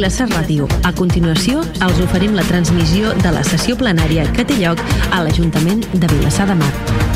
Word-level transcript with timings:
Vilassar 0.00 0.30
Ràdio. 0.30 0.64
A 0.88 0.94
continuació, 0.96 1.60
els 1.84 2.00
oferim 2.00 2.32
la 2.32 2.46
transmissió 2.48 3.12
de 3.20 3.34
la 3.36 3.44
sessió 3.44 3.76
plenària 3.76 4.24
que 4.32 4.48
té 4.48 4.56
lloc 4.56 4.80
a 5.12 5.20
l'Ajuntament 5.26 5.84
de 5.92 6.14
Vilassar 6.16 6.48
de 6.48 6.60
Mar. 6.64 7.09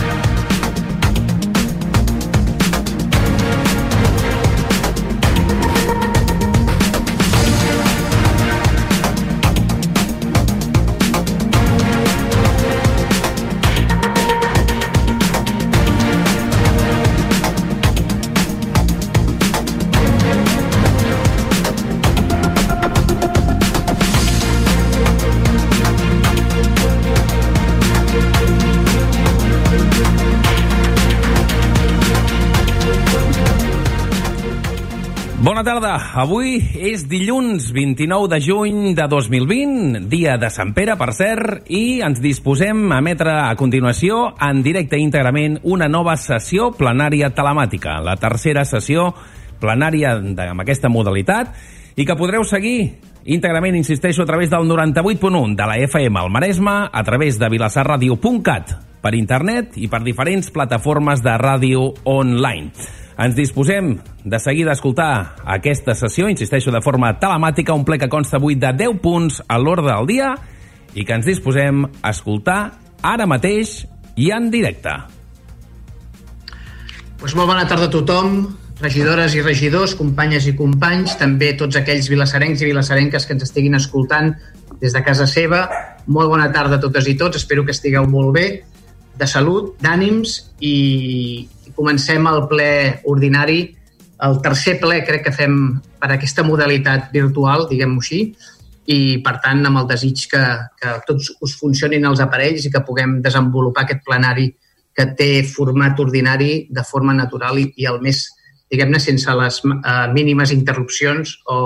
Avui 35.95 36.57
és 36.75 37.05
dilluns 37.07 37.69
29 37.71 38.27
de 38.33 38.41
juny 38.43 38.79
de 38.99 39.05
2020, 39.07 40.09
dia 40.11 40.33
de 40.43 40.49
Sant 40.51 40.73
Pere, 40.75 40.97
per 40.99 41.13
cert, 41.15 41.69
i 41.71 42.01
ens 42.03 42.19
disposem 42.19 42.81
a 42.91 42.99
emetre 42.99 43.31
a 43.31 43.53
continuació 43.55 44.33
en 44.43 44.65
directe 44.67 44.99
íntegrament 44.99 45.61
una 45.63 45.87
nova 45.87 46.17
sessió 46.19 46.73
plenària 46.75 47.31
telemàtica, 47.31 48.01
la 48.03 48.17
tercera 48.19 48.65
sessió 48.67 49.13
plenària 49.63 50.17
de, 50.19 50.49
amb 50.49 50.65
aquesta 50.65 50.91
modalitat 50.91 51.55
i 51.95 52.03
que 52.03 52.19
podreu 52.19 52.43
seguir 52.43 52.97
íntegrament, 53.23 53.79
insisteixo, 53.79 54.27
a 54.27 54.33
través 54.33 54.51
del 54.51 54.67
98.1 54.67 55.55
de 55.55 55.71
la 55.71 55.79
FM 55.79 56.19
al 56.19 56.35
Maresme, 56.35 56.77
a 56.91 57.07
través 57.07 57.39
de 57.39 57.53
vilassarradio.cat 57.55 58.75
per 58.99 59.15
internet 59.15 59.79
i 59.79 59.87
per 59.87 60.03
diferents 60.03 60.51
plataformes 60.51 61.23
de 61.23 61.39
ràdio 61.39 61.93
online. 62.03 63.04
Ens 63.15 63.37
disposem 63.37 63.93
de 64.27 64.39
seguir 64.43 64.65
d'escoltar 64.67 65.37
aquesta 65.47 65.95
sessió, 65.95 66.27
insisteixo, 66.27 66.73
de 66.75 66.83
forma 66.83 67.13
telemàtica, 67.23 67.77
un 67.77 67.85
ple 67.87 67.99
que 68.03 68.11
consta 68.11 68.41
avui 68.41 68.57
de 68.59 68.73
10 68.75 68.99
punts 69.03 69.39
a 69.47 69.59
l'ordre 69.63 69.93
del 69.93 70.09
dia 70.11 70.33
i 70.99 71.05
que 71.07 71.15
ens 71.15 71.27
disposem 71.27 71.85
a 72.03 72.11
escoltar 72.11 72.75
ara 73.03 73.29
mateix 73.31 73.85
i 74.19 74.33
en 74.35 74.51
directe. 74.51 74.97
Pues 77.21 77.37
molt 77.39 77.53
bona 77.53 77.69
tarda 77.71 77.87
a 77.87 77.93
tothom, 77.93 78.35
regidores 78.83 79.39
i 79.39 79.47
regidors, 79.47 79.95
companyes 79.95 80.49
i 80.51 80.57
companys, 80.59 81.15
també 81.21 81.53
tots 81.59 81.79
aquells 81.79 82.11
vilassarencs 82.11 82.63
i 82.63 82.73
vilassarenques 82.73 83.27
que 83.27 83.39
ens 83.39 83.47
estiguin 83.47 83.79
escoltant 83.79 84.35
des 84.83 84.93
de 84.93 85.03
casa 85.07 85.31
seva. 85.31 85.69
Molt 86.11 86.35
bona 86.35 86.51
tarda 86.53 86.81
a 86.81 86.83
totes 86.83 87.07
i 87.07 87.15
tots, 87.21 87.39
espero 87.39 87.63
que 87.65 87.73
estigueu 87.73 88.11
molt 88.11 88.35
bé, 88.35 88.49
de 89.15 89.27
salut, 89.31 89.77
d'ànims 89.79 90.41
i, 90.59 91.47
comencem 91.77 92.27
el 92.31 92.45
ple 92.51 92.71
ordinari, 93.11 93.63
el 94.25 94.41
tercer 94.43 94.79
ple 94.81 95.01
crec 95.05 95.27
que 95.27 95.35
fem 95.35 95.57
per 96.01 96.13
aquesta 96.15 96.45
modalitat 96.47 97.11
virtual, 97.13 97.67
diguem-ho 97.71 98.03
així, 98.03 98.21
i 98.91 98.99
per 99.25 99.39
tant 99.45 99.65
amb 99.65 99.81
el 99.81 99.89
desig 99.89 100.27
que, 100.31 100.43
que 100.81 100.93
tots 101.09 101.31
us 101.45 101.57
funcionin 101.61 102.05
els 102.05 102.21
aparells 102.21 102.67
i 102.67 102.73
que 102.73 102.85
puguem 102.85 103.19
desenvolupar 103.25 103.87
aquest 103.87 104.05
plenari 104.05 104.51
que 104.95 105.07
té 105.19 105.31
format 105.49 105.99
ordinari 106.01 106.67
de 106.71 106.85
forma 106.87 107.15
natural 107.17 107.59
i, 107.59 107.67
i 107.81 107.89
el 107.91 107.99
més, 108.05 108.27
diguem-ne, 108.71 109.01
sense 109.03 109.35
les 109.41 109.61
uh, 109.67 110.05
mínimes 110.15 110.53
interrupcions 110.55 111.39
o, 111.51 111.59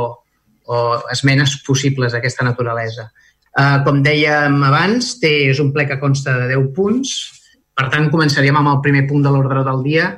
o 0.70 0.78
esmenes 1.12 1.58
possibles 1.66 2.14
d'aquesta 2.14 2.46
naturalesa. 2.46 3.10
Uh, 3.58 3.82
com 3.84 4.00
dèiem 4.04 4.62
abans, 4.64 5.16
té, 5.20 5.50
és 5.50 5.60
un 5.60 5.72
ple 5.74 5.88
que 5.90 5.98
consta 6.00 6.38
de 6.38 6.48
10 6.54 6.70
punts, 6.76 7.16
per 7.78 7.86
tant, 7.92 8.08
començaríem 8.10 8.56
amb 8.58 8.72
el 8.72 8.80
primer 8.82 9.04
punt 9.06 9.22
de 9.22 9.30
l'ordre 9.30 9.62
del 9.66 9.84
dia, 9.84 10.08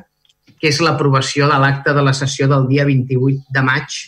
que 0.60 0.70
és 0.70 0.80
l'aprovació 0.80 1.48
de 1.50 1.58
l'acte 1.60 1.92
de 1.96 2.04
la 2.04 2.14
sessió 2.16 2.48
del 2.48 2.66
dia 2.70 2.86
28 2.88 3.52
de 3.52 3.62
maig 3.64 3.98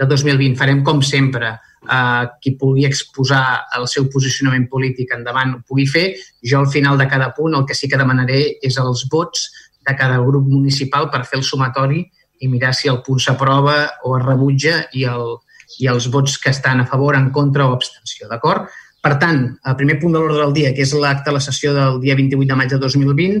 de 0.00 0.08
2020. 0.10 0.56
Farem, 0.58 0.82
com 0.86 1.02
sempre, 1.06 1.52
eh, 1.86 2.24
qui 2.42 2.56
pugui 2.58 2.86
exposar 2.86 3.66
el 3.78 3.86
seu 3.90 4.08
posicionament 4.10 4.66
polític 4.70 5.14
endavant 5.14 5.54
ho 5.54 5.62
pugui 5.66 5.86
fer. 5.86 6.06
Jo, 6.42 6.60
al 6.60 6.70
final 6.72 6.98
de 6.98 7.08
cada 7.10 7.32
punt, 7.34 7.54
el 7.54 7.66
que 7.66 7.78
sí 7.78 7.88
que 7.88 8.00
demanaré 8.00 8.40
és 8.62 8.78
els 8.82 9.06
vots 9.12 9.46
de 9.86 9.94
cada 9.94 10.18
grup 10.18 10.46
municipal 10.50 11.10
per 11.10 11.24
fer 11.24 11.38
el 11.38 11.46
sumatori 11.46 12.02
i 12.40 12.48
mirar 12.48 12.74
si 12.74 12.90
el 12.90 13.02
punt 13.06 13.22
s'aprova 13.22 13.76
o 14.04 14.16
es 14.18 14.24
rebutja 14.24 14.80
i, 14.92 15.06
el, 15.06 15.36
i 15.78 15.86
els 15.86 16.10
vots 16.10 16.38
que 16.42 16.50
estan 16.50 16.82
a 16.82 16.86
favor, 16.90 17.16
en 17.16 17.30
contra 17.30 17.68
o 17.68 17.76
abstenció, 17.78 18.28
d'acord? 18.28 18.66
Per 19.06 19.12
tant, 19.22 19.36
el 19.70 19.74
primer 19.78 20.00
punt 20.02 20.16
de 20.16 20.18
l'ordre 20.18 20.40
del 20.42 20.52
dia, 20.54 20.72
que 20.74 20.82
és 20.82 20.92
l'acte 20.98 21.30
de 21.30 21.36
la 21.36 21.40
sessió 21.44 21.70
del 21.76 22.00
dia 22.02 22.16
28 22.18 22.48
de 22.50 22.54
maig 22.58 22.72
de 22.72 22.78
2020, 22.82 23.36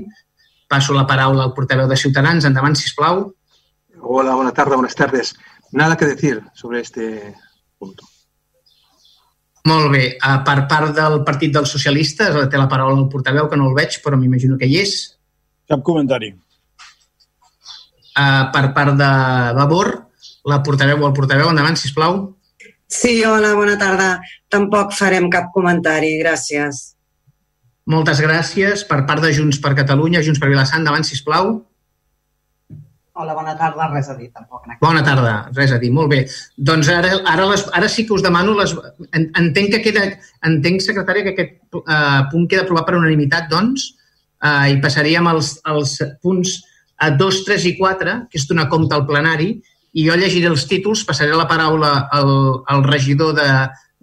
passo 0.70 0.94
la 0.94 1.02
paraula 1.10 1.42
al 1.42 1.54
portaveu 1.56 1.88
de 1.90 1.96
Ciutadans. 1.98 2.46
Endavant, 2.46 2.76
si 2.78 2.92
plau. 2.94 3.24
Hola, 3.98 4.36
bona 4.38 4.52
tarda, 4.54 4.78
buenas 4.78 4.94
tardes. 4.94 5.32
Nada 5.72 5.96
que 5.96 6.06
decir 6.06 6.38
sobre 6.54 6.80
este 6.84 7.34
punto. 7.78 8.06
Molt 9.66 9.90
bé. 9.90 10.04
Uh, 10.22 10.38
per 10.46 10.68
part 10.70 10.94
del 10.94 11.24
Partit 11.26 11.58
dels 11.58 11.74
Socialistes, 11.74 12.38
té 12.46 12.62
la 12.62 12.68
paraula 12.70 13.00
el 13.00 13.10
portaveu, 13.10 13.50
que 13.50 13.58
no 13.58 13.66
el 13.66 13.74
veig, 13.74 13.98
però 14.06 14.14
m'imagino 14.14 14.54
que 14.60 14.70
hi 14.70 14.78
és. 14.84 14.94
Cap 15.66 15.82
comentari. 15.82 16.30
Uh, 18.14 18.46
per 18.54 18.68
part 18.70 18.94
de 19.02 19.12
Vavor, 19.58 19.96
la 20.46 20.62
portaveu 20.62 21.02
o 21.02 21.10
el 21.10 21.18
portaveu, 21.18 21.50
endavant, 21.50 21.74
si 21.74 21.90
plau. 21.90 22.36
Sí, 22.86 23.24
hola, 23.24 23.54
bona 23.58 23.74
tarda. 23.78 24.20
Tampoc 24.56 24.94
farem 24.96 25.28
cap 25.32 25.50
comentari, 25.52 26.16
gràcies. 26.22 26.96
Moltes 27.92 28.20
gràcies. 28.24 28.82
Per 28.88 29.02
part 29.08 29.22
de 29.22 29.32
Junts 29.36 29.60
per 29.62 29.74
Catalunya, 29.78 30.22
Junts 30.24 30.40
per 30.42 30.48
Vilassar, 30.50 30.80
endavant, 30.80 31.04
sisplau. 31.06 31.58
Hola, 33.16 33.32
bona 33.36 33.54
tarda. 33.56 33.86
Res 33.92 34.08
a 34.12 34.16
dir, 34.16 34.30
tampoc. 34.32 34.64
Bona 34.80 35.02
tarda. 35.04 35.34
Res 35.56 35.72
a 35.72 35.78
dir. 35.80 35.92
Molt 35.94 36.10
bé. 36.12 36.22
Doncs 36.70 36.90
ara, 36.92 37.14
ara, 37.32 37.46
les, 37.52 37.62
ara 37.78 37.88
sí 37.88 38.04
que 38.08 38.16
us 38.16 38.24
demano... 38.24 38.56
Les, 38.58 38.74
entenc 39.16 39.76
que 39.76 39.82
queda... 39.86 40.08
Entenc, 40.48 40.82
secretària, 40.84 41.24
que 41.28 41.34
aquest 41.36 41.78
uh, 41.80 42.26
punt 42.32 42.48
queda 42.50 42.66
aprovat 42.66 42.88
per 42.88 42.98
unanimitat, 42.98 43.48
doncs, 43.52 43.86
uh, 44.44 44.66
i 44.72 44.76
passaríem 44.82 45.30
als, 45.32 45.54
als 45.64 45.96
punts 46.24 46.58
a 47.00 47.12
2, 47.12 47.40
3 47.48 47.70
i 47.72 47.74
4, 47.78 48.18
que 48.32 48.40
és 48.40 48.48
donar 48.50 48.68
compte 48.72 48.96
al 48.96 49.06
plenari, 49.08 49.54
i 49.96 50.04
jo 50.04 50.16
llegiré 50.20 50.50
els 50.52 50.66
títols, 50.68 51.06
passaré 51.08 51.32
la 51.32 51.48
paraula 51.48 51.94
al, 52.12 52.32
al 52.68 52.84
regidor 52.84 53.32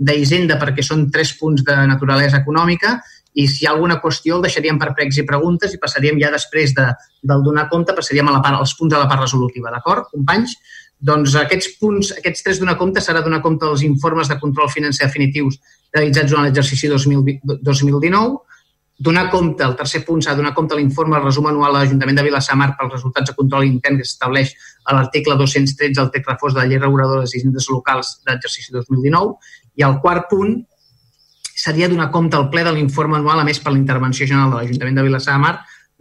d'Hisenda 0.04 0.60
perquè 0.62 0.84
són 0.86 1.10
tres 1.12 1.34
punts 1.40 1.64
de 1.66 1.76
naturalesa 1.90 2.42
econòmica 2.42 2.98
i 3.34 3.48
si 3.50 3.64
hi 3.64 3.68
ha 3.68 3.74
alguna 3.74 4.00
qüestió 4.02 4.38
el 4.38 4.46
deixaríem 4.46 4.78
per 4.82 4.94
pregs 4.98 5.18
i 5.18 5.26
preguntes 5.26 5.74
i 5.74 5.82
passaríem 5.82 6.20
ja 6.22 6.30
després 6.34 6.76
de, 6.78 6.86
del 7.24 7.44
donar 7.46 7.68
compte, 7.72 7.96
passaríem 7.98 8.30
a 8.30 8.38
la 8.38 8.42
part, 8.46 8.60
als 8.60 8.76
punts 8.78 8.94
de 8.94 9.00
la 9.00 9.10
part 9.10 9.24
resolutiva, 9.26 9.74
d'acord, 9.74 10.10
companys? 10.14 10.56
Doncs 11.04 11.34
aquests 11.36 11.74
punts, 11.82 12.14
aquests 12.20 12.46
tres 12.46 12.62
donar 12.62 12.78
compte 12.80 13.02
serà 13.04 13.24
donar 13.26 13.42
compte 13.44 13.66
dels 13.66 13.84
informes 13.84 14.30
de 14.30 14.38
control 14.40 14.70
financer 14.72 15.08
definitius 15.08 15.58
realitzats 15.96 16.30
durant 16.32 16.46
l'exercici 16.48 16.88
2019, 16.88 18.38
donar 19.04 19.30
compte, 19.34 19.66
el 19.66 19.74
tercer 19.76 20.04
punt 20.06 20.22
s'ha 20.22 20.36
de 20.36 20.40
donar 20.40 20.54
compte 20.54 20.78
l'informe 20.78 21.18
al 21.18 21.26
resum 21.26 21.50
anual 21.50 21.74
a 21.74 21.82
l'Ajuntament 21.82 22.20
de 22.20 22.24
Vilassamar 22.28 22.70
pels 22.78 22.94
resultats 22.94 23.32
de 23.32 23.36
control 23.36 23.66
intern 23.66 23.98
que 24.00 24.06
s'estableix 24.06 24.54
a 24.86 24.96
l'article 24.96 25.36
213 25.40 25.98
del 25.98 26.12
text 26.14 26.30
reforç 26.30 26.54
de 26.54 26.62
la 26.62 26.70
llei 26.70 26.80
reguladora 26.80 27.26
de 27.26 27.52
les 27.58 27.70
locals 27.74 28.20
d'exercici 28.24 28.72
2019 28.72 29.34
i 29.76 29.86
el 29.88 30.00
quart 30.04 30.30
punt 30.30 30.56
seria 31.64 31.90
donar 31.90 32.10
compte 32.12 32.38
al 32.38 32.50
ple 32.50 32.64
de 32.66 32.74
l'informe 32.76 33.18
anual 33.20 33.40
a 33.40 33.48
més 33.48 33.60
per 33.62 33.72
la 33.74 33.80
intervenció 33.80 34.28
general 34.28 34.52
de 34.52 34.62
l'Ajuntament 34.62 34.98
de 35.00 35.06
Vilassar 35.06 35.38
de 35.38 35.44
Mar 35.46 35.54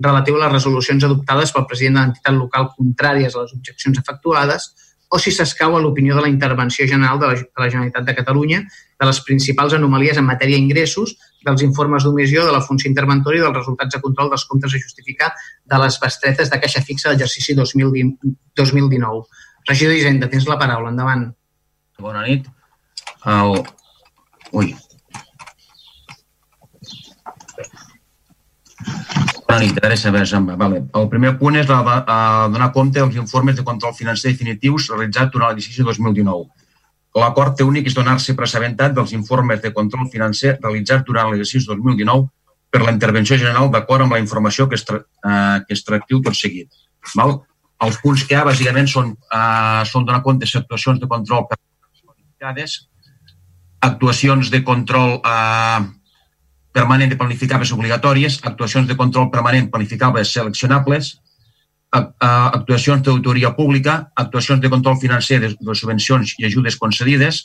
relatiu 0.03 0.37
a 0.37 0.47
les 0.47 0.53
resolucions 0.53 1.05
adoptades 1.05 1.53
pel 1.53 1.69
president 1.69 1.99
de 1.99 2.01
l'entitat 2.01 2.35
local 2.39 2.71
contràries 2.77 3.37
a 3.37 3.45
les 3.45 3.53
objeccions 3.59 4.01
efectuades 4.01 4.73
o 5.13 5.19
si 5.21 5.31
s'escau 5.31 5.77
a 5.77 5.81
l'opinió 5.81 6.17
de 6.17 6.23
la 6.25 6.31
intervenció 6.33 6.87
general 6.89 7.19
de 7.21 7.27
la, 7.29 7.35
de 7.37 7.61
la 7.61 7.69
Generalitat 7.69 8.07
de 8.09 8.15
Catalunya 8.17 8.63
de 8.65 9.07
les 9.07 9.21
principals 9.27 9.75
anomalies 9.77 10.17
en 10.17 10.25
matèria 10.25 10.57
d'ingressos, 10.57 11.13
dels 11.45 11.65
informes 11.67 12.07
d'omissió, 12.07 12.47
de 12.47 12.55
la 12.55 12.63
funció 12.65 12.89
interventora 12.89 13.37
i 13.37 13.43
dels 13.43 13.59
resultats 13.59 13.93
de 13.93 14.01
control 14.01 14.33
dels 14.33 14.47
comptes 14.49 14.73
a 14.73 14.81
justificar 14.81 15.29
de 15.69 15.83
les 15.85 16.01
bestretes 16.01 16.49
de 16.49 16.61
caixa 16.65 16.81
fixa 16.87 17.11
d'exercici 17.11 17.53
2019. 17.59 19.23
Regidor 19.69 19.95
d'Hisenda, 19.95 20.33
tens 20.33 20.49
la 20.49 20.59
paraula. 20.65 20.95
Endavant. 20.95 21.29
Bona 22.01 22.25
nit. 22.25 22.49
El... 23.25 23.63
Ui, 24.53 24.75
ara 29.83 29.97
saber, 29.97 30.27
vale. 30.57 30.83
El 30.95 31.09
primer 31.09 31.37
punt 31.39 31.57
és 31.57 31.69
la 31.69 31.83
de, 31.83 31.97
uh, 32.01 32.51
donar 32.53 32.73
compte 32.73 32.99
dels 32.99 33.17
informes 33.17 33.57
de 33.57 33.65
control 33.65 33.95
financer 33.95 34.33
definitius 34.33 34.89
realitzats 34.91 35.33
durant 35.33 35.53
l'exercici 35.53 35.83
2019. 35.83 36.49
L'acord 37.21 37.61
únic 37.61 37.87
és 37.87 37.95
donar-se 37.95 38.35
per 38.35 38.45
assabentat 38.47 38.95
dels 38.97 39.13
informes 39.13 39.61
de 39.61 39.73
control 39.73 40.09
financer 40.13 40.57
realitzats 40.63 41.05
durant 41.05 41.31
l'exercici 41.31 41.67
2019 41.69 42.29
per 42.73 42.83
la 42.83 42.93
intervenció 42.93 43.37
general 43.37 43.71
d'acord 43.71 44.03
amb 44.07 44.17
la 44.17 44.21
informació 44.23 44.69
que 44.69 44.79
es, 44.81 44.85
tra 44.85 45.03
uh, 45.03 45.61
que 45.67 45.77
es 45.77 45.85
tractiu 45.85 46.23
tot 46.23 46.35
seguit. 46.39 46.71
Val? 47.17 47.43
Els 47.83 47.99
punts 47.99 48.25
que 48.25 48.35
hi 48.35 48.39
ha, 48.39 48.47
bàsicament, 48.47 48.89
són, 48.89 49.13
uh, 49.35 49.83
són 49.85 50.07
donar 50.07 50.23
compte 50.23 50.47
de 50.47 50.51
situacions 50.51 51.01
de 51.03 51.11
control 51.11 51.47
per 51.51 51.59
actuacions 53.83 54.51
de 54.51 54.63
control 54.65 55.19
eh, 55.21 55.81
permanent 56.73 57.11
de 57.11 57.19
planificables 57.21 57.73
obligatòries, 57.75 58.41
actuacions 58.49 58.89
de 58.89 58.97
control 58.97 59.31
permanent 59.31 59.69
planificables 59.71 60.33
seleccionables, 60.33 61.19
actuacions 61.93 63.03
d'autoria 63.05 63.51
pública, 63.53 64.13
actuacions 64.17 64.63
de 64.63 64.71
control 64.73 64.97
financer 64.97 65.39
de, 65.43 65.51
de 65.61 65.75
subvencions 65.77 66.33
i 66.39 66.47
ajudes 66.49 66.79
concedides 66.81 67.43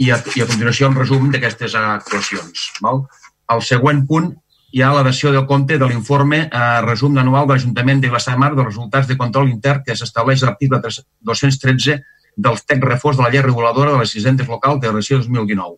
i 0.00 0.08
a, 0.10 0.16
i 0.32 0.40
a 0.40 0.46
continuació 0.48 0.88
un 0.88 0.96
resum 0.96 1.28
d'aquestes 1.30 1.76
actuacions. 1.76 2.70
Val? 2.80 3.04
Al 3.52 3.60
següent 3.60 4.06
punt 4.08 4.32
hi 4.72 4.80
ha 4.82 4.94
la 4.96 5.04
dació 5.06 5.30
del 5.34 5.44
compte 5.46 5.76
de 5.78 5.86
l'informe 5.90 6.46
eh, 6.46 6.80
resum 6.86 7.20
anual 7.20 7.44
de 7.46 7.58
l'Ajuntament 7.58 8.00
de 8.00 8.08
Vilassar 8.08 8.34
de 8.34 8.40
Mar 8.40 8.54
dels 8.54 8.70
resultats 8.72 9.06
de 9.10 9.18
control 9.20 9.52
intern 9.52 9.84
que 9.84 9.94
s'estableix 9.94 10.42
a 10.42 10.48
l'article 10.48 10.80
213 10.80 12.00
del 12.36 12.58
text 12.66 12.84
reforç 12.84 13.18
de 13.18 13.24
la 13.24 13.30
llei 13.32 13.42
reguladora 13.42 13.92
de 13.92 13.98
les 14.02 14.14
hisendes 14.16 14.48
locals 14.48 14.80
de 14.80 14.90
relació 14.90 15.18
2019. 15.18 15.76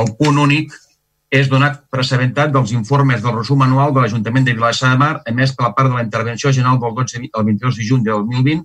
El 0.00 0.12
punt 0.18 0.38
únic 0.38 0.72
és 1.30 1.48
donat 1.52 1.82
per 1.92 2.00
assabentat 2.00 2.52
dels 2.54 2.72
informes 2.72 3.22
del 3.22 3.36
resum 3.36 3.62
anual 3.62 3.92
de 3.92 4.00
l'Ajuntament 4.00 4.46
de 4.46 4.54
Vilassar 4.56 4.94
de 4.94 4.98
Mar 5.02 5.12
emès 5.28 5.52
per 5.56 5.66
la 5.66 5.74
part 5.76 5.90
de 5.90 5.96
la 5.98 6.04
Intervenció 6.06 6.52
General 6.52 6.80
del 6.80 6.94
12 6.96 7.28
al 7.32 7.44
22 7.44 7.76
de 7.76 7.88
juny 7.90 8.02
de 8.04 8.10
2020 8.10 8.64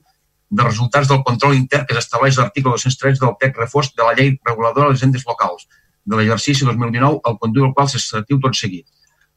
dels 0.50 0.68
resultats 0.70 1.10
del 1.10 1.24
control 1.28 1.56
intern 1.58 1.86
que 1.86 1.96
s'estableix 1.98 2.38
l'article 2.40 2.76
213 2.78 3.20
del 3.20 3.36
text 3.40 3.60
reforç 3.60 3.94
de 3.98 4.04
la 4.08 4.14
llei 4.16 4.36
reguladora 4.46 4.88
de 4.88 4.94
les 4.94 5.02
hisendes 5.02 5.26
locals 5.28 5.68
de 6.06 6.18
l'exercici 6.18 6.66
2019, 6.66 7.20
el 7.26 7.38
conduir 7.40 7.66
del 7.66 7.74
qual 7.74 7.90
s'estatiu 7.90 8.40
tot 8.44 8.56
seguit 8.56 8.88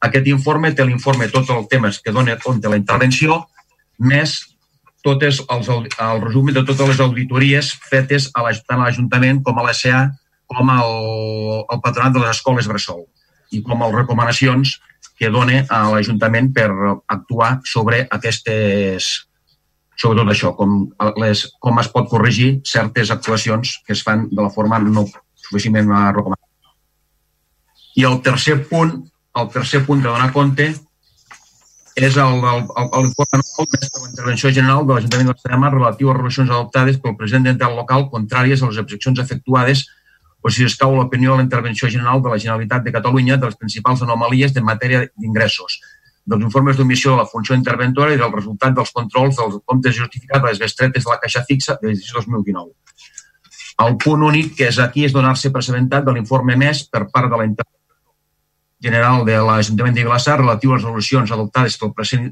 aquest 0.05 0.27
informe 0.29 0.73
té 0.75 0.85
l'informe 0.85 1.29
tots 1.33 1.49
els 1.53 1.67
temes 1.71 1.99
que 2.03 2.13
dona 2.13 2.37
compte 2.43 2.69
la 2.69 2.77
intervenció, 2.77 3.39
més 3.97 4.37
totes 5.07 5.41
els, 5.47 5.69
el 5.71 6.21
resum 6.23 6.51
de 6.51 6.63
totes 6.67 6.91
les 6.91 7.03
auditories 7.03 7.71
fetes 7.89 8.29
a 8.35 8.43
tant 8.67 8.81
a 8.81 8.87
l'Ajuntament 8.87 9.41
com 9.47 9.59
a 9.59 9.67
l'ESA 9.67 10.07
com 10.51 10.69
al, 10.71 11.79
patronat 11.83 12.15
de 12.15 12.23
les 12.23 12.35
escoles 12.35 12.67
Bressol 12.67 13.05
i 13.55 13.61
com 13.63 13.83
les 13.83 13.95
recomanacions 13.95 14.77
que 15.17 15.31
dona 15.33 15.63
a 15.73 15.81
l'Ajuntament 15.93 16.51
per 16.53 16.69
actuar 17.07 17.57
sobre 17.65 18.03
aquestes 18.11 19.09
sobre 19.97 20.19
tot 20.19 20.29
això, 20.29 20.51
com, 20.53 20.83
les, 21.17 21.47
com 21.57 21.79
es 21.81 21.87
pot 21.89 22.05
corregir 22.11 22.59
certes 22.69 23.09
actuacions 23.09 23.79
que 23.85 23.95
es 23.97 24.03
fan 24.05 24.27
de 24.29 24.43
la 24.43 24.51
forma 24.53 24.77
no 24.77 25.07
suficientment 25.47 25.89
recomanada. 26.13 26.43
I 27.97 28.05
el 28.05 28.19
tercer 28.21 28.59
punt 28.69 28.99
el 29.41 29.49
tercer 29.53 29.85
punt 29.85 30.01
de 30.01 30.09
donar 30.09 30.31
compte 30.33 30.73
és 31.97 32.13
l'informe 32.13 33.37
anual 33.41 33.67
de 33.73 34.01
la 34.01 34.09
intervenció 34.09 34.51
general 34.53 34.85
de 34.85 34.93
l'Ajuntament 34.93 35.29
de 35.29 35.33
l'Estadema 35.33 35.69
relatiu 35.73 36.11
a 36.11 36.17
relacions 36.17 36.49
adoptades 36.49 36.99
pel 37.01 37.15
president 37.17 37.47
d'entat 37.47 37.73
local 37.73 38.05
contràries 38.11 38.61
a 38.61 38.69
les 38.69 38.77
objeccions 38.77 39.19
efectuades 39.19 39.87
o 40.41 40.49
si 40.53 40.63
escau 40.63 40.93
l'opinió 40.93 41.31
de 41.31 41.37
la 41.37 41.45
intervenció 41.47 41.89
general 41.89 42.21
de 42.21 42.29
la 42.29 42.37
Generalitat 42.37 42.83
de 42.83 42.93
Catalunya 42.93 43.37
de 43.37 43.49
les 43.49 43.57
principals 43.57 44.03
anomalies 44.05 44.53
de 44.53 44.61
matèria 44.61 44.99
d'ingressos, 45.17 45.79
dels 46.23 46.43
informes 46.43 46.77
d'omissió 46.77 47.15
de 47.15 47.23
la 47.23 47.25
funció 47.31 47.55
interventora 47.55 48.13
i 48.13 48.21
del 48.21 48.31
resultat 48.31 48.75
dels 48.77 48.93
controls 48.93 49.39
dels 49.41 49.57
comptes 49.65 49.95
justificats 49.97 50.43
de 50.43 50.51
les 50.51 50.59
bestretes 50.59 51.03
de 51.03 51.09
la 51.09 51.17
caixa 51.23 51.43
fixa 51.49 51.79
de 51.81 51.95
2019. 51.95 52.69
El 53.87 53.97
punt 53.97 54.21
únic 54.29 54.53
que 54.57 54.69
és 54.69 54.77
aquí 54.77 55.05
és 55.05 55.13
donar-se 55.13 55.49
per 55.49 55.65
assabentat 55.65 56.05
de 56.05 56.13
l'informe 56.13 56.55
més 56.57 56.83
per 56.85 57.07
part 57.09 57.29
de 57.31 57.41
la 57.41 57.49
intervenció 57.49 57.76
general 58.81 59.25
de 59.25 59.37
l'Ajuntament 59.41 59.95
de 59.95 60.03
Vilassar 60.03 60.37
relatiu 60.39 60.71
a 60.71 60.77
les 60.77 60.83
resolucions 60.83 61.31
adoptades 61.31 61.77
pel 61.81 61.93
president, 61.97 62.29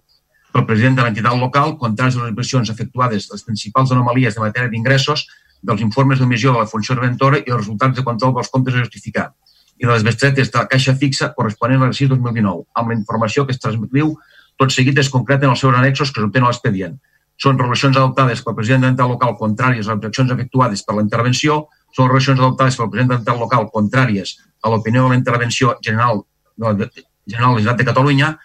pel 0.53 0.65
president 0.65 0.99
de 0.99 1.05
l'entitat 1.05 1.39
local 1.39 1.73
contràries 1.81 2.17
a 2.19 2.23
les 2.23 2.33
inversions 2.33 2.69
efectuades 2.69 3.27
les 3.31 3.43
principals 3.43 3.91
anomalies 3.91 4.35
de 4.35 4.43
matèria 4.43 4.69
d'ingressos 4.69 5.25
dels 5.65 5.81
informes 5.81 6.19
d'omissió 6.19 6.53
de 6.53 6.61
la 6.61 6.69
funció 6.69 6.95
inventora 6.95 7.41
i 7.41 7.49
els 7.49 7.63
resultats 7.63 7.97
de 7.97 8.05
control 8.05 8.35
dels 8.35 8.51
comptes 8.53 8.75
a 8.75 8.83
justificar 8.85 9.31
i 9.77 9.85
de 9.85 9.91
les 9.91 10.03
bestretes 10.03 10.51
de 10.51 10.59
la 10.59 10.69
caixa 10.71 10.95
fixa 10.95 11.33
corresponent 11.35 11.81
a 11.81 11.87
l'exercici 11.87 12.11
2019, 12.13 12.63
amb 12.79 12.91
la 12.91 12.95
informació 12.95 13.45
que 13.45 13.51
es 13.55 13.59
transmetiu 13.59 14.13
tot 14.55 14.71
seguit 14.71 14.97
és 15.01 15.09
concret 15.11 15.43
en 15.43 15.51
els 15.51 15.59
seus 15.59 15.75
annexos 15.75 16.13
que 16.13 16.21
s'obtenen 16.21 16.47
a 16.47 16.53
l'expedient. 16.53 16.95
Són 17.35 17.57
resolucions 17.59 17.97
adoptades 17.97 18.43
pel 18.43 18.55
president 18.55 18.85
de 18.85 18.87
l'entitat 18.87 19.11
local 19.11 19.35
contràries 19.41 19.89
a 19.89 19.91
les 19.91 19.97
objeccions 19.97 20.31
efectuades 20.31 20.85
per 20.85 20.95
la 20.95 21.03
intervenció, 21.03 21.65
són 21.91 22.07
resolucions 22.07 22.39
adoptades 22.39 22.77
pel 22.79 22.87
president 22.93 23.09
de 23.09 23.17
l'entitat 23.17 23.41
local 23.41 23.67
contràries 23.73 24.37
a 24.63 24.71
l'opinió 24.71 25.03
de 25.03 25.11
la 25.11 25.19
intervenció 25.19 25.75
general 25.83 26.23
de 26.55 26.89
Generalitat 27.25 27.77
de 27.77 27.85
Catalunya, 27.85 28.35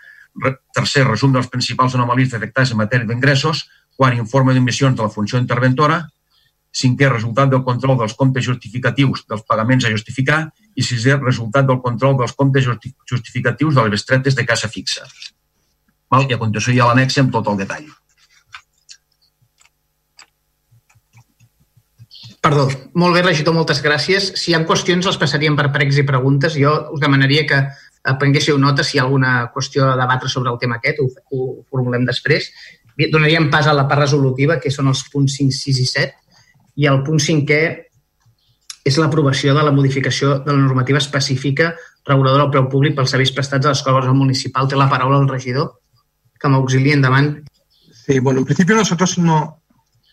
tercer, 0.74 1.04
resum 1.06 1.32
dels 1.32 1.50
principals 1.52 1.94
anomalies 1.94 2.32
detectades 2.32 2.72
en 2.72 2.80
matèria 2.80 3.06
d'ingressos, 3.06 3.66
quart, 3.96 4.16
informe 4.16 4.54
d'emissions 4.54 4.96
de 4.96 5.04
la 5.04 5.12
funció 5.12 5.38
interventora, 5.38 6.00
cinquè, 6.72 7.08
resultat 7.10 7.50
del 7.50 7.64
control 7.66 7.98
dels 7.98 8.14
comptes 8.14 8.46
justificatius 8.46 9.26
dels 9.28 9.42
pagaments 9.46 9.84
a 9.84 9.90
justificar 9.92 10.44
i 10.76 10.82
sisè, 10.86 11.18
resultat 11.18 11.66
del 11.66 11.80
control 11.82 12.16
dels 12.20 12.32
comptes 12.38 12.68
justificatius 13.10 13.74
de 13.74 13.84
les 13.84 13.98
bestretes 13.98 14.38
de 14.38 14.46
casa 14.46 14.70
fixa. 14.70 15.06
Val? 16.10 16.26
I 16.28 16.34
a 16.34 16.38
continuació 16.38 16.74
hi 16.74 16.80
ha 16.80 16.86
l'annex 16.90 17.18
amb 17.20 17.34
tot 17.34 17.50
el 17.50 17.58
detall. 17.64 17.90
Perdó, 22.40 22.70
molt 22.96 23.12
bé, 23.12 23.20
regidor, 23.20 23.52
moltes 23.52 23.82
gràcies. 23.84 24.30
Si 24.40 24.50
hi 24.50 24.54
ha 24.56 24.62
qüestions, 24.64 25.04
les 25.04 25.18
passaríem 25.20 25.58
per 25.58 25.68
pregs 25.74 25.98
i 26.00 26.06
preguntes. 26.08 26.56
Jo 26.56 26.72
us 26.94 27.02
demanaria 27.02 27.44
que 27.46 27.58
prenguéssiu 28.18 28.58
nota 28.58 28.84
si 28.86 28.96
hi 28.96 29.00
ha 29.00 29.04
alguna 29.04 29.50
qüestió 29.54 29.90
a 29.90 29.96
debatre 29.98 30.28
sobre 30.28 30.50
el 30.52 30.58
tema 30.60 30.78
aquest, 30.78 31.00
ho, 31.00 31.08
ho 31.08 31.50
formulem 31.68 32.06
després. 32.08 32.50
Donaríem 33.00 33.50
pas 33.52 33.66
a 33.66 33.76
la 33.76 33.86
part 33.88 34.04
resolutiva, 34.04 34.58
que 34.60 34.72
són 34.72 34.88
els 34.92 35.04
punts 35.12 35.36
5, 35.40 35.56
6 35.56 35.80
i 35.80 35.86
7, 35.88 36.34
i 36.80 36.88
el 36.88 37.02
punt 37.04 37.20
5è 37.20 37.60
és 38.88 38.96
l'aprovació 38.96 39.52
de 39.56 39.62
la 39.64 39.72
modificació 39.76 40.38
de 40.40 40.52
la 40.52 40.60
normativa 40.62 40.98
específica 40.98 41.74
reguladora 42.08 42.46
del 42.46 42.52
preu 42.54 42.68
públic 42.72 42.96
pels 42.96 43.12
serveis 43.12 43.32
prestats 43.36 43.68
a 43.68 43.74
l'escola 43.74 44.12
municipal. 44.16 44.68
Té 44.68 44.78
la 44.80 44.88
paraula 44.88 45.20
el 45.20 45.28
regidor, 45.28 45.74
que 46.40 46.48
m'auxilia 46.48 46.96
endavant. 46.96 47.34
Sí, 47.92 48.18
bueno, 48.18 48.40
en 48.40 48.46
principio 48.46 48.76
nosotros 48.76 49.18
no, 49.18 49.60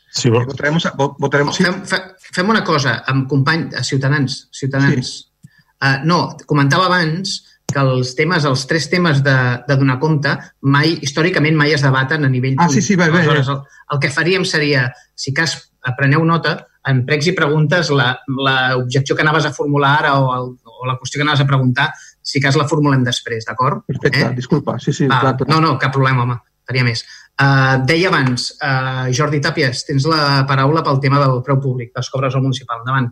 Sí, 0.09 0.29
vol... 0.29 0.45
votaremos, 0.45 0.87
votaremos, 1.19 1.55
sí. 1.55 1.63
Fem, 1.63 2.01
fem 2.33 2.49
una 2.49 2.63
cosa, 2.63 3.03
amb 3.05 3.27
company, 3.29 3.67
a 3.75 3.83
Ciutadans. 3.83 4.47
Ciutadans. 4.55 5.11
Sí. 5.11 5.49
Uh, 5.77 5.99
no, 6.09 6.19
comentava 6.49 6.87
abans 6.87 7.43
que 7.67 7.83
els 7.83 8.13
temes, 8.15 8.45
els 8.47 8.63
tres 8.69 8.87
temes 8.89 9.19
de, 9.25 9.37
de 9.67 9.75
donar 9.79 9.97
compte, 9.99 10.31
mai, 10.63 10.95
històricament 11.03 11.57
mai 11.59 11.75
es 11.75 11.83
debaten 11.83 12.23
a 12.23 12.31
nivell... 12.31 12.55
Ah, 12.63 12.69
sí, 12.71 12.81
sí, 12.81 12.95
bé, 12.95 13.09
bé. 13.11 13.25
Aleshores, 13.25 13.51
el, 13.51 13.81
el 13.93 14.01
que 14.03 14.11
faríem 14.13 14.47
seria, 14.47 14.87
si 15.19 15.33
cas 15.35 15.57
preneu 15.97 16.23
nota, 16.27 16.57
en 16.87 17.03
pregs 17.07 17.27
i 17.31 17.35
preguntes, 17.35 17.91
l'objecció 17.91 19.15
que 19.15 19.23
anaves 19.23 19.47
a 19.47 19.53
formular 19.55 19.93
ara 19.99 20.15
o, 20.19 20.31
el, 20.35 20.49
o 20.63 20.87
la 20.87 20.97
qüestió 20.99 21.19
que 21.19 21.27
anaves 21.27 21.43
a 21.43 21.49
preguntar, 21.49 21.89
si 22.23 22.41
cas 22.43 22.57
la 22.59 22.67
formulem 22.67 23.03
després, 23.07 23.45
d'acord? 23.47 23.83
Perfecte, 23.87 24.25
eh? 24.29 24.33
disculpa, 24.35 24.77
sí, 24.83 24.95
sí. 24.95 25.07
Ah, 25.11 25.21
clar, 25.21 25.35
clar. 25.39 25.51
No, 25.51 25.61
no, 25.63 25.75
cap 25.81 25.95
problema, 25.95 26.23
home, 26.23 26.39
faria 26.67 26.87
més. 26.87 27.03
Uh, 27.37 27.83
deia 27.87 28.09
abans, 28.09 28.49
uh, 28.57 29.07
Jordi 29.13 29.43
Tàpies, 29.43 29.83
tens 29.87 30.07
la 30.09 30.43
paraula 30.49 30.83
pel 30.85 31.01
tema 31.03 31.21
del 31.21 31.41
preu 31.45 31.59
públic, 31.63 31.93
dels 31.95 32.09
cobres 32.13 32.35
al 32.35 32.43
municipal. 32.47 32.81
Endavant. 32.81 33.11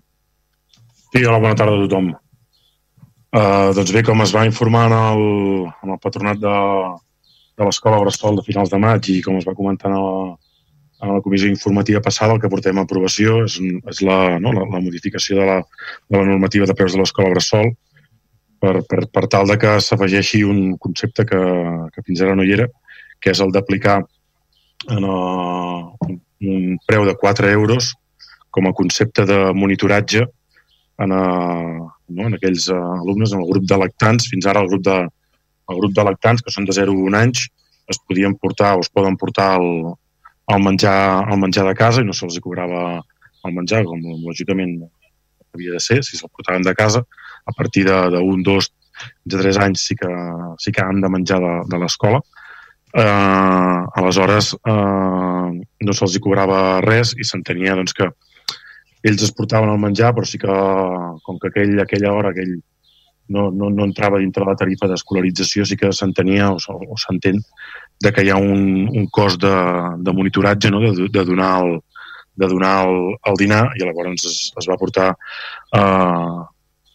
Sí, 1.12 1.24
hola, 1.24 1.40
bona 1.44 1.56
tarda 1.60 1.76
a 1.78 1.84
tothom. 1.86 2.16
Uh, 3.36 3.74
doncs 3.76 3.92
bé, 3.92 4.00
com 4.08 4.22
es 4.24 4.32
va 4.32 4.46
informar 4.48 4.86
en 4.88 4.94
el, 4.96 5.22
en 5.84 5.90
el 5.92 5.98
patronat 6.00 6.38
de, 6.40 6.52
de 7.60 7.66
l'Escola 7.68 7.98
Bressol 8.00 8.38
de 8.38 8.44
finals 8.46 8.70
de 8.72 8.78
maig 8.80 9.10
i 9.12 9.18
com 9.26 9.36
es 9.36 9.48
va 9.48 9.56
comentar 9.58 9.90
en 9.90 9.96
la, 9.98 10.36
en 11.04 11.12
la 11.18 11.24
comissió 11.26 11.50
informativa 11.52 12.00
passada, 12.06 12.32
el 12.32 12.40
que 12.40 12.52
portem 12.54 12.80
a 12.80 12.86
aprovació 12.88 13.42
és, 13.44 13.58
és 13.92 14.00
la, 14.08 14.38
no, 14.40 14.54
la, 14.56 14.64
la 14.72 14.80
modificació 14.86 15.42
de 15.42 15.48
la, 15.50 15.58
de 16.08 16.16
la 16.16 16.30
normativa 16.30 16.70
de 16.70 16.76
preus 16.80 16.96
de 16.96 17.02
l'Escola 17.02 17.34
Bressol 17.34 17.74
per, 18.64 18.78
per, 18.88 19.02
per 19.12 19.26
tal 19.36 19.52
de 19.52 19.60
que 19.60 19.74
s'afegeixi 19.84 20.46
un 20.48 20.62
concepte 20.80 21.28
que, 21.28 21.42
que 21.92 22.06
fins 22.08 22.24
ara 22.24 22.38
no 22.40 22.48
hi 22.48 22.56
era, 22.56 22.70
que 23.20 23.36
és 23.36 23.44
el 23.44 23.52
d'aplicar 23.52 23.98
en 24.96 25.10
el, 25.12 26.16
un 26.56 26.80
preu 26.88 27.04
de 27.04 27.20
4 27.20 27.52
euros 27.52 27.92
com 28.56 28.72
a 28.72 28.74
concepte 28.80 29.28
de 29.28 29.42
monitoratge 29.60 30.24
en, 30.24 31.12
a, 31.12 31.92
no, 32.10 32.28
en 32.30 32.38
aquells 32.38 32.70
uh, 32.70 32.80
alumnes, 33.02 33.34
en 33.34 33.44
el 33.44 33.50
grup 33.50 33.68
de 33.70 33.78
lactants, 33.82 34.30
fins 34.32 34.48
ara 34.50 34.62
el 34.64 34.70
grup 34.72 34.86
de, 34.86 34.98
el 35.72 35.82
grup 35.82 35.96
de 35.98 36.06
lactants, 36.08 36.44
que 36.46 36.54
són 36.54 36.68
de 36.68 36.76
0 36.78 36.94
a 36.94 37.08
1 37.12 37.22
anys, 37.22 37.48
es 37.92 38.02
podien 38.08 38.36
portar 38.42 38.76
o 38.78 38.84
es 38.84 38.90
poden 38.90 39.18
portar 39.18 39.56
el, 39.60 39.94
el, 40.54 40.64
menjar, 40.64 40.98
el 41.30 41.42
menjar 41.42 41.66
de 41.68 41.76
casa 41.78 42.02
i 42.02 42.08
no 42.08 42.16
se'ls 42.18 42.40
cobrava 42.42 42.86
el 43.46 43.54
menjar, 43.54 43.84
com 43.86 44.02
lògicament 44.26 44.80
havia 45.56 45.76
de 45.76 45.82
ser, 45.84 46.02
si 46.04 46.18
se'l 46.18 46.32
portaven 46.34 46.66
de 46.66 46.74
casa, 46.78 47.04
a 47.46 47.54
partir 47.54 47.86
d'un, 47.88 48.42
dos, 48.44 48.72
de 49.26 49.38
tres 49.38 49.60
anys 49.62 49.86
sí 49.90 49.98
que, 50.00 50.10
sí 50.62 50.74
que 50.74 50.84
han 50.84 51.02
de 51.04 51.12
menjar 51.12 51.40
de, 51.44 51.54
de 51.72 51.80
l'escola. 51.82 52.22
Eh, 52.96 53.82
aleshores, 54.02 54.54
eh, 54.56 55.50
no 55.88 55.96
se'ls 55.96 56.18
cobrava 56.24 56.82
res 56.86 57.14
i 57.20 57.28
s'entenia 57.28 57.76
doncs, 57.78 57.94
que 57.94 58.10
ells 59.06 59.26
es 59.28 59.34
portaven 59.38 59.70
el 59.70 59.82
menjar, 59.82 60.14
però 60.16 60.28
sí 60.28 60.40
que, 60.42 60.56
com 61.26 61.42
que 61.42 61.52
aquell, 61.52 61.76
aquella 61.84 62.14
hora 62.14 62.32
aquell 62.34 62.56
no, 63.30 63.50
no, 63.52 63.70
no 63.74 63.86
entrava 63.86 64.22
dintre 64.22 64.46
la 64.46 64.56
tarifa 64.58 64.90
d'escolarització, 64.90 65.66
sí 65.66 65.78
que 65.78 65.92
s'entenia 65.94 66.52
o, 66.54 66.58
o 66.58 66.98
s'entén 67.02 67.42
de 68.04 68.12
que 68.14 68.26
hi 68.26 68.32
ha 68.34 68.38
un, 68.38 68.86
un 68.92 69.08
cost 69.14 69.42
de, 69.42 69.56
de 70.06 70.14
monitoratge, 70.14 70.72
no? 70.74 70.82
de, 70.84 71.10
de 71.10 71.26
donar 71.26 71.52
el, 71.64 71.80
de 72.36 72.50
donar 72.52 72.76
el, 72.88 73.00
el 73.32 73.40
dinar 73.40 73.64
i 73.76 73.84
llavors 73.84 74.26
es, 74.28 74.38
es 74.60 74.70
va 74.70 74.78
portar 74.78 75.12
eh, 75.14 76.38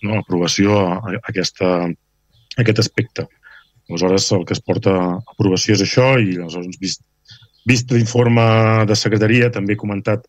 no, 0.02 0.18
aprovació 0.18 0.78
a, 0.80 0.96
a, 0.98 1.20
aquesta, 1.32 1.70
a 1.86 2.60
aquest 2.64 2.82
aspecte. 2.84 3.26
Aleshores, 3.90 4.28
el 4.36 4.44
que 4.46 4.54
es 4.54 4.62
porta 4.62 4.92
a 4.94 5.06
aprovació 5.34 5.74
és 5.74 5.82
això 5.86 6.12
i 6.20 6.36
aleshores, 6.36 6.78
vist, 6.82 7.02
vist 7.66 7.90
l'informe 7.90 8.44
de 8.86 8.96
secretaria, 8.98 9.50
també 9.50 9.74
he 9.74 9.80
comentat 9.80 10.28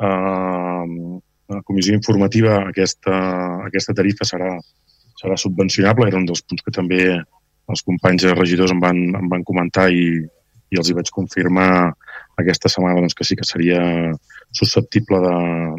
a 0.00 0.84
la 1.50 1.62
comissió 1.66 1.94
informativa 1.94 2.56
aquesta, 2.68 3.16
aquesta 3.66 3.94
tarifa 3.96 4.26
serà, 4.28 4.54
serà 5.20 5.36
subvencionable, 5.36 6.08
era 6.08 6.20
un 6.20 6.28
dels 6.28 6.42
punts 6.46 6.64
que 6.66 6.74
també 6.74 7.02
els 7.70 7.82
companys 7.86 8.26
regidors 8.34 8.72
em 8.74 8.80
van, 8.82 9.00
em 9.18 9.28
van 9.30 9.46
comentar 9.46 9.88
i, 9.92 10.20
i 10.70 10.78
els 10.78 10.90
hi 10.90 10.96
vaig 10.96 11.10
confirmar 11.14 11.70
aquesta 12.40 12.70
setmana 12.72 13.00
doncs, 13.00 13.16
que 13.18 13.26
sí 13.26 13.36
que 13.36 13.46
seria 13.46 13.80
susceptible 14.56 15.20
de, 15.22 15.34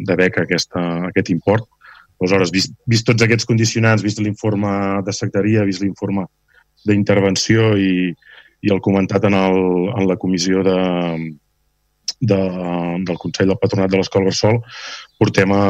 de 0.08 0.18
beca 0.20 0.46
aquesta, 0.46 0.84
aquest 1.10 1.32
import. 1.34 1.68
Aleshores, 2.22 2.52
vist, 2.54 2.76
vist 2.86 3.08
tots 3.08 3.26
aquests 3.26 3.48
condicionants, 3.50 4.04
vist 4.06 4.22
l'informe 4.22 4.74
de 5.06 5.16
secretaria, 5.16 5.66
vist 5.66 5.82
l'informe 5.82 6.28
d'intervenció 6.86 7.72
i, 7.78 8.12
i 8.62 8.74
el 8.74 8.82
comentat 8.86 9.26
en, 9.30 9.38
el, 9.38 9.62
en 9.96 10.06
la 10.10 10.18
comissió 10.22 10.62
de, 10.66 10.78
de, 12.22 12.40
del 13.08 13.18
Consell 13.22 13.50
del 13.52 13.60
Patronat 13.62 13.92
de 13.92 14.00
l'Escola 14.00 14.30
Bressol, 14.30 14.60
portem 15.20 15.54
a, 15.56 15.66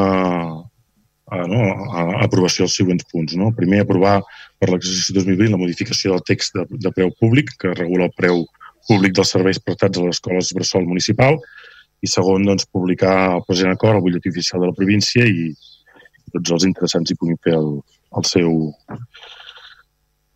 a, 1.32 1.42
no, 1.48 1.60
a, 1.88 2.06
aprovació 2.26 2.68
els 2.68 2.76
següents 2.76 3.08
punts. 3.10 3.34
No? 3.40 3.50
Primer, 3.56 3.82
aprovar 3.82 4.18
per 4.60 4.70
l'exercici 4.70 5.16
2020 5.16 5.56
la 5.56 5.62
modificació 5.64 6.14
del 6.14 6.26
text 6.28 6.58
de, 6.58 6.66
de 6.86 6.94
preu 6.94 7.12
públic, 7.18 7.54
que 7.60 7.74
regula 7.78 8.10
el 8.10 8.16
preu 8.18 8.44
públic 8.88 9.16
dels 9.16 9.32
serveis 9.34 9.60
prestats 9.62 9.98
a 9.98 10.06
les 10.06 10.18
escoles 10.18 10.52
Bressol 10.56 10.88
municipal, 10.88 11.38
i 12.02 12.10
segon, 12.10 12.44
doncs, 12.46 12.66
publicar 12.66 13.14
el 13.36 13.44
present 13.46 13.70
acord 13.72 13.96
al 13.96 14.04
butlletí 14.04 14.32
oficial 14.32 14.62
de 14.62 14.72
la 14.72 14.76
província 14.76 15.24
i 15.24 15.52
tots 16.32 16.56
els 16.56 16.66
interessants 16.66 17.12
hi 17.12 17.18
puguin 17.18 17.38
fer 17.44 17.54
el, 17.54 17.76
el 18.18 18.26
seu, 18.26 18.56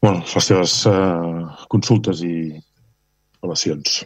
bueno, 0.04 0.20
les 0.23 0.50
seves 0.50 0.76
uh, 0.90 1.66
consultes 1.73 2.23
i 2.23 2.37
relacions. 3.42 4.04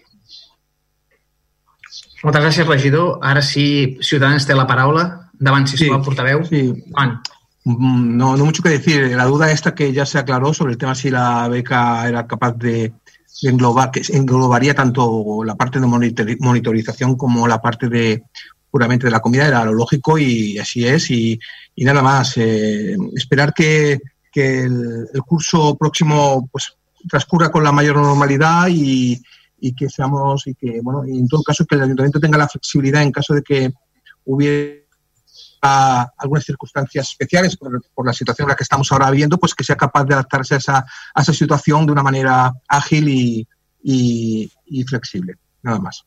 Moltes 2.22 2.42
gràcies, 2.42 2.68
regidor. 2.68 3.18
Ara 3.24 3.42
sí, 3.42 3.98
Ciutadans 4.04 4.46
té 4.46 4.56
la 4.56 4.66
paraula. 4.68 5.04
Davant, 5.40 5.66
sisplau, 5.68 6.00
sí, 6.00 6.04
portaveu. 6.04 6.44
Sí. 6.44 6.62
Juan. 6.92 7.18
Mm, 7.64 8.16
no, 8.16 8.36
no 8.36 8.44
mucho 8.44 8.62
que 8.62 8.76
decir. 8.76 9.16
La 9.16 9.24
duda 9.24 9.50
esta 9.50 9.74
que 9.74 9.92
ya 9.92 10.04
se 10.04 10.18
aclaró 10.18 10.52
sobre 10.52 10.72
el 10.72 10.78
tema 10.78 10.94
si 10.94 11.10
la 11.10 11.48
beca 11.48 12.06
era 12.08 12.26
capaz 12.26 12.52
de, 12.58 12.92
de 13.42 13.50
englobar, 13.50 13.90
que 13.90 14.02
englobaría 14.12 14.74
tanto 14.74 15.42
la 15.44 15.54
parte 15.54 15.80
de 15.80 16.36
monitorización 16.40 17.16
como 17.16 17.48
la 17.48 17.60
parte 17.60 17.88
de 17.88 18.22
puramente 18.70 19.06
de 19.06 19.10
la 19.10 19.20
comida, 19.20 19.48
era 19.48 19.64
lo 19.64 19.72
lógico 19.72 20.18
y 20.18 20.58
así 20.58 20.86
es. 20.86 21.10
Y, 21.10 21.40
y 21.74 21.84
nada 21.84 22.02
más, 22.02 22.36
eh, 22.36 22.96
esperar 23.16 23.52
que, 23.54 23.98
que 24.30 24.60
el, 24.60 25.08
el, 25.12 25.22
curso 25.22 25.76
próximo 25.76 26.48
pues, 26.52 26.74
transcurra 27.08 27.50
con 27.50 27.64
la 27.64 27.72
mayor 27.72 27.96
normalidad 27.96 28.68
y, 28.68 29.20
y, 29.60 29.74
que 29.74 29.88
seamos, 29.88 30.46
y 30.46 30.54
que, 30.54 30.80
bueno, 30.82 31.04
y 31.06 31.18
en 31.18 31.28
todo 31.28 31.42
caso 31.42 31.64
que 31.64 31.74
el 31.76 31.82
ayuntamiento 31.82 32.20
tenga 32.20 32.38
la 32.38 32.48
flexibilidad 32.48 33.02
en 33.02 33.12
caso 33.12 33.34
de 33.34 33.42
que 33.42 33.72
hubiera 34.24 34.80
algunas 35.62 36.44
circunstancias 36.44 37.10
especiales 37.10 37.56
por, 37.56 37.82
por, 37.94 38.06
la 38.06 38.12
situación 38.12 38.46
en 38.46 38.50
la 38.50 38.56
que 38.56 38.62
estamos 38.62 38.90
ahora 38.90 39.10
viendo, 39.10 39.38
pues 39.38 39.54
que 39.54 39.64
sea 39.64 39.76
capaz 39.76 40.04
de 40.04 40.14
adaptarse 40.14 40.54
a 40.54 40.58
esa, 40.58 40.78
a 41.14 41.20
esa 41.20 41.34
situación 41.34 41.84
de 41.84 41.92
una 41.92 42.02
manera 42.02 42.52
ágil 42.66 43.08
y, 43.08 43.48
y, 43.82 44.50
y 44.66 44.84
flexible. 44.84 45.34
Nada 45.62 45.78
más. 45.78 46.04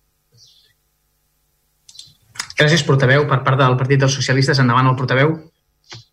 Gràcies, 2.58 2.84
portaveu. 2.86 3.26
Per 3.30 3.42
part 3.46 3.60
del 3.60 3.78
Partit 3.78 4.02
dels 4.02 4.14
Socialistes, 4.14 4.60
endavant 4.62 4.90
el 4.92 4.98
portaveu. 4.98 5.34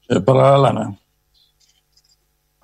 Eh, 0.09 0.21
parlarà 0.25 0.59
l'Anna. 0.61 0.87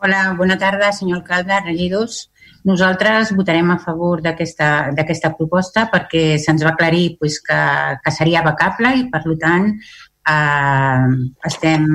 Hola, 0.00 0.22
bona 0.38 0.56
tarda, 0.60 0.92
senyor 0.92 1.20
alcalde, 1.20 1.60
regidors. 1.64 2.26
Nosaltres 2.66 3.30
votarem 3.36 3.70
a 3.70 3.78
favor 3.78 4.22
d'aquesta 4.24 5.32
proposta 5.38 5.86
perquè 5.92 6.34
se'ns 6.42 6.64
va 6.66 6.74
aclarir 6.74 7.16
pues, 7.20 7.38
que, 7.44 7.60
que 8.02 8.14
seria 8.14 8.42
becable 8.42 8.90
i, 8.98 9.04
per 9.12 9.22
tant, 9.42 9.70
eh, 10.32 11.06
estem, 11.46 11.86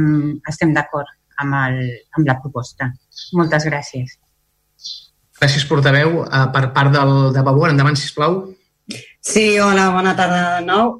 estem 0.48 0.72
d'acord 0.78 1.12
amb, 1.44 1.58
el, 1.66 1.82
amb 2.18 2.28
la 2.30 2.38
proposta. 2.40 2.92
Moltes 3.38 3.68
gràcies. 3.68 4.16
Gràcies, 5.42 5.66
portaveu. 5.66 6.22
Uh, 6.28 6.48
per 6.54 6.68
part 6.76 6.94
del, 6.94 7.14
de 7.34 7.42
Vavor, 7.42 7.72
endavant, 7.72 7.98
sisplau. 7.98 8.44
Sí, 9.22 9.58
hola, 9.62 9.88
bona 9.94 10.14
tarda 10.18 10.42
de 10.60 10.66
nou. 10.68 11.00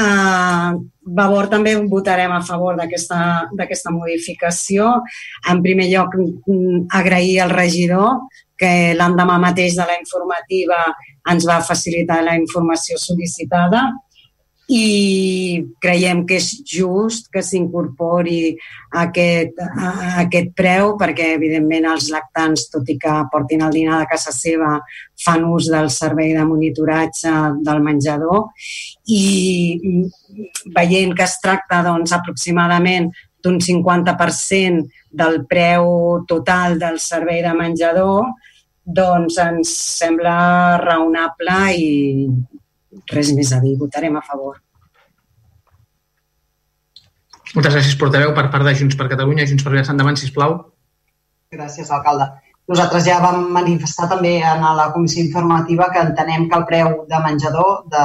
Uh, 0.00 0.80
Vavor 1.18 1.50
també 1.52 1.74
votarem 1.90 2.32
a 2.32 2.40
favor 2.44 2.78
d'aquesta 2.80 3.92
modificació. 3.92 4.94
En 5.52 5.60
primer 5.64 5.90
lloc, 5.92 6.16
mm, 6.16 6.86
agrair 7.00 7.42
al 7.44 7.52
regidor 7.52 8.22
que 8.62 8.72
l'endemà 8.98 9.40
mateix 9.42 9.76
de 9.80 9.88
la 9.90 9.98
informativa 9.98 10.78
ens 11.32 11.46
va 11.48 11.60
facilitar 11.66 12.22
la 12.22 12.38
informació 12.38 12.98
sol·licitada 13.00 13.82
i 14.72 15.64
creiem 15.82 16.22
que 16.26 16.38
és 16.38 16.48
just 16.64 17.28
que 17.32 17.42
s'incorpori 17.44 18.54
aquest, 19.02 19.58
aquest 20.22 20.52
preu 20.56 20.94
perquè, 21.00 21.32
evidentment, 21.36 21.88
els 21.92 22.08
lactants, 22.12 22.68
tot 22.72 22.88
i 22.88 22.96
que 23.00 23.16
portin 23.32 23.64
el 23.66 23.74
dinar 23.74 23.98
de 24.00 24.08
casa 24.12 24.32
seva, 24.32 24.78
fan 25.24 25.44
ús 25.50 25.68
del 25.72 25.90
servei 25.92 26.32
de 26.36 26.46
monitoratge 26.46 27.34
del 27.66 27.82
menjador 27.84 28.48
i 29.10 29.98
veient 30.78 31.12
que 31.18 31.26
es 31.26 31.36
tracta 31.42 31.82
doncs, 31.84 32.14
aproximadament 32.16 33.10
d'un 33.42 33.58
50% 33.58 34.86
del 35.10 35.42
preu 35.50 36.22
total 36.30 36.78
del 36.78 37.00
servei 37.02 37.42
de 37.42 37.52
menjador, 37.58 38.30
doncs 38.84 39.38
ens 39.42 39.72
sembla 40.00 40.34
raonable 40.82 41.58
i 41.78 41.88
res 43.12 43.32
més 43.36 43.52
a 43.54 43.60
dir, 43.62 43.76
votarem 43.80 44.16
a 44.18 44.22
favor. 44.26 44.58
Moltes 47.52 47.74
gràcies, 47.74 47.98
portaveu, 48.00 48.32
per 48.32 48.48
part 48.52 48.64
de 48.64 48.72
Junts 48.78 48.96
per 48.96 49.10
Catalunya. 49.12 49.44
Junts 49.48 49.62
per 49.64 49.72
Catalunya, 49.74 49.92
endavant, 49.92 50.16
sisplau. 50.16 50.56
Gràcies, 51.52 51.90
alcalde. 51.92 52.30
Nosaltres 52.72 53.04
ja 53.04 53.18
vam 53.20 53.50
manifestar 53.52 54.06
també 54.08 54.38
en 54.40 54.62
la 54.78 54.88
comissió 54.94 55.20
informativa 55.24 55.90
que 55.92 56.00
entenem 56.00 56.48
que 56.48 56.58
el 56.58 56.64
preu 56.68 56.92
de 57.10 57.20
menjador 57.24 57.82
de 57.92 58.04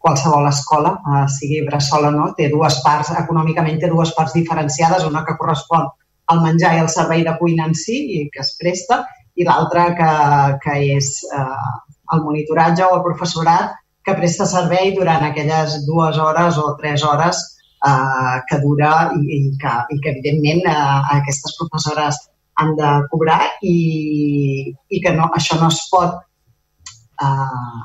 qualsevol 0.00 0.48
escola, 0.48 0.94
eh, 0.96 1.26
sigui 1.28 1.60
bressol 1.66 2.08
o 2.08 2.10
no, 2.10 2.30
té 2.36 2.48
dues 2.48 2.80
parts, 2.82 3.12
econòmicament 3.22 3.78
té 3.82 3.90
dues 3.92 4.14
parts 4.16 4.34
diferenciades, 4.34 5.04
una 5.04 5.22
que 5.26 5.36
correspon 5.38 5.86
al 6.32 6.42
menjar 6.42 6.74
i 6.76 6.80
al 6.80 6.88
servei 6.88 7.22
de 7.26 7.36
cuina 7.38 7.66
en 7.68 7.74
si 7.74 7.98
i 8.16 8.22
que 8.32 8.40
es 8.40 8.54
presta, 8.58 9.02
i 9.40 9.46
l'altra 9.48 9.90
que, 9.98 10.10
que 10.64 10.74
és 10.96 11.12
eh, 11.32 11.70
el 12.14 12.24
monitoratge 12.26 12.84
o 12.86 12.96
el 12.98 13.06
professorat 13.06 13.78
que 14.04 14.16
presta 14.18 14.48
servei 14.48 14.92
durant 14.96 15.24
aquelles 15.24 15.80
dues 15.86 16.18
hores 16.18 16.58
o 16.60 16.74
tres 16.80 17.04
hores 17.06 17.40
eh, 17.86 18.36
que 18.48 18.60
dura 18.64 18.92
i, 19.16 19.22
i, 19.36 19.40
que, 19.60 19.76
i 19.94 20.00
que 20.00 20.12
evidentment 20.14 20.66
eh, 20.68 20.98
aquestes 21.20 21.56
professores 21.60 22.18
han 22.60 22.74
de 22.76 22.90
cobrar 23.12 23.40
i, 23.64 23.76
i 24.68 25.00
que 25.04 25.14
no, 25.16 25.30
això 25.36 25.60
no 25.60 25.70
es 25.72 25.80
pot 25.92 26.18
eh, 27.24 27.84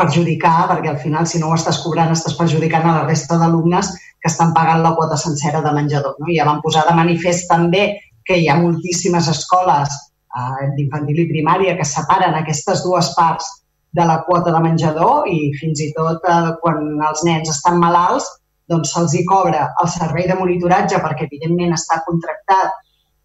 perjudicar 0.00 0.68
perquè 0.70 0.94
al 0.94 1.00
final 1.02 1.26
si 1.28 1.40
no 1.40 1.50
ho 1.50 1.58
estàs 1.58 1.82
cobrant 1.84 2.14
estàs 2.14 2.36
perjudicant 2.38 2.86
a 2.88 3.00
la 3.00 3.08
resta 3.08 3.36
d'alumnes 3.40 3.92
que 4.20 4.28
estan 4.28 4.54
pagant 4.56 4.84
la 4.84 4.94
quota 4.96 5.16
sencera 5.16 5.60
de 5.64 5.72
menjador. 5.76 6.16
No? 6.20 6.28
Ja 6.32 6.48
vam 6.48 6.60
posar 6.64 6.86
de 6.88 6.96
manifest 6.96 7.48
també 7.52 7.90
que 8.24 8.36
hi 8.36 8.48
ha 8.48 8.58
moltíssimes 8.60 9.28
escoles 9.32 9.92
d'infantil 10.76 11.24
i 11.24 11.30
primària 11.30 11.76
que 11.78 11.86
separen 11.88 12.36
aquestes 12.38 12.84
dues 12.84 13.10
parts 13.16 13.48
de 13.92 14.04
la 14.06 14.20
quota 14.26 14.52
de 14.54 14.60
menjador 14.62 15.26
i 15.26 15.50
fins 15.58 15.80
i 15.82 15.90
tot 15.96 16.22
eh, 16.28 16.52
quan 16.62 16.84
els 17.08 17.24
nens 17.26 17.50
estan 17.50 17.80
malalts 17.82 18.28
doncs 18.70 18.92
se'ls 18.94 19.16
hi 19.18 19.24
cobra 19.26 19.64
el 19.82 19.90
servei 19.90 20.28
de 20.30 20.38
monitoratge 20.38 21.00
perquè 21.02 21.26
evidentment 21.26 21.74
està 21.74 21.98
contractat 22.06 22.76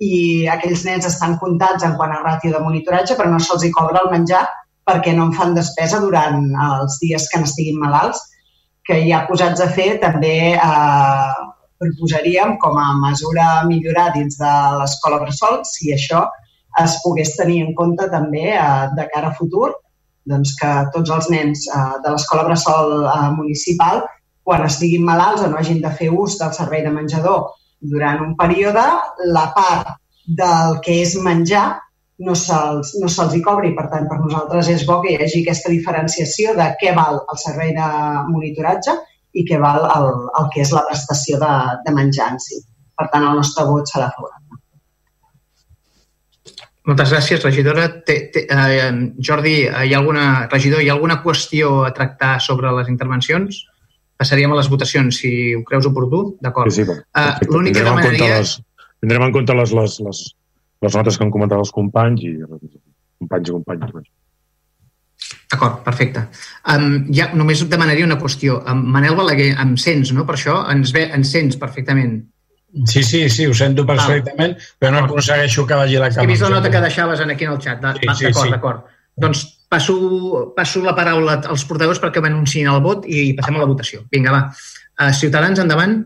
i 0.03 0.47
aquells 0.51 0.83
nens 0.87 1.05
estan 1.07 1.37
comptats 1.41 1.85
en 1.87 1.95
quant 1.99 2.11
a 2.11 2.21
ràtio 2.23 2.51
de 2.51 2.61
monitoratge, 2.63 3.15
però 3.15 3.29
no 3.31 3.39
se'ls 3.39 3.63
hi 3.63 3.71
cobra 3.75 4.01
el 4.03 4.11
menjar 4.11 4.43
perquè 4.85 5.13
no 5.15 5.29
en 5.29 5.35
fan 5.37 5.53
despesa 5.55 6.01
durant 6.01 6.41
els 6.69 6.97
dies 7.01 7.29
que 7.29 7.39
n'estiguin 7.41 7.79
malalts, 7.81 8.19
que 8.85 8.99
ja 9.07 9.23
posats 9.29 9.61
a 9.61 9.69
fer 9.77 9.95
també 10.01 10.35
eh, 10.53 11.35
proposaríem 11.81 12.57
com 12.61 12.77
a 12.77 12.89
mesura 13.05 13.45
a 13.59 13.63
millorar 13.69 14.11
dins 14.17 14.37
de 14.41 14.51
l'escola 14.81 15.21
Bressol, 15.23 15.61
si 15.69 15.93
això 15.93 16.25
es 16.83 16.99
pogués 17.03 17.35
tenir 17.39 17.61
en 17.63 17.73
compte 17.77 18.07
també 18.11 18.47
eh, 18.53 18.85
de 18.97 19.07
cara 19.13 19.31
a 19.31 19.37
futur 19.39 19.71
doncs 20.29 20.55
que 20.59 20.71
tots 20.93 21.13
els 21.13 21.29
nens 21.33 21.67
eh, 21.69 21.83
de 22.03 22.13
l'escola 22.13 22.45
Bressol 22.47 23.05
eh, 23.05 23.29
municipal, 23.37 24.03
quan 24.45 24.65
estiguin 24.65 25.05
malalts 25.05 25.45
o 25.45 25.49
no 25.51 25.59
hagin 25.61 25.81
de 25.83 25.91
fer 25.99 26.11
ús 26.13 26.37
del 26.41 26.53
servei 26.57 26.83
de 26.85 26.93
menjador 26.93 27.47
durant 27.93 28.21
un 28.25 28.35
període, 28.37 28.83
la 29.37 29.47
part 29.55 29.95
del 30.25 30.79
que 30.85 30.99
és 31.03 31.15
menjar 31.21 31.65
no 32.25 32.33
se'ls 32.39 32.93
no 33.01 33.09
se 33.11 33.25
hi 33.35 33.41
cobri. 33.45 33.73
Per 33.77 33.87
tant, 33.91 34.07
per 34.09 34.19
nosaltres 34.21 34.69
és 34.73 34.85
bo 34.87 35.01
que 35.03 35.13
hi 35.13 35.17
hagi 35.19 35.43
aquesta 35.43 35.73
diferenciació 35.73 36.55
de 36.57 36.71
què 36.81 36.95
val 36.97 37.19
el 37.21 37.41
servei 37.41 37.75
de 37.77 37.89
monitoratge 38.31 38.95
i 39.35 39.43
què 39.49 39.59
val 39.61 39.83
el, 39.97 40.09
el 40.39 40.49
que 40.53 40.63
és 40.63 40.71
la 40.73 40.85
prestació 40.87 41.41
de, 41.41 41.53
de 41.85 41.95
menjar 41.97 42.31
en 42.33 42.41
si. 42.41 42.61
Per 42.95 43.09
tant, 43.11 43.27
el 43.27 43.41
nostre 43.41 43.67
vot 43.67 43.91
serà 43.91 44.07
favorable. 44.15 44.44
Moltes 46.85 47.09
gràcies, 47.09 47.41
regidora. 47.41 47.87
Té, 48.05 48.17
té, 48.33 48.45
eh, 48.45 48.89
Jordi, 49.17 49.55
hi 49.65 49.93
ha 49.93 50.01
alguna, 50.01 50.25
regidor, 50.51 50.83
hi 50.83 50.89
ha 50.91 50.93
alguna 50.93 51.21
qüestió 51.23 51.79
a 51.85 51.93
tractar 51.93 52.35
sobre 52.41 52.71
les 52.77 52.91
intervencions? 52.91 53.63
Passaríem 54.21 54.53
a 54.53 54.59
les 54.59 54.69
votacions, 54.69 55.17
si 55.17 55.31
ho 55.55 55.63
creus 55.65 55.87
oportú. 55.89 56.37
D'acord. 56.45 56.71
Sí, 56.71 56.85
sí, 56.85 56.91
uh, 56.91 57.31
L'únic 57.49 57.79
que 57.79 57.87
demanaria... 57.87 58.37
les, 58.37 58.59
tindrem 59.01 59.25
en 59.27 59.33
compte 59.33 59.55
les, 59.57 59.73
les, 59.75 59.97
les, 60.05 60.21
les 60.85 60.99
notes 60.99 61.17
que 61.17 61.25
han 61.25 61.33
comentat 61.33 61.59
els 61.59 61.73
companys 61.73 62.21
i 62.23 62.35
companys 62.45 63.49
i 63.49 63.57
companyes. 63.57 64.07
D'acord, 65.51 65.81
perfecte. 65.85 66.27
Um, 66.71 67.07
ja 67.15 67.31
només 67.37 67.65
demanaria 67.71 68.05
una 68.05 68.19
qüestió. 68.21 68.59
Um, 68.69 68.85
Manel 68.93 69.17
Balaguer, 69.17 69.51
em 69.61 69.75
sents, 69.81 70.13
no? 70.13 70.25
Per 70.27 70.37
això 70.37 70.61
ens 70.73 70.93
ve, 70.95 71.05
ens 71.17 71.33
sents 71.33 71.57
perfectament. 71.61 72.19
Sí, 72.83 73.03
sí, 73.03 73.29
sí, 73.29 73.45
ho 73.47 73.53
sento 73.55 73.85
perfectament, 73.87 74.57
però 74.79 74.91
no 74.91 75.05
aconsegueixo 75.05 75.63
que 75.67 75.77
vagi 75.79 75.95
la 75.95 76.09
càmera. 76.09 76.25
he 76.25 76.27
vist 76.33 76.43
la 76.43 76.49
nota 76.57 76.71
que 76.71 76.81
deixaves 76.83 77.21
en 77.23 77.31
aquí 77.31 77.45
en 77.47 77.53
el 77.53 77.61
xat. 77.63 77.85
Sí, 78.01 78.07
sí, 78.19 78.25
d'acord, 78.25 78.43
sí. 78.43 78.51
d'acord. 78.51 78.81
Doncs 79.15 79.43
passo, 79.71 79.95
passo 80.57 80.81
la 80.83 80.95
paraula 80.95 81.37
als 81.47 81.63
portaveus 81.69 82.01
perquè 82.03 82.19
m'anunciïn 82.19 82.67
el 82.67 82.81
vot 82.83 83.07
i 83.07 83.29
passem 83.37 83.55
a 83.55 83.63
la 83.63 83.69
votació. 83.69 84.03
Vinga, 84.11 84.33
va. 84.35 84.41
Uh, 84.99 85.13
Ciutadans, 85.15 85.61
endavant. 85.63 86.01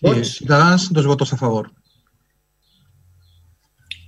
Sí, 0.00 0.24
Ciutadans, 0.38 0.88
dos 0.96 1.06
votos 1.06 1.34
a 1.34 1.36
favor. 1.36 1.68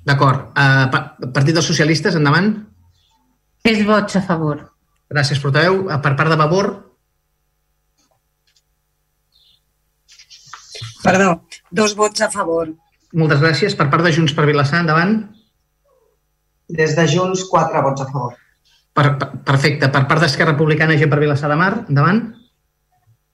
D'acord. 0.08 0.48
Uh, 0.56 0.88
pa 0.88 1.04
Partit 1.34 1.52
dels 1.52 1.68
Socialistes, 1.68 2.16
endavant. 2.16 2.54
Tres 3.60 3.84
vots 3.84 4.16
a 4.16 4.24
favor. 4.24 4.64
Gràcies, 5.12 5.44
portaveu. 5.44 5.82
Uh, 5.90 6.00
per 6.00 6.16
part 6.16 6.32
de 6.32 6.40
Vavor, 6.40 6.72
Perdó, 11.08 11.30
dos 11.70 11.94
vots 11.96 12.20
a 12.20 12.30
favor. 12.30 12.74
moltes 13.12 13.40
gràcies. 13.40 13.74
Per 13.76 13.88
part 13.88 14.04
de 14.04 14.12
Junts 14.12 14.34
per 14.36 14.44
Vilassar, 14.46 14.82
endavant. 14.84 15.14
Des 16.68 16.92
de 16.96 17.06
Junts, 17.08 17.46
quatre 17.48 17.80
vots 17.80 18.04
a 18.04 18.08
favor. 18.10 18.34
Per, 18.92 19.06
per, 19.16 19.28
perfecte. 19.46 19.88
Per 19.88 20.02
part 20.10 20.20
d'Esquerra 20.20 20.52
Republicana, 20.52 20.98
G 21.00 21.08
per 21.08 21.20
Vilassar 21.22 21.48
de 21.48 21.56
Mar, 21.56 21.70
endavant. 21.88 22.20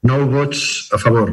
Nou 0.07 0.29
vots 0.31 0.63
a 0.95 1.01
favor. 1.03 1.33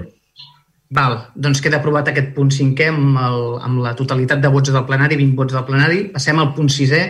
Val, 0.92 1.18
doncs 1.36 1.62
queda 1.64 1.78
aprovat 1.80 2.10
aquest 2.10 2.34
punt 2.36 2.50
cinquè 2.52 2.90
amb, 2.92 3.20
el, 3.22 3.46
amb 3.64 3.84
la 3.86 3.94
totalitat 3.96 4.42
de 4.44 4.50
vots 4.52 4.74
del 4.74 4.88
plenari, 4.88 5.20
20 5.20 5.38
vots 5.38 5.56
del 5.56 5.68
plenari. 5.68 6.02
Passem 6.16 6.42
al 6.42 6.52
punt 6.58 6.72
sisè, 6.74 7.04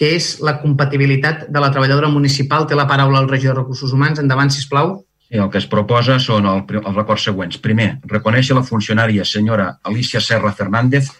que 0.00 0.14
és 0.16 0.32
la 0.40 0.56
compatibilitat 0.62 1.44
de 1.52 1.62
la 1.62 1.70
treballadora 1.74 2.08
municipal. 2.08 2.66
Té 2.66 2.78
la 2.78 2.88
paraula 2.88 3.20
el 3.20 3.28
regidor 3.28 3.58
de 3.58 3.60
Recursos 3.60 3.92
Humans. 3.92 4.24
Endavant, 4.24 4.50
si 4.50 4.64
plau. 4.70 4.96
I 5.30 5.38
el 5.38 5.50
que 5.50 5.60
es 5.62 5.66
proposa 5.70 6.18
són 6.18 6.46
el, 6.50 6.64
els 6.80 6.96
acords 6.98 7.24
següents. 7.28 7.58
Primer, 7.62 8.00
reconèixer 8.10 8.56
la 8.56 8.66
funcionària 8.66 9.24
senyora 9.24 9.76
Alicia 9.86 10.20
Serra 10.20 10.52
Fernández 10.52 11.10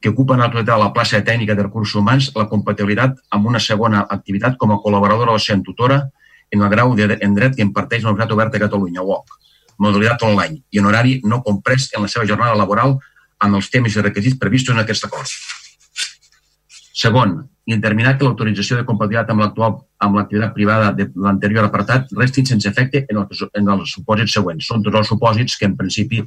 que 0.00 0.12
ocupa 0.12 0.36
en 0.36 0.44
l'actualitat 0.44 0.76
a 0.76 0.84
la 0.84 0.92
plaça 0.94 1.18
de 1.18 1.26
tècnica 1.26 1.56
de 1.58 1.64
recursos 1.66 1.96
humans 1.98 2.30
la 2.36 2.46
compatibilitat 2.46 3.18
amb 3.34 3.50
una 3.50 3.58
segona 3.58 4.04
activitat 4.16 4.56
com 4.60 4.70
a 4.70 4.78
col·laboradora 4.84 5.34
docent 5.34 5.64
tutora 5.66 6.04
en 6.50 6.62
el 6.62 6.70
grau 6.70 6.94
de, 6.96 7.10
en 7.20 7.34
dret 7.34 7.56
que 7.56 7.66
imparteix 7.66 8.04
la 8.04 8.12
Universitat 8.12 8.36
Oberta 8.36 8.56
de 8.56 8.62
Catalunya, 8.64 9.02
UOC, 9.02 9.34
modalitat 9.82 10.22
online 10.22 10.62
i 10.70 10.78
en 10.78 10.86
horari 10.86 11.18
no 11.24 11.42
comprès 11.42 11.90
en 11.96 12.06
la 12.06 12.12
seva 12.12 12.26
jornada 12.30 12.56
laboral 12.56 12.96
amb 13.38 13.58
els 13.58 13.70
temes 13.70 13.96
i 13.96 14.02
requisits 14.02 14.38
previstos 14.38 14.74
en 14.74 14.82
aquest 14.82 15.04
acord. 15.10 15.34
Segon, 16.98 17.36
determinar 17.76 18.16
que 18.16 18.24
l'autorització 18.24 18.78
de 18.78 18.86
compatibilitat 18.88 19.30
amb 19.34 19.44
l'actual 19.44 19.74
amb 20.04 20.16
l'activitat 20.16 20.54
privada 20.56 20.92
de 20.96 21.08
l'anterior 21.20 21.66
apartat 21.66 22.12
restin 22.16 22.46
sense 22.48 22.68
efecte 22.68 23.04
en 23.10 23.20
els, 23.20 23.42
en 23.54 23.68
els 23.74 23.92
supòsits 23.92 24.36
següents. 24.38 24.66
Són 24.66 24.84
tots 24.84 24.96
els 25.02 25.10
supòsits 25.12 25.58
que 25.58 25.68
en 25.68 25.76
principi 25.76 26.22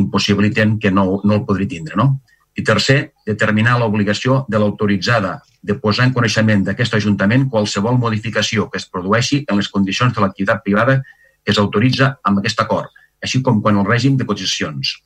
impossibiliten 0.00 0.78
que 0.80 0.90
no, 0.90 1.20
no 1.24 1.34
el 1.34 1.44
podria 1.44 1.68
tindre. 1.74 1.98
No? 2.00 2.22
I 2.56 2.64
tercer, 2.64 3.12
determinar 3.26 3.78
l'obligació 3.80 4.42
de 4.48 4.60
l'autoritzada 4.60 5.38
de 5.62 5.76
posar 5.80 6.08
en 6.08 6.14
coneixement 6.16 6.64
d'aquest 6.64 6.96
Ajuntament 6.96 7.48
qualsevol 7.52 7.98
modificació 8.00 8.68
que 8.70 8.80
es 8.80 8.88
produeixi 8.88 9.42
en 9.48 9.60
les 9.60 9.68
condicions 9.68 10.14
de 10.14 10.24
l'activitat 10.24 10.64
privada 10.64 11.02
que 11.44 11.52
s'autoritza 11.52 12.16
amb 12.24 12.40
aquest 12.40 12.60
acord, 12.64 12.88
així 13.22 13.42
com 13.42 13.60
quan 13.62 13.78
el 13.80 13.88
règim 13.88 14.16
de 14.16 14.26
cotitzacions. 14.28 14.96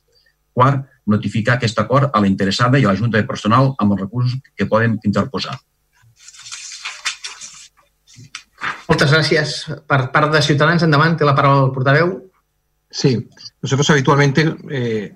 Quart, 0.53 0.85
notificar 1.07 1.55
aquest 1.57 1.79
acord 1.79 2.11
a 2.13 2.21
la 2.21 2.27
interessada 2.27 2.79
i 2.79 2.85
a 2.85 2.91
la 2.91 2.99
Junta 2.99 3.17
de 3.17 3.27
Personal 3.27 3.73
amb 3.77 3.95
els 3.95 4.01
recursos 4.01 4.39
que 4.55 4.67
poden 4.69 4.99
interposar. 5.03 5.57
Moltes 8.87 9.11
gràcies. 9.11 9.55
Per 9.87 10.01
part 10.13 10.31
de 10.33 10.41
Ciutadans, 10.41 10.83
endavant, 10.83 11.17
té 11.19 11.27
la 11.27 11.35
paraula 11.35 11.67
el 11.67 11.73
portaveu. 11.75 12.11
Sí, 12.89 13.17
nosotros 13.61 13.89
habitualmente 13.89 14.45
eh, 14.69 15.13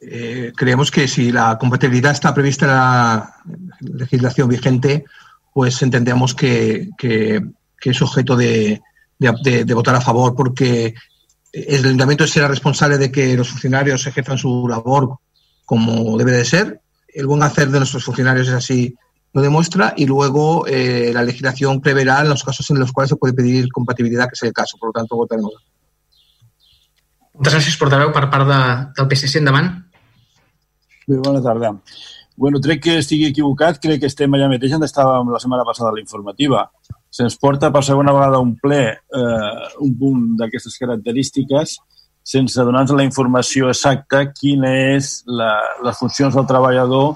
eh, 0.00 0.52
creemos 0.56 0.90
que 0.90 1.06
si 1.06 1.30
la 1.30 1.58
compatibilidad 1.58 2.12
está 2.12 2.32
prevista 2.32 2.64
en 2.64 2.70
la 2.70 3.34
legislación 3.80 4.48
vigente, 4.48 5.04
pues 5.52 5.82
entendemos 5.82 6.34
que, 6.34 6.88
que, 6.96 7.42
que 7.78 7.90
es 7.90 8.02
objeto 8.02 8.36
de, 8.36 8.80
de, 9.18 9.34
de, 9.42 9.64
de 9.64 9.74
votar 9.74 9.94
a 9.94 10.00
favor 10.00 10.34
porque 10.34 10.94
el 11.52 11.84
ayuntamiento 11.84 12.26
será 12.26 12.48
responsable 12.48 12.96
de 12.96 13.10
que 13.10 13.36
los 13.36 13.50
funcionarios 13.50 14.06
ejerzan 14.06 14.38
su 14.38 14.66
labor 14.68 15.18
como 15.70 16.18
debe 16.18 16.32
de 16.32 16.44
ser. 16.44 16.80
El 17.06 17.28
buen 17.28 17.44
hacer 17.44 17.70
de 17.70 17.78
nuestros 17.78 18.02
funcionarios 18.02 18.48
es 18.48 18.54
así, 18.54 18.96
lo 19.32 19.40
demuestra 19.40 19.94
y 19.96 20.04
luego 20.04 20.66
eh, 20.66 21.12
la 21.14 21.22
legislación 21.22 21.80
preverá 21.80 22.24
los 22.24 22.42
casos 22.42 22.68
en 22.70 22.80
los 22.80 22.90
cuales 22.90 23.10
se 23.10 23.14
puede 23.14 23.34
pedir 23.34 23.70
compatibilidad, 23.70 24.24
que 24.24 24.34
es 24.34 24.42
el 24.42 24.52
caso. 24.52 24.76
Por 24.78 24.88
lo 24.88 24.92
tanto, 24.92 25.14
votaremos. 25.14 25.52
Moltes 27.34 27.54
gràcies, 27.54 27.76
portaveu, 27.78 28.10
per 28.10 28.24
part 28.32 28.48
de, 28.50 28.58
del 28.96 29.06
PSC. 29.12 29.38
Endavant. 29.38 29.70
Bé, 31.06 31.20
bona 31.22 31.38
tarda. 31.40 31.70
Bueno, 32.34 32.58
crec 32.58 32.82
que 32.88 32.98
estigui 33.04 33.30
equivocat, 33.30 33.78
crec 33.78 34.02
que 34.02 34.10
estem 34.10 34.34
allà 34.34 34.50
mateix 34.50 34.74
on 34.74 34.82
estàvem 34.88 35.30
la 35.30 35.38
setmana 35.38 35.68
passada 35.68 35.94
a 35.94 35.94
la 35.94 36.02
informativa. 36.02 36.64
Se'ns 37.14 37.38
porta 37.38 37.70
per 37.70 37.84
segona 37.86 38.16
vegada 38.16 38.42
un 38.42 38.56
ple 38.58 38.82
eh, 38.90 39.70
un 39.86 39.94
punt 40.02 40.26
d'aquestes 40.42 40.82
característiques 40.82 41.78
sense 42.22 42.62
donar-nos 42.62 42.96
la 42.96 43.06
informació 43.06 43.70
exacta 43.72 44.24
quina 44.32 44.70
és 44.94 45.20
la, 45.26 45.50
les 45.84 45.98
funcions 45.98 46.34
del 46.36 46.46
treballador, 46.46 47.14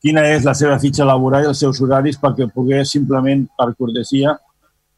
quina 0.00 0.24
és 0.32 0.46
la 0.48 0.54
seva 0.56 0.78
fitxa 0.80 1.06
laboral 1.06 1.44
i 1.44 1.50
els 1.50 1.60
seus 1.60 1.80
horaris 1.80 2.18
perquè 2.20 2.48
pogués 2.52 2.92
simplement, 2.96 3.44
per 3.56 3.72
cortesia, 3.76 4.36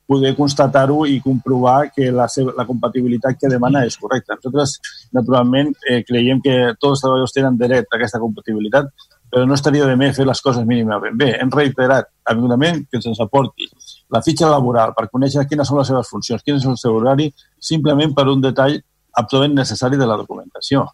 poder 0.07 0.35
constatar-ho 0.37 1.07
i 1.07 1.20
comprovar 1.24 1.90
que 1.94 2.11
la, 2.12 2.26
seva, 2.28 2.52
la 2.57 2.66
compatibilitat 2.68 3.38
que 3.40 3.50
demana 3.50 3.85
és 3.88 3.96
correcta. 3.96 4.37
Nosaltres, 4.37 4.76
naturalment, 5.14 5.72
eh, 5.88 6.02
creiem 6.05 6.42
que 6.44 6.57
tots 6.78 6.96
els 6.96 7.05
treballadors 7.05 7.35
tenen 7.35 7.59
dret 7.59 7.87
a 7.88 7.98
aquesta 7.98 8.20
compatibilitat, 8.20 8.90
però 9.33 9.46
no 9.48 9.57
estaria 9.57 9.87
de 9.88 9.96
més 9.96 10.16
fer 10.16 10.26
les 10.28 10.42
coses 10.44 10.66
mínimament 10.68 11.16
bé. 11.16 11.31
Hem 11.40 11.50
reiterat 11.50 12.11
avinudament 12.28 12.83
que 12.90 13.00
se'ns 13.00 13.20
aporti 13.24 13.70
la 14.12 14.20
fitxa 14.20 14.50
laboral 14.52 14.92
per 14.96 15.09
conèixer 15.09 15.46
quines 15.48 15.68
són 15.68 15.81
les 15.81 15.88
seves 15.88 16.11
funcions, 16.12 16.42
quin 16.44 16.61
és 16.61 16.66
el 16.68 16.76
seu 16.76 16.98
horari, 16.98 17.31
simplement 17.59 18.12
per 18.12 18.26
un 18.28 18.44
detall 18.44 18.76
absolutament 19.12 19.59
necessari 19.61 19.98
de 20.01 20.09
la 20.09 20.18
documentació. 20.20 20.87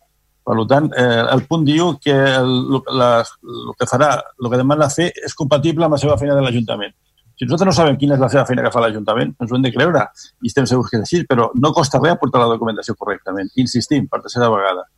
Per 0.48 0.56
tant, 0.64 0.86
eh, 0.96 1.24
el 1.34 1.42
punt 1.44 1.66
diu 1.66 1.92
que 2.00 2.14
el, 2.14 2.80
la, 2.96 3.10
el 3.20 3.74
que 3.76 3.88
farà, 3.90 4.14
el 4.40 4.48
que 4.48 4.60
demana 4.60 4.88
fer 4.88 5.10
és 5.12 5.36
compatible 5.36 5.84
amb 5.84 5.96
la 5.96 6.00
seva 6.00 6.16
feina 6.20 6.36
de 6.38 6.44
l'Ajuntament. 6.44 6.94
Si 7.38 7.46
nosaltres 7.46 7.68
no 7.68 7.74
sabem 7.76 7.98
quina 8.00 8.16
és 8.16 8.22
la 8.22 8.30
seva 8.32 8.46
feina 8.48 8.64
que 8.64 8.70
fa 8.74 8.80
l'Ajuntament, 8.82 9.34
ens 9.38 9.52
ho 9.52 9.58
hem 9.58 9.66
de 9.66 9.70
creure 9.74 10.06
i 10.42 10.48
estem 10.48 10.66
segurs 10.66 10.88
que 10.90 10.96
és 10.98 11.04
així, 11.04 11.20
però 11.28 11.50
no 11.54 11.70
costa 11.76 12.00
res 12.00 12.16
aportar 12.16 12.40
la 12.42 12.48
documentació 12.54 12.96
correctament. 12.96 13.52
Insistim, 13.62 14.08
per 14.08 14.22
tercera 14.24 14.48
vegada. 14.50 14.88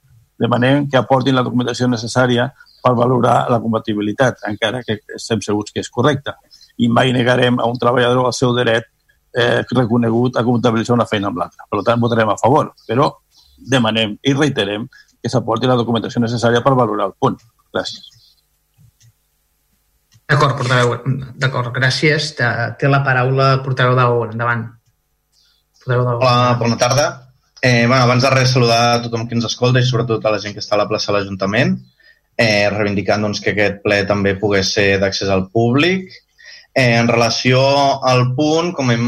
Demanem 0.40 0.86
que 0.88 0.96
aportin 0.96 1.36
la 1.36 1.44
documentació 1.44 1.90
necessària 1.90 2.46
per 2.80 2.94
valorar 2.96 3.50
la 3.52 3.58
compatibilitat, 3.60 4.46
encara 4.48 4.80
que 4.86 5.00
estem 5.18 5.42
segurs 5.44 5.74
que 5.74 5.82
és 5.82 5.90
correcta. 5.92 6.38
I 6.78 6.88
mai 6.88 7.12
negarem 7.12 7.58
a 7.60 7.66
un 7.68 7.76
treballador 7.76 8.30
el 8.30 8.38
seu 8.38 8.54
dret 8.56 8.88
eh, 9.36 9.62
reconegut 9.74 10.36
a 10.36 10.44
comptabilitzar 10.46 10.96
una 10.96 11.08
feina 11.10 11.30
amb 11.30 11.42
l'altra. 11.42 11.66
Per 11.70 11.82
tant, 11.86 12.00
votarem 12.00 12.32
a 12.32 12.38
favor, 12.40 12.72
però 12.88 13.10
demanem 13.70 14.16
i 14.22 14.34
reiterem 14.34 14.86
que 15.20 15.28
s'aporti 15.28 15.68
la 15.68 15.76
documentació 15.76 16.22
necessària 16.22 16.62
per 16.64 16.74
valorar 16.78 17.10
el 17.10 17.16
punt. 17.18 17.36
Gràcies. 17.74 18.08
D'acord, 20.30 20.54
portaveu. 20.56 20.94
D'acord, 21.42 21.72
gràcies. 21.74 22.34
Té, 22.38 22.90
la 22.90 23.02
paraula 23.06 23.54
el 23.56 23.64
portaveu 23.64 23.96
d'Or. 23.98 24.30
Endavant. 24.36 24.68
Portaveu 25.80 26.06
Hola, 26.14 26.54
bona 26.60 26.78
tarda. 26.78 27.06
Eh, 27.60 27.86
bueno, 27.86 28.04
abans 28.04 28.22
de 28.22 28.30
res, 28.30 28.52
saludar 28.54 28.80
a 28.94 29.00
tothom 29.02 29.26
que 29.28 29.34
ens 29.36 29.48
escolta 29.50 29.82
i 29.82 29.86
sobretot 29.88 30.24
a 30.24 30.32
la 30.32 30.38
gent 30.40 30.54
que 30.56 30.62
està 30.62 30.78
a 30.78 30.80
la 30.80 30.86
plaça 30.88 31.10
de 31.10 31.18
l'Ajuntament, 31.18 31.74
eh, 32.38 32.70
reivindicant 32.72 33.26
doncs, 33.26 33.42
que 33.44 33.52
aquest 33.52 33.82
ple 33.84 33.98
també 34.08 34.36
pogués 34.40 34.70
ser 34.78 34.86
d'accés 35.02 35.28
al 35.28 35.48
públic. 35.50 36.08
Eh, 36.72 36.94
en 36.94 37.08
relació 37.08 37.60
al 38.06 38.28
punt, 38.36 38.70
com 38.76 38.92
hem 38.94 39.06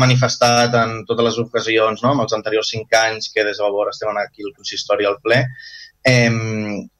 manifestat 0.00 0.74
en 0.80 1.02
totes 1.04 1.26
les 1.26 1.40
ocasions, 1.42 2.00
no, 2.00 2.14
amb 2.14 2.24
els 2.24 2.32
anteriors 2.32 2.70
cinc 2.72 2.94
anys 2.96 3.28
que 3.34 3.44
des 3.44 3.58
de 3.58 3.64
Vavor 3.64 3.90
estem 3.90 4.16
aquí 4.16 4.46
al 4.46 4.54
consistori 4.56 5.04
al 5.04 5.18
ple, 5.20 5.42
eh, 6.08 6.30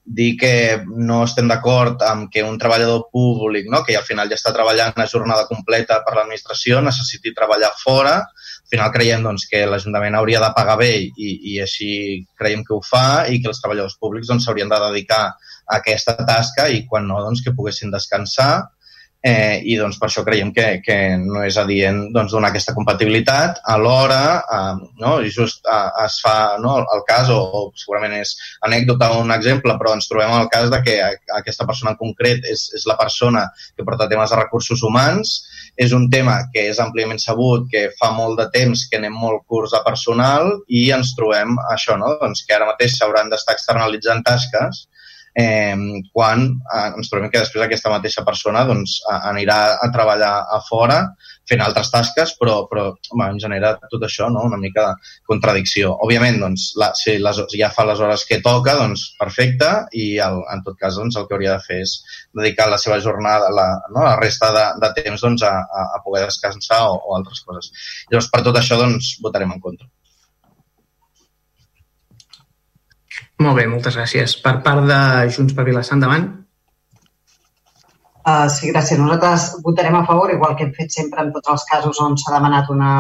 dir 0.07 0.37
que 0.37 0.85
no 0.87 1.23
estem 1.25 1.49
d'acord 1.49 2.05
amb 2.05 2.29
que 2.31 2.45
un 2.45 2.59
treballador 2.61 3.07
públic, 3.11 3.67
no, 3.73 3.81
que 3.89 3.97
al 3.97 4.05
final 4.05 4.29
ja 4.29 4.37
està 4.37 4.53
treballant 4.55 5.01
a 5.01 5.09
jornada 5.09 5.49
completa 5.49 6.03
per 6.05 6.15
l'administració, 6.15 6.83
necessiti 6.85 7.33
treballar 7.35 7.73
fora. 7.81 8.19
Al 8.21 8.71
final 8.71 8.93
creiem 8.93 9.25
doncs, 9.25 9.49
que 9.51 9.65
l'Ajuntament 9.67 10.15
hauria 10.15 10.45
de 10.45 10.53
pagar 10.55 10.77
bé 10.79 10.93
i, 11.09 11.33
i 11.55 11.59
així 11.65 11.91
creiem 12.37 12.63
que 12.69 12.77
ho 12.77 12.83
fa 12.85 13.27
i 13.33 13.41
que 13.41 13.49
els 13.49 13.65
treballadors 13.65 13.97
públics 13.97 14.29
doncs, 14.29 14.45
s'haurien 14.45 14.69
doncs, 14.69 14.85
de 14.85 14.93
dedicar 14.93 15.25
a 15.27 15.81
aquesta 15.81 16.15
tasca 16.21 16.69
i 16.69 16.85
quan 16.87 17.09
no, 17.09 17.23
doncs, 17.25 17.43
que 17.43 17.57
poguessin 17.57 17.91
descansar 17.95 18.67
eh, 19.27 19.59
i 19.67 19.75
doncs, 19.75 19.97
per 19.99 20.07
això 20.07 20.23
creiem 20.27 20.53
que, 20.55 20.67
que 20.85 20.97
no 21.19 21.43
és 21.43 21.57
adient 21.59 22.13
doncs, 22.15 22.31
donar 22.35 22.53
aquesta 22.53 22.75
compatibilitat. 22.77 23.59
Alhora, 23.75 24.21
eh, 24.57 24.85
no, 25.03 25.17
just 25.27 25.67
eh, 25.67 26.05
es 26.05 26.21
fa 26.23 26.37
no, 26.63 26.77
el 26.95 27.03
cas, 27.09 27.33
o, 27.35 27.41
o 27.43 27.63
segurament 27.75 28.15
és 28.21 28.37
anècdota 28.69 29.11
o 29.17 29.25
un 29.25 29.35
exemple, 29.35 29.75
però 29.81 29.97
ens 29.97 30.07
trobem 30.11 30.37
el 30.39 30.47
cas 30.53 30.71
de 30.71 30.83
que 30.87 30.97
aquesta 31.41 31.67
persona 31.67 31.97
en 31.97 32.01
concret 32.01 32.47
és, 32.47 32.69
és 32.79 32.87
la 32.87 32.99
persona 33.01 33.49
que 33.75 33.87
porta 33.87 34.09
temes 34.13 34.31
de 34.31 34.39
recursos 34.39 34.87
humans, 34.87 35.37
és 35.77 35.93
un 35.93 36.07
tema 36.13 36.39
que 36.53 36.69
és 36.71 36.79
àmpliament 36.81 37.19
sabut, 37.21 37.67
que 37.73 37.89
fa 37.99 38.13
molt 38.15 38.39
de 38.39 38.47
temps 38.55 38.87
que 38.89 39.01
anem 39.01 39.17
molt 39.27 39.43
curts 39.51 39.75
de 39.75 39.83
personal 39.85 40.55
i 40.71 40.87
ens 40.95 41.17
trobem 41.19 41.59
això, 41.75 41.99
no? 42.01 42.15
doncs 42.23 42.47
que 42.47 42.55
ara 42.57 42.71
mateix 42.71 42.95
s'hauran 42.95 43.33
d'estar 43.33 43.59
externalitzant 43.59 44.23
tasques 44.25 44.87
eh, 45.37 45.77
quan 46.13 46.45
eh, 46.49 46.91
ens 46.97 47.11
trobem 47.13 47.31
que 47.31 47.43
després 47.43 47.67
aquesta 47.67 47.93
mateixa 47.93 48.25
persona 48.25 48.65
doncs, 48.69 48.99
anirà 49.17 49.59
a 49.85 49.91
treballar 49.93 50.35
a 50.57 50.61
fora 50.65 51.03
fent 51.47 51.63
altres 51.63 51.91
tasques, 51.93 52.33
però, 52.41 52.57
però 52.71 52.89
home, 53.13 53.27
en 53.29 53.39
genera 53.43 53.75
tot 53.91 54.03
això 54.07 54.27
no? 54.33 54.43
una 54.49 54.59
mica 54.59 54.89
de 54.89 55.11
contradicció. 55.31 55.93
Òbviament, 56.07 56.41
doncs, 56.43 56.71
la, 56.81 56.91
si 56.99 57.19
les, 57.23 57.43
ja 57.55 57.71
fa 57.75 57.87
les 57.87 58.03
hores 58.03 58.25
que 58.27 58.41
toca, 58.43 58.75
doncs 58.81 59.05
perfecte, 59.21 59.71
i 59.95 60.09
el, 60.25 60.41
en 60.53 60.65
tot 60.67 60.79
cas 60.81 60.99
doncs, 60.99 61.19
el 61.21 61.29
que 61.29 61.37
hauria 61.37 61.55
de 61.55 61.67
fer 61.69 61.83
és 61.85 61.99
dedicar 62.35 62.71
la 62.73 62.81
seva 62.83 62.99
jornada, 63.05 63.53
la, 63.55 63.69
no? 63.93 64.03
la 64.03 64.17
resta 64.19 64.51
de, 64.57 64.65
de 64.83 64.93
temps 65.03 65.29
doncs, 65.29 65.47
a, 65.47 65.85
a 65.87 66.03
poder 66.05 66.27
descansar 66.27 66.83
o, 66.91 66.99
o 66.99 67.21
altres 67.21 67.45
coses. 67.47 67.71
Llavors, 68.11 68.33
per 68.33 68.43
tot 68.49 68.59
això 68.59 68.81
doncs, 68.81 69.15
votarem 69.23 69.55
en 69.55 69.63
contra. 69.63 69.87
Molt 73.45 73.59
bé, 73.59 73.67
moltes 73.69 73.97
gràcies. 73.99 74.39
Per 74.41 74.55
part 74.65 74.87
de 74.89 74.99
Junts 75.35 75.55
per 75.57 75.65
Vilassar, 75.69 75.99
endavant. 75.99 76.27
Uh, 78.27 78.49
sí, 78.51 78.73
gràcies. 78.73 78.99
Nosaltres 78.99 79.45
votarem 79.63 79.95
a 79.95 80.05
favor, 80.09 80.33
igual 80.35 80.57
que 80.57 80.65
hem 80.67 80.73
fet 80.75 80.95
sempre 80.95 81.23
en 81.23 81.29
tots 81.35 81.53
els 81.53 81.67
casos 81.69 82.01
on 82.03 82.17
s'ha 82.19 82.33
demanat 82.35 82.73
una 82.75 82.91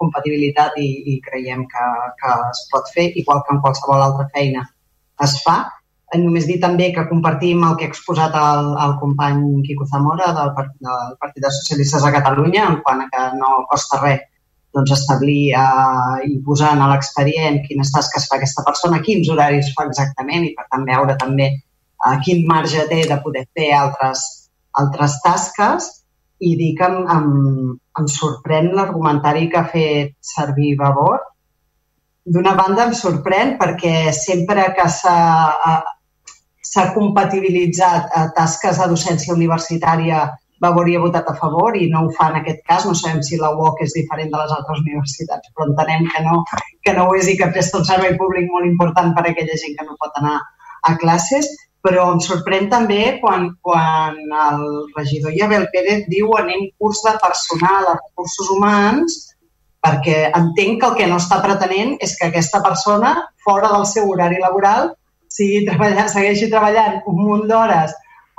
compatibilitat 0.00 0.80
i, 0.82 0.88
i 1.12 1.20
creiem 1.22 1.62
que, 1.70 1.84
que 2.22 2.32
es 2.48 2.64
pot 2.72 2.90
fer, 2.96 3.10
igual 3.20 3.44
que 3.44 3.54
en 3.54 3.60
qualsevol 3.62 4.02
altra 4.02 4.26
feina 4.34 4.64
es 5.22 5.36
fa. 5.44 5.60
Només 6.18 6.48
dir 6.48 6.58
també 6.62 6.90
que 6.94 7.06
compartim 7.10 7.62
el 7.68 7.76
que 7.78 7.86
ha 7.86 7.92
exposat 7.92 8.34
el, 8.38 8.72
el 8.86 8.96
company 9.02 9.44
Quico 9.68 9.86
Zamora 9.90 10.32
del, 10.34 10.52
del 10.88 11.16
Partit 11.22 11.42
de 11.44 11.54
Socialistes 11.60 12.06
de 12.06 12.12
Catalunya 12.16 12.66
en 12.70 12.80
quant 12.86 13.02
a 13.04 13.08
que 13.12 13.24
no 13.38 13.64
costa 13.70 14.00
res 14.02 14.22
doncs, 14.74 14.92
establir 14.96 15.54
eh, 15.54 16.16
i 16.28 16.38
posar 16.46 16.72
en 16.74 16.84
l'expedient 16.90 17.60
quines 17.66 17.92
tasques 17.94 18.26
fa 18.30 18.38
aquesta 18.38 18.64
persona, 18.66 19.02
quins 19.06 19.30
horaris 19.30 19.70
fa 19.76 19.86
exactament 19.88 20.48
i, 20.48 20.54
per 20.56 20.66
tant, 20.70 20.86
veure 20.88 21.16
també 21.20 21.50
eh, 21.50 22.16
quin 22.26 22.42
marge 22.50 22.86
té 22.90 23.04
de 23.10 23.20
poder 23.24 23.46
fer 23.54 23.70
altres, 23.78 24.24
altres 24.82 25.20
tasques 25.24 25.90
i 26.44 26.56
dir 26.58 26.72
que 26.78 26.88
em, 26.90 26.98
em, 27.16 27.30
em 28.00 28.10
sorprèn 28.10 28.72
l'argumentari 28.74 29.48
que 29.52 29.62
ha 29.62 29.70
fet 29.70 30.16
servir 30.34 30.74
Vavor. 30.80 31.22
D'una 32.24 32.54
banda, 32.58 32.88
em 32.88 32.94
sorprèn 32.96 33.54
perquè 33.60 34.10
sempre 34.16 34.70
que 34.76 34.88
s'ha 34.90 35.18
s'ha 36.64 36.88
compatibilitzat 36.94 38.08
eh, 38.10 38.28
tasques 38.36 38.80
de 38.80 38.88
docència 38.90 39.34
universitària 39.34 40.24
hauria 40.70 41.02
votat 41.02 41.28
a 41.30 41.34
favor 41.40 41.76
i 41.76 41.88
no 41.92 42.04
ho 42.04 42.12
fa 42.16 42.30
en 42.32 42.38
aquest 42.40 42.62
cas. 42.68 42.86
No 42.88 42.94
sabem 42.98 43.20
si 43.26 43.38
la 43.40 43.52
UOC 43.56 43.82
és 43.86 43.94
diferent 43.96 44.32
de 44.32 44.40
les 44.40 44.54
altres 44.56 44.80
universitats, 44.84 45.52
però 45.54 45.68
entenem 45.68 46.08
que 46.14 46.22
no, 46.26 46.40
que 46.86 46.96
no 46.96 47.08
ho 47.08 47.18
és 47.18 47.28
i 47.28 47.36
que 47.40 47.50
presta 47.52 47.80
un 47.80 47.86
servei 47.90 48.16
públic 48.20 48.50
molt 48.52 48.70
important 48.70 49.12
per 49.16 49.26
a 49.26 49.30
aquella 49.32 49.60
gent 49.60 49.76
que 49.78 49.86
no 49.88 50.00
pot 50.00 50.16
anar 50.22 50.40
a 50.88 50.96
classes. 51.02 51.50
Però 51.84 52.06
em 52.14 52.20
sorprèn 52.24 52.70
també 52.72 53.18
quan, 53.20 53.50
quan 53.60 54.16
el 54.48 54.64
regidor 54.96 55.36
Iabel 55.36 55.68
Pérez 55.72 56.06
diu 56.08 56.32
anem 56.38 56.70
curs 56.80 57.02
de 57.04 57.12
personal 57.20 57.90
a 57.90 57.98
recursos 57.98 58.50
humans 58.56 59.20
perquè 59.84 60.30
entenc 60.32 60.80
que 60.80 60.88
el 60.88 60.94
que 60.98 61.08
no 61.10 61.18
està 61.20 61.42
pretenent 61.44 61.98
és 62.04 62.14
que 62.16 62.30
aquesta 62.30 62.62
persona, 62.64 63.12
fora 63.44 63.68
del 63.74 63.84
seu 63.90 64.08
horari 64.08 64.40
laboral, 64.40 64.94
sigui 65.28 65.64
treballant, 65.66 66.08
segueixi 66.08 66.48
treballant 66.48 67.02
un 67.10 67.20
munt 67.20 67.44
d'hores 67.50 67.92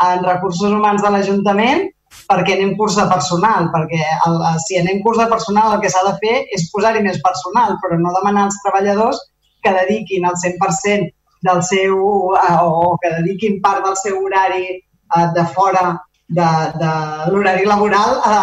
en 0.05 0.23
recursos 0.25 0.71
humans 0.71 1.03
de 1.03 1.11
l'Ajuntament 1.11 1.85
perquè 2.29 2.55
anem 2.55 2.73
curs 2.79 2.95
de 2.97 3.05
personal, 3.11 3.69
perquè 3.73 4.01
el, 4.27 4.39
si 4.65 4.79
anem 4.79 5.01
curs 5.05 5.19
de 5.21 5.27
personal 5.31 5.75
el 5.75 5.83
que 5.83 5.91
s'ha 5.93 6.03
de 6.07 6.15
fer 6.23 6.35
és 6.57 6.67
posar-hi 6.73 7.03
més 7.05 7.21
personal, 7.25 7.77
però 7.83 7.99
no 7.99 8.13
demanar 8.15 8.47
als 8.47 8.57
treballadors 8.63 9.21
que 9.65 9.73
dediquin 9.75 10.25
el 10.29 10.37
100% 10.41 11.11
del 11.45 11.61
seu, 11.63 12.01
eh, 12.39 12.57
o 12.61 12.95
que 13.01 13.13
dediquin 13.19 13.61
part 13.61 13.85
del 13.85 13.97
seu 14.01 14.19
horari 14.23 14.65
eh, 14.73 15.27
de 15.37 15.45
fora 15.57 15.85
de, 16.27 16.47
de 16.81 16.91
l'horari 17.31 17.65
laboral 17.69 18.17
a, 18.25 18.37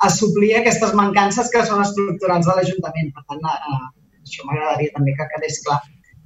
a 0.00 0.08
suplir 0.10 0.54
aquestes 0.56 0.94
mancances 0.96 1.50
que 1.52 1.64
són 1.68 1.82
estructurals 1.84 2.48
de 2.48 2.56
l'Ajuntament. 2.56 3.12
Per 3.16 3.24
tant, 3.28 3.42
eh, 3.52 3.82
això 4.24 4.46
m'agradaria 4.46 4.94
també 4.94 5.16
que 5.18 5.28
quedés 5.34 5.60
clar, 5.66 5.80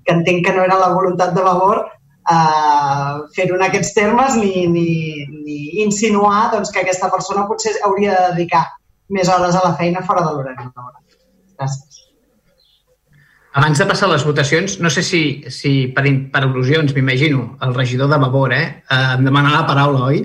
que 0.06 0.14
entenc 0.18 0.46
que 0.46 0.54
no 0.54 0.66
era 0.68 0.78
la 0.78 0.92
voluntat 0.94 1.34
de 1.34 1.46
Vavor 1.46 1.82
uh, 2.30 3.26
fer-ho 3.36 3.58
en 3.58 3.66
aquests 3.66 3.94
termes 3.96 4.36
ni, 4.38 4.66
ni, 4.70 4.88
ni 5.44 5.60
insinuar 5.84 6.50
doncs, 6.54 6.72
que 6.72 6.84
aquesta 6.84 7.10
persona 7.12 7.46
potser 7.48 7.74
hauria 7.86 8.16
de 8.16 8.34
dedicar 8.34 8.64
més 9.10 9.28
hores 9.28 9.56
a 9.58 9.64
la 9.66 9.76
feina 9.78 10.04
fora 10.06 10.24
de 10.26 10.34
l'horari 10.34 10.68
laboral. 10.68 11.02
Gràcies. 11.58 11.90
Abans 13.60 13.80
de 13.82 13.86
passar 13.90 14.06
a 14.06 14.12
les 14.12 14.22
votacions, 14.22 14.76
no 14.78 14.90
sé 14.94 15.02
si, 15.02 15.22
si 15.50 15.72
per, 15.94 16.04
per 16.30 16.44
al·lusions, 16.46 16.94
m'imagino, 16.94 17.56
el 17.66 17.74
regidor 17.74 18.10
de 18.12 18.18
Vavor, 18.22 18.54
eh, 18.54 18.66
em 19.00 19.26
demana 19.26 19.56
la 19.56 19.64
paraula, 19.66 20.04
oi? 20.12 20.22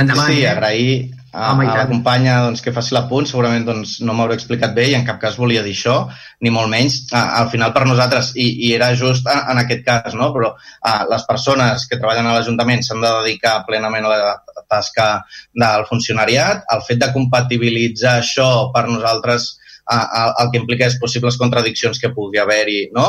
Endavant. 0.00 0.32
Sí, 0.32 0.46
agrair, 0.48 1.10
a, 1.32 1.50
a 1.52 1.76
la 1.76 1.86
companya 1.86 2.38
doncs, 2.46 2.62
que 2.64 2.72
faci 2.72 2.94
l'apunt, 2.96 3.26
segurament 3.28 3.66
doncs, 3.66 3.98
no 4.00 4.14
m'hauré 4.16 4.38
explicat 4.38 4.72
bé 4.76 4.86
i 4.90 4.96
en 4.96 5.04
cap 5.04 5.20
cas 5.20 5.36
volia 5.36 5.62
dir 5.66 5.74
això, 5.76 5.96
ni 6.40 6.52
molt 6.54 6.70
menys. 6.72 7.00
A, 7.12 7.22
al 7.42 7.50
final 7.52 7.74
per 7.74 7.84
nosaltres, 7.88 8.32
i, 8.40 8.48
i 8.68 8.72
era 8.76 8.90
just 8.96 9.28
en, 9.28 9.42
en 9.52 9.62
aquest 9.62 9.84
cas, 9.86 10.16
no? 10.16 10.30
però 10.34 10.54
a, 10.54 10.94
les 11.10 11.26
persones 11.28 11.86
que 11.88 12.00
treballen 12.00 12.30
a 12.30 12.34
l'Ajuntament 12.38 12.84
s'han 12.86 13.04
de 13.04 13.12
dedicar 13.20 13.60
plenament 13.68 14.08
a 14.08 14.14
la 14.14 14.64
tasca 14.68 15.08
del 15.52 15.86
funcionariat. 15.90 16.64
El 16.74 16.84
fet 16.88 17.02
de 17.04 17.12
compatibilitzar 17.12 18.18
això 18.22 18.50
per 18.74 18.86
nosaltres 18.88 19.54
el 19.88 20.50
que 20.52 20.60
implica 20.60 20.86
és 20.86 20.98
possibles 21.00 21.38
contradiccions 21.40 22.00
que 22.00 22.10
pugui 22.12 22.40
haver-hi 22.42 22.78
no? 22.96 23.06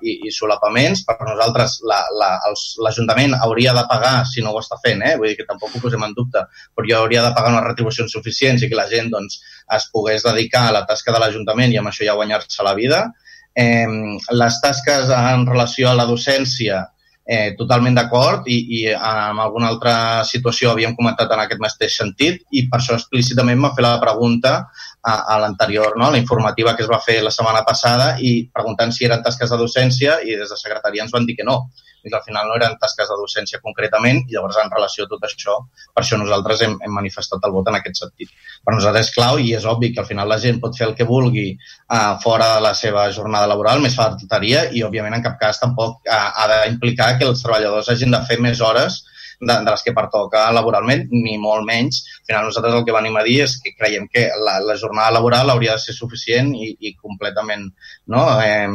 I, 0.00 0.14
i 0.28 0.32
solapaments. 0.32 1.04
Per 1.08 1.16
nosaltres 1.20 1.78
l'Ajuntament 1.84 3.34
la, 3.34 3.42
hauria 3.46 3.74
de 3.76 3.84
pagar, 3.90 4.14
si 4.28 4.44
no 4.44 4.54
ho 4.54 4.62
està 4.62 4.78
fent, 4.84 5.04
eh? 5.04 5.16
vull 5.20 5.32
dir 5.32 5.38
que 5.40 5.48
tampoc 5.48 5.74
ho 5.76 5.82
posem 5.82 6.06
en 6.06 6.14
dubte, 6.16 6.44
però 6.74 6.88
ja 6.88 7.02
hauria 7.02 7.24
de 7.26 7.34
pagar 7.36 7.52
unes 7.52 7.66
retribucions 7.66 8.16
suficients 8.16 8.64
i 8.64 8.70
que 8.70 8.78
la 8.78 8.88
gent 8.88 9.12
doncs, 9.12 9.42
es 9.76 9.88
pogués 9.92 10.24
dedicar 10.24 10.66
a 10.68 10.72
la 10.78 10.86
tasca 10.88 11.12
de 11.12 11.20
l'Ajuntament 11.20 11.74
i 11.74 11.80
amb 11.80 11.92
això 11.92 12.06
ja 12.08 12.16
guanyar-se 12.16 12.64
la 12.64 12.74
vida. 12.78 13.04
Eh, 13.52 13.86
les 14.32 14.60
tasques 14.64 15.12
en 15.12 15.46
relació 15.48 15.90
a 15.90 15.96
la 15.98 16.08
docència, 16.08 16.86
eh, 17.24 17.54
totalment 17.58 17.94
d'acord 17.94 18.48
i, 18.50 18.58
i 18.78 18.80
en 18.92 19.38
alguna 19.42 19.68
altra 19.70 19.94
situació 20.26 20.72
havíem 20.72 20.96
comentat 20.98 21.30
en 21.30 21.44
aquest 21.44 21.62
mateix 21.62 21.98
sentit 22.00 22.42
i 22.50 22.66
per 22.70 22.80
això 22.80 22.96
explícitament 22.98 23.60
m'ha 23.60 23.72
fet 23.76 23.86
la 23.86 24.00
pregunta 24.02 24.54
a, 24.58 25.14
a 25.34 25.38
l'anterior, 25.42 25.96
no? 25.98 26.10
la 26.10 26.18
informativa 26.18 26.74
que 26.76 26.84
es 26.86 26.90
va 26.90 27.02
fer 27.04 27.20
la 27.22 27.34
setmana 27.34 27.62
passada 27.66 28.16
i 28.20 28.34
preguntant 28.52 28.92
si 28.94 29.06
eren 29.06 29.22
tasques 29.22 29.50
de 29.50 29.60
docència 29.60 30.20
i 30.26 30.36
des 30.38 30.50
de 30.50 30.58
secretaria 30.58 31.06
ens 31.06 31.14
van 31.14 31.26
dir 31.26 31.38
que 31.38 31.46
no, 31.46 31.60
que 32.10 32.16
al 32.18 32.24
final 32.26 32.48
no 32.48 32.56
eren 32.58 32.74
tasques 32.80 33.08
de 33.08 33.18
docència 33.20 33.60
concretament 33.62 34.22
i 34.22 34.36
llavors 34.36 34.58
en 34.62 34.72
relació 34.72 35.06
a 35.06 35.10
tot 35.12 35.26
això, 35.28 35.58
per 35.94 36.02
això 36.02 36.18
nosaltres 36.20 36.64
hem, 36.66 36.78
hem 36.82 36.96
manifestat 36.98 37.44
el 37.46 37.54
vot 37.54 37.70
en 37.70 37.78
aquest 37.78 38.02
sentit. 38.02 38.32
Per 38.64 38.74
nosaltres 38.74 39.08
és 39.08 39.14
clau 39.14 39.38
i 39.38 39.52
és 39.58 39.68
obvi 39.68 39.92
que 39.94 40.02
al 40.02 40.08
final 40.08 40.28
la 40.28 40.40
gent 40.42 40.60
pot 40.62 40.76
fer 40.78 40.88
el 40.88 40.96
que 40.98 41.08
vulgui 41.08 41.46
uh, 41.54 42.18
fora 42.24 42.54
de 42.56 42.66
la 42.66 42.74
seva 42.78 43.06
jornada 43.14 43.50
laboral, 43.50 43.82
més 43.84 43.96
faltaria 43.98 44.66
i 44.72 44.84
òbviament 44.86 45.18
en 45.18 45.24
cap 45.28 45.38
cas 45.40 45.62
tampoc 45.62 46.02
uh, 46.08 46.28
ha 46.42 46.50
d'implicar 46.52 47.16
que 47.18 47.28
els 47.30 47.42
treballadors 47.44 47.90
hagin 47.92 48.14
de 48.14 48.22
fer 48.28 48.40
més 48.42 48.60
hores 48.60 49.02
de, 49.42 49.54
de 49.54 49.70
les 49.70 49.82
que 49.82 49.94
pertoca 49.94 50.46
laboralment, 50.54 51.08
ni 51.10 51.36
molt 51.42 51.66
menys. 51.66 52.02
Al 52.22 52.26
final 52.30 52.48
nosaltres 52.48 52.78
el 52.78 52.86
que 52.86 52.94
venim 52.94 53.18
a 53.18 53.24
dir 53.26 53.40
és 53.46 53.58
que 53.62 53.74
creiem 53.78 54.08
que 54.12 54.28
la, 54.46 54.58
la 54.62 54.78
jornada 54.78 55.14
laboral 55.18 55.50
hauria 55.50 55.76
de 55.76 55.84
ser 55.84 55.96
suficient 55.96 56.52
i, 56.54 56.72
i 56.78 56.94
completament 56.94 57.66
no, 58.14 58.26
eh, 58.40 58.68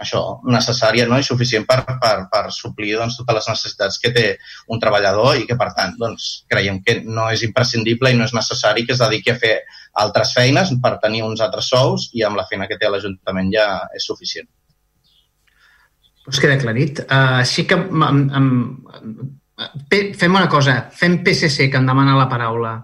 això, 0.00 0.20
necessària 0.48 1.06
no? 1.08 1.18
i 1.20 1.26
suficient 1.26 1.66
per, 1.68 1.82
per, 2.00 2.14
per 2.32 2.42
suplir 2.54 2.94
doncs, 2.98 3.18
totes 3.20 3.38
les 3.38 3.48
necessitats 3.52 4.00
que 4.02 4.12
té 4.16 4.26
un 4.72 4.80
treballador 4.82 5.38
i 5.38 5.46
que, 5.48 5.56
per 5.60 5.70
tant, 5.76 5.96
doncs, 6.00 6.30
creiem 6.50 6.80
que 6.86 7.00
no 7.06 7.28
és 7.32 7.44
imprescindible 7.46 8.12
i 8.12 8.18
no 8.18 8.26
és 8.28 8.36
necessari 8.36 8.86
que 8.86 8.96
es 8.96 9.02
dediqui 9.02 9.34
a 9.34 9.38
fer 9.40 9.56
altres 10.00 10.32
feines 10.36 10.72
per 10.82 10.96
tenir 11.02 11.24
uns 11.26 11.42
altres 11.44 11.68
sous 11.72 12.08
i 12.16 12.24
amb 12.26 12.40
la 12.40 12.46
feina 12.48 12.68
que 12.70 12.78
té 12.80 12.88
l'Ajuntament 12.88 13.52
ja 13.54 13.66
és 13.96 14.06
suficient. 14.06 14.48
Pues 16.24 16.38
queda 16.40 16.56
aclarit. 16.58 17.02
Uh, 17.08 17.42
sí 17.48 17.66
que 17.66 17.76
um, 17.76 18.22
um, 18.38 18.50
fem 19.90 20.36
una 20.36 20.48
cosa, 20.48 20.76
fem 20.94 21.20
PSC, 21.24 21.68
que 21.70 21.80
em 21.80 21.88
demana 21.88 22.18
la 22.18 22.28
paraula, 22.30 22.76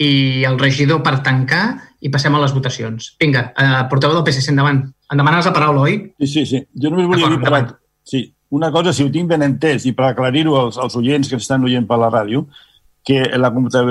i 0.00 0.44
el 0.46 0.58
regidor 0.58 1.02
per 1.04 1.20
tancar 1.22 1.64
i 2.02 2.10
passem 2.12 2.34
a 2.34 2.40
les 2.42 2.54
votacions. 2.54 3.12
Vinga, 3.20 3.46
eh, 3.54 3.82
portaveu 3.90 4.16
del 4.18 4.24
PSC, 4.26 4.50
endavant. 4.50 4.82
Em 5.12 5.20
demanes 5.20 5.46
la 5.46 5.52
paraula, 5.54 5.84
oi? 5.84 5.98
Sí, 6.20 6.26
sí, 6.26 6.44
sí. 6.48 6.62
Jo 6.80 6.92
només 6.92 7.08
volia 7.10 7.30
dir... 7.32 7.40
Per... 7.44 7.64
Sí, 8.04 8.22
una 8.54 8.70
cosa, 8.72 8.92
si 8.92 9.04
ho 9.04 9.10
tinc 9.12 9.28
ben 9.30 9.44
entès, 9.44 9.84
i 9.88 9.92
per 9.96 10.10
aclarir-ho 10.10 10.54
als, 10.60 10.78
als 10.80 10.96
oients 11.00 11.28
que 11.30 11.40
estan 11.40 11.64
oient 11.66 11.88
per 11.88 11.98
la 12.00 12.10
ràdio, 12.12 12.44
que 13.04 13.20
la, 13.36 13.50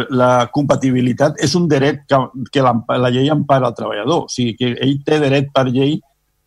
la 0.09 0.31
compatibilitat 0.53 1.37
és 1.45 1.53
un 1.59 1.67
dret 1.69 2.01
que, 2.09 2.19
que 2.51 2.63
la, 2.65 2.73
la 2.97 3.11
llei 3.13 3.29
empara 3.29 3.69
al 3.69 3.77
treballador. 3.77 4.25
O 4.25 4.31
sigui, 4.31 4.55
que 4.57 4.73
ell 4.73 4.97
té 5.05 5.19
dret 5.21 5.51
per 5.53 5.67
llei 5.69 5.99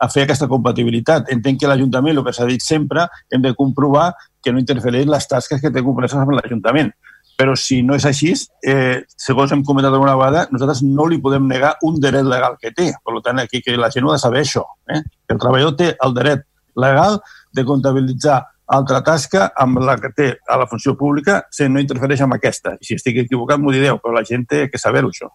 a 0.02 0.08
fer 0.12 0.26
aquesta 0.26 0.48
compatibilitat. 0.50 1.30
Entenc 1.32 1.62
que 1.62 1.70
l'Ajuntament, 1.70 2.18
el 2.18 2.26
que 2.26 2.34
s'ha 2.36 2.48
dit 2.48 2.64
sempre, 2.64 3.06
hem 3.30 3.44
de 3.44 3.54
comprovar 3.58 4.10
que 4.42 4.52
no 4.52 4.60
interfereix 4.62 5.06
les 5.08 5.28
tasques 5.30 5.62
que 5.62 5.72
té 5.72 5.84
compreses 5.86 6.18
amb 6.18 6.34
l'Ajuntament. 6.36 6.90
Però 7.36 7.52
si 7.60 7.82
no 7.84 7.96
és 7.98 8.06
així, 8.08 8.32
eh, 8.64 9.02
segons 9.20 9.52
hem 9.52 9.62
comentat 9.64 9.92
alguna 9.92 10.16
vegada, 10.16 10.46
nosaltres 10.50 10.82
no 10.82 11.04
li 11.04 11.20
podem 11.20 11.46
negar 11.48 11.74
un 11.84 11.98
dret 12.00 12.24
legal 12.24 12.56
que 12.60 12.72
té. 12.72 12.92
Per 13.04 13.20
tant, 13.22 13.40
aquí 13.42 13.60
que 13.60 13.76
la 13.76 13.90
gent 13.92 14.06
ho 14.06 14.12
ha 14.12 14.16
de 14.16 14.24
saber 14.24 14.40
això. 14.40 14.64
Eh? 14.88 15.02
El 15.28 15.38
treballador 15.38 15.76
té 15.76 15.90
el 16.00 16.14
dret 16.16 16.46
legal 16.76 17.20
de 17.52 17.64
comptabilitzar 17.64 18.40
altra 18.66 19.02
tasca 19.04 19.50
amb 19.54 19.78
la 19.84 19.96
que 20.00 20.10
té 20.16 20.28
a 20.48 20.56
la 20.58 20.66
funció 20.66 20.96
pública 20.98 21.42
si 21.50 21.68
no 21.68 21.80
interfereix 21.80 22.24
amb 22.24 22.34
aquesta. 22.34 22.74
I 22.80 22.88
si 22.88 22.96
estic 22.98 23.20
equivocat 23.22 23.60
m'ho 23.60 23.74
direu, 23.74 24.00
però 24.02 24.16
la 24.16 24.24
gent 24.26 24.46
té 24.48 24.66
que 24.72 24.80
saber-ho, 24.80 25.12
això. 25.12 25.30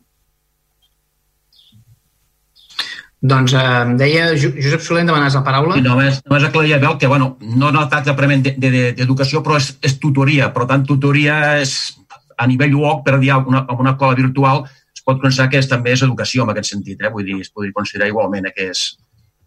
Doncs 3.22 3.54
eh, 3.54 3.64
em 3.86 3.98
deia 4.00 4.32
Josep 4.34 4.82
Soler, 4.82 5.04
demanes 5.06 5.36
la 5.38 5.44
paraula. 5.46 5.78
I 5.78 5.86
només, 5.86 6.20
només 6.26 6.46
aclarir 6.48 6.74
a 6.80 6.98
que 6.98 7.08
bueno, 7.08 7.38
no 7.42 7.72
no 7.72 7.88
tracta 7.88 8.16
prement 8.18 8.42
d'educació, 8.42 9.44
però 9.46 9.58
és, 9.58 9.76
és 9.82 10.00
tutoria. 10.00 10.50
Per 10.54 10.66
tant, 10.66 10.86
tutoria 10.86 11.60
és 11.62 11.94
a 12.38 12.48
nivell 12.48 12.74
UOC, 12.74 13.04
per 13.06 13.20
dir 13.22 13.34
una, 13.38 13.66
amb 13.70 13.80
una 13.80 13.96
cola 13.98 14.18
virtual, 14.18 14.66
es 14.96 15.06
pot 15.06 15.22
pensar 15.22 15.48
que 15.50 15.62
és, 15.62 15.70
també 15.70 15.94
és 15.94 16.02
educació 16.02 16.44
en 16.44 16.50
aquest 16.56 16.74
sentit. 16.74 17.02
Eh? 17.02 17.14
Vull 17.14 17.26
dir, 17.26 17.38
es 17.46 17.54
podria 17.54 17.78
considerar 17.78 18.10
igualment 18.10 18.50
que 18.56 18.72
és 18.74 18.84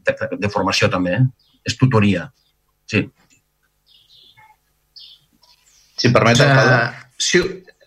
de, 0.06 0.14
de 0.38 0.50
formació 0.54 0.88
també. 0.92 1.18
Eh? 1.18 1.50
És 1.66 1.76
tutoria. 1.80 2.28
Sí. 2.86 3.02
Si 5.98 6.10
permet, 6.14 6.38
alcalde. 6.46 6.78
Uh, 6.78 7.18
si, 7.18 7.42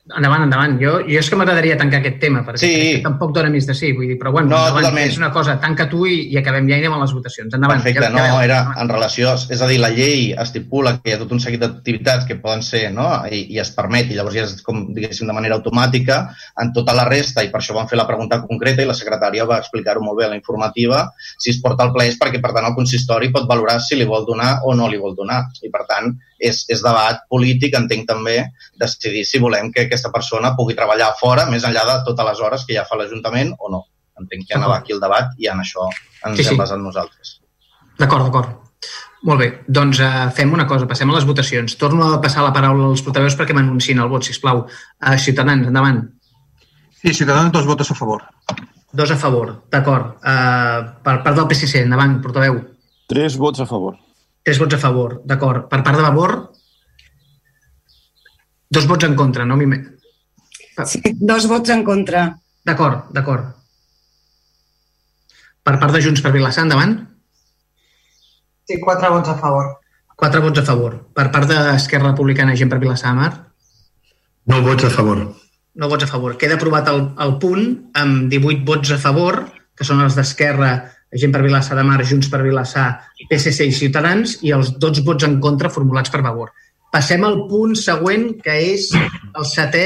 Endavant, 0.08 0.46
endavant. 0.46 0.78
Jo, 0.80 0.94
jo 1.04 1.20
és 1.20 1.28
que 1.28 1.36
m'agradaria 1.36 1.76
tancar 1.80 2.00
aquest 2.00 2.20
tema, 2.22 2.40
perquè 2.48 2.62
sí. 2.62 3.00
tampoc 3.04 3.34
dona 3.36 3.50
més 3.52 3.66
de 3.68 3.74
sí. 3.76 3.90
Vull 3.96 4.14
dir, 4.14 4.16
però 4.22 4.32
bueno, 4.32 4.48
no, 4.54 4.60
endavant, 4.62 4.86
totalment. 4.86 5.10
és 5.12 5.18
una 5.20 5.30
cosa, 5.36 5.58
tanca 5.60 5.90
tu 5.92 6.06
i, 6.08 6.16
i 6.32 6.38
acabem 6.40 6.70
ja 6.70 6.78
i 6.78 6.86
anem 6.86 6.96
a 6.96 7.00
les 7.02 7.14
votacions. 7.16 7.52
Endavant. 7.58 7.82
Perfecte, 7.84 8.06
ja, 8.06 8.12
no, 8.14 8.22
ja 8.24 8.46
era 8.46 8.60
en 8.80 8.92
relació... 8.92 9.34
És 9.52 9.64
a 9.64 9.68
dir, 9.68 9.82
la 9.84 9.90
llei 9.92 10.30
estipula 10.40 10.96
que 11.02 11.12
hi 11.12 11.16
ha 11.16 11.20
tot 11.20 11.34
un 11.36 11.42
seguit 11.44 11.60
d'activitats 11.64 12.28
que 12.30 12.38
poden 12.40 12.64
ser, 12.64 12.86
no?, 12.96 13.10
I, 13.28 13.42
i 13.58 13.60
es 13.64 13.74
permet, 13.76 14.14
i 14.14 14.20
llavors 14.20 14.38
ja 14.38 14.46
és 14.48 14.56
com, 14.64 14.86
diguéssim, 14.96 15.28
de 15.28 15.36
manera 15.36 15.58
automàtica 15.60 16.22
en 16.64 16.72
tota 16.78 16.96
la 16.96 17.08
resta, 17.10 17.44
i 17.44 17.52
per 17.52 17.60
això 17.60 17.76
van 17.76 17.92
fer 17.92 18.00
la 18.00 18.08
pregunta 18.08 18.40
concreta 18.46 18.86
i 18.86 18.88
la 18.88 18.96
secretària 18.96 19.48
va 19.50 19.60
explicar-ho 19.60 20.06
molt 20.06 20.22
bé 20.22 20.30
a 20.30 20.32
la 20.32 20.40
informativa, 20.40 21.04
si 21.36 21.52
es 21.52 21.60
porta 21.64 21.84
al 21.84 21.92
ple 21.96 22.08
és 22.08 22.16
perquè, 22.22 22.40
per 22.44 22.54
tant, 22.56 22.70
el 22.70 22.78
consistori 22.80 23.34
pot 23.36 23.50
valorar 23.50 23.82
si 23.84 24.00
li 24.00 24.08
vol 24.08 24.24
donar 24.28 24.62
o 24.64 24.76
no 24.78 24.88
li 24.88 25.02
vol 25.02 25.20
donar. 25.20 25.44
I, 25.60 25.72
per 25.74 25.84
tant, 25.90 26.14
és, 26.40 26.64
és 26.70 26.82
debat 26.84 27.24
polític, 27.30 27.76
entenc 27.78 28.08
també, 28.10 28.38
decidir 28.80 29.26
si 29.26 29.40
volem 29.44 29.72
que 29.74 29.88
aquesta 29.88 30.12
persona 30.14 30.54
pugui 30.58 30.76
treballar 30.78 31.14
fora, 31.20 31.46
més 31.50 31.64
enllà 31.68 31.86
de 31.90 31.98
totes 32.06 32.26
les 32.32 32.40
hores 32.46 32.66
que 32.68 32.76
ja 32.78 32.86
fa 32.86 32.98
l'Ajuntament 33.00 33.56
o 33.60 33.72
no. 33.74 33.84
Entenc 34.18 34.48
que 34.50 34.56
anava 34.58 34.78
aquí 34.80 34.94
el 34.94 35.02
debat 35.02 35.34
i 35.38 35.50
en 35.52 35.60
això 35.62 35.86
ens 36.26 36.38
Sí, 36.38 36.44
sí. 36.44 36.50
hem 36.50 36.58
basat 36.58 36.80
nosaltres. 36.82 37.40
D'acord, 38.00 38.26
d'acord. 38.30 38.56
Molt 39.28 39.42
bé, 39.42 39.48
doncs 39.68 40.00
uh, 40.00 40.30
fem 40.34 40.52
una 40.54 40.68
cosa, 40.70 40.86
passem 40.88 41.10
a 41.10 41.16
les 41.16 41.26
votacions. 41.26 41.74
Torno 41.78 42.06
a 42.14 42.22
passar 42.22 42.44
la 42.46 42.54
paraula 42.54 42.86
als 42.92 43.02
portaveus 43.06 43.36
perquè 43.36 43.54
m'anunciïn 43.58 44.00
el 44.00 44.10
vot, 44.10 44.24
sisplau. 44.24 44.64
Uh, 45.02 45.18
Ciutadans, 45.18 45.68
endavant. 45.68 46.04
Sí, 47.02 47.14
Ciutadans, 47.14 47.52
dos 47.52 47.66
votos 47.66 47.90
a 47.92 47.96
favor. 47.98 48.24
Dos 48.94 49.12
a 49.12 49.18
favor, 49.18 49.64
d'acord. 49.74 50.18
Uh, 50.22 51.02
per 51.04 51.18
part 51.26 51.36
del 51.36 51.48
PSC, 51.50 51.82
endavant, 51.84 52.20
portaveu. 52.24 52.62
Tres 53.10 53.36
vots 53.38 53.60
a 53.62 53.66
favor. 53.70 53.98
Tres 54.48 54.60
vots 54.64 54.78
a 54.78 54.80
favor, 54.80 55.18
d'acord. 55.28 55.66
Per 55.68 55.82
part 55.84 55.98
de 56.00 56.04
Vavor, 56.06 56.34
dos 58.72 58.86
vots 58.88 59.04
en 59.04 59.16
contra, 59.20 59.44
no? 59.46 59.58
m'hi- 59.60 59.82
Sí, 60.86 61.02
dos 61.20 61.48
vots 61.52 61.70
en 61.74 61.84
contra. 61.84 62.22
D'acord, 62.64 63.10
d'acord. 63.12 63.50
Per 65.64 65.74
part 65.82 65.92
de 65.92 66.02
Junts 66.02 66.22
per 66.24 66.32
Vilassar, 66.32 66.64
endavant. 66.64 66.96
Sí, 68.68 68.80
quatre 68.80 69.10
vots 69.10 69.28
a 69.30 69.36
favor. 69.36 69.68
Quatre 70.16 70.40
vots 70.40 70.60
a 70.60 70.64
favor. 70.64 70.96
Per 71.14 71.28
part 71.32 71.48
d'Esquerra 71.50 72.12
Republicana, 72.14 72.56
gent 72.56 72.70
per 72.72 72.80
Vilassar 72.80 73.12
de 73.12 73.16
Mar, 73.20 73.34
Nou 74.46 74.62
vots 74.64 74.86
a 74.86 74.90
favor. 74.90 75.36
no 75.76 75.90
vots 75.90 76.04
a 76.06 76.08
favor. 76.08 76.38
Queda 76.38 76.56
aprovat 76.56 76.88
el, 76.88 77.02
el 77.20 77.38
punt 77.38 77.92
amb 77.94 78.30
18 78.32 78.64
vots 78.64 78.92
a 78.92 78.98
favor, 78.98 79.52
que 79.76 79.84
són 79.84 80.00
els 80.00 80.16
d'Esquerra, 80.16 80.94
gent 81.16 81.32
per 81.32 81.42
Vilassar 81.46 81.78
de 81.78 81.84
Mar, 81.88 82.02
Junts 82.04 82.28
per 82.30 82.42
Vilassar, 82.44 82.88
PSC 83.30 83.68
i 83.68 83.72
Ciutadans, 83.72 84.38
i 84.44 84.52
els 84.52 84.74
12 84.80 85.04
vots 85.08 85.24
en 85.24 85.40
contra 85.40 85.70
formulats 85.70 86.12
per 86.12 86.22
Vavor. 86.22 86.52
Passem 86.92 87.24
al 87.24 87.48
punt 87.48 87.76
següent, 87.76 88.42
que 88.44 88.54
és 88.74 88.90
el 88.94 89.46
setè, 89.48 89.86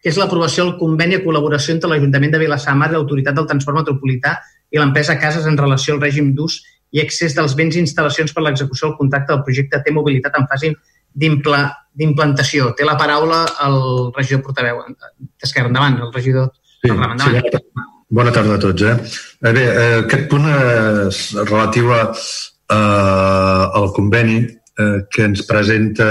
que 0.00 0.08
és 0.08 0.16
l'aprovació 0.16 0.64
del 0.64 0.76
conveni 0.78 1.18
de 1.18 1.24
col·laboració 1.24 1.74
entre 1.74 1.90
l'Ajuntament 1.90 2.32
de 2.32 2.38
Vilassar 2.38 2.72
de 2.74 2.78
Mar 2.78 2.90
i 2.90 2.94
l'Autoritat 2.94 3.34
del 3.36 3.46
Transport 3.46 3.78
Metropolità 3.82 4.38
i 4.70 4.78
l'empresa 4.78 5.18
Cases 5.18 5.46
en 5.46 5.58
relació 5.58 5.94
al 5.94 6.00
règim 6.00 6.32
d'ús 6.34 6.60
i 6.92 7.00
accés 7.02 7.34
dels 7.36 7.54
béns 7.58 7.76
i 7.76 7.82
instal·lacions 7.84 8.32
per 8.34 8.42
l'execució 8.42 8.88
del 8.88 8.96
contracte 8.98 9.32
del 9.34 9.44
projecte 9.46 9.82
T-Mobilitat 9.84 10.38
en 10.40 10.46
fase 10.50 10.72
d'impla- 11.14 11.70
d'implantació. 11.94 12.72
Té 12.78 12.84
la 12.86 12.96
paraula 12.98 13.44
el 13.66 13.78
regidor 14.16 14.42
portaveu. 14.46 14.82
D'Esquerra, 15.40 15.68
endavant, 15.68 16.00
el 16.00 16.12
regidor 16.12 16.52
Sí, 16.82 16.88
sí, 16.88 17.36
bona 18.10 18.32
tarda 18.34 18.54
a 18.54 18.58
tots. 18.58 18.82
Eh? 18.82 18.96
Eh, 19.42 19.52
Bé, 19.52 19.64
eh, 19.64 19.98
aquest 20.02 20.28
punt 20.28 20.46
és 20.50 21.20
relatiu 21.46 21.92
a, 21.94 22.02
eh, 22.74 23.64
al 23.80 23.90
conveni 23.96 24.38
eh, 24.42 24.98
que 25.10 25.26
ens 25.30 25.46
presenta 25.46 26.10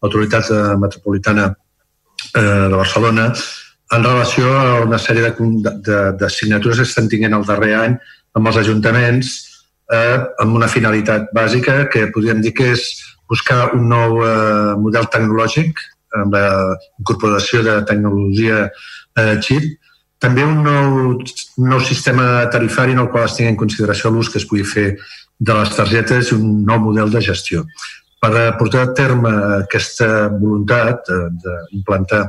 l'autoritat 0.00 0.50
metropolitana 0.78 1.54
de 2.32 2.74
Barcelona 2.76 3.30
en 3.92 4.04
relació 4.04 4.50
a 4.58 4.80
una 4.82 4.98
sèrie 4.98 5.22
de, 5.22 5.72
de, 5.86 5.98
de 6.18 6.28
signatures 6.30 6.80
que 6.80 6.88
estan 6.88 7.08
tinguent 7.08 7.36
el 7.36 7.44
darrer 7.46 7.74
any 7.78 7.94
amb 8.36 8.50
els 8.50 8.58
ajuntaments 8.60 9.30
eh, 9.92 10.18
amb 10.42 10.56
una 10.58 10.68
finalitat 10.68 11.30
bàsica 11.36 11.84
que 11.92 12.08
podríem 12.14 12.42
dir 12.44 12.52
que 12.56 12.72
és 12.74 12.86
buscar 13.30 13.72
un 13.76 13.86
nou 13.90 14.20
eh, 14.26 14.74
model 14.82 15.08
tecnològic 15.12 15.80
amb 16.16 16.34
la 16.34 16.48
incorporació 17.00 17.62
de 17.66 17.78
tecnologia 17.88 18.66
eh, 18.66 19.36
xip, 19.44 19.76
també 20.22 20.44
un 20.44 20.62
nou, 20.64 21.18
nou 21.60 21.80
sistema 21.84 22.46
tarifari 22.52 22.96
en 22.96 23.04
el 23.04 23.10
qual 23.12 23.26
es 23.26 23.36
tingui 23.36 23.52
en 23.52 23.60
consideració 23.60 24.10
l'ús 24.10 24.30
que 24.32 24.40
es 24.40 24.48
pugui 24.48 24.64
fer 24.64 24.88
de 25.38 25.54
les 25.58 25.74
targetes 25.76 26.32
i 26.32 26.38
un 26.38 26.64
nou 26.64 26.80
model 26.88 27.12
de 27.12 27.20
gestió. 27.24 27.66
Per 28.22 28.32
eh, 28.32 28.50
portar 28.58 28.86
a 28.86 28.92
terme 28.96 29.32
aquesta 29.60 30.28
voluntat 30.32 31.10
eh, 31.12 31.22
d'implantar 31.42 32.22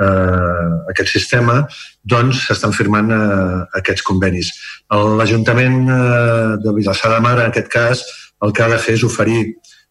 eh, 0.00 0.70
aquest 0.92 1.12
sistema, 1.12 1.60
doncs 2.02 2.46
s'estan 2.46 2.72
firmant 2.76 3.12
eh, 3.12 3.58
aquests 3.82 4.06
convenis. 4.06 4.52
L'Ajuntament 4.90 5.82
eh, 5.84 6.56
de 6.64 6.74
Vilassar 6.78 7.12
de 7.14 7.20
Mar, 7.26 7.36
en 7.38 7.52
aquest 7.52 7.68
cas, 7.72 8.06
el 8.40 8.56
que 8.56 8.64
ha 8.64 8.70
de 8.72 8.80
fer 8.80 8.96
és 8.96 9.04
oferir 9.04 9.42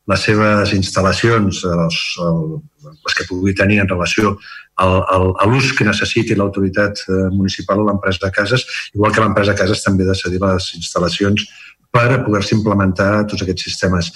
les 0.10 0.24
seves 0.26 0.74
instal·lacions, 0.74 1.62
els, 1.70 2.00
el, 2.26 2.40
les 2.90 3.18
que 3.18 3.28
pugui 3.30 3.54
tenir 3.54 3.84
en 3.84 3.92
relació 3.92 4.40
a 4.80 5.48
l'ús 5.50 5.74
que 5.76 5.88
necessiti 5.88 6.36
l'autoritat 6.36 7.04
eh, 7.08 7.26
municipal 7.36 7.82
o 7.82 7.88
l'empresa 7.88 8.26
de 8.26 8.32
cases, 8.32 8.66
igual 8.94 9.12
que 9.12 9.24
l'empresa 9.24 9.54
de 9.54 9.60
cases 9.60 9.84
també 9.84 10.06
ha 10.06 10.14
de 10.14 10.20
cedir 10.20 10.40
les 10.44 10.70
instal·lacions 10.80 11.48
per 11.92 12.22
poder-se 12.26 12.56
implementar 12.56 13.26
tots 13.28 13.44
aquests 13.44 13.68
sistemes. 13.70 14.12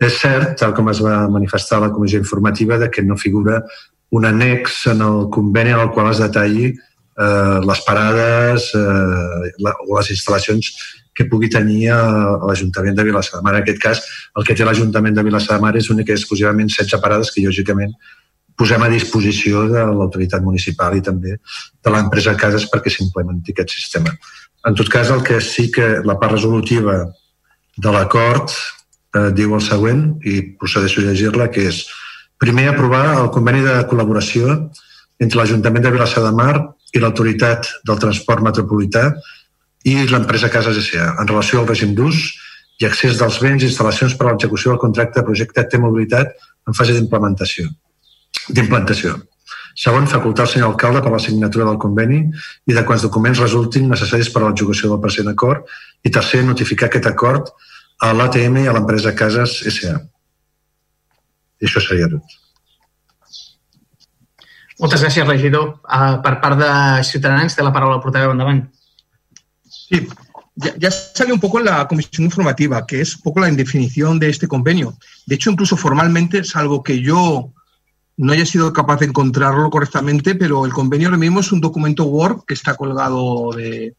És 0.00 0.18
cert, 0.22 0.56
tal 0.60 0.74
com 0.74 0.90
es 0.90 1.02
va 1.04 1.26
manifestar 1.30 1.80
la 1.82 1.92
comissió 1.94 2.18
informativa, 2.18 2.78
de 2.78 2.90
que 2.90 3.02
no 3.02 3.16
figura 3.16 3.62
un 4.10 4.24
annex 4.24 4.86
en 4.94 5.02
el 5.04 5.26
conveni 5.30 5.74
en 5.74 5.82
el 5.84 5.90
qual 5.92 6.10
es 6.10 6.22
detalli 6.22 6.70
eh, 6.70 7.58
les 7.66 7.80
parades 7.86 8.70
eh, 8.74 9.66
o 9.86 9.98
les 9.98 10.10
instal·lacions 10.14 10.70
que 11.18 11.26
pugui 11.26 11.50
tenir 11.50 11.90
a 11.90 11.98
l'Ajuntament 12.46 12.94
de 12.94 13.04
Vilassar 13.08 13.40
de 13.40 13.44
Mar. 13.44 13.56
En 13.56 13.64
aquest 13.64 13.82
cas, 13.82 14.04
el 14.38 14.46
que 14.46 14.54
té 14.54 14.64
l'Ajuntament 14.64 15.16
de 15.16 15.24
Vilassar 15.26 15.58
de 15.58 15.64
Mar 15.64 15.74
és 15.76 15.90
únic 15.90 16.12
i 16.12 16.14
exclusivament 16.14 16.70
16 16.70 17.02
parades 17.02 17.32
que, 17.34 17.42
lògicament, 17.42 17.96
posem 18.58 18.82
a 18.82 18.90
disposició 18.90 19.66
de 19.70 19.84
l'autoritat 19.86 20.42
municipal 20.42 20.96
i 20.98 21.04
també 21.04 21.36
de 21.38 21.92
l'empresa 21.94 22.34
Cases 22.38 22.66
perquè 22.72 22.90
s'implementi 22.90 23.54
aquest 23.54 23.76
sistema. 23.76 24.12
En 24.66 24.74
tot 24.74 24.90
cas, 24.90 25.12
el 25.14 25.22
que 25.22 25.38
sí 25.40 25.68
que 25.70 26.00
la 26.04 26.18
part 26.18 26.34
resolutiva 26.34 26.98
de 27.78 27.92
l'acord 27.94 28.50
eh, 28.50 29.30
diu 29.38 29.54
el 29.54 29.62
següent, 29.64 30.02
i 30.26 30.40
procedeixo 30.58 31.04
a 31.04 31.08
llegir-la, 31.08 31.48
que 31.54 31.68
és 31.70 31.84
primer 32.42 32.68
aprovar 32.70 33.04
el 33.22 33.30
conveni 33.34 33.62
de 33.64 33.78
col·laboració 33.90 34.58
entre 35.22 35.40
l'Ajuntament 35.40 35.86
de 35.86 35.94
Vilassar 35.94 36.24
de 36.26 36.34
Mar 36.34 36.54
i 36.94 37.02
l'Autoritat 37.02 37.70
del 37.86 38.02
Transport 38.02 38.44
Metropolità 38.44 39.12
i 39.86 39.96
l'empresa 40.10 40.50
Cases 40.50 40.78
S.A. 40.82 41.14
en 41.20 41.30
relació 41.30 41.62
al 41.62 41.68
règim 41.70 41.94
d'ús 41.94 42.28
i 42.78 42.86
accés 42.86 43.18
dels 43.18 43.40
béns 43.42 43.64
i 43.64 43.70
instal·lacions 43.70 44.14
per 44.18 44.26
a 44.26 44.32
l'execució 44.32 44.72
del 44.72 44.82
contracte 44.82 45.20
de 45.20 45.26
projecte 45.26 45.66
T-Mobilitat 45.70 46.34
en 46.68 46.76
fase 46.78 46.94
d'implementació. 46.94 47.66
D'implantació. 48.48 49.16
Segon, 49.78 50.08
facultar 50.10 50.46
el 50.46 50.50
senyor 50.50 50.72
alcalde 50.72 51.04
per 51.04 51.12
la 51.12 51.20
signatura 51.22 51.66
del 51.68 51.78
conveni 51.78 52.18
i 52.66 52.74
de 52.74 52.82
quants 52.86 53.04
documents 53.06 53.38
resultin 53.38 53.86
necessaris 53.92 54.30
per 54.34 54.42
a 54.42 54.48
l'execució 54.48 54.90
del 54.90 55.00
present 55.04 55.30
acord. 55.30 55.68
I 56.02 56.10
tercer, 56.10 56.42
notificar 56.46 56.88
aquest 56.88 57.06
acord 57.06 57.52
a 58.02 58.10
l'ATM 58.12 58.64
i 58.64 58.66
a 58.66 58.74
l'empresa 58.74 59.14
Cases 59.14 59.60
S.A. 59.70 59.94
I 61.58 61.68
això 61.68 61.82
seria 61.82 62.10
tot. 62.10 62.38
Moltes 64.78 65.02
gràcies, 65.02 65.26
regidor. 65.26 65.70
Uh, 65.86 66.18
per 66.22 66.36
part 66.42 66.58
de 66.58 66.72
Ciutadans, 67.06 67.54
té 67.54 67.66
la 67.66 67.74
paraula 67.74 67.98
el 67.98 68.02
portaveu 68.02 68.34
endavant. 68.34 68.64
Sí, 69.66 70.04
ya, 70.54 70.74
ya, 70.78 70.90
salió 70.90 71.34
un 71.34 71.40
poco 71.40 71.58
en 71.58 71.66
la 71.66 71.86
comisión 71.86 72.24
informativa, 72.26 72.84
que 72.86 73.00
es 73.00 73.16
un 73.16 73.22
poco 73.22 73.40
la 73.40 73.48
indefinición 73.48 74.18
de 74.18 74.30
este 74.30 74.46
convenio. 74.46 74.96
De 75.26 75.34
hecho, 75.36 75.50
incluso 75.50 75.76
formalmente, 75.76 76.42
salvo 76.42 76.82
que 76.82 77.00
yo 77.00 77.52
no 78.18 78.32
haya 78.32 78.44
sido 78.44 78.72
capaz 78.72 79.00
de 79.00 79.06
encontrarlo 79.06 79.70
correctamente, 79.70 80.34
pero 80.34 80.66
el 80.66 80.72
convenio 80.72 81.08
ahora 81.08 81.18
mismo 81.18 81.40
es 81.40 81.50
un 81.52 81.60
documento 81.60 82.04
Word 82.04 82.44
que 82.46 82.54
está 82.54 82.74
colgado 82.74 83.52
de, 83.52 83.94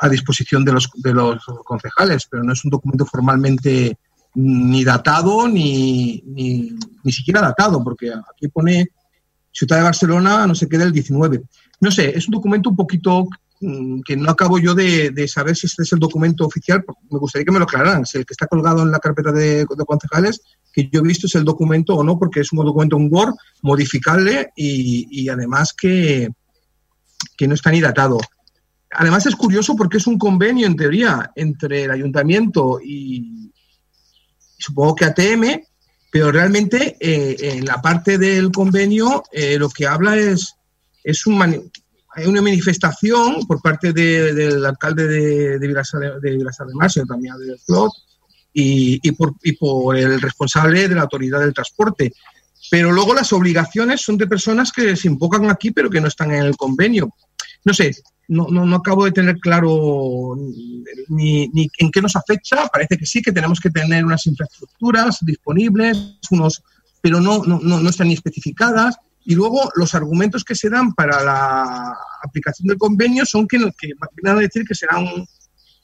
a 0.00 0.08
disposición 0.08 0.64
de 0.64 0.72
los, 0.72 0.88
de 0.94 1.12
los 1.12 1.44
concejales, 1.64 2.26
pero 2.30 2.42
no 2.42 2.52
es 2.52 2.64
un 2.64 2.70
documento 2.70 3.04
formalmente 3.04 3.98
ni 4.34 4.84
datado 4.84 5.48
ni, 5.48 6.22
ni, 6.26 6.70
ni 7.02 7.12
siquiera 7.12 7.40
datado, 7.40 7.82
porque 7.82 8.12
aquí 8.12 8.48
pone 8.48 8.88
Ciudad 9.50 9.78
de 9.78 9.82
Barcelona, 9.82 10.46
no 10.46 10.54
sé 10.54 10.68
qué, 10.68 10.78
del 10.78 10.92
19. 10.92 11.42
No 11.80 11.90
sé, 11.90 12.16
es 12.16 12.28
un 12.28 12.32
documento 12.32 12.70
un 12.70 12.76
poquito 12.76 13.26
mm, 13.60 14.02
que 14.02 14.16
no 14.16 14.30
acabo 14.30 14.60
yo 14.60 14.72
de, 14.72 15.10
de, 15.10 15.26
saber 15.26 15.56
si 15.56 15.66
este 15.66 15.82
es 15.82 15.92
el 15.92 15.98
documento 15.98 16.46
oficial. 16.46 16.84
Me 17.10 17.18
gustaría 17.18 17.44
que 17.44 17.50
me 17.50 17.58
lo 17.58 17.64
aclararan. 17.64 18.06
Si 18.06 18.18
el 18.18 18.24
que 18.24 18.34
está 18.34 18.46
colgado 18.46 18.82
en 18.82 18.92
la 18.92 19.00
carpeta 19.00 19.32
de, 19.32 19.64
de, 19.64 19.84
concejales, 19.84 20.42
que 20.72 20.88
yo 20.92 21.00
he 21.00 21.02
visto 21.02 21.26
es 21.26 21.34
el 21.34 21.44
documento 21.44 21.94
o 21.94 22.04
no, 22.04 22.18
porque 22.18 22.40
es 22.40 22.52
un 22.52 22.64
documento 22.64 22.96
en 22.96 23.08
Word 23.12 23.34
modificable 23.62 24.52
y, 24.56 25.06
y 25.10 25.28
además 25.28 25.72
que, 25.72 26.28
que 27.36 27.48
no 27.48 27.54
está 27.54 27.70
ni 27.70 27.80
datado. 27.80 28.18
Además 28.90 29.26
es 29.26 29.36
curioso 29.36 29.76
porque 29.76 29.98
es 29.98 30.06
un 30.06 30.18
convenio, 30.18 30.66
en 30.66 30.76
teoría, 30.76 31.30
entre 31.36 31.84
el 31.84 31.90
ayuntamiento 31.90 32.80
y, 32.82 33.52
supongo 34.58 34.96
que 34.96 35.04
ATM, 35.06 35.62
pero 36.10 36.32
realmente 36.32 36.96
eh, 37.00 37.36
en 37.40 37.64
la 37.64 37.80
parte 37.80 38.18
del 38.18 38.50
convenio 38.50 39.22
eh, 39.32 39.58
lo 39.58 39.68
que 39.68 39.86
habla 39.86 40.16
es, 40.16 40.54
es 41.04 41.26
un 41.26 41.70
hay 42.14 42.26
una 42.26 42.42
manifestación 42.42 43.46
por 43.46 43.62
parte 43.62 43.92
de, 43.92 44.34
del 44.34 44.64
alcalde 44.66 45.06
de, 45.06 45.58
de 45.58 45.66
Vilasar 45.66 46.20
de, 46.20 46.30
Vilasar 46.30 46.66
de 46.66 46.74
Mar, 46.74 46.90
señor 46.90 47.08
Damián 47.08 47.38
del 47.38 47.58
Flot, 47.60 47.92
y, 48.52 49.12
por, 49.12 49.34
el 49.96 50.20
responsable 50.20 50.88
de 50.88 50.94
la 50.94 51.02
autoridad 51.02 51.40
del 51.40 51.54
transporte. 51.54 52.12
Pero 52.70 52.92
luego 52.92 53.14
las 53.14 53.32
obligaciones 53.32 54.02
son 54.02 54.16
de 54.18 54.26
personas 54.26 54.72
que 54.72 54.96
se 54.96 55.08
invocan 55.08 55.48
aquí, 55.50 55.70
pero 55.70 55.90
que 55.90 56.00
no 56.00 56.08
están 56.08 56.32
en 56.32 56.42
el 56.44 56.56
convenio. 56.56 57.14
No 57.64 57.72
sé, 57.72 57.94
no, 58.28 58.46
no, 58.50 58.66
no 58.66 58.76
acabo 58.76 59.04
de 59.04 59.12
tener 59.12 59.38
claro 59.38 60.36
ni, 61.08 61.48
ni, 61.48 61.68
en 61.78 61.90
qué 61.90 62.02
nos 62.02 62.16
afecta. 62.16 62.68
Parece 62.68 62.98
que 62.98 63.06
sí, 63.06 63.22
que 63.22 63.32
tenemos 63.32 63.60
que 63.60 63.70
tener 63.70 64.04
unas 64.04 64.26
infraestructuras 64.26 65.18
disponibles, 65.22 66.18
unos, 66.30 66.62
pero 67.00 67.20
no, 67.20 67.44
no, 67.44 67.58
no 67.60 67.88
están 67.88 68.08
ni 68.08 68.14
especificadas. 68.14 68.96
Y 69.24 69.34
luego 69.34 69.70
los 69.76 69.94
argumentos 69.94 70.42
que 70.42 70.54
se 70.54 70.70
dan 70.70 70.94
para 70.94 71.22
la 71.22 71.96
aplicación 72.22 72.68
del 72.68 72.78
convenio 72.78 73.26
son 73.26 73.46
que, 73.46 73.58
que 73.78 73.92
van 74.22 74.36
a 74.36 74.40
decir 74.40 74.64
que 74.64 74.74
serán 74.74 75.06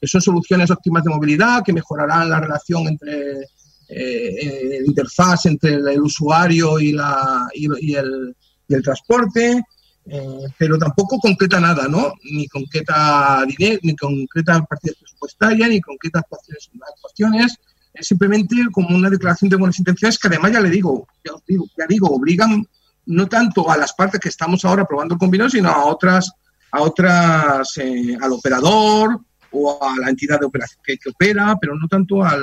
que 0.01 0.07
son 0.07 0.21
soluciones 0.21 0.71
óptimas 0.71 1.05
de 1.05 1.11
movilidad, 1.11 1.63
que 1.65 1.73
mejorarán 1.73 2.29
la 2.31 2.41
relación 2.41 2.87
entre 2.89 3.47
eh, 3.89 4.81
interfaz 4.87 5.47
entre 5.47 5.75
el, 5.75 5.89
el 5.89 6.01
usuario 6.01 6.79
y, 6.81 6.93
la, 6.93 7.49
y, 7.53 7.95
el, 7.95 8.35
y 8.69 8.75
el 8.75 8.83
transporte, 8.83 9.63
eh, 10.07 10.47
pero 10.59 10.79
tampoco 10.79 11.19
concreta 11.19 11.61
nada, 11.61 11.89
¿no? 11.89 12.13
Ni 12.25 12.47
concreta 12.49 13.45
dinero, 13.47 13.81
ni 13.83 13.97
concreta 13.97 14.63
partidas 14.65 14.99
presupuestarias, 14.99 15.69
ni 15.69 15.81
concreta 15.81 16.21
actuaciones, 16.21 16.71
actuaciones. 16.95 17.57
Es 17.93 18.09
simplemente 18.09 18.57
como 18.73 18.97
una 18.97 19.09
declaración 19.09 19.49
de 19.49 19.57
buenas 19.57 19.79
intenciones 19.79 20.19
que 20.19 20.29
además 20.29 20.53
ya 20.53 20.61
le 20.61 20.71
digo, 20.71 21.07
ya, 21.25 21.33
digo, 21.47 21.67
ya 21.77 21.87
digo, 21.89 22.09
obligan 22.09 22.67
no 23.07 23.29
tanto 23.29 23.71
a 23.71 23.77
las 23.77 23.93
partes 23.93 24.21
que 24.21 24.29
estamos 24.31 24.65
ahora 24.65 24.85
probando 24.85 25.15
el 25.15 25.19
convenio, 25.19 25.49
sino 25.49 25.69
a 25.69 25.85
otras, 25.87 26.33
a 26.73 26.83
otras, 26.83 27.77
eh, 27.79 28.17
al 28.21 28.33
operador 28.33 29.21
o 29.55 29.83
a 29.83 29.99
la 30.01 30.11
entidad 30.11 30.41
de 30.41 30.47
operación 30.47 30.81
que, 30.85 30.99
que 30.99 31.11
opera, 31.11 31.57
pero 31.61 31.75
no 31.77 31.87
tanto 31.89 32.23
al, 32.23 32.43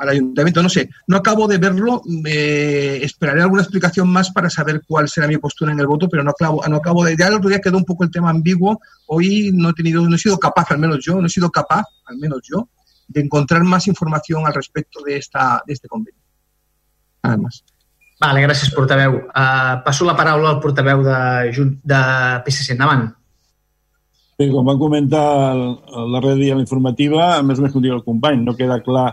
al 0.00 0.08
ayuntamiento. 0.08 0.62
No 0.62 0.68
sé, 0.68 0.90
no 1.06 1.18
acabo 1.18 1.46
de 1.46 1.58
verlo. 1.58 2.02
Eh, 2.26 3.00
esperaré 3.02 3.42
alguna 3.42 3.62
explicación 3.62 4.08
más 4.08 4.30
para 4.30 4.50
saber 4.50 4.82
cuál 4.86 5.08
será 5.08 5.26
mi 5.26 5.36
postura 5.36 5.72
en 5.72 5.80
el 5.80 5.86
voto, 5.86 6.08
pero 6.08 6.24
no 6.24 6.30
acabo, 6.30 6.66
no 6.66 6.76
acabo 6.76 7.04
de. 7.04 7.16
Ya 7.16 7.28
el 7.28 7.34
otro 7.34 7.48
día 7.48 7.60
quedó 7.60 7.76
un 7.76 7.84
poco 7.84 8.04
el 8.04 8.10
tema 8.10 8.30
ambiguo. 8.30 8.80
Hoy 9.06 9.50
no 9.52 9.70
he 9.70 9.74
tenido, 9.74 10.06
no 10.08 10.16
he 10.16 10.18
sido 10.18 10.38
capaz, 10.38 10.70
al 10.70 10.78
menos 10.78 11.04
yo, 11.04 11.20
no 11.20 11.26
he 11.26 11.30
sido 11.30 11.50
capaz, 11.50 11.84
al 12.06 12.16
menos 12.16 12.40
yo, 12.42 12.68
de 13.08 13.20
encontrar 13.20 13.62
más 13.62 13.86
información 13.86 14.46
al 14.46 14.54
respecto 14.54 15.02
de, 15.02 15.16
esta, 15.16 15.62
de 15.66 15.74
este 15.74 15.88
convenio. 15.88 16.20
Nada 17.22 17.36
más. 17.36 17.64
Vale, 18.20 18.42
gràcies, 18.44 18.68
portaveu. 18.76 19.14
Uh, 19.32 19.80
passo 19.80 20.04
la 20.04 20.12
paraula 20.12 20.50
al 20.50 20.60
portaveu 20.60 21.00
de, 21.02 21.70
de 21.82 22.00
PSC. 22.44 22.74
Endavant. 22.74 23.14
Bé, 24.40 24.46
com 24.48 24.64
va 24.64 24.72
comentar 24.80 25.52
darrer 26.14 26.30
dia 26.38 26.54
a 26.54 26.56
la 26.56 26.62
informativa, 26.64 27.24
més 27.44 27.58
o 27.58 27.62
menys 27.62 27.74
com 27.74 27.82
diu 27.84 27.92
el 27.92 28.06
company, 28.06 28.38
no 28.40 28.54
queda 28.56 28.78
clar 28.80 29.10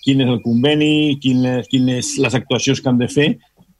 quin 0.00 0.22
és 0.24 0.30
el 0.32 0.38
conveni, 0.40 1.18
quines, 1.20 1.66
quines 1.68 2.14
les 2.24 2.36
actuacions 2.38 2.80
que 2.80 2.88
han 2.88 3.00
de 3.02 3.08
fer 3.12 3.26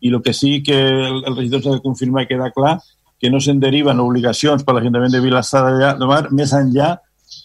i 0.04 0.10
el 0.12 0.18
que 0.20 0.34
sí 0.36 0.58
que 0.66 0.76
el, 0.76 1.22
el 1.24 1.38
regidor 1.38 1.62
s'ha 1.64 1.78
de 1.78 1.84
confirmar 1.86 2.26
i 2.26 2.28
queda 2.28 2.50
clar 2.52 2.74
que 3.16 3.30
no 3.32 3.40
se'n 3.40 3.62
deriven 3.62 4.02
obligacions 4.04 4.60
per 4.60 4.74
l'Ajuntament 4.76 5.16
de 5.16 5.22
Vilassar 5.24 5.64
de 5.72 6.10
Mar 6.10 6.26
més 6.36 6.52
enllà 6.58 6.90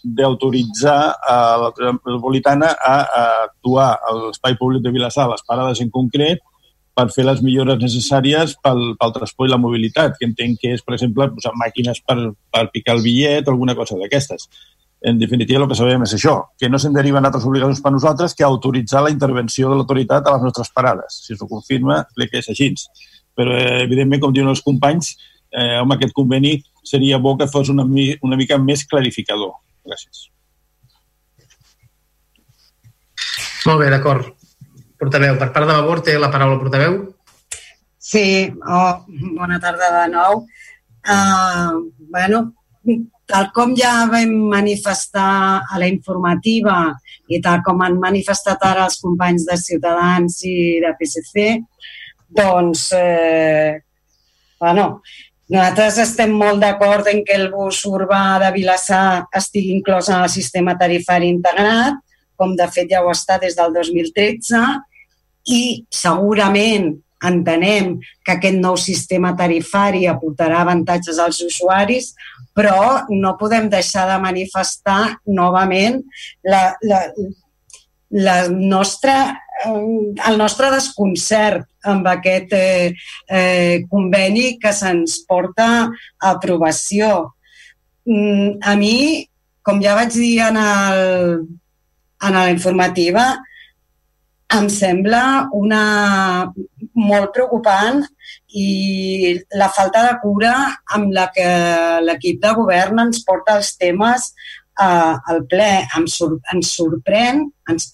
d'autoritzar 0.03 0.99
a 1.23 1.39
la 1.63 1.71
metropolitana 1.95 2.73
a, 2.75 2.97
a 3.21 3.23
actuar 3.45 3.93
a 3.95 4.17
l'espai 4.19 4.59
públic 4.59 4.83
de 4.83 4.91
Vilassar, 4.91 5.29
les 5.31 5.47
parades 5.47 5.79
en 5.79 5.95
concret, 5.95 6.43
per 6.95 7.09
fer 7.11 7.25
les 7.27 7.41
millores 7.43 7.81
necessàries 7.81 8.55
pel, 8.63 8.81
pel 8.99 9.13
transport 9.17 9.49
i 9.49 9.51
la 9.51 9.59
mobilitat, 9.59 10.15
que 10.19 10.29
entenc 10.29 10.61
que 10.61 10.75
és, 10.77 10.83
per 10.85 10.95
exemple, 10.95 11.27
posar 11.35 11.51
màquines 11.59 11.99
per, 12.07 12.17
per 12.55 12.69
picar 12.71 12.95
el 12.95 13.03
bitllet 13.03 13.47
o 13.47 13.55
alguna 13.55 13.75
cosa 13.75 13.99
d'aquestes 13.99 14.47
en 15.05 15.19
definitiva 15.19 15.61
el 15.61 15.69
que 15.69 15.77
sabem 15.77 16.01
és 16.01 16.15
això, 16.17 16.33
que 16.57 16.69
no 16.69 16.79
se'n 16.81 16.95
deriven 16.95 17.27
altres 17.27 17.43
obligacions 17.45 17.81
per 17.83 17.91
nosaltres 17.93 18.33
que 18.33 18.45
autoritzar 18.47 19.03
la 19.05 19.11
intervenció 19.13 19.69
de 19.69 19.77
l'autoritat 19.77 20.25
a 20.25 20.33
les 20.33 20.45
nostres 20.47 20.71
parades. 20.73 21.19
Si 21.27 21.35
s'ho 21.37 21.45
confirma, 21.51 21.99
crec 22.15 22.31
que 22.31 22.41
és 22.41 22.49
així. 22.49 22.71
Però, 23.37 23.53
eh, 23.53 23.83
evidentment, 23.83 24.23
com 24.23 24.33
diuen 24.33 24.49
els 24.49 24.63
companys, 24.65 25.11
eh, 25.51 25.77
amb 25.81 25.93
aquest 25.93 26.13
conveni 26.13 26.55
seria 26.83 27.19
bo 27.19 27.35
que 27.37 27.47
fos 27.47 27.69
una, 27.69 27.85
una 27.85 28.35
mica 28.35 28.57
més 28.57 28.85
clarificador. 28.85 29.53
Gràcies. 29.85 30.29
Molt 33.67 33.79
bé, 33.83 33.91
d'acord. 33.93 34.33
Portaveu, 34.99 35.37
per 35.39 35.49
part 35.55 35.67
de 35.67 35.73
Vavor 35.73 36.01
té 36.05 36.17
la 36.19 36.31
paraula 36.33 36.59
portaveu. 36.61 36.99
Sí, 37.99 38.51
oh, 38.69 38.93
bona 39.37 39.57
tarda 39.59 39.89
de 39.95 40.05
nou. 40.13 40.45
Uh, 41.05 41.89
bueno, 42.13 42.45
tal 43.25 43.49
com 43.53 43.73
ja 43.77 44.05
vam 44.09 44.31
manifestar 44.51 45.65
a 45.65 45.79
la 45.81 45.89
informativa 45.89 46.93
i 47.29 47.41
tal 47.41 47.63
com 47.65 47.81
han 47.81 47.97
manifestat 48.01 48.61
ara 48.65 48.85
els 48.85 48.99
companys 49.01 49.47
de 49.49 49.57
Ciutadans 49.57 50.37
i 50.45 50.55
de 50.83 50.93
PSC, 50.99 51.45
doncs, 52.35 52.91
eh, 52.93 53.81
bueno, 54.61 55.01
nosaltres 55.49 55.99
estem 56.05 56.33
molt 56.33 56.61
d'acord 56.61 57.07
en 57.09 57.23
que 57.25 57.37
el 57.37 57.49
bus 57.53 57.81
urbà 57.89 58.37
de 58.41 58.51
Vilassar 58.53 59.25
estigui 59.33 59.73
inclòs 59.79 60.09
en 60.09 60.21
el 60.21 60.29
sistema 60.29 60.77
tarifari 60.77 61.29
integrat, 61.33 61.97
com 62.37 62.55
de 62.55 62.67
fet 62.71 62.91
ja 62.91 63.03
ho 63.03 63.09
està 63.13 63.39
des 63.41 63.57
del 63.57 63.73
2013, 63.75 64.61
i 65.45 65.63
segurament 65.93 66.93
entenem 67.25 67.95
que 68.25 68.35
aquest 68.35 68.57
nou 68.59 68.77
sistema 68.77 69.33
tarifari 69.37 70.05
aportarà 70.09 70.61
avantatges 70.61 71.19
als 71.21 71.39
usuaris, 71.45 72.11
però 72.55 73.05
no 73.09 73.35
podem 73.39 73.69
deixar 73.71 74.05
de 74.09 74.19
manifestar 74.21 75.17
novament 75.25 76.01
la, 76.43 76.75
la, 76.83 77.01
la 78.15 78.37
nostra, 78.49 79.15
eh, 79.65 79.71
el 80.29 80.37
nostre 80.39 80.71
desconcert 80.73 81.67
amb 81.85 82.07
aquest 82.09 82.53
eh, 82.57 82.93
eh, 83.29 83.85
conveni 83.91 84.55
que 84.61 84.73
se'ns 84.73 85.21
porta 85.29 85.67
a 85.85 86.31
aprovació. 86.31 87.31
Mm, 88.05 88.57
a 88.61 88.75
mi, 88.79 89.25
com 89.65 89.81
ja 89.81 89.95
vaig 89.97 90.13
dir 90.13 90.39
en, 90.45 90.57
el, 90.61 91.45
en 92.23 92.33
la 92.37 92.49
informativa, 92.51 93.25
em 94.55 94.67
sembla 94.69 95.49
una 95.57 95.83
molt 96.95 97.31
preocupant 97.33 98.03
i 98.55 99.33
la 99.57 99.69
falta 99.73 100.03
de 100.05 100.13
cura 100.21 100.53
amb 100.95 101.11
la 101.15 101.25
que 101.33 101.47
l'equip 102.05 102.39
de 102.43 102.53
govern 102.59 103.01
ens 103.07 103.23
porta 103.25 103.57
els 103.59 103.73
temes 103.81 104.29
eh, 104.79 105.15
al 105.31 105.43
ple. 105.49 105.71
Em 105.97 106.07
sor 106.07 106.37
ens 106.53 106.71
sorprèn, 106.77 107.43
ens, 107.71 107.89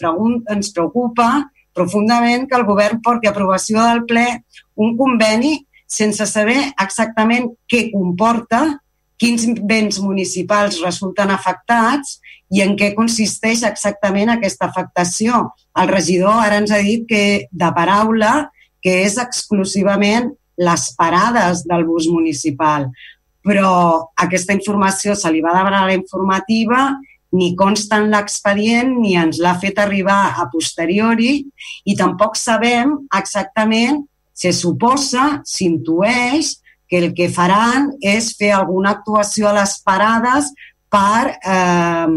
ens 0.51 0.71
preocupa 0.75 1.31
profundament 1.73 2.47
que 2.49 2.59
el 2.59 2.67
govern 2.67 3.01
porti 3.01 3.29
aprovació 3.31 3.79
del 3.87 4.03
ple 4.07 4.25
un 4.75 4.97
conveni 4.99 5.55
sense 5.91 6.25
saber 6.27 6.59
exactament 6.79 7.49
què 7.67 7.89
comporta, 7.91 8.61
quins 9.21 9.45
béns 9.69 9.99
municipals 10.01 10.79
resulten 10.81 11.29
afectats 11.29 12.17
i 12.51 12.63
en 12.65 12.73
què 12.79 12.91
consisteix 12.97 13.61
exactament 13.67 14.33
aquesta 14.33 14.67
afectació. 14.67 15.45
El 15.77 15.91
regidor 15.93 16.41
ara 16.41 16.57
ens 16.61 16.73
ha 16.73 16.81
dit 16.81 17.05
que 17.07 17.23
de 17.47 17.69
paraula 17.75 18.49
que 18.81 19.03
és 19.05 19.19
exclusivament 19.21 20.31
les 20.57 20.89
parades 20.97 21.61
del 21.69 21.85
bus 21.85 22.09
municipal. 22.09 22.89
Però 23.45 23.71
aquesta 24.25 24.53
informació 24.57 25.15
se 25.17 25.29
li 25.31 25.41
va 25.41 25.53
demanar 25.55 25.85
a 25.85 25.91
la 25.91 25.97
informativa 25.97 26.89
ni 27.31 27.53
consta 27.55 28.01
en 28.01 28.09
l'expedient 28.11 28.91
ni 28.99 29.15
ens 29.15 29.39
l'ha 29.39 29.53
fet 29.61 29.79
arribar 29.79 30.33
a 30.35 30.49
posteriori 30.51 31.37
i 31.87 31.95
tampoc 31.95 32.35
sabem 32.35 32.97
exactament, 33.17 34.01
se 34.33 34.51
suposa, 34.51 35.39
s'intueix, 35.47 36.57
que 36.91 36.99
el 36.99 37.13
que 37.15 37.29
faran 37.31 37.93
és 38.03 38.33
fer 38.35 38.51
alguna 38.51 38.91
actuació 38.97 39.47
a 39.47 39.55
les 39.61 39.77
parades 39.87 40.49
per, 40.91 41.37
eh, 41.39 42.07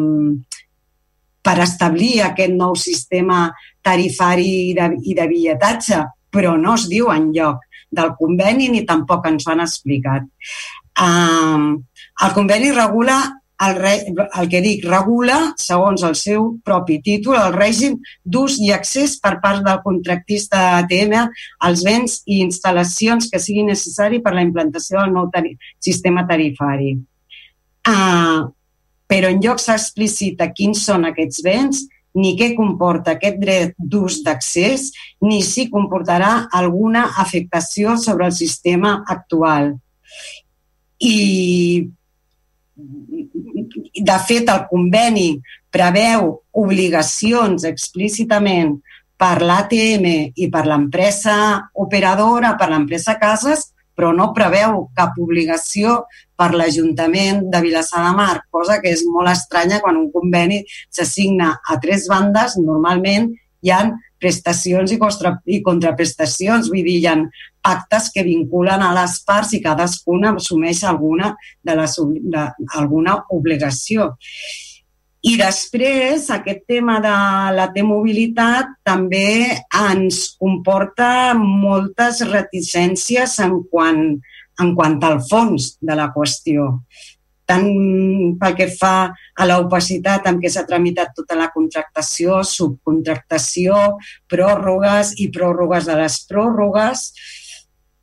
per 1.47 1.55
establir 1.62 2.25
aquest 2.25 2.57
nou 2.59 2.75
sistema 2.75 3.47
tarifari 3.87 4.51
i 4.72 4.75
de, 4.75 4.89
i 5.07 5.14
de 5.14 5.29
billetatge, 5.31 6.01
però 6.35 6.57
no 6.59 6.75
es 6.75 6.89
diu 6.91 7.12
en 7.14 7.31
lloc 7.37 7.62
del 7.95 8.16
conveni 8.18 8.66
ni 8.72 8.83
tampoc 8.89 9.31
ens 9.31 9.47
ho 9.47 9.53
han 9.55 9.62
explicat. 9.62 10.27
Eh, 10.99 11.70
el 12.27 12.35
conveni 12.35 12.75
regula 12.75 13.20
el, 13.62 13.76
re, 13.76 13.92
el 14.40 14.48
que 14.50 14.61
dic, 14.64 14.84
regula, 14.88 15.38
segons 15.61 16.02
el 16.07 16.16
seu 16.18 16.48
propi 16.66 16.98
títol, 17.05 17.36
el 17.38 17.55
règim 17.55 17.96
d'ús 18.24 18.59
i 18.62 18.72
accés 18.74 19.16
per 19.22 19.36
part 19.44 19.62
del 19.66 19.80
contractista 19.84 20.59
d'ATM 20.59 21.14
als 21.68 21.84
béns 21.86 22.20
i 22.26 22.40
instal·lacions 22.44 23.30
que 23.30 23.40
sigui 23.42 23.64
necessari 23.66 24.20
per 24.24 24.34
la 24.34 24.44
implantació 24.46 25.00
del 25.00 25.14
nou 25.14 25.30
tari 25.32 25.55
sistema 25.78 26.26
tarifari. 26.26 26.96
Uh, 27.84 28.50
però 29.07 29.30
en 29.30 29.42
lloc 29.44 29.61
s'explicita 29.62 30.50
quins 30.57 30.82
són 30.88 31.07
aquests 31.07 31.42
béns, 31.44 31.84
ni 32.14 32.36
què 32.38 32.52
comporta 32.55 33.16
aquest 33.16 33.40
dret 33.42 33.74
d'ús 33.78 34.20
d'accés, 34.26 34.90
ni 35.22 35.42
si 35.42 35.66
comportarà 35.70 36.46
alguna 36.55 37.09
afectació 37.18 37.96
sobre 37.98 38.28
el 38.30 38.34
sistema 38.34 39.00
actual. 39.11 39.74
I 41.02 41.90
de 42.75 44.18
fet, 44.27 44.49
el 44.51 44.64
conveni 44.70 45.29
preveu 45.75 46.31
obligacions 46.64 47.66
explícitament 47.68 48.75
per 49.18 49.39
l'ATM 49.43 50.07
i 50.35 50.49
per 50.51 50.64
l'empresa 50.66 51.37
operadora, 51.85 52.55
per 52.59 52.68
l'empresa 52.72 53.14
Cases, 53.20 53.70
però 53.95 54.11
no 54.11 54.33
preveu 54.35 54.89
cap 54.99 55.14
obligació 55.22 56.01
per 56.35 56.51
l'Ajuntament 56.55 57.45
de 57.51 57.61
Vilassar 57.62 58.03
de 58.09 58.14
Mar, 58.16 58.43
cosa 58.51 58.81
que 58.83 58.91
és 58.91 59.05
molt 59.07 59.31
estranya 59.31 59.79
quan 59.85 60.01
un 60.01 60.11
conveni 60.11 60.64
s'assigna 60.91 61.53
a 61.62 61.79
tres 61.83 62.09
bandes, 62.11 62.59
normalment 62.59 63.31
hi 63.62 63.70
han 63.70 63.95
prestacions 64.25 64.95
i, 64.95 64.99
contra, 65.01 65.37
i 65.45 65.61
contraprestacions, 65.64 66.72
vull 66.72 66.85
dir, 66.87 66.99
hi 67.03 67.09
ha 67.11 67.16
pactes 67.64 68.11
que 68.14 68.25
vinculen 68.27 68.83
a 68.85 68.93
les 68.97 69.18
parts 69.29 69.55
i 69.57 69.62
cadascuna 69.64 70.35
assumeix 70.35 70.83
alguna, 70.89 71.35
de 71.64 71.77
les, 71.79 71.97
de, 72.35 72.45
alguna 72.81 73.18
obligació. 73.37 74.14
I 75.25 75.39
després, 75.41 76.27
aquest 76.35 76.66
tema 76.68 76.99
de 77.01 77.14
la 77.57 77.70
T-mobilitat 77.72 78.75
també 78.85 79.55
ens 79.81 80.27
comporta 80.37 81.33
moltes 81.39 82.20
reticències 82.29 83.39
en 83.47 83.62
quant, 83.72 84.03
en 84.61 84.75
quant 84.77 84.99
al 85.09 85.22
fons 85.25 85.72
de 85.81 85.97
la 85.97 86.11
qüestió 86.12 86.75
tant 87.47 87.66
pel 88.40 88.57
que 88.59 88.68
fa 88.72 88.97
a 89.12 89.47
l'opacitat 89.49 90.26
amb 90.28 90.42
què 90.42 90.51
s'ha 90.51 90.64
tramitat 90.68 91.12
tota 91.16 91.36
la 91.38 91.51
contractació, 91.55 92.40
subcontractació, 92.49 93.99
pròrrogues 94.30 95.14
i 95.20 95.30
pròrrogues 95.34 95.88
de 95.90 95.99
les 96.01 96.18
pròrrogues, 96.30 97.07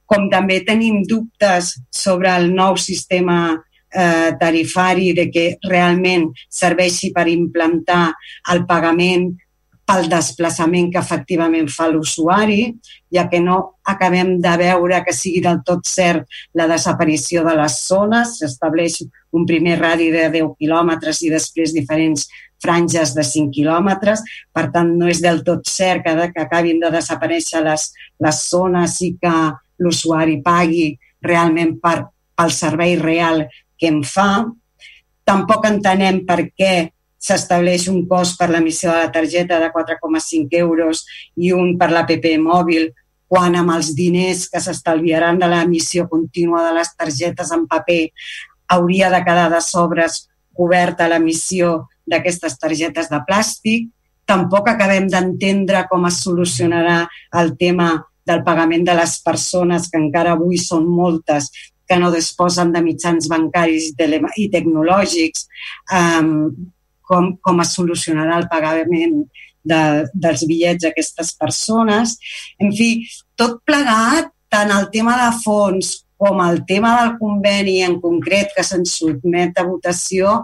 com 0.06 0.28
també 0.30 0.60
tenim 0.68 1.02
dubtes 1.08 1.74
sobre 1.90 2.34
el 2.36 2.52
nou 2.54 2.78
sistema 2.78 3.38
eh, 3.56 4.32
tarifari 4.40 5.14
de 5.16 5.30
que 5.32 5.46
realment 5.68 6.30
serveixi 6.50 7.12
per 7.16 7.28
implantar 7.32 8.12
el 8.52 8.66
pagament 8.68 9.32
pel 9.92 10.08
desplaçament 10.08 10.88
que 10.94 11.00
efectivament 11.02 11.68
fa 11.72 11.90
l'usuari, 11.92 12.70
ja 13.12 13.26
que 13.28 13.42
no 13.44 13.58
acabem 13.84 14.38
de 14.40 14.54
veure 14.62 15.02
que 15.04 15.12
sigui 15.16 15.42
del 15.44 15.60
tot 15.68 15.84
cert 15.90 16.30
la 16.56 16.68
desaparició 16.72 17.44
de 17.44 17.58
les 17.60 17.76
zones, 17.90 18.38
s'estableix 18.40 19.02
un 19.36 19.44
primer 19.50 19.76
radi 19.82 20.08
de 20.14 20.30
10 20.32 20.56
quilòmetres 20.62 21.20
i 21.28 21.32
després 21.34 21.76
diferents 21.76 22.30
franges 22.64 23.12
de 23.18 23.26
5 23.26 23.52
quilòmetres, 23.52 24.24
per 24.54 24.70
tant 24.72 24.94
no 24.96 25.10
és 25.12 25.20
del 25.20 25.44
tot 25.44 25.68
cert 25.68 26.06
que, 26.06 26.16
que 26.32 26.46
acabin 26.46 26.80
de 26.80 26.94
desaparèixer 26.94 27.64
les, 27.66 27.90
les 28.24 28.42
zones 28.48 28.96
i 29.04 29.16
que 29.20 29.36
l'usuari 29.82 30.40
pagui 30.46 30.94
realment 31.26 31.76
per, 31.84 31.98
pel 32.38 32.56
servei 32.56 32.96
real 33.02 33.44
que 33.76 33.92
em 33.92 34.00
fa. 34.08 34.46
Tampoc 35.28 35.68
entenem 35.68 36.24
per 36.28 36.46
què 36.56 36.76
s'estableix 37.22 37.88
un 37.92 38.02
cost 38.10 38.40
per 38.40 38.50
l'emissió 38.50 38.90
de 38.90 39.06
la 39.06 39.12
targeta 39.14 39.60
de 39.62 39.70
4,5 39.72 40.58
euros 40.58 41.06
i 41.38 41.54
un 41.54 41.78
per 41.78 41.92
l'APP 41.92 42.26
mòbil, 42.42 42.90
quan 43.32 43.56
amb 43.56 43.72
els 43.78 43.94
diners 43.96 44.48
que 44.52 44.60
s'estalviaran 44.60 45.38
de 45.40 45.48
l'emissió 45.48 46.08
contínua 46.12 46.66
de 46.66 46.74
les 46.80 46.90
targetes 46.98 47.54
en 47.56 47.68
paper 47.70 48.02
hauria 48.76 49.12
de 49.14 49.22
quedar 49.24 49.48
de 49.54 49.62
sobres 49.64 50.26
coberta 50.52 51.08
l'emissió 51.08 51.88
d'aquestes 52.08 52.58
targetes 52.60 53.10
de 53.12 53.20
plàstic. 53.28 53.90
Tampoc 54.28 54.68
acabem 54.68 55.08
d'entendre 55.12 55.86
com 55.90 56.06
es 56.10 56.20
solucionarà 56.26 57.06
el 57.40 57.56
tema 57.58 57.94
del 58.28 58.44
pagament 58.44 58.84
de 58.88 58.96
les 58.96 59.18
persones, 59.24 59.88
que 59.90 60.00
encara 60.00 60.36
avui 60.36 60.60
són 60.62 60.86
moltes, 60.88 61.50
que 61.88 61.98
no 62.00 62.12
disposen 62.12 62.72
de 62.72 62.84
mitjans 62.84 63.28
bancaris 63.32 63.92
i 64.38 64.50
tecnològics. 64.54 65.48
Com, 67.12 67.34
com 67.44 67.60
es 67.64 67.76
solucionarà 67.76 68.40
el 68.40 68.48
pagament 68.52 69.20
de, 69.68 69.82
dels 70.14 70.46
bitllets 70.48 70.88
a 70.88 70.94
aquestes 70.94 71.34
persones. 71.40 72.16
En 72.62 72.72
fi, 72.76 72.94
tot 73.40 73.60
plegat, 73.68 74.32
tant 74.52 74.72
el 74.76 74.90
tema 74.96 75.18
de 75.20 75.30
fons 75.44 76.00
com 76.22 76.42
el 76.44 76.64
tema 76.70 76.96
del 77.00 77.16
conveni 77.18 77.80
en 77.82 77.98
concret 78.02 78.52
que 78.56 78.66
se'ns 78.66 78.98
sotmet 79.00 79.58
a 79.58 79.66
votació, 79.66 80.42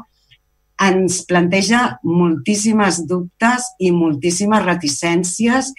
ens 0.82 1.24
planteja 1.26 1.82
moltíssimes 2.05 3.01
dubtes 3.09 3.65
i 3.82 3.89
moltíssimes 3.93 4.65
reticències 4.65 5.72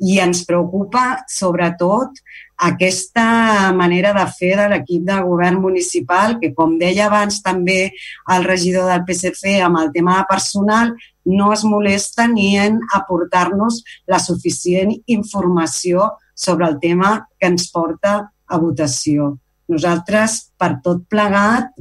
i 0.00 0.18
ens 0.24 0.44
preocupa 0.48 1.22
sobretot 1.28 2.20
aquesta 2.56 3.72
manera 3.76 4.12
de 4.16 4.24
fer 4.38 4.54
de 4.56 4.68
l'equip 4.72 5.04
de 5.04 5.18
govern 5.22 5.60
municipal, 5.60 6.38
que 6.40 6.52
com 6.56 6.76
deia 6.80 7.06
abans 7.06 7.42
també 7.44 7.92
el 8.32 8.46
regidor 8.48 8.88
del 8.88 9.04
PSC 9.08 9.58
amb 9.60 9.80
el 9.82 9.92
tema 9.92 10.22
personal, 10.28 10.94
no 11.26 11.52
es 11.52 11.64
molesta 11.64 12.26
ni 12.30 12.54
en 12.56 12.78
aportar-nos 12.94 13.82
la 14.06 14.20
suficient 14.22 14.94
informació 15.06 16.12
sobre 16.34 16.68
el 16.68 16.78
tema 16.80 17.26
que 17.38 17.50
ens 17.50 17.68
porta 17.72 18.18
a 18.46 18.58
votació. 18.62 19.34
Nosaltres, 19.68 20.52
per 20.56 20.76
tot 20.84 21.02
plegat, 21.10 21.72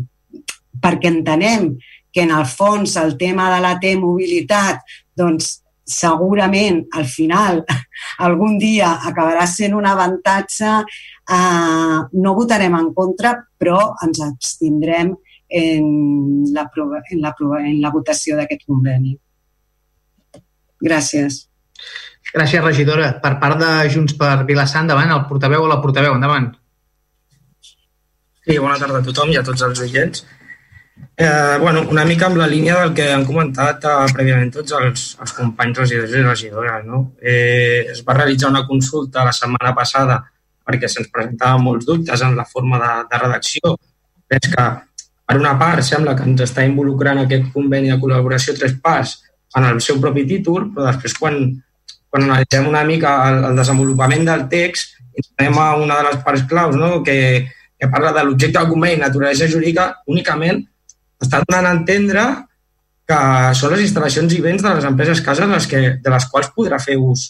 perquè 0.81 1.11
entenem 1.11 1.75
que 2.11 2.23
en 2.23 2.31
el 2.31 2.45
fons 2.47 2.95
el 2.97 3.15
tema 3.19 3.49
de 3.53 3.61
la 3.63 3.75
T-mobilitat 3.79 4.81
doncs, 5.15 5.64
segurament 5.85 6.81
al 6.97 7.05
final 7.05 7.61
algun 8.25 8.57
dia 8.57 8.95
acabarà 9.05 9.45
sent 9.49 9.75
un 9.77 9.85
avantatge, 9.85 10.71
eh, 10.81 11.99
no 12.11 12.35
votarem 12.37 12.75
en 12.77 12.91
contra, 12.93 13.35
però 13.57 13.93
ens 14.05 14.21
abstindrem 14.25 15.13
en 15.47 15.85
la, 16.53 16.65
en 17.11 17.21
la, 17.21 17.35
en 17.61 17.81
la 17.81 17.93
votació 17.93 18.37
d'aquest 18.39 18.65
conveni. 18.65 19.15
Gràcies. 20.85 21.45
Gràcies, 22.33 22.63
regidora. 22.63 23.13
Per 23.21 23.35
part 23.39 23.61
de 23.61 23.71
Junts 23.93 24.15
per 24.19 24.43
Vilassar, 24.47 24.81
endavant, 24.83 25.13
el 25.13 25.25
portaveu 25.29 25.63
o 25.63 25.69
la 25.71 25.79
portaveu, 25.83 26.15
endavant. 26.17 26.49
Sí, 28.45 28.57
bona 28.61 28.77
tarda 28.81 28.99
a 29.01 29.05
tothom 29.05 29.31
i 29.33 29.39
a 29.39 29.45
tots 29.45 29.63
els 29.65 29.79
oients. 29.85 30.25
Eh, 31.17 31.57
bueno, 31.61 31.85
una 31.89 32.03
mica 32.03 32.25
amb 32.27 32.35
la 32.35 32.47
línia 32.47 32.75
del 32.81 32.93
que 32.93 33.05
han 33.13 33.23
comentat 33.23 33.85
eh, 33.87 34.07
prèviament 34.15 34.49
tots 34.51 34.75
els, 34.75 35.03
els 35.23 35.33
companys 35.35 35.77
regidors 35.79 36.11
i 36.11 36.23
regidores. 36.25 36.85
No? 36.87 37.01
Eh, 37.21 37.87
es 37.91 38.01
va 38.07 38.17
realitzar 38.17 38.49
una 38.51 38.65
consulta 38.67 39.23
la 39.23 39.35
setmana 39.35 39.71
passada 39.75 40.19
perquè 40.65 40.89
se'ns 40.91 41.11
presentaven 41.13 41.63
molts 41.63 41.87
dubtes 41.87 42.23
en 42.25 42.35
la 42.35 42.43
forma 42.49 42.81
de, 42.81 42.91
de 43.11 43.21
redacció. 43.21 43.75
Veig 44.31 44.49
que, 44.55 44.65
per 45.25 45.37
una 45.39 45.53
part, 45.61 45.85
sembla 45.87 46.17
que 46.17 46.27
ens 46.27 46.43
està 46.47 46.65
involucrant 46.67 47.23
aquest 47.23 47.47
conveni 47.53 47.93
de 47.93 47.99
col·laboració 48.01 48.57
tres 48.59 48.75
parts 48.83 49.19
en 49.55 49.69
el 49.69 49.79
seu 49.79 50.01
propi 50.03 50.25
títol, 50.27 50.71
però 50.73 50.89
després 50.89 51.15
quan, 51.15 51.41
quan 52.11 52.27
analitzem 52.27 52.67
una 52.67 52.83
mica 52.83 53.17
el, 53.29 53.43
el 53.51 53.59
desenvolupament 53.61 54.27
del 54.27 54.47
text, 54.51 54.97
anem 55.39 55.59
a 55.63 55.73
una 55.79 56.01
de 56.01 56.09
les 56.09 56.23
parts 56.25 56.43
claus, 56.49 56.75
no? 56.75 56.99
que, 57.05 57.45
que 57.79 57.87
parla 57.87 58.11
de 58.11 58.25
l'objecte 58.25 58.59
del 58.59 58.71
conveni 58.73 58.99
naturalesa 58.99 59.47
jurídica, 59.47 59.93
únicament 60.11 60.65
està 61.21 61.41
donant 61.45 61.69
a 61.69 61.73
entendre 61.77 62.25
que 63.05 63.17
són 63.57 63.75
les 63.75 63.85
instal·lacions 63.85 64.33
i 64.33 64.41
béns 64.41 64.63
de 64.65 64.73
les 64.77 64.85
empreses 64.87 65.21
cases 65.21 65.49
les 65.49 65.67
que, 65.69 65.81
de 66.01 66.13
les 66.13 66.25
quals 66.31 66.51
podrà 66.55 66.79
fer 66.81 66.97
ús 66.97 67.27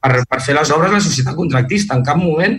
per, 0.00 0.22
per 0.24 0.40
fer 0.44 0.56
les 0.56 0.70
obres 0.74 0.94
la 0.94 1.02
societat 1.04 1.36
contractista. 1.36 1.96
En 1.96 2.04
cap 2.06 2.16
moment, 2.20 2.56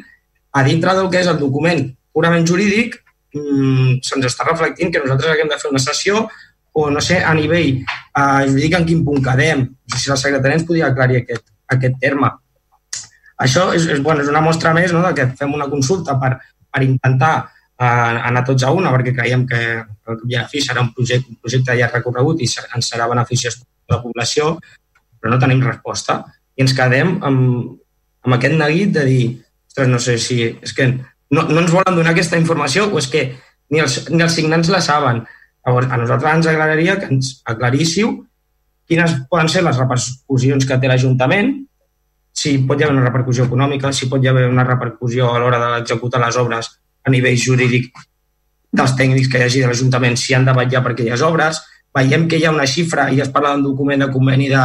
a 0.53 0.63
dintre 0.65 0.93
del 0.97 1.09
que 1.09 1.21
és 1.23 1.29
el 1.31 1.39
document 1.41 1.87
purament 2.13 2.45
jurídic, 2.47 2.99
mmm, 3.35 3.99
se'ns 4.05 4.29
està 4.29 4.45
reflectint 4.47 4.93
que 4.93 5.01
nosaltres 5.01 5.33
haguem 5.33 5.49
de 5.49 5.57
fer 5.61 5.71
una 5.71 5.81
sessió 5.81 6.27
o, 6.73 6.89
no 6.93 7.01
sé, 7.01 7.19
a 7.23 7.33
nivell 7.33 7.81
eh, 7.81 8.43
jurídic 8.49 8.77
en 8.77 8.85
quin 8.85 9.03
punt 9.05 9.23
quedem. 9.25 9.65
No 9.65 9.95
sé 9.95 10.03
si 10.03 10.13
la 10.13 10.19
secretaria 10.21 10.59
ens 10.59 10.67
podia 10.67 10.91
aclarir 10.91 11.23
aquest, 11.23 11.47
aquest 11.73 11.97
terme. 12.01 12.29
Això 13.39 13.69
és, 13.73 13.87
és, 13.87 14.01
bueno, 14.03 14.21
és 14.21 14.29
una 14.29 14.43
mostra 14.43 14.75
més 14.75 14.93
no, 14.93 15.01
de 15.05 15.13
que 15.15 15.29
fem 15.39 15.53
una 15.55 15.69
consulta 15.71 16.17
per, 16.21 16.35
per 16.69 16.83
intentar 16.85 17.33
eh, 17.79 18.19
anar 18.29 18.43
tots 18.47 18.65
a 18.67 18.71
una, 18.75 18.91
perquè 18.93 19.13
creiem 19.15 19.45
que 19.47 19.59
el 20.11 20.21
ja 20.31 20.45
fi 20.51 20.61
serà 20.63 20.83
un 20.83 20.91
projecte, 20.95 21.31
un 21.31 21.39
projecte 21.41 21.77
ja 21.79 21.91
recorregut 21.91 22.41
i 22.43 22.49
ens 22.49 22.91
serà 22.91 23.07
beneficiós 23.11 23.59
per 23.61 23.97
la 23.97 24.01
població, 24.03 24.55
però 25.19 25.33
no 25.33 25.41
tenim 25.41 25.63
resposta. 25.65 26.21
I 26.59 26.65
ens 26.65 26.75
quedem 26.75 27.17
amb, 27.25 27.43
amb 28.25 28.35
aquest 28.35 28.57
neguit 28.59 28.95
de 28.97 29.05
dir, 29.07 29.23
ostres, 29.69 29.91
no 29.91 29.99
sé 30.03 30.17
si... 30.19 30.41
És 30.61 30.75
que 30.75 30.89
no, 30.91 31.45
no 31.45 31.59
ens 31.61 31.71
volen 31.71 31.95
donar 31.95 32.15
aquesta 32.15 32.39
informació 32.39 32.89
o 32.89 32.99
és 32.99 33.07
que 33.11 33.27
ni 33.69 33.83
els, 33.83 34.01
ni 34.09 34.23
els 34.25 34.35
signants 34.35 34.71
la 34.73 34.81
saben. 34.83 35.23
Llavors, 35.65 35.89
a 35.91 35.99
nosaltres 36.01 36.39
ens 36.39 36.49
agradaria 36.49 36.97
que 36.99 37.09
ens 37.13 37.37
aclaríssiu 37.47 38.15
quines 38.89 39.13
poden 39.29 39.51
ser 39.51 39.61
les 39.61 39.77
repercussions 39.77 40.65
que 40.65 40.77
té 40.81 40.89
l'Ajuntament, 40.89 41.51
si 42.33 42.55
pot 42.65 42.79
hi 42.79 42.85
haver 42.85 42.95
una 42.95 43.05
repercussió 43.05 43.45
econòmica, 43.45 43.91
si 43.93 44.07
pot 44.09 44.23
hi 44.23 44.29
haver 44.31 44.47
una 44.49 44.65
repercussió 44.65 45.29
a 45.29 45.41
l'hora 45.41 45.59
d'executar 45.61 46.21
les 46.23 46.37
obres 46.41 46.71
a 47.05 47.11
nivell 47.13 47.37
jurídic 47.39 47.91
dels 48.71 48.93
tècnics 48.97 49.29
que 49.29 49.39
hi 49.39 49.47
hagi 49.47 49.63
de 49.63 49.69
l'Ajuntament, 49.69 50.17
si 50.17 50.35
han 50.35 50.45
de 50.45 50.53
vetllar 50.55 50.83
per 50.85 50.93
aquelles 50.93 51.23
obres. 51.25 51.61
Veiem 51.95 52.27
que 52.29 52.37
hi 52.37 52.45
ha 52.45 52.53
una 52.53 52.67
xifra 52.69 53.09
i 53.13 53.21
es 53.23 53.31
parla 53.33 53.55
d'un 53.55 53.65
document 53.71 54.05
de 54.05 54.11
conveni 54.13 54.49
de 54.51 54.63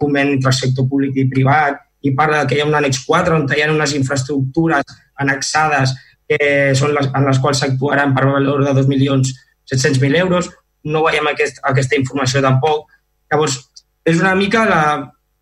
conveni 0.00 0.36
entre 0.38 0.50
el 0.50 0.56
sector 0.56 0.88
públic 0.88 1.16
i 1.20 1.28
privat 1.30 1.78
i 2.02 2.14
parla 2.16 2.46
que 2.48 2.56
hi 2.56 2.62
ha 2.62 2.66
un 2.66 2.74
annex 2.74 3.04
4 3.06 3.36
on 3.36 3.46
hi 3.52 3.62
ha 3.62 3.70
unes 3.70 3.92
infraestructures 3.94 4.96
annexades 5.20 5.92
que 6.30 6.72
són 6.78 6.94
les, 6.96 7.10
en 7.12 7.26
les 7.26 7.38
quals 7.42 7.60
s'actuaran 7.60 8.14
per 8.16 8.26
valor 8.30 8.64
de 8.64 8.74
2.700.000 8.80 10.20
euros. 10.22 10.48
No 10.84 11.04
veiem 11.04 11.28
aquest, 11.28 11.60
aquesta 11.66 11.98
informació 11.98 12.40
tampoc. 12.42 12.88
Llavors, 13.30 13.58
és 14.06 14.22
una 14.22 14.32
mica 14.38 14.64
la, 14.68 14.82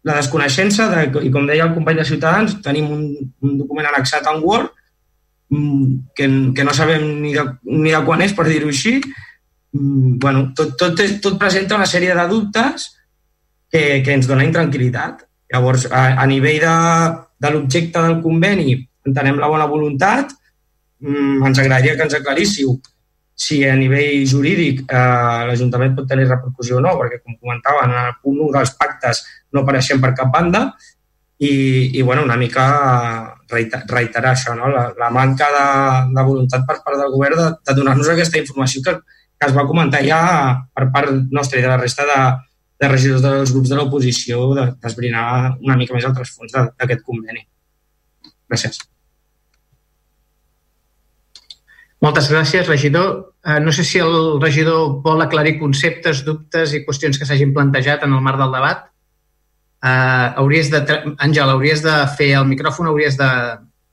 la 0.09 0.17
desconeixença 0.19 0.89
de, 0.93 1.05
i 1.29 1.31
com 1.33 1.47
deia 1.47 1.69
el 1.69 1.77
company 1.77 2.01
de 2.01 2.09
Ciutadans, 2.09 2.57
tenim 2.65 2.91
un, 2.91 3.05
un 3.45 3.55
document 3.61 3.91
annexat 3.93 4.27
en 4.33 4.43
Word 4.43 4.75
que, 5.49 6.53
que 6.55 6.65
no 6.65 6.75
sabem 6.75 7.07
ni 7.23 7.33
de, 7.35 7.45
ni 7.65 7.93
de 7.95 8.03
quan 8.05 8.23
és, 8.25 8.35
per 8.37 8.47
dir-ho 8.49 8.69
així, 8.69 8.99
mm, 9.73 10.19
bueno, 10.23 10.51
tot, 10.57 10.77
tot, 10.81 11.01
tot 11.23 11.39
presenta 11.41 11.79
una 11.79 11.89
sèrie 11.89 12.17
de 12.17 12.27
dubtes 12.29 12.91
que, 13.71 14.03
que 14.05 14.13
ens 14.15 14.29
dona 14.29 14.47
intranquil·litat. 14.47 15.25
Llavors, 15.55 15.89
a, 15.89 16.21
a 16.21 16.27
nivell 16.29 16.61
de, 16.65 16.77
de 17.41 17.55
l'objecte 17.55 18.05
del 18.05 18.21
conveni, 18.25 18.77
entenem 19.09 19.41
la 19.41 19.49
bona 19.49 19.69
voluntat, 19.71 20.35
mm, 21.01 21.41
ens 21.49 21.65
agradaria 21.65 21.97
que 21.97 22.09
ens 22.09 22.19
aclaríssiu 22.21 22.77
si 23.39 23.63
a 23.63 23.77
nivell 23.79 24.25
jurídic 24.27 24.81
eh, 24.91 25.41
l'Ajuntament 25.47 25.93
pot 25.95 26.09
tenir 26.11 26.27
repercussió 26.27 26.81
o 26.81 26.83
no, 26.83 26.97
perquè, 26.99 27.21
com 27.23 27.37
comentava, 27.39 27.85
en 27.87 27.95
el 27.95 28.17
punt 28.19 28.41
1 28.49 28.55
dels 28.57 28.73
pactes 28.75 29.23
no 29.55 29.63
apareixem 29.63 30.03
per 30.03 30.11
cap 30.19 30.33
banda, 30.35 30.73
i, 31.39 31.53
i 31.95 32.03
bueno, 32.03 32.25
una 32.27 32.37
mica 32.37 33.38
reiterar 33.49 34.33
això, 34.33 34.55
no? 34.57 34.69
la, 34.73 34.89
la 34.99 35.11
manca 35.15 35.49
de, 35.55 35.69
de 36.17 36.25
voluntat 36.27 36.67
per 36.69 36.79
part 36.85 36.99
del 37.01 37.15
govern 37.15 37.39
de, 37.41 37.49
de 37.69 37.77
donar-nos 37.79 38.11
aquesta 38.13 38.41
informació 38.41 38.83
que, 38.85 38.95
que 39.39 39.49
es 39.49 39.57
va 39.57 39.67
comentar 39.69 40.03
ja 40.05 40.21
per 40.75 40.89
part 40.95 41.33
nostra 41.33 41.61
i 41.61 41.65
de 41.65 41.71
la 41.71 41.79
resta 41.81 42.07
de, 42.09 42.21
de 42.83 42.91
regidors 42.93 43.25
dels 43.25 43.55
grups 43.55 43.73
de 43.73 43.79
l'oposició 43.79 44.53
d'esbrinar 44.59 45.57
una 45.65 45.79
mica 45.81 45.97
més 45.97 46.07
el 46.07 46.15
trasfons 46.17 46.55
d'aquest 46.55 47.03
conveni. 47.07 47.45
Gràcies. 48.49 48.81
Moltes 52.05 52.29
gràcies, 52.31 52.69
regidor. 52.69 53.33
Eh, 53.43 53.59
no 53.59 53.73
sé 53.75 53.83
si 53.83 53.99
el 53.99 54.39
regidor 54.43 55.01
vol 55.03 55.25
aclarir 55.25 55.57
conceptes, 55.59 56.23
dubtes 56.27 56.77
i 56.77 56.85
qüestions 56.87 57.19
que 57.19 57.27
s'hagin 57.27 57.55
plantejat 57.57 58.05
en 58.07 58.15
el 58.15 58.23
marc 58.23 58.39
del 58.39 58.55
debat 58.55 58.87
eh, 59.85 60.29
hauries 60.43 60.71
de... 60.73 60.83
Àngel, 61.17 61.55
hauries 61.55 61.83
de 61.85 61.95
fer 62.19 62.33
el 62.39 62.47
micròfon, 62.51 62.91
hauries 62.91 63.19
de 63.19 63.31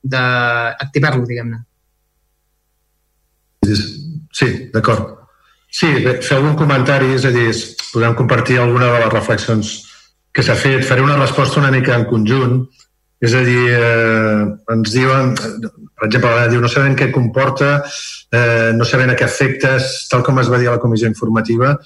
d'activar-lo, 0.06 1.24
diguem-ne. 1.26 1.64
Sí, 4.30 4.48
d'acord. 4.70 5.16
Sí, 5.66 5.88
fer 5.98 6.36
algun 6.36 6.54
comentari, 6.56 7.10
és 7.16 7.26
a 7.26 7.32
dir, 7.34 7.50
podem 7.90 8.14
compartir 8.14 8.60
alguna 8.62 8.92
de 8.92 9.00
les 9.02 9.12
reflexions 9.12 9.72
que 10.32 10.44
s'ha 10.46 10.56
fet. 10.56 10.84
Faré 10.86 11.02
una 11.02 11.18
resposta 11.18 11.60
una 11.60 11.72
mica 11.74 11.96
en 11.96 12.06
conjunt. 12.08 12.60
És 13.20 13.32
a 13.32 13.40
dir, 13.40 13.62
eh, 13.72 14.42
ens 14.74 14.92
diuen, 14.92 15.32
per 15.34 16.06
exemple, 16.06 16.32
diu, 16.52 16.60
no 16.60 16.68
sabem 16.68 16.94
què 16.94 17.08
comporta, 17.10 17.82
eh, 18.30 18.72
no 18.76 18.84
sabem 18.84 19.10
a 19.10 19.16
què 19.16 19.24
efectes, 19.24 20.06
tal 20.10 20.22
com 20.22 20.38
es 20.38 20.50
va 20.52 20.58
dir 20.60 20.68
a 20.68 20.76
la 20.76 20.82
comissió 20.82 21.08
informativa, 21.08 21.78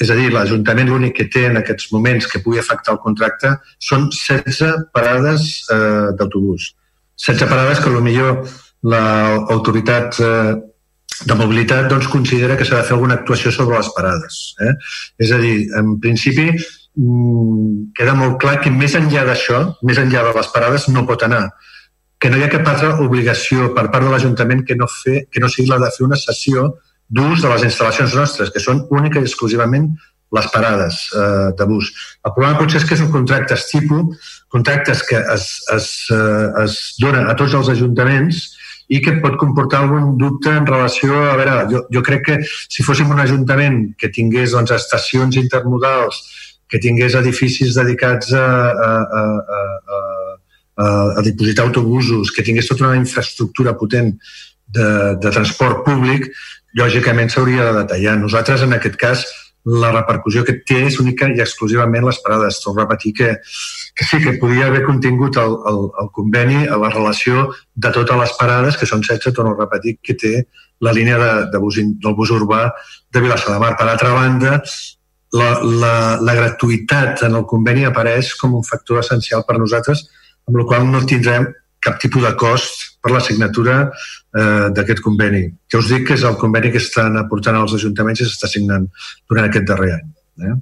és 0.00 0.10
a 0.10 0.16
dir, 0.16 0.30
l'Ajuntament 0.32 0.88
l'únic 0.88 1.18
que 1.18 1.28
té 1.32 1.44
en 1.50 1.60
aquests 1.60 1.90
moments 1.92 2.26
que 2.30 2.40
pugui 2.44 2.60
afectar 2.60 2.94
el 2.94 3.02
contracte 3.04 3.52
són 3.90 4.08
16 4.14 4.88
parades 4.96 5.46
eh, 5.68 6.10
d'autobús. 6.16 6.72
16 7.20 7.50
parades 7.50 7.82
que 7.84 7.92
millor 8.00 8.40
l'autoritat 8.82 10.20
eh, 10.24 10.54
de 11.20 11.36
mobilitat 11.36 11.90
doncs, 11.90 12.08
considera 12.08 12.56
que 12.56 12.64
s'ha 12.64 12.80
de 12.80 12.86
fer 12.88 12.96
alguna 12.96 13.18
actuació 13.20 13.52
sobre 13.52 13.76
les 13.76 13.90
parades. 13.96 14.40
Eh? 14.64 14.72
És 15.26 15.32
a 15.36 15.40
dir, 15.42 15.68
en 15.76 15.98
principi 16.00 16.48
mm, 16.48 17.90
queda 17.96 18.16
molt 18.16 18.38
clar 18.40 18.56
que 18.64 18.72
més 18.72 18.96
enllà 18.96 19.26
d'això, 19.28 19.66
més 19.84 20.00
enllà 20.00 20.24
de 20.30 20.36
les 20.38 20.48
parades, 20.54 20.88
no 20.88 21.04
pot 21.08 21.28
anar 21.28 21.50
que 22.20 22.28
no 22.28 22.36
hi 22.36 22.44
ha 22.44 22.52
cap 22.52 22.66
altra 22.68 22.94
obligació 23.00 23.70
per 23.76 23.86
part 23.88 24.04
de 24.04 24.10
l'Ajuntament 24.12 24.64
que, 24.68 24.76
no 24.76 24.88
fer, 24.92 25.24
que 25.32 25.40
no 25.40 25.48
sigui 25.48 25.70
la 25.70 25.78
de 25.80 25.88
fer 25.94 26.04
una 26.04 26.18
sessió 26.20 26.66
d'ús 27.10 27.42
de 27.42 27.50
les 27.50 27.66
instal·lacions 27.66 28.14
nostres, 28.16 28.52
que 28.54 28.62
són 28.62 28.84
única 28.94 29.18
i 29.20 29.26
exclusivament 29.26 29.90
les 30.30 30.46
parades 30.54 31.02
eh, 31.18 31.50
de 31.58 31.66
bus. 31.66 31.90
El 32.24 32.34
problema 32.36 32.58
potser 32.58 32.80
és 32.80 32.86
que 32.86 32.98
són 32.98 33.10
contractes 33.10 33.66
tipus, 33.70 34.30
contractes 34.50 35.02
que 35.08 35.18
es, 35.34 35.46
es, 35.74 35.88
eh, 36.14 36.48
es 36.64 36.76
donen 37.02 37.26
a 37.26 37.36
tots 37.38 37.56
els 37.58 37.72
ajuntaments 37.74 38.44
i 38.90 39.00
que 39.02 39.16
pot 39.22 39.36
comportar 39.38 39.84
algun 39.84 40.16
dubte 40.18 40.52
en 40.54 40.66
relació 40.66 41.18
a... 41.30 41.34
veure, 41.38 41.56
jo, 41.70 41.82
jo 41.94 42.02
crec 42.06 42.24
que 42.26 42.38
si 42.46 42.86
fóssim 42.86 43.10
un 43.10 43.22
ajuntament 43.22 43.82
que 43.98 44.10
tingués 44.14 44.54
doncs, 44.54 44.74
estacions 44.74 45.38
intermodals, 45.38 46.22
que 46.70 46.78
tingués 46.82 47.16
edificis 47.18 47.74
dedicats 47.74 48.30
a, 48.34 48.46
a, 48.70 48.90
a, 49.20 49.22
a, 49.58 50.00
a, 50.82 50.86
a 51.18 51.26
dipositar 51.26 51.66
autobusos, 51.66 52.30
que 52.34 52.46
tingués 52.46 52.70
tota 52.70 52.86
una 52.86 52.98
infraestructura 52.98 53.74
potent 53.78 54.14
de, 54.70 54.88
de 55.22 55.34
transport 55.34 55.84
públic, 55.86 56.30
lògicament 56.78 57.30
s'hauria 57.32 57.66
de 57.68 57.78
detallar. 57.82 58.16
Nosaltres, 58.18 58.62
en 58.66 58.76
aquest 58.76 58.98
cas, 59.00 59.24
la 59.64 59.90
repercussió 59.92 60.42
que 60.44 60.56
té 60.66 60.78
és 60.86 60.96
única 61.02 61.28
i 61.28 61.40
exclusivament 61.42 62.06
les 62.06 62.20
parades. 62.24 62.60
Torno 62.62 62.80
a 62.80 62.86
repetir 62.86 63.12
que, 63.18 63.30
que 63.94 64.04
sí, 64.04 64.20
que 64.22 64.38
podia 64.40 64.66
haver 64.66 64.84
contingut 64.86 65.36
el, 65.36 65.56
el, 65.68 65.82
el 66.02 66.08
conveni 66.16 66.64
a 66.66 66.78
la 66.80 66.88
relació 66.92 67.50
de 67.74 67.92
totes 67.92 68.16
les 68.22 68.32
parades, 68.38 68.78
que 68.80 68.88
són 68.88 69.04
16, 69.04 69.34
torno 69.36 69.52
a 69.52 69.60
repetir, 69.60 69.98
que 70.02 70.16
té 70.16 70.34
la 70.80 70.94
línia 70.96 71.18
de, 71.20 71.32
de 71.52 71.60
bus, 71.60 71.76
del 71.76 72.16
bus 72.16 72.32
urbà 72.32 72.70
de 73.12 73.20
Vilassar 73.20 73.52
de 73.52 73.60
Mar. 73.60 73.74
Per 73.76 73.88
altra 73.88 74.14
banda, 74.16 74.60
la, 75.36 75.50
la, 75.62 75.94
la 76.24 76.36
gratuïtat 76.38 77.26
en 77.28 77.36
el 77.38 77.44
conveni 77.46 77.84
apareix 77.86 78.32
com 78.40 78.56
un 78.56 78.64
factor 78.66 79.02
essencial 79.04 79.44
per 79.46 79.58
nosaltres, 79.60 80.06
amb 80.48 80.56
la 80.62 80.66
qual 80.66 80.88
no 80.88 81.04
tindrem 81.04 81.50
cap 81.84 82.00
tipus 82.00 82.24
de 82.24 82.32
cost 82.40 82.89
per 83.00 83.12
la 83.14 83.20
signatura 83.24 83.76
eh, 83.88 84.68
d'aquest 84.76 85.02
conveni. 85.04 85.46
Que 85.68 85.80
us 85.80 85.88
dic 85.90 86.06
que 86.08 86.16
és 86.18 86.24
el 86.28 86.36
conveni 86.40 86.72
que 86.72 86.82
estan 86.82 87.16
aportant 87.20 87.56
als 87.58 87.74
ajuntaments 87.78 88.20
i 88.20 88.28
s'està 88.28 88.50
signant 88.50 88.86
durant 89.28 89.48
aquest 89.48 89.68
darrer 89.68 89.94
any. 89.96 90.10
Eh? 90.46 90.56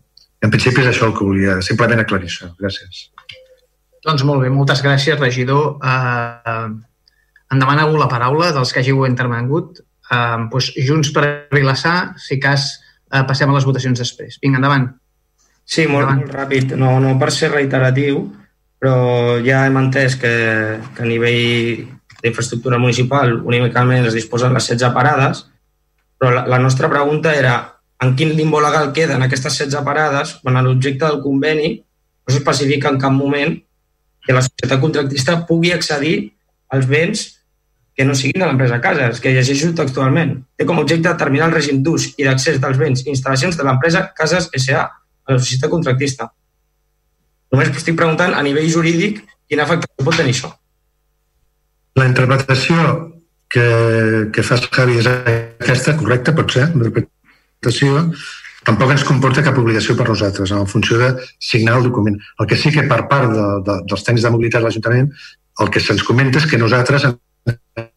En 0.47 0.53
principi 0.55 0.84
és 0.84 0.93
això 0.93 1.09
el 1.09 1.16
que 1.18 1.26
volia 1.26 1.59
simplement 1.66 2.01
aclarir 2.03 2.30
això. 2.30 2.53
Gràcies. 2.61 3.09
Doncs 4.07 4.22
molt 4.24 4.45
bé, 4.45 4.53
moltes 4.55 4.82
gràcies, 4.84 5.18
regidor. 5.18 5.78
Eh, 5.82 6.68
em 7.53 7.59
demana 7.59 7.84
algú 7.84 7.99
la 7.99 8.11
paraula 8.11 8.53
dels 8.55 8.72
que 8.72 8.84
hàgiu 8.84 9.05
intervengut. 9.09 9.82
Eh, 10.09 10.36
doncs, 10.53 10.72
junts 10.86 11.11
per 11.16 11.26
Vilassar, 11.53 12.14
si 12.22 12.39
cas, 12.41 12.70
eh, 13.11 13.24
passem 13.26 13.51
a 13.51 13.59
les 13.59 13.66
votacions 13.66 13.99
després. 13.99 14.39
Vinga, 14.43 14.62
endavant. 14.62 14.89
Sí, 15.64 15.86
molt, 15.86 16.07
endavant. 16.07 16.22
molt 16.22 16.36
ràpid. 16.39 16.76
No, 16.78 16.99
no 17.03 17.18
per 17.18 17.32
ser 17.34 17.51
reiteratiu, 17.53 18.22
però 18.78 18.97
ja 19.45 19.66
hem 19.66 19.76
entès 19.82 20.16
que, 20.16 20.34
que 20.95 21.03
a 21.03 21.09
nivell 21.09 21.98
d'infraestructura 22.23 22.79
municipal 22.79 23.37
únicament 23.47 24.09
es 24.09 24.16
disposen 24.16 24.55
les 24.55 24.69
16 24.71 24.95
parades, 24.95 25.45
però 26.19 26.33
la, 26.35 26.47
la 26.51 26.59
nostra 26.59 26.91
pregunta 26.91 27.35
era 27.35 27.57
en 28.01 28.14
quin 28.16 28.35
limbo 28.37 28.61
legal 28.61 28.93
queden 28.93 29.23
aquestes 29.23 29.59
16 29.59 29.85
parades 29.87 30.37
quan 30.43 30.59
l'objecte 30.62 31.07
del 31.07 31.23
conveni 31.23 31.77
no 31.79 32.35
s'especifica 32.35 32.91
en 32.93 32.99
cap 33.01 33.14
moment 33.14 33.57
que 34.27 34.35
la 34.37 34.43
societat 34.45 34.81
contractista 34.81 35.41
pugui 35.49 35.73
accedir 35.73 36.16
als 36.69 36.87
béns 36.87 37.39
que 37.99 38.05
no 38.05 38.14
siguin 38.14 38.45
de 38.45 38.47
l'empresa 38.47 38.79
Cases, 38.79 39.19
que 39.19 39.33
llegeixo 39.35 39.73
textualment. 39.75 40.37
Té 40.55 40.62
com 40.69 40.79
a 40.79 40.83
objecte 40.85 41.09
determinar 41.09 41.49
el 41.49 41.57
règim 41.57 41.81
d'ús 41.83 42.12
i 42.14 42.27
d'accés 42.27 42.61
dels 42.62 42.79
béns 42.79 43.03
i 43.03 43.11
instal·lacions 43.11 43.59
de 43.59 43.66
l'empresa 43.66 44.05
Cases 44.14 44.47
S.A. 44.55 44.85
a 44.85 45.35
la 45.35 45.41
societat 45.41 45.73
contractista. 45.73 46.29
Només 47.51 47.73
estic 47.75 47.97
preguntant 47.99 48.37
a 48.39 48.45
nivell 48.47 48.71
jurídic 48.71 49.25
quina 49.51 49.66
afectació 49.66 50.07
pot 50.07 50.14
tenir 50.21 50.37
això. 50.37 50.53
La 51.99 52.07
interpretació 52.07 52.83
que, 53.51 54.31
que 54.33 54.43
fas, 54.47 54.67
Javi, 54.71 55.01
és 55.01 55.09
aquesta, 55.09 55.97
correcta, 55.99 56.35
pot 56.37 56.53
ser, 56.55 56.69
la 56.71 56.91
interpretació, 56.93 58.05
tampoc 58.69 58.93
ens 58.95 59.07
comporta 59.09 59.43
cap 59.43 59.59
obligació 59.59 59.97
per 59.99 60.07
nosaltres 60.07 60.53
en 60.55 60.69
funció 60.71 61.01
de 61.01 61.09
signar 61.43 61.79
el 61.81 61.89
document. 61.89 62.21
El 62.39 62.47
que 62.51 62.59
sí 62.61 62.71
que 62.75 62.85
per 62.91 63.01
part 63.11 63.33
de, 63.33 63.49
de, 63.67 63.81
dels 63.91 64.07
tècnics 64.07 64.29
de 64.29 64.33
mobilitat 64.35 64.63
de 64.63 64.69
l'Ajuntament 64.69 65.11
el 65.65 65.73
que 65.75 65.83
se'ns 65.83 66.05
comenta 66.07 66.39
és 66.39 66.47
que 66.47 66.61
nosaltres 66.61 67.09
en 67.09 67.17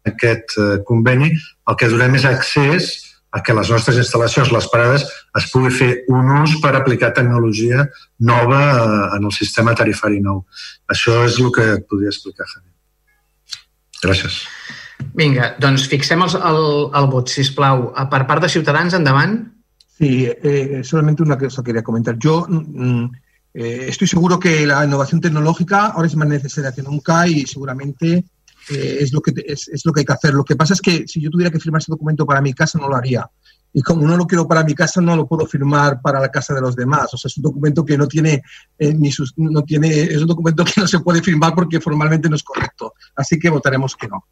aquest 0.10 0.58
eh, 0.58 0.82
conveni 0.88 1.30
el 1.36 1.78
que 1.78 1.92
donem 1.92 2.18
és 2.18 2.26
accés 2.26 2.90
a 3.32 3.44
que 3.46 3.54
les 3.56 3.70
nostres 3.72 4.02
instal·lacions, 4.02 4.50
les 4.52 4.68
parades, 4.74 5.06
es 5.40 5.46
pugui 5.54 5.70
fer 5.72 5.92
un 6.12 6.34
ús 6.42 6.58
per 6.64 6.74
aplicar 6.76 7.14
tecnologia 7.16 7.86
nova 8.34 8.66
eh, 8.72 9.08
en 9.20 9.30
el 9.30 9.38
sistema 9.38 9.78
tarifari 9.78 10.20
nou. 10.26 10.44
Això 10.92 11.22
és 11.30 11.40
el 11.40 11.54
que 11.56 11.70
et 11.78 11.88
podria 11.88 12.12
explicar, 12.12 12.50
Javi. 12.50 12.71
Gràcies. 14.02 14.42
Vinga, 15.18 15.56
doncs 15.62 15.88
fixem 15.90 16.22
el, 16.26 16.36
el, 16.52 16.68
el 16.98 17.10
vot, 17.12 17.30
si 17.30 17.46
plau. 17.58 17.90
Per 18.12 18.22
part 18.30 18.46
de 18.46 18.50
Ciutadans, 18.50 18.94
endavant. 18.98 19.40
Sí, 19.98 20.26
eh, 20.26 20.82
solamente 20.84 21.24
una 21.24 21.38
cosa 21.38 21.64
quería 21.64 21.84
comentar. 21.84 22.18
Yo 22.18 22.46
mm, 22.48 23.06
eh, 23.54 23.86
estoy 23.90 24.08
seguro 24.08 24.40
que 24.40 24.66
la 24.66 24.84
innovación 24.86 25.22
tecnológica 25.22 25.88
ahora 25.88 26.08
es 26.08 26.16
más 26.16 26.28
necesaria 26.28 26.72
que 26.72 26.82
nunca 26.82 27.28
y 27.28 27.46
seguramente 27.46 28.24
eh, 28.70 28.98
es, 29.00 29.12
lo 29.14 29.22
que, 29.22 29.34
es, 29.46 29.68
es, 29.68 29.86
lo 29.86 29.92
que 29.92 30.02
hay 30.02 30.06
que 30.06 30.14
hacer. 30.14 30.34
Lo 30.34 30.46
que 30.46 30.56
pasa 30.56 30.74
es 30.74 30.82
que 30.82 31.08
si 31.08 31.22
yo 31.22 31.30
tuviera 31.30 31.52
que 31.52 31.60
firmar 31.60 31.82
ese 31.82 31.92
documento 31.92 32.26
para 32.26 32.42
mi 32.42 32.54
casa, 32.54 32.80
no 32.80 32.88
lo 32.88 32.96
haría. 32.96 33.30
Y 33.74 33.82
como 33.82 34.06
no 34.06 34.18
lo 34.18 34.28
quiero 34.28 34.48
para 34.48 34.64
mi 34.64 34.74
casa, 34.76 35.00
no 35.00 35.16
lo 35.16 35.26
puedo 35.26 35.46
firmar 35.46 36.02
para 36.02 36.20
la 36.20 36.30
casa 36.30 36.54
de 36.54 36.62
los 36.62 36.76
demás. 36.76 37.14
O 37.14 37.18
sea, 37.18 37.30
es 37.30 37.38
un 37.38 37.44
documento 37.44 37.86
que 37.86 37.98
no 37.98 38.08
tiene 38.08 38.42
eh, 38.78 38.94
ni 38.94 39.12
sus, 39.12 39.34
no 39.38 39.64
tiene, 39.64 39.90
es 39.90 40.22
un 40.22 40.28
documento 40.28 40.66
que 40.66 40.82
no 40.82 40.88
se 40.88 41.00
puede 41.00 41.22
firmar 41.22 41.56
porque 41.56 41.80
formalmente 41.80 42.30
no 42.30 42.36
es 42.36 42.44
correcto. 42.44 42.94
Así 43.16 43.40
que 43.40 43.50
votaremos 43.50 43.96
que 43.96 44.08
no. 44.08 44.26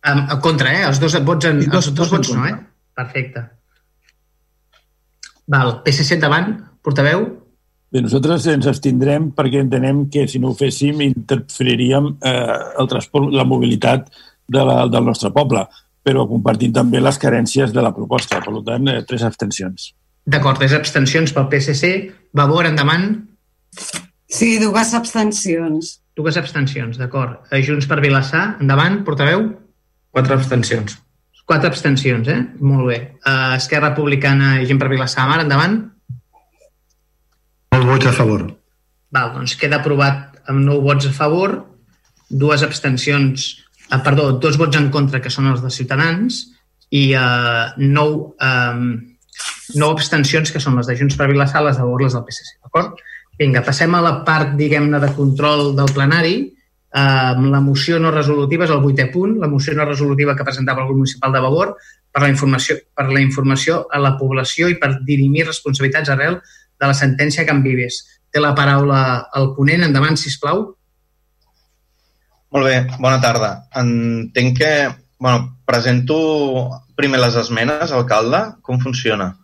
Um, 0.00 0.40
contra, 0.40 0.72
eh? 0.72 0.86
Els 0.88 0.96
dos 0.96 1.12
vots, 1.24 1.44
en, 1.44 1.58
dos, 1.68 1.90
els 1.90 1.94
dos, 1.94 2.08
dos 2.08 2.12
vots 2.14 2.32
no, 2.32 2.46
eh? 2.48 2.54
Perfecte. 2.96 3.42
Val, 5.50 5.82
PSC 5.84 6.16
endavant, 6.16 6.54
portaveu. 6.80 7.26
Bé, 7.90 8.00
nosaltres 8.00 8.46
ens 8.52 8.68
abstindrem 8.70 9.28
perquè 9.36 9.60
entenem 9.60 10.06
que 10.12 10.24
si 10.30 10.40
no 10.40 10.52
ho 10.52 10.56
féssim 10.56 11.02
interferiríem 11.04 12.12
eh, 12.16 12.58
el 12.80 12.88
transport, 12.88 13.28
la 13.34 13.44
mobilitat 13.44 14.08
de 14.50 14.64
la, 14.66 14.84
del 14.88 15.04
nostre 15.10 15.32
poble, 15.34 15.66
però 16.10 16.26
compartint 16.26 16.74
també 16.74 17.00
les 17.02 17.18
carències 17.22 17.74
de 17.74 17.84
la 17.84 17.94
proposta. 17.94 18.42
Per 18.42 18.62
tant, 18.66 18.88
eh, 18.90 19.02
tres 19.06 19.22
abstencions. 19.26 19.90
D'acord, 20.26 20.58
tres 20.58 20.74
abstencions 20.76 21.32
pel 21.32 21.48
PSC. 21.50 21.92
Vavor, 22.34 22.66
endavant. 22.66 23.12
Sí, 24.30 24.58
dues 24.62 24.94
abstencions. 24.94 26.00
Dues 26.18 26.36
abstencions, 26.36 26.98
d'acord. 26.98 27.46
Junts 27.66 27.86
per 27.86 28.00
Vilassar, 28.02 28.56
endavant, 28.60 29.00
portaveu. 29.06 29.46
Quatre 30.10 30.34
abstencions. 30.34 30.98
Quatre 31.46 31.70
abstencions, 31.70 32.28
eh? 32.28 32.40
Molt 32.60 32.86
bé. 32.86 32.98
Uh, 33.24 33.56
Esquerra 33.56 33.90
Republicana 33.90 34.60
i 34.60 34.66
gent 34.68 34.78
per 34.78 34.90
Vilassar 34.90 35.26
Mar, 35.26 35.40
endavant. 35.42 35.80
Nou 37.74 37.86
vots 37.86 38.06
a 38.06 38.12
favor. 38.14 38.44
Val, 39.10 39.32
doncs 39.34 39.56
queda 39.58 39.80
aprovat 39.80 40.42
amb 40.50 40.62
nou 40.66 40.82
vots 40.84 41.08
a 41.08 41.14
favor, 41.14 41.56
dues 42.30 42.62
abstencions, 42.62 43.64
uh, 43.90 44.00
perdó, 44.06 44.30
dos 44.42 44.58
vots 44.60 44.78
en 44.78 44.90
contra, 44.94 45.20
que 45.20 45.32
són 45.32 45.50
els 45.50 45.62
de 45.64 45.72
Ciutadans, 45.74 46.42
i 46.90 47.10
uh, 47.14 47.74
nou, 47.78 48.14
um, 48.42 48.86
nou 49.78 49.92
abstencions, 49.94 50.50
que 50.50 50.62
són 50.62 50.78
les 50.78 50.90
de 50.90 50.96
Junts 50.98 51.18
per 51.18 51.30
Vilassar, 51.30 51.64
les 51.66 51.76
de 51.78 51.84
favor, 51.84 52.02
les 52.02 52.16
del 52.16 52.24
PSC, 52.26 52.56
d'acord? 52.62 52.98
Vinga, 53.40 53.62
passem 53.64 53.94
a 53.96 54.02
la 54.04 54.16
part, 54.26 54.56
diguem-ne, 54.58 55.00
de 55.00 55.12
control 55.16 55.70
del 55.78 55.94
plenari 55.94 56.40
Eh, 56.92 57.34
la 57.50 57.60
moció 57.60 58.00
no 58.02 58.10
resolutiva 58.10 58.66
és 58.66 58.72
el 58.74 58.82
vuitè 58.82 59.06
punt, 59.12 59.36
la 59.38 59.48
moció 59.48 59.76
no 59.78 59.86
resolutiva 59.86 60.34
que 60.34 60.46
presentava 60.46 60.82
el 60.82 60.88
grup 60.88 60.98
municipal 60.98 61.32
de 61.32 61.42
Vavor 61.44 61.76
per 62.10 62.22
la 62.24 62.30
informació, 62.32 62.76
per 62.94 63.06
la 63.12 63.20
informació 63.22 63.84
a 63.94 64.00
la 64.02 64.16
població 64.18 64.68
i 64.68 64.78
per 64.80 64.96
dirimir 65.06 65.46
responsabilitats 65.46 66.10
arrel 66.10 66.40
de 66.42 66.88
la 66.90 66.96
sentència 66.96 67.46
Can 67.46 67.62
Vives. 67.62 68.02
Té 68.30 68.42
la 68.42 68.56
paraula 68.58 69.28
el 69.38 69.52
ponent. 69.54 69.84
Endavant, 69.86 70.18
si 70.18 70.32
plau. 70.42 70.64
Molt 72.54 72.66
bé, 72.66 72.76
bona 72.98 73.20
tarda. 73.22 73.54
Entenc 73.80 74.58
que... 74.58 74.72
Bueno, 75.20 75.58
presento 75.68 76.16
primer 76.96 77.20
les 77.20 77.34
esmenes, 77.36 77.92
alcalde. 77.92 78.40
Com 78.64 78.80
funciona? 78.80 79.34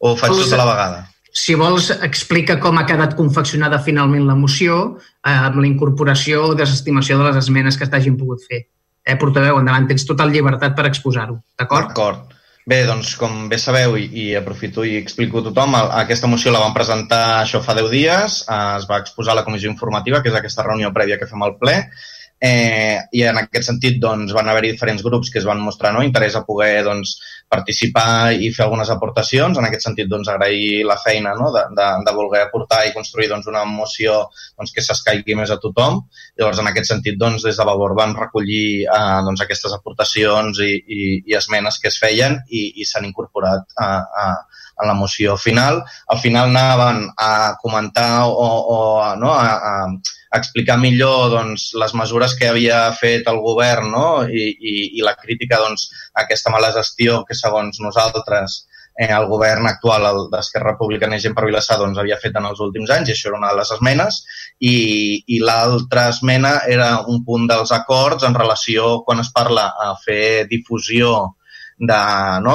O 0.00 0.12
faig 0.20 0.34
tot 0.36 0.52
a 0.52 0.58
la 0.60 0.66
vegada? 0.68 0.98
Si 1.32 1.54
vols, 1.54 1.88
explica 2.02 2.58
com 2.60 2.78
ha 2.80 2.84
quedat 2.88 3.14
confeccionada 3.16 3.78
finalment 3.84 4.26
la 4.26 4.36
moció 4.36 4.80
eh, 4.98 5.30
amb 5.30 5.60
la 5.62 5.68
incorporació 5.68 6.50
o 6.50 6.58
desestimació 6.58 7.18
de 7.20 7.28
les 7.28 7.38
esmenes 7.40 7.78
que 7.78 7.88
t'hagin 7.88 8.18
pogut 8.18 8.42
fer. 8.48 8.64
Eh, 9.06 9.16
portaveu, 9.20 9.60
endavant, 9.60 9.86
tens 9.88 10.04
total 10.08 10.32
llibertat 10.34 10.74
per 10.76 10.88
exposar-ho, 10.90 11.38
d'acord? 11.58 11.88
D'acord. 11.88 12.36
Bé, 12.68 12.82
doncs, 12.84 13.14
com 13.16 13.46
bé 13.48 13.56
sabeu, 13.58 13.96
i, 13.96 14.04
i 14.22 14.24
aprofito 14.36 14.84
i 14.84 14.98
explico 14.98 15.40
a 15.40 15.46
tothom, 15.46 15.74
aquesta 15.96 16.28
moció 16.28 16.52
la 16.52 16.60
vam 16.60 16.74
presentar 16.76 17.40
això 17.40 17.62
fa 17.64 17.74
10 17.78 17.88
dies, 17.90 18.40
eh, 18.44 18.58
es 18.76 18.86
va 18.90 19.00
exposar 19.00 19.32
a 19.32 19.40
la 19.40 19.44
comissió 19.46 19.70
informativa, 19.72 20.20
que 20.20 20.28
és 20.28 20.36
aquesta 20.36 20.66
reunió 20.66 20.92
prèvia 20.92 21.16
que 21.18 21.28
fem 21.30 21.42
al 21.46 21.56
ple, 21.62 21.78
eh, 22.40 22.96
i 23.12 23.22
en 23.28 23.36
aquest 23.42 23.68
sentit 23.68 23.98
doncs, 24.00 24.32
van 24.32 24.48
haver-hi 24.48 24.72
diferents 24.72 25.04
grups 25.04 25.28
que 25.30 25.38
es 25.42 25.46
van 25.48 25.60
mostrar 25.60 25.92
no, 25.92 26.02
interès 26.06 26.36
a 26.38 26.44
poder 26.46 26.80
doncs, 26.86 27.18
participar 27.50 28.32
i 28.32 28.48
fer 28.54 28.64
algunes 28.64 28.90
aportacions. 28.94 29.58
En 29.58 29.66
aquest 29.66 29.84
sentit, 29.84 30.08
doncs, 30.08 30.30
agrair 30.32 30.84
la 30.88 30.96
feina 31.02 31.34
no, 31.36 31.50
de, 31.52 31.64
de, 31.76 31.88
de 32.06 32.14
voler 32.16 32.44
aportar 32.46 32.84
i 32.86 32.94
construir 32.94 33.28
doncs, 33.32 33.48
una 33.50 33.64
moció 33.68 34.22
doncs, 34.56 34.72
que 34.72 34.84
s'escaigui 34.86 35.36
més 35.36 35.52
a 35.52 35.58
tothom. 35.62 36.00
Llavors, 36.38 36.62
en 36.62 36.70
aquest 36.70 36.92
sentit, 36.92 37.18
doncs, 37.20 37.44
des 37.46 37.58
de 37.58 37.66
Vavor 37.68 37.96
van 37.98 38.16
recollir 38.16 38.86
eh, 38.86 39.18
doncs, 39.26 39.44
aquestes 39.44 39.74
aportacions 39.76 40.62
i, 40.64 40.72
i, 40.78 41.10
i 41.26 41.36
esmenes 41.36 41.80
que 41.82 41.90
es 41.92 41.98
feien 42.00 42.38
i, 42.48 42.70
i 42.80 42.88
s'han 42.88 43.10
incorporat 43.10 43.68
a, 43.76 43.90
a, 44.24 44.30
en 44.80 44.88
la 44.88 44.96
moció 44.96 45.36
final. 45.36 45.82
Al 46.08 46.22
final 46.22 46.48
anaven 46.48 47.04
a 47.18 47.56
comentar 47.60 48.24
o, 48.30 48.48
o 48.78 48.80
no, 49.20 49.34
a, 49.34 49.52
a 49.58 50.18
explicar 50.38 50.78
millor 50.78 51.30
doncs, 51.32 51.70
les 51.80 51.94
mesures 51.98 52.36
que 52.38 52.48
havia 52.50 52.82
fet 52.98 53.28
el 53.30 53.40
govern 53.42 53.90
no? 53.90 54.08
I, 54.26 54.46
i, 54.54 54.74
i 54.98 55.06
la 55.06 55.16
crítica 55.18 55.58
doncs, 55.62 55.88
a 56.14 56.24
aquesta 56.24 56.52
mala 56.54 56.72
gestió 56.76 57.24
que 57.26 57.38
segons 57.38 57.80
nosaltres 57.82 58.60
eh, 58.94 59.10
el 59.10 59.26
govern 59.30 59.66
actual 59.70 60.06
d'Esquerra 60.30 60.74
Republicana 60.74 61.18
i 61.18 61.24
Gent 61.24 61.34
per 61.34 61.48
Vilassar 61.48 61.80
doncs, 61.80 61.98
havia 61.98 62.20
fet 62.22 62.38
en 62.38 62.46
els 62.50 62.62
últims 62.62 62.92
anys 62.94 63.10
i 63.10 63.16
això 63.16 63.30
era 63.30 63.40
una 63.40 63.50
de 63.50 63.58
les 63.58 63.74
esmenes 63.76 64.22
i, 64.60 64.76
i 65.34 65.42
l'altra 65.42 66.08
esmena 66.14 66.60
era 66.78 66.92
un 67.10 67.24
punt 67.26 67.48
dels 67.50 67.74
acords 67.74 68.26
en 68.28 68.38
relació 68.38 69.00
quan 69.06 69.24
es 69.24 69.32
parla 69.34 69.70
a 69.88 69.92
fer 70.04 70.46
difusió 70.50 71.14
no? 71.80 72.54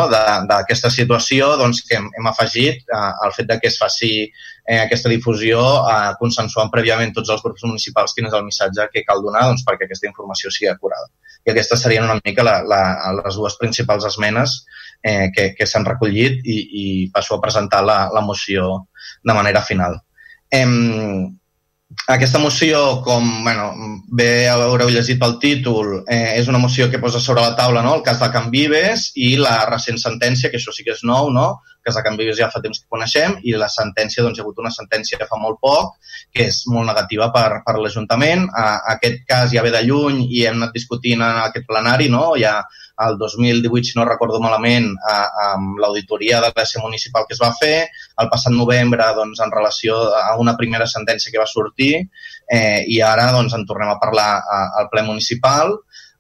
situació 0.93 1.55
doncs, 1.57 1.81
que 1.87 1.97
hem, 1.97 2.09
hem 2.17 2.27
afegit 2.29 2.83
eh, 2.85 3.11
el 3.25 3.33
fet 3.33 3.47
de 3.49 3.59
que 3.59 3.67
es 3.71 3.77
faci 3.81 4.11
eh, 4.21 4.79
aquesta 4.79 5.09
difusió 5.09 5.61
eh, 5.89 6.13
consensuant 6.19 6.69
prèviament 6.73 7.13
tots 7.13 7.31
els 7.33 7.41
grups 7.41 7.65
municipals 7.65 8.13
quin 8.13 8.29
és 8.29 8.33
el 8.37 8.45
missatge 8.45 8.87
que 8.93 9.05
cal 9.07 9.23
donar 9.25 9.47
doncs, 9.49 9.65
perquè 9.65 9.85
aquesta 9.85 10.07
informació 10.07 10.51
sigui 10.53 10.69
acurada. 10.69 11.09
I 11.45 11.53
aquestes 11.53 11.81
serien 11.81 12.05
una 12.05 12.19
mica 12.21 12.45
la, 12.45 12.59
la, 12.65 12.81
les 13.23 13.37
dues 13.37 13.57
principals 13.61 14.05
esmenes 14.05 14.65
eh, 15.01 15.31
que, 15.33 15.53
que 15.57 15.65
s'han 15.65 15.85
recollit 15.85 16.45
i, 16.45 16.59
i 16.81 16.85
passo 17.13 17.35
a 17.35 17.41
presentar 17.41 17.83
la, 17.85 18.09
la 18.13 18.21
moció 18.21 18.85
de 19.23 19.33
manera 19.33 19.61
final. 19.65 19.99
Eh, 20.51 20.65
aquesta 22.07 22.39
moció, 22.39 23.01
com 23.01 23.43
bueno, 23.43 23.69
bé 24.07 24.47
haureu 24.49 24.89
llegit 24.93 25.19
pel 25.21 25.37
títol, 25.41 26.03
eh, 26.07 26.35
és 26.39 26.49
una 26.51 26.61
moció 26.61 26.89
que 26.91 26.99
posa 27.01 27.19
sobre 27.19 27.41
la 27.41 27.55
taula 27.57 27.81
no? 27.81 27.95
el 27.95 28.03
cas 28.05 28.19
de 28.21 28.29
Can 28.33 28.51
Vives 28.53 29.11
i 29.15 29.35
la 29.41 29.63
recent 29.69 29.97
sentència, 30.01 30.51
que 30.51 30.61
això 30.61 30.73
sí 30.75 30.85
que 30.85 30.93
és 30.93 31.03
nou, 31.03 31.31
no? 31.33 31.47
el 31.65 31.89
cas 31.89 31.97
de 31.97 32.03
Can 32.05 32.17
Vives 32.17 32.37
ja 32.37 32.51
fa 32.53 32.61
temps 32.61 32.81
que 32.81 32.89
coneixem, 32.89 33.39
i 33.43 33.55
la 33.57 33.69
sentència, 33.69 34.23
doncs 34.23 34.37
hi 34.37 34.43
ha 34.43 34.45
hagut 34.45 34.61
una 34.61 34.73
sentència 34.73 35.21
fa 35.25 35.39
molt 35.41 35.57
poc, 35.61 35.95
que 36.33 36.47
és 36.49 36.63
molt 36.69 36.85
negativa 36.89 37.31
per, 37.33 37.61
per 37.65 37.75
l'Ajuntament. 37.79 38.47
Aquest 38.93 39.21
cas 39.29 39.51
ja 39.53 39.63
ve 39.65 39.71
de 39.73 39.81
lluny 39.85 40.25
i 40.29 40.45
hem 40.45 40.59
anat 40.59 40.73
discutint 40.73 41.21
en 41.21 41.43
aquest 41.45 41.65
plenari, 41.69 42.09
no? 42.13 42.33
ja 42.37 42.59
el 43.03 43.17
2018, 43.17 43.91
si 43.91 43.99
no 43.99 44.05
recordo 44.07 44.39
malament, 44.43 44.87
amb 45.47 45.79
l'auditoria 45.83 46.39
de 46.43 46.51
l'ES 46.53 46.75
municipal 46.83 47.27
que 47.27 47.35
es 47.35 47.41
va 47.43 47.51
fer, 47.59 47.87
el 48.21 48.31
passat 48.31 48.55
novembre 48.55 49.07
doncs, 49.17 49.41
en 49.43 49.51
relació 49.51 49.99
a 50.15 50.35
una 50.39 50.55
primera 50.57 50.87
sentència 50.87 51.31
que 51.33 51.41
va 51.41 51.49
sortir 51.51 51.93
eh, 51.99 52.83
i 52.87 53.01
ara 53.03 53.31
doncs, 53.35 53.55
en 53.57 53.65
tornem 53.67 53.91
a 53.91 53.99
parlar 54.01 54.29
al 54.79 54.91
ple 54.91 55.05
municipal. 55.07 55.75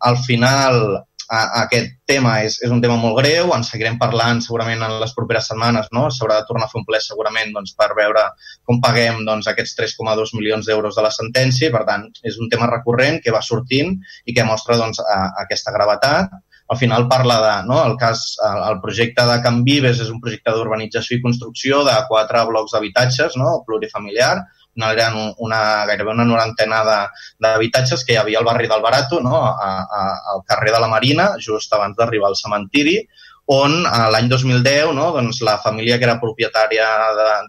Al 0.05 0.17
final, 0.19 0.81
a, 1.29 1.37
a 1.37 1.61
aquest 1.65 1.95
tema 2.05 2.35
és, 2.45 2.57
és 2.63 2.71
un 2.71 2.81
tema 2.83 2.97
molt 3.01 3.17
greu, 3.19 3.51
en 3.55 3.63
seguirem 3.65 3.97
parlant 4.01 4.41
segurament 4.45 4.83
en 4.85 4.95
les 5.01 5.13
properes 5.17 5.47
setmanes, 5.49 5.87
no? 5.95 6.05
s'haurà 6.13 6.39
de 6.41 6.47
tornar 6.49 6.67
a 6.67 6.71
fer 6.71 6.81
un 6.81 6.87
ple 6.87 7.01
segurament 7.01 7.53
doncs, 7.55 7.73
per 7.79 7.89
veure 7.97 8.27
com 8.67 8.81
paguem 8.83 9.23
doncs, 9.27 9.49
aquests 9.49 9.75
3,2 9.79 10.35
milions 10.37 10.69
d'euros 10.69 10.97
de 10.97 11.05
la 11.05 11.13
sentència, 11.13 11.71
per 11.73 11.85
tant, 11.89 12.07
és 12.23 12.37
un 12.41 12.51
tema 12.51 12.69
recurrent 12.71 13.21
que 13.23 13.33
va 13.33 13.43
sortint 13.45 13.95
i 14.25 14.35
que 14.37 14.47
mostra 14.47 14.77
doncs, 14.81 15.01
a, 15.01 15.19
a 15.31 15.45
aquesta 15.45 15.73
gravetat. 15.75 16.35
Al 16.67 16.77
final 16.77 17.07
parla 17.07 17.35
de, 17.41 17.55
no, 17.67 17.77
el 17.85 17.95
cas, 18.01 18.37
el, 18.41 18.79
projecte 18.81 19.25
de 19.29 19.37
Can 19.43 19.63
Vives 19.63 19.99
és 20.01 20.09
un 20.09 20.21
projecte 20.21 20.53
d'urbanització 20.55 21.19
i 21.19 21.21
construcció 21.21 21.83
de 21.85 21.93
quatre 22.09 22.41
blocs 22.49 22.73
d'habitatges, 22.73 23.35
no, 23.37 23.59
plurifamiliar, 23.67 24.39
no 24.81 24.89
eren 24.91 25.19
una, 25.45 25.59
gairebé 25.87 26.11
una 26.11 26.25
norantena 26.27 26.81
d'habitatges 26.85 28.03
que 28.03 28.15
hi 28.15 28.19
havia 28.19 28.41
al 28.41 28.47
barri 28.49 28.67
del 28.71 28.81
Barato, 28.83 29.21
no? 29.23 29.37
a, 29.45 29.69
a, 29.83 30.01
al 30.33 30.41
carrer 30.49 30.73
de 30.73 30.81
la 30.83 30.89
Marina, 30.91 31.29
just 31.39 31.73
abans 31.73 31.95
d'arribar 31.99 32.33
al 32.33 32.39
cementiri, 32.39 32.97
on 33.45 33.83
l'any 33.85 34.27
2010 34.29 34.93
no, 34.97 35.11
doncs, 35.13 35.41
la 35.45 35.59
família 35.61 35.99
que 36.01 36.07
era 36.07 36.17
propietària 36.21 36.87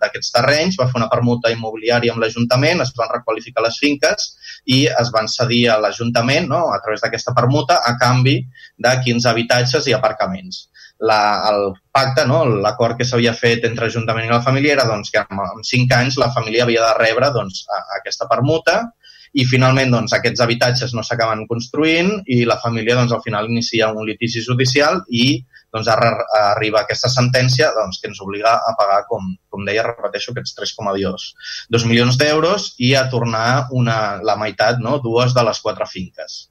d'aquests 0.00 0.32
terrenys 0.34 0.76
va 0.76 0.88
fer 0.90 1.00
una 1.00 1.08
permuta 1.08 1.52
immobiliària 1.52 2.12
amb 2.12 2.20
l'Ajuntament, 2.20 2.82
es 2.84 2.92
van 2.98 3.08
requalificar 3.14 3.64
les 3.64 3.78
finques 3.80 4.28
i 4.76 4.84
es 4.90 5.12
van 5.14 5.28
cedir 5.32 5.62
a 5.72 5.78
l'Ajuntament 5.80 6.50
no, 6.52 6.66
a 6.74 6.80
través 6.84 7.00
d'aquesta 7.04 7.32
permuta 7.36 7.80
a 7.80 7.96
canvi 8.00 8.42
de 8.76 8.92
15 9.06 9.30
habitatges 9.32 9.88
i 9.88 9.96
aparcaments. 9.96 10.66
La, 11.00 11.20
el 11.52 11.72
pacte, 11.92 12.24
no, 12.28 12.44
l'acord 12.44 12.96
que 12.96 13.04
s'havia 13.04 13.32
fet 13.36 13.64
entre 13.68 13.88
Ajuntament 13.88 14.28
i 14.28 14.32
la 14.32 14.44
família 14.44 14.76
era 14.76 14.86
doncs, 14.88 15.10
que 15.12 15.24
en, 15.24 15.40
en 15.40 15.64
cinc 15.64 15.92
anys 15.96 16.20
la 16.20 16.32
família 16.36 16.64
havia 16.64 16.84
de 16.84 16.94
rebre 17.00 17.32
doncs, 17.32 17.64
a, 17.72 17.80
a 17.80 17.98
aquesta 18.02 18.28
permuta 18.28 18.82
i 19.36 19.44
finalment 19.48 19.92
doncs, 19.92 20.14
aquests 20.16 20.40
habitatges 20.44 20.94
no 20.96 21.04
s'acaben 21.04 21.44
construint 21.48 22.18
i 22.32 22.44
la 22.48 22.56
família 22.62 22.96
doncs, 22.96 23.12
al 23.12 23.24
final 23.24 23.48
inicia 23.48 23.92
un 23.92 24.04
litigi 24.08 24.44
judicial 24.44 25.02
i 25.08 25.28
doncs, 25.76 25.90
ara 25.92 26.10
arriba 26.40 26.82
aquesta 26.82 27.10
sentència 27.12 27.70
doncs, 27.76 28.00
que 28.02 28.10
ens 28.10 28.20
obliga 28.24 28.56
a 28.56 28.74
pagar, 28.78 29.02
com, 29.10 29.30
com 29.52 29.64
deia, 29.68 29.84
repeteixo, 29.86 30.34
aquests 30.34 30.56
3,2 30.58 31.86
milions 31.86 32.18
d'euros 32.20 32.72
i 32.82 32.94
a 32.96 33.06
tornar 33.12 33.68
una, 33.76 34.18
la 34.24 34.36
meitat, 34.40 34.82
no, 34.82 34.98
dues 35.04 35.36
de 35.36 35.46
les 35.46 35.62
quatre 35.62 35.88
finques. 35.90 36.46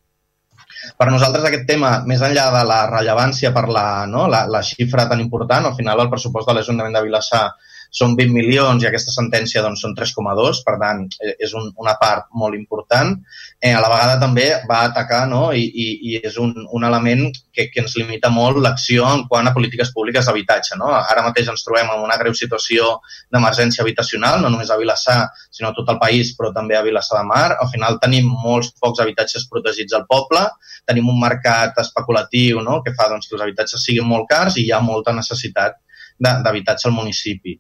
Per 1.00 1.08
nosaltres 1.10 1.46
aquest 1.48 1.66
tema, 1.70 1.96
més 2.06 2.22
enllà 2.22 2.46
de 2.54 2.64
la 2.70 2.82
rellevància 2.92 3.52
per 3.56 3.66
la, 3.74 3.86
no, 4.10 4.28
la, 4.32 4.44
la 4.52 4.62
xifra 4.66 5.08
tan 5.10 5.24
important, 5.24 5.66
al 5.66 5.78
final 5.78 6.04
el 6.04 6.12
pressupost 6.12 6.50
de 6.50 6.58
l'Ajuntament 6.58 6.94
de 6.94 7.02
Vilassar 7.08 7.48
són 7.92 8.16
20 8.18 8.34
milions 8.34 8.84
i 8.84 8.90
aquesta 8.90 9.14
sentència 9.14 9.64
doncs, 9.64 9.84
són 9.86 9.96
3,2, 9.98 10.62
per 10.66 10.76
tant, 10.82 11.06
eh, 11.22 11.36
és 11.46 11.54
un, 11.58 11.70
una 11.82 11.96
part 12.02 12.28
molt 12.34 12.58
important. 12.58 13.14
Eh, 13.62 13.72
a 13.72 13.82
la 13.84 13.92
vegada 13.92 14.20
també 14.22 14.48
va 14.70 14.82
atacar 14.90 15.24
no? 15.32 15.48
I, 15.54 15.64
i, 15.64 15.88
i 16.10 16.20
és 16.24 16.38
un, 16.42 16.54
un 16.76 16.88
element 16.88 17.30
que, 17.56 17.70
que 17.72 17.82
ens 17.84 17.96
limita 18.00 18.32
molt 18.34 18.60
l'acció 18.64 19.08
en 19.08 19.26
quant 19.30 19.48
a 19.48 19.54
polítiques 19.56 19.94
públiques 19.96 20.28
d'habitatge. 20.28 20.80
No? 20.82 20.92
Ara 20.96 21.24
mateix 21.26 21.50
ens 21.52 21.64
trobem 21.66 21.90
en 21.94 22.04
una 22.04 22.20
greu 22.22 22.36
situació 22.36 22.98
d'emergència 23.34 23.84
habitacional, 23.86 24.42
no 24.44 24.52
només 24.54 24.72
a 24.72 24.80
Vilassar, 24.82 25.20
sinó 25.56 25.72
a 25.72 25.78
tot 25.78 25.90
el 25.94 26.02
país, 26.02 26.34
però 26.38 26.52
també 26.56 26.78
a 26.78 26.84
Vilassar 26.86 27.22
de 27.22 27.30
Mar. 27.32 27.48
Al 27.56 27.72
final 27.72 28.00
tenim 28.04 28.28
molts 28.44 28.74
pocs 28.82 29.02
habitatges 29.04 29.48
protegits 29.52 29.96
al 29.96 30.06
poble, 30.10 30.44
tenim 30.86 31.10
un 31.10 31.20
mercat 31.22 31.80
especulatiu 31.82 32.62
no? 32.66 32.82
que 32.84 32.94
fa 32.98 33.10
doncs, 33.12 33.30
que 33.30 33.40
els 33.40 33.48
habitatges 33.48 33.88
siguin 33.88 34.08
molt 34.10 34.30
cars 34.30 34.60
i 34.60 34.68
hi 34.68 34.72
ha 34.76 34.84
molta 34.84 35.16
necessitat 35.16 35.80
d'habitatge 36.20 36.88
al 36.90 36.96
municipi 36.96 37.58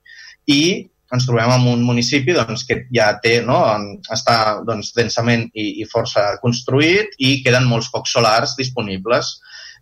i 0.52 0.62
ens 1.14 1.28
trobem 1.28 1.52
en 1.54 1.68
un 1.72 1.84
municipi 1.86 2.34
doncs, 2.36 2.66
que 2.68 2.82
ja 2.94 3.12
té, 3.24 3.38
no, 3.46 3.60
està 4.14 4.38
doncs, 4.68 4.94
densament 4.98 5.48
i, 5.54 5.68
i 5.82 5.90
força 5.90 6.32
construït 6.42 7.14
i 7.20 7.38
queden 7.46 7.68
molts 7.70 7.92
pocs 7.94 8.16
solars 8.18 8.56
disponibles. 8.60 9.36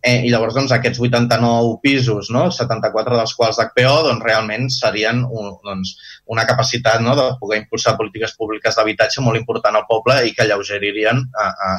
Eh, 0.03 0.17
I 0.28 0.32
llavors 0.34 0.57
doncs, 0.57 0.74
aquests 0.76 0.99
89 0.99 1.78
pisos, 1.84 2.28
no, 2.36 2.49
74 2.51 3.15
dels 3.15 3.34
quals 3.39 3.59
d'HPO, 3.59 3.95
doncs, 4.09 4.26
realment 4.28 4.67
serien 4.76 5.24
un, 5.24 5.53
doncs, 5.63 5.93
una 6.36 6.43
capacitat 6.49 6.99
no, 7.05 7.15
de 7.15 7.30
poder 7.39 7.61
impulsar 7.61 7.95
polítiques 7.95 8.36
públiques 8.36 8.76
d'habitatge 8.76 9.24
molt 9.24 9.39
important 9.39 9.80
al 9.80 9.88
poble 9.88 10.19
i 10.28 10.36
que 10.36 10.43
alleugeririen 10.43 11.24
a, 11.39 11.49
a, 11.69 11.74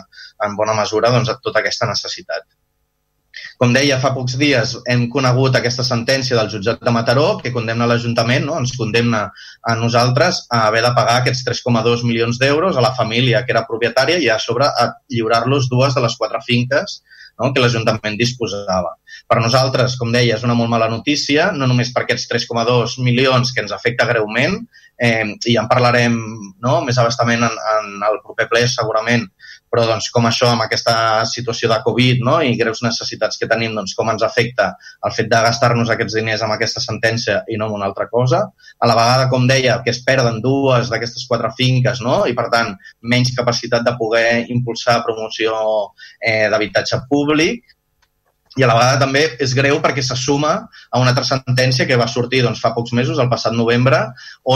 en 0.49 0.57
bona 0.57 0.77
mesura 0.81 1.13
doncs, 1.13 1.37
tota 1.45 1.61
aquesta 1.61 1.91
necessitat. 1.93 2.49
Com 3.61 3.73
deia, 3.75 4.01
fa 4.03 4.11
pocs 4.17 4.35
dies 4.41 4.75
hem 4.91 5.07
conegut 5.13 5.55
aquesta 5.55 5.85
sentència 5.87 6.37
del 6.39 6.51
jutjat 6.51 6.83
de 6.83 6.95
Mataró 6.95 7.27
que 7.43 7.53
condemna 7.55 7.87
l'Ajuntament, 7.87 8.49
no? 8.49 8.59
ens 8.59 8.75
condemna 8.79 9.25
a 9.63 9.75
nosaltres 9.79 10.43
a 10.51 10.65
haver 10.69 10.83
de 10.83 10.93
pagar 10.97 11.21
aquests 11.21 11.45
3,2 11.47 12.03
milions 12.09 12.41
d'euros 12.43 12.77
a 12.77 12.85
la 12.85 12.95
família 12.99 13.45
que 13.45 13.55
era 13.55 13.67
propietària 13.69 14.19
i 14.19 14.31
a 14.31 14.41
sobre 14.43 14.67
a 14.67 14.91
lliurar-los 15.09 15.71
dues 15.71 15.95
de 15.95 16.03
les 16.03 16.17
quatre 16.19 16.43
finques 16.47 17.01
no? 17.39 17.53
que 17.53 17.63
l'Ajuntament 17.63 18.19
disposava. 18.19 18.97
Per 19.31 19.41
nosaltres, 19.41 19.99
com 20.01 20.13
deia, 20.15 20.37
és 20.37 20.47
una 20.47 20.57
molt 20.59 20.73
mala 20.73 20.91
notícia, 20.91 21.51
no 21.55 21.69
només 21.71 21.93
per 21.95 22.05
aquests 22.05 22.27
3,2 22.33 22.99
milions 23.07 23.55
que 23.55 23.63
ens 23.65 23.75
afecta 23.75 24.09
greument, 24.11 24.59
eh, 24.99 25.25
i 25.47 25.57
en 25.61 25.71
parlarem 25.71 26.19
no? 26.63 26.81
més 26.87 26.99
abastament 26.99 27.47
en, 27.47 27.55
en 27.79 28.07
el 28.11 28.21
proper 28.27 28.49
ple 28.51 28.67
segurament, 28.71 29.27
però 29.75 29.89
doncs, 29.89 30.07
com 30.15 30.29
això 30.29 30.53
amb 30.53 30.63
aquesta 30.63 31.25
situació 31.27 31.67
de 31.73 31.81
Covid 31.83 32.21
no? 32.23 32.37
i 32.47 32.55
greus 32.61 32.85
necessitats 32.87 33.41
que 33.41 33.49
tenim, 33.51 33.75
doncs, 33.75 33.97
com 33.99 34.13
ens 34.13 34.23
afecta 34.23 34.69
el 35.03 35.15
fet 35.17 35.27
de 35.33 35.41
gastar-nos 35.49 35.91
aquests 35.91 36.15
diners 36.21 36.45
amb 36.47 36.55
aquesta 36.55 36.83
sentència 36.85 37.41
i 37.51 37.59
no 37.59 37.67
amb 37.67 37.81
una 37.81 37.89
altra 37.91 38.07
cosa. 38.13 38.45
A 38.79 38.87
la 38.87 38.95
vegada, 38.95 39.27
com 39.33 39.49
deia, 39.51 39.81
que 39.83 39.91
es 39.91 39.99
perden 40.07 40.39
dues 40.45 40.93
d'aquestes 40.93 41.27
quatre 41.27 41.51
finques 41.59 42.05
no? 42.07 42.21
i, 42.31 42.37
per 42.39 42.47
tant, 42.55 42.71
menys 43.03 43.35
capacitat 43.35 43.83
de 43.83 43.97
poder 43.99 44.45
impulsar 44.55 45.01
promoció 45.03 45.59
eh, 46.23 46.47
d'habitatge 46.53 47.03
públic 47.11 47.74
i 48.57 48.63
a 48.63 48.69
la 48.71 48.77
vegada 48.79 49.01
també 49.03 49.23
és 49.43 49.55
greu 49.59 49.81
perquè 49.83 50.03
se 50.07 50.15
suma 50.19 50.53
a 50.55 51.01
una 51.03 51.11
altra 51.11 51.25
sentència 51.27 51.87
que 51.89 51.99
va 51.99 52.07
sortir 52.11 52.45
doncs, 52.45 52.61
fa 52.63 52.71
pocs 52.77 52.95
mesos, 52.95 53.19
el 53.19 53.31
passat 53.33 53.57
novembre, 53.57 53.99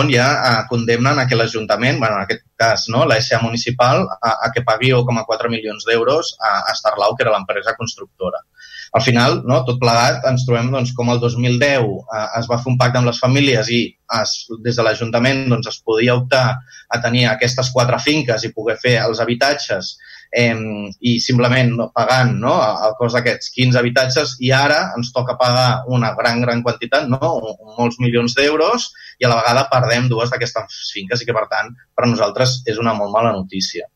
on 0.00 0.12
ja 0.12 0.28
eh, 0.36 0.60
condemnen 0.70 1.18
a 1.18 1.26
que 1.26 1.38
l'Ajuntament, 1.38 1.98
bueno, 1.98 2.20
en 2.20 2.26
aquest 2.26 2.44
cas 2.58 2.86
no, 2.94 3.04
la 3.10 3.18
SA 3.22 3.42
municipal, 3.42 4.04
a, 4.20 4.36
a 4.46 4.52
que 4.54 4.62
pagui 4.66 4.92
1,4 4.94 5.50
milions 5.50 5.88
d'euros 5.88 6.36
a, 6.38 6.54
a 6.70 6.76
Starlau, 6.78 7.16
que 7.16 7.26
era 7.26 7.34
l'empresa 7.34 7.74
constructora. 7.78 8.44
Al 8.92 9.02
final, 9.04 9.42
no, 9.44 9.58
tot 9.66 9.80
plegat, 9.82 10.22
ens 10.30 10.46
trobem 10.48 10.70
doncs, 10.72 10.94
com 10.96 11.10
el 11.12 11.18
2010 11.20 11.88
eh, 11.90 12.26
es 12.38 12.46
va 12.48 12.60
fer 12.62 12.70
un 12.72 12.78
pacte 12.80 13.00
amb 13.00 13.10
les 13.10 13.18
famílies 13.20 13.68
i 13.74 13.82
es, 14.20 14.36
des 14.64 14.78
de 14.78 14.86
l'Ajuntament 14.86 15.48
doncs, 15.50 15.68
es 15.74 15.82
podia 15.84 16.16
optar 16.16 16.44
a 16.88 17.00
tenir 17.02 17.26
aquestes 17.28 17.72
quatre 17.74 17.98
finques 18.00 18.46
i 18.46 18.54
poder 18.54 18.78
fer 18.80 18.94
els 19.02 19.20
habitatges 19.20 19.96
eh, 20.32 20.54
i 21.00 21.18
simplement 21.24 21.74
pagant 21.94 22.34
no, 22.42 22.54
el 22.86 22.96
cost 23.00 23.18
d'aquests 23.18 23.52
15 23.56 23.80
habitatges 23.80 24.36
i 24.44 24.52
ara 24.54 24.80
ens 24.96 25.12
toca 25.14 25.36
pagar 25.40 25.84
una 25.88 26.14
gran, 26.18 26.42
gran 26.44 26.62
quantitat, 26.62 27.08
no, 27.08 27.32
molts 27.78 28.00
milions 28.02 28.36
d'euros 28.38 28.90
i 29.18 29.26
a 29.26 29.32
la 29.32 29.40
vegada 29.42 29.68
perdem 29.72 30.08
dues 30.08 30.32
d'aquestes 30.32 30.82
finques 30.94 31.22
i 31.22 31.28
que, 31.28 31.36
per 31.36 31.46
tant, 31.52 31.72
per 31.94 32.08
nosaltres 32.08 32.60
és 32.66 32.78
una 32.78 32.94
molt 32.94 33.14
mala 33.14 33.32
notícia. 33.36 33.88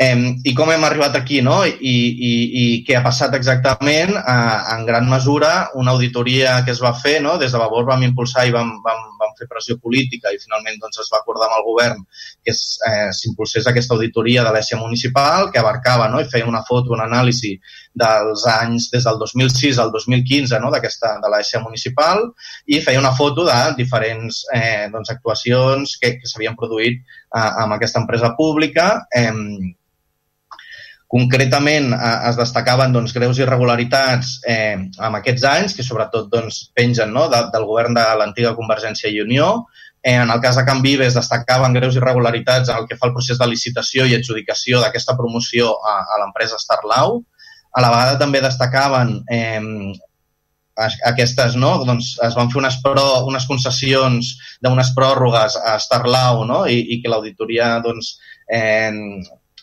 Eh, 0.00 0.16
I 0.48 0.54
com 0.56 0.70
hem 0.72 0.84
arribat 0.86 1.16
aquí, 1.18 1.42
no? 1.44 1.58
I, 1.68 1.74
i, 1.76 2.34
i 2.60 2.62
què 2.86 2.94
ha 2.96 3.02
passat 3.04 3.34
exactament? 3.36 4.14
Eh, 4.16 4.60
en 4.74 4.86
gran 4.88 5.08
mesura, 5.10 5.50
una 5.76 5.92
auditoria 5.92 6.54
que 6.64 6.72
es 6.72 6.80
va 6.80 6.94
fer, 6.96 7.18
no? 7.20 7.34
des 7.40 7.52
de 7.52 7.58
Vavor 7.60 7.84
vam 7.90 8.06
impulsar 8.06 8.46
i 8.48 8.54
vam, 8.54 8.70
vam, 8.86 9.02
vam 9.20 9.34
fer 9.36 9.48
pressió 9.50 9.76
política 9.76 10.32
i 10.32 10.38
finalment 10.40 10.78
doncs, 10.80 11.02
es 11.02 11.10
va 11.12 11.18
acordar 11.20 11.50
amb 11.50 11.58
el 11.58 11.66
govern 11.66 12.00
que 12.46 12.54
eh, 12.54 13.10
s'impulsés 13.18 13.68
aquesta 13.68 13.92
auditoria 13.96 14.44
de 14.46 14.54
l'ESIA 14.54 14.78
municipal 14.80 15.50
que 15.52 15.60
abarcava 15.60 16.06
no? 16.08 16.22
i 16.24 16.28
feia 16.32 16.48
una 16.48 16.62
foto, 16.68 16.94
una 16.96 17.04
anàlisi 17.04 17.52
dels 18.00 18.46
anys 18.54 18.88
des 18.94 19.04
del 19.04 19.18
2006 19.20 19.82
al 19.84 19.92
2015 19.92 20.62
no? 20.64 20.70
d'aquesta 20.72 21.18
de 21.20 21.32
l'ESIA 21.34 21.60
municipal 21.66 22.24
i 22.72 22.80
feia 22.80 23.02
una 23.02 23.12
foto 23.20 23.44
de 23.50 23.58
diferents 23.82 24.46
eh, 24.56 24.88
doncs, 24.94 25.12
actuacions 25.12 25.98
que, 26.00 26.14
que 26.16 26.32
s'havien 26.32 26.56
produït 26.56 27.04
eh, 27.04 27.50
amb 27.66 27.76
aquesta 27.76 28.00
empresa 28.00 28.32
pública 28.40 28.88
eh, 29.12 29.28
Concretament 31.10 31.90
eh, 31.96 32.16
es 32.28 32.36
destacaven 32.38 32.92
doncs, 32.94 33.12
greus 33.16 33.40
irregularitats 33.42 34.36
eh, 34.46 34.76
amb 35.02 35.18
aquests 35.18 35.46
anys, 35.50 35.72
que 35.74 35.82
sobretot 35.82 36.28
doncs, 36.30 36.60
pengen 36.76 37.10
no, 37.16 37.24
de, 37.32 37.40
del 37.50 37.66
govern 37.66 37.96
de 37.96 38.04
l'antiga 38.20 38.54
Convergència 38.58 39.10
i 39.10 39.18
Unió. 39.24 39.48
Eh, 40.04 40.14
en 40.14 40.30
el 40.30 40.40
cas 40.44 40.60
de 40.60 40.64
Can 40.68 40.84
Vives 40.84 41.16
destacaven 41.18 41.74
greus 41.74 41.98
irregularitats 41.98 42.70
en 42.70 42.78
el 42.78 42.86
que 42.86 42.98
fa 43.00 43.08
el 43.10 43.16
procés 43.16 43.40
de 43.40 43.48
licitació 43.50 44.06
i 44.06 44.14
adjudicació 44.20 44.84
d'aquesta 44.84 45.16
promoció 45.18 45.72
a, 45.82 45.96
a 46.14 46.20
l'empresa 46.22 46.60
Starlau. 46.62 47.18
A 47.74 47.82
la 47.82 47.90
vegada 47.90 48.22
també 48.22 48.44
destacaven 48.46 49.12
eh, 49.34 49.98
aquestes, 51.10 51.58
no? 51.58 51.74
doncs 51.84 52.14
es 52.22 52.38
van 52.38 52.54
fer 52.54 52.62
unes, 52.62 52.78
pro, 52.86 53.04
unes 53.26 53.50
concessions 53.50 54.30
d'unes 54.62 54.94
pròrrogues 54.96 55.58
a 55.58 55.74
Starlau 55.82 56.46
no? 56.46 56.62
I, 56.70 56.78
i 56.94 57.02
que 57.02 57.10
l'auditoria 57.10 57.74
doncs, 57.84 58.14
eh, 58.46 58.94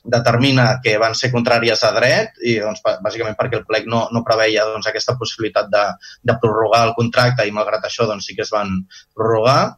determina 0.08 0.68
que 0.84 0.96
van 1.02 1.16
ser 1.16 1.32
contràries 1.34 1.84
a 1.84 1.92
dret 1.96 2.40
i 2.42 2.58
doncs, 2.64 2.84
bàsicament 3.04 3.36
perquè 3.40 3.60
el 3.60 3.66
plec 3.68 3.90
no, 3.92 4.06
no 4.16 4.24
preveia 4.28 4.66
doncs, 4.70 4.88
aquesta 4.88 5.18
possibilitat 5.20 5.68
de, 5.74 5.84
de 6.24 6.38
prorrogar 6.42 6.86
el 6.88 6.96
contracte 6.98 7.46
i 7.46 7.54
malgrat 7.56 7.86
això 7.86 8.08
doncs, 8.08 8.30
sí 8.30 8.38
que 8.38 8.46
es 8.48 8.54
van 8.54 8.80
prorrogar. 9.16 9.76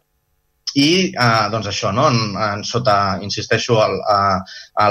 i 0.77 1.09
eh, 1.17 1.45
doncs 1.49 1.65
això, 1.67 1.89
no? 1.91 2.03
en, 2.13 2.35
en 2.37 2.59
sota, 2.63 3.17
insisteixo, 3.25 3.79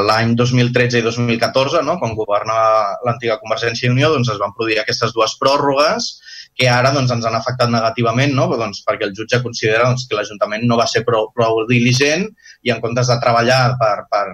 l'any 0.08 0.32
2013 0.34 0.98
i 0.98 1.04
2014, 1.06 1.84
no? 1.86 1.94
quan 2.00 2.16
governava 2.18 2.96
l'antiga 3.06 3.38
Convergència 3.38 3.86
i 3.86 3.92
Unió, 3.92 4.10
doncs 4.10 4.32
es 4.34 4.40
van 4.42 4.56
produir 4.56 4.80
aquestes 4.82 5.14
dues 5.14 5.36
pròrrogues 5.38 6.10
que 6.58 6.66
ara 6.66 6.90
doncs, 6.90 7.12
ens 7.14 7.28
han 7.30 7.38
afectat 7.38 7.70
negativament 7.70 8.34
no? 8.34 8.48
doncs, 8.58 8.82
perquè 8.82 9.06
el 9.06 9.14
jutge 9.14 9.38
considera 9.44 9.86
doncs, 9.86 10.08
que 10.10 10.18
l'Ajuntament 10.18 10.66
no 10.66 10.80
va 10.82 10.88
ser 10.90 11.04
prou, 11.06 11.30
prou 11.30 11.62
diligent 11.70 12.26
i 12.66 12.74
en 12.74 12.82
comptes 12.82 13.06
de 13.12 13.20
treballar 13.22 13.62
per, 13.78 13.94
per 14.10 14.26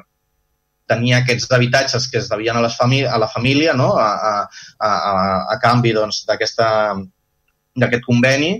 tenir 0.86 1.14
aquests 1.16 1.50
habitatges 1.52 2.08
que 2.10 2.20
es 2.20 2.28
devien 2.28 2.56
a, 2.56 2.62
les 2.64 2.78
a 2.80 3.18
la 3.18 3.28
família 3.28 3.74
no? 3.74 3.92
a, 3.96 4.08
a, 4.30 4.88
a, 4.88 4.90
a 5.54 5.58
canvi 5.62 5.92
doncs, 5.96 6.24
d'aquest 6.28 6.60
doncs, 6.60 8.02
conveni, 8.06 8.50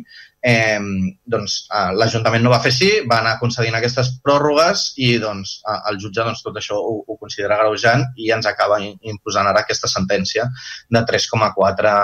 eh, 0.45 0.79
doncs, 1.25 1.57
l'Ajuntament 1.99 2.43
no 2.45 2.53
va 2.53 2.61
fer 2.64 2.72
així, 2.72 2.91
va 3.11 3.20
anar 3.20 3.39
concedint 3.41 3.77
aquestes 3.79 4.14
pròrrogues 4.25 4.93
i 4.97 5.14
doncs, 5.22 5.59
el 5.91 6.01
jutge 6.03 6.25
doncs, 6.25 6.43
tot 6.45 6.57
això 6.61 6.81
ho, 6.81 6.97
ho 7.07 7.18
considera 7.20 7.61
greujant 7.62 8.07
i 8.16 8.33
ens 8.35 8.49
acaba 8.51 8.81
imposant 8.85 9.49
ara 9.49 9.64
aquesta 9.64 9.91
sentència 9.91 10.49
de 10.91 11.05
3,4 11.12 11.95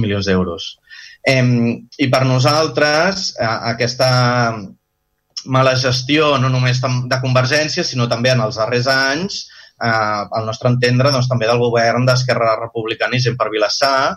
milions 0.00 0.28
d'euros. 0.28 0.70
Eh, 1.28 1.42
I 1.98 2.08
per 2.12 2.24
nosaltres, 2.26 3.32
eh, 3.38 3.50
aquesta 3.74 4.12
mala 5.44 5.74
gestió 5.76 6.36
no 6.38 6.48
només 6.48 6.80
de 6.80 7.18
Convergència, 7.22 7.84
sinó 7.84 8.08
també 8.08 8.32
en 8.32 8.40
els 8.44 8.58
darrers 8.60 8.88
anys, 8.90 9.42
eh, 9.82 10.22
al 10.38 10.46
nostre 10.46 10.70
entendre, 10.72 11.12
doncs, 11.14 11.30
també 11.30 11.48
del 11.50 11.62
govern 11.62 12.06
d'Esquerra 12.08 12.54
Republicana 12.60 13.18
i 13.18 13.24
gent 13.24 13.38
per 13.40 13.50
Vilassar, 13.52 14.12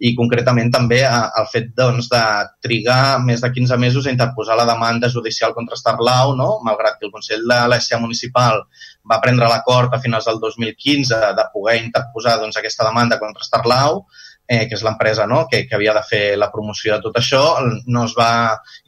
i 0.00 0.14
concretament 0.16 0.70
també 0.72 1.02
el 1.04 1.48
fet 1.52 1.74
doncs, 1.76 2.08
de 2.08 2.22
trigar 2.64 3.20
més 3.24 3.42
de 3.44 3.50
15 3.52 3.76
mesos 3.82 4.06
a 4.06 4.14
interposar 4.14 4.56
la 4.56 4.64
demanda 4.68 5.10
judicial 5.12 5.52
contra 5.56 5.76
Starlau, 5.76 6.32
no? 6.38 6.54
malgrat 6.64 6.96
que 6.96 7.06
el 7.08 7.12
Consell 7.12 7.44
de 7.44 7.58
l'ESA 7.68 8.00
municipal 8.00 8.62
va 9.10 9.20
prendre 9.20 9.48
l'acord 9.52 9.92
a 9.92 10.00
finals 10.00 10.28
del 10.30 10.40
2015 10.40 11.20
de 11.36 11.46
poder 11.52 11.76
interposar 11.82 12.38
doncs, 12.40 12.56
aquesta 12.56 12.88
demanda 12.88 13.20
contra 13.20 13.44
Starlau, 13.44 14.06
eh, 14.48 14.64
que 14.70 14.78
és 14.78 14.84
l'empresa 14.86 15.28
no? 15.28 15.44
que, 15.52 15.66
que 15.68 15.76
havia 15.76 15.94
de 15.94 16.06
fer 16.08 16.24
la 16.40 16.48
promoció 16.54 16.96
de 16.96 17.04
tot 17.04 17.20
això, 17.20 17.44
no 17.86 18.08
es 18.08 18.16
va 18.16 18.32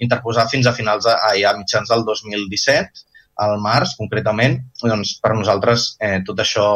interposar 0.00 0.48
fins 0.48 0.66
a 0.66 0.76
finals 0.76 1.04
de, 1.10 1.12
a, 1.12 1.36
a 1.52 1.56
mitjans 1.60 1.92
del 1.92 2.08
2017, 2.08 3.04
al 3.40 3.58
març 3.62 3.96
concretament. 3.98 4.60
Doncs 4.82 5.16
per 5.22 5.34
nosaltres 5.36 5.92
eh, 6.00 6.20
tot 6.26 6.40
això 6.44 6.68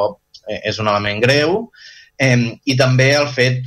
eh, 0.48 0.61
és 0.70 0.80
un 0.82 0.88
element 0.88 1.22
greu 1.22 1.59
eh, 2.18 2.36
i 2.64 2.76
també 2.78 3.12
el 3.16 3.28
fet 3.32 3.64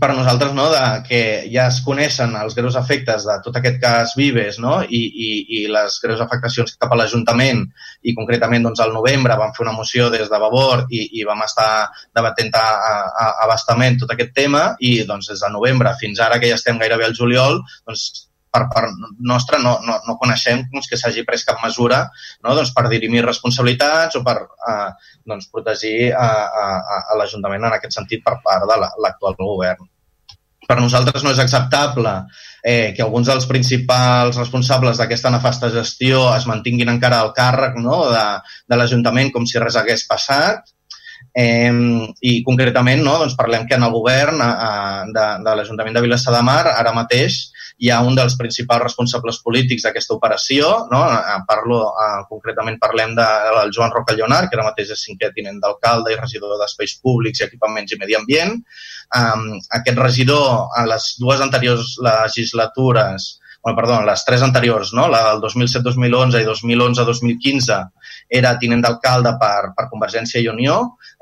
per 0.00 0.14
nosaltres 0.14 0.54
no, 0.56 0.70
de, 0.72 0.82
que 1.04 1.20
ja 1.52 1.66
es 1.68 1.82
coneixen 1.84 2.32
els 2.40 2.54
greus 2.56 2.76
efectes 2.80 3.26
de 3.28 3.34
tot 3.44 3.58
aquest 3.58 3.76
cas 3.82 4.14
Vives 4.16 4.56
no, 4.62 4.78
i, 4.88 5.00
i, 5.26 5.28
i 5.58 5.60
les 5.72 5.98
greus 6.00 6.22
afectacions 6.24 6.76
cap 6.80 6.94
a 6.94 6.96
l'Ajuntament 6.96 7.60
i 8.08 8.14
concretament 8.16 8.64
doncs, 8.64 8.80
al 8.80 8.94
novembre 8.96 9.36
vam 9.36 9.52
fer 9.56 9.66
una 9.66 9.76
moció 9.76 10.08
des 10.12 10.32
de 10.32 10.40
Vavor 10.40 10.86
i, 10.88 11.04
i 11.20 11.26
vam 11.28 11.44
estar 11.44 11.68
debatent 12.16 12.56
a, 12.56 12.64
a, 12.64 13.28
a 13.44 13.48
bastament 13.50 14.00
tot 14.00 14.16
aquest 14.16 14.32
tema 14.36 14.70
i 14.80 15.02
doncs, 15.08 15.28
des 15.34 15.44
de 15.44 15.52
novembre 15.52 15.92
fins 16.00 16.24
ara 16.24 16.40
que 16.40 16.48
ja 16.48 16.56
estem 16.60 16.80
gairebé 16.80 17.10
al 17.10 17.18
juliol 17.18 17.60
doncs, 17.60 18.08
per 18.52 18.66
part 18.68 18.92
nostra 19.24 19.58
no, 19.62 19.78
no, 19.86 19.96
no 20.06 20.18
coneixem 20.20 20.66
doncs, 20.68 20.90
que 20.90 20.98
s'hagi 21.00 21.24
pres 21.28 21.46
cap 21.48 21.62
mesura 21.64 22.02
no, 22.44 22.52
doncs, 22.52 22.74
per 22.76 22.84
dirimir 22.92 23.24
responsabilitats 23.24 24.18
o 24.20 24.22
per 24.26 24.36
eh, 24.44 24.90
doncs, 25.28 25.48
protegir 25.54 26.12
a, 26.12 26.28
a, 26.28 27.00
a 27.14 27.18
l'Ajuntament 27.20 27.64
en 27.64 27.78
aquest 27.78 27.96
sentit 27.96 28.24
per 28.26 28.36
part 28.44 28.68
de 28.68 28.76
l'actual 28.76 29.38
la, 29.38 29.48
govern. 29.54 29.88
Per 30.68 30.76
nosaltres 30.78 31.24
no 31.24 31.32
és 31.32 31.40
acceptable 31.42 32.12
eh, 32.62 32.92
que 32.94 33.02
alguns 33.02 33.32
dels 33.32 33.48
principals 33.50 34.36
responsables 34.38 35.00
d'aquesta 35.00 35.32
nefasta 35.32 35.72
gestió 35.72 36.28
es 36.36 36.46
mantinguin 36.46 36.92
encara 36.92 37.22
al 37.24 37.32
càrrec 37.36 37.80
no, 37.80 38.04
de, 38.12 38.26
de 38.68 38.78
l'Ajuntament 38.78 39.32
com 39.34 39.48
si 39.48 39.60
res 39.62 39.80
hagués 39.80 40.06
passat, 40.10 40.68
Eh, 41.32 41.72
I 42.28 42.32
concretament 42.44 43.00
no, 43.00 43.14
doncs 43.16 43.36
parlem 43.38 43.62
que 43.64 43.78
en 43.78 43.86
el 43.86 43.92
govern 43.94 44.42
eh, 44.44 45.12
de, 45.16 45.26
de 45.46 45.54
l'Ajuntament 45.56 45.94
de 45.96 46.02
Vilassar 46.04 46.34
de 46.34 46.42
Mar 46.44 46.66
ara 46.74 46.92
mateix 46.92 47.38
hi 47.82 47.90
ha 47.90 47.98
un 48.06 48.14
dels 48.14 48.36
principals 48.38 48.84
responsables 48.84 49.40
polítics 49.42 49.82
d'aquesta 49.82 50.14
operació, 50.14 50.68
no? 50.92 51.00
Eh, 51.10 51.38
parlo, 51.48 51.80
eh, 52.04 52.20
concretament 52.30 52.78
parlem 52.82 53.16
de, 53.18 53.26
del 53.56 53.72
Joan 53.74 53.90
Roca 53.94 54.14
Llonar, 54.14 54.44
que 54.46 54.58
ara 54.58 54.68
mateix 54.68 54.92
és 54.94 55.02
cinquè 55.08 55.32
tinent 55.34 55.58
d'alcalde 55.62 56.14
i 56.14 56.18
regidor 56.20 56.54
d'Espais 56.60 56.94
Públics 57.02 57.42
i 57.42 57.46
Equipaments 57.48 57.90
i 57.90 57.98
Medi 57.98 58.18
Ambient. 58.18 58.54
Um, 59.18 59.48
aquest 59.80 59.98
regidor, 59.98 60.68
a 60.78 60.86
les 60.88 61.08
dues 61.18 61.42
anteriors 61.42 61.96
legislatures, 62.06 63.32
bueno, 63.62 63.76
perdó, 63.80 63.98
les 64.06 64.24
tres 64.24 64.42
anteriors, 64.42 64.94
no? 64.94 65.08
la 65.10 65.24
del 65.32 65.42
2007-2011 65.42 66.42
i 66.42 66.48
2011-2015, 66.48 67.80
era 68.32 68.54
tinent 68.60 68.80
d'alcalde 68.80 69.34
per, 69.40 69.72
per 69.76 69.88
Convergència 69.90 70.40
i 70.40 70.48
Unió 70.48 70.76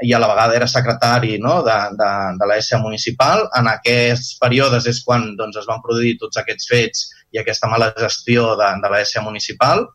i 0.07 0.13
a 0.15 0.21
la 0.23 0.29
vegada 0.31 0.55
era 0.57 0.69
secretari 0.71 1.39
no, 1.43 1.57
de, 1.67 1.79
de, 1.99 2.11
de 2.39 2.51
l'ESA 2.51 2.79
municipal. 2.83 3.49
En 3.59 3.67
aquests 3.71 4.37
períodes 4.43 4.87
és 4.91 5.03
quan 5.07 5.33
doncs, 5.39 5.59
es 5.59 5.67
van 5.69 5.83
produir 5.83 6.17
tots 6.21 6.39
aquests 6.39 6.71
fets 6.71 7.09
i 7.35 7.41
aquesta 7.43 7.71
mala 7.71 7.91
gestió 7.99 8.55
de, 8.61 8.71
de 8.83 8.93
l'ESA 8.93 9.25
municipal. 9.27 9.89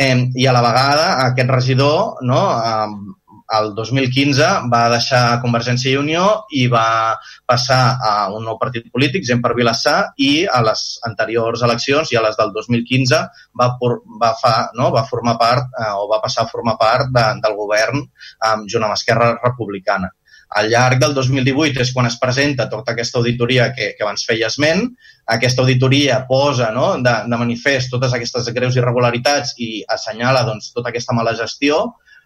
Eh, 0.00 0.12
I 0.36 0.46
a 0.46 0.52
la 0.56 0.62
vegada 0.64 1.08
aquest 1.30 1.50
regidor 1.52 2.20
no, 2.28 2.42
eh, 2.60 3.16
el 3.58 3.72
2015 3.74 4.48
va 4.72 4.82
deixar 4.92 5.40
Convergència 5.42 5.90
i 5.92 5.98
Unió 5.98 6.26
i 6.54 6.66
va 6.70 7.16
passar 7.50 7.80
a 7.98 8.12
un 8.34 8.46
nou 8.46 8.58
partit 8.60 8.86
polític, 8.92 9.26
Gent 9.26 9.42
per 9.42 9.56
Vilassar, 9.58 10.12
i 10.18 10.46
a 10.46 10.62
les 10.66 10.84
anteriors 11.08 11.64
eleccions 11.66 12.12
i 12.12 12.18
a 12.18 12.24
les 12.26 12.38
del 12.38 12.54
2015 12.54 13.20
va, 13.58 13.68
va, 14.22 14.32
fa, 14.42 14.54
no, 14.78 14.92
va 14.94 15.06
formar 15.10 15.36
part 15.40 15.66
eh, 15.74 15.90
o 15.98 16.06
va 16.10 16.20
passar 16.22 16.46
a 16.46 16.52
formar 16.52 16.76
part 16.80 17.10
de, 17.10 17.26
del 17.42 17.58
govern 17.58 18.00
eh, 18.04 18.56
junt 18.70 18.86
amb 18.86 18.96
Esquerra 18.96 19.34
Republicana. 19.42 20.12
Al 20.58 20.66
llarg 20.66 20.98
del 20.98 21.12
2018 21.14 21.78
és 21.84 21.92
quan 21.94 22.08
es 22.08 22.16
presenta 22.18 22.66
tota 22.70 22.90
aquesta 22.92 23.20
auditoria 23.20 23.68
que, 23.74 23.92
que 23.94 24.02
abans 24.02 24.24
feia 24.26 24.48
esment. 24.50 24.88
Aquesta 25.30 25.62
auditoria 25.62 26.24
posa 26.26 26.72
no, 26.74 26.96
de, 26.98 27.12
de 27.30 27.38
manifest 27.38 27.92
totes 27.92 28.16
aquestes 28.16 28.50
greus 28.56 28.78
irregularitats 28.78 29.54
i 29.62 29.84
assenyala 29.86 30.42
doncs, 30.48 30.72
tota 30.74 30.90
aquesta 30.90 31.14
mala 31.14 31.36
gestió 31.38 31.84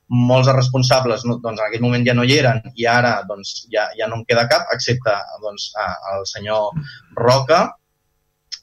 molts 0.09 0.51
responsables 0.53 1.25
no, 1.25 1.39
doncs, 1.43 1.61
en 1.61 1.69
aquell 1.69 1.85
moment 1.85 2.05
ja 2.07 2.15
no 2.17 2.27
hi 2.27 2.37
eren 2.39 2.61
i 2.75 2.87
ara 2.91 3.17
doncs, 3.29 3.65
ja, 3.73 3.87
ja 3.99 4.09
no 4.11 4.21
em 4.21 4.27
queda 4.29 4.49
cap, 4.51 4.69
excepte 4.75 5.15
doncs, 5.43 5.71
el 6.13 6.27
senyor 6.29 6.77
Roca, 7.17 7.65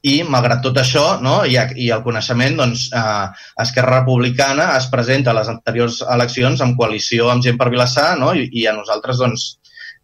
i 0.02 0.22
malgrat 0.26 0.64
tot 0.66 0.78
això 0.82 1.06
no, 1.22 1.42
i, 1.46 1.58
i 1.78 1.89
el 1.94 2.04
coneixement, 2.06 2.58
doncs, 2.58 2.88
eh, 2.98 3.26
Esquerra 3.62 4.00
Republicana 4.00 4.72
es 4.78 4.88
presenta 4.94 5.32
a 5.32 5.38
les 5.38 5.50
anteriors 5.52 6.02
eleccions 6.02 6.62
en 6.66 6.76
coalició 6.78 7.30
amb 7.30 7.46
gent 7.46 7.60
per 7.60 7.70
Vilassar 7.74 8.16
no, 8.22 8.32
i, 8.34 8.48
i 8.62 8.66
a 8.70 8.74
nosaltres 8.78 9.22
doncs, 9.22 9.48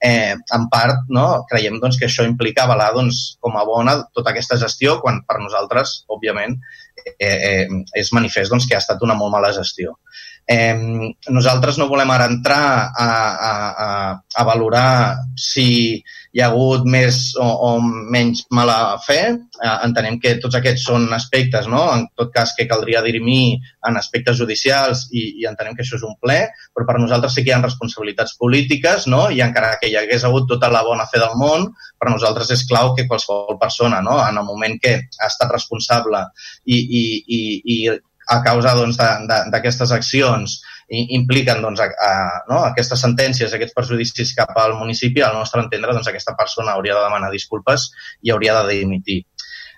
eh, 0.06 0.36
en 0.54 0.68
part 0.74 1.10
no, 1.14 1.26
creiem 1.50 1.80
doncs, 1.82 1.98
que 1.98 2.06
això 2.10 2.26
implica 2.30 2.66
avalar 2.66 2.92
doncs, 2.94 3.24
com 3.42 3.58
a 3.58 3.66
bona 3.66 3.98
tota 4.14 4.34
aquesta 4.34 4.60
gestió 4.62 5.00
quan 5.02 5.24
per 5.26 5.40
nosaltres, 5.42 6.04
òbviament, 6.14 6.58
eh, 7.18 7.34
eh, 7.34 7.68
és 7.98 8.14
manifest 8.14 8.54
doncs, 8.54 8.70
que 8.70 8.78
ha 8.78 8.84
estat 8.84 9.02
una 9.02 9.18
molt 9.18 9.34
mala 9.34 9.54
gestió. 9.56 9.98
Eh, 10.48 11.12
nosaltres 11.28 11.76
no 11.76 11.90
volem 11.92 12.12
ara 12.16 12.30
entrar 12.32 12.88
a, 12.96 13.08
a, 13.08 13.52
a, 13.84 13.88
a 14.32 14.44
valorar 14.48 15.18
si 15.36 16.00
hi 16.00 16.40
ha 16.40 16.48
hagut 16.48 16.86
més 16.88 17.34
o, 17.36 17.44
o 17.44 17.72
menys 17.84 18.46
mala 18.56 18.96
fe. 19.04 19.20
Eh, 19.36 19.76
entenem 19.88 20.22
que 20.24 20.38
tots 20.40 20.56
aquests 20.56 20.86
són 20.88 21.10
aspectes, 21.18 21.68
no? 21.68 21.82
en 21.92 22.08
tot 22.16 22.32
cas, 22.32 22.56
que 22.56 22.68
caldria 22.70 23.04
dirimir 23.04 23.58
en 23.90 24.00
aspectes 24.00 24.40
judicials 24.40 25.08
i, 25.12 25.26
i 25.42 25.50
entenem 25.52 25.76
que 25.76 25.84
això 25.84 26.00
és 26.00 26.08
un 26.08 26.16
ple, 26.24 26.40
però 26.72 26.88
per 26.88 27.00
nosaltres 27.02 27.36
sí 27.36 27.44
que 27.44 27.52
hi 27.52 27.58
ha 27.58 27.62
responsabilitats 27.66 28.38
polítiques 28.40 29.10
no? 29.12 29.26
i 29.28 29.44
encara 29.44 29.76
que 29.82 29.92
hi 29.92 30.00
hagués 30.00 30.24
hagut 30.24 30.48
tota 30.48 30.72
la 30.72 30.86
bona 30.88 31.10
fe 31.12 31.20
del 31.20 31.36
món, 31.36 31.72
per 32.00 32.14
nosaltres 32.14 32.56
és 32.56 32.68
clau 32.72 32.96
que 32.96 33.08
qualsevol 33.10 33.60
persona, 33.60 34.00
no? 34.06 34.22
en 34.24 34.40
el 34.40 34.48
moment 34.48 34.80
que 34.80 35.00
ha 35.02 35.28
estat 35.28 35.52
responsable 35.52 36.24
i, 36.64 36.78
i, 36.78 37.08
i, 37.28 37.42
i 37.74 37.82
a 38.28 38.42
causa 38.44 38.74
d'aquestes 38.76 39.90
doncs, 39.90 39.96
accions 39.96 40.58
i 40.90 41.04
impliquen 41.18 41.62
doncs, 41.64 41.82
a, 41.84 41.88
a, 41.88 42.12
no, 42.50 42.62
aquestes 42.70 43.02
sentències, 43.04 43.54
aquests 43.54 43.76
perjudicis 43.76 44.34
cap 44.38 44.56
al 44.60 44.78
municipi, 44.80 45.24
al 45.24 45.36
nostre 45.36 45.64
entendre, 45.64 45.94
doncs, 45.96 46.10
aquesta 46.12 46.36
persona 46.40 46.76
hauria 46.76 46.96
de 46.98 47.06
demanar 47.08 47.32
disculpes 47.34 47.90
i 48.24 48.32
hauria 48.32 48.60
de 48.62 48.80
dimitir. 48.82 49.22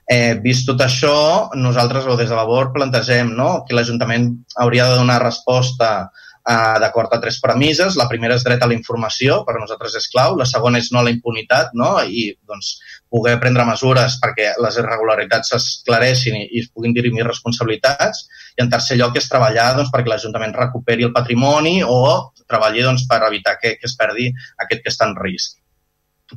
Eh, 0.09 0.33
vist 0.41 0.65
tot 0.65 0.81
això, 0.81 1.49
nosaltres, 1.53 2.07
o 2.09 2.15
des 2.17 2.31
de 2.31 2.37
Labor, 2.37 2.71
plantegem 2.73 3.29
no, 3.37 3.49
que 3.67 3.75
l'Ajuntament 3.77 4.31
hauria 4.57 4.87
de 4.89 4.97
donar 4.97 5.19
resposta 5.21 6.09
eh, 6.49 6.77
d'acord 6.81 7.13
a 7.13 7.19
tres 7.21 7.39
premisses. 7.43 7.97
La 7.99 8.07
primera 8.11 8.37
és 8.39 8.45
dret 8.45 8.63
a 8.63 8.69
la 8.69 8.75
informació, 8.77 9.43
per 9.47 9.57
nosaltres 9.59 9.95
és 9.99 10.09
clau. 10.13 10.37
La 10.39 10.47
segona 10.49 10.81
és 10.81 10.89
no 10.93 11.01
a 11.01 11.05
la 11.07 11.13
impunitat, 11.13 11.75
no? 11.77 11.91
i 12.03 12.29
doncs, 12.49 12.73
poder 13.09 13.37
prendre 13.41 13.65
mesures 13.65 14.19
perquè 14.21 14.51
les 14.61 14.81
irregularitats 14.81 15.53
s'esclareixin 15.53 16.37
i, 16.37 16.43
i 16.49 16.65
es 16.65 16.69
puguin 16.73 16.93
dirimir 16.97 17.27
responsabilitats. 17.27 18.27
I 18.57 18.65
en 18.65 18.73
tercer 18.73 18.99
lloc 18.99 19.17
és 19.21 19.29
treballar 19.31 19.71
doncs, 19.77 19.93
perquè 19.93 20.13
l'Ajuntament 20.13 20.57
recuperi 20.57 21.07
el 21.07 21.15
patrimoni 21.15 21.79
o 21.85 22.01
treballi 22.49 22.85
doncs, 22.85 23.05
per 23.09 23.23
evitar 23.29 23.57
que, 23.61 23.77
que 23.77 23.89
es 23.89 23.97
perdi 23.97 24.31
aquest 24.65 24.85
que 24.85 24.93
està 24.93 25.09
en 25.09 25.17
risc. 25.21 25.59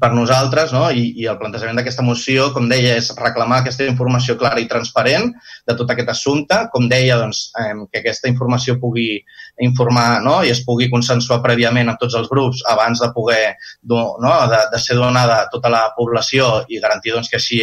Per 0.00 0.12
nosaltres, 0.16 0.72
no? 0.72 0.86
I, 0.90 1.04
i 1.20 1.26
el 1.28 1.38
plantejament 1.40 1.78
d'aquesta 1.78 2.04
moció, 2.06 2.48
com 2.54 2.68
deia, 2.70 2.94
és 3.00 3.10
reclamar 3.18 3.60
aquesta 3.60 3.84
informació 3.88 4.36
clara 4.40 4.62
i 4.62 4.68
transparent 4.70 5.30
de 5.68 5.76
tot 5.78 5.90
aquest 5.92 6.12
assumpte. 6.14 6.58
Com 6.72 6.88
deia, 6.88 7.18
doncs, 7.20 7.44
eh, 7.60 7.74
que 7.92 8.00
aquesta 8.00 8.30
informació 8.30 8.78
pugui 8.80 9.20
informar 9.60 10.22
no? 10.24 10.38
i 10.42 10.52
es 10.52 10.62
pugui 10.64 10.88
consensuar 10.92 11.42
prèviament 11.44 11.90
amb 11.92 12.00
tots 12.00 12.16
els 12.18 12.30
grups 12.30 12.62
abans 12.72 13.02
de 13.02 13.10
poder 13.14 13.54
no? 13.82 14.06
de, 14.48 14.60
de 14.72 14.80
ser 14.80 14.96
donada 14.96 15.42
a 15.42 15.48
tota 15.52 15.72
la 15.72 15.82
població 15.96 16.62
i 16.68 16.80
garantir 16.80 17.12
doncs, 17.12 17.28
que 17.28 17.40
així 17.40 17.60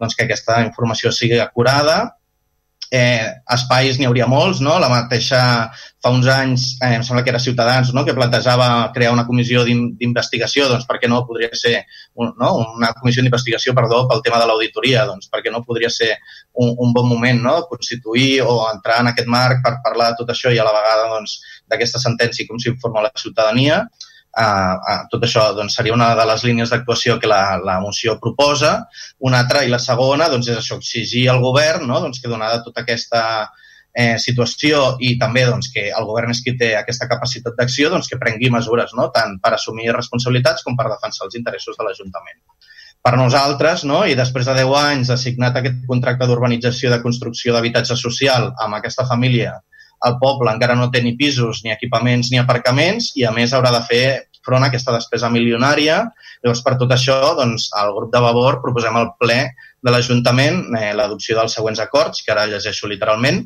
doncs, 0.00 0.16
que 0.16 0.24
aquesta 0.24 0.62
informació 0.64 1.12
sigui 1.12 1.40
acurada 1.42 2.16
eh, 2.90 3.26
espais 3.54 3.98
n'hi 3.98 4.06
hauria 4.06 4.26
molts, 4.30 4.60
no? 4.64 4.76
La 4.82 4.88
mateixa, 4.90 5.40
fa 6.02 6.12
uns 6.14 6.28
anys, 6.30 6.66
eh, 6.80 6.92
em 6.98 7.04
sembla 7.06 7.24
que 7.24 7.32
era 7.32 7.40
Ciutadans, 7.42 7.92
no?, 7.94 8.04
que 8.06 8.14
plantejava 8.14 8.68
crear 8.94 9.12
una 9.14 9.26
comissió 9.26 9.64
d'investigació, 9.66 10.68
doncs 10.70 10.86
perquè 10.88 11.10
no 11.10 11.24
podria 11.26 11.50
ser 11.52 11.80
un, 12.14 12.32
no? 12.38 12.52
una 12.76 12.92
comissió 13.00 13.24
d'investigació, 13.24 13.74
perdó, 13.74 14.04
pel 14.10 14.22
tema 14.26 14.40
de 14.42 14.48
l'auditoria, 14.50 15.06
doncs 15.08 15.30
perquè 15.32 15.52
no 15.52 15.64
podria 15.66 15.90
ser 15.90 16.12
un, 16.54 16.74
un 16.78 16.92
bon 16.96 17.08
moment, 17.10 17.42
no?, 17.42 17.56
constituir 17.70 18.42
o 18.46 18.58
entrar 18.70 19.00
en 19.02 19.12
aquest 19.12 19.30
marc 19.30 19.64
per 19.64 19.78
parlar 19.84 20.12
de 20.12 20.22
tot 20.22 20.34
això 20.34 20.54
i 20.54 20.60
a 20.62 20.66
la 20.66 20.74
vegada, 20.76 21.08
doncs, 21.16 21.40
d'aquesta 21.66 22.02
sentència 22.02 22.46
com 22.48 22.60
s'informa 22.62 23.08
la 23.08 23.14
ciutadania. 23.18 23.86
Uh, 24.36 25.06
tot 25.08 25.22
això 25.24 25.46
doncs, 25.56 25.78
seria 25.78 25.94
una 25.96 26.10
de 26.12 26.24
les 26.28 26.42
línies 26.44 26.68
d'actuació 26.68 27.14
que 27.20 27.28
la, 27.30 27.56
la 27.56 27.78
moció 27.80 28.18
proposa. 28.20 28.72
Una 29.24 29.40
altra 29.40 29.62
i 29.64 29.70
la 29.72 29.80
segona 29.80 30.28
doncs, 30.28 30.50
és 30.52 30.58
això, 30.60 30.76
exigir 30.76 31.22
al 31.32 31.40
govern 31.40 31.86
no? 31.88 32.02
doncs, 32.04 32.20
que 32.20 32.28
donada 32.28 32.60
tota 32.64 32.82
aquesta 32.84 33.22
eh, 33.96 34.18
situació 34.20 34.82
i 35.00 35.14
també 35.18 35.46
doncs, 35.48 35.70
que 35.72 35.86
el 35.88 36.04
govern 36.04 36.34
és 36.34 36.42
qui 36.44 36.52
té 36.60 36.74
aquesta 36.76 37.08
capacitat 37.08 37.56
d'acció, 37.56 37.88
doncs, 37.88 38.10
que 38.12 38.20
prengui 38.20 38.52
mesures 38.52 38.92
no? 38.98 39.08
tant 39.14 39.38
per 39.40 39.54
assumir 39.56 39.88
responsabilitats 39.96 40.66
com 40.66 40.76
per 40.76 40.90
defensar 40.92 41.30
els 41.30 41.38
interessos 41.40 41.78
de 41.78 41.86
l'Ajuntament. 41.86 42.42
Per 43.06 43.14
nosaltres, 43.16 43.86
no? 43.88 44.02
i 44.04 44.18
després 44.18 44.50
de 44.50 44.58
10 44.58 44.76
anys 44.82 45.14
assignat 45.14 45.56
aquest 45.56 45.80
contracte 45.88 46.28
d'urbanització 46.28 46.92
de 46.92 47.00
construcció 47.00 47.56
d'habitatge 47.56 47.96
social 47.96 48.50
amb 48.60 48.76
aquesta 48.82 49.08
família 49.08 49.56
el 50.04 50.16
poble 50.20 50.52
encara 50.52 50.76
no 50.76 50.90
té 50.92 51.00
ni 51.02 51.14
pisos, 51.16 51.62
ni 51.64 51.72
equipaments, 51.72 52.30
ni 52.32 52.40
aparcaments 52.40 53.12
i, 53.16 53.24
a 53.24 53.32
més, 53.34 53.54
haurà 53.56 53.72
de 53.74 53.82
fer 53.88 54.06
front 54.46 54.62
a 54.62 54.70
aquesta 54.70 54.94
despesa 54.94 55.30
milionària. 55.32 55.98
Llavors, 56.44 56.62
per 56.62 56.76
tot 56.80 56.92
això, 56.94 57.16
doncs, 57.38 57.70
al 57.74 57.92
grup 57.96 58.12
de 58.12 58.22
Vavor 58.22 58.60
proposem 58.62 58.96
al 58.98 59.12
ple 59.18 59.40
de 59.82 59.92
l'Ajuntament 59.92 60.62
eh, 60.78 60.92
l'adopció 60.94 61.38
dels 61.38 61.56
següents 61.58 61.82
acords, 61.82 62.22
que 62.22 62.34
ara 62.34 62.46
llegeixo 62.50 62.90
literalment. 62.90 63.42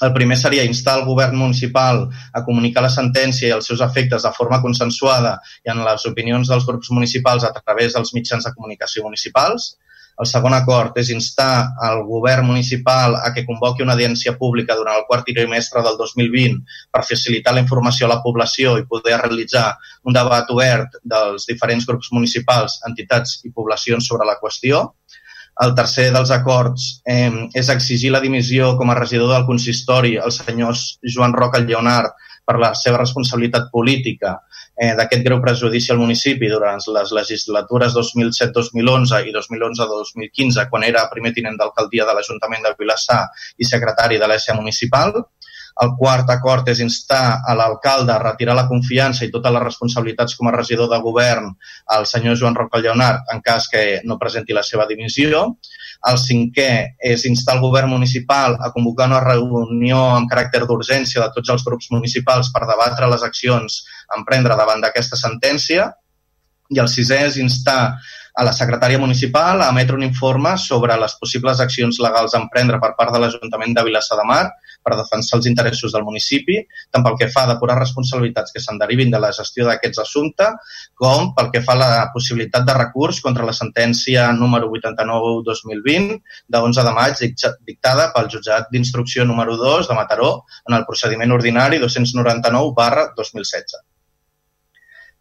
El 0.00 0.14
primer 0.14 0.38
seria 0.40 0.64
instar 0.64 0.94
el 0.98 1.04
govern 1.04 1.36
municipal 1.36 2.06
a 2.32 2.40
comunicar 2.46 2.84
la 2.86 2.92
sentència 2.92 3.50
i 3.50 3.52
els 3.56 3.66
seus 3.68 3.82
efectes 3.84 4.24
de 4.24 4.32
forma 4.32 4.60
consensuada 4.62 5.34
i 5.66 5.72
en 5.74 5.82
les 5.84 6.06
opinions 6.08 6.48
dels 6.48 6.64
grups 6.68 6.88
municipals 6.94 7.44
a 7.44 7.52
través 7.58 7.96
dels 7.96 8.14
mitjans 8.16 8.46
de 8.46 8.54
comunicació 8.54 9.04
municipals. 9.04 9.74
El 10.20 10.28
segon 10.28 10.52
acord 10.52 10.98
és 11.00 11.08
instar 11.14 11.72
al 11.86 12.02
govern 12.04 12.44
municipal 12.50 13.14
a 13.16 13.30
que 13.32 13.46
convoqui 13.48 13.84
una 13.84 13.94
audiència 13.96 14.34
pública 14.36 14.76
durant 14.76 14.98
el 15.00 15.06
quart 15.08 15.24
trimestre 15.30 15.80
del 15.86 15.96
2020 15.96 16.58
per 16.92 17.06
facilitar 17.08 17.54
la 17.56 17.62
informació 17.64 18.06
a 18.06 18.10
la 18.12 18.20
població 18.24 18.76
i 18.76 18.86
poder 18.90 19.16
realitzar 19.22 19.66
un 20.04 20.16
debat 20.16 20.50
obert 20.52 20.98
dels 21.14 21.48
diferents 21.48 21.88
grups 21.88 22.12
municipals, 22.12 22.80
entitats 22.88 23.38
i 23.48 23.52
poblacions 23.56 24.08
sobre 24.12 24.28
la 24.28 24.36
qüestió. 24.42 24.90
El 25.64 25.72
tercer 25.76 26.10
dels 26.12 26.30
acords 26.36 26.84
eh, 27.08 27.32
és 27.56 27.72
exigir 27.72 28.12
la 28.12 28.20
dimissió 28.20 28.74
com 28.76 28.92
a 28.92 28.98
regidor 28.98 29.32
del 29.32 29.48
consistori 29.48 30.18
al 30.18 30.32
senyor 30.36 30.76
Joan 31.16 31.36
Roca 31.36 31.64
Lleonard 31.64 32.12
per 32.50 32.58
la 32.58 32.74
seva 32.74 32.98
responsabilitat 32.98 33.70
política 33.70 34.34
eh, 34.74 34.94
d'aquest 34.98 35.22
greu 35.22 35.38
prejudici 35.44 35.92
al 35.94 36.00
municipi 36.02 36.50
durant 36.50 36.82
les 36.96 37.12
legislatures 37.14 37.94
2007-2011 37.94 39.20
i 39.28 39.34
2011-2015, 39.36 40.66
quan 40.70 40.86
era 40.88 41.06
primer 41.12 41.34
tinent 41.36 41.58
d'alcaldia 41.60 42.08
de 42.08 42.16
l'Ajuntament 42.16 42.66
de 42.66 42.74
Vilassar 42.78 43.22
i 43.58 43.68
secretari 43.68 44.18
de 44.18 44.26
l'ESA 44.26 44.56
municipal. 44.58 45.14
El 45.80 45.92
quart 45.96 46.28
acord 46.34 46.66
és 46.68 46.80
instar 46.82 47.40
a 47.46 47.54
l'alcalde 47.56 48.12
a 48.12 48.20
retirar 48.20 48.56
la 48.58 48.66
confiança 48.68 49.24
i 49.24 49.30
totes 49.32 49.54
les 49.54 49.62
responsabilitats 49.62 50.34
com 50.36 50.50
a 50.50 50.56
regidor 50.56 50.90
de 50.90 50.98
govern 51.04 51.46
al 51.94 52.08
senyor 52.10 52.36
Joan 52.40 52.58
Roca 52.58 52.82
Lleonard 52.82 53.30
en 53.32 53.40
cas 53.46 53.68
que 53.70 53.84
no 54.04 54.18
presenti 54.18 54.56
la 54.56 54.66
seva 54.66 54.88
dimissió. 54.90 55.46
El 56.08 56.16
cinquè 56.16 56.70
és 57.04 57.26
instar 57.28 57.58
el 57.58 57.64
govern 57.64 57.90
municipal 57.92 58.54
a 58.64 58.70
convocar 58.72 59.08
una 59.10 59.20
reunió 59.20 59.98
amb 60.14 60.30
caràcter 60.30 60.62
d'urgència 60.64 61.20
de 61.20 61.32
tots 61.34 61.52
els 61.52 61.64
grups 61.66 61.90
municipals 61.92 62.48
per 62.54 62.64
debatre 62.70 63.10
les 63.12 63.26
accions 63.26 63.82
a 64.08 64.16
emprendre 64.16 64.56
davant 64.56 64.80
d'aquesta 64.80 65.18
sentència. 65.20 65.90
I 66.72 66.80
el 66.80 66.88
sisè 66.88 67.20
és 67.26 67.36
instar 67.42 67.80
a 68.32 68.46
la 68.46 68.54
secretària 68.56 68.98
municipal 69.02 69.60
a 69.60 69.68
emetre 69.74 69.98
un 69.98 70.06
informe 70.06 70.54
sobre 70.58 70.96
les 70.96 71.16
possibles 71.20 71.60
accions 71.60 71.98
legals 72.00 72.34
a 72.34 72.40
emprendre 72.40 72.80
per 72.80 72.94
part 72.96 73.12
de 73.12 73.20
l'Ajuntament 73.20 73.76
de 73.76 73.84
Vilassar 73.90 74.16
de 74.20 74.26
Mar 74.28 74.44
per 74.82 74.96
defensar 74.96 75.38
els 75.38 75.48
interessos 75.50 75.92
del 75.94 76.04
municipi, 76.06 76.58
tant 76.90 77.04
pel 77.04 77.18
que 77.20 77.28
fa 77.32 77.44
a 77.44 77.50
depurar 77.52 77.78
responsabilitats 77.78 78.54
que 78.54 78.62
se'n 78.62 78.80
derivin 78.80 79.12
de 79.12 79.20
la 79.22 79.32
gestió 79.36 79.66
d'aquests 79.68 80.02
assumptes, 80.04 80.74
com 80.98 81.32
pel 81.36 81.50
que 81.54 81.62
fa 81.66 81.76
a 81.76 81.80
la 81.80 81.90
possibilitat 82.14 82.66
de 82.66 82.76
recurs 82.78 83.20
contra 83.24 83.46
la 83.46 83.56
sentència 83.56 84.26
número 84.36 84.70
89-2020 84.72 86.18
de 86.48 86.64
11 86.70 86.86
de 86.88 86.96
maig 86.96 87.24
dictada 87.68 88.10
pel 88.14 88.30
jutjat 88.32 88.68
d'instrucció 88.72 89.24
número 89.28 89.56
2 89.60 89.88
de 89.88 89.96
Mataró 89.98 90.32
en 90.68 90.76
el 90.78 90.86
procediment 90.88 91.32
ordinari 91.36 91.78
299 91.78 92.74
barra 92.76 93.08
2016. 93.16 93.80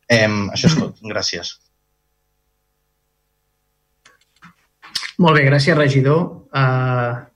Eh, 0.09 0.27
això 0.27 0.69
és 0.71 0.77
tot. 0.79 1.01
Gràcies. 1.05 1.57
Molt 5.19 5.35
bé, 5.35 5.43
gràcies, 5.43 5.75
regidor. 5.75 6.21
Uh, 6.55 7.28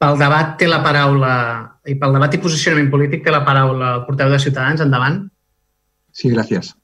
pel 0.00 0.16
debat 0.16 0.54
té 0.56 0.68
la 0.68 0.80
paraula, 0.80 1.32
i 1.84 1.94
pel 2.00 2.14
debat 2.16 2.32
i 2.32 2.40
posicionament 2.40 2.88
polític 2.92 3.24
té 3.24 3.32
la 3.34 3.44
paraula 3.44 3.96
el 3.98 4.04
portaveu 4.06 4.32
de 4.32 4.42
Ciutadans. 4.42 4.80
Endavant. 4.80 5.26
Sí, 6.12 6.30
gracias. 6.30 6.74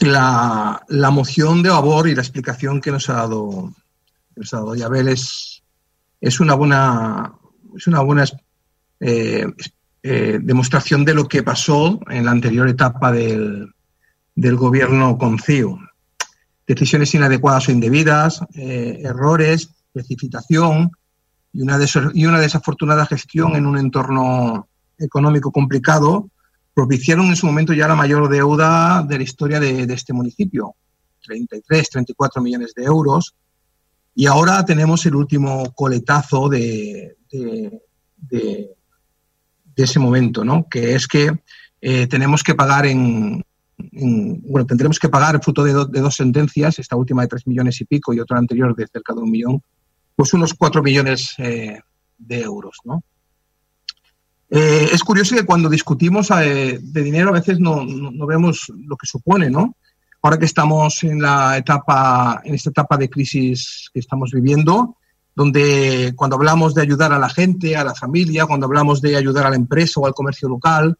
La, 0.00 0.82
la 0.88 1.10
moción 1.10 1.62
de 1.62 1.70
Abor 1.70 2.06
y 2.06 2.14
la 2.14 2.22
explicación 2.22 2.80
que 2.80 2.92
nos 2.92 3.08
ha 3.08 3.14
dado, 3.14 3.72
nos 4.36 4.54
ha 4.54 4.58
dado 4.58 4.74
Yabel 4.74 5.08
es, 5.08 5.62
una 6.38 6.54
buena, 6.54 7.32
es 7.76 7.86
una 7.86 8.00
buena 8.00 8.24
eh, 9.00 9.46
eh, 10.02 10.38
demostración 10.40 11.04
de 11.04 11.14
lo 11.14 11.26
que 11.26 11.42
pasó 11.42 11.98
en 12.10 12.26
la 12.26 12.30
anterior 12.30 12.68
etapa 12.68 13.10
del, 13.10 13.74
del 14.34 14.56
gobierno 14.56 15.16
con 15.16 15.38
CIO. 15.38 15.78
Decisiones 16.66 17.14
inadecuadas 17.14 17.68
o 17.68 17.72
indebidas, 17.72 18.42
eh, 18.54 19.00
errores, 19.02 19.70
precipitación, 19.92 20.92
y 21.52 21.62
una, 21.62 21.78
y 22.14 22.26
una 22.26 22.40
desafortunada 22.40 23.06
gestión 23.06 23.56
en 23.56 23.66
un 23.66 23.78
entorno 23.78 24.68
económico 24.98 25.50
complicado 25.50 26.30
propiciaron 26.74 27.26
en 27.26 27.36
su 27.36 27.46
momento 27.46 27.72
ya 27.72 27.88
la 27.88 27.96
mayor 27.96 28.28
deuda 28.28 29.02
de 29.02 29.16
la 29.16 29.24
historia 29.24 29.58
de, 29.58 29.82
este 29.92 30.12
municipio, 30.12 30.76
33, 31.24 31.90
34 31.90 32.40
millones 32.40 32.72
de 32.74 32.84
euros. 32.84 33.34
Y 34.14 34.26
ahora 34.26 34.64
tenemos 34.64 35.04
el 35.06 35.16
último 35.16 35.72
coletazo 35.74 36.48
de, 36.48 37.16
de, 37.30 38.70
ese 39.74 39.98
momento, 39.98 40.44
¿no? 40.44 40.68
que 40.68 40.94
es 40.94 41.08
que 41.08 41.32
eh, 41.80 42.06
tenemos 42.06 42.42
que 42.42 42.54
pagar 42.54 42.86
en, 42.86 43.44
en, 43.92 44.40
bueno, 44.42 44.66
tendremos 44.66 44.98
que 44.98 45.08
pagar 45.08 45.42
fruto 45.42 45.64
de, 45.64 45.72
dos 45.72 46.14
sentencias, 46.14 46.78
esta 46.78 46.96
última 46.96 47.22
de 47.22 47.28
tres 47.28 47.46
millones 47.46 47.80
y 47.80 47.84
pico 47.84 48.12
y 48.12 48.20
otra 48.20 48.38
anterior 48.38 48.74
de 48.74 48.86
cerca 48.86 49.14
de 49.14 49.20
un 49.20 49.30
millón, 49.30 49.62
pues 50.18 50.34
unos 50.34 50.52
4 50.52 50.82
millones 50.82 51.32
eh, 51.38 51.78
de 52.18 52.40
euros. 52.40 52.78
¿no? 52.82 53.04
Eh, 54.50 54.88
es 54.92 55.04
curioso 55.04 55.36
que 55.36 55.46
cuando 55.46 55.68
discutimos 55.68 56.32
eh, 56.32 56.80
de 56.82 57.02
dinero 57.04 57.28
a 57.28 57.34
veces 57.34 57.60
no, 57.60 57.84
no, 57.84 58.10
no, 58.10 58.26
vemos 58.26 58.66
lo 58.68 58.96
que 58.96 59.06
supone, 59.06 59.48
¿no? 59.48 59.76
Ahora 60.20 60.36
que 60.36 60.46
estamos 60.46 61.04
en 61.04 61.22
la 61.22 61.56
etapa, 61.56 62.40
en 62.42 62.56
esta 62.56 62.70
etapa 62.70 62.96
de 62.96 63.08
crisis 63.08 63.90
que 63.94 64.00
estamos 64.00 64.32
viviendo, 64.32 64.96
donde 65.36 66.12
cuando 66.16 66.34
hablamos 66.34 66.74
de 66.74 66.82
ayudar 66.82 67.12
a 67.12 67.18
la 67.20 67.28
gente, 67.28 67.76
a 67.76 67.84
la 67.84 67.94
familia, 67.94 68.46
cuando 68.46 68.66
hablamos 68.66 69.00
de 69.00 69.14
ayudar 69.14 69.46
a 69.46 69.50
la 69.50 69.56
empresa 69.56 70.00
o 70.00 70.06
al 70.06 70.14
comercio 70.14 70.48
local, 70.48 70.98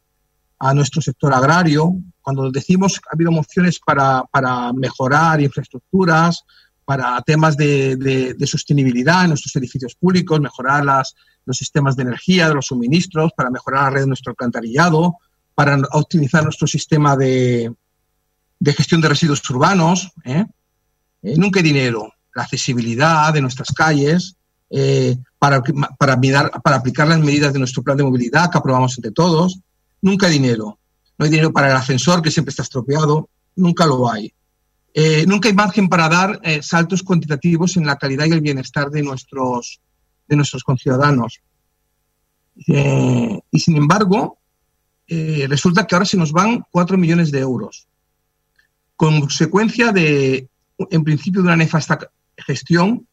a 0.61 0.73
nuestro 0.75 1.03
sector 1.03 1.35
agrario, 1.35 1.93
cuando 2.23 2.53
decimos 2.53 3.01
que 3.01 3.09
ha 3.11 3.17
habido 3.17 3.33
mociones 3.33 3.81
para, 3.85 4.23
para 4.31 4.73
mejorar 4.73 5.41
infraestructuras, 5.41 6.45
para 6.89 7.21
temas 7.21 7.55
de, 7.55 7.97
de, 7.97 8.47
sostenibilidad 8.47 9.25
en 9.25 9.29
nuestros 9.29 9.55
edificios 9.57 9.95
públicos, 9.95 10.41
mejorar 10.41 10.87
las, 10.87 11.15
los 11.45 11.59
sistemas 11.59 11.97
de 11.97 12.05
energía, 12.05 12.49
de 12.49 12.55
los 12.55 12.65
suministros, 12.65 13.31
para 13.37 13.51
mejorar 13.51 13.83
la 13.83 13.91
red 13.91 14.01
de 14.01 14.07
nuestro 14.07 14.31
alcantarillado, 14.31 15.17
para 15.55 15.79
optimizar 15.93 16.43
nuestro 16.45 16.67
sistema 16.67 17.15
de, 17.15 17.71
de 18.59 18.73
gestión 18.73 19.03
de 19.03 19.09
residuos 19.11 19.51
urbanos. 19.51 20.11
¿eh? 20.25 20.47
Eh, 21.23 21.35
nunca 21.37 21.61
dinero. 21.61 22.11
La 22.35 22.45
accesibilidad 22.45 23.35
de 23.35 23.43
nuestras 23.43 23.69
calles, 23.69 24.37
eh, 24.71 25.15
para, 25.39 25.63
para, 25.99 26.17
mirar, 26.17 26.51
para 26.65 26.77
aplicar 26.77 27.07
las 27.07 27.21
medidas 27.21 27.53
de 27.53 27.59
nuestro 27.59 27.83
plan 27.83 27.99
de 27.99 28.05
movilidad 28.05 28.51
que 28.51 28.57
aprobamos 28.57 28.97
entre 28.97 29.13
todos. 29.13 29.61
Nunca 30.01 30.29
dinero. 30.29 30.79
No 31.19 31.27
hay 31.27 31.31
dinero 31.31 31.53
para 31.53 31.69
el 31.69 31.77
ascensor, 31.77 32.23
que 32.23 32.31
siempre 32.31 32.49
está 32.49 32.63
estropeado. 32.63 33.29
Nunca 33.57 33.85
lo 33.85 34.11
hay. 34.11 34.33
Eh, 34.95 35.25
nunca 35.27 35.49
hay 35.49 35.55
margen 35.55 35.89
para 35.89 36.09
dar 36.09 36.41
eh, 36.43 36.63
saltos 36.63 37.03
cuantitativos 37.03 37.77
en 37.77 37.87
la 37.87 37.97
calidad 37.97 38.27
y 38.27 38.33
el 38.33 38.41
bienestar 38.41 38.91
de 38.91 39.03
nuestros, 39.03 39.81
de 40.27 40.37
nuestros 40.37 40.65
conciudadanos. 40.65 41.41
Eh, 42.67 43.39
y 43.51 43.59
sin 43.59 43.77
embargo, 43.77 44.39
resulta 45.09 45.87
que 45.87 45.95
ahora 45.95 46.05
se 46.05 46.19
nos 46.19 46.33
van 46.33 46.65
4 46.71 46.99
millones 46.99 47.31
de 47.31 47.39
euros, 47.39 47.87
consecuencia 48.95 49.91
de, 49.91 50.49
en 50.91 51.05
principio, 51.05 51.41
de 51.41 51.47
una 51.47 51.57
nefasta 51.57 52.11
gestión. 52.37 53.07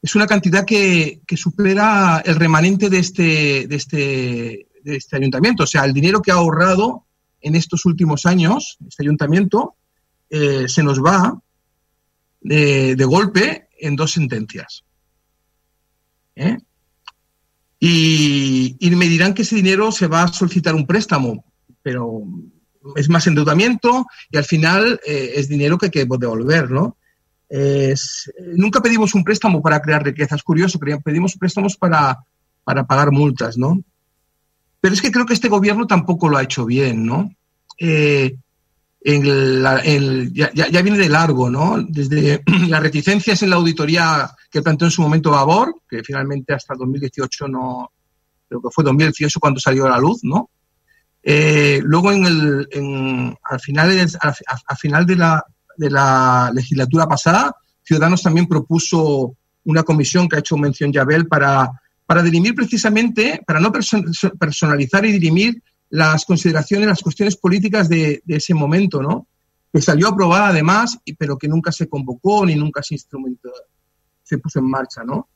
Es 0.00 0.14
una 0.14 0.26
cantidad 0.26 0.64
que, 0.64 1.20
que 1.26 1.36
supera 1.36 2.22
el 2.24 2.36
remanente 2.36 2.88
de 2.88 2.98
este, 2.98 3.66
de, 3.66 3.76
este, 3.76 4.66
de 4.82 4.96
este 4.96 5.16
ayuntamiento. 5.16 5.64
O 5.64 5.66
sea, 5.66 5.84
el 5.84 5.92
dinero 5.92 6.22
que 6.22 6.30
ha 6.30 6.36
ahorrado 6.36 7.04
en 7.40 7.54
estos 7.54 7.84
últimos 7.84 8.24
años, 8.24 8.78
este 8.86 9.02
ayuntamiento, 9.02 9.76
eh, 10.36 10.68
se 10.68 10.82
nos 10.82 11.00
va 11.00 11.40
de, 12.40 12.96
de, 12.96 13.04
golpe 13.04 13.68
en 13.78 13.94
dos 13.94 14.10
sentencias. 14.10 14.82
¿Eh? 16.34 16.58
Y, 17.78 18.76
y, 18.80 18.90
me 18.96 19.06
dirán 19.06 19.32
que 19.32 19.42
ese 19.42 19.54
dinero 19.54 19.92
se 19.92 20.08
va 20.08 20.24
a 20.24 20.32
solicitar 20.32 20.74
un 20.74 20.88
préstamo, 20.88 21.44
pero 21.84 22.24
es 22.96 23.08
más 23.08 23.28
endeudamiento 23.28 24.06
y 24.28 24.36
al 24.36 24.44
final 24.44 25.00
eh, 25.06 25.34
es 25.36 25.48
dinero 25.48 25.78
que 25.78 25.86
hay 25.86 25.92
que 25.92 26.04
devolver, 26.04 26.68
¿no? 26.68 26.96
Nunca 28.56 28.82
pedimos 28.82 29.14
un 29.14 29.22
préstamo 29.22 29.62
para 29.62 29.80
crear 29.80 30.02
riqueza, 30.02 30.34
es 30.34 30.42
curioso, 30.42 30.80
pedimos 31.04 31.36
préstamos 31.36 31.76
para, 31.76 32.18
para 32.64 32.84
pagar 32.84 33.12
multas, 33.12 33.56
¿no? 33.56 33.80
Pero 34.80 34.94
es 34.94 35.00
que 35.00 35.12
creo 35.12 35.26
que 35.26 35.34
este 35.34 35.48
gobierno 35.48 35.86
tampoco 35.86 36.28
lo 36.28 36.38
ha 36.38 36.42
hecho 36.42 36.66
bien, 36.66 37.06
¿no? 37.06 37.30
Eh, 37.78 38.34
en 39.06 39.62
la, 39.62 39.80
en, 39.84 40.32
ya, 40.32 40.50
ya, 40.54 40.80
viene 40.80 40.96
de 40.96 41.10
largo, 41.10 41.50
¿no? 41.50 41.76
Desde 41.86 42.42
las 42.68 42.82
reticencias 42.82 43.42
en 43.42 43.50
la 43.50 43.56
auditoría 43.56 44.30
que 44.50 44.62
planteó 44.62 44.86
en 44.86 44.92
su 44.92 45.02
momento 45.02 45.30
Vavor, 45.30 45.82
que 45.88 46.02
finalmente 46.02 46.54
hasta 46.54 46.74
2018 46.74 47.48
no, 47.48 47.92
creo 48.48 48.62
que 48.62 48.68
fue 48.72 48.82
2018 48.82 49.38
cuando 49.38 49.60
salió 49.60 49.86
a 49.86 49.90
la 49.90 49.98
luz, 49.98 50.20
¿no? 50.22 50.48
Eh, 51.22 51.80
luego, 51.84 52.12
en 52.12 52.24
el, 52.24 52.68
en, 52.70 53.36
al 53.42 53.60
final, 53.60 53.90
al, 54.20 54.34
al 54.66 54.76
final 54.78 55.04
de, 55.04 55.16
la, 55.16 55.44
de 55.76 55.90
la 55.90 56.50
legislatura 56.54 57.06
pasada, 57.06 57.54
Ciudadanos 57.82 58.22
también 58.22 58.46
propuso 58.46 59.36
una 59.64 59.82
comisión 59.82 60.28
que 60.28 60.36
ha 60.36 60.38
hecho 60.38 60.56
mención 60.56 60.92
Yabel 60.92 61.26
para, 61.26 61.70
para 62.06 62.22
dirimir 62.22 62.54
precisamente, 62.54 63.42
para 63.46 63.60
no 63.60 63.70
personalizar 63.70 65.04
y 65.04 65.12
dirimir 65.12 65.62
las 65.90 66.24
consideraciones, 66.24 66.88
las 66.88 67.02
cuestiones 67.02 67.36
políticas 67.36 67.88
de, 67.88 68.22
de 68.24 68.36
ese 68.36 68.54
momento, 68.54 69.02
¿no? 69.02 69.26
Que 69.72 69.80
salió 69.80 70.08
aprobada 70.08 70.48
además, 70.48 70.98
pero 71.18 71.36
que 71.36 71.48
nunca 71.48 71.72
se 71.72 71.88
convocó 71.88 72.46
ni 72.46 72.54
nunca 72.54 72.82
se 72.82 72.94
instrumentó, 72.94 73.50
se 74.22 74.38
puso 74.38 74.58
en 74.58 74.70
marcha, 74.70 75.04
¿no? 75.04 75.28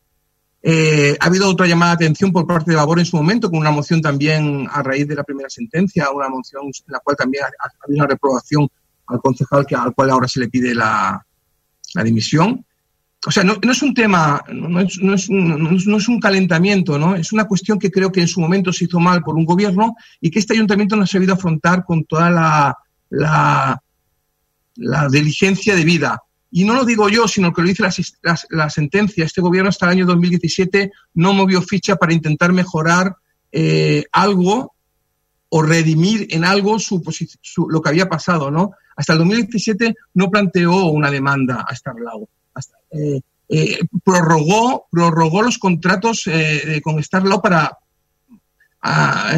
Eh, 0.60 1.16
ha 1.20 1.26
habido 1.26 1.48
otra 1.48 1.66
llamada 1.66 1.92
de 1.92 2.06
atención 2.06 2.32
por 2.32 2.46
parte 2.46 2.70
de 2.70 2.76
Vavor 2.76 2.98
en 2.98 3.06
su 3.06 3.16
momento, 3.16 3.48
con 3.48 3.60
una 3.60 3.70
moción 3.70 4.00
también 4.00 4.66
a 4.70 4.82
raíz 4.82 5.06
de 5.06 5.14
la 5.14 5.22
primera 5.22 5.48
sentencia, 5.48 6.10
una 6.10 6.28
moción 6.28 6.64
en 6.66 6.72
la 6.88 6.98
cual 7.00 7.16
también 7.16 7.44
ha 7.44 7.84
habido 7.84 8.04
una 8.04 8.06
reprobación 8.08 8.68
al 9.06 9.20
concejal 9.20 9.66
que, 9.66 9.76
al 9.76 9.94
cual 9.94 10.10
ahora 10.10 10.26
se 10.26 10.40
le 10.40 10.48
pide 10.48 10.74
la, 10.74 11.24
la 11.94 12.02
dimisión. 12.02 12.64
O 13.28 13.30
sea, 13.30 13.44
no, 13.44 13.58
es 13.60 13.82
un 13.82 13.92
tema, 13.92 14.42
no 14.50 14.80
es, 14.80 15.28
un, 15.28 16.18
calentamiento, 16.18 16.98
¿no? 16.98 17.14
Es 17.14 17.30
una 17.30 17.44
cuestión 17.44 17.78
que 17.78 17.90
creo 17.90 18.10
que 18.10 18.22
en 18.22 18.26
su 18.26 18.40
momento 18.40 18.72
se 18.72 18.86
hizo 18.86 19.00
mal 19.00 19.22
por 19.22 19.34
un 19.34 19.44
gobierno 19.44 19.96
y 20.18 20.30
que 20.30 20.38
este 20.38 20.54
ayuntamiento 20.54 20.96
no 20.96 21.02
ha 21.02 21.06
sabido 21.06 21.34
afrontar 21.34 21.84
con 21.84 22.06
toda 22.06 22.30
la, 22.30 22.78
la, 23.10 23.82
la 24.76 25.08
diligencia 25.10 25.76
de 25.76 25.84
vida. 25.84 26.22
Y 26.50 26.64
no 26.64 26.72
lo 26.72 26.86
digo 26.86 27.10
yo, 27.10 27.28
sino 27.28 27.52
que 27.52 27.60
lo 27.60 27.68
dice 27.68 27.82
la, 27.82 27.92
la, 28.22 28.40
la, 28.48 28.70
sentencia. 28.70 29.26
Este 29.26 29.42
gobierno 29.42 29.68
hasta 29.68 29.84
el 29.84 29.92
año 29.92 30.06
2017 30.06 30.90
no 31.12 31.34
movió 31.34 31.60
ficha 31.60 31.96
para 31.96 32.14
intentar 32.14 32.54
mejorar 32.54 33.14
eh, 33.52 34.06
algo 34.10 34.74
o 35.50 35.60
redimir 35.60 36.28
en 36.30 36.46
algo 36.46 36.78
su, 36.78 37.02
su, 37.42 37.68
lo 37.68 37.82
que 37.82 37.90
había 37.90 38.08
pasado, 38.08 38.50
¿no? 38.50 38.70
Hasta 38.96 39.12
el 39.12 39.18
2017 39.18 39.94
no 40.14 40.30
planteó 40.30 40.86
una 40.86 41.10
demanda 41.10 41.66
a 41.68 41.76
Starlau. 41.76 42.26
Eh, 42.90 43.20
eh, 43.48 43.78
prorrogó, 44.04 44.86
prorrogó 44.90 45.42
los 45.42 45.58
contratos 45.58 46.26
eh, 46.26 46.80
con 46.82 47.02
Starlau 47.02 47.40
para 47.40 47.78
a, 48.80 49.32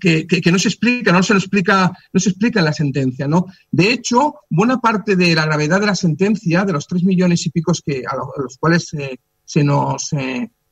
que, 0.00 0.26
que, 0.26 0.40
que, 0.40 0.52
no 0.52 0.58
se 0.58 0.68
explica, 0.68 1.12
no 1.12 1.22
se 1.22 1.32
lo 1.32 1.38
explica, 1.38 1.90
no 2.12 2.20
se 2.20 2.30
explica 2.30 2.58
en 2.58 2.66
la 2.66 2.72
sentencia, 2.72 3.26
¿no? 3.26 3.46
De 3.70 3.90
hecho, 3.90 4.34
buena 4.50 4.78
parte 4.78 5.16
de 5.16 5.34
la 5.34 5.46
gravedad 5.46 5.80
de 5.80 5.86
la 5.86 5.94
sentencia, 5.94 6.64
de 6.64 6.72
los 6.72 6.86
tres 6.86 7.02
millones 7.02 7.46
y 7.46 7.50
picos 7.50 7.82
que 7.84 8.02
a 8.06 8.16
los 8.16 8.58
cuales 8.58 8.88
se 9.44 9.64
nos 9.64 10.10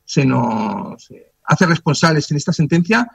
se 0.05 0.25
nos 0.25 1.07
hace 1.45 1.65
responsables 1.65 2.29
en 2.29 2.37
esta 2.37 2.53
sentencia, 2.53 3.09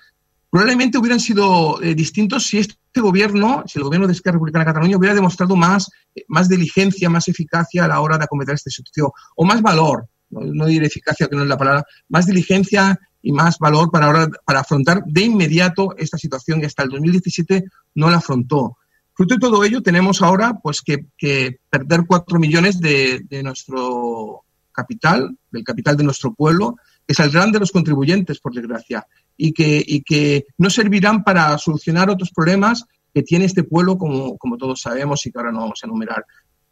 probablemente 0.51 0.99
hubieran 0.99 1.21
sido 1.21 1.83
eh, 1.83 1.95
distintos 1.95 2.47
si 2.47 2.59
este 2.59 3.01
gobierno, 3.01 3.65
si 3.67 3.79
el 3.79 3.85
gobierno 3.85 4.07
de 4.07 4.13
Esquerra 4.13 4.35
Republicana 4.35 4.65
de 4.65 4.71
Cataluña 4.71 4.97
hubiera 4.97 5.15
demostrado 5.15 5.57
más, 5.57 5.91
eh, 6.15 6.25
más 6.29 6.49
diligencia, 6.49 7.11
más 7.11 7.29
eficacia 7.29 7.85
a 7.85 7.89
la 7.89 8.01
hora 8.01 8.19
de 8.19 8.25
acometer 8.25 8.55
esta 8.55 8.71
situación, 8.71 9.11
o 9.35 9.45
más 9.45 9.61
valor, 9.63 10.09
no, 10.31 10.41
no 10.41 10.67
diré 10.67 10.87
eficacia 10.87 11.27
que 11.29 11.37
no 11.37 11.43
es 11.43 11.49
la 11.49 11.59
palabra, 11.59 11.85
más 12.09 12.27
diligencia 12.27 12.99
y 13.23 13.33
más 13.33 13.59
valor 13.59 13.91
para, 13.91 14.07
ahora, 14.07 14.29
para 14.45 14.61
afrontar 14.61 15.03
de 15.05 15.23
inmediato 15.23 15.97
esta 15.97 16.17
situación 16.17 16.61
que 16.61 16.67
hasta 16.67 16.85
el 16.85 16.91
2017 16.91 17.65
no 17.97 18.11
la 18.11 18.19
afrontó. 18.19 18.79
Fruto 19.15 19.35
de 19.35 19.41
todo 19.41 19.65
ello, 19.65 19.83
tenemos 19.83 20.23
ahora 20.23 20.55
pues, 20.63 20.83
que, 20.83 21.07
que 21.17 21.59
perder 21.71 22.05
cuatro 22.07 22.39
millones 22.39 22.81
de, 22.81 23.23
de 23.29 23.43
nuestro 23.43 24.45
capital, 24.73 25.37
del 25.51 25.65
capital 25.65 25.97
de 25.97 26.05
nuestro 26.05 26.35
pueblo, 26.35 26.77
que 27.07 27.15
saldrán 27.15 27.51
de 27.51 27.61
los 27.61 27.73
contribuyentes, 27.73 28.39
por 28.41 28.55
desgracia 28.55 29.07
y 29.37 29.53
que, 29.53 29.83
y 29.87 30.03
que 30.03 30.47
no 30.59 30.71
servirán 30.71 31.23
para 31.23 31.57
solucionar 31.59 32.11
otros 32.11 32.31
problemas 32.31 32.85
que 33.13 33.23
tiene 33.23 33.45
este 33.45 33.65
pueblo, 33.65 33.97
como, 33.97 34.37
como 34.37 34.57
todos 34.57 34.81
sabemos 34.81 35.25
y 35.25 35.33
que 35.33 35.39
ahora 35.39 35.53
no 35.53 35.61
vamos 35.61 35.81
a 35.83 35.87
enumerar. 35.87 36.25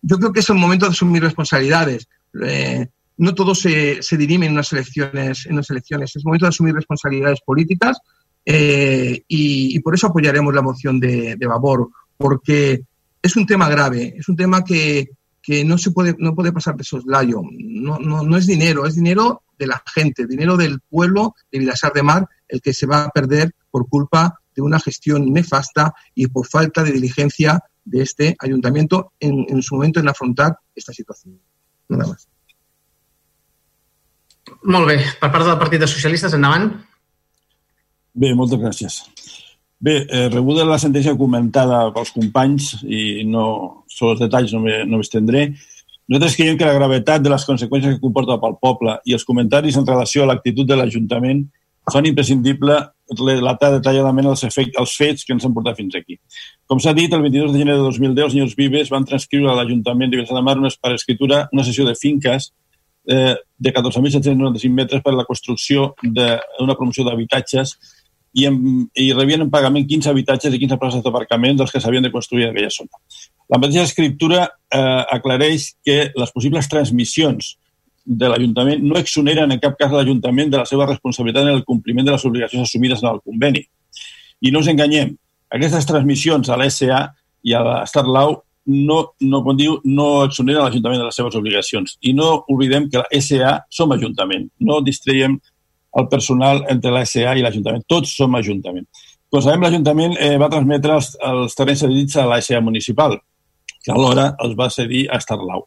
Yo 0.02 0.18
creo 0.18 0.32
que 0.32 0.40
es 0.40 0.50
el 0.50 0.56
momento 0.56 0.86
de 0.86 0.92
asumir 0.92 1.22
responsabilidades. 1.22 2.06
Eh, 2.42 2.86
no 3.16 3.34
todo 3.34 3.54
se, 3.54 4.02
se 4.02 4.16
dirime 4.16 4.46
en 4.46 4.52
unas 4.52 4.72
elecciones, 4.72 5.46
en 5.46 5.54
unas 5.54 5.70
elecciones. 5.70 6.14
Es 6.14 6.24
momento 6.24 6.46
de 6.46 6.50
asumir 6.50 6.74
responsabilidades 6.74 7.40
políticas 7.40 7.98
eh, 8.44 9.22
y, 9.26 9.76
y, 9.76 9.80
por 9.80 9.94
eso 9.94 10.08
apoyaremos 10.08 10.54
la 10.54 10.60
moción 10.60 11.00
de, 11.00 11.36
de 11.36 11.46
Vavor, 11.46 11.88
porque 12.18 12.82
es 13.22 13.36
un 13.36 13.46
tema 13.46 13.68
grave, 13.70 14.14
es 14.18 14.28
un 14.28 14.36
tema 14.36 14.62
que, 14.62 15.08
que 15.42 15.64
no 15.64 15.78
se 15.78 15.92
puede, 15.92 16.14
no 16.18 16.34
puede 16.34 16.52
pasar 16.52 16.76
de 16.76 16.84
soslayo. 16.84 17.40
No, 17.50 17.98
no, 17.98 18.22
no 18.22 18.36
es 18.36 18.46
dinero, 18.46 18.84
es 18.86 18.96
dinero 18.96 19.43
de 19.58 19.66
la 19.66 19.82
gente, 19.94 20.26
dinero 20.26 20.56
del 20.56 20.80
pueblo 20.80 21.34
de 21.50 21.58
Vilasar 21.58 21.92
de 21.92 22.02
Mar, 22.02 22.28
el 22.48 22.60
que 22.60 22.72
se 22.72 22.86
va 22.86 23.04
a 23.04 23.10
perder 23.10 23.52
por 23.70 23.88
culpa 23.88 24.40
de 24.54 24.62
una 24.62 24.80
gestión 24.80 25.32
nefasta 25.32 25.94
y 26.14 26.26
por 26.28 26.46
falta 26.46 26.82
de 26.82 26.92
diligencia 26.92 27.60
de 27.84 28.02
este 28.02 28.36
ayuntamiento 28.38 29.12
en, 29.20 29.46
en 29.48 29.62
su 29.62 29.74
momento 29.74 30.00
en 30.00 30.08
afrontar 30.08 30.58
esta 30.74 30.92
situació. 30.92 31.32
Nada 31.88 32.06
más. 32.06 32.28
Molt 34.62 34.88
bé. 34.88 34.98
Per 35.20 35.30
part 35.32 35.46
del 35.46 35.58
Partit 35.60 35.82
dels 35.82 35.92
Socialistes, 35.92 36.34
endavant. 36.36 36.70
Bé, 38.14 38.32
moltes 38.36 38.60
gràcies. 38.60 39.00
Bé, 39.84 39.98
eh, 40.06 40.28
rebuda 40.32 40.64
la 40.64 40.78
sentència 40.80 41.16
comentada 41.18 41.90
pels 41.92 42.12
companys 42.14 42.70
i 42.84 43.24
no, 43.28 43.84
sobre 43.90 44.14
els 44.14 44.22
detalls 44.22 44.54
no 44.54 44.62
m'estendré, 45.00 45.48
nosaltres 46.08 46.36
creiem 46.36 46.58
que 46.60 46.68
la 46.68 46.76
gravetat 46.76 47.22
de 47.22 47.30
les 47.32 47.44
conseqüències 47.48 47.96
que 47.96 48.02
comporta 48.02 48.38
pel 48.40 48.58
poble 48.60 48.98
i 49.08 49.14
els 49.16 49.24
comentaris 49.24 49.76
en 49.80 49.86
relació 49.86 50.24
a 50.24 50.30
l'actitud 50.30 50.68
de 50.68 50.76
l'Ajuntament 50.76 51.44
fan 51.92 52.06
imprescindible 52.08 52.76
relatar 53.18 53.70
detalladament 53.74 54.30
els, 54.30 54.42
efectes, 54.48 54.76
els 54.80 54.92
fets 54.96 55.24
que 55.24 55.34
ens 55.34 55.44
han 55.44 55.52
portat 55.56 55.76
fins 55.76 55.96
aquí. 55.98 56.16
Com 56.66 56.80
s'ha 56.80 56.94
dit, 56.96 57.12
el 57.12 57.24
22 57.24 57.52
de 57.52 57.60
gener 57.60 57.76
de 57.76 57.84
2010 57.84 58.24
els 58.24 58.32
senyors 58.32 58.54
Vives 58.56 58.92
van 58.92 59.04
transcriure 59.04 59.50
a 59.52 59.56
l'Ajuntament 59.58 60.10
de 60.12 60.20
Vilassar 60.20 60.38
de 60.38 60.44
Mar 60.46 60.56
per 60.80 60.94
escritura 60.94 61.48
una 61.52 61.64
sessió 61.64 61.84
de 61.84 61.94
finques 61.94 62.52
eh, 63.06 63.34
de 63.58 63.72
14.795 63.72 64.72
metres 64.72 65.04
per 65.04 65.12
a 65.12 65.18
la 65.20 65.26
construcció 65.28 65.92
d'una 66.02 66.76
promoció 66.78 67.04
d'habitatges 67.04 67.76
i, 68.34 68.46
en, 68.48 68.88
i 68.96 69.12
rebien 69.12 69.44
en 69.44 69.50
pagament 69.52 69.86
15 69.86 70.10
habitatges 70.10 70.54
i 70.54 70.60
15 70.62 70.80
places 70.80 71.04
d'aparcament 71.04 71.60
dels 71.60 71.72
que 71.72 71.80
s'havien 71.80 72.02
de 72.02 72.12
construir 72.12 72.48
en 72.48 72.54
aquella 72.54 72.72
zona. 72.72 73.04
La 73.52 73.60
mateixa 73.60 73.84
escriptura 73.84 74.46
eh, 74.46 75.02
aclareix 75.12 75.74
que 75.84 75.98
les 76.16 76.32
possibles 76.32 76.68
transmissions 76.70 77.54
de 78.04 78.28
l'Ajuntament 78.28 78.82
no 78.84 78.96
exoneren 79.00 79.52
en 79.52 79.60
cap 79.60 79.76
cas 79.80 79.92
l'Ajuntament 79.92 80.50
de 80.52 80.60
la 80.60 80.68
seva 80.68 80.86
responsabilitat 80.88 81.46
en 81.46 81.54
el 81.56 81.64
compliment 81.64 82.06
de 82.06 82.14
les 82.14 82.24
obligacions 82.24 82.68
assumides 82.68 83.02
en 83.02 83.10
el 83.12 83.20
conveni. 83.24 83.64
I 84.44 84.52
no 84.52 84.60
ens 84.60 84.72
enganyem, 84.72 85.14
aquestes 85.54 85.86
transmissions 85.88 86.50
a 86.50 86.58
l'SA 86.60 87.00
i 87.44 87.54
a 87.56 87.62
l'Starlau 87.64 88.38
no, 88.66 88.98
no, 89.20 89.40
com 89.44 89.56
diu, 89.56 89.78
no 89.84 90.24
exoneren 90.24 90.64
l'Ajuntament 90.64 91.02
de 91.02 91.08
les 91.08 91.18
seves 91.20 91.36
obligacions. 91.36 91.98
I 92.02 92.14
no 92.16 92.30
oblidem 92.48 92.88
que 92.90 93.02
la 93.02 93.20
SA 93.20 93.58
som 93.72 93.92
Ajuntament. 93.92 94.48
No 94.60 94.80
distreiem 94.84 95.36
el 95.94 96.08
personal 96.10 96.64
entre 96.72 96.92
la 96.94 97.04
SA 97.06 97.36
i 97.36 97.44
l'Ajuntament. 97.44 97.84
Tots 97.88 98.16
som 98.16 98.34
Ajuntament. 98.40 98.88
Com 99.32 99.42
sabem, 99.44 99.64
l'Ajuntament 99.66 100.16
eh, 100.16 100.34
va 100.40 100.50
transmetre 100.52 100.96
els, 100.96 101.12
els 101.28 101.56
terrenys 101.58 101.84
cedits 101.84 102.16
a 102.20 102.26
la 102.30 102.40
SA 102.44 102.60
municipal. 102.64 103.18
Que 103.84 103.92
alhora 103.92 104.32
els 104.42 104.56
va 104.58 104.70
cedir 104.72 105.06
a 105.12 105.20
Starlau. 105.20 105.66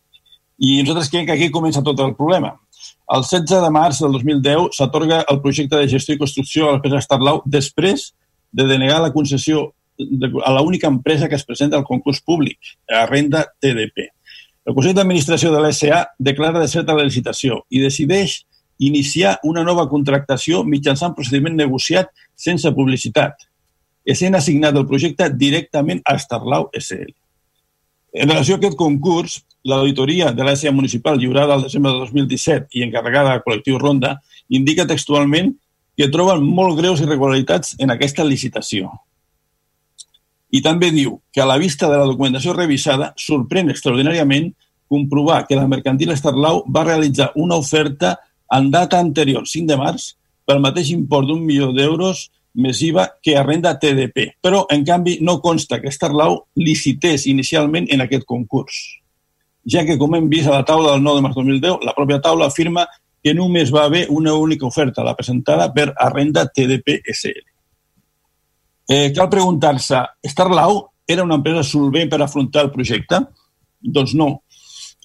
I 0.57 0.81
nosaltres 0.81 1.11
creiem 1.13 1.27
que 1.27 1.35
aquí 1.37 1.51
comença 1.53 1.85
tot 1.85 1.99
el 2.01 2.15
problema. 2.17 2.55
El 3.13 3.23
16 3.23 3.61
de 3.63 3.71
març 3.71 4.01
del 4.03 4.17
2010 4.17 4.75
s'atorga 4.77 5.21
el 5.31 5.41
projecte 5.43 5.77
de 5.77 5.89
gestió 5.91 6.15
i 6.15 6.21
construcció 6.21 6.67
a 6.67 6.75
l'empresa 6.75 7.03
Starlau 7.05 7.43
després 7.45 8.11
de 8.51 8.65
denegar 8.65 8.99
la 9.03 9.13
concessió 9.13 9.69
a 10.45 10.51
l'única 10.53 10.87
empresa 10.87 11.29
que 11.29 11.35
es 11.35 11.45
presenta 11.45 11.77
al 11.77 11.85
concurs 11.85 12.21
públic, 12.21 12.57
a 12.89 13.05
Renda 13.05 13.45
TDP. 13.61 14.09
El 14.67 14.75
Consell 14.75 14.97
d'Administració 14.97 15.53
de 15.53 15.61
l'SA 15.61 16.03
declara 16.19 16.59
de 16.59 16.67
certa 16.67 16.95
la 16.97 17.05
licitació 17.07 17.61
i 17.69 17.81
decideix 17.81 18.41
iniciar 18.83 19.37
una 19.47 19.63
nova 19.63 19.87
contractació 19.89 20.63
mitjançant 20.63 21.15
procediment 21.17 21.55
negociat 21.57 22.11
sense 22.35 22.69
publicitat, 22.75 23.47
essent 24.05 24.35
assignat 24.37 24.75
el 24.75 24.85
projecte 24.89 25.29
directament 25.33 26.03
a 26.05 26.17
Starlau 26.19 26.69
SL. 26.77 27.15
En 28.17 28.31
relació 28.31 28.55
a 28.55 28.57
aquest 28.57 28.75
concurs, 28.77 29.41
l'auditoria 29.69 30.31
de 30.33 30.45
l'ASA 30.45 30.71
municipal 30.73 31.19
lliurada 31.21 31.53
al 31.53 31.67
desembre 31.67 31.91
de 31.93 31.99
2017 31.99 32.79
i 32.79 32.85
encarregada 32.85 33.35
al 33.35 33.43
col·lectiu 33.45 33.77
Ronda 33.77 34.15
indica 34.49 34.87
textualment 34.89 35.51
que 35.97 36.07
troben 36.13 36.41
molt 36.41 36.79
greus 36.79 37.03
irregularitats 37.03 37.75
en 37.83 37.93
aquesta 37.93 38.25
licitació. 38.25 38.89
I 40.49 40.63
també 40.65 40.89
diu 40.95 41.19
que 41.33 41.43
a 41.43 41.49
la 41.49 41.59
vista 41.61 41.91
de 41.91 41.99
la 41.99 42.07
documentació 42.09 42.55
revisada 42.57 43.11
sorprèn 43.21 43.69
extraordinàriament 43.69 44.49
comprovar 44.89 45.43
que 45.45 45.59
la 45.59 45.67
mercantil 45.69 46.15
Starlau 46.17 46.63
va 46.73 46.85
realitzar 46.87 47.33
una 47.35 47.59
oferta 47.59 48.15
en 48.57 48.71
data 48.71 48.97
anterior, 48.97 49.45
5 49.45 49.67
de 49.69 49.77
març, 49.77 50.15
pel 50.47 50.63
mateix 50.63 50.89
import 50.95 51.27
d'un 51.27 51.43
milió 51.43 51.69
d'euros 51.75 52.29
més 52.57 52.81
IVA 52.81 53.07
que 53.23 53.37
arrenda 53.37 53.75
TDP. 53.79 54.31
Però, 54.41 54.63
en 54.73 54.85
canvi, 54.85 55.17
no 55.21 55.39
consta 55.41 55.79
que 55.81 55.93
Starlau 55.93 56.39
licités 56.57 57.27
inicialment 57.29 57.87
en 57.93 58.03
aquest 58.05 58.25
concurs, 58.25 58.79
ja 59.67 59.83
que, 59.85 59.97
com 59.99 60.15
hem 60.17 60.29
vist 60.31 60.49
a 60.49 60.55
la 60.55 60.65
taula 60.65 60.95
del 60.95 61.03
9 61.05 61.19
de 61.19 61.25
març 61.27 61.37
2010, 61.37 61.85
la 61.85 61.93
pròpia 61.97 62.21
taula 62.23 62.47
afirma 62.47 62.87
que 63.23 63.33
només 63.35 63.73
va 63.73 63.85
haver 63.85 64.05
una 64.09 64.33
única 64.33 64.65
oferta, 64.65 65.03
la 65.03 65.15
presentada 65.15 65.69
per 65.73 65.91
Arrenda 65.93 66.47
TDP 66.47 67.01
SL. 67.13 67.45
Eh, 68.87 69.11
cal 69.13 69.27
preguntar-se, 69.29 70.03
Starlau 70.23 70.85
era 71.07 71.23
una 71.23 71.35
empresa 71.35 71.63
solvent 71.63 72.09
per 72.09 72.21
afrontar 72.23 72.63
el 72.65 72.71
projecte? 72.71 73.19
Doncs 73.81 74.13
no. 74.15 74.29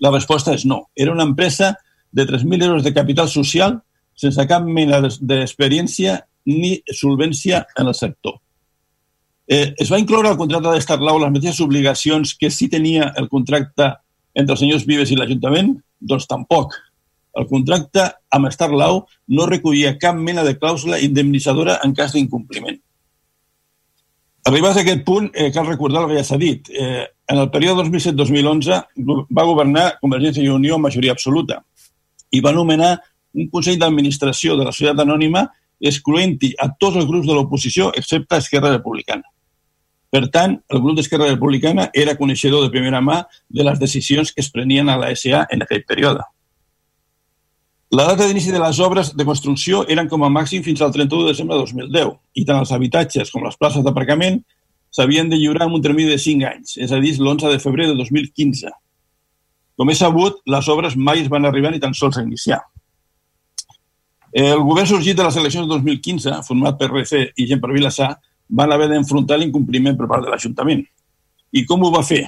La 0.03 0.11
resposta 0.11 0.55
és 0.55 0.65
no. 0.67 0.87
Era 0.95 1.13
una 1.13 1.27
empresa 1.27 1.75
de 2.13 2.27
3.000 2.27 2.63
euros 2.65 2.85
de 2.85 2.95
capital 2.95 3.29
social 3.29 3.81
sense 4.15 4.45
cap 4.47 4.65
mena 4.67 5.01
d'experiència 5.03 6.21
ni 6.47 6.77
solvència 6.93 7.65
en 7.79 7.91
el 7.91 7.95
sector. 7.95 8.39
Eh, 9.47 9.75
es 9.77 9.91
va 9.93 9.99
incloure 10.01 10.31
al 10.31 10.39
contracte 10.39 10.71
d'Estarlau 10.71 11.19
les 11.21 11.33
mateixes 11.35 11.61
obligacions 11.61 12.35
que 12.39 12.51
sí 12.51 12.69
tenia 12.73 13.11
el 13.19 13.29
contracte 13.29 13.91
entre 14.35 14.55
els 14.55 14.63
senyors 14.63 14.87
Vives 14.89 15.11
i 15.13 15.19
l'Ajuntament? 15.19 15.75
Doncs 16.01 16.29
tampoc. 16.31 16.77
El 17.39 17.49
contracte 17.49 18.07
amb 18.33 18.51
Starlau 18.53 19.03
no 19.33 19.49
recollia 19.49 19.97
cap 20.01 20.17
mena 20.17 20.45
de 20.45 20.55
clàusula 20.59 21.01
indemnitzadora 21.01 21.79
en 21.85 21.95
cas 21.97 22.15
d'incompliment. 22.17 22.79
Arribats 24.49 24.81
a 24.81 24.83
aquest 24.83 25.05
punt, 25.07 25.31
eh, 25.35 25.51
cal 25.55 25.69
recordar 25.69 26.03
el 26.03 26.09
que 26.11 26.19
ja 26.19 26.25
s'ha 26.25 26.39
dit. 26.39 26.69
Eh, 26.71 27.07
en 27.29 27.39
el 27.39 27.51
període 27.51 27.85
2007-2011 27.85 28.81
va 29.31 29.45
governar 29.49 29.99
Convergència 30.01 30.43
i 30.43 30.51
Unió 30.51 30.75
amb 30.75 30.89
majoria 30.89 31.13
absoluta 31.13 31.63
i 32.31 32.41
va 32.41 32.53
nomenar 32.53 32.97
un 33.35 33.49
Consell 33.49 33.79
d'Administració 33.79 34.57
de 34.57 34.65
la 34.67 34.73
Societat 34.73 35.05
Anònima 35.07 35.47
excloent-hi 35.91 36.55
a 36.63 36.71
tots 36.79 36.97
els 37.01 37.09
grups 37.09 37.27
de 37.29 37.37
l'oposició 37.37 37.91
excepte 37.99 38.39
Esquerra 38.39 38.73
Republicana. 38.77 39.27
Per 40.13 40.27
tant, 40.29 40.59
el 40.69 40.81
grup 40.85 40.99
d'Esquerra 40.99 41.31
Republicana 41.31 41.89
era 41.97 42.19
coneixedor 42.19 42.67
de 42.67 42.71
primera 42.71 43.01
mà 43.01 43.23
de 43.49 43.65
les 43.65 43.79
decisions 43.81 44.33
que 44.33 44.43
es 44.45 44.51
prenien 44.53 44.93
a 44.93 44.99
la 45.01 45.09
SA 45.17 45.47
en 45.51 45.65
aquell 45.65 45.87
període. 45.89 46.25
La 47.93 48.07
data 48.09 48.27
d'inici 48.29 48.53
de 48.53 48.61
les 48.61 48.79
obres 48.81 49.11
de 49.17 49.25
construcció 49.29 49.83
eren 49.95 50.09
com 50.09 50.23
a 50.25 50.31
màxim 50.33 50.63
fins 50.65 50.81
al 50.81 50.93
31 50.93 51.27
de 51.27 51.33
desembre 51.33 51.57
de 51.57 51.65
2010 51.65 52.13
i 52.41 52.45
tant 52.49 52.61
els 52.61 52.73
habitatges 52.73 53.33
com 53.33 53.45
les 53.45 53.57
places 53.61 53.85
d'aparcament 53.85 54.39
s'havien 54.93 55.29
de 55.29 55.37
lliurar 55.41 55.67
en 55.69 55.77
un 55.77 55.85
termini 55.85 56.13
de 56.13 56.21
5 56.21 56.49
anys, 56.49 56.77
és 56.77 56.93
a 56.93 57.01
dir, 57.01 57.15
l'11 57.19 57.53
de 57.53 57.61
febrer 57.61 57.89
de 57.91 57.97
2015. 57.97 58.73
Com 59.77 59.93
és 59.93 60.01
sabut, 60.01 60.41
les 60.45 60.69
obres 60.69 60.97
mai 60.97 61.21
es 61.25 61.29
van 61.33 61.49
arribar 61.49 61.73
ni 61.73 61.81
tan 61.81 61.97
sols 61.97 62.17
a 62.17 62.25
iniciar. 62.25 62.61
El 64.33 64.63
govern 64.65 64.89
sorgit 64.89 65.17
de 65.17 65.27
les 65.27 65.37
eleccions 65.37 65.67
de 65.69 65.75
2015, 65.75 66.39
format 66.47 66.79
per 66.81 66.89
RC 66.89 67.35
i 67.37 67.49
gent 67.51 67.61
per 67.61 67.73
Vilassar, 67.75 68.15
van 68.49 68.73
haver 68.73 68.89
d'enfrontar 68.93 69.39
l'incompliment 69.41 69.99
per 69.99 70.09
part 70.09 70.25
de 70.25 70.33
l'Ajuntament. 70.33 70.87
I 71.53 71.67
com 71.69 71.85
ho 71.85 71.93
va 71.93 72.01
fer? 72.07 72.25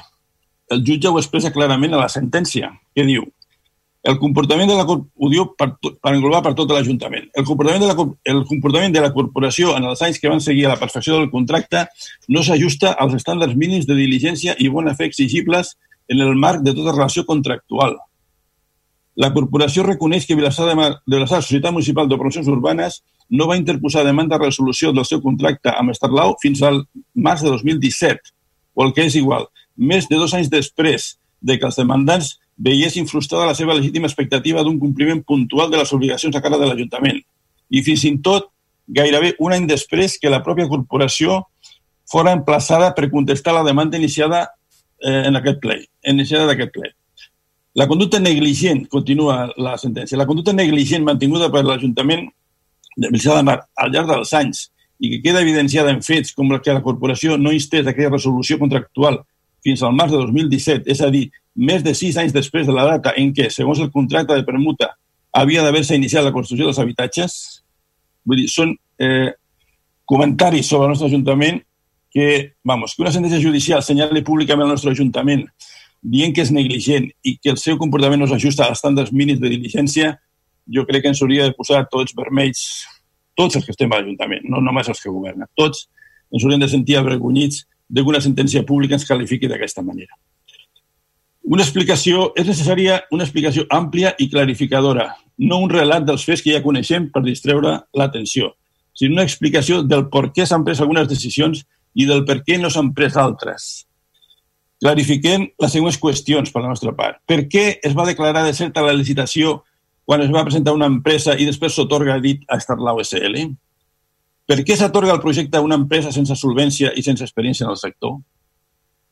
El 0.73 0.85
jutge 0.85 1.09
ho 1.09 1.21
expressa 1.21 1.53
clarament 1.53 1.97
a 1.97 2.05
la 2.05 2.13
sentència, 2.13 2.71
que 2.97 3.09
diu 3.09 3.25
el 4.05 4.19
comportament 4.21 4.69
de 4.69 4.77
la 4.77 4.85
ho 4.85 5.29
diu 5.33 5.47
per, 5.57 5.71
per 5.81 6.13
englobar 6.13 6.43
per 6.45 6.53
tot 6.59 6.69
l'Ajuntament. 6.71 7.31
El, 7.33 7.45
comportament 7.49 7.81
de 7.81 7.89
la, 7.89 8.07
el 8.33 8.43
comportament 8.51 8.93
de 8.93 9.01
la 9.01 9.11
corporació 9.15 9.73
en 9.79 9.87
els 9.89 10.03
anys 10.05 10.21
que 10.21 10.29
van 10.29 10.43
seguir 10.45 10.67
a 10.69 10.75
la 10.75 10.81
perfecció 10.81 11.17
del 11.17 11.31
contracte 11.33 11.87
no 12.29 12.43
s'ajusta 12.45 12.93
als 13.01 13.17
estàndards 13.17 13.57
mínims 13.57 13.89
de 13.89 13.97
diligència 13.97 14.59
i 14.61 14.69
bona 14.69 14.93
fe 14.99 15.09
exigibles 15.09 15.79
en 16.13 16.21
el 16.21 16.37
marc 16.37 16.61
de 16.67 16.75
tota 16.77 16.93
relació 16.93 17.25
contractual. 17.25 17.97
La 19.17 19.31
corporació 19.35 19.85
reconeix 19.87 20.27
que 20.27 20.35
Vilassar 20.35 20.67
de, 20.67 20.75
Mar, 20.75 20.91
de 21.07 21.17
Vilassar, 21.17 21.43
Societat 21.43 21.73
Municipal 21.73 22.09
d'Operacions 22.11 22.49
Urbanes, 22.51 23.03
no 23.31 23.47
va 23.47 23.59
interposar 23.59 24.03
demanda 24.05 24.37
de 24.39 24.45
resolució 24.45 24.91
del 24.93 25.07
seu 25.07 25.21
contracte 25.23 25.71
amb 25.71 25.95
Estarlau 25.95 26.35
fins 26.43 26.63
al 26.67 26.83
març 27.15 27.45
de 27.45 27.53
2017, 27.53 28.35
o 28.75 28.85
el 28.85 28.95
que 28.97 29.07
és 29.07 29.15
igual, 29.21 29.47
més 29.77 30.09
de 30.11 30.19
dos 30.19 30.35
anys 30.35 30.51
després 30.51 31.15
de 31.41 31.59
que 31.61 31.69
els 31.69 31.79
demandants 31.79 32.35
veiessin 32.57 33.07
frustrada 33.07 33.47
la 33.47 33.55
seva 33.55 33.75
legítima 33.75 34.11
expectativa 34.11 34.63
d'un 34.63 34.81
compliment 34.83 35.23
puntual 35.23 35.71
de 35.71 35.79
les 35.79 35.93
obligacions 35.93 36.35
a 36.35 36.43
cara 36.43 36.59
de 36.59 36.67
l'Ajuntament. 36.67 37.23
I 37.71 37.83
fins 37.87 38.05
i 38.07 38.13
tot 38.23 38.51
gairebé 38.87 39.35
un 39.39 39.55
any 39.55 39.67
després 39.71 40.19
que 40.21 40.31
la 40.31 40.43
pròpia 40.43 40.69
corporació 40.71 41.43
fora 42.11 42.35
emplaçada 42.37 42.93
per 42.95 43.11
contestar 43.11 43.55
la 43.55 43.65
demanda 43.65 43.97
iniciada 43.97 44.45
eh, 45.01 45.25
en 45.31 45.39
aquest 45.39 45.63
ple, 45.63 45.81
iniciada 46.03 46.51
d'aquest 46.51 46.75
ple. 46.75 46.93
La 47.75 47.89
conducta 47.91 48.21
negligent, 48.23 48.85
continua 48.87 49.49
la 49.59 49.75
sentència, 49.81 50.19
la 50.19 50.29
conducta 50.29 50.53
negligent 50.55 51.03
mantinguda 51.03 51.51
per 51.51 51.65
l'Ajuntament 51.67 52.29
de 52.95 53.11
Vilçà 53.11 53.35
de 53.35 53.43
Mar 53.49 53.57
al 53.75 53.91
llarg 53.91 54.13
dels 54.13 54.33
anys 54.39 54.69
i 55.03 55.11
que 55.11 55.23
queda 55.25 55.43
evidenciada 55.43 55.91
en 55.91 56.03
fets 56.07 56.31
com 56.39 56.53
que 56.63 56.77
la 56.77 56.85
corporació 56.85 57.37
no 57.37 57.53
instés 57.53 57.87
aquella 57.91 58.13
resolució 58.13 58.61
contractual 58.61 59.19
fins 59.65 59.83
al 59.83 59.97
març 59.97 60.13
de 60.13 60.21
2017, 60.21 60.87
és 60.93 61.01
a 61.03 61.11
dir, 61.11 61.25
més 61.57 61.83
de 61.83 61.95
sis 61.97 62.17
anys 62.21 62.35
després 62.37 62.67
de 62.69 62.75
la 62.77 62.85
data 62.93 63.15
en 63.19 63.33
què, 63.35 63.49
segons 63.51 63.81
el 63.81 63.91
contracte 63.91 64.37
de 64.37 64.47
permuta, 64.47 64.93
havia 65.35 65.65
d'haver-se 65.65 65.97
iniciat 65.99 66.23
la 66.23 66.35
construcció 66.35 66.69
dels 66.69 66.79
habitatges, 66.79 67.37
vull 68.29 68.43
dir, 68.43 68.49
són 68.53 68.75
eh, 69.03 69.33
comentaris 70.07 70.69
sobre 70.69 70.87
el 70.87 70.95
nostre 70.95 71.09
Ajuntament 71.09 71.63
que, 72.15 72.55
vamos, 72.63 72.95
que 72.95 73.03
una 73.03 73.13
sentència 73.15 73.43
judicial 73.43 73.83
senyali 73.83 74.23
públicament 74.23 74.69
al 74.69 74.77
nostre 74.77 74.93
Ajuntament 74.95 75.49
dient 76.05 76.35
que 76.37 76.45
és 76.45 76.53
negligent 76.53 77.09
i 77.25 77.39
que 77.41 77.51
el 77.55 77.59
seu 77.61 77.79
comportament 77.81 78.21
no 78.21 78.29
s'ajusta 78.29 78.67
als 78.67 78.79
estàndards 78.79 79.13
mínims 79.17 79.41
de 79.41 79.49
diligència, 79.49 80.13
jo 80.77 80.85
crec 80.89 81.05
que 81.05 81.13
ens 81.13 81.23
hauria 81.25 81.49
de 81.49 81.57
posar 81.57 81.87
tots 81.91 82.13
vermells, 82.17 82.61
tots 83.37 83.57
els 83.57 83.65
que 83.65 83.73
estem 83.73 83.93
a 83.93 84.01
l'Ajuntament, 84.01 84.45
no 84.53 84.61
només 84.61 84.89
els 84.93 85.01
que 85.01 85.13
governen, 85.13 85.49
tots 85.57 85.89
ens 86.31 86.45
haurien 86.45 86.61
de 86.61 86.69
sentir 86.69 86.99
avergonyits 87.01 87.65
de 87.89 88.03
que 88.03 88.13
una 88.13 88.21
sentència 88.21 88.65
pública 88.69 88.99
ens 88.99 89.07
qualifiqui 89.09 89.49
d'aquesta 89.49 89.85
manera. 89.85 90.13
Una 91.45 91.65
explicació, 91.65 92.31
és 92.37 92.47
necessària 92.49 93.01
una 93.13 93.25
explicació 93.25 93.67
àmplia 93.73 94.15
i 94.19 94.31
clarificadora, 94.33 95.11
no 95.39 95.61
un 95.61 95.73
relat 95.73 96.05
dels 96.05 96.25
fets 96.25 96.45
que 96.45 96.53
ja 96.53 96.63
coneixem 96.65 97.11
per 97.13 97.25
distreure 97.25 97.79
l'atenció, 97.97 98.55
sinó 98.95 99.19
una 99.19 99.27
explicació 99.27 99.83
del 99.83 100.07
per 100.13 100.29
què 100.37 100.47
s'han 100.47 100.65
pres 100.65 100.81
algunes 100.81 101.09
decisions 101.09 101.65
i 101.95 102.07
del 102.09 102.25
per 102.29 102.43
què 102.47 102.61
no 102.61 102.71
s'han 102.73 102.93
pres 102.97 103.19
altres 103.21 103.85
clarifiquem 104.85 105.47
les 105.63 105.73
següents 105.73 105.97
qüestions 106.01 106.53
per 106.53 106.61
la 106.61 106.69
nostra 106.69 106.93
part. 106.97 107.23
Per 107.25 107.47
què 107.49 107.65
es 107.81 107.95
va 107.97 108.05
declarar 108.05 108.45
de 108.45 108.53
certa 108.53 108.85
la 108.85 108.93
licitació 108.93 109.63
quan 110.05 110.21
es 110.21 110.33
va 110.33 110.45
presentar 110.45 110.75
una 110.77 110.91
empresa 110.91 111.39
i 111.41 111.47
després 111.49 111.73
s'otorga 111.73 112.19
dit 112.21 112.43
a 112.53 112.59
Starlau 112.61 113.01
SL? 113.01 113.47
Per 114.45 114.59
què 114.61 114.77
s'atorga 114.77 115.15
el 115.15 115.23
projecte 115.25 115.57
a 115.57 115.65
una 115.65 115.79
empresa 115.81 116.13
sense 116.13 116.37
solvència 116.37 116.93
i 116.93 117.05
sense 117.07 117.25
experiència 117.25 117.65
en 117.65 117.73
el 117.73 117.81
sector? 117.81 118.19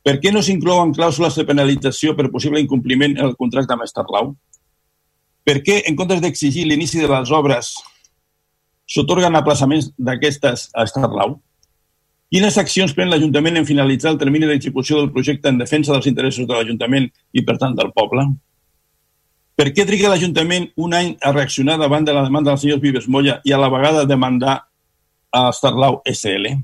Per 0.05 0.19
què 0.21 0.33
no 0.35 0.43
s'inclouen 0.45 0.93
clàusules 0.93 1.39
de 1.39 1.47
penalització 1.49 2.13
per 2.19 2.29
possible 2.35 2.61
incompliment 2.61 3.17
en 3.17 3.31
el 3.31 3.37
contracte 3.39 3.73
amb 3.73 3.89
Starlau? 3.89 4.35
Per 5.43 5.57
què, 5.65 5.79
en 5.89 5.97
comptes 5.97 6.21
d'exigir 6.21 6.67
l'inici 6.69 7.01
de 7.01 7.09
les 7.09 7.33
obres, 7.33 7.73
s'otorguen 8.85 9.41
aplaçaments 9.41 9.89
d'aquestes 9.97 10.69
a 10.77 10.85
Starlau? 10.91 11.39
Quines 12.33 12.55
accions 12.57 12.95
pren 12.97 13.11
l'Ajuntament 13.13 13.59
en 13.61 13.67
finalitzar 13.69 14.15
el 14.15 14.19
termini 14.21 14.47
d'execució 14.49 14.97
del 14.97 15.11
projecte 15.13 15.51
en 15.53 15.59
defensa 15.61 15.93
dels 15.93 16.07
interessos 16.09 16.47
de 16.49 16.55
l'Ajuntament 16.57 17.11
i, 17.13 17.43
per 17.45 17.59
tant, 17.61 17.75
del 17.77 17.91
poble? 17.93 18.25
Per 19.61 19.67
què 19.77 19.85
triga 19.85 20.09
l'Ajuntament 20.09 20.71
un 20.81 20.97
any 20.97 21.11
a 21.21 21.35
reaccionar 21.37 21.77
davant 21.83 22.09
de 22.09 22.15
la 22.17 22.25
demanda 22.25 22.55
del 22.55 22.63
senyor 22.63 22.81
Vives 22.81 23.05
Molla 23.05 23.37
i 23.45 23.53
a 23.53 23.61
la 23.61 23.69
vegada 23.69 24.07
demandar 24.09 24.57
a 25.29 25.45
Starlau 25.53 26.01
SL? 26.09 26.57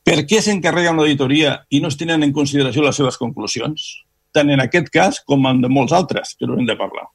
Per 0.00 0.18
què 0.24 0.40
s'encarrega 0.40 0.96
una 0.96 1.04
auditoria 1.04 1.58
i 1.68 1.84
no 1.84 1.92
es 1.92 2.00
tenen 2.00 2.24
en 2.24 2.32
consideració 2.32 2.88
les 2.88 2.96
seves 2.96 3.20
conclusions? 3.20 3.84
Tant 4.32 4.48
en 4.48 4.64
aquest 4.64 4.88
cas 4.88 5.20
com 5.28 5.44
en 5.44 5.60
de 5.60 5.68
molts 5.68 5.92
altres 5.92 6.38
que 6.38 6.48
haurem 6.48 6.64
de 6.64 6.80
parlar. 6.80 7.10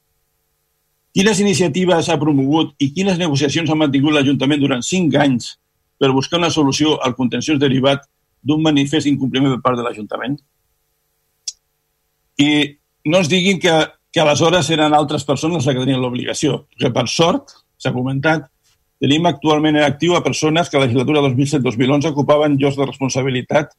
Quines 1.10 1.42
iniciatives 1.42 2.14
ha 2.14 2.22
promogut 2.22 2.76
i 2.78 2.92
quines 2.94 3.18
negociacions 3.18 3.74
ha 3.74 3.82
mantingut 3.82 4.14
l'Ajuntament 4.14 4.62
durant 4.62 4.86
cinc 4.86 5.18
anys 5.18 5.56
per 5.98 6.12
buscar 6.14 6.38
una 6.38 6.50
solució 6.54 6.96
al 7.04 7.16
contenciós 7.18 7.58
derivat 7.60 8.06
d'un 8.42 8.62
manifest 8.62 9.08
incompliment 9.10 9.56
per 9.56 9.64
part 9.64 9.80
de 9.80 9.86
l'Ajuntament? 9.86 10.38
I 12.38 12.50
no 13.10 13.18
ens 13.18 13.30
diguin 13.30 13.58
que, 13.58 13.74
que 14.12 14.22
aleshores 14.22 14.70
eren 14.70 14.94
altres 14.94 15.26
persones 15.26 15.64
les 15.64 15.74
que 15.74 15.82
tenien 15.82 16.00
l'obligació, 16.02 16.62
perquè 16.70 16.92
per 16.94 17.08
sort, 17.10 17.56
s'ha 17.78 17.94
comentat, 17.94 18.46
tenim 19.02 19.26
actualment 19.30 19.78
en 19.78 19.86
actiu 19.86 20.16
a 20.16 20.22
persones 20.22 20.70
que 20.70 20.78
a 20.78 20.80
la 20.80 20.86
legislatura 20.86 21.22
2007-2011 21.26 22.12
ocupaven 22.12 22.56
llocs 22.58 22.78
de 22.78 22.86
responsabilitat, 22.86 23.74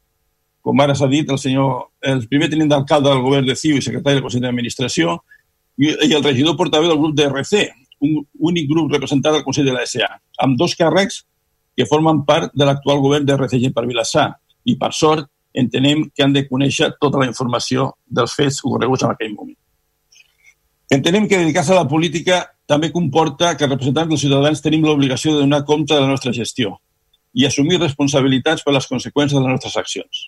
com 0.64 0.80
ara 0.84 0.96
s'ha 0.96 1.08
dit, 1.12 1.30
el, 1.32 1.40
senyor, 1.40 1.90
el 2.04 2.26
primer 2.28 2.50
tenint 2.52 2.72
d'alcalde 2.72 3.10
del 3.10 3.24
govern 3.24 3.48
de 3.48 3.56
CIU 3.56 3.80
i 3.80 3.84
secretari 3.84 4.20
del 4.20 4.26
Consell 4.26 4.44
d'Administració 4.44 5.18
i, 5.80 5.94
i 6.10 6.12
el 6.14 6.24
regidor 6.24 6.58
portaveu 6.60 6.92
del 6.92 7.00
grup 7.00 7.16
d'RC, 7.16 7.70
un 8.04 8.20
únic 8.52 8.68
grup 8.70 8.92
representat 8.92 9.36
al 9.36 9.46
Consell 9.48 9.68
de 9.68 9.76
la 9.76 9.86
SA, 9.88 10.10
amb 10.44 10.60
dos 10.60 10.76
càrrecs 10.80 11.24
que 11.80 11.88
formen 11.88 12.26
part 12.28 12.52
de 12.52 12.66
l'actual 12.68 13.00
govern 13.00 13.24
d'RCG 13.24 13.70
per 13.72 13.86
Vilassar. 13.88 14.34
I, 14.68 14.74
per 14.76 14.90
sort, 14.92 15.30
entenem 15.56 16.02
que 16.12 16.26
han 16.26 16.36
de 16.36 16.44
conèixer 16.50 16.90
tota 17.00 17.22
la 17.22 17.28
informació 17.30 17.94
dels 18.04 18.36
fets 18.36 18.60
ocorreguts 18.68 19.06
en 19.08 19.14
aquell 19.14 19.32
moment. 19.32 19.56
Entenem 20.92 21.30
que 21.30 21.40
dedicar-se 21.40 21.72
a 21.72 21.80
la 21.80 21.88
política 21.88 22.42
també 22.68 22.92
comporta 22.92 23.54
que 23.56 23.72
representants 23.72 24.12
dels 24.12 24.28
ciutadans 24.28 24.62
tenim 24.66 24.84
l'obligació 24.84 25.38
de 25.38 25.46
donar 25.46 25.64
compte 25.64 25.96
de 25.96 26.04
la 26.04 26.12
nostra 26.12 26.36
gestió 26.36 26.76
i 27.32 27.48
assumir 27.48 27.80
responsabilitats 27.80 28.66
per 28.66 28.76
les 28.76 28.92
conseqüències 28.92 29.38
de 29.38 29.46
les 29.46 29.56
nostres 29.56 29.78
accions. 29.80 30.24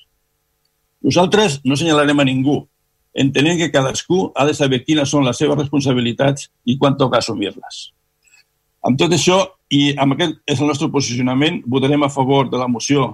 Nosaltres 1.03 1.59
no 1.65 1.75
senyalarem 1.75 2.21
a 2.21 2.29
ningú, 2.31 2.61
entenent 3.11 3.59
que 3.59 3.73
cadascú 3.73 4.29
ha 4.35 4.45
de 4.47 4.55
saber 4.55 4.85
quines 4.85 5.09
són 5.11 5.27
les 5.27 5.41
seves 5.41 5.59
responsabilitats 5.59 6.47
i 6.63 6.77
quan 6.77 6.95
toca 6.95 7.19
assumir-les. 7.19 7.89
Amb 8.87 8.97
tot 8.97 9.13
això, 9.13 9.39
i 9.71 9.93
amb 10.01 10.15
aquest 10.15 10.39
és 10.49 10.59
el 10.59 10.67
nostre 10.67 10.89
posicionament, 10.91 11.61
votarem 11.69 12.03
a 12.03 12.09
favor 12.11 12.49
de 12.49 12.59
la 12.59 12.67
moció 12.67 13.13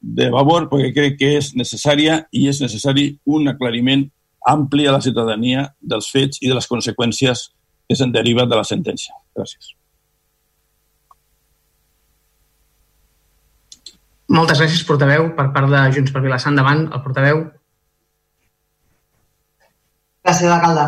de 0.00 0.30
Vavor 0.32 0.68
perquè 0.70 0.94
crec 0.96 1.18
que 1.20 1.34
és 1.36 1.50
necessària 1.58 2.22
i 2.32 2.46
és 2.48 2.60
necessari 2.62 3.10
un 3.28 3.50
aclariment 3.52 4.06
ampli 4.48 4.86
a 4.86 4.94
la 4.94 5.02
ciutadania 5.04 5.66
dels 5.80 6.08
fets 6.08 6.40
i 6.40 6.48
de 6.48 6.56
les 6.56 6.68
conseqüències 6.70 7.50
que 7.88 7.98
se'n 7.98 8.14
deriva 8.14 8.46
de 8.48 8.56
la 8.56 8.64
sentència. 8.64 9.12
Gràcies. 9.36 9.74
Moltes 14.30 14.62
gràcies, 14.62 14.86
portaveu. 14.86 15.32
Per 15.36 15.48
part 15.52 15.68
de 15.68 15.82
Junts 15.96 16.14
per 16.14 16.22
Vilassar, 16.22 16.52
endavant, 16.54 16.86
el 16.94 17.02
portaveu. 17.02 17.42
Gràcies, 20.24 20.52
alcalde. 20.54 20.86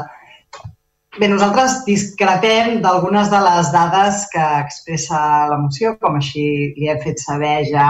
Bé, 1.21 1.27
nosaltres 1.29 1.83
discrepem 1.85 2.79
d'algunes 2.81 3.29
de 3.29 3.39
les 3.45 3.71
dades 3.73 4.23
que 4.33 4.45
expressa 4.63 5.19
la 5.51 5.59
moció, 5.61 5.91
com 6.01 6.15
així 6.17 6.45
li 6.79 6.89
hem 6.89 7.03
fet 7.03 7.21
saber 7.21 7.67
ja 7.69 7.89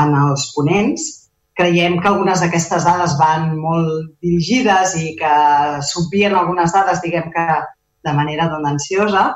en 0.00 0.14
els 0.16 0.46
ponents. 0.54 1.04
Creiem 1.60 1.98
que 2.00 2.08
algunes 2.08 2.40
d'aquestes 2.40 2.86
dades 2.88 3.18
van 3.20 3.50
molt 3.60 4.14
dirigides 4.24 4.94
i 4.96 5.12
que 5.18 5.34
s'obvien 5.90 6.38
algunes 6.38 6.72
dades, 6.72 7.02
diguem 7.04 7.28
que 7.36 7.46
de 8.08 8.16
manera 8.16 8.48
tendenciosa, 8.54 9.26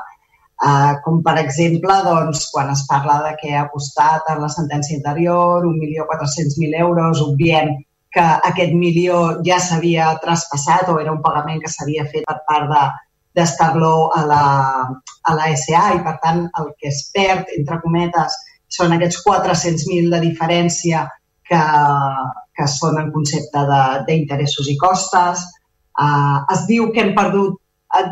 eh, 0.65 0.93
com 1.05 1.21
per 1.21 1.37
exemple 1.43 1.99
doncs, 2.09 2.47
quan 2.49 2.73
es 2.73 2.81
parla 2.89 3.19
de 3.27 3.35
que 3.43 3.53
ha 3.53 3.67
costat 3.75 4.33
en 4.33 4.41
la 4.41 4.49
sentència 4.57 4.97
anterior 4.97 5.69
1.400.000 5.69 6.81
euros, 6.81 7.21
obviem 7.21 7.75
que 8.13 8.25
aquest 8.49 8.75
milió 8.77 9.21
ja 9.47 9.57
s'havia 9.61 10.11
traspassat 10.23 10.89
o 10.93 10.99
era 11.01 11.13
un 11.13 11.21
pagament 11.25 11.61
que 11.63 11.71
s'havia 11.71 12.05
fet 12.11 12.27
per 12.29 12.39
part 12.49 12.69
de 12.71 12.83
d'estar-lo 13.33 14.11
a, 14.13 14.19
la, 14.29 14.43
a 15.29 15.31
la 15.33 15.45
SA 15.57 15.83
i, 15.95 16.01
per 16.05 16.19
tant, 16.21 16.43
el 16.59 16.67
que 16.77 16.91
es 16.91 16.99
perd, 17.15 17.49
entre 17.57 17.79
cometes, 17.81 18.35
són 18.69 18.93
aquests 18.93 19.23
400.000 19.25 20.11
de 20.13 20.19
diferència 20.21 21.01
que, 21.49 21.61
que 22.57 22.67
són 22.69 22.99
en 23.01 23.09
concepte 23.15 23.63
d'interessos 24.07 24.69
i 24.69 24.77
costes. 24.77 25.41
Uh, 25.97 26.45
es 26.53 26.63
diu 26.69 26.91
que 26.93 27.01
hem 27.03 27.13
perdut 27.17 27.57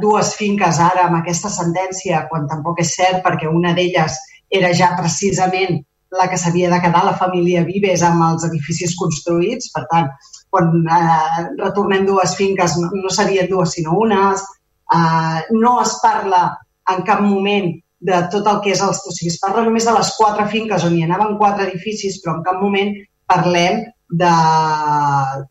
dues 0.01 0.35
finques 0.37 0.81
ara 0.81 1.07
amb 1.07 1.17
aquesta 1.21 1.49
sentència, 1.53 2.25
quan 2.29 2.49
tampoc 2.49 2.81
és 2.83 2.93
cert, 2.97 3.21
perquè 3.25 3.49
una 3.49 3.73
d'elles 3.77 4.17
era 4.51 4.73
ja 4.77 4.91
precisament 4.97 5.79
la 6.17 6.27
que 6.29 6.37
s'havia 6.37 6.69
de 6.69 6.79
quedar 6.83 7.03
la 7.05 7.17
família 7.17 7.63
Vives 7.67 8.03
amb 8.03 8.23
els 8.27 8.45
edificis 8.47 8.95
construïts. 8.99 9.71
Per 9.75 9.85
tant, 9.91 10.09
quan 10.51 10.73
eh, 10.81 11.45
retornem 11.61 12.07
dues 12.07 12.35
finques 12.39 12.75
no, 12.81 12.91
no 13.03 13.13
serien 13.13 13.49
dues 13.51 13.77
sinó 13.77 13.95
unes. 14.05 14.43
Eh, 14.91 15.39
no 15.55 15.77
es 15.83 15.95
parla 16.03 16.49
en 16.91 17.05
cap 17.07 17.23
moment 17.23 17.71
de 18.01 18.19
tot 18.33 18.47
el 18.49 18.59
que 18.65 18.73
és 18.75 18.83
els... 18.83 18.99
O 19.07 19.15
sigui, 19.15 19.31
es 19.31 19.39
parla 19.41 19.63
només 19.65 19.87
de 19.87 19.95
les 19.95 20.11
quatre 20.17 20.47
finques 20.51 20.85
on 20.87 20.97
hi 20.97 21.05
anaven 21.07 21.37
quatre 21.39 21.69
edificis, 21.69 22.19
però 22.21 22.37
en 22.37 22.45
cap 22.47 22.59
moment 22.61 22.93
parlem 23.31 23.85
de 24.21 24.31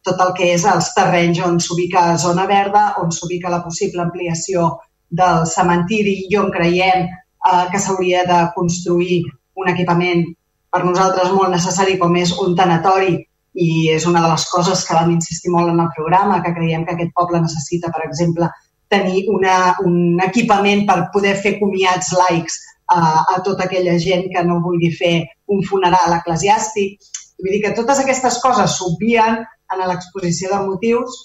tot 0.04 0.20
el 0.20 0.34
que 0.36 0.50
és 0.54 0.66
els 0.68 0.90
terrenys 0.96 1.40
on 1.46 1.56
s'ubica 1.64 2.18
zona 2.20 2.44
verda, 2.50 2.90
on 3.00 3.14
s'ubica 3.14 3.52
la 3.52 3.62
possible 3.64 4.04
ampliació 4.04 4.74
del 5.20 5.46
cementiri 5.48 6.26
i 6.28 6.36
on 6.38 6.50
creiem 6.52 7.06
eh, 7.06 7.64
que 7.72 7.80
s'hauria 7.80 8.26
de 8.28 8.42
construir 8.58 9.22
un 9.56 9.72
equipament 9.72 10.26
per 10.70 10.84
nosaltres 10.86 11.32
molt 11.34 11.52
necessari 11.52 11.98
com 11.98 12.16
és 12.16 12.32
un 12.38 12.56
tanatori 12.58 13.18
i 13.54 13.90
és 13.90 14.06
una 14.06 14.22
de 14.22 14.30
les 14.30 14.44
coses 14.50 14.82
que 14.86 14.94
vam 14.94 15.10
insistir 15.10 15.50
molt 15.50 15.72
en 15.72 15.80
el 15.82 15.90
programa, 15.96 16.40
que 16.42 16.54
creiem 16.54 16.84
que 16.86 16.94
aquest 16.94 17.14
poble 17.16 17.40
necessita, 17.42 17.90
per 17.90 18.04
exemple, 18.06 18.48
tenir 18.90 19.24
una, 19.30 19.76
un 19.86 20.20
equipament 20.22 20.84
per 20.86 21.08
poder 21.14 21.36
fer 21.42 21.56
comiats 21.58 22.12
laics 22.18 22.58
a, 22.90 23.00
a 23.34 23.40
tota 23.46 23.66
aquella 23.66 23.96
gent 24.02 24.28
que 24.34 24.44
no 24.46 24.60
vulgui 24.62 24.90
fer 24.94 25.14
un 25.54 25.62
funeral 25.66 26.14
eclesiàstic. 26.18 26.98
Vull 27.40 27.56
dir 27.56 27.62
que 27.64 27.74
totes 27.78 28.02
aquestes 28.02 28.38
coses 28.42 28.78
s'obvien 28.78 29.42
en 29.70 29.84
l'exposició 29.86 30.50
de 30.52 30.62
motius 30.66 31.18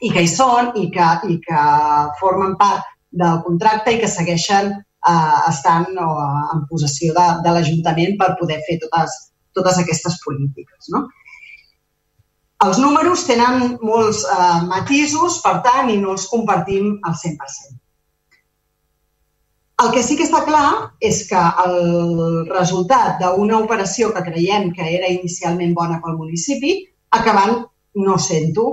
i 0.00 0.12
que 0.12 0.24
hi 0.24 0.30
són 0.32 0.72
i 0.80 0.88
que, 0.92 1.08
i 1.28 1.36
que 1.44 1.64
formen 2.20 2.56
part 2.60 2.88
del 3.10 3.42
contracte 3.44 3.92
i 3.92 4.00
que 4.00 4.08
segueixen 4.08 4.72
eh, 5.08 5.40
estant 5.48 5.96
o, 5.98 6.10
en 6.54 6.66
possessió 6.70 7.14
de, 7.16 7.26
de 7.44 7.56
l'Ajuntament 7.56 8.16
per 8.20 8.34
poder 8.40 8.60
fer 8.68 8.78
totes, 8.84 9.16
totes 9.56 9.80
aquestes 9.82 10.20
polítiques. 10.24 10.90
No? 10.94 11.06
Els 12.64 12.80
números 12.80 13.24
tenen 13.24 13.76
molts 13.80 14.24
eh, 14.28 14.56
matisos, 14.68 15.40
per 15.44 15.60
tant, 15.64 15.88
i 15.88 15.96
no 16.00 16.16
els 16.16 16.26
compartim 16.28 16.98
al 17.08 17.16
100%. 17.16 17.78
El 19.80 19.94
que 19.94 20.02
sí 20.04 20.16
que 20.18 20.26
està 20.26 20.42
clar 20.44 20.92
és 21.00 21.22
que 21.30 21.40
el 21.62 21.78
resultat 22.50 23.22
d'una 23.22 23.62
operació 23.64 24.10
que 24.12 24.26
creiem 24.26 24.68
que 24.76 24.84
era 24.98 25.08
inicialment 25.08 25.72
bona 25.78 26.02
pel 26.02 26.18
municipi, 26.18 26.74
acabant 27.16 27.62
no 28.04 28.18
sent-ho 28.20 28.66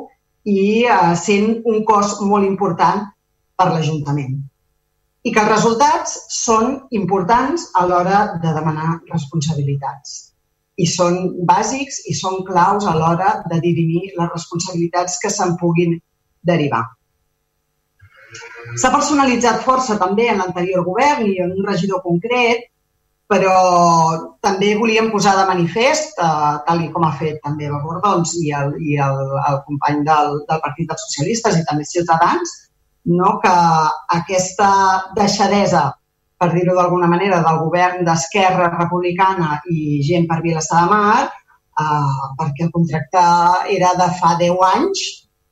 i 0.52 0.84
eh, 0.84 1.16
sent 1.16 1.62
un 1.72 1.86
cost 1.88 2.20
molt 2.28 2.48
important 2.50 3.08
per 3.56 3.72
l'Ajuntament. 3.72 4.36
I 5.28 5.32
que 5.36 5.42
els 5.44 5.52
resultats 5.52 6.14
són 6.32 6.78
importants 6.96 7.68
a 7.76 7.84
l'hora 7.90 8.20
de 8.44 8.54
demanar 8.56 8.94
responsabilitats. 9.12 10.14
I 10.80 10.86
són 10.88 11.18
bàsics 11.50 12.04
i 12.12 12.14
són 12.16 12.46
claus 12.48 12.86
a 12.88 12.94
l'hora 12.96 13.34
de 13.52 13.58
dirimir 13.64 14.14
les 14.20 14.30
responsabilitats 14.32 15.18
que 15.24 15.32
se'n 15.34 15.58
puguin 15.60 15.98
derivar. 16.52 16.86
S'ha 18.78 18.92
personalitzat 18.94 19.64
força 19.66 19.98
també 20.00 20.30
en 20.32 20.40
l'anterior 20.44 20.86
govern 20.86 21.28
i 21.28 21.38
en 21.44 21.54
un 21.58 21.68
regidor 21.68 22.04
concret, 22.06 22.68
però 23.28 23.56
també 24.44 24.74
volíem 24.80 25.10
posar 25.12 25.34
de 25.40 25.48
manifest, 25.50 26.16
eh, 26.24 26.54
tal 26.68 26.86
com 26.94 27.04
ha 27.04 27.14
fet 27.20 27.42
també 27.44 27.68
la 27.72 27.82
Bordons 27.84 28.38
i 28.40 28.54
el, 28.56 28.72
i 28.80 28.96
el, 29.08 29.20
el 29.50 29.60
company 29.68 30.04
del, 30.08 30.40
del 30.48 30.64
Partit 30.64 30.88
dels 30.88 31.04
Socialistes 31.10 31.60
i 31.60 31.66
també 31.68 31.88
Ciutadans, 31.90 32.56
no? 33.08 33.38
que 33.44 33.56
aquesta 34.18 34.70
deixadesa, 35.18 35.88
per 36.38 36.52
dir-ho 36.54 36.76
d'alguna 36.78 37.10
manera, 37.10 37.42
del 37.46 37.62
govern 37.64 38.04
d'Esquerra 38.06 38.70
Republicana 38.76 39.58
i 39.74 40.02
gent 40.06 40.28
per 40.30 40.42
Vilassar 40.44 40.84
de 40.84 40.92
Mar, 40.92 41.24
eh, 41.28 42.28
perquè 42.40 42.68
el 42.68 42.74
contracte 42.76 43.24
era 43.78 43.96
de 43.98 44.12
fa 44.20 44.36
10 44.42 44.68
anys, 44.74 45.08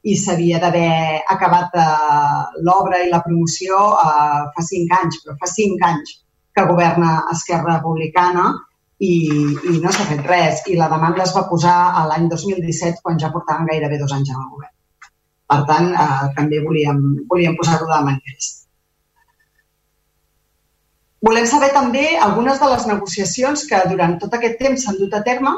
i 0.06 0.14
s'havia 0.22 0.60
d'haver 0.62 1.24
acabat 1.34 1.74
eh, 1.82 2.44
l'obra 2.68 3.02
i 3.02 3.10
la 3.10 3.24
promoció 3.26 3.80
eh, 4.04 4.44
fa 4.54 4.66
cinc 4.68 4.94
anys, 5.00 5.24
però 5.24 5.36
fa 5.42 5.50
cinc 5.50 5.82
anys 5.88 6.14
que 6.56 6.68
governa 6.70 7.16
Esquerra 7.34 7.80
Republicana 7.80 8.46
i, 9.02 9.16
i 9.74 9.80
no 9.82 9.92
s'ha 9.92 10.06
fet 10.12 10.22
res. 10.30 10.62
I 10.72 10.78
la 10.80 10.92
demanda 10.94 11.26
es 11.26 11.34
va 11.36 11.48
posar 11.50 11.76
a 11.98 12.06
l'any 12.12 12.30
2017 12.32 13.02
quan 13.04 13.20
ja 13.20 13.34
portaven 13.34 13.68
gairebé 13.72 14.00
dos 14.02 14.14
anys 14.16 14.32
en 14.32 14.40
el 14.44 14.50
govern. 14.54 14.75
Per 15.52 15.60
tant, 15.70 15.92
eh, 15.94 16.28
també 16.38 16.62
volíem, 16.64 17.02
volíem 17.30 17.58
posar-ho 17.58 17.90
de 17.90 18.00
manifest. 18.08 18.66
Volem 21.26 21.46
saber 21.50 21.72
també 21.74 22.04
algunes 22.22 22.60
de 22.62 22.68
les 22.70 22.84
negociacions 22.90 23.64
que 23.70 23.78
durant 23.90 24.18
tot 24.22 24.34
aquest 24.38 24.60
temps 24.62 24.84
s'han 24.86 24.98
dut 25.00 25.14
a 25.18 25.24
terme 25.26 25.54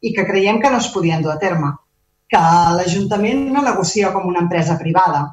i 0.00 0.12
que 0.16 0.24
creiem 0.28 0.60
que 0.62 0.70
no 0.72 0.78
es 0.84 0.88
podien 0.94 1.24
dur 1.24 1.34
a 1.34 1.40
terme. 1.42 1.72
Que 2.32 2.40
l'Ajuntament 2.76 3.42
no 3.52 3.64
negocia 3.64 4.12
com 4.14 4.28
una 4.28 4.40
empresa 4.44 4.78
privada, 4.80 5.26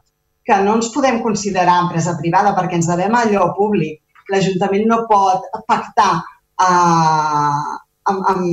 que 0.44 0.58
no 0.66 0.76
ens 0.80 0.92
podem 0.96 1.22
considerar 1.24 1.80
empresa 1.86 2.18
privada 2.20 2.52
perquè 2.58 2.80
ens 2.80 2.90
devem 2.92 3.16
a 3.16 3.24
allò 3.28 3.50
públic. 3.56 4.02
L'Ajuntament 4.32 4.86
no 4.90 5.00
pot 5.08 5.48
pactar 5.68 6.12
eh, 6.20 7.64
amb, 8.12 8.28
amb, 8.34 8.44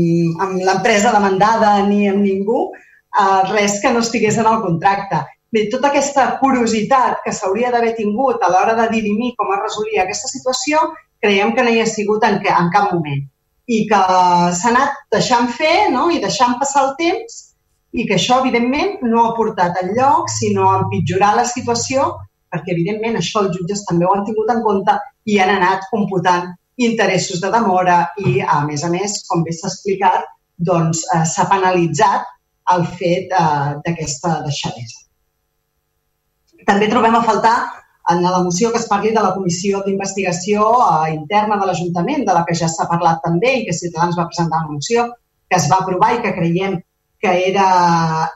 amb 0.47 0.63
l'empresa 0.63 1.15
demandada 1.17 1.75
ni 1.87 2.07
amb 2.11 2.23
ningú 2.27 2.69
eh, 3.19 3.43
res 3.51 3.81
que 3.83 3.93
no 3.93 4.05
estigués 4.05 4.39
en 4.39 4.49
el 4.51 4.63
contracte. 4.63 5.25
Bé, 5.51 5.67
tota 5.73 5.91
aquesta 5.91 6.27
curiositat 6.39 7.25
que 7.25 7.35
s'hauria 7.35 7.73
d'haver 7.75 7.97
tingut 7.97 8.43
a 8.43 8.51
l'hora 8.53 8.77
de 8.79 8.87
dirimir 8.93 9.35
com 9.39 9.51
es 9.57 9.63
resolia 9.65 10.05
aquesta 10.05 10.31
situació, 10.31 10.83
creiem 11.21 11.55
que 11.57 11.65
no 11.67 11.75
hi 11.75 11.81
ha 11.83 11.91
sigut 11.91 12.25
en, 12.25 12.39
en 12.39 12.71
cap 12.75 12.93
moment 12.95 13.27
i 13.71 13.85
que 13.91 14.01
s'ha 14.59 14.71
anat 14.71 14.97
deixant 15.15 15.51
fer 15.55 15.91
no? 15.95 16.09
i 16.11 16.19
deixant 16.23 16.57
passar 16.63 16.87
el 16.89 16.95
temps 16.99 17.39
i 17.93 18.07
que 18.07 18.17
això, 18.17 18.41
evidentment, 18.43 18.99
no 19.03 19.25
ha 19.27 19.37
portat 19.37 19.79
en 19.83 19.93
lloc, 19.99 20.31
sinó 20.31 20.69
a 20.71 20.79
empitjorar 20.85 21.33
la 21.37 21.47
situació, 21.53 22.07
perquè, 22.51 22.75
evidentment, 22.75 23.19
això 23.19 23.45
els 23.45 23.57
jutges 23.57 23.83
també 23.89 24.07
ho 24.07 24.15
han 24.15 24.27
tingut 24.27 24.51
en 24.55 24.63
compte 24.67 24.95
i 25.27 25.39
han 25.43 25.51
anat 25.57 25.87
computant 25.91 26.53
interessos 26.81 27.43
de 27.43 27.51
demora 27.53 28.05
i, 28.25 28.39
a 28.41 28.61
més 28.67 28.85
a 28.87 28.91
més, 28.93 29.19
com 29.29 29.43
bé 29.47 29.55
s'ha 29.55 29.69
explicat, 29.71 30.27
doncs 30.71 31.03
eh, 31.15 31.25
s'ha 31.27 31.49
penalitzat 31.51 32.31
el 32.75 32.87
fet 33.01 33.33
eh, 33.35 33.75
d'aquesta 33.85 34.41
deixadesa. 34.47 35.07
També 36.69 36.89
trobem 36.91 37.17
a 37.17 37.25
faltar 37.25 37.57
en 38.11 38.23
la 38.25 38.43
moció 38.43 38.71
que 38.73 38.79
es 38.81 38.89
parli 38.91 39.13
de 39.15 39.23
la 39.23 39.33
comissió 39.35 39.83
d'investigació 39.87 40.67
eh, 40.85 41.13
interna 41.15 41.59
de 41.61 41.69
l'Ajuntament, 41.69 42.25
de 42.27 42.37
la 42.37 42.45
que 42.49 42.57
ja 42.59 42.69
s'ha 42.69 42.89
parlat 42.91 43.23
també 43.27 43.57
i 43.59 43.67
que 43.67 43.77
Ciutadans 43.77 44.19
va 44.19 44.29
presentar 44.31 44.65
una 44.65 44.79
moció 44.79 45.07
que 45.51 45.59
es 45.59 45.69
va 45.71 45.81
aprovar 45.83 46.15
i 46.15 46.23
que 46.25 46.35
creiem 46.37 46.79
que 47.21 47.33
era 47.51 47.69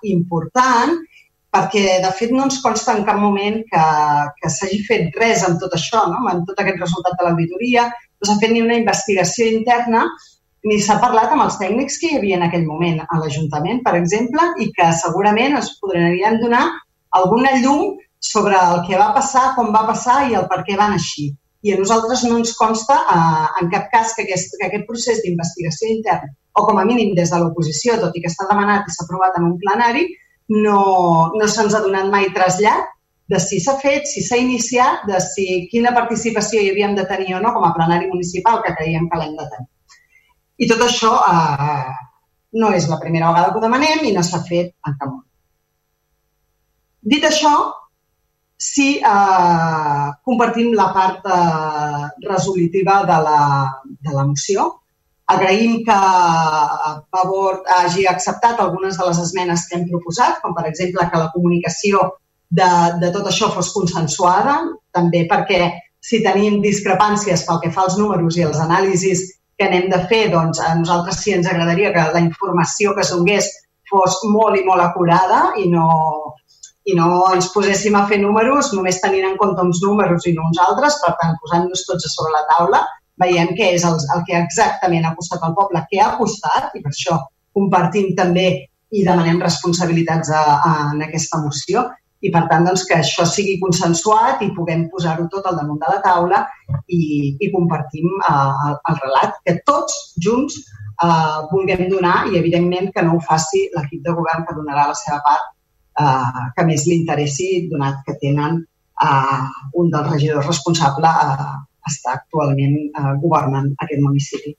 important, 0.04 0.96
perquè 1.54 2.00
de 2.02 2.10
fet 2.18 2.32
no 2.34 2.44
ens 2.48 2.58
consta 2.62 2.92
en 2.96 3.04
cap 3.06 3.20
moment 3.22 3.60
que, 3.70 3.84
que 4.40 4.50
s'hagi 4.50 4.80
fet 4.88 5.18
res 5.20 5.44
amb 5.46 5.60
tot 5.62 5.76
això, 5.78 6.02
no? 6.10 6.24
amb 6.30 6.44
tot 6.48 6.60
aquest 6.60 6.82
resultat 6.82 7.14
de 7.18 7.28
l'auditoria, 7.28 7.86
no 7.88 8.28
s'ha 8.28 8.40
fet 8.42 8.52
ni 8.52 8.62
una 8.64 8.78
investigació 8.80 9.46
interna 9.52 10.04
ni 10.68 10.78
s'ha 10.80 10.96
parlat 11.02 11.32
amb 11.32 11.44
els 11.44 11.58
tècnics 11.60 11.98
que 12.00 12.10
hi 12.10 12.18
havia 12.18 12.38
en 12.38 12.46
aquell 12.46 12.64
moment 12.66 13.02
a 13.04 13.20
l'Ajuntament, 13.20 13.82
per 13.84 13.94
exemple, 13.98 14.46
i 14.64 14.70
que 14.76 14.90
segurament 15.00 15.58
es 15.60 15.74
podrien 15.80 16.40
donar 16.40 16.64
alguna 17.20 17.52
llum 17.60 17.98
sobre 18.18 18.56
el 18.56 18.80
que 18.86 18.98
va 19.00 19.10
passar, 19.16 19.50
com 19.56 19.72
va 19.74 19.84
passar 19.90 20.22
i 20.30 20.38
el 20.38 20.48
per 20.52 20.62
què 20.68 20.78
van 20.80 20.96
així. 20.96 21.28
I 21.64 21.74
a 21.74 21.80
nosaltres 21.80 22.24
no 22.28 22.38
ens 22.40 22.54
consta 22.56 22.96
eh, 23.12 23.44
en 23.60 23.68
cap 23.74 23.90
cas 23.92 24.16
que 24.16 24.24
aquest, 24.24 24.56
que 24.60 24.68
aquest 24.68 24.88
procés 24.88 25.20
d'investigació 25.24 25.92
interna, 25.92 26.32
o 26.56 26.64
com 26.68 26.80
a 26.80 26.86
mínim 26.88 27.12
des 27.18 27.32
de 27.32 27.40
l'oposició, 27.40 27.98
tot 28.00 28.16
i 28.16 28.24
que 28.24 28.32
està 28.32 28.48
demanat 28.48 28.88
i 28.88 28.94
s'ha 28.94 29.04
aprovat 29.04 29.36
en 29.40 29.50
un 29.50 29.58
plenari, 29.60 30.08
no, 30.64 30.80
no 31.36 31.48
se'ns 31.48 31.76
ha 31.76 31.84
donat 31.84 32.10
mai 32.12 32.30
trasllat 32.36 32.90
de 33.32 33.40
si 33.40 33.60
s'ha 33.60 33.78
fet, 33.80 34.08
si 34.08 34.24
s'ha 34.24 34.40
iniciat, 34.40 35.06
de 35.08 35.20
si 35.24 35.46
quina 35.70 35.94
participació 35.96 36.60
hi 36.60 36.72
havíem 36.72 36.96
de 36.96 37.06
tenir 37.08 37.36
o 37.36 37.44
no 37.44 37.54
com 37.56 37.64
a 37.64 37.72
plenari 37.76 38.10
municipal, 38.10 38.60
que 38.64 38.76
creiem 38.80 39.08
que 39.08 39.20
l'hem 39.20 39.38
de 39.38 39.48
tenir. 39.52 39.70
I 40.58 40.68
tot 40.70 40.82
això 40.86 41.12
eh, 41.26 41.94
no 42.60 42.70
és 42.74 42.88
la 42.90 43.00
primera 43.02 43.30
vegada 43.32 43.52
que 43.52 43.58
ho 43.58 43.64
demanem 43.64 44.04
i 44.06 44.12
no 44.14 44.22
s'ha 44.22 44.42
fet 44.46 44.74
en 44.86 44.98
cap 44.98 45.08
moment. 45.08 45.30
Dit 47.14 47.24
això, 47.28 47.54
sí 48.56 48.88
eh, 48.96 50.06
compartim 50.24 50.72
la 50.78 50.88
part 50.94 51.26
eh, 51.26 52.06
resolutiva 52.28 53.02
de 53.10 53.18
la, 53.26 53.42
de 53.84 54.14
la 54.14 54.24
moció. 54.30 54.70
Agraïm 55.34 55.78
que 55.86 55.98
Pavor 57.10 57.62
hagi 57.78 58.04
acceptat 58.06 58.60
algunes 58.60 58.98
de 58.98 59.06
les 59.08 59.20
esmenes 59.22 59.64
que 59.68 59.78
hem 59.78 59.86
proposat, 59.88 60.40
com 60.42 60.54
per 60.56 60.66
exemple 60.68 61.06
que 61.10 61.22
la 61.22 61.30
comunicació 61.32 62.02
de, 62.50 62.68
de 63.00 63.10
tot 63.12 63.30
això 63.30 63.48
fos 63.54 63.72
consensuada, 63.72 64.58
també 64.92 65.24
perquè 65.30 65.72
si 66.04 66.20
tenim 66.24 66.60
discrepàncies 66.62 67.46
pel 67.46 67.62
que 67.62 67.72
fa 67.72 67.86
als 67.86 67.96
números 67.98 68.36
i 68.36 68.44
els 68.44 68.60
anàlisis 68.60 69.24
que 69.58 69.66
anem 69.68 69.90
de 69.90 70.00
fer, 70.10 70.24
doncs 70.32 70.60
a 70.60 70.72
nosaltres 70.78 71.20
sí 71.22 71.34
ens 71.36 71.48
agradaria 71.50 71.92
que 71.94 72.06
la 72.14 72.22
informació 72.22 72.94
que 72.96 73.06
donés 73.10 73.50
fos 73.90 74.18
molt 74.32 74.58
i 74.58 74.64
molt 74.66 74.82
acurada 74.82 75.52
i 75.60 75.68
no, 75.70 75.86
i 76.90 76.96
no 76.98 77.08
ens 77.34 77.50
poséssim 77.54 77.96
a 77.96 78.04
fer 78.10 78.18
números 78.22 78.72
només 78.74 79.00
tenint 79.02 79.28
en 79.30 79.38
compte 79.40 79.62
uns 79.62 79.80
números 79.84 80.26
i 80.26 80.34
no 80.36 80.48
uns 80.50 80.60
altres, 80.66 80.98
per 81.04 81.14
tant, 81.20 81.38
posant-nos 81.42 81.86
tots 81.88 82.10
sobre 82.16 82.34
la 82.34 82.44
taula, 82.52 82.82
veiem 83.22 83.54
què 83.58 83.70
és 83.76 83.84
el, 83.86 83.98
el 84.14 84.24
que 84.28 84.36
exactament 84.40 85.06
ha 85.06 85.14
costat 85.16 85.44
al 85.46 85.54
poble, 85.56 85.84
què 85.90 86.02
ha 86.02 86.14
costat, 86.18 86.72
i 86.74 86.82
per 86.82 86.92
això 86.92 87.20
compartim 87.54 88.14
també 88.18 88.48
i 88.94 89.02
demanem 89.06 89.40
responsabilitats 89.42 90.30
a, 90.30 90.42
a, 90.54 90.72
en 90.94 91.04
aquesta 91.06 91.40
moció, 91.42 91.86
i 92.24 92.30
per 92.34 92.44
tant 92.50 92.64
doncs, 92.66 92.86
que 92.88 92.98
això 92.98 93.26
sigui 93.28 93.58
consensuat 93.62 94.42
i 94.44 94.52
puguem 94.56 94.86
posar-ho 94.92 95.26
tot 95.32 95.48
al 95.50 95.58
damunt 95.60 95.80
de 95.82 95.90
la 95.92 96.00
taula 96.04 96.44
i, 96.88 97.00
i 97.36 97.50
compartim 97.52 98.08
uh, 98.08 98.52
el, 98.68 98.78
el 98.90 99.02
relat 99.02 99.36
que 99.44 99.58
tots 99.68 99.98
junts 100.24 100.56
uh, 101.04 101.44
vulguem 101.52 101.84
donar 101.92 102.22
i 102.30 102.38
evidentment 102.40 102.92
que 102.94 103.04
no 103.04 103.18
ho 103.18 103.26
faci 103.28 103.66
l'equip 103.76 104.06
de 104.06 104.16
govern 104.16 104.48
que 104.48 104.56
donarà 104.56 104.88
la 104.92 104.96
seva 105.02 105.20
part 105.26 105.52
eh, 106.00 106.46
que 106.56 106.66
més 106.68 106.86
li 106.88 106.98
interessi, 107.00 107.48
donat 107.70 108.02
que 108.06 108.16
tenen 108.22 108.60
eh, 108.62 109.44
un 109.80 109.90
dels 109.92 110.10
regidors 110.10 110.48
responsable 110.50 111.10
eh, 111.10 111.52
està 111.90 112.16
actualment 112.18 112.76
eh, 112.80 113.12
governant 113.22 113.70
aquest 113.78 114.02
municipi. 114.02 114.54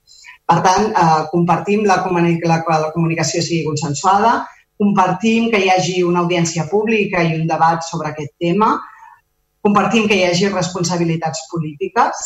Per 0.45 0.59
tant, 0.65 0.91
eh, 0.91 1.21
compartim 1.31 1.85
la, 1.89 2.01
la, 2.05 2.59
la 2.69 2.91
comunicació 2.93 3.41
sigui 3.41 3.65
consensuada, 3.67 4.37
compartim 4.77 5.49
que 5.51 5.61
hi 5.63 5.69
hagi 5.71 6.01
una 6.03 6.23
audiència 6.25 6.65
pública 6.71 7.23
i 7.23 7.35
un 7.39 7.45
debat 7.47 7.83
sobre 7.87 8.11
aquest 8.11 8.33
tema, 8.41 8.73
compartim 9.65 10.07
que 10.09 10.17
hi 10.19 10.25
hagi 10.27 10.49
responsabilitats 10.51 11.45
polítiques, 11.51 12.25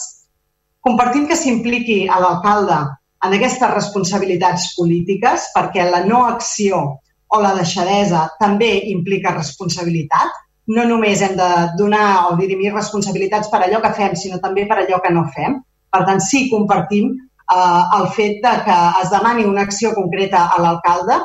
compartim 0.84 1.27
que 1.30 1.38
s'impliqui 1.38 2.01
a 2.09 2.19
l'alcalde 2.23 2.80
en 3.26 3.35
aquestes 3.35 3.71
responsabilitats 3.73 4.73
polítiques 4.77 5.49
perquè 5.55 5.85
la 5.89 6.03
no 6.07 6.26
acció 6.27 6.81
o 7.30 7.39
la 7.43 7.53
deixadesa 7.55 8.26
també 8.39 8.69
implica 8.91 9.35
responsabilitat. 9.35 10.38
No 10.69 10.85
només 10.85 11.21
hem 11.26 11.35
de 11.38 11.49
donar 11.77 12.30
o 12.30 12.38
dirimir 12.39 12.73
responsabilitats 12.73 13.49
per 13.49 13.63
allò 13.65 13.81
que 13.84 13.93
fem, 13.97 14.15
sinó 14.15 14.39
també 14.41 14.65
per 14.69 14.80
allò 14.81 15.01
que 15.03 15.13
no 15.13 15.26
fem. 15.35 15.57
Per 15.89 16.01
tant, 16.05 16.21
sí 16.21 16.47
compartim 16.49 17.11
eh, 17.13 17.84
el 17.99 18.07
fet 18.15 18.41
de 18.45 18.53
que 18.65 18.77
es 19.03 19.11
demani 19.13 19.45
una 19.49 19.65
acció 19.67 19.93
concreta 19.97 20.47
a 20.47 20.61
l'alcalde 20.61 21.19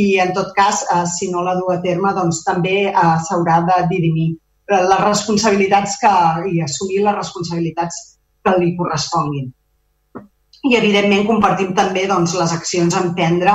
i, 0.00 0.04
en 0.24 0.32
tot 0.36 0.54
cas, 0.56 0.84
eh, 0.94 1.02
si 1.16 1.30
no 1.32 1.44
la 1.46 1.56
du 1.58 1.68
a 1.72 1.80
terme, 1.84 2.14
doncs 2.16 2.42
també 2.46 2.76
eh, 2.90 3.10
s'haurà 3.28 3.60
de 3.68 3.82
dirimir 3.92 4.30
les 4.72 5.02
responsabilitats 5.04 5.98
que, 6.00 6.14
i 6.52 6.62
assumir 6.64 7.02
les 7.04 7.18
responsabilitats 7.18 8.00
que 8.44 8.56
li 8.60 8.72
corresponguin 8.78 9.52
i, 10.64 10.74
evidentment, 10.78 11.26
compartim 11.28 11.72
també 11.76 12.06
doncs, 12.08 12.34
les 12.40 12.52
accions 12.56 12.94
a 12.96 13.02
emprendre 13.04 13.54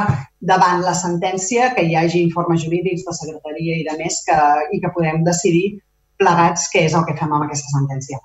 davant 0.51 0.83
la 0.85 0.93
sentència, 0.97 1.71
que 1.75 1.85
hi 1.87 1.95
hagi 1.97 2.21
informes 2.21 2.61
jurídics 2.63 3.05
de 3.07 3.15
secretaria 3.17 3.79
i 3.79 3.85
de 3.87 3.95
més 4.01 4.19
que, 4.27 4.37
i 4.75 4.81
que 4.83 4.91
podem 4.97 5.23
decidir 5.25 5.79
plegats 6.21 6.67
què 6.73 6.85
és 6.85 6.97
el 6.99 7.07
que 7.07 7.17
fem 7.17 7.33
amb 7.33 7.47
aquesta 7.47 7.73
sentència. 7.73 8.19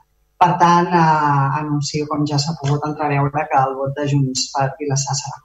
Per 0.45 0.51
tant, 0.61 0.91
eh, 0.93 1.47
anuncio, 1.63 2.05
com 2.11 2.27
ja 2.29 2.41
s'ha 2.43 2.57
pogut 2.61 2.85
entreveure, 2.91 3.49
que 3.51 3.63
el 3.63 3.75
vot 3.81 3.97
de 3.97 4.07
Junts 4.11 4.51
per 4.53 4.69
Vilassar 4.81 5.17
serà 5.23 5.41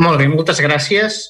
Molt 0.00 0.16
bé, 0.20 0.30
moltes 0.32 0.62
gràcies. 0.64 1.20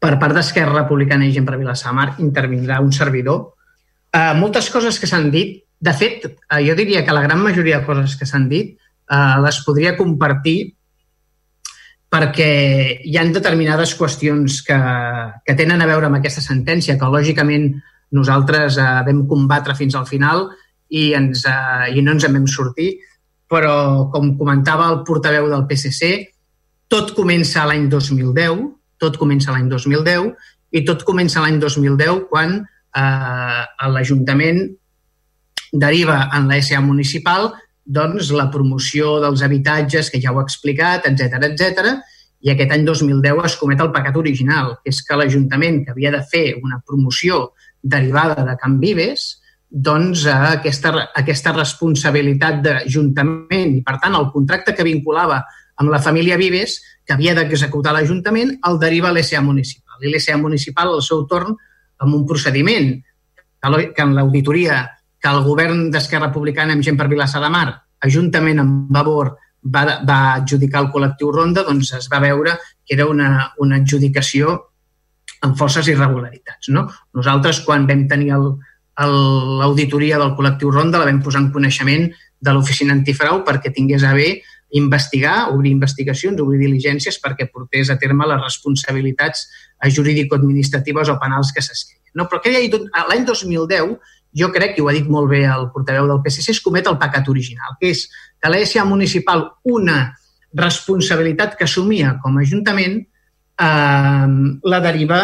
Per 0.00 0.14
part 0.20 0.36
d'Esquerra 0.36 0.82
Republicana 0.82 1.26
i 1.26 1.34
Gent 1.34 1.44
per 1.44 1.58
Vilassar 1.60 1.92
Mar 1.96 2.14
intervindrà 2.24 2.80
un 2.80 2.92
servidor. 2.92 3.52
Eh, 4.12 4.32
moltes 4.38 4.70
coses 4.72 4.98
que 5.00 5.08
s'han 5.08 5.30
dit 5.32 5.62
de 5.78 5.92
fet, 5.92 6.24
eh, 6.24 6.62
jo 6.64 6.74
diria 6.74 7.04
que 7.04 7.12
la 7.12 7.22
gran 7.22 7.42
majoria 7.42 7.80
de 7.80 7.86
coses 7.86 8.16
que 8.16 8.26
s'han 8.26 8.48
dit 8.48 8.76
eh, 8.76 9.36
les 9.44 9.60
podria 9.64 9.96
compartir 9.96 10.72
perquè 12.08 12.48
hi 13.04 13.16
han 13.18 13.32
determinades 13.34 13.92
qüestions 13.98 14.62
que, 14.64 14.78
que 15.44 15.56
tenen 15.58 15.82
a 15.82 15.88
veure 15.90 16.08
amb 16.08 16.16
aquesta 16.16 16.40
sentència, 16.40 16.96
que 16.96 17.10
lògicament 17.12 17.74
nosaltres 18.16 18.78
eh, 18.78 18.86
vam 19.08 19.26
combatre 19.28 19.76
fins 19.76 19.98
al 19.98 20.06
final 20.08 20.46
i, 20.88 21.12
ens, 21.18 21.44
eh, 21.44 21.92
i 21.92 22.00
no 22.00 22.16
ens 22.16 22.24
en 22.24 22.38
vam 22.38 22.48
sortir, 22.48 22.94
però 23.50 24.08
com 24.14 24.32
comentava 24.38 24.88
el 24.94 25.02
portaveu 25.04 25.50
del 25.50 25.66
PSC, 25.68 26.35
tot 26.92 27.12
comença 27.16 27.66
l'any 27.66 27.88
2010, 27.92 28.64
tot 29.02 29.18
comença 29.20 29.52
l'any 29.52 29.68
2010 29.70 30.32
i 30.76 30.82
tot 30.86 31.04
comença 31.06 31.42
l'any 31.42 31.60
2010 31.62 32.26
quan 32.30 32.58
eh, 32.62 33.62
l'Ajuntament 33.92 34.64
deriva 35.72 36.26
en 36.36 36.48
la 36.50 36.60
SA 36.62 36.80
municipal 36.80 37.50
doncs, 37.86 38.32
la 38.34 38.48
promoció 38.50 39.20
dels 39.22 39.42
habitatges, 39.46 40.10
que 40.10 40.20
ja 40.22 40.32
ho 40.32 40.40
he 40.40 40.44
explicat, 40.44 41.06
etc 41.06 41.46
etc. 41.50 41.92
i 42.42 42.50
aquest 42.50 42.72
any 42.74 42.84
2010 42.86 43.44
es 43.46 43.56
comet 43.60 43.82
el 43.82 43.92
pecat 43.94 44.16
original, 44.18 44.76
que 44.82 44.90
és 44.90 45.02
que 45.06 45.18
l'Ajuntament, 45.18 45.84
que 45.84 45.94
havia 45.94 46.12
de 46.14 46.22
fer 46.30 46.46
una 46.62 46.80
promoció 46.86 47.52
derivada 47.82 48.42
de 48.46 48.56
Can 48.58 48.80
Vives, 48.82 49.28
doncs, 49.70 50.24
a 50.30 50.56
aquesta, 50.56 50.92
aquesta 51.14 51.54
responsabilitat 51.54 52.60
d'Ajuntament 52.64 53.78
i, 53.78 53.84
per 53.86 53.96
tant, 54.02 54.18
el 54.18 54.30
contracte 54.34 54.74
que 54.74 54.86
vinculava 54.86 55.42
amb 55.76 55.92
la 55.92 56.00
família 56.02 56.38
Vives, 56.40 56.80
que 57.04 57.14
havia 57.14 57.34
d'executar 57.36 57.94
l'Ajuntament, 57.94 58.56
el 58.68 58.78
deriva 58.82 59.10
a 59.10 59.14
l'SA 59.14 59.42
municipal. 59.44 60.00
I 60.02 60.12
l'SA 60.12 60.36
municipal, 60.40 60.92
al 60.92 61.04
seu 61.04 61.24
torn, 61.30 61.56
amb 61.98 62.14
un 62.14 62.26
procediment 62.28 62.94
que 62.96 64.04
en 64.04 64.14
l'auditoria 64.14 64.84
que 65.20 65.32
el 65.32 65.42
govern 65.42 65.88
d'Esquerra 65.90 66.28
Republicana 66.28 66.76
amb 66.76 66.84
gent 66.84 66.96
per 66.98 67.08
Vilassar 67.10 67.42
de 67.42 67.50
Mar, 67.50 67.68
ajuntament 68.04 68.60
amb 68.62 68.92
Vavor, 68.92 69.34
va, 69.74 69.84
va 70.06 70.18
adjudicar 70.36 70.84
el 70.84 70.90
col·lectiu 70.92 71.32
Ronda, 71.34 71.64
doncs 71.66 71.92
es 71.98 72.08
va 72.12 72.20
veure 72.22 72.56
que 72.84 72.94
era 72.94 73.08
una, 73.10 73.52
una 73.58 73.80
adjudicació 73.80 74.56
amb 75.42 75.56
forces 75.58 75.88
irregularitats. 75.90 76.70
No? 76.74 76.86
Nosaltres, 77.16 77.62
quan 77.66 77.86
vam 77.88 78.06
tenir 78.08 78.32
l'auditoria 78.36 80.20
del 80.22 80.36
col·lectiu 80.38 80.70
Ronda, 80.72 81.00
la 81.00 81.08
vam 81.08 81.22
posar 81.24 81.42
en 81.44 81.50
coneixement 81.54 82.08
de 82.46 82.52
l'oficina 82.52 82.94
antifrau 82.94 83.42
perquè 83.44 83.72
tingués 83.74 84.04
a 84.04 84.12
bé 84.16 84.28
investigar, 84.78 85.50
obrir 85.52 85.72
investigacions, 85.74 86.40
obrir 86.42 86.60
diligències 86.64 87.18
perquè 87.22 87.48
portés 87.52 87.90
a 87.90 87.98
terme 88.00 88.26
les 88.28 88.42
responsabilitats 88.42 89.46
jurídico-administratives 89.92 91.10
o 91.12 91.18
penals 91.22 91.52
que 91.54 91.64
s'escriuen. 91.64 92.02
No? 92.16 92.28
Però 92.30 92.40
l'any 92.44 93.24
2010 93.28 93.96
jo 94.36 94.50
crec, 94.52 94.76
i 94.76 94.84
ho 94.84 94.90
ha 94.90 94.94
dit 94.96 95.08
molt 95.08 95.30
bé 95.30 95.44
el 95.48 95.70
portaveu 95.72 96.08
del 96.10 96.20
PSC, 96.24 96.52
es 96.52 96.60
comet 96.60 96.88
el 96.90 96.98
pecat 97.00 97.28
original, 97.32 97.76
que 97.80 97.92
és 97.94 98.04
que 98.42 98.52
l'ESA 98.52 98.84
municipal 98.84 99.46
una 99.64 100.00
responsabilitat 100.56 101.56
que 101.56 101.64
assumia 101.64 102.16
com 102.22 102.36
a 102.36 102.44
Ajuntament 102.44 102.98
eh, 103.00 104.28
la 104.72 104.80
deriva 104.84 105.20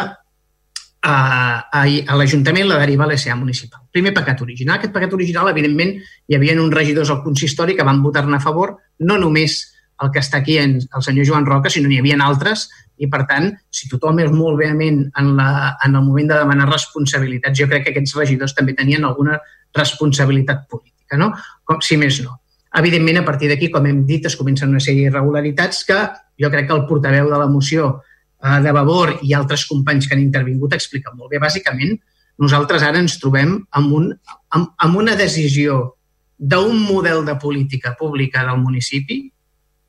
a, 1.03 1.66
a, 1.66 1.83
a 1.83 2.16
l'Ajuntament 2.16 2.69
la 2.69 2.79
deriva 2.79 3.05
a 3.05 3.11
l'ESA 3.11 3.35
municipal. 3.37 3.83
Primer 3.91 4.15
pecat 4.15 4.41
original. 4.45 4.79
Aquest 4.79 4.95
pecat 4.95 5.15
original, 5.16 5.51
evidentment, 5.51 5.97
hi 6.29 6.39
havia 6.39 6.55
uns 6.61 6.74
regidors 6.74 7.11
al 7.11 7.23
consistori 7.24 7.77
que 7.77 7.87
van 7.87 8.03
votar-ne 8.05 8.39
a 8.39 8.45
favor, 8.45 8.77
no 9.03 9.19
només 9.19 9.59
el 10.03 10.11
que 10.15 10.23
està 10.23 10.41
aquí, 10.43 10.57
en, 10.59 10.79
el 10.83 11.03
senyor 11.05 11.27
Joan 11.27 11.47
Roca, 11.47 11.70
sinó 11.70 11.91
n'hi 11.91 12.01
havia 12.01 12.19
altres 12.23 12.69
i, 12.99 13.09
per 13.11 13.24
tant, 13.31 13.51
si 13.70 13.89
tothom 13.91 14.20
és 14.23 14.31
molt 14.35 14.59
vehement 14.59 15.03
en, 15.19 15.33
la, 15.39 15.77
en 15.85 15.95
el 15.99 16.07
moment 16.07 16.31
de 16.31 16.39
demanar 16.39 16.70
responsabilitats, 16.70 17.59
jo 17.59 17.69
crec 17.70 17.87
que 17.87 17.95
aquests 17.95 18.15
regidors 18.19 18.55
també 18.55 18.74
tenien 18.79 19.05
alguna 19.05 19.41
responsabilitat 19.77 20.66
política, 20.70 21.19
no? 21.19 21.33
Com, 21.65 21.81
si 21.83 21.99
més 21.99 22.20
no. 22.23 22.39
Evidentment, 22.79 23.20
a 23.20 23.27
partir 23.27 23.51
d'aquí, 23.51 23.69
com 23.70 23.87
hem 23.87 24.05
dit, 24.09 24.27
es 24.27 24.37
comencen 24.39 24.70
una 24.73 24.81
sèrie 24.81 25.09
d'irregularitats 25.09 25.83
que 25.89 25.99
jo 26.41 26.51
crec 26.51 26.70
que 26.70 26.77
el 26.79 26.87
portaveu 26.89 27.29
de 27.31 27.41
la 27.43 27.51
moció 27.51 27.99
de 28.43 28.73
Vavor 28.74 29.16
i 29.23 29.35
altres 29.39 29.66
companys 29.70 30.09
que 30.09 30.16
han 30.16 30.24
intervingut 30.24 30.74
expliquen 30.74 31.14
molt 31.16 31.31
bé. 31.31 31.40
Bàsicament, 31.43 31.94
nosaltres 32.43 32.82
ara 32.82 32.98
ens 33.02 33.19
trobem 33.23 33.55
amb, 33.78 33.93
un, 33.94 34.09
amb, 34.51 34.73
amb 34.82 34.98
una 34.98 35.14
decisió 35.19 35.94
d'un 36.39 36.81
model 36.89 37.23
de 37.24 37.36
política 37.39 37.94
pública 37.98 38.43
del 38.48 38.59
municipi 38.59 39.23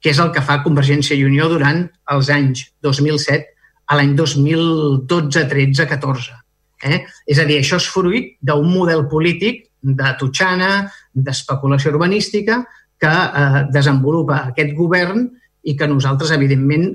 que 0.04 0.12
és 0.12 0.20
el 0.20 0.34
que 0.36 0.44
fa 0.44 0.60
Convergència 0.66 1.16
i 1.16 1.24
Unió 1.24 1.48
durant 1.50 1.86
els 2.12 2.30
anys 2.30 2.66
2007 2.84 3.54
a 3.88 3.98
l'any 3.98 4.12
2012, 4.20 5.46
13, 5.50 5.88
14. 5.88 6.36
Eh? 6.84 7.00
És 7.26 7.40
a 7.40 7.46
dir, 7.48 7.62
això 7.62 7.80
és 7.80 7.88
fruit 7.88 8.34
d'un 8.44 8.68
model 8.68 9.06
polític 9.08 9.70
de 9.84 10.12
tutxana, 10.20 10.90
d'especulació 11.14 11.94
urbanística, 11.94 12.60
que 13.00 13.14
eh, 13.14 13.64
desenvolupa 13.72 14.42
aquest 14.52 14.76
govern 14.76 15.26
i 15.64 15.78
que 15.80 15.88
nosaltres, 15.88 16.36
evidentment, 16.36 16.92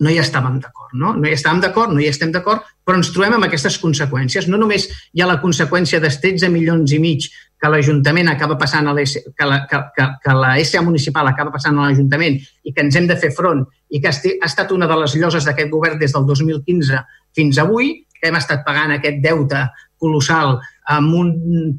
no 0.00 0.10
hi 0.10 0.18
estàvem 0.20 0.58
d'acord. 0.60 0.94
No? 0.96 1.12
no 1.14 1.28
hi 1.28 1.34
estàvem 1.36 1.60
d'acord, 1.62 1.92
no 1.92 2.00
hi 2.00 2.08
estem 2.08 2.32
d'acord, 2.32 2.64
però 2.84 2.98
ens 2.98 3.12
trobem 3.14 3.36
amb 3.36 3.46
aquestes 3.46 3.76
conseqüències. 3.82 4.48
No 4.48 4.58
només 4.60 4.88
hi 5.12 5.22
ha 5.22 5.28
la 5.28 5.38
conseqüència 5.42 6.00
dels 6.02 6.18
13 6.22 6.48
milions 6.52 6.92
i 6.96 7.00
mig 7.02 7.28
que 7.60 7.68
l'Ajuntament 7.68 8.30
acaba 8.32 8.56
passant 8.58 8.88
a 8.88 8.94
que 8.96 9.46
la, 9.46 9.60
que, 9.68 9.80
que, 9.96 10.06
que 10.24 10.36
la 10.36 10.54
SA 10.64 10.80
municipal 10.82 11.28
acaba 11.28 11.52
passant 11.52 11.76
a 11.76 11.88
l'Ajuntament 11.88 12.40
i 12.40 12.72
que 12.72 12.86
ens 12.86 12.96
hem 12.96 13.06
de 13.10 13.18
fer 13.20 13.30
front 13.36 13.66
i 13.90 14.00
que 14.00 14.08
ha 14.08 14.48
estat 14.48 14.72
una 14.72 14.88
de 14.88 14.96
les 15.02 15.16
lloses 15.20 15.44
d'aquest 15.44 15.70
govern 15.70 16.00
des 16.00 16.16
del 16.16 16.24
2015 16.24 17.04
fins 17.36 17.60
avui, 17.60 17.92
que 18.16 18.28
hem 18.28 18.40
estat 18.40 18.64
pagant 18.64 18.96
aquest 18.96 19.20
deute 19.24 19.66
colossal 20.00 20.56
amb 20.90 21.14
un 21.14 21.30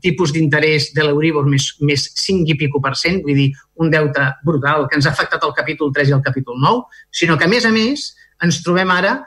tipus 0.03 0.31
d'interès 0.31 0.91
de 0.95 1.03
l'Euribor 1.03 1.47
més, 1.51 1.67
més 1.83 2.05
5 2.15 2.53
i 2.53 2.55
pico 2.59 2.79
per 2.83 2.93
cent, 2.99 3.19
vull 3.25 3.35
dir, 3.35 3.49
un 3.83 3.91
deute 3.91 4.29
brutal 4.47 4.87
que 4.87 4.99
ens 4.99 5.07
ha 5.07 5.11
afectat 5.11 5.43
el 5.43 5.55
capítol 5.57 5.91
3 5.95 6.13
i 6.13 6.15
el 6.15 6.23
capítol 6.23 6.59
9, 6.61 7.03
sinó 7.21 7.37
que, 7.37 7.49
a 7.49 7.51
més 7.51 7.67
a 7.67 7.73
més, 7.75 8.07
ens 8.41 8.61
trobem 8.63 8.91
ara 8.93 9.17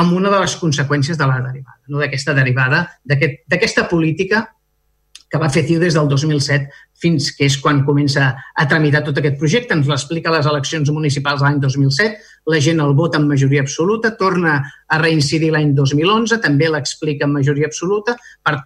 amb 0.00 0.12
una 0.14 0.30
de 0.30 0.38
les 0.42 0.54
conseqüències 0.60 1.18
de 1.18 1.26
la 1.26 1.40
derivada, 1.42 1.80
no? 1.88 1.98
d'aquesta 2.02 2.34
derivada, 2.36 2.84
d'aquesta 3.04 3.56
aquest, 3.56 3.90
política 3.90 4.44
que 5.30 5.38
va 5.38 5.50
fer 5.52 5.62
CiU 5.66 5.78
des 5.80 5.94
del 5.94 6.08
2007 6.10 6.66
fins 7.00 7.30
que 7.36 7.46
és 7.46 7.56
quan 7.62 7.84
comença 7.86 8.32
a 8.34 8.66
tramitar 8.68 9.04
tot 9.06 9.18
aquest 9.20 9.38
projecte. 9.40 9.76
Ens 9.76 9.88
l'explica 9.88 10.28
a 10.30 10.36
les 10.36 10.48
eleccions 10.50 10.90
municipals 10.90 11.44
l'any 11.44 11.60
2007, 11.62 12.18
la 12.50 12.60
gent 12.60 12.82
el 12.82 12.94
vota 12.98 13.20
en 13.20 13.28
majoria 13.30 13.62
absoluta, 13.64 14.12
torna 14.18 14.58
a 14.60 15.00
reincidir 15.00 15.52
l'any 15.54 15.72
2011, 15.78 16.40
també 16.42 16.68
l'explica 16.68 17.28
en 17.28 17.36
majoria 17.38 17.70
absoluta, 17.70 18.16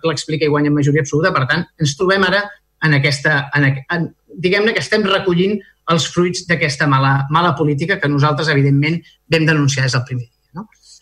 l'explica 0.09 0.49
i 0.49 0.53
guanya 0.53 0.73
en 0.73 0.79
majoria 0.81 1.05
absoluta. 1.05 1.35
Per 1.37 1.47
tant, 1.51 1.67
ens 1.79 1.97
trobem 2.01 2.27
ara 2.31 2.43
en 2.85 2.99
aquesta... 3.01 3.45
En, 3.55 3.71
en, 3.93 4.11
diguem-ne 4.35 4.75
que 4.75 4.83
estem 4.83 5.05
recollint 5.07 5.61
els 5.93 6.07
fruits 6.11 6.47
d'aquesta 6.49 6.89
mala, 6.89 7.27
mala 7.31 7.53
política 7.59 8.01
que 8.01 8.09
nosaltres, 8.09 8.49
evidentment, 8.49 9.03
vam 9.31 9.47
denunciar 9.47 9.85
des 9.85 9.95
del 9.95 10.09
primer 10.09 10.25
dia. 10.25 10.35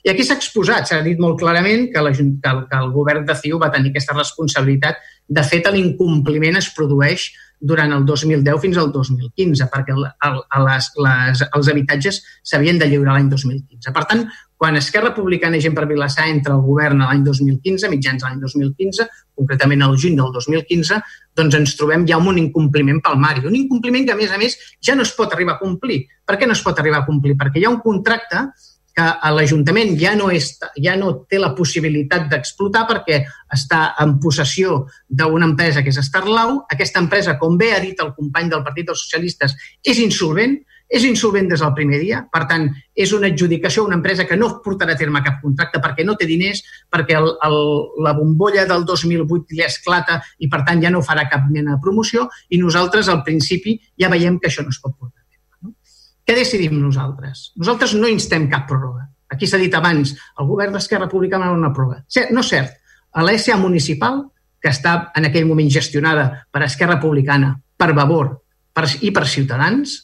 I 0.02 0.10
aquí 0.10 0.24
s'ha 0.26 0.34
exposat, 0.34 0.88
s'ha 0.90 0.98
dit 1.04 1.20
molt 1.22 1.38
clarament 1.38 1.86
que, 1.92 2.02
la, 2.02 2.10
que, 2.10 2.24
el, 2.26 2.62
que 2.66 2.78
el 2.78 2.88
govern 2.94 3.26
de 3.26 3.36
CiU 3.38 3.60
va 3.62 3.70
tenir 3.70 3.92
aquesta 3.92 4.16
responsabilitat. 4.16 4.98
De 5.32 5.44
fet, 5.46 5.68
l'incompliment 5.72 6.58
es 6.60 6.68
produeix 6.76 7.30
durant 7.62 7.92
el 7.94 8.04
2010 8.04 8.58
fins 8.60 8.78
al 8.80 8.90
2015, 8.92 9.68
perquè 9.70 9.94
el, 9.94 10.06
el, 10.26 10.38
les, 10.66 10.88
les, 11.06 11.42
els 11.46 11.68
habitatges 11.70 12.18
s'havien 12.42 12.80
de 12.80 12.88
lliurar 12.90 13.14
l'any 13.14 13.28
2015. 13.30 13.92
Per 13.94 14.02
tant, 14.10 14.24
quan 14.58 14.78
Esquerra 14.78 15.12
Republicana 15.12 15.58
i 15.58 15.62
Gent 15.62 15.76
per 15.78 15.86
Vilassar 15.90 16.26
entra 16.30 16.56
al 16.56 16.64
govern 16.66 17.04
l'any 17.06 17.22
2015, 17.28 17.90
mitjans 17.92 18.26
l'any 18.26 18.42
2015, 18.42 19.06
concretament 19.38 19.86
el 19.86 19.94
juny 20.04 20.18
del 20.18 20.34
2015, 20.34 20.98
doncs 21.38 21.58
ens 21.60 21.76
trobem 21.78 22.04
ja 22.10 22.18
amb 22.18 22.32
un 22.34 22.42
incompliment 22.42 22.98
palmari. 23.06 23.46
Un 23.46 23.56
incompliment 23.58 24.10
que, 24.10 24.16
a 24.16 24.18
més 24.18 24.34
a 24.34 24.42
més, 24.42 24.58
ja 24.82 24.98
no 24.98 25.06
es 25.06 25.14
pot 25.18 25.32
arribar 25.34 25.56
a 25.56 25.62
complir. 25.62 26.02
Per 26.26 26.38
què 26.38 26.50
no 26.50 26.58
es 26.58 26.62
pot 26.66 26.82
arribar 26.82 27.04
a 27.04 27.08
complir? 27.08 27.38
Perquè 27.38 27.62
hi 27.62 27.66
ha 27.66 27.74
un 27.74 27.80
contracte 27.86 28.48
que 28.96 29.06
l'Ajuntament 29.34 29.94
ja, 30.00 30.12
no 30.18 30.28
és, 30.34 30.50
ja 30.80 30.96
no 31.00 31.14
té 31.28 31.40
la 31.40 31.52
possibilitat 31.56 32.28
d'explotar 32.30 32.84
perquè 32.88 33.22
està 33.52 33.84
en 34.02 34.18
possessió 34.20 34.82
d'una 35.08 35.48
empresa 35.48 35.82
que 35.82 35.92
és 35.92 36.00
Starlau. 36.04 36.60
Aquesta 36.72 37.00
empresa, 37.00 37.38
com 37.40 37.56
bé 37.60 37.72
ha 37.72 37.80
dit 37.80 37.98
el 38.04 38.12
company 38.16 38.52
del 38.52 38.64
Partit 38.66 38.90
dels 38.90 39.04
Socialistes, 39.06 39.56
és 39.84 40.00
insolvent, 40.02 40.58
és 40.92 41.06
insolvent 41.08 41.48
des 41.48 41.62
del 41.64 41.72
primer 41.72 42.02
dia, 42.02 42.20
per 42.28 42.42
tant, 42.50 42.66
és 42.92 43.14
una 43.16 43.30
adjudicació 43.32 43.82
a 43.82 43.88
una 43.88 43.96
empresa 43.96 44.26
que 44.28 44.36
no 44.36 44.50
portarà 44.64 44.92
a 44.92 45.00
terme 45.00 45.22
cap 45.24 45.40
contracte 45.40 45.80
perquè 45.80 46.04
no 46.04 46.18
té 46.20 46.28
diners, 46.28 46.60
perquè 46.92 47.16
el, 47.16 47.30
el, 47.48 47.58
la 48.04 48.12
bombolla 48.18 48.66
del 48.68 48.84
2008 48.84 49.56
ja 49.56 49.70
esclata 49.72 50.20
i, 50.38 50.50
per 50.52 50.62
tant, 50.68 50.84
ja 50.84 50.92
no 50.92 51.00
farà 51.00 51.24
cap 51.32 51.48
mena 51.48 51.78
de 51.78 51.80
promoció 51.80 52.28
i 52.52 52.60
nosaltres, 52.60 53.08
al 53.08 53.24
principi, 53.24 53.78
ja 53.96 54.12
veiem 54.12 54.36
que 54.38 54.52
això 54.52 54.66
no 54.66 54.74
es 54.74 54.82
pot 54.84 54.98
portar. 54.98 55.21
Què 56.26 56.36
decidim 56.36 56.76
nosaltres? 56.78 57.50
Nosaltres 57.58 57.96
no 57.98 58.10
instem 58.10 58.48
cap 58.50 58.68
pròrroga. 58.68 59.08
Aquí 59.32 59.48
s'ha 59.48 59.58
dit 59.60 59.72
abans, 59.74 60.12
el 60.38 60.46
govern 60.46 60.76
d'Esquerra 60.76 61.08
Republicana 61.08 61.48
no 61.48 61.58
una 61.58 61.72
pròrroga. 61.74 62.02
No 62.30 62.44
és 62.44 62.52
cert. 62.52 62.78
A 63.12 63.24
l'ESA 63.24 63.56
municipal, 63.60 64.22
que 64.62 64.70
està 64.70 65.10
en 65.18 65.26
aquell 65.26 65.48
moment 65.48 65.68
gestionada 65.72 66.46
per 66.52 66.62
Esquerra 66.66 66.96
Republicana, 67.00 67.56
per 67.76 67.90
Vavor 67.96 68.30
per, 68.72 68.86
i 69.02 69.10
per 69.10 69.26
Ciutadans, 69.26 69.96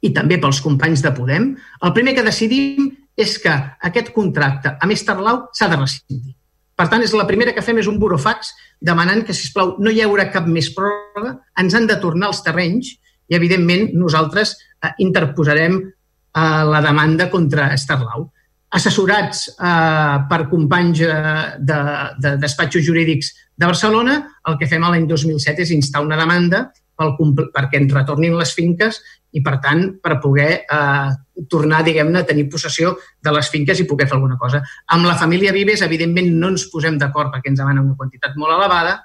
i 0.00 0.10
també 0.16 0.40
pels 0.40 0.60
companys 0.64 1.04
de 1.04 1.12
Podem, 1.14 1.52
el 1.84 1.94
primer 1.96 2.16
que 2.16 2.26
decidim 2.26 2.90
és 3.20 3.36
que 3.42 3.52
aquest 3.86 4.12
contracte 4.16 4.74
a 4.80 4.88
més 4.88 5.04
Tarlau 5.04 5.46
s'ha 5.56 5.68
de 5.68 5.78
rescindir. 5.78 6.34
Per 6.80 6.86
tant, 6.88 7.02
és 7.04 7.12
la 7.12 7.26
primera 7.28 7.52
que 7.52 7.62
fem 7.62 7.76
és 7.82 7.88
un 7.90 7.98
burofax 8.00 8.54
demanant 8.80 9.20
que, 9.28 9.36
si 9.36 9.50
plau 9.52 9.74
no 9.84 9.92
hi 9.92 10.00
haurà 10.00 10.30
cap 10.32 10.46
més 10.48 10.70
pròrroga, 10.72 11.34
ens 11.60 11.76
han 11.76 11.88
de 11.90 11.98
tornar 12.00 12.30
els 12.32 12.40
terrenys 12.46 12.94
i, 13.30 13.38
evidentment, 13.38 13.94
nosaltres 13.94 14.56
eh, 14.58 14.92
interposarem 15.06 15.78
eh, 15.80 16.64
la 16.66 16.82
demanda 16.82 17.30
contra 17.30 17.70
Starlau. 17.78 18.26
Assessorats 18.70 19.48
eh, 19.54 20.16
per 20.30 20.42
companys 20.50 21.00
eh, 21.06 21.46
de, 21.58 21.78
de 22.18 22.34
despatxos 22.42 22.84
jurídics 22.86 23.32
de 23.54 23.70
Barcelona, 23.70 24.20
el 24.50 24.58
que 24.58 24.68
fem 24.70 24.84
l'any 24.86 25.06
2007 25.10 25.66
és 25.66 25.74
instar 25.76 26.02
una 26.06 26.18
demanda 26.18 26.68
pel, 26.98 27.16
perquè 27.54 27.80
ens 27.80 27.94
retornin 27.94 28.36
les 28.38 28.52
finques 28.56 29.00
i, 29.30 29.42
per 29.46 29.58
tant, 29.62 29.84
per 30.02 30.18
poder 30.22 30.50
eh, 30.66 31.10
tornar, 31.50 31.84
diguem-ne, 31.86 32.22
a 32.22 32.26
tenir 32.26 32.48
possessió 32.50 32.96
de 33.22 33.34
les 33.34 33.50
finques 33.52 33.78
i 33.78 33.86
poder 33.88 34.08
fer 34.10 34.18
alguna 34.18 34.38
cosa. 34.40 34.60
Amb 34.90 35.06
la 35.06 35.14
família 35.18 35.54
Vives, 35.54 35.86
evidentment, 35.86 36.34
no 36.42 36.50
ens 36.50 36.66
posem 36.72 36.98
d'acord 36.98 37.30
perquè 37.32 37.52
ens 37.52 37.62
demana 37.62 37.84
una 37.84 37.96
quantitat 37.98 38.34
molt 38.36 38.58
elevada 38.58 38.98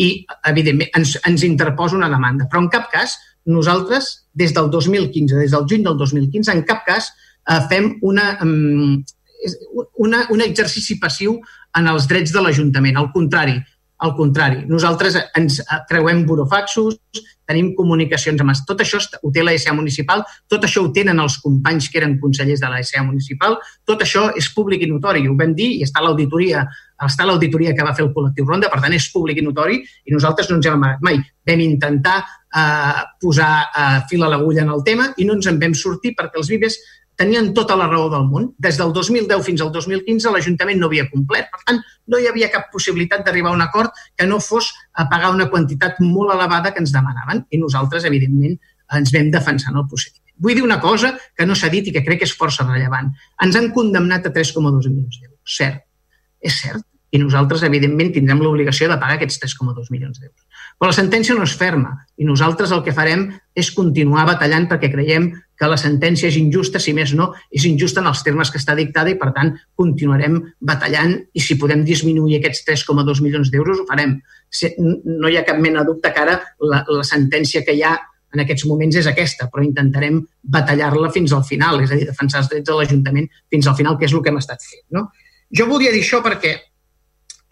i, 0.00 0.24
evidentment, 0.48 0.90
ens, 0.98 1.16
ens 1.28 1.44
interposa 1.46 1.98
una 1.98 2.10
demanda. 2.12 2.48
Però, 2.50 2.62
en 2.62 2.70
cap 2.72 2.88
cas, 2.92 3.16
nosaltres, 3.44 4.12
des 4.32 4.54
del 4.54 4.70
2015, 4.70 5.40
des 5.40 5.52
del 5.52 5.66
juny 5.68 5.84
del 5.84 5.98
2015, 5.98 6.52
en 6.52 6.62
cap 6.68 6.86
cas 6.86 7.10
eh, 7.48 7.60
fem 7.70 7.92
una, 8.02 8.36
um, 8.44 9.02
una, 10.04 10.24
un 10.30 10.44
exercici 10.44 10.98
passiu 11.02 11.40
en 11.78 11.90
els 11.90 12.08
drets 12.08 12.32
de 12.32 12.42
l'Ajuntament. 12.42 12.98
Al 13.00 13.10
contrari, 13.14 13.58
al 14.02 14.16
contrari. 14.18 14.64
Nosaltres 14.66 15.16
ens 15.38 15.60
creuem 15.88 16.24
burofaxos, 16.26 16.98
tenim 17.46 17.72
comunicacions 17.78 18.40
amb... 18.42 18.54
Tot 18.66 18.82
això 18.82 18.98
ho 18.98 19.30
té 19.34 19.44
la 19.46 19.54
municipal, 19.76 20.24
tot 20.50 20.64
això 20.66 20.82
ho 20.82 20.90
tenen 20.94 21.20
els 21.22 21.38
companys 21.42 21.88
que 21.88 22.00
eren 22.02 22.18
consellers 22.22 22.60
de 22.60 22.70
la 22.70 23.04
municipal, 23.06 23.58
tot 23.86 24.02
això 24.02 24.30
és 24.36 24.50
públic 24.54 24.82
i 24.82 24.90
notori, 24.90 25.26
ho 25.28 25.36
vam 25.38 25.54
dir, 25.54 25.70
i 25.78 25.86
està 25.86 26.02
l'auditoria 26.02 26.66
està 27.08 27.26
l'auditoria 27.26 27.74
que 27.76 27.84
va 27.86 27.94
fer 27.96 28.04
el 28.06 28.12
col·lectiu 28.14 28.46
Ronda, 28.48 28.70
per 28.72 28.80
tant 28.82 28.94
és 28.96 29.10
públic 29.12 29.40
i 29.40 29.44
notori 29.46 29.80
i 29.82 30.14
nosaltres 30.14 30.50
no 30.50 30.58
ens 30.58 30.68
hem 30.68 30.78
amagat 30.78 31.04
mai. 31.06 31.20
Vam 31.48 31.62
intentar 31.64 32.18
eh, 32.22 33.04
posar 33.20 33.52
eh, 33.66 34.00
fil 34.10 34.24
a 34.24 34.32
l'agulla 34.32 34.66
en 34.66 34.74
el 34.74 34.84
tema 34.86 35.12
i 35.16 35.28
no 35.28 35.38
ens 35.38 35.48
en 35.50 35.60
vam 35.62 35.74
sortir 35.78 36.14
perquè 36.18 36.40
els 36.40 36.52
Vives 36.52 36.78
tenien 37.16 37.52
tota 37.54 37.76
la 37.76 37.86
raó 37.90 38.08
del 38.10 38.24
món. 38.28 38.48
Des 38.58 38.78
del 38.80 38.92
2010 38.92 39.44
fins 39.46 39.62
al 39.62 39.72
2015 39.74 40.32
l'Ajuntament 40.32 40.80
no 40.80 40.88
havia 40.88 41.08
complert. 41.10 41.50
Per 41.52 41.60
tant, 41.66 41.82
no 42.08 42.18
hi 42.18 42.28
havia 42.30 42.50
cap 42.52 42.70
possibilitat 42.72 43.24
d'arribar 43.26 43.52
a 43.52 43.58
un 43.58 43.64
acord 43.64 43.92
que 44.16 44.26
no 44.26 44.40
fos 44.40 44.72
a 44.94 45.08
pagar 45.12 45.32
una 45.34 45.48
quantitat 45.52 46.00
molt 46.00 46.34
elevada 46.34 46.72
que 46.72 46.82
ens 46.82 46.94
demanaven 46.94 47.44
i 47.50 47.60
nosaltres, 47.60 48.08
evidentment, 48.08 48.58
ens 48.92 49.12
vam 49.14 49.30
defensar 49.32 49.72
en 49.72 49.82
el 49.82 49.88
procediment. 49.88 50.20
Vull 50.42 50.56
dir 50.58 50.64
una 50.64 50.80
cosa 50.80 51.12
que 51.36 51.46
no 51.46 51.54
s'ha 51.54 51.70
dit 51.72 51.86
i 51.88 51.94
que 51.94 52.02
crec 52.04 52.22
que 52.22 52.28
és 52.28 52.36
força 52.36 52.66
rellevant. 52.66 53.12
Ens 53.44 53.58
han 53.58 53.70
condemnat 53.76 54.26
a 54.26 54.32
3,2 54.34 54.88
milions 54.88 55.20
d'euros. 55.20 55.58
Cert. 55.58 55.84
És 56.42 56.58
cert. 56.64 56.82
I 57.12 57.20
nosaltres, 57.20 57.62
evidentment, 57.66 58.08
tindrem 58.14 58.40
l'obligació 58.40 58.88
de 58.88 58.96
pagar 58.96 59.18
aquests 59.18 59.40
3,2 59.42 59.90
milions 59.92 60.16
d'euros. 60.16 60.62
Però 60.80 60.88
la 60.88 60.96
sentència 60.96 61.34
no 61.36 61.44
és 61.44 61.52
ferma 61.60 61.92
i 62.16 62.24
nosaltres 62.24 62.72
el 62.72 62.80
que 62.86 62.94
farem 62.96 63.26
és 63.54 63.68
continuar 63.76 64.24
batallant 64.30 64.64
perquè 64.70 64.88
creiem 64.90 65.28
que 65.60 65.68
la 65.68 65.76
sentència 65.78 66.30
és 66.30 66.38
injusta, 66.40 66.80
si 66.82 66.94
més 66.96 67.12
no, 67.14 67.28
és 67.52 67.66
injusta 67.68 68.00
en 68.00 68.08
els 68.10 68.22
termes 68.26 68.50
que 68.50 68.58
està 68.58 68.74
dictada 68.78 69.12
i, 69.12 69.18
per 69.20 69.28
tant, 69.36 69.52
continuarem 69.78 70.40
batallant 70.58 71.12
i 71.36 71.44
si 71.44 71.58
podem 71.60 71.84
disminuir 71.86 72.40
aquests 72.40 72.64
3,2 72.70 73.20
milions 73.22 73.52
d'euros 73.52 73.82
ho 73.82 73.86
farem. 73.92 74.16
No 75.04 75.28
hi 75.28 75.36
ha 75.36 75.44
cap 75.46 75.60
mena 75.60 75.84
de 75.84 75.92
dubte 75.92 76.10
que 76.10 76.24
ara 76.24 76.40
la, 76.64 76.82
la 76.88 77.04
sentència 77.06 77.62
que 77.66 77.76
hi 77.76 77.84
ha 77.86 77.92
en 78.32 78.42
aquests 78.42 78.64
moments 78.66 78.96
és 78.96 79.06
aquesta, 79.06 79.50
però 79.52 79.62
intentarem 79.64 80.18
batallar-la 80.42 81.12
fins 81.12 81.36
al 81.36 81.44
final, 81.44 81.82
és 81.84 81.92
a 81.92 82.00
dir, 82.00 82.08
defensar 82.08 82.40
els 82.40 82.50
drets 82.50 82.66
de 82.68 82.76
l'Ajuntament 82.78 83.28
fins 83.52 83.68
al 83.68 83.76
final, 83.76 83.98
que 84.00 84.08
és 84.08 84.16
el 84.16 84.24
que 84.24 84.32
hem 84.32 84.40
estat 84.40 84.64
fent. 84.64 84.86
No? 84.96 85.10
Jo 85.52 85.68
volia 85.68 85.92
dir 85.92 86.00
això 86.00 86.22
perquè 86.24 86.56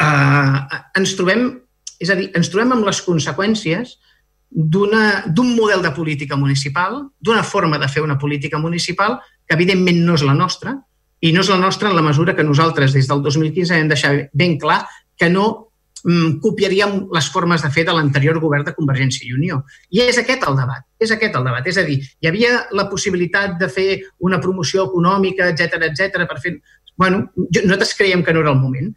eh, 0.00 0.80
ens 1.00 1.16
trobem 1.18 1.50
és 2.00 2.10
a 2.10 2.16
dir, 2.16 2.30
ens 2.36 2.48
trobem 2.48 2.72
amb 2.74 2.88
les 2.88 3.02
conseqüències 3.04 3.98
d'un 4.50 5.50
model 5.54 5.82
de 5.84 5.92
política 5.94 6.36
municipal, 6.36 7.04
d'una 7.20 7.44
forma 7.46 7.78
de 7.78 7.88
fer 7.88 8.02
una 8.02 8.18
política 8.18 8.58
municipal 8.58 9.20
que 9.46 9.54
evidentment 9.54 10.00
no 10.06 10.16
és 10.18 10.24
la 10.26 10.34
nostra 10.34 10.74
i 11.20 11.30
no 11.32 11.44
és 11.44 11.50
la 11.52 11.60
nostra 11.60 11.90
en 11.90 11.96
la 11.96 12.02
mesura 12.02 12.34
que 12.34 12.46
nosaltres 12.46 12.96
des 12.96 13.06
del 13.06 13.22
2015 13.22 13.76
hem 13.76 13.90
deixat 13.92 14.32
ben 14.32 14.56
clar 14.58 14.80
que 15.20 15.28
no 15.28 15.44
mm, 16.02 16.40
copiaríem 16.42 16.96
les 17.12 17.28
formes 17.30 17.62
de 17.62 17.70
fer 17.70 17.84
de 17.86 17.94
l'anterior 17.94 18.40
govern 18.40 18.64
de 18.64 18.74
Convergència 18.74 19.28
i 19.28 19.36
Unió. 19.36 19.60
I 19.92 20.02
és 20.08 20.18
aquest 20.18 20.48
el 20.48 20.56
debat, 20.56 20.88
és 20.98 21.12
aquest 21.12 21.36
el 21.36 21.44
debat. 21.44 21.68
És 21.68 21.78
a 21.78 21.84
dir, 21.84 22.00
hi 22.00 22.30
havia 22.30 22.56
la 22.72 22.88
possibilitat 22.90 23.58
de 23.60 23.68
fer 23.68 23.88
una 24.18 24.40
promoció 24.40 24.88
econòmica, 24.88 25.52
etc 25.52 25.92
etc 25.92 26.24
per 26.24 26.40
fer... 26.40 26.56
Bueno, 26.96 27.28
nosaltres 27.36 27.94
creiem 27.96 28.24
que 28.24 28.32
no 28.32 28.40
era 28.40 28.56
el 28.56 28.58
moment. 28.58 28.90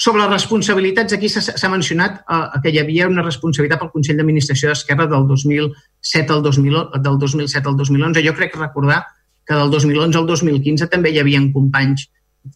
Sobre 0.00 0.22
les 0.22 0.30
responsabilitats, 0.32 1.12
aquí 1.12 1.28
s'ha 1.28 1.68
mencionat 1.68 2.22
eh, 2.22 2.60
que 2.64 2.70
hi 2.72 2.78
havia 2.80 3.08
una 3.10 3.24
responsabilitat 3.24 3.82
pel 3.82 3.90
Consell 3.92 4.16
d'Administració 4.16 4.70
d'Esquerra 4.70 5.04
del 5.10 5.26
2007 5.28 6.32
al 6.32 6.40
2000, 6.46 6.78
del 7.04 7.18
2007 7.20 7.68
al 7.68 7.76
2011. 7.76 8.22
Jo 8.24 8.32
crec 8.38 8.56
recordar 8.56 9.02
que 9.44 9.58
del 9.58 9.68
2011 9.74 10.22
al 10.22 10.30
2015 10.30 10.88
també 10.88 11.12
hi 11.12 11.20
havia 11.20 11.42
companys 11.52 12.06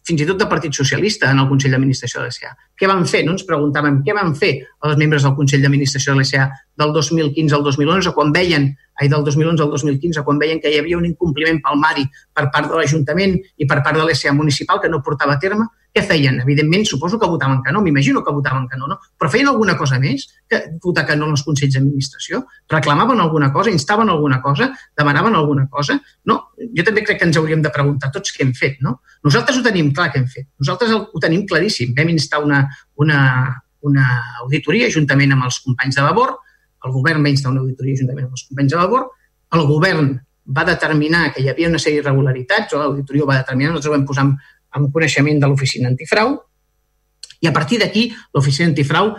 fins 0.07 0.23
i 0.23 0.25
tot 0.25 0.39
del 0.41 0.49
Partit 0.49 0.73
Socialista 0.73 1.29
en 1.29 1.43
el 1.43 1.47
Consell 1.51 1.75
d'Administració 1.75 2.23
de 2.23 2.31
l'ESA. 2.31 2.55
Què 2.73 2.89
van 2.89 3.05
fer? 3.05 3.21
No 3.27 3.35
ens 3.35 3.45
preguntàvem 3.45 4.01
què 4.07 4.17
van 4.17 4.33
fer 4.41 4.51
els 4.65 4.97
membres 4.97 5.27
del 5.27 5.37
Consell 5.37 5.61
d'Administració 5.61 6.15
de 6.15 6.23
l'ESA 6.23 6.49
del 6.81 6.97
2015 6.97 7.59
al 7.59 7.69
2011 7.69 8.15
quan 8.17 8.33
veien 8.33 8.71
ai, 8.97 9.09
del 9.11 9.21
2011 9.21 9.61
al 9.61 9.69
2015, 9.69 10.25
quan 10.25 10.41
veien 10.41 10.61
que 10.63 10.73
hi 10.73 10.79
havia 10.81 10.97
un 10.97 11.05
incompliment 11.05 11.61
palmari 11.61 12.09
per 12.33 12.49
part 12.49 12.71
de 12.71 12.79
l'Ajuntament 12.79 13.37
i 13.37 13.69
per 13.69 13.83
part 13.85 14.01
de 14.01 14.07
l'ESA 14.07 14.33
municipal 14.33 14.81
que 14.81 14.89
no 14.89 15.03
portava 15.05 15.37
a 15.37 15.43
terme, 15.45 15.69
què 15.95 16.03
feien? 16.03 16.41
Evidentment, 16.43 16.83
suposo 16.89 17.17
que 17.19 17.27
votaven 17.31 17.61
que 17.63 17.71
no, 17.71 17.81
m'imagino 17.81 18.23
que 18.23 18.33
votaven 18.35 18.67
que 18.67 18.77
no, 18.77 18.89
no? 18.91 18.97
Però 19.17 19.29
feien 19.31 19.47
alguna 19.47 19.77
cosa 19.79 19.99
més 20.01 20.25
que 20.51 20.59
votar 20.83 21.05
que 21.07 21.15
no 21.15 21.29
en 21.29 21.37
els 21.37 21.43
Consells 21.47 21.77
d'Administració? 21.77 22.41
Reclamaven 22.73 23.21
alguna 23.23 23.51
cosa? 23.53 23.71
Instaven 23.71 24.11
alguna 24.11 24.41
cosa? 24.43 24.67
Demanaven 24.97 25.39
alguna 25.39 25.69
cosa? 25.71 25.95
No, 26.27 26.41
jo 26.59 26.83
també 26.83 27.05
crec 27.07 27.21
que 27.21 27.29
ens 27.29 27.39
hauríem 27.39 27.63
de 27.63 27.71
preguntar 27.71 28.11
tots 28.11 28.35
què 28.35 28.43
hem 28.43 28.51
fet, 28.57 28.81
no? 28.83 28.97
Nosaltres 29.23 29.61
ho 29.61 29.63
tenim 29.63 29.93
clar 29.95 30.09
que 30.11 30.19
hem 30.19 30.27
fet. 30.27 30.49
Nosaltres 30.59 30.91
ho 30.97 31.23
tenim 31.23 31.47
claríssim. 31.47 31.95
Vam 31.95 32.11
instar 32.11 32.43
una, 32.43 32.65
una, 32.99 33.21
una 33.87 34.09
auditoria 34.43 34.91
juntament 34.91 35.31
amb 35.31 35.47
els 35.47 35.61
companys 35.63 35.95
de 35.95 36.03
Vavor, 36.03 36.35
el 36.85 36.93
govern 36.93 37.23
va 37.25 37.31
instar 37.31 37.51
una 37.53 37.63
auditoria 37.63 38.03
juntament 38.03 38.27
amb 38.27 38.37
els 38.37 38.45
companys 38.49 38.75
de 38.75 38.81
Vavor, 38.83 39.07
el 39.55 39.63
govern 39.69 40.15
va 40.45 40.65
determinar 40.67 41.31
que 41.33 41.41
hi 41.41 41.49
havia 41.49 41.69
una 41.71 41.79
sèrie 41.81 42.01
d'irregularitats, 42.01 42.73
o 42.73 42.81
l'auditoria 42.81 43.25
va 43.25 43.39
determinar, 43.39 43.71
nosaltres 43.73 43.91
ho 43.91 43.95
vam 43.95 44.05
posar 44.09 44.25
amb 44.75 44.91
coneixement 44.93 45.39
de 45.41 45.49
l'oficina 45.49 45.89
antifrau, 45.91 46.35
i 47.41 47.47
a 47.47 47.53
partir 47.53 47.79
d'aquí 47.81 48.07
l'oficina 48.33 48.69
antifrau 48.71 49.11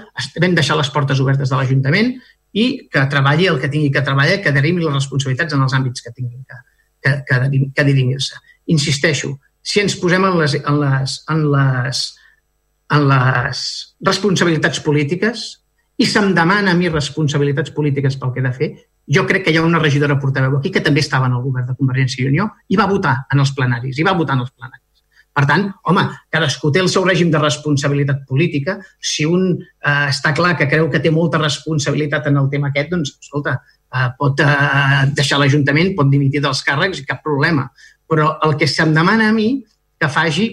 vam 0.43 0.55
deixar 0.57 0.77
les 0.79 0.91
portes 0.91 1.21
obertes 1.23 1.53
de 1.53 1.59
l'Ajuntament 1.59 2.15
i 2.57 2.67
que 2.93 3.05
treballi 3.13 3.49
el 3.51 3.61
que 3.61 3.71
tingui 3.73 3.91
que 3.93 4.03
treballar, 4.05 4.41
que 4.43 4.55
derimi 4.55 4.85
les 4.85 4.95
responsabilitats 4.95 5.55
en 5.55 5.65
els 5.67 5.75
àmbits 5.77 6.03
que 6.03 6.13
tinguin 6.15 6.43
que, 6.43 6.61
que, 7.05 7.13
que, 7.29 7.69
que 7.77 7.85
dirimir-se. 7.85 8.41
Insisteixo, 8.73 9.35
si 9.67 9.83
ens 9.83 9.97
posem 10.01 10.25
en 10.25 10.39
les, 10.41 10.57
en 10.63 10.81
les, 10.81 11.19
en 11.33 11.45
les, 11.53 12.03
en 12.97 13.07
les 13.11 13.63
responsabilitats 14.09 14.81
polítiques 14.81 15.47
i 16.01 16.09
se'm 16.09 16.33
demana 16.37 16.73
a 16.73 16.79
mi 16.79 16.89
responsabilitats 16.93 17.73
polítiques 17.77 18.19
pel 18.21 18.33
que 18.33 18.43
he 18.43 18.47
de 18.47 18.55
fer, 18.57 18.71
jo 19.07 19.27
crec 19.29 19.47
que 19.47 19.55
hi 19.55 19.61
ha 19.61 19.67
una 19.67 19.83
regidora 19.83 20.19
portaveu 20.23 20.59
aquí 20.59 20.73
que 20.73 20.83
també 20.85 21.05
estava 21.05 21.29
en 21.31 21.37
el 21.37 21.45
govern 21.45 21.69
de 21.69 21.77
Convergència 21.79 22.25
i 22.25 22.31
Unió 22.31 22.49
i 22.69 22.79
va 22.79 22.89
votar 22.91 23.21
en 23.33 23.45
els 23.45 23.53
plenaris, 23.59 23.99
i 23.99 24.07
va 24.07 24.17
votar 24.19 24.39
en 24.39 24.47
els 24.47 24.53
plenaris. 24.55 24.86
Per 25.37 25.45
tant, 25.45 25.67
home, 25.85 26.03
cadascú 26.33 26.71
té 26.73 26.81
el 26.81 26.89
seu 26.89 27.05
règim 27.05 27.29
de 27.33 27.41
responsabilitat 27.43 28.23
política. 28.29 28.79
Si 29.05 29.27
un 29.29 29.51
eh, 29.53 30.07
està 30.09 30.33
clar 30.37 30.55
que 30.57 30.69
creu 30.71 30.87
que 30.93 31.01
té 31.05 31.11
molta 31.13 31.41
responsabilitat 31.43 32.31
en 32.31 32.39
el 32.41 32.47
tema 32.53 32.71
aquest, 32.71 32.89
doncs, 32.95 33.13
escolta, 33.21 33.59
eh, 33.93 34.07
pot 34.17 34.41
eh, 34.41 35.03
deixar 35.19 35.37
l'Ajuntament, 35.43 35.93
pot 35.99 36.09
dimitir 36.09 36.41
dels 36.45 36.63
càrrecs 36.65 37.03
i 37.03 37.05
cap 37.09 37.21
problema. 37.27 37.67
Però 38.09 38.31
el 38.47 38.57
que 38.57 38.69
se'm 38.71 38.95
demana 38.97 39.29
a 39.29 39.35
mi 39.37 39.51
que 40.01 40.09
faci 40.13 40.47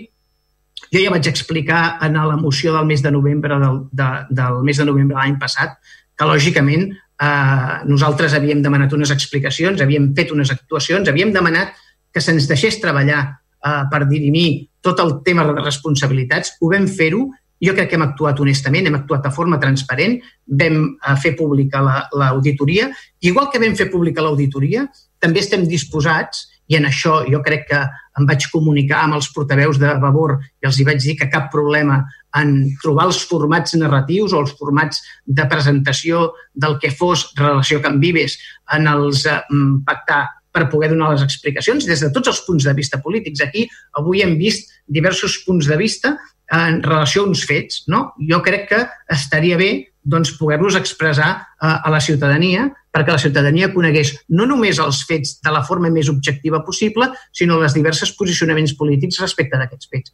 jo 0.89 0.99
ja 0.99 1.14
vaig 1.14 1.30
explicar 1.31 1.84
en 2.03 2.19
la 2.19 2.35
moció 2.38 2.73
del 2.76 2.85
mes 2.89 3.01
de 3.01 3.11
novembre 3.11 3.60
del, 3.60 3.80
de, 3.91 4.10
del 4.30 4.60
mes 4.68 4.77
de 4.77 4.85
novembre 4.89 5.18
l'any 5.18 5.38
passat 5.39 5.77
que, 5.80 6.27
lògicament, 6.27 6.89
eh, 7.23 7.77
nosaltres 7.88 8.35
havíem 8.35 8.61
demanat 8.61 8.91
unes 8.93 9.15
explicacions, 9.15 9.81
havíem 9.81 10.11
fet 10.18 10.35
unes 10.35 10.51
actuacions, 10.51 11.07
havíem 11.07 11.31
demanat 11.31 11.72
que 12.14 12.22
se'ns 12.22 12.51
deixés 12.51 12.81
treballar 12.84 13.23
eh, 13.64 13.84
per 13.91 14.03
dirimir 14.10 14.68
tot 14.84 14.99
el 14.99 15.22
tema 15.23 15.45
de 15.48 15.56
responsabilitats. 15.61 16.57
Ho 16.61 16.72
vam 16.73 16.88
fer-ho 16.88 17.30
jo 17.64 17.72
crec 17.72 17.94
que 17.94 17.95
hem 17.95 18.03
actuat 18.03 18.40
honestament, 18.44 18.90
hem 18.90 18.98
actuat 18.98 19.23
de 19.23 19.31
forma 19.31 19.60
transparent, 19.60 20.18
vam 20.60 20.80
eh, 20.84 21.14
fer 21.23 21.35
pública 21.40 21.84
l'auditoria. 22.11 22.90
La, 22.90 23.03
Igual 23.30 23.48
que 23.52 23.61
vam 23.64 23.77
fer 23.80 23.88
pública 23.91 24.26
l'auditoria, 24.26 24.84
també 25.23 25.40
estem 25.40 25.64
disposats, 25.69 26.49
i 26.72 26.77
en 26.77 26.88
això 26.88 27.22
jo 27.27 27.41
crec 27.44 27.65
que 27.69 27.80
em 28.19 28.27
vaig 28.27 28.45
comunicar 28.52 29.02
amb 29.03 29.18
els 29.18 29.27
portaveus 29.35 29.80
de 29.81 29.90
Vavor 29.99 30.38
i 30.40 30.68
els 30.69 30.80
hi 30.80 30.85
vaig 30.88 31.02
dir 31.03 31.18
que 31.19 31.30
cap 31.31 31.49
problema 31.52 31.99
en 32.40 32.53
trobar 32.81 33.10
els 33.10 33.19
formats 33.30 33.76
narratius 33.80 34.34
o 34.34 34.41
els 34.41 34.53
formats 34.60 35.02
de 35.26 35.45
presentació 35.52 36.30
del 36.53 36.77
que 36.81 36.94
fos 36.95 37.27
relació 37.38 37.81
amb 37.84 37.99
Vives 38.02 38.38
en 38.77 38.88
els 38.90 39.26
eh, 39.27 39.41
pactar 39.85 40.23
per 40.54 40.70
poder 40.70 40.92
donar 40.94 41.12
les 41.14 41.24
explicacions 41.26 41.88
des 41.90 42.04
de 42.06 42.12
tots 42.14 42.30
els 42.32 42.44
punts 42.46 42.68
de 42.68 42.76
vista 42.78 43.02
polítics. 43.02 43.42
Aquí 43.42 43.66
avui 44.00 44.22
hem 44.24 44.38
vist 44.38 44.70
diversos 44.88 45.40
punts 45.48 45.68
de 45.68 45.78
vista 45.80 46.16
en 46.54 46.84
relació 46.86 47.24
a 47.24 47.32
uns 47.32 47.44
fets. 47.50 47.84
No? 47.90 48.12
Jo 48.30 48.42
crec 48.46 48.70
que 48.70 48.84
estaria 49.12 49.58
bé 49.58 49.72
doncs, 50.04 50.34
poder-los 50.38 50.76
expressar 50.76 51.32
a, 51.60 51.70
a 51.80 51.90
la 51.90 52.02
ciutadania 52.04 52.68
perquè 52.94 53.16
la 53.16 53.22
ciutadania 53.22 53.72
conegués 53.74 54.12
no 54.30 54.46
només 54.46 54.78
els 54.84 55.02
fets 55.08 55.40
de 55.42 55.54
la 55.54 55.64
forma 55.66 55.90
més 55.90 56.12
objectiva 56.12 56.62
possible, 56.66 57.08
sinó 57.34 57.58
les 57.62 57.74
diverses 57.74 58.12
posicionaments 58.14 58.76
polítics 58.78 59.22
respecte 59.24 59.58
d'aquests 59.58 59.90
fets. 59.90 60.14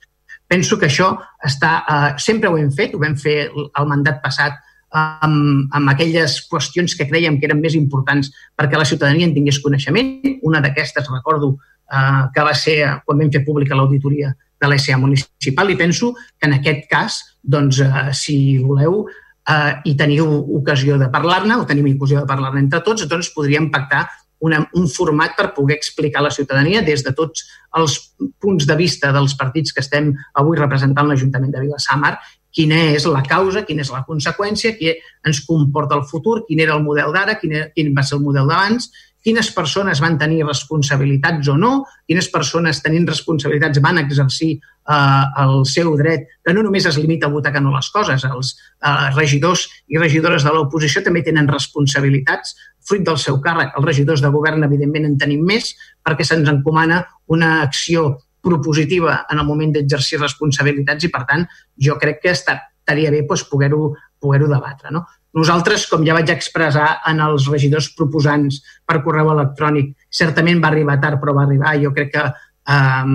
Penso 0.49 0.79
que 0.79 0.87
això 0.87 1.11
està, 1.45 1.73
eh, 1.83 2.13
sempre 2.17 2.49
ho 2.49 2.57
hem 2.57 2.71
fet, 2.71 2.95
ho 2.95 3.01
vam 3.01 3.17
fer 3.19 3.49
el 3.51 3.89
mandat 3.89 4.21
passat 4.23 4.55
amb, 4.91 5.69
amb 5.75 5.91
aquelles 5.91 6.39
qüestions 6.49 6.95
que 6.97 7.07
creiem 7.09 7.39
que 7.39 7.47
eren 7.49 7.61
més 7.61 7.75
importants 7.77 8.31
perquè 8.57 8.77
la 8.77 8.87
ciutadania 8.89 9.27
en 9.27 9.33
tingués 9.35 9.61
coneixement. 9.63 10.39
Una 10.43 10.61
d'aquestes, 10.61 11.09
recordo, 11.13 11.57
eh, 11.91 12.23
que 12.33 12.45
va 12.45 12.53
ser 12.53 12.77
quan 13.05 13.19
vam 13.19 13.31
fer 13.31 13.45
pública 13.45 13.77
l'auditoria 13.77 14.33
de 14.59 14.67
l'ESA 14.67 14.97
municipal 14.97 15.69
i 15.69 15.77
penso 15.79 16.13
que 16.37 16.47
en 16.49 16.57
aquest 16.59 16.87
cas, 16.89 17.19
doncs, 17.41 17.79
eh, 17.79 18.09
si 18.13 18.57
voleu 18.57 19.05
eh, 19.05 19.73
i 19.85 19.95
teniu 19.95 20.27
ocasió 20.59 20.97
de 20.97 21.09
parlar-ne 21.09 21.59
o 21.59 21.67
tenim 21.69 21.93
ocasió 21.95 22.23
de 22.23 22.29
parlar-ne 22.29 22.65
entre 22.65 22.81
tots, 22.85 23.07
doncs 23.07 23.31
podríem 23.35 23.69
pactar 23.71 24.07
una, 24.39 24.61
un 24.73 24.87
format 24.87 25.35
per 25.35 25.53
poder 25.53 25.75
explicar 25.75 26.21
a 26.21 26.29
la 26.29 26.31
ciutadania 26.31 26.81
des 26.81 27.03
de 27.03 27.11
tots 27.15 27.45
els 27.75 27.97
punts 28.39 28.65
de 28.67 28.75
vista 28.79 29.11
dels 29.15 29.35
partits 29.35 29.75
que 29.75 29.83
estem 29.83 30.13
avui 30.39 30.57
representant 30.57 31.09
l'Ajuntament 31.09 31.51
de 31.51 31.63
Vilassamar 31.65 32.15
quina 32.55 32.79
és 32.95 33.05
la 33.09 33.21
causa, 33.25 33.65
quina 33.67 33.83
és 33.85 33.91
la 33.93 34.03
conseqüència, 34.07 34.75
què 34.79 34.95
ens 35.27 35.43
comporta 35.45 35.97
el 35.99 36.07
futur, 36.09 36.43
quin 36.47 36.63
era 36.63 36.75
el 36.77 36.83
model 36.83 37.13
d'ara, 37.13 37.37
quin, 37.41 37.55
quin 37.75 37.93
va 37.95 38.05
ser 38.05 38.17
el 38.17 38.25
model 38.25 38.49
d'abans, 38.49 38.89
quines 39.23 39.51
persones 39.51 39.99
van 39.99 40.17
tenir 40.17 40.45
responsabilitats 40.45 41.49
o 41.51 41.57
no, 41.59 41.71
quines 42.07 42.29
persones 42.31 42.79
tenint 42.83 43.07
responsabilitats 43.09 43.81
van 43.83 43.99
exercir 44.01 44.53
eh, 44.55 45.23
el 45.43 45.65
seu 45.67 45.91
dret, 45.99 46.25
que 46.45 46.55
no 46.55 46.63
només 46.65 46.87
es 46.89 46.97
limita 46.97 47.27
a 47.27 47.33
votar 47.33 47.51
que 47.53 47.61
no 47.61 47.73
les 47.75 47.91
coses, 47.93 48.23
els 48.25 48.55
eh, 48.55 49.09
regidors 49.17 49.67
i 49.91 49.99
regidores 49.99 50.47
de 50.47 50.55
l'oposició 50.55 51.03
també 51.05 51.23
tenen 51.25 51.51
responsabilitats 51.51 52.55
fruit 52.89 53.03
del 53.05 53.19
seu 53.21 53.37
càrrec. 53.43 53.75
Els 53.77 53.85
regidors 53.85 54.23
de 54.23 54.31
govern, 54.33 54.63
evidentment, 54.65 55.05
en 55.05 55.19
tenim 55.21 55.43
més 55.45 55.75
perquè 56.05 56.25
se'ns 56.25 56.49
encomana 56.49 57.03
una 57.27 57.59
acció 57.67 58.15
propositiva 58.41 59.25
en 59.29 59.39
el 59.39 59.47
moment 59.47 59.73
d'exercir 59.75 60.19
responsabilitats 60.21 61.05
i, 61.05 61.11
per 61.13 61.25
tant, 61.29 61.45
jo 61.75 61.97
crec 61.99 62.21
que 62.23 62.33
estaria 62.35 63.11
bé 63.11 63.23
doncs, 63.27 63.45
poder-ho 63.49 63.93
poder, 64.19 64.41
-ho, 64.43 64.47
debatre. 64.47 64.91
No? 64.91 65.05
Nosaltres, 65.33 65.85
com 65.87 66.03
ja 66.05 66.15
vaig 66.17 66.29
expressar 66.33 67.01
en 67.07 67.19
els 67.21 67.45
regidors 67.47 67.91
proposants 67.93 68.63
per 68.85 69.03
correu 69.03 69.29
electrònic, 69.31 69.93
certament 70.09 70.61
va 70.63 70.71
arribar 70.71 70.99
tard, 70.99 71.19
però 71.21 71.35
va 71.37 71.45
arribar. 71.45 71.75
Jo 71.77 71.93
crec 71.93 72.11
que 72.15 72.25
eh, 72.25 73.05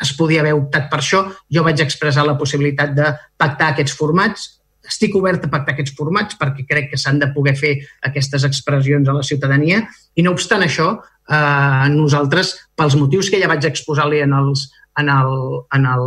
es 0.00 0.12
podia 0.18 0.42
haver 0.42 0.54
optat 0.58 0.90
per 0.90 0.98
això. 0.98 1.22
Jo 1.50 1.62
vaig 1.62 1.80
expressar 1.80 2.26
la 2.26 2.36
possibilitat 2.38 2.94
de 2.96 3.12
pactar 3.38 3.72
aquests 3.72 3.94
formats. 3.94 4.48
Estic 4.84 5.14
obert 5.16 5.46
a 5.46 5.48
pactar 5.52 5.72
aquests 5.72 5.94
formats 5.96 6.36
perquè 6.36 6.66
crec 6.68 6.90
que 6.90 7.00
s'han 7.00 7.20
de 7.22 7.30
poder 7.32 7.54
fer 7.56 7.78
aquestes 8.02 8.44
expressions 8.44 9.08
a 9.08 9.14
la 9.16 9.22
ciutadania 9.22 9.84
i 10.14 10.22
no 10.22 10.34
obstant 10.34 10.66
això, 10.66 10.98
eh, 11.30 11.86
nosaltres, 11.94 12.54
pels 12.76 12.96
motius 13.00 13.30
que 13.30 13.40
ja 13.40 13.50
vaig 13.50 13.66
exposar-li 13.68 14.22
en, 14.24 14.34
els, 14.36 14.68
en, 15.00 15.10
el, 15.12 15.36
en 15.76 15.88
el 15.94 16.06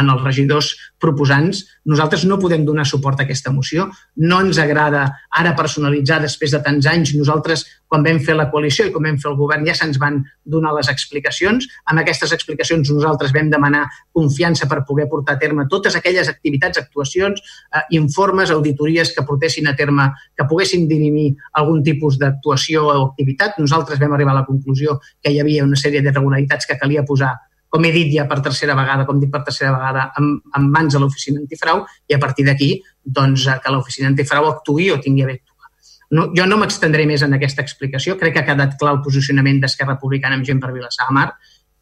en 0.00 0.10
els 0.12 0.22
regidors 0.24 0.72
proposants. 1.00 1.64
Nosaltres 1.88 2.24
no 2.28 2.38
podem 2.42 2.64
donar 2.66 2.86
suport 2.86 3.20
a 3.20 3.26
aquesta 3.26 3.52
moció. 3.54 3.88
No 4.16 4.40
ens 4.44 4.58
agrada 4.62 5.04
ara 5.30 5.54
personalitzar 5.58 6.20
després 6.22 6.54
de 6.54 6.60
tants 6.64 6.86
anys. 6.90 7.14
Nosaltres, 7.16 7.64
quan 7.88 8.04
vam 8.04 8.20
fer 8.24 8.36
la 8.36 8.48
coalició 8.52 8.86
i 8.86 8.92
quan 8.92 9.06
vam 9.08 9.18
fer 9.20 9.30
el 9.30 9.38
govern, 9.38 9.66
ja 9.66 9.74
se'ns 9.78 9.98
van 10.02 10.20
donar 10.44 10.74
les 10.76 10.90
explicacions. 10.92 11.66
Amb 11.88 12.02
aquestes 12.02 12.34
explicacions 12.36 12.90
nosaltres 12.92 13.32
vam 13.34 13.50
demanar 13.50 13.86
confiança 14.14 14.68
per 14.68 14.84
poder 14.88 15.08
portar 15.08 15.36
a 15.36 15.42
terme 15.42 15.66
totes 15.70 15.96
aquelles 15.96 16.28
activitats, 16.28 16.78
actuacions, 16.78 17.40
eh, 17.72 17.84
informes, 17.98 18.50
auditories 18.50 19.14
que 19.14 19.24
portessin 19.24 19.68
a 19.68 19.76
terme, 19.76 20.10
que 20.36 20.46
poguessin 20.48 20.88
dirimir 20.88 21.34
algun 21.52 21.82
tipus 21.82 22.18
d'actuació 22.18 22.86
o 22.86 23.04
activitat. 23.10 23.58
Nosaltres 23.58 24.00
vam 24.00 24.12
arribar 24.12 24.36
a 24.36 24.40
la 24.42 24.46
conclusió 24.46 25.00
que 25.22 25.32
hi 25.32 25.40
havia 25.40 25.64
una 25.64 25.76
sèrie 25.76 26.02
d'irregularitats 26.02 26.66
que 26.66 26.78
calia 26.78 27.04
posar 27.04 27.34
com 27.68 27.84
he 27.84 27.92
dit 27.92 28.10
ja 28.14 28.24
per 28.28 28.40
tercera 28.44 28.76
vegada, 28.78 29.04
com 29.06 29.20
dic 29.20 29.30
per 29.32 29.42
tercera 29.46 29.74
vegada, 29.74 30.08
en, 30.18 30.36
en 30.56 30.70
mans 30.72 30.94
de 30.94 31.02
l'oficina 31.02 31.40
antifrau 31.42 31.84
i 32.08 32.16
a 32.16 32.20
partir 32.22 32.46
d'aquí 32.46 32.70
doncs, 33.04 33.44
que 33.62 33.72
l'oficina 33.72 34.08
antifrau 34.08 34.48
actuï 34.48 34.90
o 34.94 35.00
tingui 35.04 35.24
a 35.24 35.28
bé 35.28 35.38
actuar. 35.38 35.72
No, 36.16 36.30
jo 36.36 36.46
no 36.48 36.56
m'extendré 36.60 37.04
més 37.06 37.22
en 37.26 37.36
aquesta 37.36 37.60
explicació, 37.64 38.16
crec 38.16 38.38
que 38.38 38.44
ha 38.44 38.48
quedat 38.48 38.78
clar 38.80 38.96
el 38.96 39.02
posicionament 39.04 39.60
d'Esquerra 39.60 39.98
Republicana 39.98 40.38
amb 40.38 40.48
gent 40.48 40.62
per 40.62 40.72
Vilassar 40.72 41.10
Mar 41.12 41.28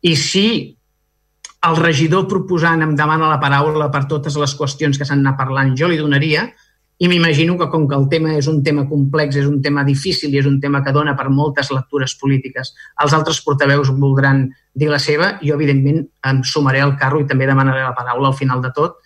i 0.03 0.17
si 0.19 0.47
el 1.67 1.79
regidor 1.79 2.27
proposant 2.31 2.83
em 2.85 2.95
demana 2.99 3.31
la 3.31 3.41
paraula 3.43 3.89
per 3.91 4.05
totes 4.11 4.37
les 4.39 4.55
qüestions 4.59 4.99
que 4.99 5.07
s'han 5.07 5.23
anat 5.23 5.39
parlant, 5.39 5.73
jo 5.79 5.89
li 5.91 5.99
donaria, 5.99 6.49
i 6.98 7.09
m'imagino 7.09 7.59
que 7.59 7.68
com 7.68 7.85
que 7.89 7.97
el 7.97 8.06
tema 8.09 8.32
és 8.39 8.47
un 8.48 8.62
tema 8.64 8.86
complex, 8.89 9.36
és 9.36 9.48
un 9.48 9.59
tema 9.62 9.85
difícil 9.85 10.32
i 10.32 10.39
és 10.40 10.47
un 10.48 10.56
tema 10.60 10.82
que 10.85 10.94
dona 10.97 11.12
per 11.16 11.28
moltes 11.28 11.68
lectures 11.74 12.14
polítiques, 12.16 12.73
els 13.05 13.16
altres 13.16 13.43
portaveus 13.44 13.90
voldran 13.93 14.47
dir 14.73 14.89
la 14.89 15.01
seva, 15.02 15.35
jo 15.43 15.59
evidentment 15.59 16.06
em 16.31 16.40
sumaré 16.44 16.81
al 16.81 16.97
carro 16.97 17.20
i 17.20 17.28
també 17.28 17.48
demanaré 17.48 17.85
la 17.85 17.93
paraula 17.97 18.32
al 18.32 18.39
final 18.39 18.64
de 18.64 18.73
tot, 18.77 18.97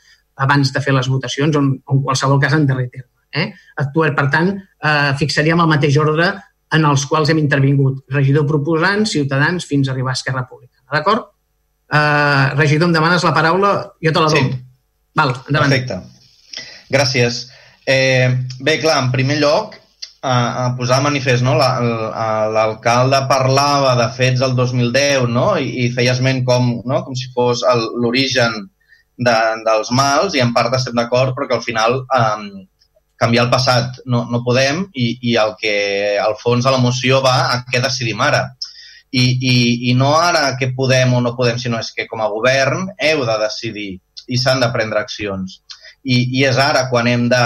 abans 0.41 0.71
de 0.73 0.85
fer 0.85 0.95
les 0.95 1.11
votacions, 1.11 1.57
on, 1.59 1.73
en 1.91 2.05
qualsevol 2.07 2.39
cas 2.41 2.55
en 2.57 2.69
darrer 2.69 2.89
terme. 2.93 3.11
Eh? 3.31 3.51
Actuar, 3.83 4.15
per 4.15 4.29
tant, 4.31 4.55
eh, 4.55 5.11
fixaríem 5.19 5.61
el 5.61 5.71
mateix 5.71 5.99
ordre 5.99 6.31
en 6.75 6.87
els 6.87 7.05
quals 7.11 7.31
hem 7.31 7.43
intervingut. 7.43 8.05
Regidor 8.15 8.47
proposant, 8.47 9.05
Ciutadans, 9.07 9.67
fins 9.67 9.89
a 9.89 9.95
arribar 9.95 10.15
a 10.15 10.19
Esquerra 10.19 10.47
Republicana. 10.47 10.87
D'acord? 10.95 11.31
Eh, 11.91 12.55
regidor, 12.55 12.89
em 12.89 12.95
demanes 12.95 13.27
la 13.27 13.35
paraula? 13.35 13.73
Jo 14.03 14.15
te 14.15 14.23
la 14.23 14.31
dono. 14.31 14.51
Sí. 14.51 14.67
Val, 15.19 15.35
endavant. 15.51 15.75
Perfecte. 15.75 15.99
Gràcies. 16.91 17.49
Eh, 17.91 18.31
bé, 18.63 18.79
clar, 18.79 19.01
en 19.03 19.11
primer 19.11 19.41
lloc, 19.41 19.75
a, 20.23 20.67
a 20.67 20.77
posar 20.77 21.01
de 21.01 21.09
manifest, 21.09 21.43
no? 21.43 21.55
l'alcalde 21.57 23.23
parlava 23.29 23.95
de 23.97 24.09
fets 24.17 24.43
del 24.43 24.55
2010 24.57 25.29
no? 25.33 25.47
I, 25.59 25.87
i 25.87 25.93
feia 25.95 26.13
esment 26.13 26.45
com, 26.45 26.75
no? 26.85 27.01
com 27.07 27.17
si 27.17 27.31
fos 27.35 27.65
l'origen 28.03 28.59
de, 29.17 29.37
dels 29.65 29.93
mals 29.97 30.37
i 30.37 30.43
en 30.45 30.53
part 30.57 30.77
estem 30.77 30.97
d'acord 30.97 31.33
però 31.37 31.49
que 31.49 31.57
al 31.57 31.65
final 31.65 32.03
eh, 32.05 32.67
canviar 33.21 33.47
el 33.47 33.53
passat 33.53 34.03
no, 34.07 34.27
no 34.33 34.43
podem 34.45 34.85
i, 34.93 35.15
i 35.33 35.37
el 35.41 35.57
que 35.61 35.75
al 36.21 36.37
fons 36.41 36.69
de 36.69 36.75
la 36.75 36.83
moció 36.83 37.23
va 37.25 37.37
a 37.55 37.63
què 37.69 37.83
decidim 37.83 38.21
ara. 38.25 38.47
I, 39.11 39.25
i, 39.25 39.55
I 39.91 39.97
no 39.99 40.13
ara 40.15 40.55
què 40.61 40.71
podem 40.77 41.17
o 41.17 41.25
no 41.25 41.35
podem, 41.37 41.59
sinó 41.59 41.81
és 41.83 41.91
que 41.97 42.07
com 42.07 42.21
a 42.23 42.29
govern 42.31 42.87
heu 43.03 43.25
de 43.27 43.37
decidir 43.43 43.91
i 44.31 44.39
s'han 44.39 44.63
de 44.63 44.71
prendre 44.71 45.01
accions. 45.03 45.59
I, 46.05 46.23
I 46.39 46.47
és 46.49 46.61
ara 46.63 46.87
quan 46.93 47.09
hem 47.11 47.27
de 47.33 47.41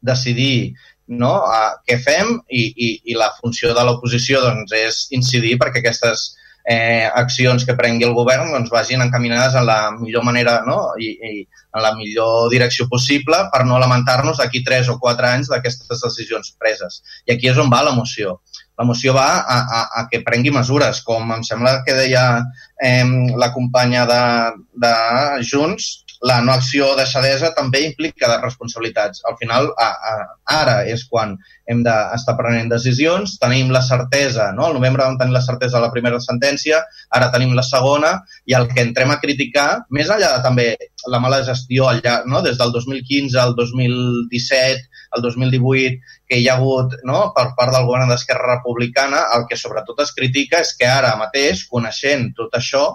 decidir 0.00 0.74
no, 1.10 1.32
a 1.50 1.80
què 1.86 1.98
fem 1.98 2.36
i, 2.48 2.62
i, 2.70 2.90
i 3.10 3.16
la 3.18 3.32
funció 3.40 3.74
de 3.74 3.84
l'oposició 3.86 4.42
doncs, 4.44 4.74
és 4.76 5.00
incidir 5.16 5.56
perquè 5.58 5.82
aquestes 5.82 6.30
eh, 6.70 7.08
accions 7.08 7.64
que 7.66 7.74
prengui 7.76 8.06
el 8.06 8.14
govern 8.14 8.52
doncs, 8.52 8.70
vagin 8.70 9.02
encaminades 9.02 9.56
en 9.58 9.66
la 9.66 9.78
millor 9.96 10.24
manera 10.26 10.60
no? 10.66 10.92
I, 11.00 11.10
i 11.10 11.32
en 11.42 11.82
la 11.82 11.92
millor 11.96 12.48
direcció 12.52 12.86
possible 12.90 13.42
per 13.52 13.64
no 13.66 13.78
lamentar-nos 13.82 14.38
d'aquí 14.38 14.62
3 14.66 14.92
o 14.94 14.98
4 15.02 15.30
anys 15.34 15.50
d'aquestes 15.50 16.02
decisions 16.06 16.54
preses. 16.58 17.02
I 17.26 17.34
aquí 17.34 17.50
és 17.50 17.58
on 17.58 17.70
va 17.72 17.82
la 17.86 17.94
moció. 17.96 18.40
La 18.78 18.86
moció 18.86 19.12
va 19.12 19.28
a, 19.42 19.58
a, 19.60 19.80
a 20.00 20.06
que 20.10 20.22
prengui 20.26 20.52
mesures, 20.54 21.02
com 21.06 21.34
em 21.34 21.42
sembla 21.46 21.80
que 21.86 21.96
deia 21.98 22.24
eh, 22.82 23.04
la 23.36 23.50
companya 23.52 24.06
de, 24.08 24.22
de 24.86 24.94
Junts, 25.44 25.90
la 26.20 26.40
no 26.44 26.52
acció 26.52 26.90
o 26.92 26.96
deixadesa 26.96 27.54
també 27.56 27.80
implica 27.86 28.28
de 28.28 28.36
responsabilitats. 28.42 29.22
Al 29.28 29.38
final, 29.40 29.70
a, 29.80 29.88
a, 29.88 30.12
ara 30.52 30.76
és 30.84 31.06
quan 31.08 31.32
hem 31.70 31.80
d'estar 31.86 32.34
prenent 32.36 32.68
decisions, 32.68 33.38
tenim 33.40 33.70
la 33.72 33.80
certesa, 33.86 34.50
no? 34.52 34.66
al 34.66 34.76
novembre 34.76 35.06
vam 35.06 35.16
tenir 35.20 35.32
la 35.36 35.44
certesa 35.44 35.78
de 35.78 35.84
la 35.86 35.92
primera 35.94 36.20
sentència, 36.20 36.82
ara 37.16 37.30
tenim 37.32 37.54
la 37.56 37.64
segona, 37.64 38.12
i 38.44 38.56
el 38.58 38.68
que 38.68 38.84
entrem 38.84 39.14
a 39.14 39.20
criticar, 39.22 39.68
més 39.88 40.12
enllà 40.12 40.34
de 40.36 40.44
també 40.44 40.68
la 41.08 41.22
mala 41.24 41.40
gestió 41.46 41.88
al 41.88 42.02
llarg, 42.04 42.28
no? 42.28 42.44
des 42.44 42.60
del 42.60 42.74
2015 42.76 43.40
al 43.40 43.56
2017, 43.56 44.88
al 45.16 45.22
2018, 45.24 46.16
que 46.28 46.38
hi 46.38 46.48
ha 46.48 46.58
hagut 46.60 47.00
no? 47.08 47.30
per 47.36 47.50
part 47.56 47.72
del 47.72 47.86
govern 47.88 48.12
d'Esquerra 48.12 48.58
Republicana, 48.58 49.24
el 49.38 49.48
que 49.48 49.56
sobretot 49.56 50.04
es 50.04 50.12
critica 50.16 50.60
és 50.60 50.76
que 50.76 50.90
ara 50.90 51.16
mateix, 51.18 51.64
coneixent 51.70 52.34
tot 52.36 52.60
això, 52.60 52.90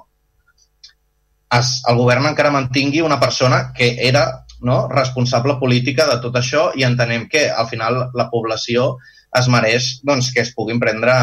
es, 1.57 1.79
el 1.89 1.99
govern 1.99 2.29
encara 2.31 2.53
mantingui 2.53 3.01
una 3.05 3.19
persona 3.19 3.71
que 3.75 3.95
era 4.07 4.25
no, 4.61 4.87
responsable 4.89 5.57
política 5.59 6.07
de 6.09 6.19
tot 6.23 6.37
això 6.39 6.69
i 6.75 6.85
entenem 6.87 7.27
que 7.29 7.49
al 7.51 7.67
final 7.69 8.07
la 8.15 8.29
població 8.31 8.95
es 9.35 9.47
mereix 9.51 9.87
doncs, 10.07 10.31
que 10.33 10.41
es 10.45 10.51
puguin 10.55 10.79
prendre 10.79 11.13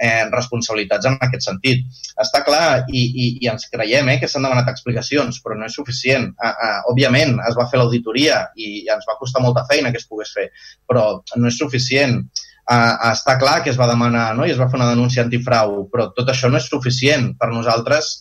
eh, 0.00 0.24
responsabilitats 0.32 1.08
en 1.10 1.18
aquest 1.20 1.44
sentit. 1.50 1.84
Està 2.20 2.40
clar 2.46 2.84
i, 2.88 3.02
i, 3.04 3.26
i 3.44 3.50
ens 3.52 3.68
creiem 3.72 4.08
eh, 4.08 4.18
que 4.20 4.30
s'han 4.30 4.46
demanat 4.46 4.70
explicacions, 4.72 5.42
però 5.44 5.58
no 5.58 5.68
és 5.68 5.76
suficient. 5.76 6.30
Ah, 6.40 6.54
ah, 6.54 6.78
òbviament, 6.92 7.36
es 7.48 7.58
va 7.58 7.68
fer 7.70 7.80
l'auditoria 7.80 8.46
i, 8.56 8.86
ens 8.88 9.08
va 9.08 9.18
costar 9.20 9.44
molta 9.44 9.66
feina 9.68 9.92
que 9.92 10.00
es 10.00 10.08
pogués 10.08 10.32
fer, 10.34 10.48
però 10.88 11.10
no 11.36 11.50
és 11.52 11.60
suficient. 11.60 12.22
Ah, 12.68 13.12
està 13.12 13.38
clar 13.40 13.60
que 13.64 13.72
es 13.72 13.78
va 13.80 13.88
demanar 13.88 14.30
no? 14.36 14.48
i 14.48 14.52
es 14.52 14.60
va 14.60 14.68
fer 14.68 14.80
una 14.80 14.90
denúncia 14.90 15.24
antifrau, 15.24 15.86
però 15.92 16.10
tot 16.16 16.32
això 16.32 16.50
no 16.52 16.60
és 16.60 16.68
suficient. 16.72 17.34
Per 17.40 17.52
nosaltres 17.52 18.16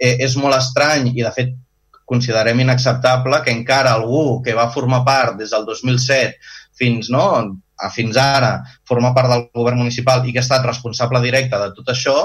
eh, 0.00 0.16
és 0.24 0.36
molt 0.40 0.56
estrany 0.56 1.12
i, 1.12 1.20
de 1.22 1.32
fet, 1.36 1.52
considerem 2.10 2.64
inacceptable 2.64 3.38
que 3.44 3.52
encara 3.54 3.92
algú 3.94 4.40
que 4.42 4.56
va 4.58 4.70
formar 4.74 5.04
part 5.06 5.36
des 5.38 5.52
del 5.54 5.66
2007 5.68 6.34
fins, 6.80 7.10
no, 7.12 7.26
a 7.80 7.90
fins 7.92 8.16
ara 8.20 8.50
forma 8.88 9.12
part 9.14 9.30
del 9.30 9.44
govern 9.56 9.78
municipal 9.80 10.24
i 10.24 10.32
que 10.32 10.40
ha 10.40 10.44
estat 10.44 10.66
responsable 10.66 11.20
directe 11.24 11.60
de 11.60 11.70
tot 11.76 11.92
això, 11.92 12.16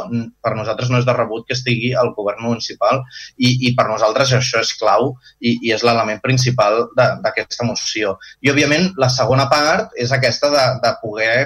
per 0.42 0.56
nosaltres 0.58 0.90
no 0.92 1.00
és 1.00 1.06
de 1.08 1.16
rebut 1.16 1.46
que 1.48 1.56
estigui 1.58 1.94
al 1.94 2.12
govern 2.18 2.44
municipal 2.48 3.04
i, 3.38 3.52
i 3.68 3.76
per 3.78 3.88
nosaltres 3.92 4.34
això 4.40 4.64
és 4.64 4.74
clau 4.80 5.14
i, 5.40 5.56
i 5.62 5.76
és 5.76 5.86
l'element 5.86 6.22
principal 6.24 6.88
d'aquesta 6.98 7.68
moció. 7.68 8.18
I, 8.42 8.52
òbviament, 8.52 8.92
la 9.02 9.12
segona 9.14 9.48
part 9.52 9.96
és 10.02 10.12
aquesta 10.16 10.52
de, 10.52 10.66
de 10.84 10.94
poder 11.04 11.46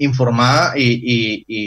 informar 0.00 0.78
i, 0.80 0.88
i, 1.16 1.18
i, 1.48 1.64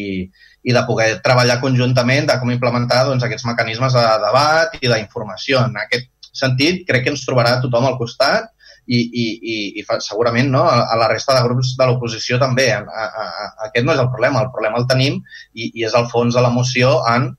i 0.63 0.73
de 0.75 0.83
poder 0.87 1.09
treballar 1.25 1.59
conjuntament 1.61 2.27
de 2.29 2.39
com 2.39 2.51
implementar 2.53 3.03
doncs, 3.07 3.23
aquests 3.25 3.45
mecanismes 3.49 3.95
de 3.95 4.03
debat 4.23 4.75
i 4.79 4.87
d'informació. 4.87 5.65
En 5.67 5.79
aquest 5.83 6.09
sentit, 6.33 6.83
crec 6.87 7.05
que 7.05 7.13
ens 7.13 7.25
trobarà 7.27 7.57
tothom 7.61 7.87
al 7.89 7.97
costat 7.99 8.49
i, 8.87 8.99
i, 8.99 9.25
i, 9.53 9.57
i 9.79 9.85
segurament 10.03 10.49
no, 10.51 10.63
a, 10.67 10.95
la 10.99 11.07
resta 11.11 11.35
de 11.37 11.43
grups 11.45 11.75
de 11.79 11.87
l'oposició 11.87 12.39
també. 12.41 12.69
A, 12.75 12.81
a, 12.83 13.05
a, 13.23 13.47
aquest 13.69 13.87
no 13.87 13.95
és 13.95 14.01
el 14.03 14.11
problema, 14.11 14.43
el 14.43 14.51
problema 14.55 14.81
el 14.81 14.89
tenim 14.89 15.19
i, 15.53 15.69
i 15.69 15.87
és 15.87 15.95
el 15.99 16.09
fons 16.11 16.35
de 16.35 16.43
la 16.43 16.51
moció 16.53 16.97
en 17.11 17.31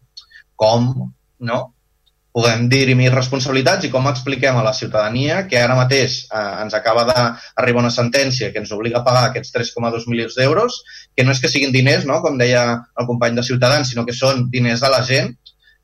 com 0.61 0.93
no, 1.45 1.59
puguem 2.35 2.65
dirimir 2.67 3.13
responsabilitats 3.15 3.87
i 3.87 3.91
com 3.93 4.09
expliquem 4.11 4.57
a 4.59 4.65
la 4.67 4.73
ciutadania 4.75 5.45
que 5.47 5.61
ara 5.63 5.77
mateix 5.79 6.17
eh, 6.25 6.41
ens 6.65 6.75
acaba 6.75 7.05
d'arribar 7.07 7.85
una 7.85 7.93
sentència 7.95 8.51
que 8.51 8.59
ens 8.59 8.73
obliga 8.75 8.99
a 9.01 9.05
pagar 9.07 9.29
aquests 9.29 9.55
3,2 9.55 10.09
milions 10.11 10.35
d'euros, 10.35 10.81
que 11.15 11.23
no 11.23 11.31
és 11.31 11.41
que 11.41 11.51
siguin 11.53 11.71
diners, 11.71 12.03
no? 12.11 12.19
com 12.25 12.41
deia 12.41 12.65
el 12.99 13.07
company 13.07 13.39
de 13.39 13.47
Ciutadans, 13.47 13.93
sinó 13.93 14.03
que 14.09 14.17
són 14.19 14.49
diners 14.51 14.83
de 14.83 14.91
la 14.91 15.01
gent 15.07 15.31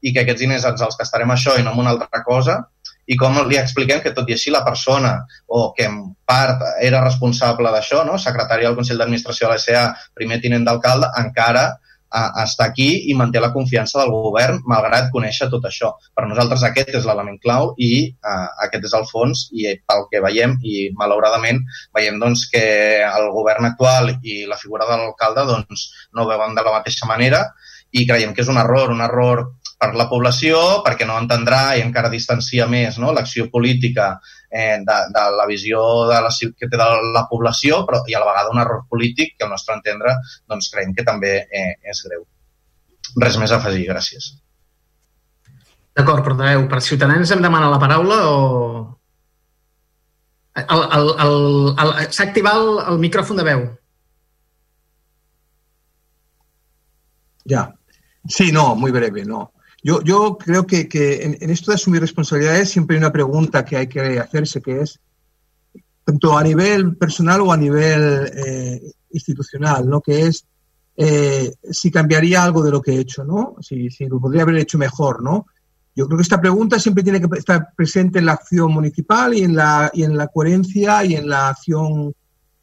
i 0.02 0.10
que 0.10 0.24
aquests 0.24 0.42
diners 0.42 0.66
ens 0.66 0.82
els 0.82 0.98
gastarem 0.98 1.30
això 1.30 1.54
i 1.54 1.62
no 1.62 1.70
en 1.76 1.84
una 1.84 1.94
altra 1.94 2.24
cosa, 2.26 2.58
i 3.06 3.14
com 3.20 3.38
li 3.46 3.58
expliquem 3.60 4.02
que 4.02 4.14
tot 4.16 4.26
i 4.30 4.34
així 4.34 4.50
la 4.50 4.64
persona 4.66 5.12
o 5.46 5.68
que 5.76 5.86
en 5.86 6.00
part 6.26 6.66
era 6.82 7.04
responsable 7.04 7.70
d'això, 7.70 8.02
no? 8.06 8.18
secretari 8.18 8.66
del 8.66 8.74
Consell 8.74 8.98
d'Administració 8.98 9.46
de 9.46 9.54
l'SA, 9.54 9.86
primer 10.18 10.40
tinent 10.42 10.66
d'alcalde, 10.66 11.12
encara 11.22 11.68
està 12.10 12.66
aquí 12.66 12.88
i 13.10 13.14
manté 13.14 13.40
la 13.40 13.52
confiança 13.54 14.00
del 14.00 14.10
govern 14.10 14.60
malgrat 14.66 15.10
conèixer 15.14 15.48
tot 15.50 15.64
això. 15.68 15.92
Per 16.14 16.26
nosaltres 16.26 16.64
aquest 16.66 16.90
és 16.98 17.06
l'element 17.06 17.38
clau 17.42 17.74
i 17.78 17.92
uh, 18.10 18.48
aquest 18.66 18.88
és 18.90 18.96
el 18.98 19.06
fons 19.10 19.46
i 19.52 19.68
pel 19.86 20.06
que 20.10 20.22
veiem 20.24 20.56
i 20.62 20.90
malauradament 20.98 21.62
veiem 21.94 22.18
doncs, 22.22 22.48
que 22.50 22.64
el 23.06 23.30
govern 23.36 23.70
actual 23.70 24.14
i 24.22 24.44
la 24.50 24.58
figura 24.58 24.88
de 24.90 24.98
l'alcalde 24.98 25.46
doncs, 25.52 25.86
no 26.14 26.24
ho 26.24 26.30
veuen 26.30 26.56
de 26.58 26.66
la 26.66 26.74
mateixa 26.78 27.06
manera 27.06 27.46
i 27.90 28.06
creiem 28.06 28.34
que 28.34 28.42
és 28.42 28.50
un 28.50 28.58
error, 28.58 28.90
un 28.90 29.02
error 29.02 29.46
per 29.80 29.94
la 29.96 30.06
població, 30.10 30.58
perquè 30.84 31.06
no 31.08 31.16
entendrà 31.16 31.60
i 31.78 31.80
encara 31.80 32.10
distancia 32.12 32.66
més 32.68 32.98
no? 33.00 33.14
l'acció 33.16 33.46
política 33.52 34.10
eh, 34.52 34.76
de, 34.84 34.96
de 35.14 35.22
la 35.38 35.46
visió 35.48 35.80
de 36.10 36.18
la, 36.20 36.32
que 36.36 36.68
té 36.68 36.76
de 36.76 36.88
la 37.14 37.24
població, 37.30 37.80
però 37.88 38.02
i 38.04 38.16
a 38.16 38.20
la 38.20 38.28
vegada 38.28 38.52
un 38.52 38.60
error 38.60 38.82
polític 38.90 39.38
que 39.38 39.46
al 39.46 39.54
nostre 39.54 39.78
entendre 39.78 40.12
doncs, 40.44 40.68
creiem 40.74 40.92
que 40.96 41.06
també 41.06 41.32
eh, 41.48 41.72
és 41.80 42.02
greu. 42.08 42.26
Res 43.24 43.38
més 43.40 43.54
a 43.54 43.56
afegir, 43.56 43.86
gràcies. 43.88 44.34
D'acord, 45.96 46.22
portaveu. 46.26 46.66
Per 46.68 46.80
Ciutadans 46.84 47.32
em 47.32 47.44
demana 47.44 47.70
la 47.72 47.80
paraula 47.80 48.18
o... 48.28 48.40
S'ha 50.60 52.26
activat 52.26 52.58
el, 52.58 52.68
el 52.92 53.00
micròfon 53.00 53.40
de 53.40 53.46
veu. 53.48 53.64
Ja. 57.48 57.64
Sí, 58.28 58.50
no, 58.52 58.74
muy 58.76 58.92
breve, 58.92 59.24
no. 59.24 59.40
Yo, 59.82 60.02
yo 60.02 60.36
creo 60.36 60.66
que, 60.66 60.88
en, 61.40 61.50
esto 61.50 61.70
de 61.70 61.76
asumir 61.76 62.00
responsabilidades 62.00 62.70
siempre 62.70 62.96
hay 62.96 63.02
una 63.02 63.12
pregunta 63.12 63.64
que 63.64 63.76
hay 63.76 63.86
que 63.86 64.18
hacerse, 64.18 64.60
que 64.60 64.80
es, 64.82 65.00
tanto 66.04 66.36
a 66.36 66.42
nivel 66.42 66.96
personal 66.96 67.40
o 67.40 67.52
a 67.52 67.56
nivel 67.56 68.30
eh, 68.34 68.82
institucional, 69.12 69.88
¿no? 69.88 70.00
que 70.00 70.26
es 70.26 70.44
eh, 70.96 71.54
si 71.70 71.90
cambiaría 71.90 72.44
algo 72.44 72.62
de 72.62 72.70
lo 72.70 72.82
que 72.82 72.92
he 72.92 73.00
hecho, 73.00 73.24
¿no? 73.24 73.56
si, 73.60 73.90
si 73.90 74.06
lo 74.06 74.20
podría 74.20 74.42
haber 74.42 74.56
hecho 74.56 74.76
mejor. 74.76 75.22
¿no? 75.22 75.46
Yo 75.94 76.06
creo 76.06 76.18
que 76.18 76.22
esta 76.22 76.40
pregunta 76.40 76.78
siempre 76.78 77.02
tiene 77.02 77.20
que 77.20 77.38
estar 77.38 77.74
presente 77.74 78.18
en 78.18 78.26
la 78.26 78.32
acción 78.32 78.72
municipal 78.72 79.34
y 79.34 79.42
en 79.42 79.56
la, 79.56 79.90
y 79.94 80.04
en 80.04 80.16
la 80.16 80.28
coherencia 80.28 81.04
y 81.04 81.14
en 81.14 81.28
la 81.28 81.48
acción 81.48 82.14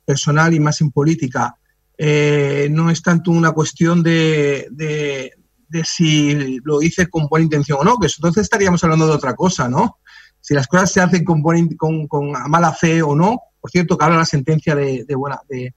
personal 0.06 0.54
y 0.54 0.60
más 0.60 0.82
en 0.82 0.92
política. 0.92 1.56
Eh, 1.98 2.68
no 2.72 2.92
es 2.92 3.02
tanto 3.02 3.32
una 3.32 3.52
cuestión 3.52 4.04
de, 4.04 4.68
de, 4.70 5.34
de 5.70 5.84
si 5.84 6.60
lo 6.64 6.82
hice 6.82 7.10
con 7.10 7.28
buena 7.28 7.46
intención 7.46 7.80
o 7.82 7.84
no, 7.84 7.98
que 7.98 8.08
entonces 8.08 8.44
estaríamos 8.44 8.84
hablando 8.84 9.08
de 9.08 9.14
otra 9.14 9.36
cosa, 9.36 9.68
¿no? 9.68 9.98
Si 10.42 10.54
las 10.54 10.68
cosas 10.68 10.92
se 10.92 11.02
hacen 11.02 11.26
con, 11.26 11.42
buena, 11.42 11.68
con, 11.78 12.08
con 12.08 12.32
mala 12.50 12.72
fe 12.74 13.02
o 13.02 13.16
no, 13.16 13.42
por 13.60 13.72
cierto, 13.72 13.98
que 13.98 14.06
habla 14.06 14.18
la 14.18 14.26
sentencia 14.26 14.76
de, 14.76 15.06
buena, 15.16 15.42
de, 15.50 15.74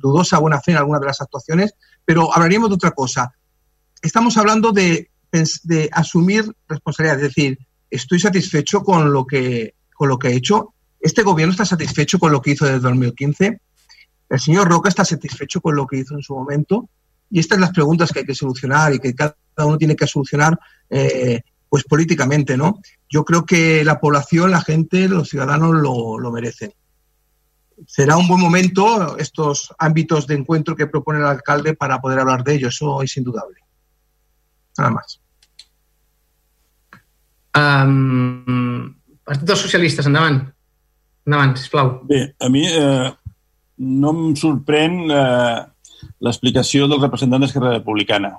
dudosa 0.00 0.38
buena 0.38 0.60
fe 0.60 0.72
en 0.72 0.78
alguna 0.78 1.00
de 1.00 1.06
las 1.06 1.20
actuaciones, 1.20 1.74
pero 2.04 2.34
hablaríamos 2.34 2.70
de 2.70 2.76
otra 2.76 2.92
cosa. 2.92 3.34
Estamos 4.00 4.36
hablando 4.38 4.72
de, 4.72 5.10
de 5.64 5.90
asumir 5.92 6.50
responsabilidad, 6.66 7.16
es 7.16 7.34
decir, 7.34 7.58
estoy 7.90 8.20
satisfecho 8.20 8.82
con 8.82 9.12
lo, 9.12 9.26
que, 9.26 9.74
con 9.94 10.08
lo 10.08 10.18
que 10.18 10.28
he 10.28 10.34
hecho. 10.36 10.72
Este 11.00 11.22
gobierno 11.22 11.52
está 11.52 11.64
satisfecho 11.64 12.18
con 12.18 12.32
lo 12.32 12.40
que 12.40 12.52
hizo 12.52 12.64
desde 12.64 12.80
2015. 12.80 13.60
El 14.30 14.40
señor 14.40 14.68
Roca 14.68 14.88
está 14.88 15.04
satisfecho 15.04 15.60
con 15.60 15.74
lo 15.74 15.86
que 15.86 15.98
hizo 15.98 16.14
en 16.14 16.22
su 16.22 16.34
momento. 16.34 16.88
Y 17.30 17.40
estas 17.40 17.56
son 17.56 17.62
las 17.62 17.72
preguntas 17.72 18.10
que 18.10 18.20
hay 18.20 18.24
que 18.26 18.34
solucionar 18.34 18.92
y 18.92 18.98
que 18.98 19.14
cada 19.14 19.36
uno 19.58 19.78
tiene 19.78 19.96
que 19.96 20.06
solucionar 20.06 20.58
eh, 20.88 21.40
pues 21.68 21.84
políticamente, 21.84 22.56
¿no? 22.56 22.80
Yo 23.08 23.24
creo 23.24 23.46
que 23.46 23.84
la 23.84 24.00
población, 24.00 24.50
la 24.50 24.60
gente, 24.60 25.08
los 25.08 25.28
ciudadanos 25.28 25.74
lo, 25.74 26.18
lo 26.18 26.32
merecen. 26.32 26.72
Será 27.86 28.16
un 28.16 28.28
buen 28.28 28.40
momento 28.40 29.16
estos 29.16 29.72
ámbitos 29.78 30.26
de 30.26 30.34
encuentro 30.34 30.76
que 30.76 30.86
propone 30.86 31.20
el 31.20 31.26
alcalde 31.26 31.74
para 31.74 32.00
poder 32.00 32.18
hablar 32.18 32.44
de 32.44 32.54
ello, 32.54 32.68
eso 32.68 33.02
es 33.02 33.16
indudable. 33.16 33.60
Nada 34.76 34.90
más. 34.90 35.20
Um, 37.54 38.94
Partit 39.24 39.46
dels 39.46 39.62
Socialistes, 39.62 40.06
endavant. 40.06 40.42
Endavant, 41.26 41.56
sisplau. 41.58 42.00
Bé, 42.06 42.22
a 42.38 42.48
mi 42.50 42.64
eh, 42.66 43.10
no 43.78 44.12
em 44.14 44.36
sorprèn 44.38 44.96
eh, 45.10 45.58
l'explicació 46.20 46.88
del 46.88 47.00
representant 47.02 47.42
d'Esquerra 47.44 47.74
Republicana. 47.78 48.34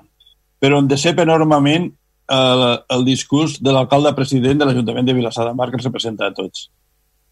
Però 0.62 0.78
em 0.78 0.88
decep 0.90 1.18
enormement 1.22 1.90
el, 2.32 2.62
el 2.96 3.04
discurs 3.04 3.58
de 3.62 3.74
l'alcalde 3.74 4.14
president 4.14 4.60
de 4.60 4.68
l'Ajuntament 4.68 5.08
de 5.08 5.16
Vilassar 5.16 5.46
de 5.48 5.54
Mar, 5.58 5.70
que 5.70 5.78
ens 5.80 5.88
representa 5.88 6.28
a 6.28 6.34
tots. 6.34 6.68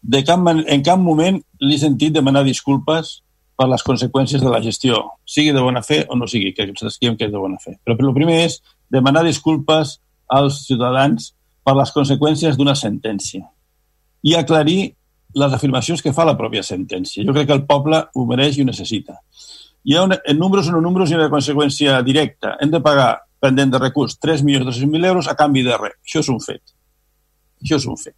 De 0.01 0.23
cap, 0.25 0.47
en 0.49 0.83
cap 0.85 0.99
moment 0.99 1.37
li 1.61 1.75
he 1.75 1.81
sentit 1.81 2.13
demanar 2.13 2.43
disculpes 2.45 3.19
per 3.57 3.67
les 3.69 3.83
conseqüències 3.85 4.41
de 4.41 4.49
la 4.49 4.61
gestió, 4.63 5.03
sigui 5.25 5.53
de 5.53 5.61
bona 5.61 5.83
fe 5.85 6.01
o 6.09 6.17
no 6.17 6.27
sigui, 6.27 6.53
que 6.57 6.65
nosaltres 6.65 6.97
creiem 6.97 7.17
que 7.17 7.27
és 7.27 7.33
de 7.33 7.41
bona 7.41 7.59
fe. 7.61 7.75
Però 7.85 7.93
el 7.93 8.15
primer 8.15 8.39
és 8.47 8.57
demanar 8.89 9.23
disculpes 9.27 9.99
als 10.27 10.63
ciutadans 10.65 11.33
per 11.63 11.75
les 11.77 11.91
conseqüències 11.93 12.57
d'una 12.57 12.73
sentència 12.75 13.45
i 14.25 14.33
aclarir 14.37 14.95
les 15.37 15.53
afirmacions 15.53 16.01
que 16.01 16.13
fa 16.13 16.25
la 16.25 16.35
pròpia 16.37 16.63
sentència. 16.65 17.23
Jo 17.23 17.33
crec 17.35 17.47
que 17.47 17.55
el 17.55 17.67
poble 17.69 18.01
ho 18.13 18.25
mereix 18.27 18.57
i 18.57 18.65
ho 18.65 18.67
necessita 18.67 19.19
hi 19.83 19.95
ha 19.95 20.03
una, 20.05 20.17
en 20.25 20.37
números 20.39 20.67
són 20.69 20.81
números 20.83 21.11
i 21.11 21.17
una 21.17 21.29
conseqüència 21.31 21.99
directa. 22.05 22.55
Hem 22.61 22.71
de 22.73 22.81
pagar, 22.85 23.11
pendent 23.41 23.71
de 23.73 23.79
recurs, 23.81 24.17
3.300.000 24.21 25.07
euros 25.09 25.27
a 25.27 25.35
canvi 25.35 25.63
de 25.65 25.77
res. 25.77 25.97
Això 26.05 26.21
és 26.21 26.29
un 26.29 26.41
fet. 26.43 26.61
Això 27.61 27.79
és 27.79 27.87
un 27.89 27.97
fet. 27.97 28.15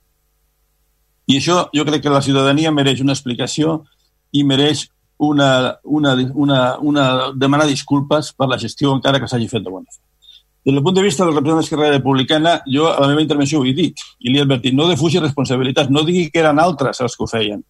I 1.32 1.38
això 1.40 1.70
jo 1.72 1.86
crec 1.88 2.04
que 2.04 2.12
la 2.12 2.22
ciutadania 2.22 2.72
mereix 2.76 3.00
una 3.02 3.16
explicació 3.16 3.84
i 4.36 4.44
mereix 4.44 4.90
una, 5.24 5.78
una, 5.84 6.16
una, 6.34 6.60
una 6.82 7.06
demanar 7.40 7.68
disculpes 7.70 8.34
per 8.36 8.50
la 8.52 8.60
gestió 8.60 8.92
encara 8.92 9.22
que 9.22 9.30
s'hagi 9.32 9.48
fet 9.48 9.64
de 9.64 9.72
bona 9.72 9.88
fe. 9.88 10.02
Des 10.64 10.74
del 10.74 10.84
punt 10.84 10.96
de 10.96 11.04
vista 11.04 11.24
del 11.24 11.36
representant 11.36 11.64
d'Esquerra 11.64 11.92
Republicana, 11.92 12.58
jo 12.68 12.90
a 12.90 13.00
la 13.00 13.08
meva 13.08 13.24
intervenció 13.24 13.60
ho 13.60 13.66
he 13.68 13.74
dit 13.76 14.00
i 14.20 14.32
li 14.32 14.40
he 14.40 14.44
advertit, 14.44 14.76
no 14.76 14.88
defugi 14.88 15.20
responsabilitats, 15.20 15.92
no 15.92 16.04
digui 16.08 16.30
que 16.32 16.40
eren 16.44 16.60
altres 16.60 17.00
els 17.04 17.16
que 17.16 17.24
ho 17.24 17.28
feien 17.28 17.64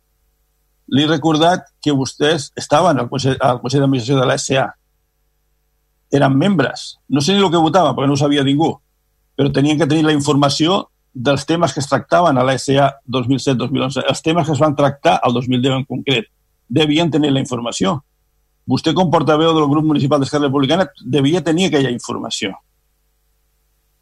li 0.87 1.03
he 1.03 1.07
recordat 1.07 1.67
que 1.81 1.93
vostès 1.95 2.51
estaven 2.59 2.99
al 2.99 3.09
Consell, 3.09 3.37
al 3.39 3.61
Consell 3.61 3.83
d'Administració 3.83 4.19
de 4.19 4.27
l'SA. 4.27 4.65
Eren 6.13 6.37
membres. 6.37 6.99
No 7.09 7.21
sé 7.21 7.33
ni 7.33 7.43
el 7.43 7.51
que 7.51 7.61
votava, 7.61 7.93
perquè 7.95 8.09
no 8.09 8.17
ho 8.17 8.19
sabia 8.19 8.43
ningú, 8.43 8.73
però 9.37 9.51
tenien 9.53 9.79
que 9.79 9.87
tenir 9.87 10.05
la 10.05 10.13
informació 10.15 10.83
dels 11.13 11.45
temes 11.45 11.73
que 11.73 11.81
es 11.81 11.89
tractaven 11.89 12.37
a 12.37 12.43
l'SA 12.43 12.89
2007-2011, 13.09 14.05
els 14.09 14.21
temes 14.25 14.47
que 14.47 14.53
es 14.53 14.61
van 14.61 14.75
tractar 14.75 15.19
al 15.21 15.33
2010 15.33 15.79
en 15.79 15.85
concret. 15.85 16.29
Devien 16.67 17.11
tenir 17.11 17.31
la 17.31 17.41
informació. 17.41 17.99
Vostè, 18.67 18.93
com 18.95 19.11
portaveu 19.11 19.51
del 19.53 19.67
grup 19.69 19.85
municipal 19.85 20.21
d'Esquerra 20.21 20.47
Republicana, 20.47 20.87
devia 21.03 21.43
tenir 21.43 21.67
aquella 21.67 21.91
informació. 21.91 22.53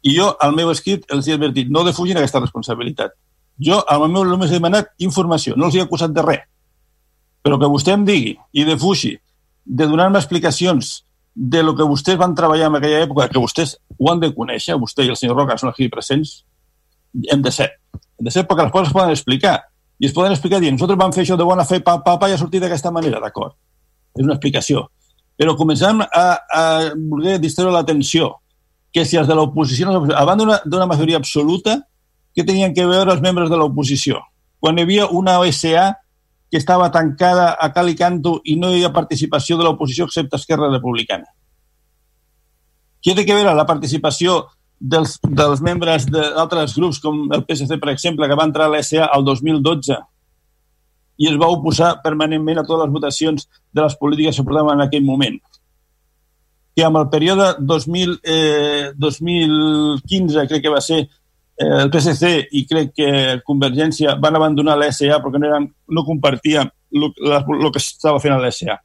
I 0.02 0.16
jo, 0.16 0.32
al 0.40 0.54
meu 0.54 0.70
escrit, 0.70 1.04
els 1.14 1.28
he 1.28 1.34
advertit, 1.34 1.68
no 1.70 1.84
defugin 1.86 2.18
aquesta 2.18 2.40
responsabilitat. 2.40 3.12
Jo, 3.62 3.82
al 3.86 4.08
meu 4.10 4.24
només 4.26 4.50
he 4.50 4.58
demanat 4.58 4.90
informació, 4.98 5.54
no 5.56 5.68
els 5.68 5.76
he 5.76 5.82
acusat 5.84 6.14
de 6.14 6.24
res 6.24 6.48
però 7.42 7.58
que 7.58 7.70
vostè 7.70 7.96
em 7.96 8.04
digui 8.06 8.36
i 8.52 8.64
defugi 8.64 9.16
de 9.64 9.86
donar-me 9.86 10.18
explicacions 10.18 11.02
de 11.34 11.62
lo 11.62 11.74
que 11.74 11.86
vostès 11.88 12.18
van 12.20 12.34
treballar 12.36 12.68
en 12.68 12.76
aquella 12.76 13.02
època, 13.06 13.28
que 13.28 13.40
vostès 13.40 13.76
ho 13.98 14.10
han 14.10 14.20
de 14.20 14.32
conèixer, 14.34 14.76
vostè 14.78 15.06
i 15.06 15.12
el 15.12 15.16
senyor 15.16 15.38
Roca 15.38 15.56
són 15.58 15.70
aquí 15.70 15.88
presents, 15.88 16.42
hem 17.32 17.42
de 17.42 17.52
ser. 17.52 17.70
Hem 18.18 18.28
de 18.28 18.34
ser 18.34 18.44
perquè 18.48 18.66
les 18.66 18.72
coses 18.72 18.90
es 18.90 18.96
poden 18.96 19.14
explicar. 19.14 19.60
I 20.02 20.08
es 20.08 20.14
poden 20.16 20.34
explicar 20.34 20.60
dient, 20.60 20.76
nosaltres 20.76 20.98
vam 20.98 21.14
fer 21.14 21.24
això 21.24 21.38
de 21.38 21.46
bona 21.46 21.64
fe, 21.64 21.80
pa, 21.80 21.98
pa, 22.04 22.18
pa, 22.18 22.28
i 22.28 22.34
ha 22.36 22.40
sortit 22.40 22.62
d'aquesta 22.64 22.92
manera, 22.92 23.20
d'acord. 23.22 23.54
És 24.16 24.24
una 24.24 24.36
explicació. 24.36 24.86
Però 25.38 25.54
començam 25.56 26.02
a, 26.04 26.26
a 26.36 26.64
voler 26.96 27.38
distreure 27.40 27.72
l'atenció 27.72 28.34
que 28.92 29.06
si 29.08 29.16
els 29.16 29.28
de 29.28 29.34
l'oposició, 29.34 29.88
abans 30.18 30.60
d'una 30.68 30.88
majoria 30.90 31.16
absoluta, 31.16 31.78
què 32.36 32.44
tenien 32.44 32.74
que 32.76 32.84
veure 32.88 33.14
els 33.14 33.22
membres 33.24 33.48
de 33.48 33.56
l'oposició? 33.56 34.20
Quan 34.60 34.76
hi 34.76 34.84
havia 34.84 35.08
una 35.08 35.38
OSA 35.40 35.86
que 36.52 36.60
estava 36.60 36.90
tancada 36.92 37.54
a 37.56 37.70
cal 37.72 37.88
i 37.88 37.94
canto 37.96 38.34
i 38.44 38.58
no 38.60 38.68
hi 38.76 38.82
ha 38.84 38.92
participació 38.92 39.56
de 39.56 39.64
l'oposició 39.64 40.04
excepte 40.04 40.36
Esquerra 40.36 40.68
Republicana. 40.68 41.30
Què 43.00 43.14
té 43.16 43.24
que 43.24 43.38
veure 43.38 43.54
la 43.56 43.64
participació 43.64 44.34
dels, 44.76 45.14
dels 45.24 45.62
membres 45.64 46.04
d'altres 46.12 46.74
grups, 46.76 47.00
com 47.00 47.24
el 47.32 47.46
PSC, 47.48 47.78
per 47.80 47.94
exemple, 47.94 48.28
que 48.28 48.36
va 48.36 48.44
entrar 48.44 48.68
a 48.68 48.74
l'ESA 48.74 49.08
el 49.16 49.24
2012 49.24 49.96
i 51.22 51.30
es 51.30 51.40
va 51.40 51.48
oposar 51.54 51.94
permanentment 52.04 52.60
a 52.60 52.66
totes 52.68 52.84
les 52.84 52.94
votacions 52.98 53.48
de 53.48 53.80
les 53.80 53.96
polítiques 53.96 54.36
que 54.36 54.44
portaven 54.44 54.76
en 54.76 54.84
aquell 54.84 55.08
moment. 55.08 55.40
Que 56.76 56.84
amb 56.84 57.00
el 57.00 57.08
període 57.12 57.48
2000, 57.64 58.18
eh, 58.28 58.92
2015, 59.00 60.46
crec 60.52 60.66
que 60.66 60.76
va 60.76 60.84
ser, 60.84 61.06
el 61.62 61.90
PSC 61.92 62.30
i 62.58 62.64
crec 62.68 62.94
que 62.96 63.10
Convergència 63.46 64.16
van 64.20 64.38
abandonar 64.38 64.76
l'SA 64.78 65.18
perquè 65.22 65.40
no, 65.40 65.50
eren, 65.50 65.68
no 65.88 66.04
compartien 66.06 66.70
el 66.92 67.12
que 67.72 67.80
estava 67.80 68.20
fent 68.22 68.36
l'SA. 68.36 68.76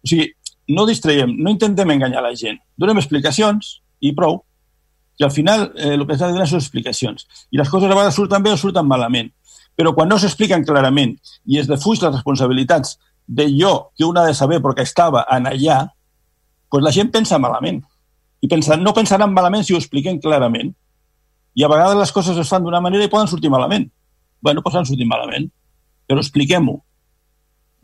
O 0.00 0.08
sigui, 0.08 0.30
no 0.70 0.86
distraiem, 0.86 1.32
no 1.36 1.52
intentem 1.52 1.90
enganyar 1.96 2.22
la 2.24 2.32
gent. 2.36 2.60
Donem 2.78 3.00
explicacions 3.00 3.80
i 4.00 4.14
prou. 4.16 4.40
I 5.20 5.26
al 5.26 5.32
final 5.34 5.66
eh, 5.76 5.96
que 5.98 6.16
s'ha 6.16 6.30
de 6.30 6.36
donar 6.36 6.48
són 6.48 6.62
explicacions. 6.62 7.26
I 7.52 7.60
les 7.60 7.68
coses 7.68 7.90
a 7.90 7.94
vegades 7.94 8.16
surten 8.16 8.42
bé 8.42 8.54
o 8.54 8.58
surten 8.60 8.86
malament. 8.88 9.28
Però 9.76 9.92
quan 9.96 10.08
no 10.08 10.18
s'expliquen 10.20 10.64
clarament 10.68 11.16
i 11.46 11.60
es 11.60 11.68
defuix 11.68 12.00
les 12.02 12.14
responsabilitats 12.14 12.96
de 13.26 13.46
jo 13.52 13.92
que 13.96 14.04
un 14.04 14.18
ha 14.18 14.26
de 14.26 14.34
saber 14.34 14.58
perquè 14.62 14.84
estava 14.86 15.26
en 15.30 15.46
allà, 15.50 15.82
doncs 16.70 16.86
la 16.86 16.94
gent 16.94 17.10
pensa 17.12 17.38
malament. 17.38 17.82
I 18.40 18.48
pensa, 18.48 18.78
no 18.80 18.94
pensaran 18.96 19.34
malament 19.34 19.66
si 19.66 19.74
ho 19.74 19.80
expliquem 19.80 20.18
clarament. 20.22 20.72
I 21.54 21.64
a 21.64 21.70
vegades 21.70 21.98
les 21.98 22.12
coses 22.14 22.38
es 22.38 22.48
fan 22.48 22.62
d'una 22.64 22.80
manera 22.82 23.04
i 23.04 23.10
poden 23.10 23.28
sortir 23.30 23.50
malament. 23.50 23.88
Bé, 24.40 24.54
no 24.54 24.64
poden 24.64 24.86
sortir 24.88 25.08
malament, 25.08 25.48
però 26.08 26.22
expliquem-ho. 26.22 26.78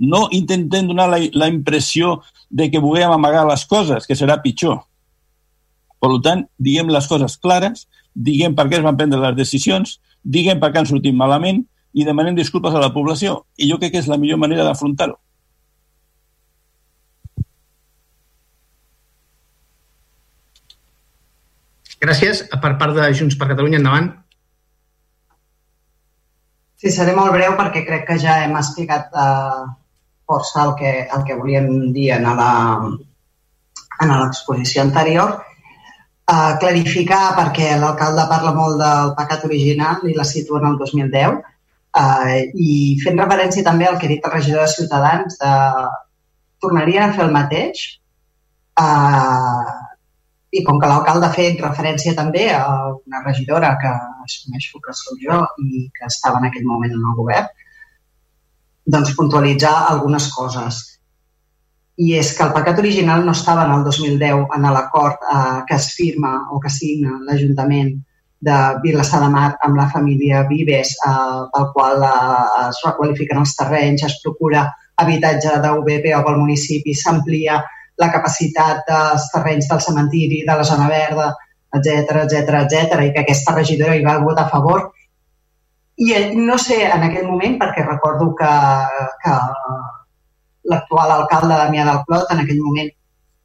No 0.07 0.27
intentem 0.37 0.89
donar 0.89 1.09
la, 1.11 1.19
la 1.33 1.49
impressió 1.49 2.21
de 2.51 2.71
que 2.71 2.83
vulguem 2.83 3.13
amagar 3.13 3.47
les 3.49 3.65
coses, 3.69 4.07
que 4.07 4.17
serà 4.17 4.39
pitjor. 4.43 4.83
Per 6.01 6.11
tant, 6.25 6.45
diguem 6.61 6.93
les 6.93 7.09
coses 7.09 7.37
clares, 7.41 7.87
diguem 8.15 8.55
per 8.57 8.69
què 8.71 8.79
es 8.79 8.85
van 8.85 8.97
prendre 8.97 9.21
les 9.21 9.37
decisions, 9.37 9.99
diguem 10.23 10.61
per 10.61 10.71
què 10.73 10.83
han 10.83 10.89
sortit 10.89 11.17
malament 11.17 11.65
i 11.97 12.05
demanem 12.05 12.37
disculpes 12.37 12.75
a 12.75 12.83
la 12.83 12.93
població. 12.93 13.43
I 13.57 13.71
jo 13.71 13.81
crec 13.81 13.97
que 13.97 14.03
és 14.05 14.11
la 14.11 14.21
millor 14.21 14.41
manera 14.41 14.65
d'afrontar-ho. 14.69 15.17
Gràcies. 22.03 22.45
Per 22.53 22.73
part 22.81 22.95
de 22.97 23.09
Junts 23.17 23.37
per 23.41 23.49
Catalunya, 23.53 23.79
endavant. 23.81 24.13
Sí, 26.77 26.93
seré 26.93 27.15
molt 27.17 27.33
breu 27.33 27.55
perquè 27.57 27.87
crec 27.87 28.05
que 28.09 28.19
ja 28.21 28.45
hem 28.45 28.55
explicat 28.59 29.09
uh, 29.17 29.65
força 30.29 30.65
el 30.67 30.75
que, 30.77 30.93
el 31.09 31.23
que 31.25 31.37
volíem 31.39 31.93
dir 31.95 32.11
en 32.17 32.27
l'exposició 34.11 34.83
anterior. 34.85 35.39
Uh, 36.27 36.59
clarificar, 36.61 37.37
perquè 37.39 37.77
l'alcalde 37.79 38.25
parla 38.29 38.53
molt 38.53 38.81
del 38.83 39.13
pecat 39.17 39.45
original 39.47 40.03
i 40.11 40.15
la 40.17 40.27
situa 40.27 40.59
en 40.59 40.73
el 40.73 40.77
2010, 40.81 41.37
uh, 41.39 41.45
eh, 42.03 42.41
i 42.59 42.99
fent 43.05 43.21
referència 43.23 43.65
també 43.65 43.87
al 43.87 43.97
que 44.01 44.09
ha 44.09 44.13
dit 44.13 44.27
el 44.27 44.35
regidor 44.35 44.67
de 44.67 44.73
Ciutadans, 44.75 45.39
de, 45.39 45.53
tornarien 46.61 47.05
a 47.07 47.13
fer 47.15 47.25
el 47.29 47.33
mateix. 47.37 47.85
Uh, 48.77 49.65
i 50.57 50.63
com 50.65 50.81
que 50.81 50.89
l'alcalde 50.91 51.29
ha 51.29 51.35
fet 51.35 51.61
referència 51.63 52.15
també 52.17 52.49
a 52.55 52.65
una 52.95 53.23
regidora 53.25 53.75
que 53.83 53.93
assumeixo 54.25 54.81
que 54.85 54.95
sóc 54.97 55.21
jo 55.23 55.43
i 55.63 55.87
que 55.97 56.09
estava 56.09 56.41
en 56.41 56.49
aquell 56.49 56.67
moment 56.69 56.95
en 56.97 57.05
el 57.11 57.17
govern, 57.21 57.49
doncs 58.97 59.15
puntualitzar 59.19 59.75
algunes 59.91 60.29
coses. 60.35 60.83
I 61.97 62.13
és 62.21 62.33
que 62.37 62.45
el 62.45 62.53
pecat 62.55 62.81
original 62.83 63.25
no 63.27 63.33
estava 63.33 63.65
en 63.67 63.73
el 63.77 63.85
2010 63.85 64.57
en 64.57 64.67
l'acord 64.73 65.23
eh, 65.35 65.61
que 65.69 65.77
es 65.77 65.93
firma 65.99 66.33
o 66.53 66.61
que 66.61 66.73
signa 66.73 67.17
l'Ajuntament 67.29 67.95
de 68.47 68.57
Vilassar 68.83 69.23
de 69.23 69.31
Mar 69.33 69.49
amb 69.65 69.79
la 69.81 69.89
família 69.93 70.45
Vives, 70.49 70.93
eh, 71.09 71.39
pel 71.55 71.71
qual 71.77 72.05
eh, 72.05 72.67
es 72.67 72.83
requalifiquen 72.85 73.41
els 73.45 73.57
terrenys, 73.61 74.05
es 74.11 74.19
procura 74.25 74.67
habitatge 75.03 75.57
d'UBP 75.65 76.13
o 76.19 76.23
pel 76.27 76.39
municipi, 76.43 76.95
s'amplia 76.95 77.63
la 78.03 78.11
capacitat 78.13 78.85
dels 78.89 79.31
terrenys 79.33 79.69
del 79.71 79.83
cementiri, 79.85 80.43
de 80.49 80.57
la 80.59 80.67
zona 80.69 80.89
verda, 80.91 81.31
etc 81.77 82.23
etc 82.25 82.61
etc 82.65 83.01
i 83.07 83.13
que 83.15 83.25
aquesta 83.25 83.55
regidora 83.57 83.97
hi 83.97 84.05
va 84.05 84.19
votar 84.23 84.47
a 84.47 84.53
favor. 84.53 84.91
I 85.97 86.13
no 86.37 86.59
sé 86.61 86.83
en 86.85 87.07
aquell 87.07 87.27
moment, 87.27 87.57
perquè 87.61 87.87
recordo 87.87 88.35
que, 88.37 88.53
que 89.23 89.35
l'actual 90.73 91.15
alcalde 91.15 91.57
Damià 91.57 91.87
del 91.89 92.03
Clot 92.09 92.33
en 92.35 92.43
aquell 92.45 92.61
moment 92.61 92.91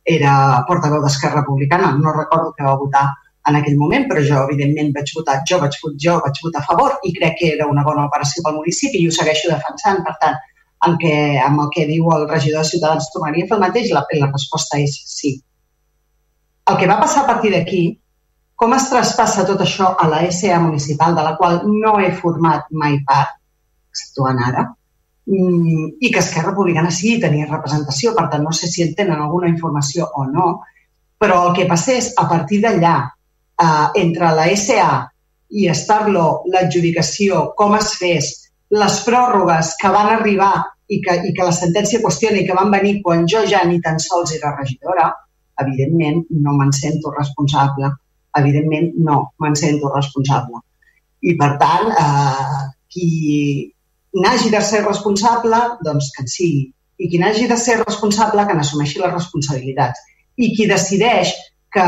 era 0.03 0.33
portaveu 0.67 1.01
d'Esquerra 1.03 1.41
Republicana, 1.41 1.91
no 1.95 2.13
recordo 2.17 2.53
que 2.57 2.65
va 2.65 2.75
votar 2.75 3.05
en 3.49 3.57
aquell 3.57 3.77
moment, 3.77 4.05
però 4.09 4.21
jo 4.25 4.43
evidentment 4.45 4.91
vaig 4.95 5.11
votar, 5.17 5.39
jo 5.49 5.59
vaig, 5.61 5.77
jo 6.05 6.17
vaig 6.25 6.41
votar 6.43 6.61
a 6.61 6.67
favor 6.67 6.97
i 7.07 7.13
crec 7.15 7.37
que 7.39 7.51
era 7.55 7.67
una 7.69 7.85
bona 7.87 8.05
operació 8.09 8.43
pel 8.45 8.59
municipi 8.59 9.01
i 9.01 9.07
ho 9.07 9.13
segueixo 9.15 9.49
defensant. 9.49 10.03
Per 10.05 10.13
tant, 10.21 10.37
en 10.87 10.97
què, 11.01 11.15
amb 11.45 11.61
el 11.63 11.69
que 11.75 11.87
diu 11.89 12.09
el 12.15 12.27
regidor 12.29 12.63
de 12.63 12.71
Ciutadans 12.71 13.09
tornaria 13.13 13.45
a 13.45 13.49
fer 13.49 13.57
el 13.57 13.63
mateix? 13.63 13.89
La, 13.93 14.03
la 14.19 14.29
resposta 14.31 14.79
és 14.81 14.95
sí. 15.13 15.35
El 16.71 16.77
que 16.79 16.89
va 16.89 16.99
passar 17.01 17.23
a 17.23 17.29
partir 17.29 17.51
d'aquí, 17.53 17.83
com 18.61 18.73
es 18.77 18.87
traspassa 18.89 19.45
tot 19.47 19.61
això 19.65 19.91
a 19.97 20.07
la 20.09 20.21
SA 20.31 20.59
municipal, 20.61 21.15
de 21.17 21.23
la 21.25 21.35
qual 21.37 21.61
no 21.67 21.95
he 21.99 22.11
format 22.17 22.67
mai 22.83 22.99
part, 23.07 23.37
exceptuant 23.91 24.41
ara, 24.47 24.67
mm, 25.27 25.87
i 25.99 26.11
que 26.11 26.21
Esquerra 26.21 26.51
Republicana 26.51 26.91
sí 26.93 27.17
tenia 27.21 27.49
representació, 27.49 28.13
per 28.17 28.27
tant 28.33 28.45
no 28.45 28.53
sé 28.53 28.69
si 28.69 28.85
en 28.85 28.93
tenen 28.97 29.17
alguna 29.17 29.49
informació 29.49 30.09
o 30.15 30.27
no, 30.29 30.51
però 31.21 31.47
el 31.47 31.55
que 31.57 31.67
passés 31.69 32.13
a 32.17 32.27
partir 32.29 32.61
d'allà, 32.61 32.95
eh, 33.61 33.87
entre 34.01 34.31
la 34.37 34.45
SA 34.55 34.91
i 35.49 35.67
estar-lo 35.67 36.43
l'adjudicació, 36.53 37.51
com 37.57 37.75
es 37.75 37.93
fes, 37.99 38.31
les 38.71 38.99
pròrrogues 39.05 39.73
que 39.81 39.89
van 39.91 40.13
arribar 40.13 40.53
i 40.91 40.99
que, 41.03 41.17
i 41.27 41.33
que 41.35 41.47
la 41.47 41.55
sentència 41.55 42.01
qüestiona 42.03 42.39
i 42.41 42.45
que 42.47 42.55
van 42.57 42.71
venir 42.71 42.99
quan 43.05 43.27
jo 43.33 43.43
ja 43.47 43.63
ni 43.67 43.79
tan 43.83 43.99
sols 43.99 44.33
era 44.37 44.55
regidora, 44.57 45.09
evidentment 45.63 46.23
no 46.43 46.55
me'n 46.57 46.73
sento 46.75 47.13
responsable. 47.17 47.91
Evidentment 48.39 48.93
no 49.07 49.17
me'n 49.43 49.55
sento 49.59 49.91
responsable. 49.93 50.61
I 51.27 51.35
per 51.39 51.51
tant, 51.61 51.91
eh, 51.91 52.61
qui 52.91 53.09
n'hagi 54.23 54.51
de 54.51 54.61
ser 54.63 54.85
responsable, 54.85 55.59
doncs 55.85 56.11
que 56.15 56.23
en 56.23 56.31
sigui. 56.31 56.63
I 56.97 57.09
qui 57.09 57.19
n'hagi 57.19 57.47
de 57.47 57.57
ser 57.57 57.77
responsable, 57.83 58.45
que 58.47 58.55
n'assumeixi 58.55 59.01
les 59.01 59.13
responsabilitats. 59.13 59.99
I 60.37 60.51
qui 60.55 60.67
decideix 60.67 61.33
que 61.71 61.85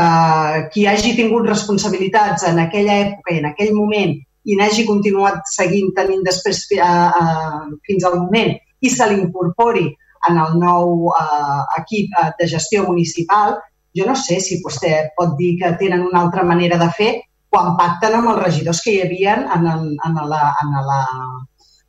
qui 0.72 0.86
hagi 0.88 1.12
tingut 1.16 1.48
responsabilitats 1.48 2.46
en 2.48 2.60
aquella 2.62 3.00
època 3.06 3.34
i 3.34 3.40
en 3.42 3.50
aquell 3.50 3.74
moment 3.76 4.14
i 4.44 4.56
n'hagi 4.58 4.84
continuat 4.88 5.44
seguint 5.50 5.92
tenint 5.96 6.24
després 6.26 6.64
eh, 6.76 6.80
eh, 6.80 7.60
fins 7.88 8.04
al 8.04 8.18
moment 8.22 8.52
i 8.84 8.90
se 8.92 9.06
l'incorpori 9.08 9.86
en 10.28 10.40
el 10.40 10.58
nou 10.60 11.12
eh, 11.12 11.62
equip 11.80 12.18
eh, 12.20 12.30
de 12.40 12.48
gestió 12.48 12.84
municipal, 12.88 13.56
jo 13.96 14.06
no 14.08 14.16
sé 14.18 14.40
si 14.42 14.60
vostè 14.64 14.92
pot 15.16 15.34
dir 15.38 15.54
que 15.60 15.72
tenen 15.80 16.04
una 16.04 16.24
altra 16.26 16.44
manera 16.44 16.78
de 16.80 16.90
fer 16.98 17.10
quan 17.54 17.74
pacten 17.78 18.16
amb 18.18 18.32
els 18.32 18.42
regidors 18.42 18.80
que 18.84 18.94
hi 18.94 19.02
havia 19.04 19.34
en, 19.56 19.66
el, 19.70 19.90
en, 20.06 20.22
la, 20.30 20.40
en, 20.62 20.78
la, 20.88 21.00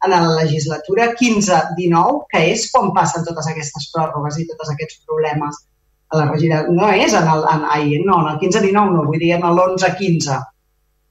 en 0.05 0.13
la 0.13 0.33
legislatura 0.43 1.07
15-19, 1.17 2.19
que 2.31 2.43
és 2.51 2.67
quan 2.71 2.91
passen 2.97 3.25
totes 3.25 3.49
aquestes 3.51 3.89
pròrrogues 3.95 4.37
i 4.37 4.45
tots 4.51 4.75
aquests 4.75 5.01
problemes 5.07 5.63
a 6.13 6.19
la 6.19 6.27
regidora. 6.29 6.67
No 6.69 6.91
és 6.93 7.15
en 7.17 7.31
el, 7.31 7.47
en, 7.49 7.65
ai, 7.73 7.97
no, 8.05 8.19
en 8.21 8.35
el 8.35 8.43
15-19 8.43 8.93
no, 8.93 9.07
vull 9.09 9.23
dir 9.23 9.33
en 9.39 9.47
l'11-15 9.49 10.37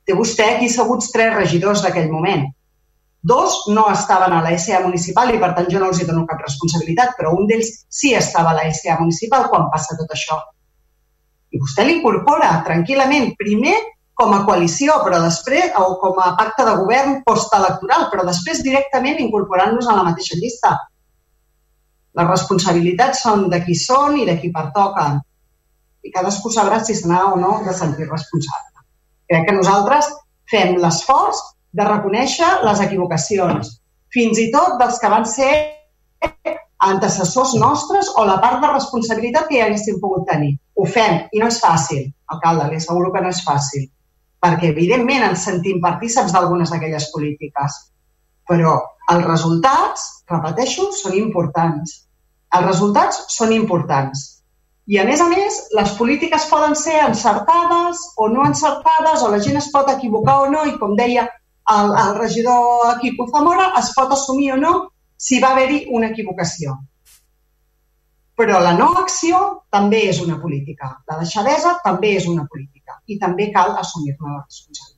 té 0.04 0.16
vostè 0.16 0.50
aquí 0.54 0.68
seguts 0.72 1.10
tres 1.14 1.32
regidors 1.34 1.82
d'aquell 1.84 2.10
moment. 2.12 2.44
Dos 3.24 3.62
no 3.72 3.86
estaven 3.88 4.34
a 4.36 4.42
la 4.44 4.52
SA 4.60 4.82
municipal 4.84 5.30
i, 5.32 5.38
per 5.40 5.54
tant, 5.56 5.70
jo 5.72 5.80
no 5.80 5.88
els 5.88 6.02
hi 6.02 6.08
dono 6.08 6.26
cap 6.28 6.42
responsabilitat, 6.44 7.14
però 7.16 7.32
un 7.32 7.48
d'ells 7.48 7.70
sí 7.88 8.12
estava 8.12 8.52
a 8.52 8.58
la 8.58 8.66
SA 8.68 8.98
municipal 9.00 9.48
quan 9.48 9.70
passa 9.72 9.96
tot 9.96 10.12
això. 10.12 10.36
I 11.54 11.60
vostè 11.62 11.86
l'incorpora 11.86 12.50
tranquil·lament, 12.66 13.32
primer 13.40 13.78
com 14.14 14.34
a 14.34 14.42
coalició, 14.46 14.98
però 15.06 15.22
després, 15.22 15.72
o 15.80 15.96
com 16.02 16.20
a 16.22 16.34
pacte 16.38 16.66
de 16.68 16.74
govern 16.82 17.22
postelectoral, 17.26 18.10
però 18.12 18.26
després 18.28 18.62
directament 18.66 19.18
incorporant-nos 19.24 19.88
a 19.88 19.96
la 19.96 20.04
mateixa 20.10 20.36
llista. 20.38 20.74
Les 22.14 22.28
responsabilitats 22.28 23.24
són 23.24 23.48
de 23.50 23.62
qui 23.64 23.74
són 23.78 24.20
i 24.20 24.28
de 24.28 24.36
qui 24.38 24.52
pertoquen. 24.54 25.18
I 26.04 26.12
cadascú 26.14 26.52
sabrà 26.52 26.78
si 26.84 26.94
se 26.94 27.08
n'ha 27.08 27.24
o 27.32 27.40
no 27.40 27.56
de 27.64 27.72
sentir 27.74 28.06
responsable. 28.10 28.73
Crec 29.30 29.46
que 29.48 29.56
nosaltres 29.56 30.10
fem 30.50 30.76
l'esforç 30.82 31.40
de 31.74 31.86
reconèixer 31.88 32.50
les 32.66 32.82
equivocacions, 32.84 33.70
fins 34.14 34.38
i 34.38 34.50
tot 34.52 34.76
dels 34.80 35.00
que 35.02 35.10
van 35.10 35.24
ser 35.26 35.52
antecessors 36.84 37.54
nostres 37.58 38.10
o 38.20 38.26
la 38.28 38.36
part 38.42 38.60
de 38.62 38.70
responsabilitat 38.70 39.48
que 39.48 39.58
hi 39.58 39.62
haguéssim 39.64 39.98
pogut 40.02 40.26
tenir. 40.28 40.52
Ho 40.76 40.86
fem 40.96 41.22
i 41.32 41.40
no 41.40 41.48
és 41.50 41.60
fàcil, 41.62 42.06
alcalde, 42.34 42.68
li 42.70 42.80
asseguro 42.80 43.12
que 43.14 43.22
no 43.24 43.32
és 43.32 43.42
fàcil, 43.46 43.88
perquè 44.44 44.70
evidentment 44.70 45.24
ens 45.30 45.46
sentim 45.48 45.80
partíceps 45.84 46.34
d'algunes 46.34 46.70
d'aquelles 46.74 47.08
polítiques, 47.14 47.78
però 48.48 48.76
els 49.12 49.26
resultats, 49.26 50.04
repeteixo, 50.30 50.90
són 50.96 51.16
importants. 51.18 52.00
Els 52.54 52.66
resultats 52.66 53.24
són 53.34 53.52
importants. 53.56 54.43
I, 54.86 54.98
a 55.00 55.04
més 55.08 55.20
a 55.24 55.28
més, 55.30 55.58
les 55.76 55.92
polítiques 55.98 56.44
poden 56.50 56.74
ser 56.76 56.98
encertades 57.06 58.00
o 58.20 58.28
no 58.28 58.44
encertades, 58.44 59.22
o 59.24 59.30
la 59.32 59.40
gent 59.44 59.56
es 59.60 59.70
pot 59.72 59.88
equivocar 59.92 60.42
o 60.44 60.50
no, 60.52 60.64
i 60.68 60.74
com 60.80 60.92
deia 60.98 61.24
el, 61.72 61.94
el 62.02 62.16
regidor 62.18 62.98
Quico 63.00 63.28
Zamora, 63.32 63.70
es 63.80 63.92
pot 63.96 64.12
assumir 64.12 64.52
o 64.52 64.58
no 64.60 64.74
si 65.16 65.40
va 65.40 65.54
haver-hi 65.54 65.86
una 65.96 66.10
equivocació. 66.12 66.76
Però 68.36 68.58
la 68.60 68.74
no 68.76 68.90
acció 69.00 69.40
també 69.72 70.02
és 70.10 70.20
una 70.20 70.40
política. 70.42 70.90
La 71.08 71.20
deixadesa 71.22 71.78
també 71.84 72.16
és 72.18 72.26
una 72.28 72.44
política 72.50 72.98
i 73.06 73.16
també 73.22 73.48
cal 73.54 73.76
assumir-ne 73.78 74.34
la 74.34 74.42
responsabilitat. 74.42 74.94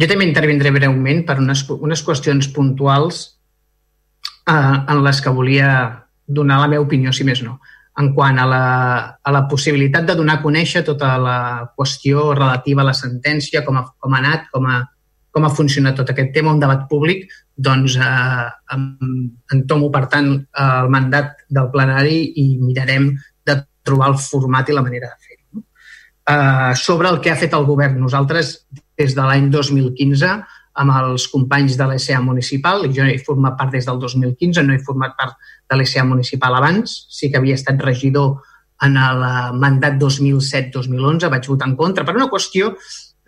jo 0.00 0.06
també 0.08 0.26
intervindré 0.26 0.70
breument 0.74 1.24
per 1.26 1.38
unes, 1.42 1.64
unes 1.70 2.02
qüestions 2.06 2.48
puntuals 2.54 3.22
eh, 4.46 4.54
en 4.54 5.02
les 5.04 5.20
que 5.20 5.32
volia 5.34 5.70
donar 6.38 6.60
la 6.62 6.70
meva 6.70 6.86
opinió, 6.86 7.12
si 7.12 7.26
més 7.26 7.42
no, 7.42 7.58
en 8.00 8.12
quant 8.14 8.38
a 8.38 8.46
la, 8.48 8.64
a 9.22 9.32
la 9.34 9.42
possibilitat 9.50 10.06
de 10.08 10.16
donar 10.18 10.38
a 10.38 10.42
conèixer 10.44 10.84
tota 10.86 11.16
la 11.20 11.38
qüestió 11.76 12.30
relativa 12.36 12.84
a 12.84 12.90
la 12.90 12.96
sentència, 12.96 13.64
com 13.66 13.80
ha, 13.80 13.84
com 13.98 14.14
ha 14.14 14.20
anat, 14.22 14.46
com 14.54 14.68
ha, 14.70 14.78
com 15.34 15.46
ha 15.46 15.54
funcionat 15.54 15.98
tot 15.98 16.12
aquest 16.12 16.32
tema, 16.34 16.54
un 16.54 16.62
debat 16.62 16.86
públic, 16.90 17.26
doncs 17.56 17.96
eh, 18.00 18.46
em, 18.74 18.86
entomo, 19.56 19.90
per 19.94 20.06
tant, 20.12 20.30
el 20.64 20.92
mandat 20.92 21.44
del 21.50 21.70
plenari 21.74 22.22
i 22.42 22.46
mirarem 22.60 23.10
de 23.46 23.58
trobar 23.86 24.14
el 24.14 24.20
format 24.22 24.70
i 24.70 24.76
la 24.76 24.86
manera 24.86 25.10
de 25.10 25.26
fer-ho. 25.26 25.44
No? 25.58 25.66
Eh, 26.30 26.72
sobre 26.78 27.10
el 27.10 27.20
que 27.20 27.34
ha 27.34 27.38
fet 27.38 27.54
el 27.58 27.66
govern, 27.68 28.00
nosaltres, 28.00 28.54
des 29.00 29.14
de 29.16 29.26
l'any 29.26 29.50
2015, 29.52 30.34
amb 30.80 30.94
els 30.96 31.26
companys 31.28 31.76
de 31.76 31.86
l'ESEA 31.88 32.20
municipal, 32.24 32.86
jo 32.94 33.04
he 33.04 33.18
format 33.24 33.58
part 33.58 33.74
des 33.74 33.88
del 33.88 34.00
2015, 34.00 34.64
no 34.64 34.74
he 34.74 34.80
format 34.84 35.16
part 35.18 35.36
de 35.68 35.76
l'ESEA 35.76 36.06
municipal 36.08 36.56
abans, 36.56 37.04
sí 37.12 37.30
que 37.30 37.40
havia 37.40 37.58
estat 37.58 37.80
regidor 37.84 38.40
en 38.86 38.96
el 38.96 39.22
mandat 39.60 39.98
2007-2011, 40.00 41.28
vaig 41.32 41.48
votar 41.52 41.68
en 41.68 41.76
contra, 41.76 42.06
per 42.08 42.16
una 42.16 42.30
qüestió 42.32 42.72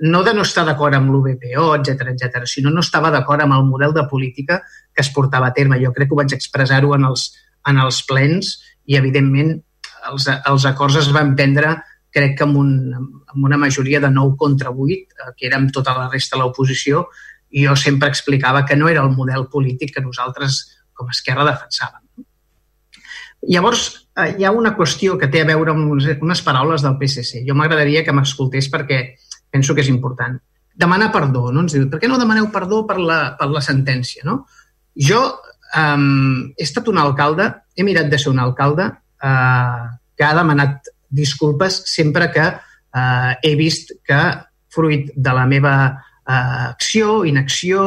no 0.02 0.22
de 0.26 0.32
no 0.34 0.42
estar 0.42 0.64
d'acord 0.66 0.96
amb 0.96 1.12
l'UBPO, 1.12 1.66
etc 1.76 2.08
etc, 2.14 2.46
sinó 2.50 2.72
no 2.72 2.82
estava 2.82 3.12
d'acord 3.12 3.44
amb 3.44 3.54
el 3.54 3.68
model 3.68 3.92
de 3.94 4.06
política 4.10 4.62
que 4.94 5.04
es 5.04 5.12
portava 5.14 5.52
a 5.52 5.54
terme. 5.54 5.78
Jo 5.78 5.92
crec 5.94 6.08
que 6.08 6.16
ho 6.16 6.18
vaig 6.18 6.32
expressar-ho 6.34 6.96
en, 6.96 7.04
els, 7.06 7.28
en 7.68 7.78
els 7.78 8.00
plens 8.08 8.56
i, 8.88 8.96
evidentment, 8.98 9.54
els, 10.10 10.26
els 10.26 10.66
acords 10.66 10.98
es 10.98 11.12
van 11.14 11.36
prendre 11.38 11.76
crec 12.12 12.34
que 12.38 12.44
amb, 12.44 12.58
un, 12.60 12.72
amb 12.96 13.44
una 13.46 13.58
majoria 13.60 14.00
de 14.02 14.10
9 14.12 14.36
contra 14.40 14.72
8, 14.72 14.96
eh, 14.96 15.30
que 15.36 15.48
érem 15.48 15.70
tota 15.72 15.94
la 15.96 16.08
resta 16.12 16.36
de 16.36 16.42
l'oposició, 16.42 17.06
i 17.52 17.66
jo 17.66 17.74
sempre 17.76 18.08
explicava 18.08 18.64
que 18.66 18.76
no 18.76 18.88
era 18.88 19.02
el 19.04 19.12
model 19.14 19.48
polític 19.52 19.94
que 19.94 20.04
nosaltres 20.04 20.62
com 20.92 21.08
a 21.08 21.14
Esquerra 21.14 21.46
defensàvem. 21.48 22.24
Llavors, 23.52 24.08
eh, 24.16 24.34
hi 24.38 24.44
ha 24.44 24.52
una 24.54 24.74
qüestió 24.76 25.16
que 25.18 25.28
té 25.28 25.42
a 25.42 25.48
veure 25.48 25.74
amb 25.74 25.90
unes 25.92 26.42
paraules 26.46 26.84
del 26.84 26.96
PSC. 27.00 27.42
Jo 27.48 27.56
m'agradaria 27.58 28.04
que 28.06 28.14
m'escoltés 28.14 28.70
perquè 28.70 29.02
penso 29.50 29.74
que 29.74 29.82
és 29.82 29.90
important. 29.90 30.38
Demanar 30.72 31.10
perdó, 31.12 31.50
no? 31.52 31.64
Ens 31.64 31.74
diu, 31.74 31.88
per 31.90 32.00
què 32.00 32.08
no 32.08 32.20
demaneu 32.20 32.48
perdó 32.54 32.84
per 32.88 32.98
la, 33.00 33.18
per 33.38 33.50
la 33.52 33.60
sentència, 33.64 34.22
no? 34.24 34.44
Jo 34.96 35.20
um, 35.76 36.52
he 36.56 36.64
estat 36.64 36.88
un 36.88 37.00
alcalde, 37.02 37.50
he 37.76 37.84
mirat 37.84 38.08
de 38.12 38.20
ser 38.20 38.30
un 38.32 38.40
alcalde 38.40 38.88
uh, 38.88 39.84
que 40.16 40.24
ha 40.24 40.32
demanat 40.38 40.88
disculpes 41.12 41.82
sempre 41.90 42.30
que 42.32 42.46
uh, 42.46 43.32
he 43.42 43.52
vist 43.58 43.92
que, 44.06 44.22
fruit 44.72 45.10
de 45.12 45.32
la 45.36 45.44
meva 45.44 45.74
acció, 46.24 47.24
inacció, 47.26 47.84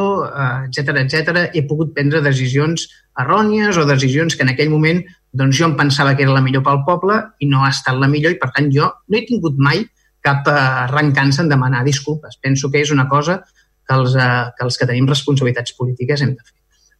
etc 0.68 0.92
uh, 0.92 1.02
etc, 1.02 1.50
he 1.54 1.62
pogut 1.68 1.94
prendre 1.96 2.20
decisions 2.20 2.88
errònies 3.16 3.78
o 3.80 3.86
decisions 3.88 4.36
que 4.36 4.44
en 4.44 4.52
aquell 4.52 4.68
moment 4.70 5.00
doncs 5.32 5.56
jo 5.56 5.68
em 5.70 5.76
pensava 5.76 6.14
que 6.16 6.24
era 6.24 6.34
la 6.36 6.42
millor 6.44 6.64
pel 6.64 6.82
poble 6.84 7.16
i 7.40 7.48
no 7.48 7.64
ha 7.64 7.70
estat 7.72 7.96
la 7.96 8.08
millor 8.12 8.34
i 8.34 8.40
per 8.40 8.50
tant 8.52 8.68
jo 8.72 8.90
no 9.08 9.16
he 9.16 9.24
tingut 9.28 9.56
mai 9.56 9.86
cap 10.20 10.48
arrencança 10.50 11.42
en 11.42 11.48
demanar 11.48 11.84
disculpes. 11.86 12.36
Penso 12.42 12.68
que 12.70 12.82
és 12.82 12.90
una 12.90 13.06
cosa 13.08 13.38
que 13.86 13.94
els, 13.94 14.16
uh, 14.18 14.52
que 14.56 14.66
els 14.66 14.76
que 14.76 14.88
tenim 14.88 15.08
responsabilitats 15.08 15.72
polítiques 15.78 16.20
hem 16.20 16.34
de 16.34 16.42
fer. 16.42 16.56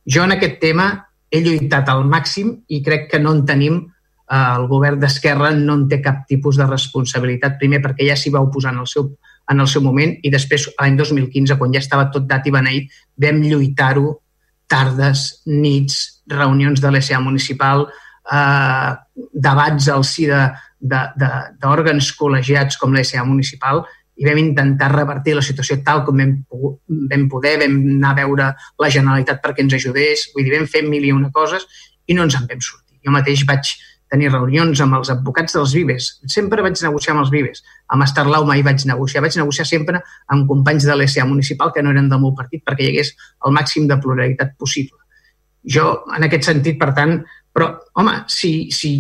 Jo 0.07 0.25
en 0.25 0.37
aquest 0.37 0.61
tema 0.63 0.89
he 1.31 1.43
lluitat 1.43 1.89
al 1.91 2.05
màxim 2.07 2.53
i 2.69 2.83
crec 2.87 3.11
que 3.11 3.21
no 3.21 3.33
en 3.35 3.45
tenim 3.49 3.79
eh, 4.31 4.37
el 4.37 4.67
govern 4.71 5.01
d'Esquerra 5.03 5.53
no 5.57 5.79
en 5.81 5.87
té 5.91 6.01
cap 6.03 6.25
tipus 6.31 6.59
de 6.61 6.67
responsabilitat, 6.69 7.59
primer 7.61 7.83
perquè 7.85 8.09
ja 8.11 8.19
s'hi 8.19 8.33
va 8.35 8.45
oposar 8.47 8.75
en 8.75 8.85
el 8.85 8.91
seu, 8.91 9.11
en 9.51 9.63
el 9.63 9.69
seu 9.71 9.83
moment 9.83 10.15
i 10.23 10.31
després 10.33 10.69
l'any 10.79 10.97
2015, 10.99 11.57
quan 11.59 11.75
ja 11.75 11.83
estava 11.83 12.09
tot 12.13 12.27
dat 12.29 12.47
i 12.47 12.55
beneït, 12.55 12.95
vam 13.23 13.43
lluitar-ho 13.45 14.17
tardes, 14.67 15.43
nits, 15.47 16.23
reunions 16.31 16.83
de 16.83 16.91
l'ESA 16.91 17.21
municipal, 17.23 17.87
eh, 18.33 18.91
debats 19.33 19.89
al 19.89 20.05
si 20.05 20.27
d'òrgans 20.27 22.11
col·legiats 22.19 22.79
com 22.81 22.93
l'ESA 22.93 23.25
municipal 23.25 23.85
i 24.17 24.25
vam 24.25 24.39
intentar 24.41 24.91
revertir 24.93 25.35
la 25.37 25.45
situació 25.45 25.79
tal 25.85 26.03
com 26.05 26.17
vam, 26.19 26.33
vam 27.11 27.27
poder, 27.29 27.59
vam 27.61 27.77
anar 27.99 28.15
a 28.15 28.21
veure 28.23 28.47
la 28.81 28.91
Generalitat 28.93 29.43
perquè 29.45 29.65
ens 29.65 29.77
ajudés, 29.77 30.31
vull 30.35 30.47
dir, 30.47 30.55
vam 30.57 30.67
fer 30.67 30.83
mil 30.89 31.05
i 31.05 31.13
una 31.13 31.31
coses 31.31 31.67
i 32.07 32.17
no 32.17 32.25
ens 32.25 32.39
en 32.39 32.49
vam 32.49 32.63
sortir. 32.65 32.99
Jo 33.05 33.13
mateix 33.15 33.45
vaig 33.47 33.75
tenir 34.17 34.33
reunions 34.33 34.81
amb 34.81 34.97
els 34.99 35.13
advocats 35.13 35.57
dels 35.57 35.77
Vives. 35.77 36.11
Sempre 36.33 36.65
vaig 36.65 36.81
negociar 36.83 37.15
amb 37.15 37.27
els 37.27 37.33
Vives. 37.35 37.63
Amb 37.93 38.07
Estarlau 38.09 38.49
mai 38.49 38.65
vaig 38.67 38.89
negociar. 38.89 39.23
Vaig 39.27 39.37
negociar 39.39 39.69
sempre 39.69 40.03
amb 40.33 40.49
companys 40.49 40.89
de 40.89 40.97
l'ESA 40.97 41.29
municipal 41.29 41.73
que 41.75 41.85
no 41.85 41.93
eren 41.93 42.09
del 42.13 42.23
meu 42.23 42.35
partit 42.37 42.65
perquè 42.65 42.87
hi 42.87 42.95
hagués 42.95 43.17
el 43.47 43.57
màxim 43.57 43.89
de 43.91 44.01
pluralitat 44.01 44.57
possible. 44.59 44.99
Jo, 45.67 46.07
en 46.15 46.23
aquest 46.23 46.47
sentit, 46.47 46.79
per 46.79 46.93
tant, 46.95 47.19
però, 47.57 47.71
home, 47.97 48.13
si, 48.29 48.69
si 48.71 48.91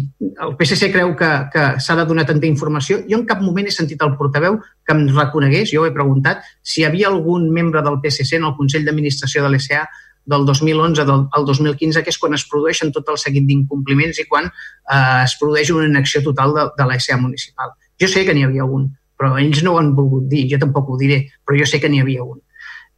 el 0.42 0.54
PSC 0.56 0.88
creu 0.90 1.10
que, 1.18 1.28
que 1.52 1.64
s'ha 1.84 1.94
de 1.98 2.06
donar 2.08 2.24
tanta 2.26 2.48
informació, 2.48 3.02
jo 3.04 3.18
en 3.20 3.26
cap 3.28 3.42
moment 3.44 3.68
he 3.68 3.74
sentit 3.74 4.00
el 4.02 4.14
portaveu 4.16 4.56
que 4.64 4.96
em 4.96 5.04
reconegués, 5.12 5.68
jo 5.74 5.82
ho 5.82 5.86
he 5.86 5.92
preguntat, 5.94 6.40
si 6.64 6.80
hi 6.80 6.86
havia 6.88 7.10
algun 7.12 7.50
membre 7.52 7.84
del 7.84 8.00
PSC 8.00 8.40
en 8.40 8.48
el 8.48 8.56
Consell 8.56 8.88
d'Administració 8.88 9.44
de 9.44 9.52
l'ESA 9.52 9.84
del 10.26 10.44
2011 10.46 11.04
del, 11.06 11.24
al 11.32 11.46
2015, 11.46 12.02
que 12.02 12.12
és 12.12 12.18
quan 12.18 12.34
es 12.34 12.44
produeixen 12.50 12.92
tot 12.94 13.08
el 13.12 13.18
seguit 13.22 13.46
d'incompliments 13.46 14.20
i 14.20 14.26
quan 14.26 14.50
eh, 14.50 15.22
es 15.22 15.36
produeix 15.40 15.70
una 15.74 15.86
inacció 15.88 16.22
total 16.26 16.54
de, 16.56 16.66
de 16.78 16.88
l'ESA 16.88 17.18
municipal. 17.22 17.72
Jo 18.00 18.10
sé 18.10 18.26
que 18.26 18.34
n'hi 18.34 18.44
havia 18.44 18.66
un, 18.66 18.90
però 19.16 19.36
ells 19.40 19.62
no 19.64 19.76
ho 19.76 19.80
han 19.80 19.94
volgut 19.96 20.26
dir, 20.32 20.44
jo 20.50 20.60
tampoc 20.62 20.90
ho 20.90 20.98
diré, 21.00 21.22
però 21.46 21.58
jo 21.62 21.68
sé 21.70 21.80
que 21.80 21.88
n'hi 21.92 22.02
havia 22.02 22.26
un. 22.26 22.42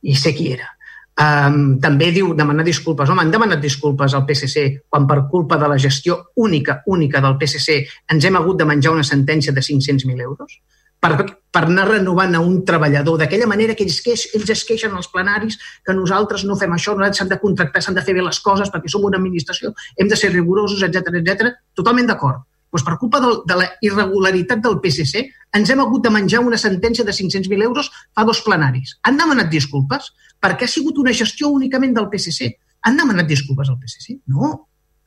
I 0.03 0.17
sé 0.17 0.35
qui 0.35 0.51
era. 0.55 0.73
Um, 1.19 1.81
també 1.83 2.13
diu 2.15 2.31
demanar 2.39 2.63
disculpes. 2.67 3.11
Home, 3.11 3.25
han 3.25 3.33
demanat 3.35 3.63
disculpes 3.63 4.15
al 4.15 4.23
PSC 4.27 4.69
quan 4.87 5.07
per 5.11 5.25
culpa 5.31 5.59
de 5.59 5.71
la 5.71 5.79
gestió 5.79 6.19
única, 6.37 6.81
única 6.87 7.23
del 7.25 7.35
PSC 7.41 7.79
ens 8.15 8.25
hem 8.25 8.39
hagut 8.39 8.61
de 8.61 8.67
menjar 8.69 8.93
una 8.95 9.07
sentència 9.07 9.53
de 9.53 9.65
500.000 9.67 10.23
euros? 10.23 10.61
Per, 10.99 11.13
per 11.55 11.63
anar 11.63 11.85
renovant 11.89 12.35
a 12.35 12.41
un 12.43 12.65
treballador 12.67 13.21
d'aquella 13.21 13.47
manera 13.47 13.77
que 13.79 13.85
ells, 13.87 14.01
que 14.03 14.17
ells 14.17 14.51
es 14.55 14.65
queixen 14.67 14.97
als 14.99 15.07
plenaris 15.13 15.59
que 15.87 15.95
nosaltres 15.95 16.43
no 16.49 16.59
fem 16.59 16.75
això, 16.75 16.97
nosaltres 16.97 17.23
s'han 17.23 17.31
de 17.31 17.39
contractar, 17.39 17.83
s'han 17.85 17.99
de 17.99 18.03
fer 18.03 18.17
bé 18.17 18.25
les 18.27 18.41
coses 18.43 18.73
perquè 18.75 18.91
som 18.91 19.07
una 19.07 19.21
administració, 19.23 19.71
hem 19.97 20.11
de 20.11 20.19
ser 20.19 20.33
rigorosos, 20.35 20.83
etc 20.83 21.21
etc. 21.23 21.53
Totalment 21.79 22.11
d'acord 22.11 22.43
doncs 22.69 22.85
per 22.85 22.99
culpa 23.01 23.21
de, 23.21 23.31
de 23.49 23.57
la 23.57 23.67
irregularitat 23.85 24.61
del 24.65 24.79
PSC 24.83 25.25
ens 25.57 25.71
hem 25.73 25.81
hagut 25.81 26.05
de 26.05 26.13
menjar 26.13 26.43
una 26.45 26.59
sentència 26.61 27.05
de 27.05 27.15
500.000 27.17 27.65
euros 27.65 27.91
fa 28.15 28.25
dos 28.29 28.43
plenaris. 28.45 28.99
Han 29.09 29.17
demanat 29.17 29.49
disculpes 29.53 30.13
perquè 30.43 30.69
ha 30.69 30.73
sigut 30.73 30.99
una 31.01 31.15
gestió 31.17 31.49
únicament 31.49 31.95
del 31.97 32.11
PSC. 32.13 32.51
Han 32.85 33.01
demanat 33.01 33.29
disculpes 33.31 33.71
al 33.71 33.79
PSC? 33.81 34.19
No. 34.27 34.53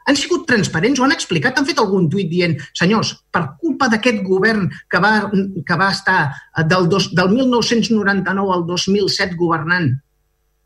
Han 0.10 0.18
sigut 0.18 0.48
transparents, 0.50 1.00
ho 1.00 1.06
han 1.06 1.14
explicat, 1.16 1.58
han 1.58 1.68
fet 1.68 1.80
algun 1.82 2.08
tuit 2.10 2.30
dient 2.30 2.56
senyors, 2.78 3.14
per 3.32 3.44
culpa 3.62 3.90
d'aquest 3.92 4.24
govern 4.26 4.70
que 4.90 5.02
va, 5.04 5.14
que 5.32 5.78
va 5.78 5.90
estar 5.94 6.22
del, 6.66 6.88
dos, 6.90 7.12
del 7.18 7.30
1999 7.36 8.56
al 8.56 8.66
2007 8.70 9.38
governant, 9.40 9.92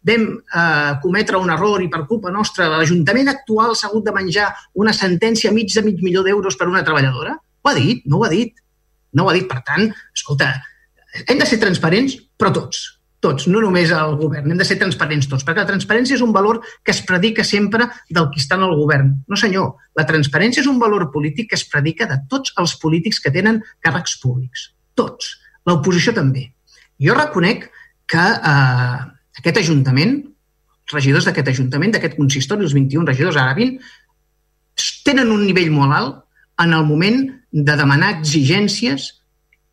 vam 0.05 0.25
eh, 0.37 0.93
cometre 1.01 1.39
un 1.41 1.49
error 1.49 1.81
i 1.81 1.89
per 1.89 2.03
culpa 2.05 2.31
nostra 2.33 2.69
l'Ajuntament 2.69 3.31
actual 3.31 3.73
s'ha 3.73 3.89
hagut 3.89 4.05
de 4.05 4.13
menjar 4.13 4.51
una 4.77 4.93
sentència 4.93 5.53
mig 5.55 5.73
de 5.73 5.81
mig 5.85 6.03
milió 6.05 6.21
d'euros 6.23 6.57
per 6.59 6.69
una 6.69 6.83
treballadora? 6.85 7.33
Ho 7.35 7.71
ha 7.71 7.75
dit? 7.77 8.05
No 8.05 8.19
ho 8.19 8.27
ha 8.27 8.29
dit. 8.29 8.53
No 9.17 9.25
ho 9.25 9.31
ha 9.31 9.33
dit. 9.33 9.47
Per 9.49 9.63
tant, 9.65 9.89
escolta, 10.13 10.51
hem 11.25 11.41
de 11.41 11.47
ser 11.49 11.57
transparents, 11.61 12.19
però 12.37 12.53
tots. 12.53 12.83
Tots, 13.23 13.47
no 13.49 13.61
només 13.63 13.91
el 13.95 14.17
govern. 14.19 14.51
Hem 14.51 14.59
de 14.59 14.67
ser 14.67 14.77
transparents 14.81 15.29
tots, 15.31 15.45
perquè 15.47 15.63
la 15.63 15.69
transparència 15.69 16.17
és 16.17 16.23
un 16.25 16.33
valor 16.35 16.59
que 16.83 16.93
es 16.93 17.01
predica 17.07 17.45
sempre 17.47 17.87
del 18.09 18.27
qui 18.33 18.43
està 18.43 18.59
en 18.59 18.65
el 18.67 18.75
govern. 18.77 19.13
No, 19.31 19.39
senyor, 19.39 19.71
la 19.97 20.05
transparència 20.09 20.61
és 20.61 20.69
un 20.69 20.77
valor 20.81 21.07
polític 21.13 21.49
que 21.51 21.59
es 21.59 21.65
predica 21.71 22.09
de 22.11 22.19
tots 22.29 22.53
els 22.61 22.75
polítics 22.81 23.21
que 23.23 23.33
tenen 23.33 23.61
càrrecs 23.85 24.19
públics. 24.21 24.69
Tots. 24.99 25.33
L'oposició 25.65 26.13
també. 26.13 26.51
Jo 27.01 27.15
reconec 27.17 27.69
que 28.11 28.21
eh, 28.21 28.99
aquest 29.41 29.61
Ajuntament, 29.63 30.19
els 30.85 30.93
regidors 30.93 31.25
d'aquest 31.25 31.49
Ajuntament, 31.55 31.95
d'aquest 31.95 32.19
consistori, 32.19 32.67
els 32.67 32.75
21 32.77 33.09
regidors, 33.09 33.39
ara 33.41 33.55
20, 33.57 33.79
tenen 35.05 35.31
un 35.33 35.45
nivell 35.45 35.71
molt 35.73 35.95
alt 35.95 36.21
en 36.61 36.73
el 36.73 36.85
moment 36.87 37.23
de 37.51 37.75
demanar 37.77 38.13
exigències 38.17 39.09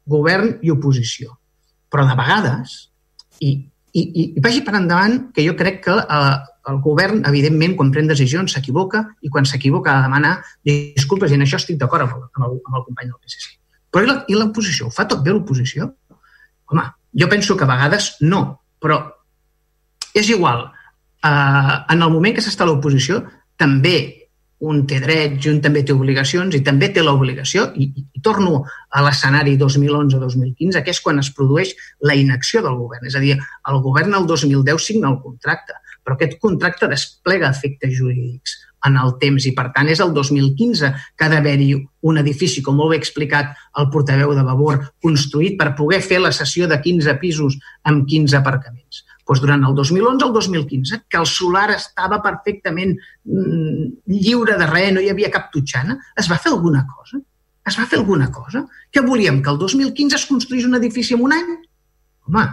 govern 0.08 0.56
i 0.62 0.72
oposició. 0.72 1.36
Però 1.92 2.06
de 2.08 2.16
vegades, 2.18 2.74
i, 3.42 3.52
i, 3.92 4.02
i 4.22 4.42
vagi 4.44 4.62
per 4.64 4.76
endavant, 4.78 5.18
que 5.34 5.44
jo 5.46 5.54
crec 5.58 5.82
que 5.86 5.96
eh, 6.00 6.34
el 6.70 6.78
govern, 6.84 7.24
evidentment, 7.28 7.74
quan 7.78 7.90
pren 7.94 8.10
decisions, 8.10 8.54
s'equivoca 8.54 9.02
i 9.22 9.30
quan 9.32 9.48
s'equivoca 9.48 9.92
ha 9.92 9.98
de 10.00 10.06
demanar 10.06 10.36
disculpes 10.68 11.32
i 11.32 11.38
en 11.38 11.44
això 11.46 11.58
estic 11.58 11.80
d'acord 11.80 12.06
amb, 12.06 12.14
el, 12.18 12.28
amb, 12.30 12.46
el, 12.46 12.60
amb 12.68 12.78
el 12.78 12.86
company 12.86 13.10
del 13.10 13.18
PSC. 13.18 13.56
Però 13.92 14.16
i 14.30 14.38
l'oposició? 14.38 14.88
Fa 14.94 15.08
tot 15.10 15.24
bé 15.24 15.34
l'oposició? 15.34 15.90
Home, 16.72 16.86
jo 17.18 17.28
penso 17.28 17.56
que 17.58 17.66
a 17.66 17.72
vegades 17.72 18.14
no, 18.22 18.42
però 18.80 19.02
és 20.16 20.30
igual. 20.30 20.68
Uh, 21.22 21.82
en 21.92 22.00
el 22.00 22.10
moment 22.10 22.34
que 22.36 22.44
s'està 22.44 22.64
a 22.64 22.70
l'oposició, 22.70 23.20
també 23.60 24.21
un 24.62 24.84
té 24.86 25.00
drets 25.02 25.46
i 25.46 25.50
un 25.50 25.60
també 25.62 25.82
té 25.82 25.94
obligacions 25.94 26.54
i 26.54 26.62
també 26.64 26.88
té 26.94 27.02
l'obligació, 27.02 27.66
i, 27.74 27.88
i 27.98 28.22
torno 28.22 28.62
a 28.90 29.02
l'escenari 29.02 29.56
2011-2015, 29.58 30.82
que 30.86 30.94
és 30.94 31.00
quan 31.02 31.18
es 31.22 31.32
produeix 31.34 31.72
la 32.06 32.14
inacció 32.18 32.62
del 32.62 32.78
govern. 32.78 33.08
És 33.10 33.18
a 33.18 33.22
dir, 33.24 33.34
el 33.38 33.80
govern 33.82 34.14
el 34.18 34.28
2010 34.30 34.86
signa 34.86 35.10
el 35.10 35.18
contracte, 35.24 35.78
però 36.02 36.14
aquest 36.16 36.38
contracte 36.42 36.90
desplega 36.90 37.50
efectes 37.50 37.94
jurídics 37.98 38.60
en 38.86 38.96
el 38.98 39.14
temps 39.22 39.44
i, 39.46 39.52
per 39.54 39.68
tant, 39.74 39.90
és 39.90 40.00
el 40.02 40.14
2015 40.14 40.90
que 41.18 41.26
ha 41.26 41.30
d'haver-hi 41.30 41.70
un 42.10 42.18
edifici, 42.22 42.62
com 42.66 42.78
molt 42.78 42.94
bé 42.94 42.98
explicat 42.98 43.52
el 43.78 43.90
portaveu 43.94 44.34
de 44.34 44.42
Vavor, 44.46 44.80
construït 45.02 45.58
per 45.58 45.74
poder 45.78 46.02
fer 46.02 46.18
la 46.22 46.34
sessió 46.34 46.70
de 46.70 46.78
15 46.82 47.14
pisos 47.22 47.58
amb 47.86 48.06
15 48.10 48.38
aparcaments 48.38 49.04
doncs 49.32 49.42
durant 49.42 49.64
el 49.64 49.74
2011 49.74 50.24
al 50.26 50.32
2015, 50.32 51.02
que 51.08 51.18
el 51.18 51.26
solar 51.26 51.70
estava 51.74 52.20
perfectament 52.22 52.92
mm, 53.24 53.86
lliure 54.12 54.58
de 54.60 54.68
res, 54.68 54.92
no 54.92 55.00
hi 55.00 55.08
havia 55.10 55.32
cap 55.32 55.50
tutxana, 55.52 55.96
es 56.18 56.28
va 56.30 56.38
fer 56.38 56.52
alguna 56.52 56.84
cosa? 56.86 57.20
Es 57.66 57.78
va 57.78 57.86
fer 57.86 58.00
alguna 58.00 58.28
cosa? 58.30 58.66
Que 58.90 59.00
volíem 59.00 59.40
que 59.42 59.50
el 59.50 59.58
2015 59.58 60.18
es 60.18 60.26
construís 60.26 60.66
un 60.66 60.76
edifici 60.76 61.14
en 61.14 61.22
un 61.24 61.32
any? 61.32 61.52
Home, 62.28 62.44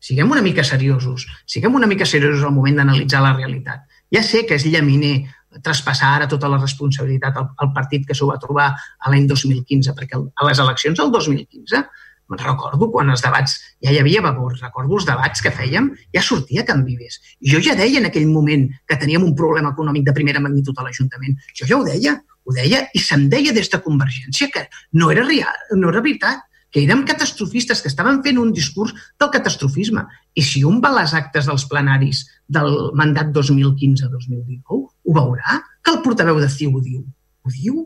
siguem 0.00 0.30
una 0.30 0.42
mica 0.42 0.64
seriosos, 0.64 1.26
siguem 1.46 1.74
una 1.74 1.90
mica 1.90 2.06
seriosos 2.06 2.44
al 2.44 2.54
moment 2.54 2.80
d'analitzar 2.80 3.22
la 3.22 3.34
realitat. 3.36 3.84
Ja 4.14 4.22
sé 4.22 4.44
que 4.46 4.56
és 4.56 4.64
llaminer 4.64 5.26
traspassar 5.62 6.14
ara 6.16 6.30
tota 6.30 6.48
la 6.50 6.58
responsabilitat 6.58 7.36
al, 7.38 7.50
al 7.62 7.70
partit 7.74 8.06
que 8.06 8.16
s'ho 8.16 8.30
va 8.30 8.40
trobar 8.42 8.72
a 8.72 9.12
l'any 9.12 9.28
2015, 9.30 9.94
perquè 9.94 10.18
a 10.18 10.48
les 10.48 10.62
eleccions 10.62 10.98
del 10.98 11.12
2015 11.14 11.84
recordo 12.30 12.90
quan 12.90 13.10
els 13.12 13.22
debats 13.22 13.56
ja 13.84 13.92
hi 13.92 13.98
havia 14.00 14.22
vapor, 14.24 14.56
recordo 14.60 14.96
els 14.98 15.06
debats 15.08 15.42
que 15.44 15.52
fèiem, 15.52 15.90
ja 16.14 16.22
sortia 16.22 16.64
Can 16.64 16.84
Vives. 16.84 17.20
Jo 17.52 17.60
ja 17.60 17.76
deia 17.76 18.00
en 18.00 18.08
aquell 18.08 18.26
moment 18.30 18.68
que 18.88 18.96
teníem 19.00 19.24
un 19.24 19.34
problema 19.36 19.74
econòmic 19.74 20.06
de 20.06 20.16
primera 20.16 20.40
magnitud 20.40 20.78
a 20.78 20.86
l'Ajuntament. 20.86 21.36
Jo 21.54 21.68
ja 21.68 21.78
ho 21.78 21.84
deia, 21.84 22.16
ho 22.44 22.56
deia 22.56 22.86
i 22.94 23.00
se'm 23.00 23.28
deia 23.28 23.52
des 23.52 23.70
de 23.70 23.80
Convergència 23.84 24.50
que 24.52 24.66
no 24.92 25.10
era, 25.12 25.24
real, 25.28 25.62
no 25.76 25.92
era 25.92 26.02
veritat, 26.04 26.42
que 26.74 26.82
érem 26.82 27.04
catastrofistes, 27.06 27.80
que 27.80 27.88
estaven 27.92 28.16
fent 28.24 28.38
un 28.42 28.50
discurs 28.52 28.90
del 29.20 29.30
catastrofisme. 29.30 30.02
I 30.34 30.42
si 30.42 30.64
un 30.66 30.80
va 30.82 30.90
a 30.90 30.96
les 30.96 31.12
actes 31.14 31.46
dels 31.46 31.68
plenaris 31.70 32.24
del 32.50 32.90
mandat 32.98 33.30
2015-2019, 33.36 34.58
ho 34.66 35.14
veurà 35.14 35.60
que 35.84 35.94
el 35.94 36.00
portaveu 36.02 36.40
de 36.42 36.48
CiU 36.50 36.74
ho 36.74 36.82
diu. 36.82 37.04
Ho 37.46 37.52
diu? 37.54 37.84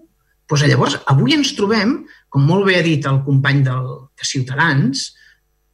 Doncs 0.49 0.65
llavors, 0.65 0.97
avui 1.13 1.37
ens 1.37 1.53
trobem, 1.53 1.99
com 2.33 2.49
molt 2.49 2.65
bé 2.65 2.79
ha 2.79 2.87
dit 2.87 3.05
el 3.11 3.21
company 3.27 3.61
del, 3.67 3.91
de 4.19 4.27
Ciutadans, 4.27 5.09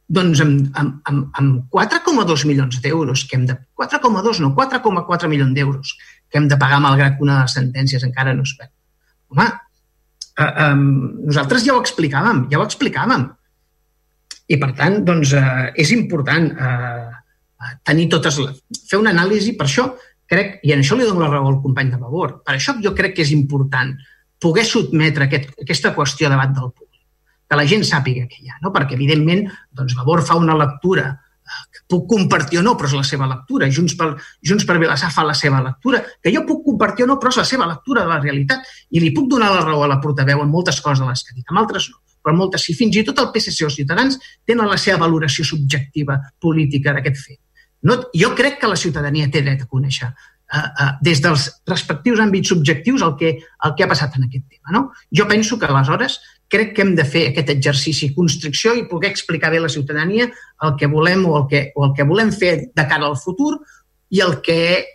doncs 0.07 0.41
amb, 0.43 0.67
amb, 0.77 0.99
amb, 1.09 1.29
amb 1.39 1.73
4,2 1.73 2.45
milions 2.45 2.77
d'euros, 2.81 3.25
que 3.25 3.39
hem 3.39 3.47
de... 3.49 3.57
4,2 3.77 4.41
no, 4.43 4.53
4,4 4.57 5.29
milions 5.31 5.55
d'euros 5.55 5.95
que 6.29 6.37
hem 6.37 6.47
de 6.51 6.57
pagar 6.61 6.81
malgrat 6.83 7.17
que 7.17 7.25
una 7.25 7.39
de 7.39 7.47
les 7.47 7.55
sentències 7.57 8.03
encara 8.05 8.33
no 8.35 8.45
es 8.45 8.53
veu. 8.59 8.69
Home, 9.33 9.45
eh, 10.37 10.45
eh, 10.45 10.71
nosaltres 10.75 11.65
ja 11.65 11.75
ho 11.75 11.81
explicàvem, 11.81 12.45
ja 12.51 12.61
ho 12.61 12.65
explicàvem. 12.65 13.27
I, 14.45 14.57
per 14.61 14.73
tant, 14.77 14.99
doncs, 15.07 15.33
eh, 15.33 15.69
és 15.81 15.93
important 15.95 16.51
eh, 16.53 17.71
tenir 17.87 18.09
totes... 18.13 18.41
Les... 18.43 18.59
Fer 18.89 18.99
una 19.01 19.13
anàlisi, 19.15 19.55
per 19.57 19.65
això 19.69 19.89
crec, 20.29 20.59
i 20.65 20.73
en 20.73 20.83
això 20.83 20.97
li 20.97 21.07
dono 21.07 21.23
la 21.23 21.31
raó 21.31 21.49
al 21.49 21.61
company 21.63 21.93
de 21.93 22.01
favor, 22.01 22.39
per 22.45 22.57
això 22.57 22.75
jo 22.81 22.93
crec 22.97 23.15
que 23.17 23.25
és 23.25 23.33
important 23.33 23.93
poder 24.41 24.65
sotmetre 24.67 25.25
aquest, 25.25 25.53
aquesta 25.61 25.93
qüestió 25.95 26.27
a 26.27 26.33
debat 26.35 26.51
del 26.53 26.71
públic, 26.71 26.84
que 27.55 27.61
la 27.61 27.67
gent 27.69 27.85
sàpiga 27.87 28.27
què 28.27 28.41
hi 28.41 28.51
ha, 28.51 28.59
no? 28.61 28.73
perquè 28.75 28.97
evidentment 28.99 29.45
doncs, 29.71 29.95
Vavor 29.95 30.23
fa 30.27 30.35
una 30.35 30.57
lectura 30.59 31.07
eh, 31.09 31.61
que 31.71 31.85
puc 31.95 32.07
compartir 32.11 32.59
o 32.59 32.65
no, 32.65 32.75
però 32.75 32.91
és 32.91 32.97
la 32.99 33.05
seva 33.07 33.29
lectura. 33.31 33.69
Junts 33.71 33.95
per, 33.95 34.11
Junts 34.43 34.67
per 34.67 34.77
Vilassar 34.81 35.11
fa 35.15 35.23
la 35.23 35.35
seva 35.37 35.61
lectura, 35.63 36.03
que 36.21 36.33
jo 36.35 36.43
puc 36.47 36.65
compartir 36.67 37.07
o 37.07 37.11
no, 37.13 37.19
però 37.21 37.31
és 37.31 37.39
la 37.39 37.47
seva 37.47 37.69
lectura 37.69 38.03
de 38.03 38.11
la 38.11 38.19
realitat. 38.19 38.65
I 38.91 39.03
li 39.03 39.13
puc 39.15 39.29
donar 39.31 39.53
la 39.53 39.63
raó 39.63 39.85
a 39.85 39.91
la 39.93 40.01
portaveu 40.03 40.43
en 40.43 40.51
moltes 40.51 40.81
coses 40.83 41.03
de 41.03 41.07
les 41.07 41.23
que 41.23 41.33
ha 41.33 41.39
dit, 41.39 41.47
en 41.49 41.63
altres 41.63 41.89
no 41.93 42.01
però 42.25 42.33
moltes 42.33 42.63
sí. 42.65 42.73
Fins 42.73 42.97
i 42.97 43.03
tot 43.05 43.19
el 43.21 43.29
PSC 43.29 43.67
o 43.67 43.69
Ciutadans 43.69 44.17
tenen 44.49 44.65
la 44.65 44.79
seva 44.81 45.03
valoració 45.05 45.45
subjectiva 45.45 46.17
política 46.41 46.95
d'aquest 46.95 47.19
fet. 47.21 47.41
No, 47.85 47.99
jo 48.17 48.31
crec 48.33 48.57
que 48.57 48.69
la 48.71 48.79
ciutadania 48.81 49.29
té 49.29 49.43
dret 49.45 49.61
a 49.61 49.67
conèixer 49.69 50.07
eh, 50.09 50.57
eh, 50.57 50.87
des 51.05 51.21
dels 51.21 51.45
respectius 51.69 52.21
àmbits 52.23 52.49
subjectius 52.49 53.03
el 53.05 53.13
que, 53.19 53.35
el 53.37 53.75
que 53.77 53.85
ha 53.85 53.91
passat 53.91 54.17
en 54.17 54.25
aquest 54.25 54.47
tema. 54.47 54.73
No? 54.73 54.87
Jo 55.13 55.27
penso 55.29 55.59
que 55.61 55.69
aleshores 55.69 56.17
crec 56.51 56.73
que 56.75 56.83
hem 56.83 56.93
de 56.97 57.05
fer 57.07 57.27
aquest 57.29 57.49
exercici 57.55 58.11
constricció 58.15 58.75
i 58.77 58.85
poder 58.89 59.09
explicar 59.11 59.51
bé 59.51 59.61
a 59.61 59.65
la 59.65 59.71
ciutadania 59.71 60.27
el 60.29 60.75
que 60.79 60.89
volem 60.91 61.25
o 61.25 61.37
el 61.39 61.47
que, 61.49 61.63
o 61.75 61.87
el 61.87 61.95
que 61.97 62.05
volem 62.07 62.31
fer 62.31 62.55
de 62.75 62.87
cara 62.87 63.09
al 63.09 63.17
futur 63.17 63.57
i 64.13 64.21
el 64.21 64.39
que 64.45 64.85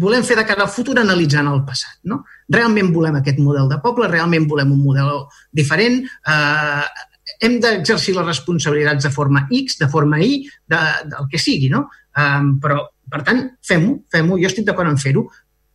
volem 0.00 0.22
fer 0.24 0.36
de 0.38 0.46
cara 0.46 0.64
al 0.64 0.72
futur 0.72 0.96
analitzant 1.00 1.50
el 1.50 1.64
passat. 1.66 1.98
No? 2.06 2.22
Realment 2.48 2.92
volem 2.94 3.18
aquest 3.18 3.40
model 3.42 3.68
de 3.68 3.80
poble, 3.82 4.08
realment 4.08 4.46
volem 4.48 4.70
un 4.72 4.82
model 4.84 5.24
diferent, 5.56 6.00
eh, 6.06 7.06
hem 7.40 7.58
d'exercir 7.62 8.14
les 8.16 8.26
responsabilitats 8.26 9.04
de 9.06 9.10
forma 9.14 9.46
X, 9.50 9.78
de 9.78 9.88
forma 9.88 10.20
Y, 10.22 10.46
de, 10.68 10.80
del 11.10 11.28
que 11.30 11.38
sigui, 11.38 11.68
no? 11.72 11.86
Um, 12.18 12.56
però 12.62 12.82
per 13.10 13.22
tant, 13.26 13.44
fem-ho, 13.66 14.00
fem-ho, 14.10 14.38
jo 14.38 14.48
estic 14.50 14.66
d'acord 14.66 14.90
en 14.90 14.98
fer-ho, 15.00 15.24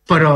però, 0.08 0.34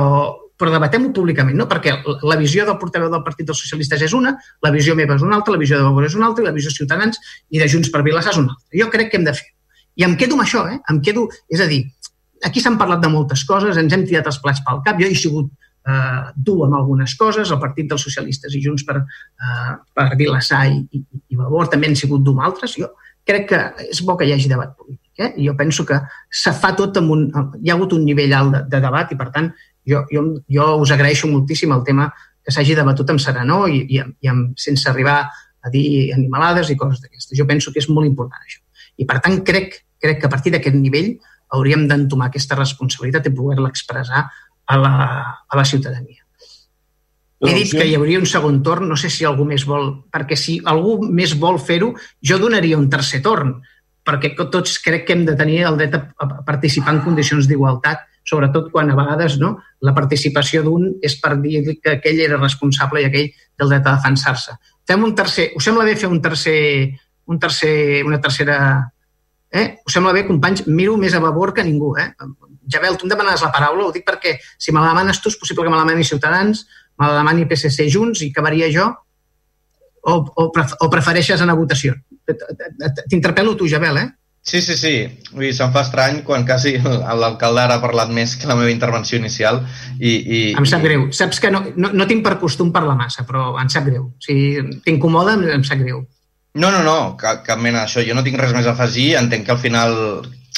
però 0.60 0.72
debatem-ho 0.74 1.10
públicament, 1.16 1.56
no? 1.56 1.66
perquè 1.70 1.94
la 2.28 2.36
visió 2.40 2.66
del 2.68 2.76
portaveu 2.80 3.08
del 3.12 3.24
Partit 3.24 3.48
dels 3.48 3.62
Socialistes 3.64 4.04
és 4.04 4.16
una, 4.16 4.34
la 4.64 4.72
visió 4.74 4.96
meva 4.98 5.16
és 5.16 5.24
una 5.24 5.38
altra, 5.38 5.54
la 5.56 5.62
visió 5.62 5.78
de 5.78 5.86
Vavor 5.86 6.04
és 6.06 6.16
una 6.18 6.28
altra 6.28 6.44
i 6.44 6.48
la 6.50 6.56
visió 6.56 6.72
Ciutadans 6.74 7.16
i 7.48 7.62
de 7.62 7.68
Junts 7.72 7.88
per 7.94 8.04
Vilassar 8.04 8.34
és 8.34 8.42
una 8.42 8.52
altra. 8.52 8.80
Jo 8.82 8.90
crec 8.92 9.10
que 9.10 9.18
hem 9.20 9.24
de 9.24 9.34
fer 9.38 9.48
I 10.00 10.04
em 10.06 10.14
quedo 10.20 10.36
amb 10.36 10.44
això, 10.44 10.66
eh? 10.70 10.78
Em 10.92 11.00
quedo... 11.04 11.26
És 11.50 11.60
a 11.60 11.66
dir, 11.68 11.80
aquí 12.46 12.60
s'han 12.62 12.78
parlat 12.80 13.02
de 13.02 13.10
moltes 13.12 13.42
coses, 13.48 13.76
ens 13.76 13.92
hem 13.92 14.04
tirat 14.06 14.28
els 14.30 14.38
plats 14.40 14.62
pel 14.64 14.84
cap, 14.86 15.00
jo 15.00 15.08
he 15.08 15.16
sigut 15.18 15.50
eh, 15.50 16.30
dur 16.36 16.64
amb 16.66 16.78
algunes 16.78 17.16
coses, 17.18 17.50
el 17.50 17.60
Partit 17.60 17.90
dels 17.90 18.04
Socialistes 18.06 18.54
i 18.54 18.62
Junts 18.64 18.86
per, 18.86 19.00
eh, 19.02 19.74
per 19.96 20.08
Vilassar 20.20 20.66
i, 20.70 20.80
i, 20.96 21.02
i 21.32 21.40
Vavor 21.40 21.68
també 21.72 21.90
han 21.90 21.98
sigut 21.98 22.24
dur 22.24 22.36
amb 22.38 22.46
altres. 22.48 22.76
Jo 22.80 22.92
crec 23.26 23.48
que 23.50 23.60
és 23.90 24.00
bo 24.06 24.16
que 24.18 24.26
hi 24.26 24.34
hagi 24.34 24.50
debat 24.50 24.72
polític. 24.76 25.10
Eh? 25.20 25.34
Jo 25.44 25.54
penso 25.56 25.84
que 25.86 25.98
se 26.32 26.52
fa 26.56 26.72
tot 26.76 26.96
amb 26.96 27.12
un... 27.12 27.26
Hi 27.60 27.70
ha 27.70 27.76
hagut 27.76 27.92
un 27.96 28.06
nivell 28.06 28.32
alt 28.36 28.54
de, 28.54 28.62
de 28.72 28.80
debat 28.86 29.12
i, 29.12 29.18
per 29.20 29.28
tant, 29.34 29.50
jo, 29.86 30.04
jo, 30.12 30.24
jo 30.48 30.66
us 30.80 30.92
agraeixo 30.94 31.28
moltíssim 31.30 31.72
el 31.72 31.84
tema 31.86 32.10
que 32.44 32.52
s'hagi 32.54 32.76
debatut 32.78 33.10
amb 33.12 33.22
serenor 33.22 33.68
i, 33.70 33.82
i, 33.84 34.00
i 34.00 34.30
amb, 34.30 34.54
sense 34.58 34.88
arribar 34.90 35.20
a 35.60 35.72
dir 35.72 36.12
animalades 36.16 36.70
i 36.72 36.78
coses 36.80 37.02
d'aquestes. 37.02 37.36
Jo 37.38 37.46
penso 37.48 37.72
que 37.72 37.82
és 37.82 37.88
molt 37.92 38.08
important 38.08 38.40
això. 38.40 38.62
I, 38.96 39.06
per 39.08 39.20
tant, 39.24 39.40
crec, 39.46 39.76
crec 40.00 40.20
que 40.20 40.28
a 40.28 40.32
partir 40.32 40.52
d'aquest 40.54 40.76
nivell 40.76 41.12
hauríem 41.56 41.86
d'entomar 41.90 42.30
aquesta 42.30 42.56
responsabilitat 42.58 43.28
i 43.28 43.34
poder-la 43.34 43.70
expressar 43.72 44.24
a 44.70 44.78
la, 44.78 44.94
a 45.48 45.58
la 45.58 45.64
ciutadania. 45.66 46.24
He 47.40 47.54
dit 47.56 47.70
que 47.72 47.86
hi 47.88 47.94
hauria 47.96 48.20
un 48.20 48.28
segon 48.28 48.58
torn, 48.62 48.84
no 48.88 48.98
sé 49.00 49.08
si 49.08 49.24
algú 49.24 49.46
més 49.48 49.64
vol, 49.64 49.86
perquè 50.12 50.36
si 50.36 50.58
algú 50.68 50.98
més 51.08 51.32
vol 51.40 51.56
fer-ho, 51.56 51.94
jo 52.20 52.36
donaria 52.40 52.76
un 52.76 52.90
tercer 52.92 53.22
torn, 53.24 53.54
perquè 54.04 54.34
tots 54.36 54.76
crec 54.84 55.06
que 55.08 55.16
hem 55.16 55.24
de 55.24 55.36
tenir 55.38 55.62
el 55.70 55.78
dret 55.80 55.96
a 55.96 56.28
participar 56.44 56.98
en 56.98 57.02
condicions 57.06 57.48
d'igualtat, 57.48 58.04
sobretot 58.30 58.70
quan 58.70 58.92
a 58.92 58.96
vegades 58.98 59.36
no, 59.42 59.56
la 59.86 59.94
participació 59.96 60.62
d'un 60.66 60.86
és 61.02 61.16
per 61.20 61.34
dir 61.42 61.64
que 61.82 61.96
aquell 61.96 62.22
era 62.22 62.38
responsable 62.38 63.02
i 63.02 63.08
aquell 63.08 63.30
del 63.58 63.72
dret 63.72 63.86
a 63.86 63.96
defensar-se. 63.96 64.54
Fem 64.86 65.04
un 65.06 65.14
tercer, 65.18 65.50
us 65.58 65.66
sembla 65.66 65.86
bé 65.88 65.96
fer 65.98 66.10
un 66.10 66.22
tercer, 66.22 66.60
un 67.26 67.42
tercer, 67.42 68.04
una 68.06 68.20
tercera... 68.22 68.60
Eh? 69.50 69.66
Us 69.86 69.96
sembla 69.96 70.14
bé, 70.14 70.22
companys? 70.28 70.62
Miro 70.70 70.94
més 70.98 71.14
a 71.14 71.20
favor 71.22 71.50
que 71.54 71.64
ningú. 71.66 71.96
Eh? 71.98 72.06
Javel, 72.70 72.96
tu 72.96 73.08
em 73.08 73.10
demanes 73.10 73.42
la 73.42 73.50
paraula, 73.50 73.88
ho 73.88 73.94
dic 73.94 74.06
perquè 74.06 74.36
si 74.54 74.70
me 74.70 74.78
la 74.78 74.92
demanes 74.92 75.18
tu 75.18 75.32
és 75.32 75.38
possible 75.40 75.66
que 75.66 75.72
me 75.72 75.78
la 75.78 75.82
demani 75.82 76.06
Ciutadans, 76.06 76.62
me 77.00 77.08
la 77.10 77.18
demani 77.18 77.48
PSC 77.50 77.88
Junts 77.90 78.22
i 78.22 78.30
acabaria 78.30 78.70
jo, 78.70 78.86
o, 80.06 80.14
o, 80.14 80.46
o 80.46 80.90
prefereixes 80.92 81.42
anar 81.42 81.58
a 81.58 81.60
votació? 81.60 81.96
T'interpel·lo 83.10 83.56
tu, 83.58 83.66
Jabel, 83.68 83.98
eh? 84.04 84.08
Sí, 84.42 84.62
sí, 84.64 84.76
sí. 84.76 84.94
Vull 85.34 85.44
dir, 85.44 85.52
se'm 85.54 85.72
fa 85.74 85.82
estrany 85.84 86.22
quan 86.26 86.46
quasi 86.48 86.74
l'alcalde 87.22 87.60
ara 87.62 87.76
ha 87.76 87.82
parlat 87.82 88.10
més 88.14 88.34
que 88.40 88.48
la 88.48 88.56
meva 88.58 88.72
intervenció 88.72 89.20
inicial 89.20 89.60
i... 89.98 90.14
i 90.16 90.40
em 90.56 90.66
sap 90.68 90.84
greu. 90.86 91.10
Saps 91.16 91.42
que 91.42 91.52
no, 91.52 91.62
no, 91.76 91.92
no 91.92 92.08
tinc 92.08 92.24
per 92.26 92.38
costum 92.40 92.72
parlar 92.72 92.96
massa, 92.98 93.26
però 93.28 93.52
em 93.60 93.68
sap 93.72 93.86
greu. 93.90 94.08
Si 94.24 94.34
t'incomoda, 94.86 95.36
em 95.54 95.66
sap 95.66 95.84
greu. 95.84 96.02
No, 96.58 96.72
no, 96.72 96.80
no, 96.82 97.14
cap, 97.20 97.44
cap 97.46 97.60
mena 97.62 97.84
d'això. 97.84 98.02
Jo 98.06 98.16
no 98.16 98.24
tinc 98.26 98.40
res 98.40 98.56
més 98.56 98.66
a 98.66 98.72
afegir. 98.74 99.12
Entenc 99.20 99.46
que 99.46 99.54
al 99.54 99.60
final 99.62 99.94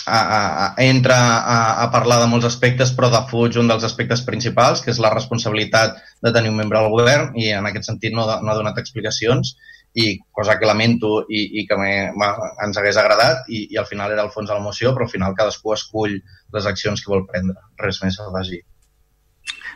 a, 0.06 0.20
a, 0.20 0.38
a, 0.64 0.68
entra 0.86 1.18
a, 1.18 1.58
a 1.82 1.90
parlar 1.92 2.22
de 2.22 2.30
molts 2.30 2.48
aspectes, 2.48 2.94
però 2.96 3.10
defuig 3.12 3.58
un 3.60 3.68
dels 3.68 3.84
aspectes 3.84 4.24
principals, 4.24 4.80
que 4.80 4.94
és 4.94 5.02
la 5.02 5.12
responsabilitat 5.12 5.98
de 6.22 6.32
tenir 6.32 6.54
un 6.54 6.58
membre 6.62 6.80
del 6.80 6.94
govern, 6.94 7.34
i 7.36 7.50
en 7.52 7.68
aquest 7.68 7.90
sentit 7.90 8.14
no, 8.16 8.24
no 8.24 8.54
ha 8.54 8.58
donat 8.58 8.80
explicacions 8.80 9.56
i 9.94 10.18
cosa 10.32 10.58
que 10.58 10.66
lamento 10.66 11.26
i, 11.28 11.42
i 11.60 11.66
que 11.68 11.76
ens 11.76 12.78
hagués 12.80 12.96
agradat 12.96 13.48
i, 13.52 13.66
i 13.74 13.80
al 13.80 13.88
final 13.88 14.12
era 14.12 14.24
el 14.24 14.30
fons 14.32 14.48
de 14.48 14.54
la 14.56 14.64
moció, 14.64 14.92
però 14.94 15.04
al 15.06 15.12
final 15.12 15.36
cadascú 15.36 15.74
escull 15.74 16.16
les 16.16 16.68
accions 16.68 17.02
que 17.02 17.12
vol 17.12 17.26
prendre. 17.28 17.58
Res 17.80 18.00
més 18.04 18.16
a 18.20 18.30
afegir. 18.30 18.62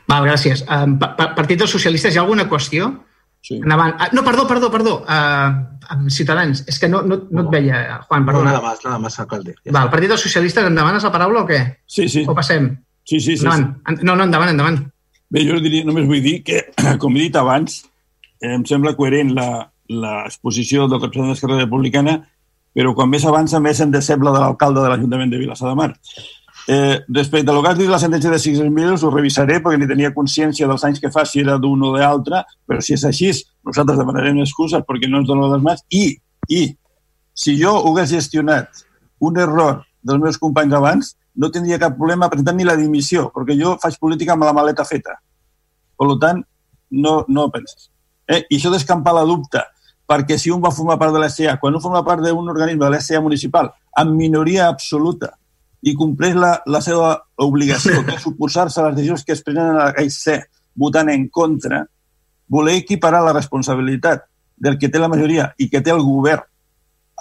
Val, 0.06 0.24
gràcies. 0.28 0.62
Um, 0.70 0.96
Partit 0.98 1.58
dels 1.60 1.72
Socialistes, 1.74 2.14
hi 2.14 2.20
ha 2.20 2.24
alguna 2.24 2.46
qüestió? 2.48 2.92
Sí. 3.46 3.58
Endavant. 3.60 3.94
Ah, 4.00 4.08
no, 4.14 4.24
perdó, 4.26 4.46
perdó, 4.48 4.70
perdó. 4.72 4.96
Uh, 5.04 6.08
Ciutadans, 6.10 6.64
és 6.66 6.80
que 6.82 6.88
no, 6.90 7.02
no, 7.06 7.20
no 7.30 7.44
et 7.44 7.52
veia, 7.52 8.00
Juan, 8.08 8.24
perdó. 8.26 8.42
No, 8.42 8.50
nada 8.50 8.62
más, 8.62 8.80
nada 8.84 8.98
más, 8.98 9.18
alcalde. 9.22 9.54
Ja 9.62 9.74
Val, 9.76 9.90
Partit 9.92 10.14
dels 10.14 10.24
Socialistes, 10.26 10.66
em 10.66 10.74
demanes 10.78 11.06
la 11.06 11.12
paraula 11.14 11.44
o 11.44 11.48
què? 11.48 11.60
Sí, 11.86 12.08
sí. 12.10 12.24
O 12.26 12.34
passem? 12.34 12.72
Sí, 13.04 13.20
sí, 13.20 13.36
sí. 13.36 13.44
Endavant. 13.44 13.68
sí. 13.86 14.02
No, 14.02 14.16
no, 14.16 14.26
endavant, 14.26 14.50
endavant. 14.54 14.80
Bé, 15.30 15.44
jo 15.46 15.58
diria, 15.62 15.86
només 15.86 16.06
vull 16.08 16.22
dir 16.22 16.40
que, 16.46 16.64
com 17.02 17.14
he 17.18 17.26
dit 17.26 17.38
abans, 17.38 17.82
em 18.42 18.66
sembla 18.66 18.96
coherent 18.98 19.34
l'exposició 19.88 20.86
del 20.86 21.00
representant 21.00 21.34
d'Esquerra 21.34 21.60
Republicana, 21.60 22.18
però 22.76 22.92
quan 22.94 23.08
més 23.08 23.24
avança 23.24 23.60
més 23.62 23.80
em 23.80 23.92
decebla 23.92 24.32
de 24.34 24.42
l'alcalde 24.42 24.82
de 24.82 24.90
l'Ajuntament 24.92 25.32
de 25.32 25.40
Vilassar 25.40 25.70
de 25.70 25.76
Mar. 25.78 25.92
Eh, 26.68 26.98
respecte 27.08 27.52
al 27.52 27.62
que 27.62 27.70
has 27.70 27.78
dit 27.78 27.88
la 27.88 28.00
sentència 28.02 28.30
de 28.32 28.40
600.000 28.42 28.88
euros, 28.88 29.04
ho 29.06 29.10
revisaré 29.14 29.60
perquè 29.62 29.78
ni 29.78 29.86
tenia 29.86 30.10
consciència 30.14 30.66
dels 30.66 30.82
anys 30.84 30.98
que 31.00 31.12
fa 31.14 31.22
si 31.24 31.40
era 31.44 31.60
d'un 31.62 31.84
o 31.86 31.92
de 31.94 32.02
l'altre, 32.02 32.42
però 32.66 32.82
si 32.82 32.96
és 32.96 33.04
així, 33.06 33.30
nosaltres 33.64 34.00
demanarem 34.00 34.40
excuses 34.42 34.82
perquè 34.88 35.08
no 35.08 35.22
ens 35.22 35.30
donen 35.30 35.52
les 35.52 35.62
mans 35.62 35.84
i, 35.94 36.08
i 36.50 36.64
si 37.36 37.54
jo 37.60 37.76
hagués 37.86 38.10
gestionat 38.10 38.82
un 39.22 39.38
error 39.38 39.84
dels 40.02 40.22
meus 40.22 40.40
companys 40.42 40.74
abans, 40.74 41.14
no 41.36 41.52
tindria 41.54 41.78
cap 41.78 41.94
problema 41.94 42.30
presentar 42.32 42.56
ni 42.56 42.66
la 42.66 42.76
dimissió, 42.76 43.28
perquè 43.34 43.54
jo 43.58 43.76
faig 43.82 44.00
política 44.02 44.34
amb 44.34 44.46
la 44.48 44.54
maleta 44.56 44.84
feta. 44.88 45.18
Per 45.96 46.08
tant, 46.20 46.42
no, 46.90 47.14
no 47.28 47.46
penses. 47.52 47.90
Eh? 48.26 48.42
I 48.50 48.58
això 48.58 48.72
d'escampar 48.72 49.14
la 49.14 49.26
dubte, 49.28 49.62
perquè 50.06 50.38
si 50.38 50.52
un 50.54 50.62
va 50.62 50.74
formar 50.74 50.98
part 51.00 51.14
de 51.14 51.22
l'SA, 51.22 51.56
quan 51.62 51.74
un 51.74 51.82
forma 51.82 52.04
part 52.06 52.22
d'un 52.22 52.52
organisme 52.52 52.84
de 52.84 52.92
l'SA 52.94 53.20
municipal, 53.20 53.72
amb 53.98 54.14
minoria 54.14 54.68
absoluta, 54.70 55.32
i 55.82 55.94
compleix 55.94 56.34
la, 56.38 56.52
la 56.66 56.80
seva 56.82 57.12
obligació, 57.42 58.02
que 58.06 58.16
és 58.16 58.24
suposar-se 58.26 58.80
a 58.80 58.88
les 58.88 58.96
decisions 59.00 59.24
que 59.26 59.34
es 59.36 59.42
prenen 59.46 59.78
a 59.82 59.90
C, 60.10 60.40
votant 60.76 61.10
en 61.12 61.28
contra, 61.28 61.84
voler 62.48 62.76
equiparar 62.80 63.24
la 63.24 63.34
responsabilitat 63.34 64.26
del 64.56 64.78
que 64.78 64.88
té 64.88 65.02
la 65.02 65.10
majoria 65.12 65.50
i 65.58 65.68
que 65.68 65.82
té 65.84 65.92
el 65.92 66.04
govern 66.04 66.46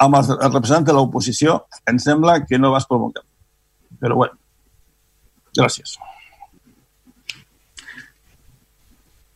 amb 0.01 0.19
els, 0.19 0.29
els 0.29 0.51
representants 0.53 0.89
de 0.89 0.95
l'oposició, 0.95 1.59
em 1.89 1.99
sembla 2.01 2.41
que 2.45 2.59
no 2.59 2.73
vas 2.73 2.87
pel 2.87 2.99
bon 3.01 3.13
camp. 3.15 3.27
Però 4.01 4.17
bueno, 4.19 4.35
gràcies. 5.55 5.95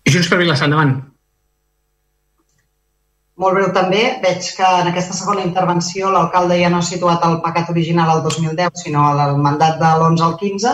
Junts 0.10 0.28
per 0.28 0.40
Vilassar, 0.42 0.68
endavant. 0.68 0.98
Molt 3.40 3.56
breu 3.56 3.70
també, 3.76 4.02
veig 4.24 4.48
que 4.58 4.70
en 4.82 4.90
aquesta 4.90 5.16
segona 5.16 5.46
intervenció 5.46 6.10
l'alcalde 6.12 6.58
ja 6.60 6.70
no 6.72 6.82
ha 6.82 6.88
situat 6.88 7.24
el 7.24 7.38
pecat 7.46 7.70
original 7.72 8.12
al 8.12 8.24
2010, 8.26 8.82
sinó 8.84 9.06
al 9.14 9.38
mandat 9.46 9.78
de 9.80 9.92
l'11 9.96 10.26
al 10.26 10.36
15, 10.42 10.74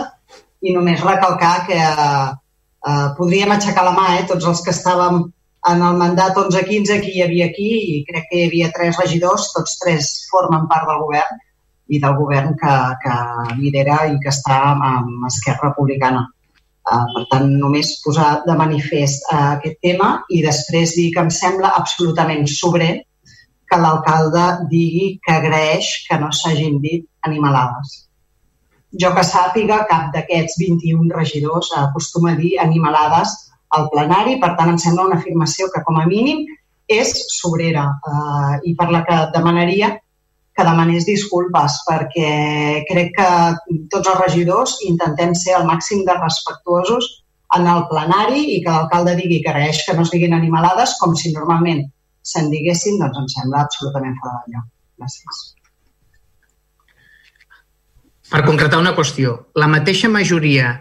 i 0.66 0.74
només 0.74 1.04
recalcar 1.06 1.54
que 1.68 1.78
eh, 1.78 3.06
podríem 3.18 3.54
aixecar 3.54 3.86
la 3.86 3.94
mà, 3.94 4.08
eh, 4.16 4.26
tots 4.32 4.50
els 4.50 4.64
que 4.66 4.74
estàvem 4.74 5.22
en 5.70 5.86
el 5.88 6.00
mandat 6.00 6.38
11-15 6.42 6.98
que 7.04 7.12
hi 7.14 7.22
havia 7.22 7.46
aquí, 7.52 7.70
i 7.94 8.04
crec 8.08 8.26
que 8.32 8.40
hi 8.40 8.48
havia 8.48 8.72
tres 8.74 8.98
regidors, 9.02 9.52
tots 9.54 9.78
tres 9.82 10.10
formen 10.32 10.66
part 10.72 10.90
del 10.90 11.02
govern, 11.04 11.42
i 11.86 12.00
del 12.02 12.18
govern 12.18 12.56
que, 12.58 12.76
que 13.02 13.16
lidera 13.60 14.00
i 14.10 14.18
que 14.22 14.32
està 14.34 14.58
amb 14.72 15.30
Esquerra 15.30 15.70
Republicana. 15.70 16.26
Uh, 16.86 17.02
per 17.14 17.24
tant, 17.32 17.48
només 17.58 17.96
posar 18.04 18.44
de 18.46 18.54
manifest 18.54 19.24
uh, 19.32 19.56
aquest 19.56 19.80
tema 19.82 20.10
i 20.30 20.38
després 20.44 20.92
dir 20.94 21.08
que 21.14 21.24
em 21.24 21.30
sembla 21.34 21.72
absolutament 21.74 22.46
sobrer 22.46 22.92
que 23.66 23.78
l'alcalde 23.82 24.44
digui 24.70 25.08
que 25.24 25.34
agraeix 25.34 25.88
que 26.06 26.18
no 26.22 26.30
s'hagin 26.30 26.78
dit 26.84 27.02
animalades. 27.26 27.96
Jo 29.02 29.10
que 29.16 29.24
sàpiga, 29.26 29.80
cap 29.90 30.12
d'aquests 30.14 30.60
21 30.62 31.10
regidors 31.16 31.72
acostuma 31.80 32.32
a 32.32 32.38
dir 32.38 32.54
animalades 32.62 33.34
al 33.74 33.90
plenari, 33.90 34.38
per 34.38 34.54
tant, 34.54 34.70
em 34.70 34.78
sembla 34.78 35.08
una 35.10 35.18
afirmació 35.18 35.66
que, 35.74 35.82
com 35.82 35.98
a 35.98 36.06
mínim, 36.06 36.46
és 36.86 37.10
sobrera 37.34 37.88
uh, 38.06 38.54
i 38.62 38.76
per 38.78 38.92
la 38.94 39.02
que 39.08 39.18
demanaria 39.34 39.96
que 40.56 40.64
demanés 40.64 41.04
disculpes 41.04 41.80
perquè 41.86 42.30
crec 42.88 43.12
que 43.18 43.30
tots 43.92 44.08
els 44.08 44.20
regidors 44.22 44.76
intentem 44.88 45.34
ser 45.36 45.56
al 45.56 45.66
màxim 45.68 46.04
de 46.06 46.14
respectuosos 46.16 47.10
en 47.56 47.68
el 47.70 47.84
plenari 47.90 48.40
i 48.54 48.62
que 48.64 48.72
l'alcalde 48.72 49.18
digui 49.20 49.42
que 49.42 49.52
agraeix 49.52 49.82
que 49.86 49.94
no 49.96 50.06
es 50.06 50.14
diguin 50.14 50.34
animalades 50.34 50.96
com 51.00 51.14
si 51.14 51.34
normalment 51.34 51.84
se'n 52.26 52.48
diguessin, 52.50 52.96
doncs 53.02 53.20
em 53.20 53.28
sembla 53.34 53.62
absolutament 53.66 54.16
fora 54.22 54.40
d'allò. 54.40 54.64
Gràcies. 54.96 55.44
Per 58.26 58.42
concretar 58.42 58.80
una 58.82 58.96
qüestió, 58.96 59.36
la 59.54 59.68
mateixa 59.70 60.08
majoria 60.10 60.72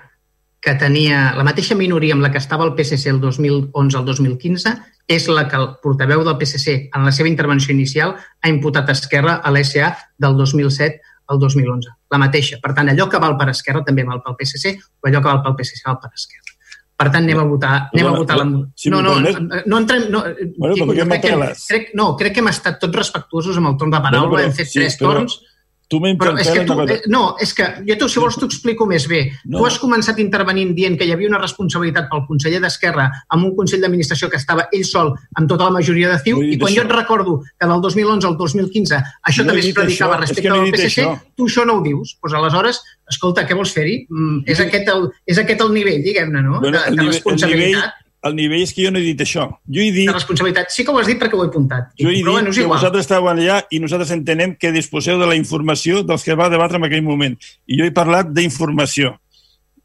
que 0.65 0.73
tenia, 0.81 1.35
la 1.37 1.45
mateixa 1.45 1.75
minoria 1.77 2.15
amb 2.15 2.25
la 2.25 2.31
que 2.33 2.41
estava 2.41 2.65
el 2.65 2.73
PSC 2.73 3.11
el 3.11 3.19
2011 3.21 3.99
al 3.99 4.05
2015 4.07 4.71
és 5.13 5.27
la 5.29 5.43
que 5.45 5.59
el 5.61 5.67
portaveu 5.83 6.23
del 6.25 6.39
PSC 6.39 6.89
en 6.89 7.05
la 7.05 7.13
seva 7.13 7.29
intervenció 7.29 7.69
inicial 7.75 8.15
ha 8.17 8.49
imputat 8.49 8.89
a 8.89 8.95
Esquerra 8.97 9.35
a 9.45 9.51
l'SA 9.53 9.91
del 10.17 10.33
2007 10.39 11.13
al 11.29 11.39
2011. 11.39 11.93
La 12.09 12.21
mateixa. 12.21 12.57
Per 12.63 12.73
tant, 12.73 12.89
allò 12.89 13.05
que 13.09 13.21
val 13.21 13.37
per 13.37 13.51
Esquerra 13.53 13.85
també 13.85 14.07
val 14.09 14.23
pel 14.25 14.39
PSC, 14.41 14.73
o 14.73 15.09
allò 15.09 15.21
que 15.21 15.29
val 15.29 15.43
pel 15.45 15.57
PSC 15.61 15.85
val 15.85 16.01
per 16.01 16.09
Esquerra. 16.17 16.57
Per 16.95 17.11
tant, 17.11 17.25
anem 17.27 17.43
a 17.43 17.45
votar... 17.45 17.73
Anem 17.93 18.09
a 18.09 18.17
votar 18.17 18.41
la... 18.41 18.45
Si 18.73 18.89
no, 18.89 19.03
no, 19.05 19.15
no 19.21 19.81
entrem... 19.83 20.07
No, 20.09 20.23
bueno, 20.57 20.93
crec, 21.05 21.27
que, 21.27 21.35
crec, 21.67 21.91
no, 21.93 22.13
crec 22.17 22.37
que 22.37 22.41
hem 22.41 22.49
estat 22.49 22.81
tots 22.81 23.03
respectuosos 23.03 23.61
amb 23.61 23.73
el 23.73 23.77
torn 23.77 23.93
de 23.93 24.01
paraula, 24.01 24.39
bueno, 24.39 24.49
hem 24.49 24.55
fet 24.55 24.71
sí, 24.71 24.79
tres 24.79 24.97
però, 24.97 25.19
torns 25.19 25.43
Tu 25.85 25.99
Però 26.01 26.31
és 26.41 26.47
que 26.49 26.63
tu, 26.65 26.75
eh, 26.81 27.01
no, 27.13 27.35
és 27.41 27.51
que 27.53 27.65
jo, 27.85 27.95
tu, 27.99 28.07
si 28.09 28.21
vols, 28.21 28.37
t'ho 28.39 28.47
explico 28.49 28.87
més 28.89 29.05
bé. 29.07 29.19
No. 29.45 29.59
Tu 29.59 29.65
has 29.67 29.77
començat 29.77 30.17
intervenint 30.21 30.73
dient 30.73 30.95
que 30.97 31.05
hi 31.05 31.11
havia 31.13 31.29
una 31.29 31.41
responsabilitat 31.41 32.07
pel 32.09 32.23
conseller 32.25 32.61
d'Esquerra 32.63 33.05
amb 33.29 33.45
un 33.45 33.53
Consell 33.57 33.83
d'Administració 33.83 34.31
que 34.31 34.39
estava 34.41 34.65
ell 34.73 34.85
sol 34.89 35.13
amb 35.37 35.49
tota 35.51 35.67
la 35.69 35.75
majoria 35.77 36.09
de 36.09 36.17
CiU, 36.23 36.41
i 36.41 36.57
quan 36.57 36.71
això. 36.71 36.81
jo 36.81 36.87
et 36.87 36.95
recordo 36.95 37.35
que 37.45 37.69
del 37.69 37.83
2011 37.83 38.31
al 38.31 38.37
2015 38.39 39.01
això 39.29 39.45
no 39.45 39.53
també 39.53 39.61
es 39.61 39.77
predicava 39.77 40.17
això. 40.17 40.21
respecte 40.25 40.55
al 40.55 40.71
PSC, 40.71 40.87
això. 40.89 41.11
tu 41.37 41.49
això 41.51 41.67
no 41.69 41.77
ho 41.77 41.83
dius. 41.85 42.15
Doncs 42.17 42.39
aleshores, 42.41 42.81
escolta, 43.11 43.45
què 43.45 43.57
vols 43.57 43.75
fer-hi? 43.75 43.99
Mm, 44.09 44.41
és, 44.49 44.63
aquest 44.65 44.89
el, 44.95 45.05
és 45.29 45.43
aquest 45.43 45.61
el 45.61 45.71
nivell, 45.75 46.01
diguem-ne, 46.01 46.41
no? 46.41 46.63
Bueno, 46.65 46.81
de, 46.81 46.97
de 46.97 47.07
responsabilitat. 47.11 47.53
El 47.53 47.69
nivell, 47.69 48.04
el 48.25 48.35
nivell 48.37 48.63
és 48.65 48.73
que 48.73 48.85
jo 48.85 48.91
no 48.93 48.99
he 48.99 49.05
dit 49.05 49.21
això. 49.21 49.45
Jo 49.69 49.83
he 49.83 49.91
dit... 49.93 50.09
La 50.09 50.15
responsabilitat. 50.17 50.71
Sí 50.73 50.85
que 50.85 50.93
ho 50.93 50.97
has 50.97 51.09
dit 51.09 51.19
perquè 51.21 51.37
ho 51.37 51.43
he 51.43 51.49
apuntat. 51.51 51.91
Jo 51.99 52.09
he 52.09 52.17
dit 52.17 52.25
bueno, 52.25 52.53
que 52.55 52.65
vosaltres 52.69 53.05
estàveu 53.05 53.29
allà 53.29 53.59
i 53.69 53.79
nosaltres 53.83 54.13
entenem 54.15 54.55
que 54.57 54.73
disposeu 54.73 55.19
de 55.21 55.29
la 55.29 55.37
informació 55.37 56.01
dels 56.07 56.25
que 56.25 56.37
va 56.37 56.49
debatre 56.49 56.81
en 56.81 56.87
aquell 56.89 57.05
moment. 57.05 57.37
I 57.69 57.79
jo 57.79 57.85
he 57.85 57.93
parlat 57.93 58.33
d'informació. 58.33 59.13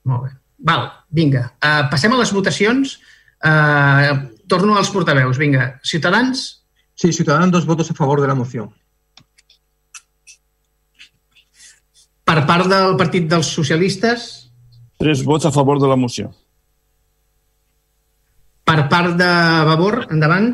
Molt 0.09 0.27
bé. 0.27 0.35
Val, 0.71 0.89
vinga. 1.13 1.47
Uh, 1.61 1.85
passem 1.93 2.13
a 2.13 2.21
les 2.21 2.33
votacions. 2.37 2.97
Uh, 3.45 4.17
torno 4.49 4.77
als 4.77 4.93
portaveus. 4.93 5.41
Vinga. 5.41 5.75
Ciutadans? 5.85 6.65
Sí, 6.95 7.13
Ciutadans, 7.13 7.53
dos 7.53 7.69
votos 7.69 7.91
a 7.91 7.97
favor 7.97 8.21
de 8.21 8.29
la 8.29 8.37
moció. 8.37 8.71
Per 12.25 12.45
part 12.47 12.69
del 12.71 12.95
Partit 12.97 13.25
dels 13.29 13.49
Socialistes? 13.53 14.29
Tres 15.01 15.25
vots 15.27 15.49
a 15.49 15.53
favor 15.53 15.81
de 15.81 15.89
la 15.91 15.97
moció. 15.97 16.31
Per 18.71 18.85
part 18.87 19.17
de 19.19 19.29
Vavor, 19.67 20.05
endavant. 20.15 20.53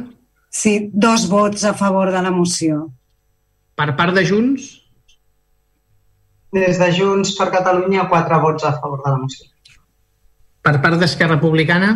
Sí, 0.48 0.88
dos 0.94 1.26
vots 1.28 1.66
a 1.68 1.74
favor 1.76 2.08
de 2.14 2.22
la 2.24 2.30
moció. 2.32 2.86
Per 3.76 3.90
part 3.98 4.16
de 4.16 4.22
Junts? 4.24 4.70
Des 6.56 6.80
de 6.80 6.88
Junts 6.96 7.34
per 7.36 7.50
Catalunya, 7.52 8.06
quatre 8.08 8.40
vots 8.40 8.64
a 8.64 8.72
favor 8.80 9.04
de 9.04 9.12
la 9.12 9.20
moció. 9.20 9.50
Per 10.64 10.74
part 10.80 10.96
d'Esquerra 10.96 11.36
Republicana? 11.36 11.92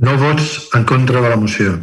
No 0.00 0.16
vots 0.16 0.70
en 0.78 0.88
contra 0.88 1.20
de 1.20 1.28
la 1.28 1.36
moció. 1.36 1.76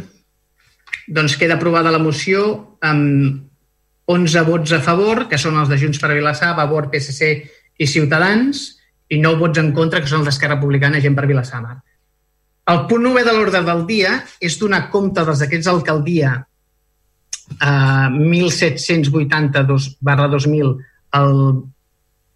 Doncs 1.06 1.38
queda 1.38 1.54
aprovada 1.54 1.94
la 1.94 2.02
moció 2.02 2.46
amb 2.82 4.10
11 4.10 4.42
vots 4.50 4.74
a 4.74 4.82
favor, 4.82 5.28
que 5.30 5.38
són 5.38 5.60
els 5.60 5.70
de 5.70 5.78
Junts 5.78 6.02
per 6.02 6.16
Vilassar, 6.16 6.56
Vavor, 6.58 6.90
PSC 6.90 7.36
i 7.78 7.86
Ciutadans, 7.86 8.72
i 9.06 9.22
9 9.22 9.38
vots 9.38 9.62
en 9.62 9.70
contra, 9.76 10.02
que 10.02 10.10
són 10.10 10.24
els 10.24 10.32
d'Esquerra 10.32 10.58
Republicana, 10.58 10.98
gent 10.98 11.14
per 11.14 11.30
Vilassar 11.30 11.62
Mar. 11.62 11.84
El 12.66 12.82
punt 12.90 13.02
9 13.06 13.22
de 13.26 13.32
l'ordre 13.34 13.62
del 13.66 13.84
dia 13.86 14.16
és 14.42 14.58
donar 14.58 14.88
compte 14.90 15.22
dels 15.24 15.42
decrets 15.44 15.68
d'alcaldia 15.68 16.32
eh, 17.62 18.08
1782 18.10 19.96
barra 20.02 20.26
2000 20.32 20.74
al 21.14 21.32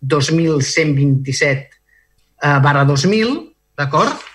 2127 0.00 1.80
eh, 2.42 2.58
barra 2.62 2.84
2000, 2.88 3.34
d'acord? 3.76 4.28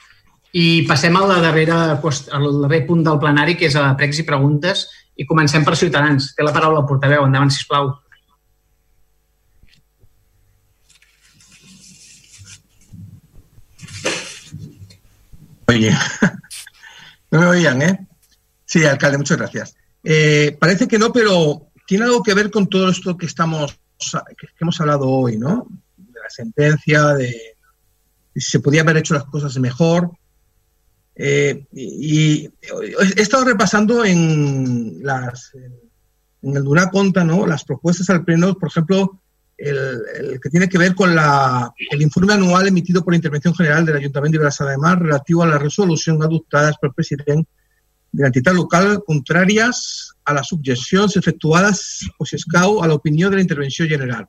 I 0.56 0.86
passem 0.88 1.16
a 1.18 1.26
la 1.28 1.40
darrera, 1.44 2.00
al 2.00 2.62
darrer 2.62 2.86
punt 2.88 3.04
del 3.04 3.20
plenari, 3.20 3.58
que 3.60 3.68
és 3.68 3.76
a 3.76 3.90
pregs 4.00 4.22
i 4.22 4.28
preguntes, 4.28 4.86
i 5.20 5.26
comencem 5.28 5.66
per 5.68 5.76
Ciutadans. 5.76 6.32
Té 6.36 6.44
la 6.46 6.54
paraula 6.56 6.80
el 6.84 6.88
portaveu. 6.88 7.26
Endavant, 7.28 7.52
sisplau. 7.52 7.92
Oye, 15.76 15.92
no 17.32 17.42
me 17.42 17.48
oían, 17.48 17.82
¿eh? 17.82 18.08
Sí, 18.64 18.86
alcalde, 18.86 19.18
muchas 19.18 19.38
gracias. 19.38 19.76
Eh, 20.04 20.56
parece 20.58 20.88
que 20.88 20.98
no, 20.98 21.12
pero 21.12 21.68
tiene 21.86 22.06
algo 22.06 22.24
que 22.24 22.34
ver 22.34 22.50
con 22.50 22.68
todo 22.68 22.90
esto 22.90 23.18
que 23.18 23.26
estamos 23.26 23.78
que 24.38 24.48
hemos 24.62 24.80
hablado 24.80 25.10
hoy, 25.10 25.38
¿no? 25.38 25.68
De 25.98 26.20
la 26.22 26.30
sentencia, 26.30 27.08
de, 27.14 27.58
si 28.34 28.52
se 28.52 28.60
podía 28.62 28.82
haber 28.82 28.98
hecho 28.98 29.14
las 29.14 29.26
cosas 29.26 29.58
mejor. 29.58 30.12
Eh, 31.16 31.66
y, 31.74 32.46
he 32.46 33.22
estado 33.22 33.44
repasando 33.44 34.06
en 34.06 35.00
las 35.02 35.52
en 36.42 36.56
el 36.56 36.64
Duna 36.64 36.90
Conta, 36.90 37.26
¿no? 37.26 37.46
Las 37.46 37.66
propuestas 37.66 38.10
al 38.10 38.24
pleno, 38.24 38.54
por 38.56 38.70
ejemplo, 38.70 39.22
el, 39.58 40.40
que 40.42 40.50
tiene 40.50 40.68
que 40.68 40.78
ver 40.78 40.96
con 40.96 41.16
la, 41.16 41.72
el 41.92 42.02
informe 42.02 42.34
anual 42.34 42.68
emitido 42.68 43.04
por 43.04 43.14
la 43.14 43.18
Intervención 43.18 43.56
General 43.56 43.86
del 43.86 43.98
Ayuntamiento 43.98 44.38
de 44.38 44.44
Vilassar 44.44 44.68
de 44.68 44.78
Mar 44.78 45.02
relativo 45.02 45.44
a 45.44 45.48
la 45.48 45.58
resolución 45.58 46.22
adoptadas 46.22 46.78
por 46.78 46.90
el 46.90 46.94
presidente 46.94 47.50
de 48.12 48.22
la 48.22 48.28
entidad 48.28 48.54
local 48.54 49.04
contrarias 49.06 50.14
a 50.24 50.34
las 50.34 50.48
subjeccions 50.48 51.16
efectuadas 51.18 52.08
o 52.18 52.26
si 52.26 52.36
escau 52.36 52.82
a 52.82 52.88
la 52.88 52.94
opinión 52.94 53.30
de 53.30 53.38
la 53.38 53.42
intervención 53.42 53.88
general. 53.88 54.28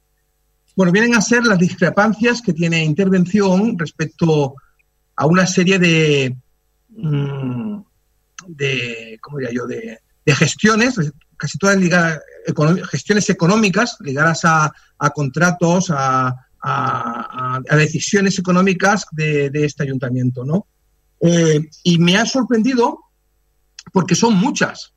Bueno, 0.75 0.93
vienen 0.93 1.15
a 1.15 1.23
ser 1.23 1.45
las 1.45 1.59
discrepancias 1.59 2.43
que 2.43 2.53
tiene 2.53 2.85
intervención 2.85 3.79
respecto 3.79 4.55
a 5.17 5.27
una 5.27 5.47
serie 5.47 5.79
de, 5.79 6.37
mm, 6.91 7.79
de 8.49 9.19
¿cómo 9.21 9.39
diría 9.39 9.55
yo?, 9.55 9.67
de, 9.67 10.01
de 10.27 10.35
gestiones, 10.35 10.97
casi 11.37 11.59
todas 11.59 11.77
ligadas, 11.77 12.21
gestiones 12.91 13.29
económicas 13.31 13.97
ligadas 14.01 14.45
a, 14.45 14.73
a 14.99 15.11
contratos, 15.11 15.91
a, 15.91 16.47
a, 16.63 17.61
decisiones 17.77 18.39
económicas 18.39 19.07
de, 19.13 19.51
de 19.51 19.65
este 19.65 19.85
ayuntamiento, 19.85 20.45
¿no? 20.45 20.67
Eh, 21.21 21.69
y 21.85 21.99
me 21.99 22.17
ha 22.17 22.27
sorprendido 22.27 23.01
porque 23.93 24.15
son 24.15 24.35
muchas. 24.35 24.93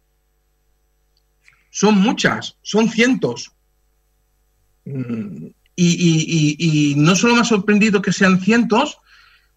Son 1.70 1.95
muchas, 1.95 2.57
son 2.61 2.90
cientos. 2.90 3.52
Mm, 4.86 5.45
y, 5.76 5.88
y, 5.88 6.56
y, 6.57 6.91
y, 6.91 6.95
no 6.95 7.16
solo 7.16 7.36
me 7.36 7.41
ha 7.41 7.45
sorprendido 7.45 8.02
que 8.02 8.11
sean 8.11 8.41
cientos, 8.41 8.98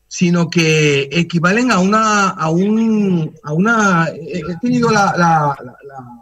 sino 0.06 0.50
que 0.50 1.08
equivalen 1.10 1.72
a 1.72 1.78
una... 1.78 2.28
A, 2.28 2.50
un, 2.50 3.34
a 3.42 3.52
una 3.52 4.08
he 4.08 4.42
tenido 4.60 4.90
la, 4.90 5.14
la, 5.16 5.56
la, 5.64 6.21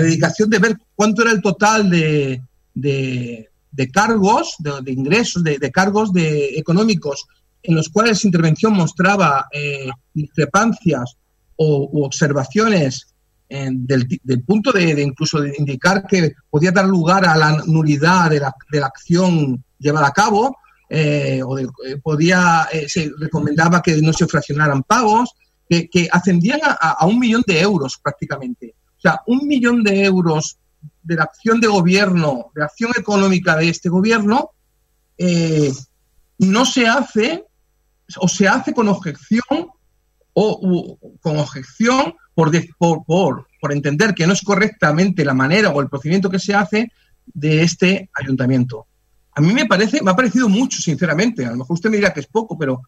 dedicación 0.00 0.50
de 0.50 0.58
ver 0.58 0.78
cuánto 0.94 1.22
era 1.22 1.32
el 1.32 1.42
total 1.42 1.90
de, 1.90 2.40
de, 2.74 3.90
cargos, 3.92 4.54
de, 4.58 4.92
ingresos, 4.92 5.42
de, 5.44 5.70
cargos 5.70 6.12
de, 6.12 6.58
económicos 6.58 7.26
en 7.62 7.76
los 7.76 7.88
cuales 7.88 8.24
la 8.24 8.28
intervención 8.28 8.72
mostraba 8.72 9.46
eh, 9.52 9.88
discrepancias 10.12 11.16
o 11.56 11.88
u 11.92 12.04
observaciones 12.04 13.14
eh, 13.48 13.68
del, 13.70 14.08
del, 14.22 14.42
punto 14.42 14.72
de, 14.72 14.94
de, 14.94 15.02
incluso 15.02 15.40
de 15.40 15.54
indicar 15.58 16.06
que 16.06 16.32
podía 16.50 16.72
dar 16.72 16.86
lugar 16.86 17.26
a 17.26 17.36
la 17.36 17.62
nulidad 17.66 18.30
de 18.30 18.40
la, 18.40 18.54
de 18.70 18.80
la 18.80 18.86
acción 18.86 19.62
llevada 19.78 20.08
a 20.08 20.12
cabo, 20.12 20.56
eh, 20.94 21.40
o 21.42 21.56
de, 21.56 21.64
eh, 21.86 21.96
podía, 22.02 22.68
eh, 22.70 22.86
se 22.86 23.10
recomendaba 23.18 23.80
que 23.80 23.96
no 24.02 24.12
se 24.12 24.26
fraccionaran 24.26 24.82
pagos, 24.82 25.32
que, 25.66 25.88
que 25.88 26.06
ascendían 26.12 26.60
a, 26.62 26.72
a, 26.72 27.06
un 27.06 27.18
millón 27.18 27.42
de 27.46 27.60
euros 27.60 27.98
prácticamente. 28.02 28.74
Sea, 29.02 29.20
un 29.26 29.46
millón 29.48 29.82
de 29.82 30.04
euros 30.04 30.58
de 31.02 31.16
la 31.16 31.24
acción 31.24 31.60
de 31.60 31.66
gobierno, 31.66 32.52
de 32.54 32.62
acción 32.62 32.92
económica 32.96 33.56
de 33.56 33.68
este 33.68 33.88
gobierno, 33.88 34.50
eh, 35.18 35.72
no 36.38 36.64
se 36.64 36.86
hace 36.86 37.44
o 38.16 38.28
se 38.28 38.46
hace 38.46 38.72
con 38.72 38.88
objeción 38.88 39.68
o 40.34 40.98
con 41.20 41.36
objeción 41.38 42.14
por, 42.34 42.50
por, 42.78 43.04
por, 43.04 43.46
por 43.60 43.72
entender 43.72 44.14
que 44.14 44.26
no 44.26 44.32
es 44.32 44.42
correctamente 44.42 45.24
la 45.24 45.34
manera 45.34 45.70
o 45.70 45.80
el 45.80 45.88
procedimiento 45.88 46.30
que 46.30 46.38
se 46.38 46.54
hace 46.54 46.90
de 47.26 47.62
este 47.62 48.10
ayuntamiento. 48.14 48.86
A 49.34 49.40
mí 49.40 49.52
me 49.52 49.66
parece, 49.66 50.02
me 50.02 50.10
ha 50.10 50.16
parecido 50.16 50.48
mucho, 50.48 50.80
sinceramente. 50.80 51.44
A 51.44 51.50
lo 51.50 51.58
mejor 51.58 51.74
usted 51.74 51.90
me 51.90 51.96
dirá 51.96 52.12
que 52.12 52.20
es 52.20 52.26
poco, 52.26 52.58
pero 52.58 52.82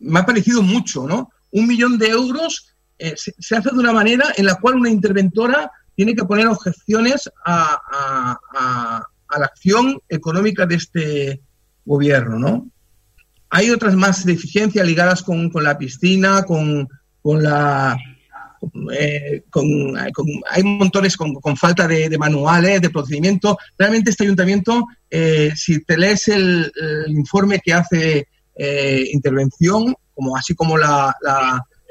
me 0.00 0.20
ha 0.20 0.26
parecido 0.26 0.62
mucho, 0.62 1.06
¿no? 1.06 1.30
Un 1.52 1.66
millón 1.66 1.98
de 1.98 2.08
euros 2.08 2.73
eh, 2.98 3.14
se, 3.16 3.56
hace 3.56 3.70
de 3.70 3.78
una 3.78 3.92
manera 3.92 4.26
en 4.36 4.46
la 4.46 4.54
cual 4.56 4.76
una 4.76 4.90
interventora 4.90 5.70
tiene 5.96 6.14
que 6.14 6.24
poner 6.24 6.46
objeciones 6.46 7.30
a, 7.44 8.36
la 9.36 9.46
acción 9.46 9.98
económica 10.08 10.64
de 10.64 10.76
este 10.76 11.40
gobierno, 11.84 12.38
¿no? 12.38 12.70
Hay 13.50 13.70
otras 13.70 13.96
más 13.96 14.24
deficiencias 14.24 14.86
ligadas 14.86 15.22
con, 15.22 15.50
con 15.50 15.64
la 15.64 15.76
piscina, 15.76 16.44
con, 16.44 16.88
con 17.20 17.42
la... 17.42 17.96
Eh, 18.92 19.42
hay 20.50 20.62
montones 20.62 21.16
con, 21.16 21.34
con 21.34 21.56
falta 21.56 21.86
de, 21.86 22.08
de, 22.08 22.16
manuales, 22.16 22.80
de 22.80 22.90
procedimiento. 22.90 23.58
Realmente 23.76 24.10
este 24.10 24.24
ayuntamiento, 24.24 24.86
eh, 25.10 25.52
si 25.56 25.84
te 25.84 25.98
lees 25.98 26.28
el, 26.28 26.72
informe 27.08 27.60
que 27.60 27.72
hace 27.72 28.28
intervención, 29.12 29.94
como 30.14 30.36
así 30.36 30.54
como 30.54 30.78
la, 30.78 31.14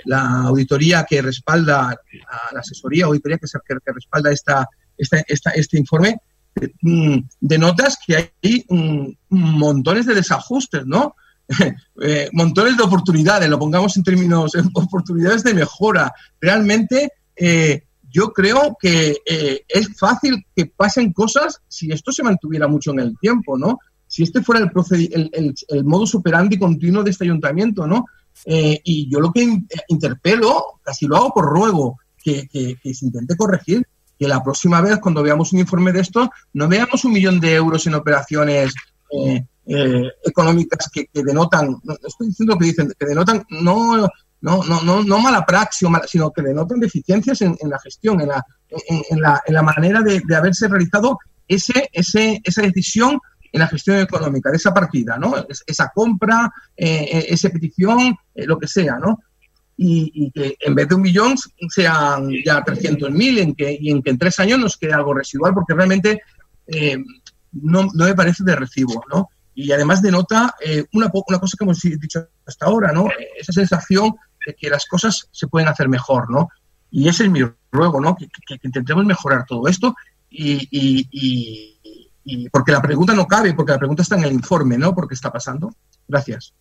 la, 0.06 0.44
auditoría 0.44 1.06
que 1.08 1.22
respalda, 1.22 1.96
la 2.54 2.60
asesoría 2.60 3.06
auditoría 3.06 3.38
que, 3.38 3.48
que, 3.68 3.92
respalda 3.94 4.32
esta, 4.32 4.68
este 4.98 5.78
informe, 5.78 6.18
mm, 6.82 7.18
denotas 7.40 7.98
que 8.06 8.16
hay 8.16 8.66
mm, 8.70 9.08
montones 9.30 10.06
de 10.06 10.16
desajustes, 10.16 10.86
¿no? 10.86 11.16
eh, 12.02 12.30
montones 12.34 12.78
de 12.78 12.84
oportunidades, 12.84 13.50
lo 13.50 13.60
pongamos 13.60 13.98
en 13.98 14.04
términos, 14.04 14.56
eh, 14.56 14.62
oportunidades 14.74 15.44
de 15.44 15.54
mejora. 15.54 16.14
Realmente, 16.40 17.12
eh, 17.36 17.84
yo 18.14 18.32
creo 18.32 18.78
que 18.80 19.18
eh, 19.26 19.66
es 19.68 19.98
fácil 19.98 20.46
que 20.56 20.68
pasen 20.68 21.12
cosas 21.12 21.62
si 21.68 21.92
esto 21.92 22.12
se 22.12 22.22
mantuviera 22.22 22.68
mucho 22.68 22.92
en 22.92 23.00
el 23.00 23.18
tiempo, 23.20 23.58
¿no? 23.58 23.80
Si 24.08 24.22
este 24.22 24.44
fuera 24.44 24.62
el, 24.62 25.30
el, 25.34 25.56
el, 25.68 26.60
continuo 26.60 27.04
de 27.04 27.10
este 27.10 27.24
ayuntamiento, 27.24 27.88
¿no? 27.88 28.06
Eh, 28.46 28.82
y 28.84 29.10
yo 29.10 29.20
lo 29.20 29.32
que 29.32 29.58
interpelo, 29.88 30.80
casi 30.84 31.08
lo 31.08 31.18
hago 31.18 31.34
por 31.34 31.46
ruego, 31.46 32.00
que, 32.24 32.48
se 32.52 33.06
intente 33.06 33.36
corregir, 33.36 33.86
que 34.18 34.28
la 34.28 34.44
próxima 34.44 34.82
vez, 34.82 35.00
cuando 35.00 35.24
veamos 35.24 35.52
un 35.54 35.60
informe 35.60 35.92
de 35.92 36.02
esto, 36.02 36.30
no 36.54 36.68
veamos 36.68 37.04
un 37.06 37.14
millón 37.14 37.40
de 37.40 37.56
euros 37.56 37.86
en 37.88 37.96
operaciones 37.96 38.74
eh, 39.12 39.46
eh, 39.66 40.12
económicas 40.24 40.90
que, 40.92 41.10
denotan, 41.14 41.78
no 41.84 41.94
estoy 42.06 42.28
diciendo 42.28 42.58
que 42.58 42.66
dicen, 42.66 42.94
que 42.98 43.06
denotan 43.06 43.44
no, 43.50 43.98
no, 43.98 44.64
no, 44.64 44.82
no, 44.82 45.04
no 45.04 45.20
mala 45.20 45.46
praxis, 45.46 45.88
sino 46.08 46.32
que 46.32 46.42
denotan 46.42 46.80
deficiencias 46.80 47.42
en, 47.42 47.58
en 47.60 47.70
la 47.70 47.80
gestión, 47.80 48.22
en 48.22 48.30
la, 48.30 48.46
en, 48.70 49.02
en, 49.10 49.22
la, 49.22 49.42
en 49.46 49.54
la 49.54 49.62
manera 49.62 50.02
de, 50.02 50.22
de 50.26 50.36
haberse 50.36 50.68
realizado 50.68 51.18
ese, 51.48 51.90
ese, 51.92 52.42
esa 52.44 52.62
decisión 52.62 53.20
en 53.54 53.60
la 53.60 53.68
gestión 53.68 54.00
económica 54.00 54.50
de 54.50 54.58
esa 54.58 54.74
partida, 54.74 55.18
¿no? 55.18 55.38
Es, 55.48 55.64
esa 55.66 55.90
compra, 55.96 56.52
eh, 56.76 57.28
esa 57.30 57.50
petición, 57.50 58.14
eh, 58.36 58.46
lo 58.46 58.60
que 58.60 58.68
sea, 58.68 58.98
¿no? 58.98 59.22
Y, 59.78 60.12
y, 60.14 60.32
que 60.32 60.58
en 60.60 60.76
vez 60.76 60.90
de 60.90 60.96
un 60.96 61.02
millón 61.02 61.36
sean 61.70 62.30
ya 62.46 62.64
300.000 62.64 63.40
en 63.40 63.56
que, 63.56 63.78
y 63.80 63.90
en 63.90 64.04
que 64.04 64.10
en 64.10 64.18
tres 64.18 64.40
años 64.40 64.60
nos 64.60 64.78
quede 64.78 64.94
algo 64.94 65.14
residual, 65.14 65.54
porque 65.54 65.74
realmente 65.74 66.22
eh, 66.68 66.98
no, 67.54 67.90
no 67.94 68.06
me 68.06 68.14
parece 68.14 68.44
de 68.44 68.56
recibo, 68.56 69.04
¿no? 69.10 69.30
y 69.56 69.72
además 69.72 70.02
denota 70.02 70.56
eh, 70.64 70.86
una, 70.94 71.12
una 71.28 71.40
cosa 71.40 71.56
que 71.58 71.64
hemos 71.64 71.80
dicho 71.82 72.28
hasta 72.46 72.66
ahora, 72.66 72.92
¿no? 72.92 73.08
Esa 73.38 73.54
sensación 73.54 74.16
de 74.46 74.56
que 74.56 74.70
las 74.70 74.86
cosas 74.86 75.28
se 75.32 75.48
pueden 75.48 75.68
hacer 75.68 75.88
mejor, 75.90 76.30
¿no? 76.30 76.50
Y 76.90 77.08
ese 77.08 77.26
es 77.26 77.30
mi 77.30 77.42
ruego, 77.72 78.02
¿no? 78.02 78.16
Que, 78.16 78.28
que, 78.28 78.58
que 78.58 78.68
intentemos 78.68 79.06
mejorar 79.06 79.46
todo 79.48 79.68
esto 79.68 79.96
y, 80.30 80.68
y, 80.72 81.08
y, 81.12 81.73
y, 82.26 82.50
porque 82.50 82.72
la 82.72 82.82
pregunta 82.82 83.14
no 83.14 83.28
cabe, 83.28 83.54
porque 83.54 83.74
la 83.74 83.80
pregunta 83.80 84.04
está 84.04 84.16
en 84.18 84.24
el 84.24 84.34
informe, 84.34 84.78
¿no? 84.78 84.94
Porque 84.94 85.16
está 85.16 85.32
pasando. 85.32 85.74
Gracias. 86.08 86.54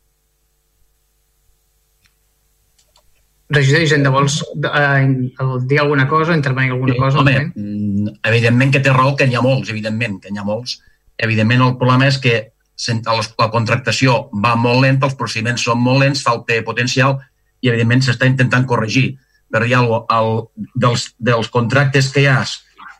Regidor 3.52 3.82
Hisenda, 3.82 4.08
vols 4.08 4.46
eh, 4.56 5.30
dir 5.66 5.80
alguna 5.80 6.08
cosa, 6.08 6.34
intervenir 6.34 6.72
alguna 6.72 6.96
cosa? 6.96 7.18
Home, 7.18 7.52
mm, 7.54 8.08
evidentment 8.22 8.72
que 8.72 8.80
té 8.80 8.92
raó 8.92 9.12
que 9.14 9.26
n'hi 9.28 9.36
ha 9.36 9.42
molts, 9.44 9.68
evidentment, 9.68 10.22
que 10.22 10.32
n'hi 10.32 10.40
ha 10.40 10.46
molts. 10.46 10.78
Evidentment 11.20 11.60
el 11.60 11.76
problema 11.76 12.08
és 12.08 12.16
que 12.18 12.52
la 12.88 13.50
contractació 13.52 14.30
va 14.32 14.54
molt 14.56 14.80
lenta, 14.80 15.06
els 15.06 15.18
procediments 15.20 15.66
són 15.68 15.82
molt 15.84 16.00
lents, 16.00 16.24
falta 16.24 16.56
potencial 16.64 17.18
i, 17.60 17.68
evidentment, 17.68 18.00
s'està 18.02 18.26
intentant 18.26 18.64
corregir. 18.66 19.18
Però 19.52 19.68
hi 19.68 19.76
ha 19.76 19.82
el, 19.84 19.92
el, 20.16 20.32
dels, 20.74 21.10
dels 21.20 21.52
contractes 21.52 22.08
que 22.10 22.24
hi 22.24 22.30
ha 22.32 22.40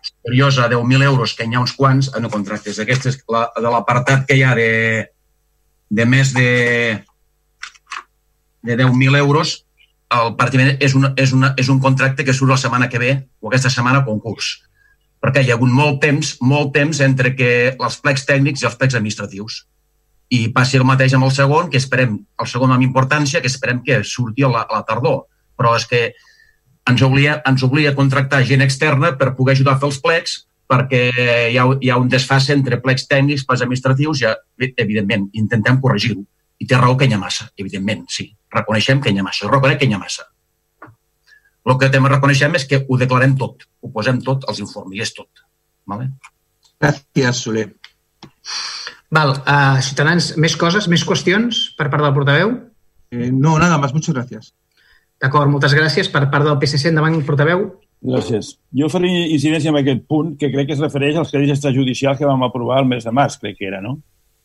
superiors 0.03 0.59
a 0.59 0.69
10.000 0.70 1.07
euros, 1.07 1.35
que 1.39 1.47
hi 1.47 1.55
ha 1.55 1.62
uns 1.62 1.74
quants, 1.79 2.11
no 2.20 2.31
contractes 2.31 2.79
d'aquestes, 2.81 3.23
la, 3.31 3.47
de 3.57 3.70
l'apartat 3.70 4.27
que 4.29 4.37
hi 4.37 4.43
ha 4.45 4.55
de, 4.59 4.73
de 5.91 6.07
més 6.07 6.35
de, 6.35 6.51
de 8.62 8.77
10.000 8.77 9.23
euros, 9.23 9.62
el 10.12 10.35
partiment 10.37 10.74
és, 10.79 10.93
una, 10.99 11.15
és, 11.16 11.33
una, 11.33 11.55
és 11.57 11.70
un 11.73 11.81
contracte 11.81 12.27
que 12.27 12.35
surt 12.37 12.53
la 12.53 12.61
setmana 12.61 12.91
que 12.93 13.01
ve 13.01 13.15
o 13.41 13.49
aquesta 13.49 13.73
setmana 13.73 14.03
a 14.03 14.05
concurs 14.05 14.59
perquè 15.23 15.45
hi 15.45 15.53
ha 15.53 15.57
hagut 15.57 15.70
molt 15.70 16.01
temps, 16.03 16.35
molt 16.43 16.73
temps 16.74 16.99
entre 17.05 17.31
que 17.39 17.53
els 17.73 17.99
plecs 18.03 18.27
tècnics 18.27 18.62
i 18.62 18.66
els 18.66 18.74
plecs 18.79 18.99
administratius. 18.99 19.61
I 20.35 20.49
passi 20.57 20.81
el 20.81 20.87
mateix 20.89 21.15
amb 21.15 21.29
el 21.29 21.35
segon, 21.37 21.69
que 21.70 21.79
esperem, 21.79 22.16
el 22.43 22.49
segon 22.51 22.73
amb 22.74 22.83
importància, 22.83 23.41
que 23.41 23.51
esperem 23.53 23.85
que 23.87 24.01
surti 24.03 24.43
a 24.43 24.51
la, 24.51 24.65
a 24.66 24.81
la 24.81 24.87
tardor. 24.89 25.20
Però 25.55 25.77
és 25.79 25.87
que 25.87 26.03
ens 26.91 27.03
obliga, 27.07 27.41
ens 27.47 27.63
obliga 27.63 27.93
a 27.93 27.99
contractar 27.99 28.43
gent 28.49 28.65
externa 28.65 29.13
per 29.19 29.35
poder 29.37 29.57
ajudar 29.57 29.77
a 29.77 29.81
fer 29.83 29.89
els 29.91 30.01
plecs, 30.03 30.37
perquè 30.73 31.03
hi 31.53 31.59
ha, 31.61 31.67
hi 31.81 31.91
ha 31.93 31.99
un 32.01 32.11
desfase 32.11 32.55
entre 32.57 32.81
plecs 32.83 33.07
tècnics, 33.11 33.45
plecs 33.47 33.65
administratius, 33.67 34.23
i, 34.25 34.71
evidentment, 34.85 35.29
intentem 35.39 35.81
corregir-ho. 35.83 36.23
I 36.63 36.69
té 36.69 36.79
raó 36.79 36.97
que 36.97 37.09
hi 37.09 37.15
ha 37.15 37.21
massa, 37.21 37.49
evidentment, 37.59 38.07
sí. 38.11 38.29
Reconeixem 38.55 39.03
que 39.03 39.13
hi 39.13 39.19
ha 39.19 39.27
massa, 39.27 39.51
reconec 39.51 39.83
que 39.83 39.89
hi 39.91 39.97
ha 39.97 40.01
massa. 40.01 40.29
El 41.63 41.79
que 41.79 41.91
també 41.95 42.11
reconeixem 42.11 42.57
és 42.59 42.67
que 42.67 42.81
ho 42.83 42.99
declarem 42.99 43.37
tot, 43.39 43.67
ho 43.83 43.91
posem 43.95 44.19
tot 44.27 44.47
als 44.51 44.59
informes, 44.63 44.97
i 44.99 45.05
és 45.05 45.15
tot. 45.15 45.45
Vale? 45.87 46.09
Gràcies, 46.83 47.45
Soler. 47.45 47.69
Val, 49.13 49.37
uh, 49.37 49.79
Ciutadans, 49.85 50.33
més 50.41 50.57
coses, 50.59 50.89
més 50.91 51.05
qüestions 51.07 51.69
per 51.79 51.91
part 51.93 52.03
del 52.03 52.15
portaveu? 52.17 52.57
Eh, 53.13 53.31
no, 53.31 53.59
nada 53.61 53.79
más, 53.79 53.93
muchas 53.93 54.15
gracias. 54.15 54.55
D'acord, 55.23 55.51
moltes 55.51 55.74
gràcies. 55.78 56.09
Per 56.11 56.24
part 56.32 56.44
del 56.49 56.59
PSC, 56.59 56.90
endavant, 56.90 57.20
portaveu. 57.27 57.69
Gràcies. 58.03 58.57
Jo 58.74 58.89
faré 58.90 59.11
incidència 59.31 59.70
en 59.70 59.78
aquest 59.78 60.03
punt, 60.11 60.32
que 60.39 60.51
crec 60.51 60.66
que 60.70 60.74
es 60.74 60.82
refereix 60.82 61.20
als 61.20 61.31
crèdits 61.31 61.55
extrajudicials 61.55 62.19
que 62.19 62.27
vam 62.27 62.43
aprovar 62.43 62.81
el 62.82 62.89
mes 62.90 63.07
de 63.07 63.12
març, 63.15 63.39
crec 63.39 63.61
que 63.61 63.69
era, 63.70 63.78
no? 63.85 64.01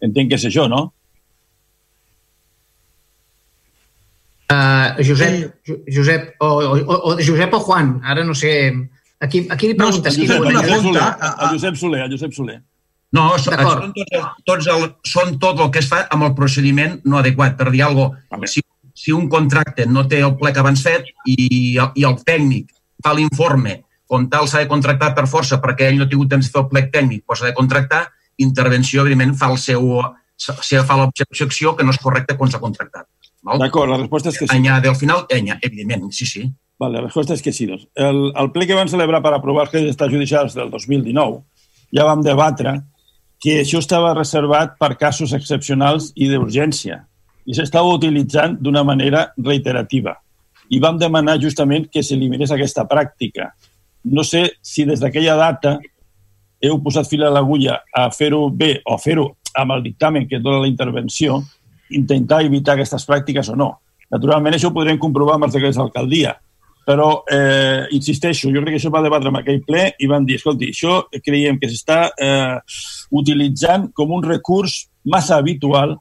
Entenc 0.05 0.29
que 0.29 0.37
és 0.37 0.45
això, 0.51 0.67
no? 0.69 0.83
Uh, 4.47 4.93
Josep, 5.03 5.55
sí. 5.65 5.75
Josep, 5.91 6.29
o, 6.39 6.47
o, 6.47 6.77
o, 7.09 7.15
Josep 7.19 7.53
o 7.57 7.59
Juan, 7.59 7.97
ara 8.05 8.23
no 8.23 8.35
sé... 8.37 8.53
Aquí, 9.19 9.47
aquí 9.49 9.71
li 9.71 9.75
preguntes... 9.75 10.13
No, 10.13 10.21
qui 10.21 10.27
Josep, 10.29 10.45
ho- 10.45 10.47
a 10.53 10.61
Josep 10.61 10.85
Soler, 10.85 11.01
a 11.41 11.49
Josep 11.51 11.75
Soler, 11.81 12.01
a 12.05 12.09
Josep 12.13 12.35
Soler. 12.37 12.59
No, 13.17 13.25
són, 13.39 13.91
tots, 13.95 14.23
tots 14.45 14.69
el, 14.71 14.85
són 15.07 15.35
tot 15.41 15.59
el 15.63 15.69
que 15.73 15.79
es 15.81 15.87
fa 15.89 16.03
amb 16.13 16.27
el 16.27 16.33
procediment 16.37 16.99
no 17.07 17.17
adequat. 17.19 17.55
Per 17.59 17.71
dir 17.73 17.81
alguna 17.87 18.21
cosa, 18.29 18.49
si, 18.51 18.63
si 18.97 19.13
un 19.13 19.27
contracte 19.29 19.85
no 19.85 20.07
té 20.09 20.23
el 20.25 20.33
plec 20.39 20.57
abans 20.57 20.81
fet 20.81 21.11
i, 21.29 21.77
i 21.77 22.05
el 22.07 22.15
tècnic 22.25 22.71
fa 23.03 23.13
l'informe 23.13 23.83
com 24.07 24.25
tal 24.31 24.47
s'ha 24.47 24.63
de 24.63 24.69
contractar 24.71 25.11
per 25.15 25.27
força 25.29 25.59
perquè 25.61 25.91
ell 25.91 25.99
no 25.99 26.07
ha 26.07 26.11
tingut 26.11 26.31
temps 26.31 26.47
de 26.47 26.53
fer 26.53 26.63
el 26.63 26.69
plec 26.71 26.87
tècnic, 26.93 27.25
doncs 27.27 27.43
s'ha 27.43 27.51
de 27.51 27.57
contractar, 27.57 28.05
intervenció, 28.43 29.03
evidentment, 29.03 29.35
fa 29.37 29.51
el 29.51 29.59
seu, 29.59 29.89
se 30.37 30.83
fa 30.87 30.97
l'objecció 31.01 31.75
que 31.75 31.85
no 31.85 31.93
és 31.93 31.99
correcte 32.01 32.37
quan 32.39 32.51
s'ha 32.51 32.63
contractat. 32.63 33.05
D'acord, 33.59 33.91
la 33.91 33.99
resposta 33.99 34.31
és 34.31 34.39
que 34.39 34.47
sí. 34.47 34.55
Añade 34.55 34.89
al 34.89 34.95
final, 34.95 35.25
enya, 35.29 35.59
evidentment, 35.61 36.07
sí, 36.15 36.25
sí. 36.25 36.45
Vale, 36.79 36.99
la 36.99 37.07
resposta 37.07 37.35
és 37.35 37.43
que 37.43 37.53
sí. 37.53 37.67
Doncs. 37.67 37.87
El, 37.99 38.31
el 38.31 38.51
ple 38.55 38.67
que 38.69 38.77
vam 38.77 38.89
celebrar 38.91 39.21
per 39.25 39.33
aprovar 39.35 39.65
els 39.65 39.73
crèdits 39.73 39.95
extrajudicials 39.95 40.55
del 40.55 40.71
2019 40.71 41.43
ja 41.95 42.07
vam 42.07 42.23
debatre 42.23 42.77
que 43.43 43.59
això 43.61 43.81
estava 43.83 44.15
reservat 44.15 44.75
per 44.79 44.95
casos 44.97 45.33
excepcionals 45.37 46.11
i 46.15 46.29
d'urgència 46.31 47.03
i 47.47 47.55
s'estava 47.55 47.93
utilitzant 47.95 48.57
d'una 48.59 48.83
manera 48.83 49.27
reiterativa. 49.37 50.17
I 50.69 50.79
vam 50.83 50.97
demanar 50.99 51.37
justament 51.39 51.87
que 51.91 52.03
s'eliminés 52.03 52.51
aquesta 52.51 52.83
pràctica. 52.87 53.53
No 54.11 54.23
sé 54.27 54.59
si 54.61 54.85
des 54.85 54.99
d'aquella 54.99 55.37
data 55.39 55.77
heu 56.61 56.79
posat 56.83 57.07
fil 57.07 57.23
a 57.23 57.31
l'agulla 57.31 57.79
a 57.93 58.09
fer-ho 58.11 58.49
bé 58.49 58.81
o 58.85 58.97
fer-ho 58.99 59.29
amb 59.57 59.77
el 59.77 59.83
dictamen 59.85 60.27
que 60.27 60.41
dona 60.43 60.59
la 60.61 60.69
intervenció, 60.69 61.39
intentar 61.89 62.43
evitar 62.45 62.75
aquestes 62.75 63.07
pràctiques 63.07 63.49
o 63.53 63.55
no. 63.55 63.69
Naturalment, 64.11 64.55
això 64.55 64.69
ho 64.69 64.75
podrem 64.75 64.99
comprovar 64.99 65.35
amb 65.35 65.47
els 65.47 65.55
decrets 65.55 65.79
d'alcaldia, 65.79 66.35
però, 66.87 67.23
eh, 67.31 67.87
insisteixo, 67.91 68.51
jo 68.53 68.61
crec 68.61 68.75
que 68.75 68.79
això 68.79 68.91
va 68.91 69.03
debatre 69.03 69.27
en 69.29 69.39
aquell 69.39 69.63
ple 69.67 69.89
i 69.99 70.07
van 70.07 70.25
dir, 70.25 70.37
escolti, 70.39 70.69
això 70.71 71.01
creiem 71.23 71.59
que 71.59 71.67
s'està 71.67 72.11
eh, 72.15 72.59
utilitzant 73.11 73.89
com 73.93 74.13
un 74.15 74.23
recurs 74.23 74.85
massa 75.03 75.35
habitual 75.35 75.97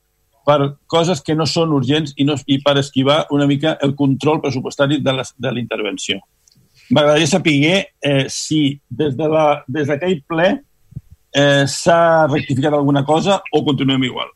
per 0.47 0.77
coses 0.87 1.21
que 1.27 1.35
no 1.35 1.45
són 1.51 1.73
urgents 1.75 2.13
i, 2.17 2.25
no, 2.25 2.37
i 2.47 2.61
per 2.63 2.77
esquivar 2.79 3.25
una 3.35 3.47
mica 3.51 3.77
el 3.83 3.97
control 3.99 4.41
pressupostari 4.45 5.01
de 5.03 5.13
la, 5.13 5.25
de 5.27 5.53
la 5.53 5.59
intervenció. 5.61 6.21
M'agradaria 6.95 7.27
saber 7.27 7.57
eh, 8.01 8.27
si 8.31 8.81
des 8.89 9.17
de 9.19 9.27
la- 9.29 9.65
des 9.67 9.89
d'aquell 9.91 10.21
ple 10.29 10.47
eh, 11.35 11.65
s'ha 11.67 12.27
rectificat 12.31 12.73
alguna 12.73 13.05
cosa 13.05 13.41
o 13.53 13.65
continuem 13.67 14.05
igual. 14.07 14.31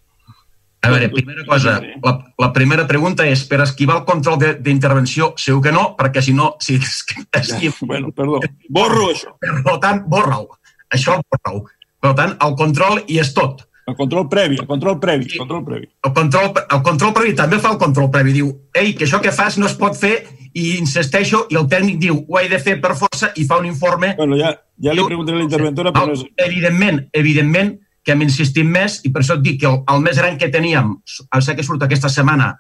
A 0.83 0.89
veure, 0.89 1.11
primera 1.13 1.45
cosa, 1.45 1.75
la, 2.03 2.13
la 2.41 2.49
primera 2.57 2.87
pregunta 2.89 3.27
és 3.29 3.43
per 3.47 3.61
esquivar 3.61 3.99
el 4.01 4.05
control 4.09 4.39
de- 4.41 4.55
d'intervenció, 4.65 5.35
segur 5.37 5.63
que 5.63 5.73
no, 5.77 5.95
perquè 5.97 6.23
si 6.25 6.33
no... 6.33 6.55
Si, 6.59 6.79
si, 6.81 7.69
bueno, 7.87 8.11
perdó, 8.17 8.41
borro 8.69 9.11
això. 9.13 9.35
Per 9.39 9.77
tant, 9.79 10.03
borra-ho. 10.09 10.49
Això 10.91 11.19
borra-ho. 11.21 11.67
Per 12.01 12.15
tant, 12.17 12.33
el 12.41 12.55
control 12.57 13.03
hi 13.07 13.19
és 13.21 13.35
tot. 13.37 13.67
El 13.91 13.97
control 13.99 14.29
previ, 14.31 14.59
el 14.63 14.69
control 14.69 14.99
previ, 15.03 15.27
el 15.33 15.43
control 15.43 15.65
previ. 15.67 15.89
El 16.07 16.13
control, 16.17 16.53
el 16.63 16.83
control 16.87 17.15
previ 17.17 17.35
també 17.39 17.59
fa 17.63 17.73
el 17.75 17.81
control 17.81 18.11
previ. 18.15 18.35
Diu, 18.39 18.53
ei, 18.77 18.95
que 18.95 19.07
això 19.09 19.21
que 19.23 19.35
fas 19.35 19.59
no 19.59 19.67
es 19.69 19.77
pot 19.79 19.99
fer 19.99 20.15
i 20.55 20.77
insisteixo 20.79 21.45
i 21.51 21.59
el 21.59 21.69
tècnic 21.71 22.01
diu, 22.03 22.23
ho 22.27 22.41
he 22.41 22.49
de 22.51 22.59
fer 22.63 22.79
per 22.83 22.97
força 22.99 23.33
i 23.37 23.47
fa 23.47 23.61
un 23.61 23.69
informe... 23.69 24.15
Bueno, 24.19 24.39
ja, 24.39 24.55
ja 24.83 24.95
li 24.95 25.07
preguntaré 25.07 25.39
a 25.39 25.43
la 25.43 25.47
interventora, 25.47 25.95
però 25.95 26.11
no 26.11 26.19
és... 26.19 26.25
Evidentment, 26.47 27.05
evidentment 27.13 27.77
que 28.05 28.15
hem 28.15 28.25
insistit 28.25 28.67
més 28.67 29.01
i 29.05 29.13
per 29.15 29.23
això 29.23 29.37
et 29.39 29.45
dic 29.45 29.61
que 29.63 29.69
el, 29.71 29.83
el 29.93 30.07
més 30.07 30.19
gran 30.19 30.39
que 30.41 30.51
teníem, 30.53 30.97
el 31.37 31.45
sé 31.45 31.57
que 31.59 31.67
surt 31.67 31.85
aquesta 31.87 32.11
setmana 32.13 32.55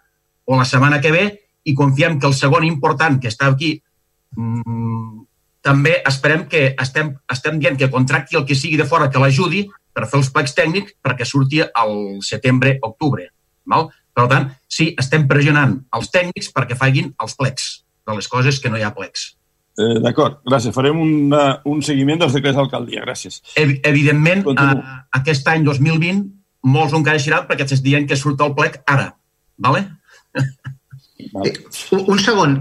o 0.44 0.58
la 0.58 0.66
setmana 0.68 1.00
que 1.00 1.14
ve, 1.14 1.24
i 1.64 1.74
confiem 1.76 2.18
que 2.20 2.28
el 2.28 2.36
segon 2.36 2.64
important 2.64 3.18
que 3.20 3.28
està 3.28 3.50
aquí 3.50 3.74
mm, 4.36 5.24
també 5.64 5.98
esperem 6.08 6.46
que 6.48 6.70
estem, 6.80 7.12
estem 7.32 7.58
dient 7.60 7.76
que 7.78 7.90
contracti 7.92 8.38
el 8.38 8.46
que 8.48 8.56
sigui 8.56 8.78
de 8.80 8.88
fora 8.88 9.10
que 9.10 9.20
l'ajudi 9.20 9.66
per 9.94 10.06
fer 10.06 10.20
els 10.20 10.30
plecs 10.34 10.54
tècnics 10.56 10.96
perquè 11.02 11.26
surti 11.28 11.62
al 11.62 11.94
setembre-octubre. 12.26 13.28
Per 13.70 14.26
tant, 14.30 14.48
sí, 14.68 14.90
estem 14.98 15.26
pressionant 15.30 15.76
els 15.96 16.10
tècnics 16.12 16.50
perquè 16.54 16.76
facin 16.78 17.12
els 17.22 17.36
plecs 17.38 17.68
de 18.06 18.16
les 18.16 18.28
coses 18.28 18.58
que 18.60 18.72
no 18.72 18.80
hi 18.80 18.84
ha 18.86 18.94
plecs. 18.96 19.30
Eh, 19.80 20.00
D'acord, 20.02 20.40
gràcies. 20.44 20.74
Farem 20.74 20.98
una, 21.00 21.44
un 21.70 21.80
seguiment 21.86 22.20
dels 22.20 22.34
decrets 22.36 22.58
d'alcaldia. 22.58 23.04
Gràcies. 23.06 23.40
Ev 23.60 23.76
evidentment, 23.86 24.44
a, 24.58 24.72
aquest 25.20 25.46
any 25.52 25.64
2020, 25.64 26.26
molts 26.74 26.92
ho 26.92 27.00
encaixaran 27.00 27.46
perquè 27.48 27.68
s'està 27.68 27.86
dient 27.86 28.08
que 28.10 28.18
surt 28.18 28.42
el 28.44 28.52
plec 28.58 28.80
ara. 28.90 29.12
Vale? 29.62 29.86
Eh, 31.30 31.52
un- 32.10 32.18
segon, 32.18 32.56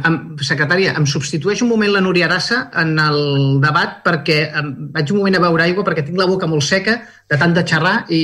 secretària, 0.46 0.92
em 0.98 1.06
substitueix 1.10 1.62
un 1.66 1.70
moment 1.72 1.90
la 1.92 2.02
Núria 2.06 2.28
Arassa 2.28 2.70
en 2.78 2.92
el 3.02 3.60
debat 3.64 4.04
perquè 4.06 4.36
em, 4.60 4.68
vaig 4.94 5.10
un 5.12 5.18
moment 5.24 5.36
a 5.40 5.42
beure 5.42 5.64
aigua 5.64 5.84
perquè 5.88 6.04
tinc 6.06 6.20
la 6.22 6.28
boca 6.30 6.46
molt 6.48 6.62
seca 6.68 7.00
de 7.30 7.38
tant 7.42 7.54
de 7.56 7.64
xerrar 7.66 8.06
i, 8.14 8.20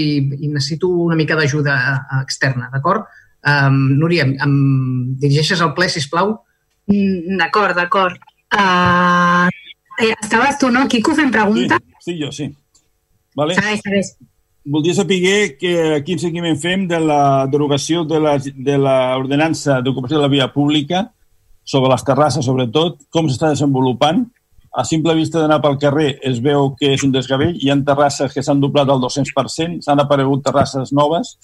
i 0.45 0.47
necessito 0.51 0.87
una 1.07 1.15
mica 1.17 1.35
d'ajuda 1.35 1.75
eh, 1.79 2.21
externa, 2.21 2.69
d'acord? 2.73 3.07
Um, 3.45 3.97
Núria, 3.97 4.23
em, 4.25 4.35
em 4.41 4.53
dirigeixes 5.21 5.61
al 5.61 5.73
ple, 5.77 5.89
sisplau? 5.89 6.31
Mm, 6.89 7.37
D'acord, 7.41 7.75
d'acord. 7.77 8.21
Uh, 8.53 9.49
eh, 10.01 10.13
estaves 10.21 10.57
tu, 10.61 10.69
no, 10.69 10.87
Quico, 10.87 11.13
fent 11.17 11.31
pregunta? 11.33 11.77
Sí, 11.99 12.11
sí, 12.13 12.19
jo, 12.21 12.31
sí. 12.31 12.51
Vale. 13.35 13.53
Segueix, 13.57 13.81
segueix. 13.83 14.13
Voldria 14.65 14.95
saber 14.97 15.57
que, 15.59 15.73
quin 16.05 16.17
seguiment 16.17 16.55
fem 16.57 16.87
de 16.89 16.97
la 16.97 17.45
derogació 17.53 18.01
de 18.09 18.17
la, 18.17 18.39
de 18.41 18.77
l'ordenança 18.81 19.77
d'ocupació 19.85 20.17
de 20.17 20.23
la 20.23 20.31
via 20.31 20.47
pública 20.49 21.03
sobre 21.61 21.91
les 21.91 22.05
terrasses, 22.07 22.47
sobretot, 22.49 22.97
com 23.13 23.29
s'està 23.29 23.51
desenvolupant. 23.53 24.23
A 24.73 24.83
simple 24.83 25.13
vista 25.15 25.39
d'anar 25.39 25.61
pel 25.61 25.77
carrer 25.81 26.07
es 26.25 26.41
veu 26.41 26.71
que 26.79 26.95
és 26.95 27.05
un 27.05 27.13
desgavell. 27.13 27.53
Hi 27.61 27.69
ha 27.69 27.77
terrasses 27.85 28.33
que 28.33 28.41
s'han 28.41 28.59
doblat 28.63 28.89
al 28.89 29.05
200%, 29.05 29.85
s'han 29.85 30.01
aparegut 30.01 30.43
terrasses 30.49 30.91
noves. 30.97 31.37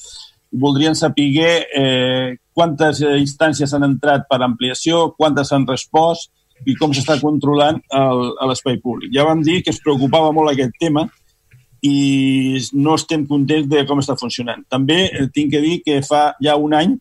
Voldrien 0.52 0.98
saber 0.98 1.54
eh, 1.78 2.36
quantes 2.58 3.06
instàncies 3.06 3.74
han 3.74 3.86
entrat 3.86 4.26
per 4.28 4.42
ampliació, 4.42 5.12
quantes 5.14 5.54
han 5.54 5.70
respost 5.70 6.34
i 6.66 6.74
com 6.78 6.92
s'està 6.94 7.22
controlant 7.22 7.80
l'espai 8.50 8.82
públic. 8.82 9.14
Ja 9.14 9.30
vam 9.30 9.46
dir 9.46 9.62
que 9.62 9.72
es 9.74 9.80
preocupava 9.82 10.34
molt 10.34 10.52
aquest 10.52 10.74
tema 10.82 11.06
i 11.82 12.62
no 12.78 12.96
estem 12.96 13.26
contents 13.26 13.68
de 13.70 13.82
com 13.90 14.02
està 14.02 14.16
funcionant. 14.20 14.62
També 14.70 15.04
eh, 15.08 15.26
tinc 15.34 15.52
que 15.54 15.62
dir 15.64 15.80
que 15.86 16.02
fa 16.06 16.32
ja 16.44 16.56
un 16.56 16.76
any 16.78 16.96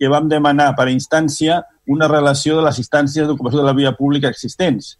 que 0.00 0.10
vam 0.10 0.28
demanar 0.28 0.72
per 0.74 0.88
instància 0.90 1.60
una 1.86 2.08
relació 2.08 2.56
de 2.56 2.64
les 2.64 2.78
instàncies 2.80 3.26
d'ocupació 3.28 3.60
de 3.60 3.66
la 3.66 3.76
via 3.76 3.92
pública 3.98 4.30
existents. 4.32 4.96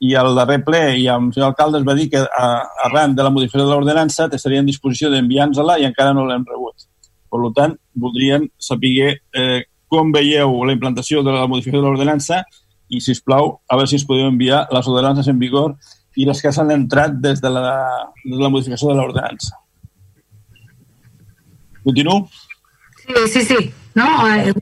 I 0.00 0.14
al 0.16 0.32
darrer 0.34 0.62
ple 0.64 0.80
i 0.96 1.04
el 1.12 1.28
senyor 1.34 1.50
alcalde 1.50 1.82
es 1.82 1.84
va 1.86 1.94
dir 1.98 2.08
que 2.10 2.22
a, 2.24 2.46
arran 2.86 3.14
de 3.14 3.26
la 3.26 3.32
modificació 3.34 3.66
de 3.66 3.74
l'ordenança 3.74 4.30
estaria 4.32 4.62
en 4.64 4.70
disposició 4.70 5.10
d'enviar-nos-la 5.12 5.76
i 5.78 5.84
encara 5.90 6.14
no 6.16 6.24
l'hem 6.24 6.46
rebut. 6.48 6.88
Per 7.30 7.52
tant, 7.54 7.76
voldrien 7.94 8.48
saber 8.58 9.12
eh, 9.12 9.60
com 9.90 10.10
veieu 10.14 10.64
la 10.64 10.72
implantació 10.72 11.22
de 11.26 11.34
la 11.34 11.46
modificació 11.46 11.82
de 11.82 11.88
l'ordenança 11.90 12.42
i, 12.88 12.98
si 12.98 13.12
us 13.12 13.20
plau, 13.22 13.58
a 13.68 13.76
veure 13.76 13.90
si 13.90 13.98
ens 14.00 14.06
podeu 14.08 14.30
enviar 14.30 14.64
les 14.72 14.88
ordenances 14.88 15.28
en 15.30 15.38
vigor 15.38 15.76
i 16.16 16.26
les 16.26 16.40
que 16.42 16.52
s'han 16.52 16.70
entrat 16.74 17.14
des 17.22 17.40
de 17.40 17.50
la, 17.54 17.64
des 18.24 18.36
de 18.36 18.42
la 18.42 18.48
modificació 18.50 18.88
de 18.90 18.96
l'ordenança. 18.98 19.58
Continuo? 21.84 22.28
Sí, 23.06 23.28
sí, 23.28 23.42
sí. 23.44 23.70
No, 23.94 24.06
eh, 24.28 24.52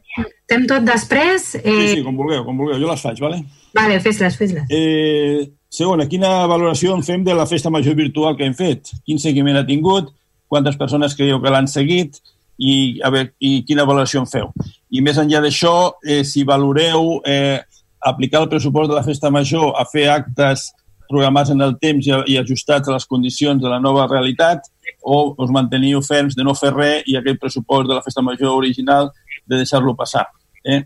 fem 0.49 0.67
tot 0.69 0.85
després. 0.87 1.43
Sí, 1.53 1.61
Eh, 1.65 1.95
sí, 1.97 2.03
com 2.05 2.17
vulgueu, 2.17 2.45
com 2.45 2.57
vulgueu. 2.57 2.79
Jo 2.81 2.91
les 2.91 3.03
faig, 3.03 3.19
vale? 3.21 3.43
Vale, 3.75 3.99
fes-les, 4.01 4.37
fes-les. 4.37 4.65
Eh, 4.71 5.51
segona, 5.69 6.07
quina 6.09 6.47
valoració 6.49 6.95
en 6.97 7.03
fem 7.05 7.25
de 7.25 7.35
la 7.35 7.47
festa 7.47 7.71
major 7.71 7.95
virtual 7.95 8.37
que 8.37 8.47
hem 8.47 8.55
fet? 8.57 8.89
Quin 9.05 9.19
seguiment 9.19 9.59
ha 9.59 9.67
tingut? 9.67 10.13
Quantes 10.49 10.79
persones 10.81 11.15
creieu 11.17 11.43
que 11.43 11.51
l'han 11.53 11.69
seguit? 11.69 12.21
I, 12.59 13.01
a 13.05 13.11
veure, 13.15 13.35
I 13.39 13.63
quina 13.69 13.85
valoració 13.87 14.23
en 14.25 14.27
feu? 14.31 14.49
I 14.91 15.03
més 15.05 15.19
enllà 15.21 15.43
d'això, 15.45 15.93
eh, 16.03 16.25
si 16.25 16.43
valoreu 16.49 17.21
eh, 17.27 17.61
aplicar 18.01 18.41
el 18.43 18.49
pressupost 18.49 18.89
de 18.91 18.97
la 18.97 19.05
festa 19.05 19.31
major 19.31 19.75
a 19.79 19.85
fer 19.85 20.09
actes 20.11 20.73
programats 21.11 21.51
en 21.55 21.63
el 21.65 21.77
temps 21.81 22.07
i, 22.07 22.13
i 22.33 22.39
ajustats 22.41 22.89
a 22.89 22.95
les 22.97 23.07
condicions 23.07 23.63
de 23.63 23.71
la 23.71 23.81
nova 23.81 24.07
realitat 24.11 24.69
o 25.03 25.35
us 25.43 25.51
manteniu 25.55 26.03
ferms 26.05 26.37
de 26.37 26.45
no 26.47 26.55
fer 26.59 26.73
res 26.75 27.09
i 27.09 27.17
aquell 27.19 27.39
pressupost 27.41 27.89
de 27.89 27.97
la 27.97 28.05
festa 28.05 28.25
major 28.25 28.55
original 28.57 29.11
de 29.47 29.57
deixar-lo 29.57 29.97
passar. 29.97 30.27
Eh? 30.65 30.83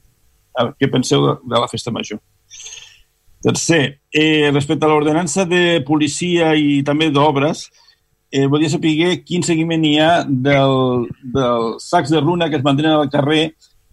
Què 0.78 0.90
penseu 0.92 1.26
de, 1.26 1.58
la 1.58 1.68
festa 1.70 1.92
major? 1.94 2.20
Tercer, 3.42 3.98
eh, 4.14 4.50
respecte 4.52 4.86
a 4.86 4.90
l'ordenança 4.90 5.44
de 5.48 5.82
policia 5.86 6.52
i 6.54 6.82
també 6.86 7.10
d'obres, 7.10 7.66
eh, 8.30 8.46
volia 8.46 8.70
saber 8.70 9.24
quin 9.26 9.42
seguiment 9.42 9.84
hi 9.84 9.96
ha 9.98 10.12
del, 10.24 11.08
dels 11.34 11.88
sacs 11.90 12.12
de 12.12 12.20
runa 12.20 12.48
que 12.48 12.60
es 12.60 12.64
mantenen 12.64 12.94
al 12.94 13.10
carrer 13.10 13.52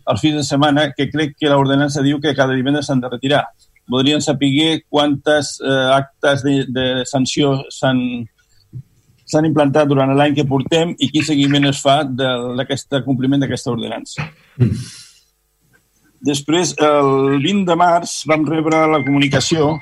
els 0.09 0.21
fins 0.21 0.37
de 0.39 0.43
setmana, 0.43 0.91
que 0.95 1.09
crec 1.09 1.35
que 1.37 1.49
l'ordenança 1.49 2.01
diu 2.05 2.19
que 2.21 2.35
cada 2.37 2.55
divendres 2.57 2.87
s'han 2.87 3.01
de 3.01 3.09
retirar. 3.11 3.43
Voldrien 3.89 4.21
saber 4.21 4.83
quantes 4.87 5.57
eh, 5.61 5.87
actes 5.95 6.43
de, 6.45 6.65
de 6.69 6.85
sanció 7.09 7.57
s'han 7.73 8.27
s'han 9.29 9.45
implantat 9.45 9.89
durant 9.89 10.09
l'any 10.17 10.33
que 10.37 10.47
portem 10.49 10.95
i 10.97 11.09
quin 11.13 11.25
seguiment 11.25 11.67
es 11.69 11.81
fa 11.83 12.01
d'aquest 12.03 12.95
compliment 13.05 13.43
d'aquesta 13.43 13.69
ordenança. 13.75 14.25
Després, 16.25 16.73
el 16.81 17.37
20 17.43 17.67
de 17.67 17.75
març, 17.79 18.23
vam 18.27 18.47
rebre 18.49 18.81
la 18.89 19.03
comunicació 19.05 19.75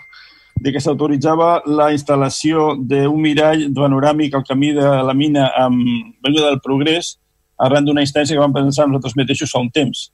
de 0.61 0.73
que 0.73 0.81
s'autoritzava 0.81 1.61
la 1.79 1.87
instal·lació 1.93 2.73
d'un 2.89 3.21
mirall 3.21 3.67
panoràmic 3.77 4.35
al 4.35 4.45
camí 4.45 4.73
de 4.75 4.89
la 5.07 5.15
mina 5.17 5.47
amb 5.63 5.79
Vella 6.25 6.49
del 6.49 6.61
Progrés 6.65 7.15
arran 7.57 7.85
d'una 7.85 8.03
instància 8.05 8.35
que 8.35 8.41
vam 8.41 8.53
pensar 8.53 8.87
nosaltres 8.87 9.17
mateixos 9.17 9.53
fa 9.53 9.61
un 9.63 9.71
temps. 9.73 10.09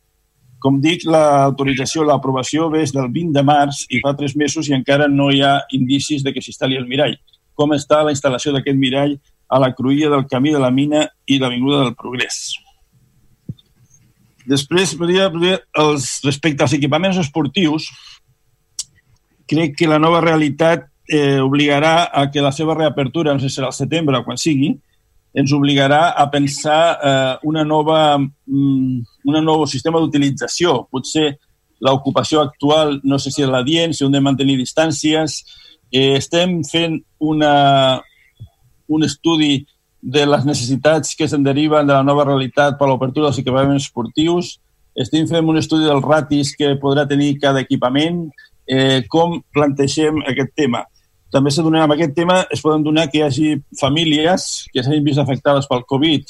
Com 0.64 0.80
dic, 0.80 1.04
l'autorització, 1.04 2.06
l'aprovació 2.08 2.70
ve 2.72 2.86
del 2.88 3.10
20 3.12 3.36
de 3.36 3.44
març 3.44 3.84
i 3.92 4.00
fa 4.04 4.14
tres 4.16 4.36
mesos 4.40 4.70
i 4.70 4.76
encara 4.78 5.10
no 5.12 5.28
hi 5.32 5.42
ha 5.44 5.58
indicis 5.76 6.24
de 6.24 6.32
que 6.32 6.44
s'instal·li 6.44 6.80
el 6.80 6.88
mirall. 6.88 7.18
Com 7.54 7.76
està 7.76 8.00
la 8.04 8.14
instal·lació 8.16 8.54
d'aquest 8.56 8.80
mirall 8.80 9.18
a 9.52 9.60
la 9.60 9.74
cruïlla 9.76 10.14
del 10.14 10.24
camí 10.32 10.54
de 10.56 10.62
la 10.64 10.72
mina 10.72 11.04
i 11.28 11.40
l'Avinguda 11.42 11.84
del 11.84 11.98
Progrés? 12.00 12.56
Després, 14.48 14.96
els, 15.00 16.08
respecte 16.24 16.64
als 16.64 16.78
equipaments 16.80 17.20
esportius, 17.20 17.90
crec 19.48 19.76
que 19.80 19.88
la 19.88 20.00
nova 20.00 20.24
realitat 20.24 20.88
eh, 21.12 21.40
obligarà 21.44 22.08
a 22.08 22.30
que 22.32 22.42
la 22.42 22.52
seva 22.56 22.76
reapertura, 22.76 23.34
no 23.34 23.44
sé 23.44 23.52
si 23.52 23.60
serà 23.60 23.68
al 23.68 23.78
setembre 23.78 24.20
o 24.20 24.24
quan 24.24 24.40
sigui, 24.40 24.74
ens 25.34 25.52
obligarà 25.54 26.14
a 26.14 26.28
pensar 26.30 26.82
eh, 26.94 27.38
una 27.50 27.64
nova, 27.66 28.18
mm, 28.20 29.00
una 29.26 29.42
nou 29.42 29.66
sistema 29.68 30.00
d'utilització. 30.00 30.84
Potser 30.94 31.34
l'ocupació 31.84 32.42
actual 32.42 33.00
no 33.04 33.20
sé 33.20 33.34
si 33.34 33.44
és 33.44 33.50
la 33.50 33.64
dient, 33.66 33.94
si 33.94 34.06
hem 34.06 34.14
de 34.14 34.22
mantenir 34.24 34.60
distàncies. 34.62 35.42
Eh, 35.92 36.16
estem 36.20 36.62
fent 36.64 37.00
una, 37.20 38.02
un 38.88 39.04
estudi 39.04 39.66
de 40.04 40.26
les 40.28 40.46
necessitats 40.46 41.16
que 41.16 41.28
se'n 41.32 41.44
deriven 41.44 41.88
de 41.88 41.96
la 41.96 42.06
nova 42.06 42.26
realitat 42.28 42.78
per 42.78 42.90
l'obertura 42.90 43.30
dels 43.30 43.42
equipaments 43.42 43.88
esportius. 43.88 44.58
Estem 44.94 45.26
fent 45.30 45.50
un 45.50 45.58
estudi 45.58 45.88
dels 45.90 46.06
ratis 46.06 46.54
que 46.58 46.76
podrà 46.82 47.08
tenir 47.10 47.40
cada 47.42 47.64
equipament, 47.64 48.28
eh, 48.68 49.02
com 49.10 49.40
plantegem 49.54 50.22
aquest 50.30 50.54
tema. 50.56 50.84
També 51.34 51.50
se 51.52 51.64
donarà, 51.66 51.88
amb 51.88 51.96
aquest 51.96 52.14
tema 52.14 52.44
es 52.54 52.62
poden 52.62 52.84
donar 52.86 53.08
que 53.10 53.20
hi 53.20 53.26
hagi 53.26 53.50
famílies 53.80 54.68
que 54.70 54.84
s'hagin 54.84 55.06
vist 55.06 55.22
afectades 55.22 55.66
pel 55.70 55.82
Covid 55.90 56.30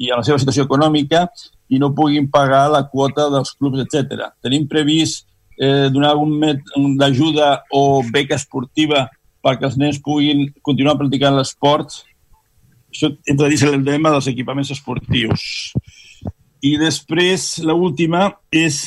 i 0.00 0.10
a 0.10 0.18
la 0.18 0.26
seva 0.26 0.40
situació 0.42 0.64
econòmica 0.66 1.28
i 1.70 1.78
no 1.78 1.92
puguin 1.94 2.26
pagar 2.32 2.64
la 2.72 2.82
quota 2.90 3.28
dels 3.30 3.52
clubs, 3.54 3.84
etc. 3.84 4.32
Tenim 4.42 4.66
previst 4.68 5.28
eh, 5.60 5.88
donar 5.94 6.14
algun 6.16 6.96
d'ajuda 6.98 7.50
o 7.70 8.02
beca 8.10 8.38
esportiva 8.40 9.06
perquè 9.44 9.68
els 9.68 9.78
nens 9.80 10.00
puguin 10.02 10.48
continuar 10.66 10.96
practicant 10.98 11.36
l'esport. 11.36 12.00
Això 12.90 13.12
entra 13.30 13.48
dins 13.48 13.62
el 13.68 13.84
tema 13.86 14.10
dels 14.16 14.28
equipaments 14.32 14.72
esportius. 14.74 15.44
I 16.66 16.74
després, 16.80 17.60
l 17.62 17.72
última 17.72 18.26
és 18.50 18.82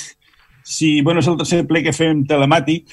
si 0.64 1.02
bueno, 1.02 1.24
és 1.24 1.28
el 1.28 1.40
tercer 1.40 1.64
ple 1.68 1.82
que 1.84 1.96
fem 1.96 2.24
telemàtic, 2.28 2.92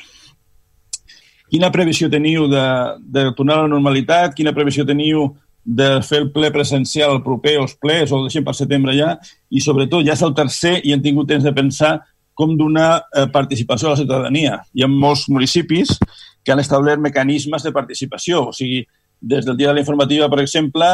quina 1.51 1.73
previsió 1.75 2.09
teniu 2.11 2.47
de, 2.51 2.65
de 3.03 3.27
tornar 3.37 3.59
a 3.59 3.65
la 3.65 3.73
normalitat? 3.73 4.35
Quina 4.37 4.55
previsió 4.57 4.87
teniu 4.89 5.29
de 5.65 5.99
fer 6.07 6.23
el 6.23 6.31
ple 6.33 6.49
presencial 6.55 7.21
proper 7.25 7.59
o 7.59 7.67
els 7.67 7.75
plers 7.77 8.13
o 8.13 8.21
el 8.21 8.29
deixem 8.29 8.47
per 8.47 8.57
setembre 8.57 8.95
ja? 8.97 9.17
I 9.51 9.63
sobretot, 9.63 10.07
ja 10.07 10.17
és 10.17 10.25
el 10.27 10.35
tercer 10.37 10.79
i 10.85 10.95
hem 10.95 11.03
tingut 11.05 11.29
temps 11.31 11.45
de 11.45 11.53
pensar 11.57 11.99
com 12.41 12.55
donar 12.57 13.03
eh, 13.13 13.27
participació 13.33 13.91
a 13.91 13.95
la 13.95 14.01
ciutadania. 14.01 14.63
Hi 14.73 14.87
ha 14.87 14.89
molts 14.89 15.27
municipis 15.29 15.99
que 16.45 16.55
han 16.55 16.63
establert 16.63 17.03
mecanismes 17.03 17.67
de 17.67 17.73
participació, 17.75 18.47
o 18.49 18.55
sigui, 18.57 18.87
des 19.21 19.45
del 19.45 19.59
dia 19.59 19.69
de 19.69 19.75
la 19.75 19.83
informativa, 19.83 20.31
per 20.33 20.41
exemple, 20.41 20.87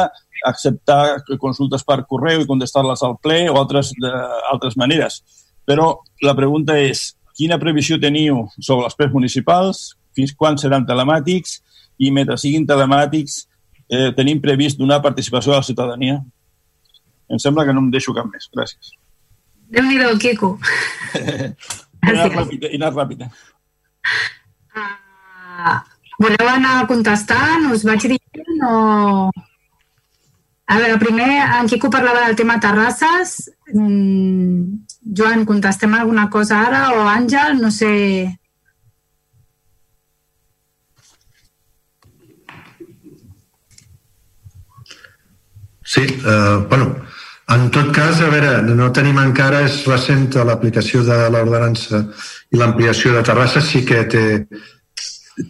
acceptar 0.45 1.23
consultes 1.39 1.85
per 1.87 2.01
correu 2.09 2.43
i 2.43 2.49
contestar-les 2.49 3.03
al 3.03 3.15
ple 3.23 3.45
o 3.49 3.55
altres, 3.55 3.93
de, 3.95 4.11
altres 4.51 4.75
maneres. 4.75 5.21
Però 5.63 5.93
la 6.25 6.35
pregunta 6.35 6.75
és, 6.79 7.13
quina 7.37 7.59
previsió 7.61 7.99
teniu 8.01 8.47
sobre 8.59 8.89
els 8.89 8.97
plens 8.97 9.13
municipals, 9.13 9.96
fins 10.17 10.33
quan 10.37 10.57
seran 10.57 10.85
telemàtics 10.89 11.59
i 12.01 12.11
mentre 12.13 12.37
siguin 12.41 12.65
telemàtics 12.69 13.39
eh, 13.89 14.09
tenim 14.17 14.41
previst 14.43 14.81
donar 14.81 15.01
participació 15.05 15.53
a 15.53 15.61
la 15.61 15.67
ciutadania? 15.67 16.19
Em 17.27 17.41
sembla 17.43 17.65
que 17.67 17.75
no 17.75 17.83
em 17.83 17.91
deixo 17.91 18.15
cap 18.15 18.27
més. 18.31 18.47
Gràcies. 18.53 18.93
Déu-n'hi-do, 19.73 20.13
Quico. 20.21 20.55
I 22.07 22.13
anar 22.13 22.29
ràpida. 22.31 22.69
Ràpida. 22.95 23.27
Uh, 24.77 25.75
voleu 26.21 26.47
anar 26.47 26.87
contestant? 26.87 27.67
Us 27.73 27.83
vaig 27.87 28.07
dient 28.07 28.65
o... 28.67 29.29
A 30.67 30.77
veure, 30.81 30.97
primer 30.99 31.29
en 31.59 31.69
Quico 31.71 31.89
parlava 31.91 32.25
del 32.25 32.35
tema 32.39 32.59
terrasses. 32.63 33.37
Mm, 33.73 34.83
Joan, 35.15 35.45
contestem 35.47 35.95
alguna 35.95 36.29
cosa 36.29 36.63
ara 36.67 36.89
o 36.95 37.07
Àngel? 37.07 37.61
No 37.61 37.71
sé... 37.71 37.93
Sí, 45.97 46.05
eh, 46.05 46.65
bueno, 46.69 46.95
en 47.49 47.71
tot 47.71 47.91
cas, 47.91 48.19
a 48.21 48.27
veure, 48.29 48.59
no 48.61 48.91
tenim 48.93 49.17
encara, 49.17 49.63
és 49.65 49.79
recent 49.89 50.27
l'aplicació 50.45 50.99
de 51.01 51.15
l'ordenança 51.33 52.03
i 52.53 52.59
l'ampliació 52.59 53.15
de 53.15 53.23
terrasses, 53.25 53.65
sí 53.65 53.81
que 53.87 54.03
té, 54.05 54.25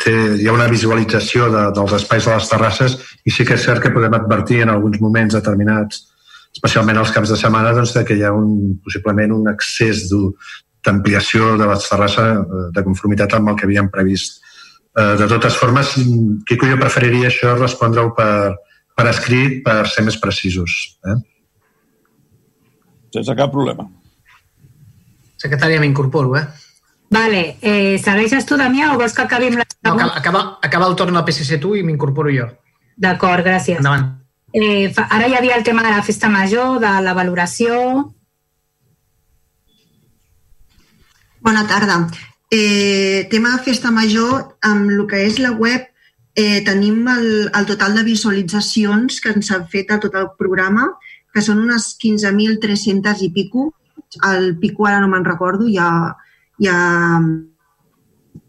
té, 0.05 0.13
hi 0.39 0.47
ha 0.47 0.53
una 0.55 0.69
visualització 0.71 1.49
de, 1.51 1.63
dels 1.75 1.95
espais 1.97 2.29
de 2.29 2.37
les 2.37 2.47
terrasses 2.47 2.95
i 3.27 3.33
sí 3.35 3.43
que 3.43 3.57
és 3.57 3.65
cert 3.67 3.83
que 3.83 3.91
podem 3.91 4.15
advertir 4.15 4.61
en 4.63 4.71
alguns 4.71 5.01
moments 5.03 5.35
determinats 5.35 6.05
especialment 6.55 7.01
als 7.01 7.11
caps 7.11 7.33
de 7.33 7.39
setmana, 7.41 7.73
doncs, 7.75 7.97
que 8.07 8.15
hi 8.15 8.23
ha 8.23 8.31
un, 8.31 8.77
possiblement 8.85 9.35
un 9.35 9.51
excés 9.51 10.05
d'ampliació 10.07 11.57
de 11.59 11.67
la 11.67 11.75
terrassa 11.89 12.29
eh, 12.37 12.61
de 12.77 12.85
conformitat 12.87 13.35
amb 13.35 13.51
el 13.51 13.59
que 13.59 13.67
havíem 13.67 13.91
previst. 13.91 14.39
Eh, 14.95 15.11
de 15.19 15.27
totes 15.27 15.59
formes, 15.59 15.91
Quico, 16.47 16.71
jo 16.71 16.79
preferiria 16.79 17.27
això 17.33 17.57
respondre-ho 17.59 18.15
per, 18.15 18.55
per 18.97 19.07
escrit 19.11 19.59
per 19.65 19.83
ser 19.91 20.03
més 20.07 20.17
precisos. 20.17 20.77
Eh? 21.05 21.17
Sense 23.13 23.35
cap 23.37 23.53
problema. 23.53 23.85
Secretària, 25.37 25.79
m'incorporo, 25.83 26.33
eh? 26.39 26.45
Vale, 27.13 27.41
eh, 27.61 27.95
segueixes 28.03 28.47
tu, 28.49 28.57
Damià, 28.59 28.91
o 28.91 28.97
vols 28.99 29.13
que 29.15 29.23
acabi 29.23 29.51
amb 29.51 29.61
la... 29.61 29.67
No, 29.87 30.09
acaba, 30.09 30.41
acaba 30.65 30.89
el 30.89 30.95
torn 30.99 31.15
al 31.15 31.25
PSC 31.27 31.59
tu 31.61 31.75
i 31.77 31.83
m'incorporo 31.85 32.33
jo. 32.33 32.49
D'acord, 32.97 33.45
gràcies. 33.45 33.77
Endavant. 33.79 34.09
Eh, 34.51 34.89
fa, 34.95 35.05
ara 35.13 35.29
hi 35.29 35.37
havia 35.37 35.55
el 35.55 35.63
tema 35.63 35.85
de 35.85 35.93
la 35.93 36.03
festa 36.03 36.29
major, 36.33 36.79
de 36.83 36.93
la 37.05 37.13
valoració... 37.15 37.77
Bona 41.47 41.63
tarda. 41.69 42.01
Eh, 42.51 43.27
tema 43.31 43.53
de 43.53 43.61
festa 43.63 43.91
major, 43.93 44.57
amb 44.65 44.89
el 44.89 45.05
que 45.07 45.21
és 45.29 45.37
la 45.39 45.53
web, 45.55 45.85
eh, 46.37 46.61
tenim 46.63 47.07
el, 47.09 47.49
el 47.49 47.65
total 47.65 47.95
de 47.97 48.03
visualitzacions 48.05 49.17
que 49.23 49.33
ens 49.33 49.49
han 49.51 49.65
fet 49.71 49.89
a 49.91 49.97
tot 50.03 50.13
el 50.19 50.29
programa, 50.37 50.85
que 51.33 51.41
són 51.41 51.63
unes 51.63 51.95
15.300 51.97 53.23
i 53.25 53.31
pico. 53.33 53.71
El 54.29 54.53
pico 54.61 54.85
ara 54.85 55.01
no 55.01 55.09
me'n 55.09 55.25
recordo, 55.25 55.65
ja, 55.73 55.89
ja, 56.61 56.77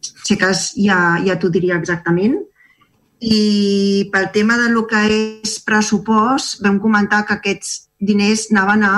sé 0.04 0.36
que 0.36 0.52
ja, 0.52 1.00
ja 1.24 1.38
t'ho 1.40 1.50
diria 1.54 1.80
exactament. 1.80 2.36
I 3.24 4.06
pel 4.12 4.28
tema 4.36 4.60
de 4.60 4.68
lo 4.70 4.84
que 4.86 5.00
és 5.08 5.56
pressupost, 5.64 6.60
vam 6.62 6.78
comentar 6.84 7.24
que 7.24 7.38
aquests 7.40 7.88
diners 7.98 8.50
anaven 8.52 8.84
a 8.84 8.94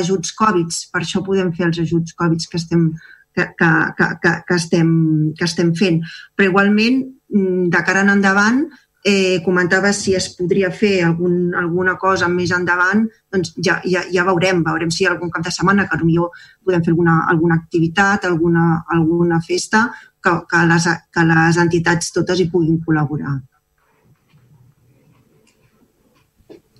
ajuts 0.00 0.32
Covid. 0.40 0.80
Per 0.90 1.04
això 1.04 1.20
podem 1.22 1.52
fer 1.52 1.68
els 1.68 1.84
ajuts 1.84 2.16
Covid 2.16 2.48
que 2.50 2.58
estem, 2.58 2.88
que, 3.36 3.50
que, 3.52 3.70
que, 4.00 4.36
que, 4.48 4.56
estem, 4.56 4.90
que 5.36 5.46
estem 5.46 5.76
fent. 5.76 6.00
Però 6.34 6.50
igualment, 6.50 7.04
de 7.30 7.82
cara 7.86 8.02
en 8.02 8.10
endavant, 8.16 8.64
eh, 9.04 9.40
comentava 9.44 9.92
si 9.92 10.14
es 10.14 10.28
podria 10.36 10.70
fer 10.70 11.00
algun, 11.04 11.54
alguna 11.56 11.96
cosa 11.96 12.28
més 12.28 12.50
endavant, 12.52 13.06
doncs 13.32 13.54
ja, 13.56 13.80
ja, 13.84 14.02
ja 14.12 14.24
veurem, 14.28 14.62
veurem 14.64 14.90
si 14.92 15.06
algun 15.06 15.30
cap 15.30 15.44
de 15.44 15.52
setmana 15.54 15.86
que 15.88 15.96
potser 15.96 16.26
podem 16.64 16.82
fer 16.84 16.92
alguna, 16.92 17.24
alguna 17.28 17.54
activitat, 17.54 18.24
alguna, 18.24 18.84
alguna 18.88 19.40
festa, 19.40 19.88
que, 20.22 20.34
que, 20.50 20.64
les, 20.66 20.88
que 21.12 21.24
les 21.24 21.56
entitats 21.56 22.12
totes 22.12 22.40
hi 22.40 22.50
puguin 22.50 22.80
col·laborar. 22.84 23.38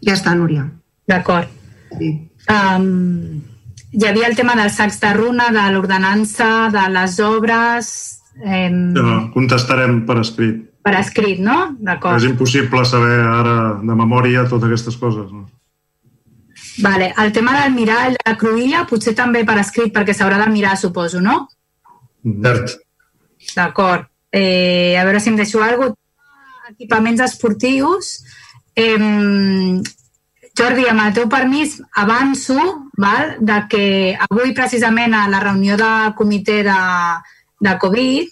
Ja 0.05 0.17
està, 0.17 0.35
Núria. 0.35 0.67
D'acord. 1.09 1.49
Sí. 1.99 2.13
Um, 2.49 3.41
hi 3.93 4.07
havia 4.07 4.29
el 4.29 4.37
tema 4.37 4.55
dels 4.57 4.77
sacs 4.77 5.01
de 5.01 5.13
runa, 5.17 5.51
de 5.57 5.67
l'ordenança, 5.73 6.71
de 6.73 6.89
les 6.93 7.21
obres... 7.25 8.20
Um... 8.41 8.83
Ja, 8.97 9.15
contestarem 9.35 10.05
per 10.09 10.21
escrit. 10.23 10.67
per 10.83 10.95
escrit, 10.97 11.41
no? 11.45 11.77
D'acord. 11.79 12.17
És 12.17 12.25
impossible 12.25 12.85
saber 12.89 13.19
ara 13.21 13.57
de 13.83 13.97
memòria 13.97 14.47
totes 14.49 14.71
aquestes 14.71 14.97
coses. 14.97 15.29
No? 15.29 15.45
Vale. 16.81 17.13
El 17.21 17.33
tema 17.37 17.59
del 17.61 17.75
mirall 17.75 18.17
de 18.17 18.25
la 18.25 18.37
cruïlla 18.41 18.87
potser 18.89 19.15
també 19.17 19.45
per 19.45 19.59
escrit 19.61 19.93
perquè 19.93 20.17
s'haurà 20.17 20.41
de 20.41 20.49
mirar, 20.53 20.79
suposo, 20.81 21.21
no? 21.21 21.43
Cert. 22.25 22.79
D'acord. 23.57 24.09
Eh, 24.33 24.97
a 24.97 25.05
veure 25.05 25.21
si 25.21 25.29
em 25.29 25.37
deixo 25.37 25.61
alguna 25.63 25.93
cosa. 25.93 25.97
Equipaments 26.71 27.21
esportius. 27.27 28.13
Eh, 28.79 29.83
Jordi, 30.57 30.87
amb 30.89 31.05
el 31.05 31.13
teu 31.17 31.29
permís, 31.29 31.77
avanço 31.97 32.57
val, 33.01 33.37
de 33.41 33.59
que 33.71 33.85
avui 34.29 34.53
precisament 34.57 35.15
a 35.15 35.27
la 35.31 35.41
reunió 35.41 35.77
de 35.81 35.91
comitè 36.19 36.61
de, 36.67 36.81
de 37.61 37.77
Covid 37.81 38.29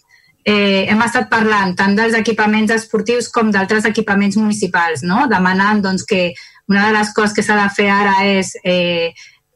eh, 0.48 0.86
hem 0.89 1.00
estat 1.05 1.28
parlant 1.28 1.74
tant 1.76 1.97
dels 1.97 2.15
equipaments 2.16 2.73
esportius 2.73 3.28
com 3.32 3.50
d'altres 3.52 3.84
equipaments 3.89 4.39
municipals, 4.40 5.02
no? 5.05 5.26
demanant 5.28 5.82
doncs, 5.84 6.07
que 6.08 6.32
una 6.68 6.86
de 6.86 6.94
les 6.97 7.10
coses 7.16 7.34
que 7.36 7.44
s'ha 7.44 7.58
de 7.58 7.68
fer 7.74 7.89
ara 7.92 8.15
és 8.28 8.55
eh, 8.65 9.12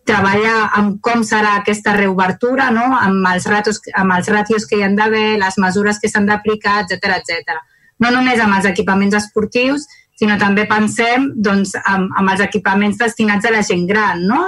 treballar 0.09 0.69
amb 0.77 0.99
com 1.05 1.23
serà 1.25 1.57
aquesta 1.61 1.95
reobertura, 1.97 2.71
no? 2.75 2.91
amb, 2.99 3.25
els 3.33 3.49
ratos, 3.49 3.81
amb 3.97 4.17
els 4.19 4.29
ràtios 4.29 4.67
que 4.69 4.79
hi 4.79 4.85
han 4.85 4.99
d'haver, 4.99 5.39
les 5.41 5.59
mesures 5.65 6.01
que 6.03 6.11
s'han 6.13 6.29
d'aplicar, 6.29 6.83
etc 6.85 7.17
etc. 7.21 7.57
No 8.03 8.11
només 8.13 8.41
amb 8.43 8.59
els 8.59 8.69
equipaments 8.69 9.17
esportius, 9.17 9.87
sinó 10.19 10.37
també 10.39 10.67
pensem 10.69 11.31
doncs, 11.41 11.73
amb, 11.89 12.13
amb 12.19 12.35
els 12.35 12.45
equipaments 12.45 13.01
destinats 13.01 13.49
a 13.49 13.55
la 13.55 13.65
gent 13.67 13.87
gran, 13.89 14.27
no? 14.29 14.43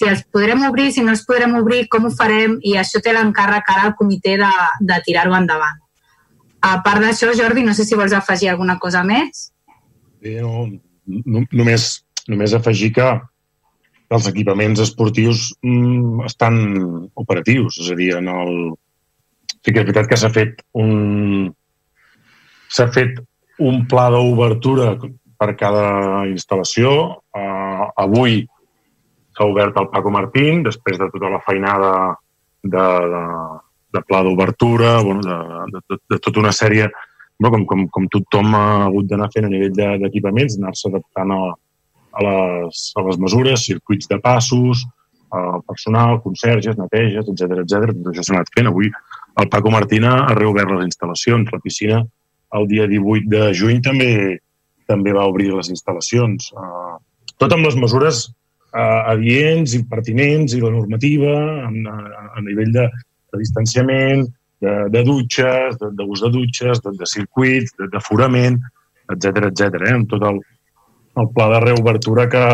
Si 0.00 0.08
els 0.08 0.22
podrem 0.32 0.62
obrir, 0.64 0.86
si 0.96 1.02
no 1.04 1.12
els 1.12 1.26
podrem 1.28 1.58
obrir, 1.58 1.82
com 1.92 2.06
ho 2.08 2.10
farem? 2.16 2.54
I 2.64 2.78
això 2.80 3.02
té 3.04 3.12
l'encàrrec 3.12 3.66
ara 3.68 3.82
al 3.90 3.96
comitè 3.98 4.38
de, 4.40 4.50
de 4.88 4.96
tirar-ho 5.04 5.34
endavant. 5.36 5.76
A 6.64 6.78
part 6.84 7.04
d'això, 7.04 7.34
Jordi, 7.36 7.66
no 7.66 7.74
sé 7.76 7.84
si 7.84 7.98
vols 8.00 8.14
afegir 8.16 8.48
alguna 8.48 8.78
cosa 8.80 9.02
més. 9.04 9.50
Bé, 10.24 10.38
no, 10.40 10.64
no, 11.04 11.42
només, 11.52 11.90
només 12.32 12.56
afegir 12.56 12.94
que 12.96 13.10
els 14.16 14.28
equipaments 14.30 14.80
esportius 14.80 15.50
mm, 15.60 16.24
estan 16.30 16.56
operatius, 17.20 17.76
és 17.84 17.90
a 17.92 17.96
dir, 17.98 18.14
en 18.16 18.30
el... 18.32 18.54
Sí 19.60 19.74
que 19.74 19.82
és 19.82 19.84
veritat 19.84 20.08
que 20.08 20.16
s'ha 20.16 20.32
fet 20.32 20.62
un 20.80 21.50
s'ha 22.72 22.86
fet 22.94 23.20
un 23.60 23.84
pla 23.90 24.06
d'obertura 24.14 24.94
per 25.36 25.50
cada 25.60 26.24
instal·lació. 26.30 26.94
Uh, 27.36 27.90
avui 28.00 28.46
s'ha 29.40 29.48
obert 29.48 29.76
el 29.80 29.88
Paco 29.88 30.10
Martín, 30.12 30.62
després 30.62 30.98
de 31.00 31.08
tota 31.08 31.30
la 31.32 31.40
feinada 31.40 31.92
de, 32.62 32.84
de, 33.14 33.24
de 33.96 34.02
pla 34.04 34.22
d'obertura, 34.22 35.00
bueno, 35.00 35.24
de, 35.24 35.38
de, 35.72 35.80
de, 35.88 35.98
de 36.12 36.18
tota 36.20 36.40
una 36.40 36.52
sèrie, 36.52 36.90
no, 37.40 37.48
com, 37.48 37.64
com, 37.64 37.86
com 37.88 38.08
tothom 38.12 38.52
ha 38.54 38.84
hagut 38.84 39.08
d'anar 39.08 39.30
fent 39.32 39.48
a 39.48 39.52
nivell 39.52 39.72
d'equipaments, 39.72 40.58
de, 40.58 40.60
anar-se 40.60 40.90
adaptant 40.90 41.32
a, 41.32 41.42
a, 42.12 42.24
les, 42.26 42.82
a 43.00 43.04
les 43.06 43.20
mesures, 43.24 43.64
circuits 43.64 44.10
de 44.10 44.18
passos, 44.20 44.84
personal, 45.64 46.18
conserges, 46.24 46.76
neteges, 46.76 47.28
etc 47.30 47.62
etc. 47.62 47.94
Tot 47.94 48.10
això 48.10 48.24
s'ha 48.26 48.34
anat 48.34 48.50
fent. 48.52 48.68
Avui 48.68 48.90
el 48.90 49.48
Paco 49.48 49.70
Martina 49.70 50.16
ha 50.26 50.34
reobert 50.34 50.74
les 50.74 50.88
instal·lacions. 50.88 51.52
La 51.54 51.62
piscina 51.62 52.00
el 52.58 52.66
dia 52.66 52.88
18 52.90 53.30
de 53.30 53.44
juny 53.54 53.78
també 53.86 54.10
també 54.90 55.14
va 55.14 55.28
obrir 55.30 55.52
les 55.54 55.70
instal·lacions. 55.70 56.50
Uh, 56.50 56.98
tot 57.38 57.54
amb 57.54 57.62
les 57.62 57.76
mesures 57.78 58.24
uh, 58.74 59.12
adients 59.12 59.74
i 59.76 59.82
pertinents 59.90 60.54
i 60.56 60.60
la 60.62 60.72
normativa 60.74 61.32
a, 61.66 61.70
a, 61.70 62.26
a 62.36 62.44
nivell 62.46 62.72
de, 62.74 62.86
de 63.32 63.42
distanciament, 63.42 64.26
de, 64.60 64.74
de 64.92 65.02
dutxes, 65.06 65.78
d'ús 65.80 66.22
de, 66.22 66.28
de 66.28 66.32
dutxes, 66.36 66.82
de, 66.84 66.94
de 66.98 67.08
circuits, 67.08 67.74
d'aforament, 67.92 68.60
etc 69.12 69.46
etc. 69.50 69.80
eh? 69.86 69.94
amb 69.96 70.10
tot 70.10 70.26
el, 70.28 70.40
el 71.20 71.30
pla 71.34 71.48
de 71.54 71.62
reobertura 71.64 72.28
que, 72.30 72.44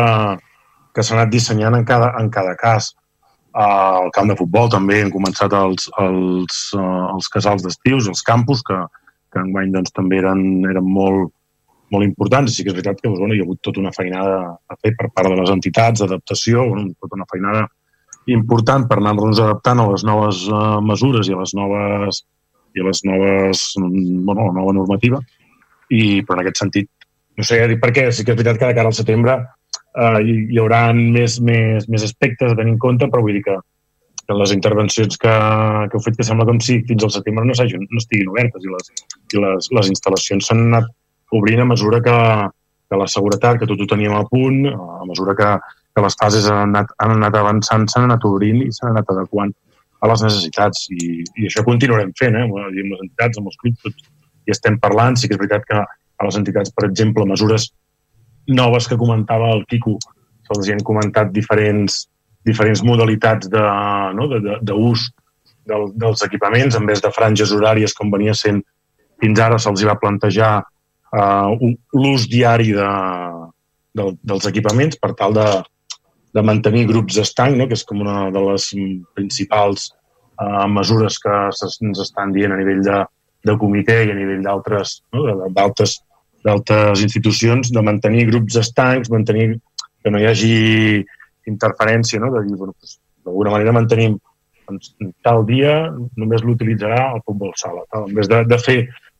que 0.95 1.03
s'ha 1.03 1.17
anat 1.17 1.33
dissenyant 1.33 1.77
en 1.77 1.85
cada, 1.85 2.13
en 2.21 2.31
cada 2.33 2.55
cas. 2.59 2.93
El 3.57 4.11
camp 4.13 4.29
de 4.29 4.37
futbol 4.37 4.69
també 4.69 5.01
hem 5.01 5.09
començat 5.13 5.53
els, 5.57 5.87
els, 6.01 6.57
uh, 6.77 7.07
els 7.15 7.29
casals 7.33 7.65
d'estius, 7.65 8.09
els 8.11 8.21
campus, 8.25 8.61
que, 8.65 8.77
que 9.33 9.41
enguany 9.41 9.71
doncs, 9.73 9.93
també 9.97 10.19
eren, 10.21 10.43
eren 10.69 10.85
molt, 10.85 11.31
molt 11.93 12.05
importants. 12.07 12.55
Sí 12.55 12.63
que 12.63 12.71
és 12.71 12.77
veritat 12.77 12.99
que 12.99 13.07
doncs, 13.07 13.19
bueno, 13.21 13.35
hi 13.35 13.41
ha 13.41 13.47
hagut 13.47 13.61
tota 13.63 13.81
una 13.83 13.93
feinada 13.95 14.39
a 14.55 14.77
fer 14.81 14.93
per 14.99 15.09
part 15.15 15.31
de 15.31 15.39
les 15.39 15.51
entitats 15.53 16.03
d'adaptació, 16.03 16.65
bueno, 16.69 16.91
tota 17.01 17.19
una 17.19 17.27
feinada 17.31 17.67
important 18.33 18.87
per 18.89 18.99
anar-nos 18.99 19.39
adaptant 19.39 19.81
a 19.81 19.87
les 19.91 20.03
noves 20.07 20.43
uh, 20.51 20.79
mesures 20.83 21.29
i 21.29 21.35
a 21.35 21.39
les 21.39 21.53
noves 21.55 22.23
i 22.75 22.83
a 22.83 22.85
les 22.85 22.99
noves, 23.07 23.61
bueno, 23.79 24.49
la 24.49 24.57
nova 24.59 24.73
normativa. 24.75 25.21
I, 25.87 26.21
però 26.27 26.35
en 26.35 26.43
aquest 26.43 26.59
sentit, 26.59 26.89
no 27.39 27.45
sé, 27.47 27.61
dic 27.71 27.79
perquè 27.79 28.09
sí 28.11 28.25
que 28.27 28.35
és 28.35 28.37
veritat 28.37 28.59
que 28.59 28.67
de 28.67 28.75
cara 28.75 28.91
al 28.91 28.97
setembre 28.97 29.37
uh, 29.39 30.19
hi, 30.19 30.35
hi 30.51 30.59
haurà 30.59 30.89
més, 30.93 31.39
més, 31.39 31.87
més 31.87 32.03
aspectes 32.03 32.51
a 32.51 32.59
tenir 32.59 32.75
en 32.75 32.81
compte, 32.83 33.07
però 33.07 33.23
vull 33.23 33.39
dir 33.39 33.45
que, 33.47 33.55
que 34.27 34.35
les 34.35 34.51
intervencions 34.51 35.15
que, 35.21 35.33
que 35.87 35.97
heu 35.97 36.03
fet 36.03 36.19
que 36.19 36.27
sembla 36.27 36.47
com 36.49 36.59
si 36.63 36.81
fins 36.89 37.07
al 37.07 37.13
setembre 37.15 37.47
no, 37.47 37.55
no 37.55 38.01
estiguin 38.03 38.33
obertes 38.33 38.67
i 38.67 38.73
les, 38.73 38.91
i 39.31 39.43
les, 39.45 39.71
les 39.79 39.91
instal·lacions 39.95 40.49
s'han 40.49 40.65
anat 40.67 40.91
obrint 41.35 41.61
a 41.61 41.67
mesura 41.67 42.01
que, 42.03 42.17
que 42.89 42.99
la 42.99 43.07
seguretat, 43.11 43.59
que 43.59 43.67
tot 43.69 43.81
ho 43.81 43.87
teníem 43.89 44.15
a 44.15 44.25
punt, 44.29 44.65
a 44.71 45.05
mesura 45.07 45.35
que, 45.35 45.53
que 45.95 46.03
les 46.05 46.17
fases 46.19 46.47
han 46.51 46.61
anat, 46.69 46.93
han 47.03 47.15
anat 47.17 47.39
avançant, 47.39 47.87
s'han 47.89 48.07
anat 48.07 48.27
obrint 48.29 48.61
i 48.63 48.71
s'han 48.71 48.93
anat 48.93 49.11
adequant 49.15 49.53
a 50.01 50.11
les 50.11 50.23
necessitats. 50.27 50.87
I, 50.93 51.23
i 51.23 51.49
això 51.49 51.63
continuarem 51.65 52.13
fent, 52.19 52.37
eh? 52.37 52.45
amb 52.45 52.57
les 52.93 53.01
entitats, 53.01 53.39
amb 53.39 53.51
els 53.51 53.59
clubs, 53.63 53.81
tots 53.83 54.07
hi 54.47 54.55
estem 54.55 54.79
parlant. 54.79 55.17
Sí 55.17 55.27
que 55.27 55.35
és 55.35 55.41
veritat 55.41 55.65
que 55.67 55.81
a 55.83 56.27
les 56.29 56.39
entitats, 56.39 56.71
per 56.73 56.87
exemple, 56.87 57.25
mesures 57.27 57.71
noves 58.47 58.87
que 58.87 58.97
comentava 58.97 59.51
el 59.55 59.65
Quico, 59.67 59.97
se'ls 60.47 60.71
han 60.71 60.83
comentat 60.87 61.33
diferents, 61.35 62.05
diferents 62.47 62.81
modalitats 62.87 63.49
d'ús 63.51 63.59
de, 63.59 64.15
no? 64.15 64.29
de, 64.31 64.39
de, 64.45 64.59
de 64.63 64.77
del, 65.67 65.89
dels 65.99 66.23
equipaments, 66.23 66.77
en 66.79 66.87
vez 66.87 67.03
de 67.03 67.11
franges 67.11 67.51
horàries 67.51 67.93
com 67.97 68.11
venia 68.13 68.33
sent 68.37 68.61
fins 69.21 69.41
ara, 69.43 69.57
se'ls 69.59 69.83
va 69.87 69.97
plantejar 69.99 70.61
uh, 71.15 71.53
l'ús 71.93 72.27
diari 72.31 72.73
de, 72.75 72.89
de, 73.97 74.07
dels 74.31 74.47
equipaments 74.49 74.99
per 75.01 75.13
tal 75.19 75.35
de, 75.37 75.47
de 76.33 76.43
mantenir 76.45 76.87
grups 76.89 77.19
d'estanc, 77.19 77.57
no? 77.57 77.67
que 77.67 77.77
és 77.77 77.85
com 77.87 78.01
una 78.03 78.27
de 78.33 78.43
les 78.49 78.71
principals 79.17 79.91
uh, 80.41 80.65
mesures 80.71 81.19
que 81.23 81.37
ens 81.47 82.03
estan 82.03 82.33
dient 82.35 82.55
a 82.55 82.59
nivell 82.59 82.83
de, 82.85 83.03
de 83.47 83.57
comitè 83.61 84.03
i 84.05 84.11
a 84.13 84.17
nivell 84.17 84.43
d'altres 84.45 85.01
no? 85.15 85.25
d'altres 85.55 86.01
d'altres 86.47 87.01
institucions, 87.03 87.71
de 87.73 87.81
mantenir 87.83 88.27
grups 88.29 88.55
estancs, 88.61 89.09
mantenir 89.11 89.57
que 90.03 90.11
no 90.13 90.21
hi 90.21 90.27
hagi 90.29 90.55
interferència, 91.49 92.21
no? 92.23 92.31
de 92.35 92.45
dir, 92.45 92.55
bueno, 92.55 92.75
doncs, 92.77 92.99
d'alguna 93.27 93.53
manera 93.55 93.75
mantenim 93.75 94.15
doncs, 94.67 94.93
tal 95.25 95.43
dia 95.47 95.73
només 96.19 96.43
l'utilitzarà 96.45 97.01
el 97.15 97.23
futbol 97.25 97.51
sala. 97.59 97.83
Tal. 97.91 98.07
En 98.09 98.15
vez 98.15 98.29
de, 98.31 98.43
de 98.47 98.59
fer 98.63 98.77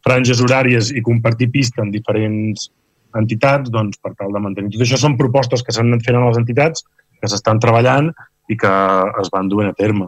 franges 0.07 0.41
horàries 0.43 0.91
i 0.95 1.03
compartir 1.03 1.51
pista 1.53 1.83
amb 1.83 1.95
diferents 1.95 2.69
entitats 3.17 3.71
doncs, 3.73 3.99
per 4.03 4.13
tal 4.15 4.33
de 4.33 4.41
mantenir. 4.43 4.73
Tot 4.75 4.85
això 4.85 4.99
són 5.01 5.17
propostes 5.19 5.63
que 5.65 5.75
s'han 5.75 5.91
anat 5.91 6.05
fent 6.07 6.19
a 6.19 6.25
les 6.27 6.39
entitats, 6.39 6.85
que 7.19 7.29
s'estan 7.31 7.61
treballant 7.63 8.11
i 8.51 8.57
que 8.59 8.73
es 9.21 9.31
van 9.33 9.49
duent 9.51 9.71
a 9.71 9.77
terme. 9.77 10.07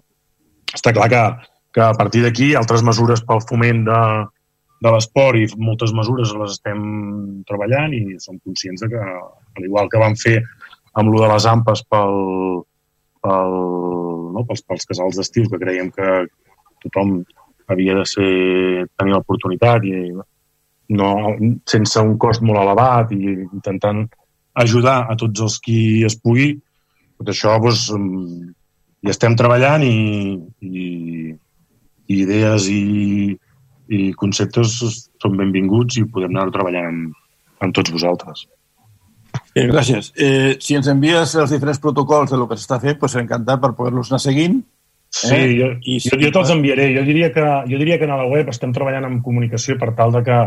Està 0.75 0.93
clar 0.95 1.07
que, 1.11 1.23
que 1.75 1.85
a 1.85 1.95
partir 1.97 2.21
d'aquí 2.23 2.53
altres 2.55 2.83
mesures 2.85 3.23
pel 3.25 3.41
foment 3.49 3.81
de, 3.87 4.01
de 4.85 4.93
l'esport 4.93 5.39
i 5.39 5.47
moltes 5.57 5.93
mesures 5.95 6.35
les 6.37 6.55
estem 6.57 6.83
treballant 7.49 7.95
i 7.95 8.03
som 8.23 8.37
conscients 8.39 8.85
de 8.85 8.91
que, 8.93 9.05
al 9.59 9.65
igual 9.65 9.89
que 9.91 10.01
vam 10.01 10.15
fer 10.19 10.37
amb 10.99 11.11
lo 11.11 11.23
de 11.23 11.31
les 11.33 11.47
ampes 11.49 11.83
pel, 11.89 12.15
pel, 13.25 13.57
no, 14.35 14.45
pels, 14.47 14.63
pels 14.67 14.87
casals 14.91 15.19
d'estiu, 15.19 15.49
que 15.49 15.61
creiem 15.61 15.91
que 15.95 16.13
tothom 16.85 17.19
havia 17.69 17.95
de 17.99 18.05
ser, 18.09 18.29
tenir 18.97 19.15
l'oportunitat 19.15 19.85
i 19.87 19.95
no, 20.99 21.09
sense 21.69 22.01
un 22.01 22.15
cost 22.21 22.41
molt 22.45 22.61
elevat 22.63 23.13
i 23.13 23.19
intentant 23.35 24.05
ajudar 24.59 25.03
a 25.09 25.15
tots 25.19 25.45
els 25.45 25.59
qui 25.63 25.79
es 26.05 26.17
pugui. 26.17 26.55
Tot 27.19 27.29
això 27.33 27.55
doncs, 27.61 27.85
hi 28.99 29.11
estem 29.13 29.35
treballant 29.39 29.85
i, 29.85 29.93
i, 30.65 30.87
i 32.09 32.21
idees 32.23 32.67
i, 32.73 33.35
i 33.89 34.13
conceptes 34.19 34.79
són 35.21 35.37
benvinguts 35.39 35.99
i 35.99 36.07
podem 36.09 36.33
anar 36.35 36.49
treballant 36.55 36.89
amb, 36.89 37.19
amb 37.65 37.75
tots 37.75 37.93
vosaltres. 37.93 38.47
Bé, 39.53 39.67
gràcies. 39.69 40.11
Eh, 40.17 40.57
si 40.63 40.75
ens 40.77 40.89
envies 40.89 41.35
els 41.37 41.53
diferents 41.53 41.79
protocols 41.81 42.33
de 42.33 42.37
lo 42.39 42.47
que 42.49 42.57
s'està 42.57 42.79
fent, 42.81 42.97
doncs 42.99 43.17
encantat 43.21 43.61
per 43.61 43.75
poder-los 43.77 44.09
anar 44.11 44.21
seguint 44.23 44.59
Sí, 45.09 45.35
eh? 45.35 45.57
jo, 45.57 45.69
I 45.81 45.97
jo, 46.03 46.17
jo 46.21 46.31
te'ls 46.33 46.51
enviaré. 46.53 46.91
Jo 46.95 47.03
diria, 47.07 47.31
que, 47.33 47.45
jo 47.69 47.81
diria 47.81 47.97
que 47.97 48.05
a 48.05 48.19
la 48.19 48.27
web 48.29 48.49
estem 48.53 48.73
treballant 48.75 49.07
en 49.07 49.19
comunicació 49.25 49.77
per 49.81 49.91
tal 49.97 50.13
de 50.13 50.23
que 50.27 50.39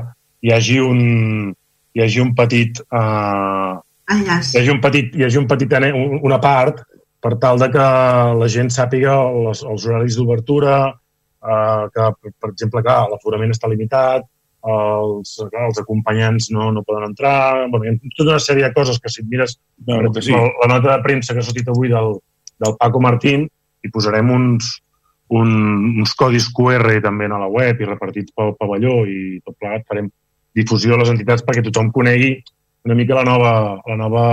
hi 0.43 0.53
hagi 0.55 0.79
un, 0.83 1.53
hi 1.95 2.05
hagi 2.05 2.23
un 2.23 2.35
petit... 2.39 2.83
Uh, 2.89 3.81
Enllaç. 4.13 4.55
Hi 4.55 4.63
hagi 4.63 4.73
un 4.73 4.81
petit, 4.83 5.15
hi 5.19 5.27
hagi 5.27 5.41
un 5.41 5.49
petit 5.51 5.79
una 6.23 6.39
part 6.43 6.83
per 7.23 7.37
tal 7.43 7.59
de 7.59 7.69
que 7.71 7.87
la 8.39 8.49
gent 8.51 8.71
sàpiga 8.75 9.15
les, 9.49 9.63
els 9.63 9.87
horaris 9.87 10.19
d'obertura, 10.19 10.77
uh, 10.91 11.83
que, 11.95 12.09
per, 12.21 12.33
per 12.39 12.51
exemple, 12.51 12.83
que 12.87 12.97
l'aforament 13.13 13.55
està 13.55 13.71
limitat, 13.71 14.27
els, 14.63 15.33
els 15.43 15.79
acompanyants 15.83 16.51
no, 16.55 16.71
no 16.75 16.85
poden 16.87 17.09
entrar, 17.11 17.67
bueno, 17.71 17.87
hi 17.87 17.95
ha 17.95 18.13
tota 18.15 18.37
una 18.37 18.43
sèrie 18.43 18.69
de 18.69 18.75
coses 18.77 19.01
que 19.03 19.11
si 19.11 19.23
et 19.25 19.31
mires 19.31 19.57
no, 19.87 19.97
per 19.97 20.11
exemple, 20.11 20.23
sí. 20.23 20.37
la, 20.37 20.53
la 20.63 20.69
nota 20.77 20.93
de 20.93 21.03
premsa 21.07 21.35
que 21.35 21.43
ha 21.43 21.47
sortit 21.47 21.71
avui 21.73 21.91
del, 21.91 22.15
del 22.63 22.77
Paco 22.79 23.03
Martín, 23.03 23.49
hi 23.83 23.91
posarem 23.93 24.31
uns, 24.31 24.73
un, 25.35 25.53
uns 26.03 26.15
codis 26.19 26.49
QR 26.55 26.99
també 27.05 27.29
a 27.29 27.41
la 27.41 27.51
web 27.51 27.81
i 27.81 27.89
repartits 27.89 28.35
pel 28.37 28.55
pavelló 28.59 29.03
i 29.09 29.41
tot 29.45 29.57
plegat 29.59 29.87
farem 29.89 30.11
difusió 30.55 30.95
a 30.95 31.01
les 31.01 31.13
entitats 31.13 31.45
perquè 31.47 31.65
tothom 31.65 31.91
conegui 31.95 32.37
una 32.85 32.97
mica 32.99 33.15
la 33.15 33.25
nova, 33.25 33.53
la 33.87 33.97
nova 33.97 34.25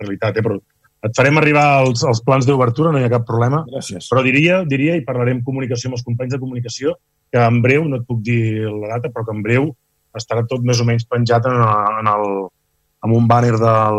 realitat. 0.00 0.38
Eh? 0.38 0.44
Però 0.44 0.58
et 1.06 1.14
farem 1.18 1.38
arribar 1.38 1.66
els, 1.82 2.02
els 2.06 2.22
plans 2.26 2.46
d'obertura, 2.46 2.92
no 2.92 3.00
hi 3.00 3.06
ha 3.06 3.12
cap 3.12 3.26
problema. 3.26 3.62
Gràcies. 3.70 4.08
Però 4.10 4.22
diria, 4.26 4.62
diria, 4.68 4.96
i 4.98 5.06
parlarem 5.06 5.42
comunicació 5.46 5.90
amb 5.90 5.98
els 5.98 6.06
companys 6.06 6.34
de 6.34 6.40
comunicació, 6.42 6.96
que 7.32 7.42
en 7.42 7.62
breu, 7.64 7.86
no 7.88 8.00
et 8.00 8.06
puc 8.08 8.20
dir 8.26 8.68
la 8.68 8.96
data, 8.96 9.10
però 9.10 9.26
que 9.26 9.34
en 9.34 9.42
breu 9.46 9.70
estarà 10.18 10.44
tot 10.48 10.64
més 10.66 10.82
o 10.82 10.86
menys 10.86 11.06
penjat 11.08 11.46
en, 11.48 11.62
en 12.02 12.10
el, 12.12 12.26
amb 13.02 13.16
un 13.16 13.26
banner 13.26 13.56
del, 13.58 13.96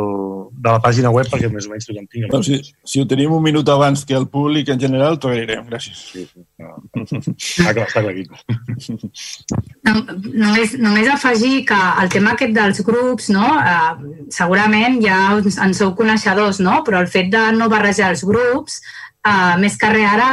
de 0.64 0.72
la 0.72 0.80
pàgina 0.80 1.12
web 1.12 1.28
perquè 1.28 1.50
més 1.52 1.66
o 1.68 1.74
menys 1.74 1.90
tothom 1.90 2.06
tingui. 2.08 2.30
Bueno, 2.32 2.46
si, 2.48 2.60
si 2.88 3.02
ho 3.02 3.08
tenim 3.10 3.34
un 3.36 3.44
minut 3.44 3.68
abans 3.70 4.06
que 4.08 4.16
el 4.16 4.30
públic 4.32 4.72
en 4.72 4.80
general, 4.80 5.18
t'ho 5.20 5.32
agrairem. 5.32 5.66
Gràcies. 5.68 6.00
Sí, 6.14 6.24
sí. 6.30 6.46
No. 6.62 6.78
Està 7.04 7.74
clar, 7.76 7.88
està 7.90 8.04
clar, 8.06 8.14
Quico. 8.16 8.40
No, 9.84 9.96
només, 10.24 10.78
només 10.80 11.12
afegir 11.12 11.66
que 11.68 11.82
el 12.04 12.14
tema 12.14 12.38
aquest 12.38 12.56
dels 12.56 12.80
grups, 12.88 13.28
no, 13.36 13.50
eh, 13.60 14.16
segurament 14.32 15.02
ja 15.04 15.20
en 15.36 15.76
sou 15.76 15.92
coneixedors, 16.00 16.64
no? 16.64 16.80
però 16.88 17.04
el 17.04 17.12
fet 17.12 17.28
de 17.34 17.44
no 17.58 17.68
barrejar 17.74 18.14
els 18.16 18.24
grups, 18.28 18.80
eh, 19.28 19.54
més 19.60 19.76
que 19.80 19.92
res 19.92 20.10
ara 20.16 20.32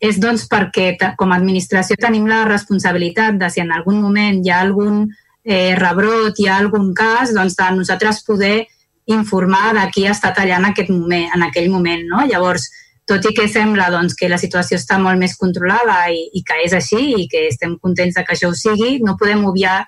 és 0.00 0.18
doncs 0.20 0.44
perquè 0.48 0.90
com 1.16 1.32
a 1.32 1.38
administració 1.40 1.96
tenim 2.00 2.26
la 2.28 2.44
responsabilitat 2.48 3.38
de 3.40 3.48
si 3.52 3.62
en 3.62 3.72
algun 3.72 4.00
moment 4.00 4.42
hi 4.44 4.52
ha 4.52 4.60
algun 4.64 5.06
eh, 5.46 5.74
rebrot, 5.78 6.38
hi 6.38 6.48
ha 6.50 6.58
algun 6.58 6.92
cas, 6.94 7.32
doncs 7.34 7.54
de 7.56 7.70
nosaltres 7.78 8.24
poder 8.26 8.66
informar 9.06 9.70
de 9.76 9.84
qui 9.94 10.06
està 10.10 10.32
tallant 10.34 10.64
en, 10.64 10.72
aquest 10.72 10.90
moment, 10.90 11.30
en 11.36 11.46
aquell 11.46 11.70
moment. 11.70 12.02
No? 12.10 12.24
Llavors, 12.26 12.66
tot 13.06 13.24
i 13.30 13.32
que 13.34 13.46
sembla 13.48 13.86
doncs, 13.94 14.16
que 14.18 14.28
la 14.28 14.40
situació 14.42 14.80
està 14.80 14.98
molt 14.98 15.20
més 15.22 15.36
controlada 15.38 16.08
i, 16.10 16.24
i 16.34 16.42
que 16.42 16.58
és 16.64 16.74
així 16.74 17.12
i 17.22 17.28
que 17.30 17.46
estem 17.52 17.76
contents 17.78 18.18
de 18.18 18.26
que 18.26 18.34
això 18.34 18.50
ho 18.50 18.56
sigui, 18.58 18.98
no 19.06 19.14
podem 19.20 19.46
obviar 19.46 19.84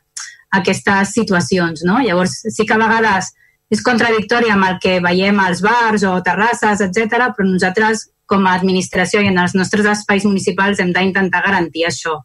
aquestes 0.54 1.16
situacions. 1.18 1.82
No? 1.84 1.98
Llavors, 2.04 2.38
sí 2.54 2.64
que 2.64 2.78
a 2.78 2.80
vegades 2.80 3.32
és 3.74 3.82
contradictori 3.84 4.48
amb 4.54 4.64
el 4.64 4.78
que 4.80 4.96
veiem 5.04 5.42
als 5.42 5.60
bars 5.64 6.06
o 6.06 6.14
terrasses, 6.24 6.80
etc, 6.86 7.28
però 7.34 7.50
nosaltres 7.50 8.06
com 8.28 8.46
a 8.46 8.54
administració 8.54 9.20
i 9.24 9.32
en 9.32 9.42
els 9.42 9.54
nostres 9.58 9.88
espais 9.90 10.24
municipals 10.28 10.80
hem 10.80 10.94
d'intentar 10.94 11.42
garantir 11.44 11.88
això. 11.88 12.20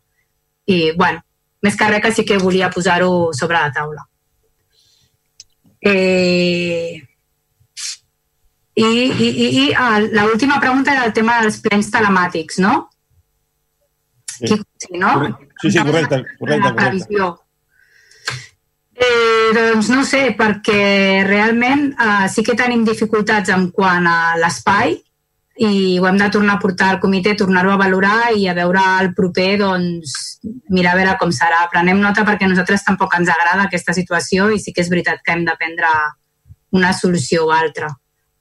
I, 0.70 0.94
bueno, 0.96 1.24
més 1.64 1.78
que 1.80 1.88
res 1.90 2.04
que 2.04 2.12
sí 2.14 2.26
que 2.28 2.42
volia 2.42 2.72
posar-ho 2.74 3.32
sobre 3.34 3.60
la 3.60 3.72
taula. 3.76 4.06
Eh, 5.84 7.02
I 8.74 8.86
i, 8.86 9.28
i, 9.30 9.48
i 9.64 9.64
ah, 9.78 10.00
l'última 10.00 10.60
pregunta 10.60 10.94
era 10.96 11.06
el 11.06 11.14
tema 11.14 11.38
dels 11.44 11.60
plens 11.62 11.92
telemàtics, 11.94 12.58
no? 12.64 12.90
Sí, 14.34 14.58
sí 14.82 14.98
no? 14.98 15.14
Sí, 15.62 15.72
sí, 15.72 15.80
correcte, 15.80 16.24
correcte, 16.40 16.72
correcte. 16.74 17.32
Eh, 18.94 19.50
doncs 19.58 19.90
no 19.90 20.04
sé, 20.06 20.24
perquè 20.38 21.24
realment 21.28 21.90
eh, 21.94 22.28
sí 22.30 22.44
que 22.46 22.58
tenim 22.58 22.84
dificultats 22.86 23.54
en 23.54 23.70
quant 23.76 24.08
a 24.10 24.18
l'espai, 24.42 24.98
i 25.56 26.00
ho 26.00 26.08
hem 26.10 26.18
de 26.18 26.30
tornar 26.34 26.56
a 26.56 26.60
portar 26.60 26.90
al 26.90 27.00
comitè, 27.00 27.36
tornar-ho 27.38 27.72
a 27.72 27.78
valorar 27.78 28.32
i 28.36 28.48
a 28.50 28.56
veure 28.58 28.82
el 29.04 29.12
proper, 29.14 29.58
doncs, 29.62 30.40
mirar 30.74 30.96
a 30.96 30.98
veure 30.98 31.18
com 31.22 31.32
serà. 31.32 31.68
Prenem 31.72 32.02
nota 32.02 32.26
perquè 32.26 32.48
a 32.48 32.50
nosaltres 32.50 32.86
tampoc 32.88 33.14
ens 33.20 33.30
agrada 33.30 33.68
aquesta 33.68 33.94
situació 33.94 34.50
i 34.50 34.58
sí 34.60 34.74
que 34.74 34.82
és 34.82 34.90
veritat 34.90 35.22
que 35.22 35.36
hem 35.36 35.46
de 35.46 35.54
prendre 35.60 35.92
una 36.74 36.94
solució 36.94 37.46
o 37.46 37.52
altra. 37.54 37.92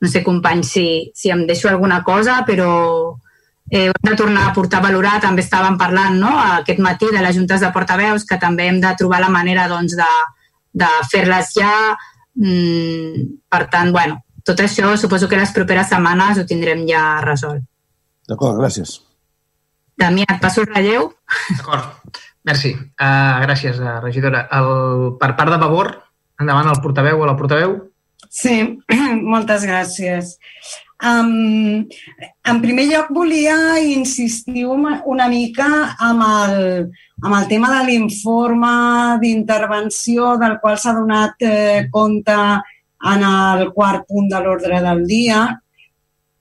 No 0.01 0.09
sé, 0.09 0.23
companys, 0.25 0.73
si, 0.73 0.87
si 1.15 1.31
em 1.31 1.45
deixo 1.47 1.69
alguna 1.69 2.01
cosa, 2.03 2.41
però 2.49 2.71
eh, 3.71 3.91
hem 3.91 4.09
de 4.09 4.17
tornar 4.17 4.49
a 4.49 4.55
portar 4.57 4.81
a 4.81 4.89
valorar. 4.89 5.19
També 5.21 5.45
estàvem 5.45 5.77
parlant 5.79 6.17
no, 6.19 6.33
aquest 6.63 6.81
matí 6.81 7.13
de 7.13 7.21
les 7.21 7.37
juntes 7.37 7.61
de 7.61 7.71
portaveus, 7.77 8.25
que 8.25 8.41
també 8.41 8.71
hem 8.71 8.81
de 8.81 8.97
trobar 8.99 9.21
la 9.21 9.31
manera 9.31 9.69
doncs, 9.69 9.95
de, 10.01 10.11
de 10.73 10.91
fer-les 11.13 11.53
ja. 11.61 11.73
Mm, 12.41 13.29
per 13.53 13.67
tant, 13.69 13.93
bueno, 13.93 14.22
tot 14.47 14.61
això 14.61 14.93
suposo 14.99 15.29
que 15.31 15.39
les 15.39 15.55
properes 15.55 15.91
setmanes 15.93 16.41
ho 16.41 16.47
tindrem 16.49 16.85
ja 16.89 17.21
resolt. 17.25 17.65
D'acord, 18.29 18.59
gràcies. 18.61 19.01
Damià, 19.99 20.27
et 20.29 20.41
passo 20.43 20.63
el 20.63 20.71
relleu. 20.71 21.11
D'acord. 21.59 22.21
Merci. 22.49 22.73
Uh, 22.99 23.43
gràcies, 23.45 23.79
uh, 23.79 23.99
regidora. 24.03 24.47
El, 24.59 25.13
per 25.21 25.35
part 25.39 25.53
de 25.53 25.59
Vavor, 25.63 25.93
endavant 26.43 26.71
el 26.73 26.81
portaveu 26.83 27.23
o 27.23 27.29
la 27.29 27.37
portaveu. 27.39 27.77
Sí, 28.33 28.57
moltes 29.35 29.67
gràcies. 29.69 30.37
Um, 31.03 31.83
en 32.47 32.61
primer 32.63 32.87
lloc, 32.87 33.09
volia 33.15 33.79
insistir 33.83 34.65
una 34.71 35.27
mica 35.31 35.67
amb 35.99 36.23
el, 36.27 36.61
amb 37.23 37.39
el 37.39 37.49
tema 37.51 37.73
de 37.75 37.81
l'informe 37.89 38.75
d'intervenció 39.23 40.37
del 40.39 40.61
qual 40.63 40.79
s'ha 40.79 40.95
donat 40.95 41.43
eh, 41.43 41.89
compte 41.91 42.39
en 43.03 43.25
el 43.27 43.73
quart 43.75 44.07
punt 44.09 44.29
de 44.31 44.41
l'ordre 44.43 44.81
del 44.85 45.05
dia. 45.07 45.43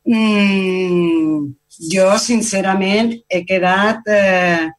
Mm, 0.06 1.48
jo, 1.91 2.07
sincerament, 2.22 3.14
he 3.30 3.43
quedat 3.48 4.07
eh, 4.09 4.69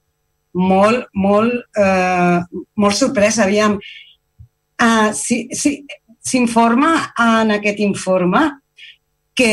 molt, 0.54 1.08
molt, 1.14 1.54
eh, 1.76 2.40
molt 2.76 2.98
sorpresa. 2.98 3.44
Aviam, 3.46 3.78
eh, 4.78 5.10
s'informa 6.22 6.92
si, 6.96 7.16
si, 7.16 7.24
en 7.26 7.56
aquest 7.58 7.80
informe 7.82 8.44
que 9.34 9.52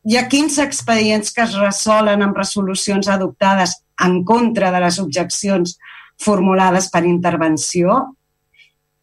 hi 0.00 0.16
ha 0.16 0.28
15 0.28 0.62
expedients 0.64 1.32
que 1.34 1.44
es 1.44 1.56
resolen 1.58 2.22
amb 2.24 2.38
resolucions 2.38 3.08
adoptades 3.08 3.74
en 4.00 4.22
contra 4.24 4.70
de 4.72 4.80
les 4.80 4.98
objeccions 5.02 5.76
formulades 6.20 6.88
per 6.92 7.04
intervenció 7.04 8.16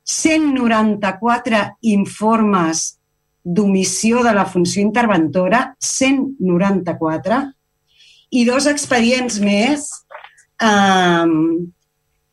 194 0.07 1.63
informes 1.91 2.97
d'omissió 3.43 4.23
de 4.23 4.33
la 4.35 4.45
funció 4.47 4.81
interventora, 4.81 5.75
194, 5.79 7.41
i 8.31 8.43
dos 8.47 8.67
expedients 8.67 9.39
més 9.39 9.87
eh, 10.63 11.25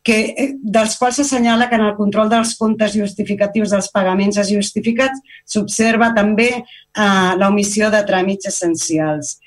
que, 0.05 0.19
dels 0.61 0.99
quals 1.01 1.21
s'assenyala 1.21 1.69
que 1.71 1.79
en 1.79 1.87
el 1.87 1.97
control 1.99 2.31
dels 2.31 2.55
comptes 2.59 2.95
justificatius 2.95 3.73
dels 3.75 3.91
pagaments 3.95 4.39
a 4.39 4.47
justificats 4.47 5.23
s'observa 5.47 6.13
també 6.17 6.51
eh, 6.59 7.33
l'omissió 7.41 7.91
de 7.95 8.03
tràmits 8.07 8.51
essencials. 8.51 9.39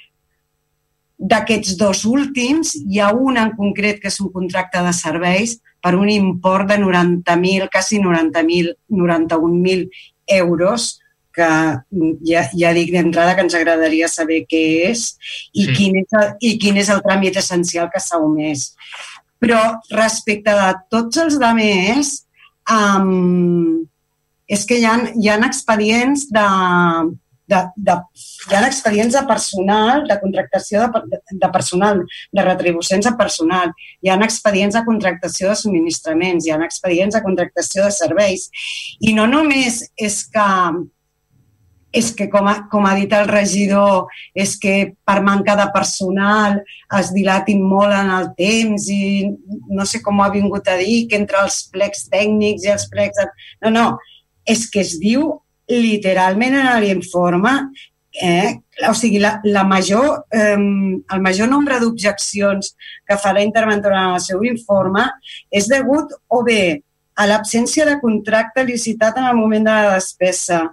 D'aquests 1.18 1.78
dos 1.80 2.04
últims, 2.06 2.76
hi 2.78 3.00
ha 3.02 3.14
un 3.14 3.40
en 3.42 3.56
concret 3.58 4.02
que 4.02 4.12
és 4.12 4.20
un 4.22 4.32
contracte 4.34 4.84
de 4.86 4.94
serveis 4.94 5.58
per 5.88 5.96
un 5.96 6.10
import 6.12 6.68
de 6.68 6.76
90.000, 6.82 7.70
quasi 7.72 8.02
90.000, 8.04 8.74
91.000 8.92 9.88
euros, 10.36 11.00
que 11.32 11.48
ja, 12.28 12.42
ja 12.52 12.74
dic 12.76 12.92
d'entrada 12.92 13.38
que 13.38 13.46
ens 13.46 13.56
agradaria 13.56 14.10
saber 14.12 14.42
què 14.50 14.64
és 14.90 15.14
i, 15.54 15.64
sí. 15.64 15.76
quin, 15.78 16.00
és 16.02 16.18
el, 16.20 16.34
i 16.44 16.58
quin 16.60 16.80
és 16.82 16.90
el 16.92 17.00
tràmit 17.06 17.40
essencial 17.40 17.88
que 17.94 18.02
s'ha 18.04 18.20
omès. 18.20 18.74
Però 19.40 19.62
respecte 19.94 20.52
de 20.60 20.72
tots 20.92 21.22
els 21.24 21.38
demés, 21.40 22.12
um, 22.74 23.86
és 24.50 24.68
que 24.68 24.82
hi 24.82 24.90
ha, 24.90 24.98
hi 25.16 25.32
ha 25.32 25.40
expedients 25.48 26.26
de, 26.36 26.48
de, 27.48 27.62
de, 27.76 27.96
hi 28.50 28.56
ha 28.56 28.66
expedients 28.68 29.16
de 29.16 29.24
personal, 29.30 30.04
de 30.10 30.20
contractació 30.20 30.84
de, 30.84 31.22
de 31.32 31.52
personal, 31.54 32.04
de 32.32 32.46
retribucions 32.46 33.08
a 33.08 33.16
personal, 33.20 33.72
hi 34.04 34.12
ha 34.12 34.20
expedients 34.28 34.76
de 34.76 34.84
contractació 34.88 35.54
de 35.54 35.62
subministraments, 35.62 36.46
hi 36.46 36.54
ha 36.54 36.60
expedients 36.68 37.16
de 37.16 37.24
contractació 37.24 37.88
de 37.88 37.96
serveis. 37.96 38.50
I 39.00 39.16
no 39.18 39.28
només 39.32 39.82
és 39.96 40.22
que 40.34 40.52
és 41.98 42.12
que, 42.14 42.28
com 42.30 42.46
ha, 42.50 42.56
com 42.70 42.86
ha 42.86 42.94
dit 43.00 43.14
el 43.16 43.30
regidor, 43.30 44.12
és 44.38 44.58
que 44.60 44.74
per 45.08 45.22
manca 45.26 45.56
de 45.58 45.66
personal 45.74 46.60
es 47.00 47.14
dilatin 47.16 47.64
molt 47.64 47.96
en 47.96 48.12
el 48.14 48.28
temps 48.38 48.90
i 48.92 49.32
no 49.72 49.88
sé 49.88 50.04
com 50.06 50.20
ho 50.20 50.26
ha 50.26 50.34
vingut 50.34 50.68
a 50.68 50.78
dir, 50.82 51.08
que 51.10 51.18
entre 51.18 51.40
els 51.46 51.64
plecs 51.74 52.06
tècnics 52.12 52.68
i 52.68 52.74
els 52.76 52.88
plecs... 52.92 53.24
No, 53.64 53.72
no, 53.74 53.88
és 54.46 54.68
que 54.72 54.84
es 54.84 54.98
diu 55.02 55.32
literalment 55.68 56.56
en 56.56 56.82
l'informe 56.82 57.54
eh, 58.22 58.60
o 58.90 58.94
sigui, 58.94 59.20
la, 59.20 59.40
la 59.44 59.64
major, 59.64 60.26
eh, 60.32 60.56
el 60.56 61.22
major 61.22 61.50
nombre 61.50 61.80
d'objeccions 61.80 62.74
que 63.06 63.18
fa 63.18 63.34
la 63.34 63.44
interventora 63.46 64.02
en 64.04 64.16
el 64.18 64.24
seu 64.24 64.44
informe 64.48 65.06
és 65.52 65.70
degut 65.70 66.14
o 66.28 66.42
bé 66.46 66.82
a 67.18 67.28
l'absència 67.30 67.86
de 67.86 68.00
contracte 68.02 68.66
licitat 68.66 69.18
en 69.18 69.30
el 69.30 69.38
moment 69.38 69.66
de 69.66 69.74
la 69.74 69.94
despesa, 69.96 70.64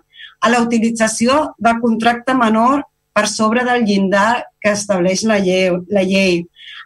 a 0.41 0.51
la 0.53 0.61
utilització 0.61 1.55
del 1.59 1.81
contracte 1.81 2.35
menor 2.37 2.85
per 3.15 3.29
sobre 3.31 3.65
del 3.65 3.85
llindar 3.87 4.45
que 4.61 4.75
estableix 4.77 5.25
la 5.25 5.39
llei, 5.41 5.71
la 5.89 6.03
llei 6.05 6.43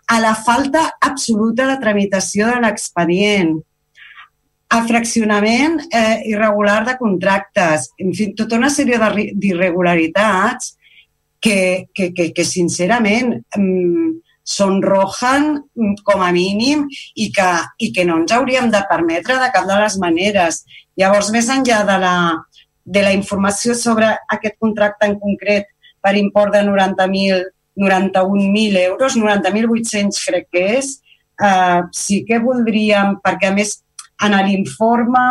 a 0.09 0.21
la 0.21 0.35
falta 0.35 0.85
absoluta 1.01 1.67
de 1.69 1.77
tramitació 1.83 2.47
de 2.49 2.61
l'expedient, 2.63 3.59
el 4.77 4.89
fraccionament 4.89 5.81
eh, 5.91 6.23
irregular 6.29 6.85
de 6.87 6.97
contractes, 6.99 7.91
en 7.99 8.13
fi, 8.13 8.33
tota 8.37 8.59
una 8.59 8.69
sèrie 8.71 8.99
d'irregularitats 9.33 10.75
que, 11.41 11.89
que, 11.95 12.11
que, 12.13 12.31
que 12.37 12.45
sincerament 12.45 13.33
mm, 13.57 14.11
sonrojan 14.45 15.49
mm, 15.57 15.95
com 16.05 16.25
a 16.25 16.31
mínim 16.37 16.85
i 17.17 17.31
que, 17.33 17.49
i 17.81 17.91
que 17.97 18.05
no 18.05 18.21
ens 18.21 18.35
hauríem 18.37 18.69
de 18.75 18.85
permetre 18.91 19.39
de 19.41 19.51
cap 19.55 19.69
de 19.69 19.81
les 19.81 19.99
maneres. 20.03 20.63
Llavors, 21.01 21.33
més 21.33 21.49
enllà 21.53 21.83
de 21.89 21.99
la, 22.05 22.15
de 22.85 23.05
la 23.07 23.15
informació 23.17 23.77
sobre 23.79 24.11
aquest 24.37 24.59
contracte 24.61 25.09
en 25.09 25.17
concret 25.21 25.73
per 26.05 26.17
import 26.21 26.53
de 26.57 26.67
90.000 26.69 27.47
91.000 27.79 28.77
euros, 28.83 29.15
90.800 29.15 30.25
crec 30.27 30.49
que 30.51 30.63
és, 30.81 30.97
eh, 31.41 31.81
sí 31.95 32.25
que 32.27 32.41
voldríem, 32.43 33.21
perquè 33.23 33.53
a 33.53 33.55
més 33.55 33.77
en 34.27 34.37
l'informe 34.47 35.25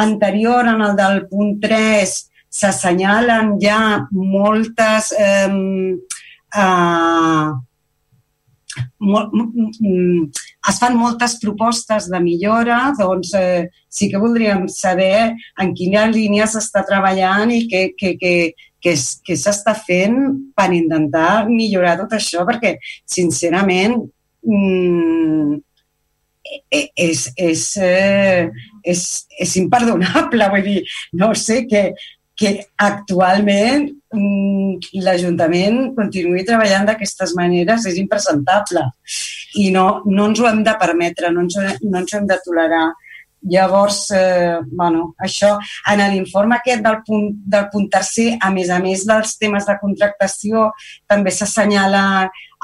anterior, 0.00 0.68
en 0.68 0.80
el 0.80 0.96
del 0.96 1.26
punt 1.28 1.58
3, 1.62 2.14
s'assenyalen 2.50 3.56
ja 3.62 3.80
moltes 4.10 5.12
eh, 5.18 5.50
eh, 6.56 7.50
molt, 8.98 9.32
es 10.68 10.78
fan 10.80 10.96
moltes 10.98 11.36
propostes 11.42 12.08
de 12.10 12.20
millora, 12.22 12.80
doncs 12.98 13.32
eh, 13.38 13.68
sí 13.88 14.10
que 14.10 14.20
voldríem 14.20 14.66
saber 14.68 15.32
en 15.60 15.72
quina 15.76 16.06
línia 16.10 16.48
s'està 16.50 16.84
treballant 16.88 17.52
i 17.54 17.64
què, 17.70 17.82
què, 17.98 18.14
què, 18.20 18.34
què, 18.82 18.94
què 19.26 19.38
s'està 19.38 19.74
fent 19.78 20.20
per 20.56 20.70
intentar 20.76 21.46
millorar 21.48 21.98
tot 22.02 22.18
això, 22.18 22.44
perquè, 22.48 22.76
sincerament, 23.08 23.98
mm, 24.46 25.60
és, 26.70 27.26
és, 27.36 27.66
eh, 27.76 28.48
és, 28.84 29.04
és 29.38 29.56
imperdonable. 29.60 30.48
Vull 30.54 30.66
dir, 30.66 30.80
no 31.20 31.32
sé 31.38 31.64
que, 31.70 31.90
que 32.40 32.54
actualment 32.80 33.90
mm, 34.14 35.02
l'Ajuntament 35.04 35.90
continuï 35.98 36.46
treballant 36.48 36.88
d'aquestes 36.88 37.34
maneres 37.38 37.84
és 37.90 38.00
impresentable 38.00 38.86
i 39.60 39.68
no, 39.74 40.00
no 40.06 40.30
ens 40.30 40.40
ho 40.40 40.48
hem 40.48 40.64
de 40.64 40.74
permetre, 40.80 41.30
no 41.34 41.44
ens, 41.44 41.58
no 41.84 42.00
ens 42.00 42.14
ho 42.14 42.20
hem 42.20 42.28
de 42.30 42.40
tolerar. 42.46 42.88
Llavors, 43.50 44.10
eh, 44.12 44.58
bueno, 44.68 45.14
això, 45.24 45.54
en 45.88 46.02
l'informe 46.12 46.58
aquest 46.58 46.82
del 46.84 46.98
punt, 47.06 47.30
del 47.48 47.70
punt 47.72 47.86
tercer, 47.92 48.34
a 48.36 48.50
més 48.52 48.68
a 48.68 48.80
més 48.84 49.06
dels 49.08 49.38
temes 49.40 49.64
de 49.68 49.78
contractació, 49.80 50.66
també 51.08 51.32
s'assenyala 51.32 52.02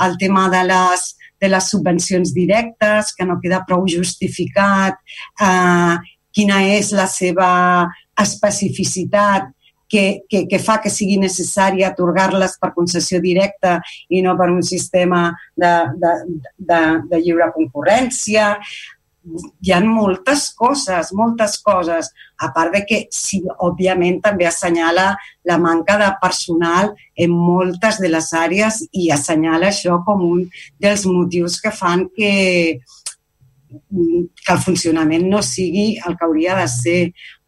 el 0.04 0.18
tema 0.20 0.50
de 0.52 0.60
les, 0.68 1.06
de 1.40 1.50
les 1.52 1.70
subvencions 1.72 2.32
directes, 2.34 3.12
que 3.16 3.26
no 3.28 3.40
queda 3.42 3.64
prou 3.68 3.86
justificat, 3.90 4.98
eh, 5.40 5.96
quina 6.36 6.62
és 6.76 6.92
la 6.92 7.06
seva 7.08 7.50
especificitat 8.20 9.52
que, 9.88 10.22
que, 10.28 10.46
que 10.50 10.58
fa 10.58 10.78
que 10.82 10.90
sigui 10.90 11.16
necessari 11.22 11.84
atorgar-les 11.86 12.56
per 12.60 12.72
concessió 12.74 13.20
directa 13.22 13.78
i 14.10 14.22
no 14.24 14.34
per 14.38 14.50
un 14.50 14.62
sistema 14.66 15.28
de, 15.56 15.72
de, 16.02 16.14
de, 16.58 16.80
de 17.12 17.22
lliure 17.22 17.52
concurrència. 17.54 18.56
Hi 19.26 19.72
ha 19.74 19.80
moltes 19.82 20.52
coses, 20.54 21.10
moltes 21.16 21.56
coses, 21.64 22.12
a 22.38 22.52
part 22.54 22.74
de 22.76 22.82
que, 22.86 22.98
sí, 23.10 23.40
òbviament, 23.66 24.20
també 24.22 24.46
assenyala 24.46 25.08
la 25.48 25.56
manca 25.58 25.96
de 25.98 26.10
personal 26.20 26.92
en 27.16 27.34
moltes 27.34 27.98
de 28.02 28.12
les 28.12 28.30
àrees 28.38 28.84
i 28.92 29.10
assenyala 29.10 29.72
això 29.72 29.98
com 30.06 30.22
un 30.28 30.44
dels 30.78 31.06
motius 31.10 31.58
que 31.64 31.74
fan 31.74 32.06
que, 32.14 32.32
que 33.66 34.54
el 34.54 34.62
funcionament 34.62 35.26
no 35.32 35.42
sigui 35.42 35.96
el 36.06 36.14
que 36.14 36.28
hauria 36.28 36.60
de 36.60 36.68
ser. 36.70 37.00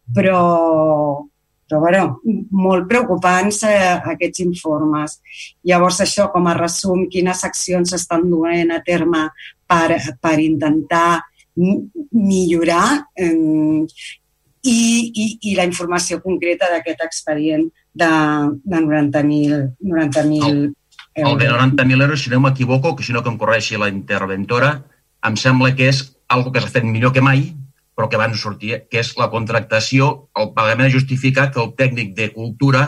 Però, 0.09 0.43
però 1.69 1.79
bueno, 1.79 2.03
molt 2.51 2.87
preocupants 2.89 3.63
eh, 3.69 3.95
aquests 4.17 4.43
informes. 4.43 5.19
Llavors, 5.63 6.01
això, 6.03 6.27
com 6.33 6.49
a 6.49 6.57
resum, 6.57 7.07
quines 7.13 7.43
accions 7.45 7.93
s'estan 7.93 8.25
duent 8.27 8.73
a 8.73 8.83
terme 8.83 9.27
per, 9.69 9.99
per 10.19 10.39
intentar 10.41 11.21
millorar 12.11 13.05
eh, 13.15 13.85
i, 14.63 14.79
i, 15.13 15.25
i 15.51 15.55
la 15.55 15.65
informació 15.67 16.19
concreta 16.23 16.69
d'aquest 16.71 17.03
expedient 17.05 17.67
de, 17.93 18.09
de 18.63 18.81
90.000 18.85 19.75
90 19.79 20.23
El 21.19 21.37
de 21.37 21.49
90.000 21.51 22.01
euros, 22.03 22.21
si 22.23 22.29
no 22.29 22.39
m'equivoco, 22.39 22.95
que 22.95 23.03
si 23.03 23.11
no 23.11 23.23
que 23.23 23.31
em 23.31 23.37
correixi 23.37 23.77
la 23.77 23.89
interventora, 23.91 24.85
em 25.27 25.35
sembla 25.35 25.73
que 25.75 25.89
és 25.91 26.03
algo 26.31 26.51
que 26.53 26.61
s'ha 26.63 26.71
fet 26.71 26.85
millor 26.87 27.11
que 27.11 27.23
mai, 27.25 27.49
però 27.97 28.07
que 28.07 28.15
abans 28.15 28.37
no 28.37 28.39
sortia, 28.39 28.85
que 28.87 29.01
és 29.01 29.09
la 29.19 29.27
contractació, 29.33 30.29
el 30.39 30.53
pagament 30.55 30.91
justificat 30.93 31.51
que 31.51 31.59
el 31.59 31.73
tècnic 31.75 32.13
de 32.15 32.29
cultura 32.31 32.85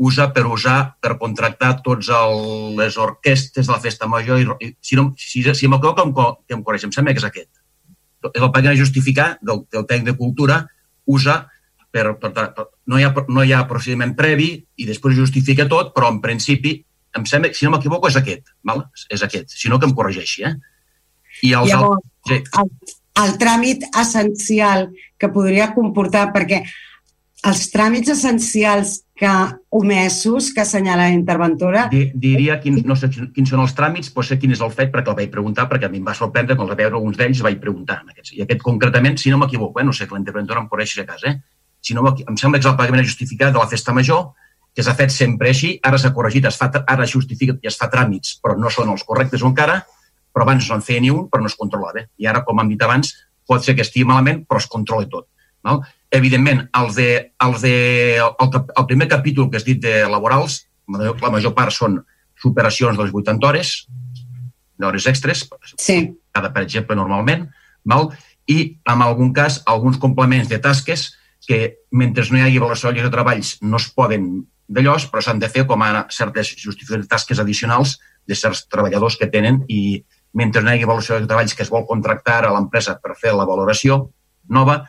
usa 0.00 0.30
per 0.32 0.46
usar, 0.48 0.94
per 1.04 1.18
contractar 1.20 1.74
tots 1.84 2.08
el, 2.08 2.76
les 2.78 2.96
orquestes 2.96 3.66
de 3.66 3.72
la 3.74 3.80
festa 3.82 4.08
major. 4.08 4.40
I, 4.40 4.70
si 4.80 4.96
no, 4.96 5.10
si, 5.18 5.42
si 5.44 5.68
m'equivoco, 5.68 6.06
em, 6.06 6.14
co- 6.16 6.38
que 6.48 6.56
em 6.56 6.62
correix, 6.64 6.86
em 6.88 6.94
sembla 6.96 7.12
que 7.12 7.20
és 7.20 7.28
aquest. 7.28 7.59
És 8.28 8.42
el 8.42 8.52
pagament 8.52 8.78
justificat 8.78 9.40
del, 9.40 9.64
del 9.72 9.86
tècnic 9.88 10.10
de 10.10 10.16
cultura 10.18 10.60
usa 11.08 11.40
per, 11.90 12.04
per, 12.20 12.30
per, 12.36 12.66
no, 12.86 12.98
hi 12.98 13.06
ha, 13.06 13.10
no 13.28 13.44
hi 13.44 13.54
ha 13.54 13.64
procediment 13.70 14.14
previ 14.18 14.52
i 14.78 14.86
després 14.88 15.16
justifica 15.18 15.66
tot, 15.70 15.94
però 15.96 16.10
en 16.12 16.20
principi, 16.22 16.76
em 17.16 17.26
sembla, 17.26 17.50
si 17.56 17.66
no 17.66 17.74
m'equivoco, 17.74 18.10
és 18.10 18.18
aquest. 18.20 18.52
Val? 18.66 18.84
És 19.10 19.24
aquest. 19.26 19.56
Si 19.56 19.72
no, 19.72 19.80
que 19.80 19.88
em 19.90 19.96
corregeixi. 19.96 20.46
Eh? 20.46 20.54
I 21.48 21.54
els 21.58 21.72
Llavors, 21.72 22.06
altres... 22.06 22.46
Sí. 22.46 22.62
el, 22.62 22.94
el 23.24 23.34
tràmit 23.40 23.88
essencial 23.90 24.88
que 25.18 25.32
podria 25.34 25.72
comportar, 25.74 26.28
perquè 26.34 26.62
els 27.46 27.62
tràmits 27.72 28.10
essencials 28.12 28.98
que 29.16 29.30
omesos 29.76 30.50
que 30.52 30.62
assenyala 30.62 31.06
la 31.08 31.14
interventora 31.14 31.86
Di, 31.92 32.06
diria 32.16 32.58
quins, 32.60 32.82
no 32.88 32.96
sé 32.96 33.08
quins 33.12 33.52
són 33.52 33.62
els 33.64 33.72
tràmits, 33.76 34.10
però 34.12 34.24
sé 34.26 34.36
quin 34.40 34.52
és 34.52 34.60
el 34.64 34.72
fet 34.74 34.92
perquè 34.92 35.12
el 35.12 35.18
vaig 35.18 35.32
preguntar, 35.32 35.66
perquè 35.70 35.88
a 35.88 35.92
mi 35.92 36.00
em 36.00 36.08
va 36.08 36.16
sorprendre 36.16 36.56
quan 36.56 36.68
vaig 36.68 36.82
veure 36.82 36.98
alguns 36.98 37.16
d'ells, 37.20 37.42
vaig 37.44 37.60
preguntar. 37.62 38.00
Aquests. 38.08 38.34
I 38.36 38.44
aquest 38.44 38.64
concretament, 38.64 39.16
si 39.20 39.32
no 39.32 39.40
m'equivoco, 39.40 39.80
eh? 39.80 39.86
no 39.88 39.96
sé 39.96 40.08
que 40.08 40.16
la 40.16 40.22
interventora 40.22 40.60
em 40.64 40.68
correixi 40.72 41.00
a 41.00 41.06
casa, 41.08 41.32
eh? 41.32 41.60
si 41.80 41.96
no 41.96 42.04
em 42.12 42.36
sembla 42.36 42.60
que 42.60 42.66
és 42.66 42.70
el 42.70 42.76
pagament 42.76 43.06
justificat 43.08 43.54
de 43.54 43.60
la 43.60 43.68
festa 43.68 43.92
major, 43.96 44.30
que 44.76 44.84
s'ha 44.84 44.94
fet 44.96 45.12
sempre 45.12 45.50
així, 45.50 45.72
ara 45.82 45.98
s'ha 45.98 46.12
corregit, 46.14 46.46
es 46.46 46.58
fa, 46.60 46.68
ara 46.86 47.06
es 47.06 47.14
justifica 47.14 47.56
i 47.60 47.70
es 47.70 47.78
fa 47.80 47.88
tràmits, 47.92 48.36
però 48.42 48.56
no 48.58 48.70
són 48.70 48.92
els 48.92 49.02
correctes 49.04 49.42
encara, 49.46 49.80
però 50.30 50.46
abans 50.46 50.68
no 50.68 50.78
en 50.78 50.84
feia 50.86 51.02
ni 51.02 51.10
un, 51.10 51.26
però 51.28 51.42
no 51.42 51.50
es 51.50 51.56
controlava. 51.58 52.04
I 52.20 52.28
ara, 52.30 52.44
com 52.46 52.60
hem 52.62 52.70
dit 52.70 52.84
abans, 52.86 53.14
pot 53.48 53.64
ser 53.64 53.74
que 53.74 53.82
estigui 53.82 54.06
malament, 54.06 54.44
però 54.46 54.60
es 54.62 54.68
controla 54.70 55.08
tot. 55.10 55.26
Val? 55.66 55.82
Evidentment, 56.10 56.64
els 56.74 56.96
de, 56.98 57.10
els 57.44 57.62
de, 57.62 57.74
el, 58.18 58.56
el 58.58 58.86
primer 58.88 59.06
capítol 59.08 59.50
que 59.50 59.60
has 59.60 59.66
dit 59.66 59.78
de 59.82 60.02
laborals, 60.10 60.64
la 60.90 61.30
major 61.30 61.54
part 61.54 61.74
són 61.74 62.00
superacions 62.40 62.98
de 62.98 63.06
les 63.06 63.14
80 63.14 63.46
hores, 63.46 63.74
d'hores 64.80 65.06
extres, 65.06 65.44
sí. 65.76 66.00
cada, 66.32 66.50
per 66.54 66.64
exemple, 66.64 66.96
normalment, 66.98 67.46
val? 67.84 68.10
i 68.50 68.80
en 68.90 69.02
algun 69.04 69.30
cas 69.36 69.60
alguns 69.70 70.00
complements 70.02 70.48
de 70.50 70.58
tasques 70.58 71.12
que 71.46 71.84
mentre 71.90 72.24
no 72.30 72.38
hi 72.40 72.46
hagi 72.46 72.58
avaluació 72.58 72.90
de 72.96 73.12
treballs 73.12 73.58
no 73.62 73.78
es 73.78 73.86
poden 73.94 74.30
d'allòs, 74.70 75.06
però 75.10 75.22
s'han 75.22 75.40
de 75.42 75.50
fer 75.50 75.66
com 75.66 75.82
a 75.82 76.06
certes 76.14 76.54
justificacions 76.56 77.06
de 77.06 77.10
tasques 77.10 77.38
addicionals 77.42 77.98
de 78.26 78.38
certs 78.38 78.64
treballadors 78.70 79.16
que 79.20 79.30
tenen 79.30 79.62
i 79.68 80.00
mentre 80.34 80.62
no 80.62 80.70
hi 80.70 80.78
hagi 80.78 80.86
avaluació 80.86 81.18
de 81.18 81.28
treballs 81.30 81.54
que 81.54 81.62
es 81.66 81.70
vol 81.72 81.86
contractar 81.86 82.40
a 82.46 82.54
l'empresa 82.54 82.96
per 83.02 83.16
fer 83.18 83.34
la 83.34 83.46
valoració 83.46 84.02
nova, 84.48 84.80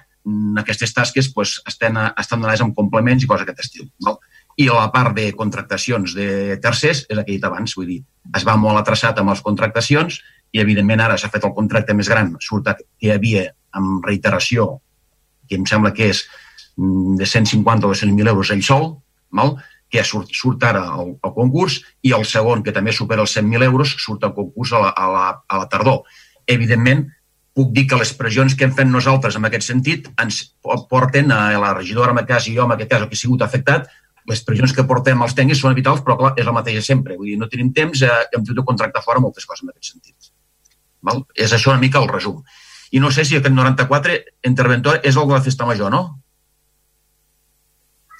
aquestes 0.62 0.94
tasques 0.94 1.32
pues, 1.34 1.58
estan, 1.68 1.98
estan 2.20 2.42
donades 2.42 2.62
amb 2.62 2.76
complements 2.78 3.24
i 3.24 3.30
coses 3.30 3.46
d'aquest 3.46 3.66
estil. 3.66 3.90
Val? 4.06 4.20
I 4.60 4.68
la 4.68 4.90
part 4.94 5.16
de 5.16 5.32
contractacions 5.38 6.14
de 6.18 6.58
tercers 6.62 7.06
és 7.08 7.18
el 7.18 7.24
que 7.24 7.34
he 7.34 7.40
dit 7.40 7.48
abans, 7.48 7.74
vull 7.78 7.88
dir, 7.88 8.02
es 8.36 8.46
va 8.48 8.58
molt 8.60 8.82
atrasat 8.82 9.20
amb 9.22 9.32
les 9.32 9.42
contractacions 9.42 10.20
i, 10.52 10.60
evidentment, 10.60 11.02
ara 11.02 11.18
s'ha 11.18 11.32
fet 11.32 11.46
el 11.48 11.56
contracte 11.56 11.96
més 11.96 12.10
gran, 12.12 12.36
surt 12.44 12.68
que 12.76 13.08
hi 13.08 13.14
havia 13.14 13.48
amb 13.80 14.06
reiteració, 14.06 14.82
que 15.48 15.58
em 15.60 15.68
sembla 15.68 15.94
que 15.96 16.12
és 16.12 16.26
mm, 16.76 17.16
de 17.22 17.28
150 17.28 17.88
o 17.88 17.94
200.000 17.94 18.34
euros 18.34 18.52
ell 18.52 18.66
sol, 18.68 18.92
val? 19.32 19.56
que 19.92 20.04
surt, 20.08 20.30
surt 20.32 20.64
ara 20.64 20.86
al, 20.96 21.16
al 21.20 21.34
concurs, 21.36 21.82
i 22.08 22.14
el 22.16 22.24
segon, 22.24 22.62
que 22.64 22.72
també 22.72 22.94
supera 22.96 23.26
els 23.26 23.34
100.000 23.36 23.68
euros, 23.68 23.96
surt 24.00 24.24
al 24.24 24.36
concurs 24.36 24.72
a 24.72 24.80
la, 24.86 24.92
a 24.96 25.08
la, 25.12 25.26
a 25.48 25.60
la 25.60 25.68
tardor. 25.72 26.06
Evidentment, 26.48 27.10
puc 27.58 27.72
dir 27.76 27.86
que 27.90 28.00
les 28.00 28.14
pressions 28.16 28.56
que 28.56 28.64
hem 28.68 28.74
fet 28.76 28.88
nosaltres 28.88 29.36
en 29.36 29.48
aquest 29.48 29.68
sentit 29.68 30.08
ens 30.24 30.42
porten 30.64 31.34
a 31.36 31.42
la 31.60 31.74
regidora, 31.76 32.14
en 32.16 32.22
aquest 32.22 32.30
cas, 32.30 32.48
i 32.48 32.56
jo, 32.56 32.68
en 32.68 32.76
aquest 32.78 32.92
cas, 32.92 33.04
el 33.04 33.10
que 33.12 33.20
ha 33.20 33.22
sigut 33.22 33.44
afectat, 33.44 33.90
les 34.30 34.44
pressions 34.48 34.74
que 34.78 34.86
portem 34.88 35.22
als 35.22 35.36
tècnics 35.38 35.64
són 35.64 35.76
vitals, 35.76 36.04
però 36.06 36.18
clar, 36.20 36.34
és 36.40 36.48
la 36.48 36.56
mateixa 36.56 36.84
sempre. 36.86 37.18
Vull 37.18 37.34
dir, 37.34 37.38
no 37.42 37.50
tenim 37.52 37.72
temps, 37.76 38.04
eh, 38.06 38.20
hem 38.32 38.44
hagut 38.44 38.60
de 38.60 38.66
contractar 38.68 39.04
fora 39.04 39.24
moltes 39.24 39.48
coses 39.50 39.66
en 39.66 39.74
aquest 39.74 39.94
sentit. 39.94 40.32
Val? 41.02 41.24
És 41.36 41.54
això 41.58 41.74
una 41.74 41.82
mica 41.82 42.00
el 42.00 42.10
resum. 42.12 42.42
I 42.92 43.00
no 43.00 43.12
sé 43.12 43.26
si 43.26 43.38
aquest 43.38 43.56
94 43.56 44.18
interventor 44.48 45.00
és 45.04 45.18
el 45.18 45.28
de 45.28 45.34
la 45.34 45.42
festa 45.42 45.66
major, 45.66 45.92
no? 45.92 46.04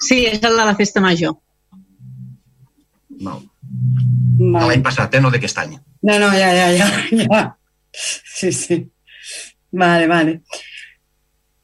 Sí, 0.02 0.24
és 0.26 0.42
el 0.42 0.56
de 0.58 0.66
la 0.66 0.74
festa 0.74 1.00
major. 1.00 1.36
No. 3.22 3.38
De 3.62 4.66
l'any 4.66 4.82
passat, 4.82 5.14
eh? 5.14 5.20
no 5.22 5.30
d'aquest 5.30 5.60
any. 5.62 5.76
No, 6.02 6.18
no, 6.18 6.32
ja, 6.34 6.50
ja, 6.56 6.70
ja, 6.74 6.88
ja. 7.20 7.42
Sí, 7.92 8.50
sí. 8.50 8.80
Vale, 9.72 10.06
vale. 10.06 10.42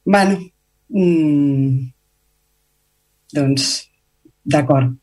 bueno, 0.03 0.39
mm, 0.89 1.91
doncs, 3.33 3.89
d'acord. 4.43 4.95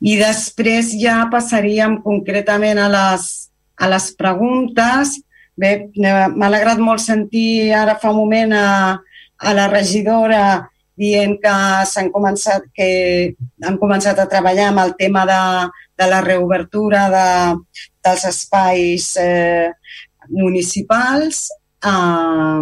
I 0.00 0.16
després 0.18 0.92
ja 1.00 1.22
passaríem 1.32 2.00
concretament 2.02 2.80
a 2.82 2.88
les, 2.92 3.28
a 3.78 3.88
les 3.88 4.10
preguntes. 4.18 5.16
Bé, 5.58 5.88
m'ha 5.96 6.46
alegrat 6.46 6.78
molt 6.82 7.02
sentir 7.02 7.72
ara 7.74 7.96
fa 7.98 8.12
un 8.12 8.20
moment 8.20 8.52
a, 8.54 8.98
a 9.38 9.54
la 9.54 9.68
regidora 9.70 10.68
dient 10.98 11.36
que 11.38 11.54
s'han 11.86 12.10
començat, 12.10 12.64
que 12.74 13.34
han 13.64 13.78
començat 13.78 14.18
a 14.18 14.26
treballar 14.30 14.72
amb 14.72 14.82
el 14.82 14.96
tema 14.98 15.24
de, 15.26 15.42
de 15.98 16.08
la 16.10 16.20
reobertura 16.24 17.06
de, 17.12 17.28
dels 18.04 18.24
espais 18.26 19.12
eh, 19.22 19.70
municipals. 20.28 21.46
Eh, 21.84 22.60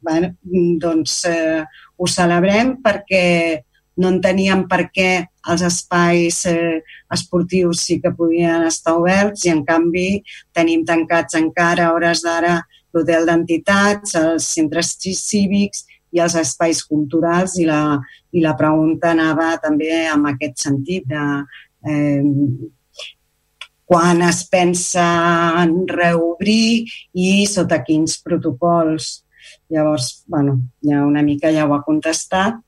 bueno, 0.00 0.34
doncs 0.82 1.24
eh, 1.30 1.62
ho 1.96 2.06
celebrem 2.06 2.76
perquè 2.82 3.62
no 3.96 4.10
enteníem 4.12 4.66
per 4.68 4.88
què 4.92 5.10
els 5.50 5.62
espais 5.64 6.42
eh, 6.50 6.82
esportius 7.12 7.84
sí 7.86 8.00
que 8.02 8.12
podien 8.12 8.66
estar 8.66 8.96
oberts 8.98 9.46
i, 9.46 9.52
en 9.54 9.62
canvi, 9.64 10.22
tenim 10.52 10.84
tancats 10.84 11.38
encara 11.38 11.86
a 11.86 11.94
hores 11.94 12.24
d'ara 12.26 12.58
l'hotel 12.94 13.28
d'entitats, 13.28 14.16
els 14.18 14.48
centres 14.56 14.96
cívics 14.98 15.84
i 16.16 16.20
els 16.24 16.36
espais 16.40 16.82
culturals 16.84 17.56
i 17.60 17.66
la, 17.68 17.98
i 18.32 18.42
la 18.44 18.56
pregunta 18.58 19.12
anava 19.12 19.54
també 19.62 20.06
en 20.06 20.26
aquest 20.32 20.66
sentit 20.66 21.06
de 21.08 21.24
eh, 21.86 22.22
quan 23.86 24.20
es 24.26 24.42
pensa 24.50 25.06
en 25.62 25.78
reobrir 25.88 26.84
i 27.14 27.46
sota 27.46 27.80
quins 27.86 28.18
protocols. 28.22 29.22
Llavors, 29.70 30.24
bueno, 30.26 30.58
ja 30.82 31.04
una 31.06 31.22
mica 31.22 31.50
ja 31.54 31.66
ho 31.66 31.74
ha 31.74 31.84
contestat 31.86 32.58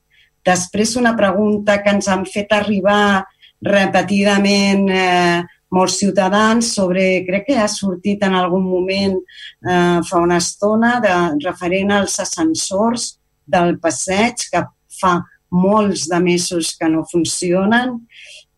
Després, 0.45 0.95
una 0.95 1.15
pregunta 1.17 1.79
que 1.83 1.93
ens 1.93 2.07
han 2.07 2.25
fet 2.27 2.53
arribar 2.55 3.25
repetidament 3.65 4.85
eh, 4.89 5.41
molts 5.75 5.97
ciutadans 5.99 6.71
sobre, 6.77 7.25
crec 7.27 7.49
que 7.49 7.57
ha 7.59 7.67
sortit 7.69 8.23
en 8.25 8.37
algun 8.39 8.63
moment 8.65 9.17
eh, 9.19 9.99
fa 10.07 10.21
una 10.23 10.39
estona, 10.39 10.97
de, 11.03 11.15
referent 11.43 11.91
als 11.93 12.17
ascensors 12.23 13.11
del 13.45 13.77
passeig, 13.83 14.47
que 14.53 14.63
fa 14.99 15.19
molts 15.49 16.07
de 16.09 16.19
mesos 16.23 16.75
que 16.79 16.89
no 16.89 17.03
funcionen. 17.09 17.97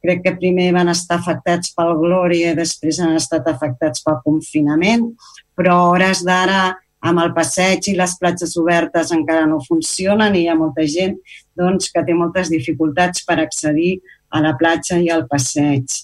Crec 0.01 0.23
que 0.25 0.37
primer 0.37 0.71
van 0.73 0.89
estar 0.89 1.19
afectats 1.19 1.73
pel 1.77 1.93
Glòria 1.99 2.51
i 2.51 2.57
després 2.57 2.99
han 2.99 3.17
estat 3.19 3.47
afectats 3.51 4.01
pel 4.05 4.21
confinament, 4.25 5.11
però 5.57 5.77
a 5.77 5.89
hores 5.91 6.23
d'ara 6.25 6.61
amb 7.01 7.21
el 7.23 7.33
passeig 7.33 7.89
i 7.89 7.97
les 7.97 8.13
platges 8.19 8.55
obertes 8.61 9.11
encara 9.15 9.47
no 9.49 9.61
funcionen 9.65 10.35
i 10.37 10.43
hi 10.43 10.49
ha 10.51 10.57
molta 10.57 10.85
gent 10.85 11.17
doncs, 11.57 11.89
que 11.93 12.03
té 12.05 12.15
moltes 12.17 12.51
dificultats 12.53 13.25
per 13.25 13.39
accedir 13.41 13.99
a 14.31 14.41
la 14.45 14.53
platja 14.57 14.99
i 15.01 15.09
al 15.09 15.25
passeig. 15.29 16.01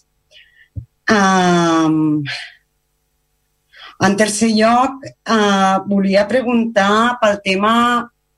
Um, 1.08 2.26
en 4.04 4.18
tercer 4.20 4.52
lloc, 4.54 5.06
uh, 5.30 5.78
volia 5.88 6.28
preguntar 6.30 7.18
pel 7.22 7.40
tema 7.46 7.74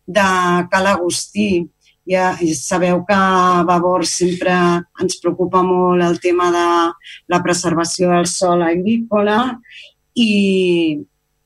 de 0.06 0.30
Cal 0.72 0.88
Agustí. 0.94 1.68
Ja 2.10 2.32
sabeu 2.58 3.04
que 3.06 3.14
a 3.14 3.62
Vavor 3.68 4.06
sempre 4.10 4.54
ens 5.02 5.20
preocupa 5.22 5.62
molt 5.62 6.02
el 6.04 6.18
tema 6.24 6.50
de 6.56 6.66
la 7.30 7.42
preservació 7.46 8.10
del 8.16 8.26
sol 8.26 8.66
agrícola 8.66 9.60
i 10.18 11.00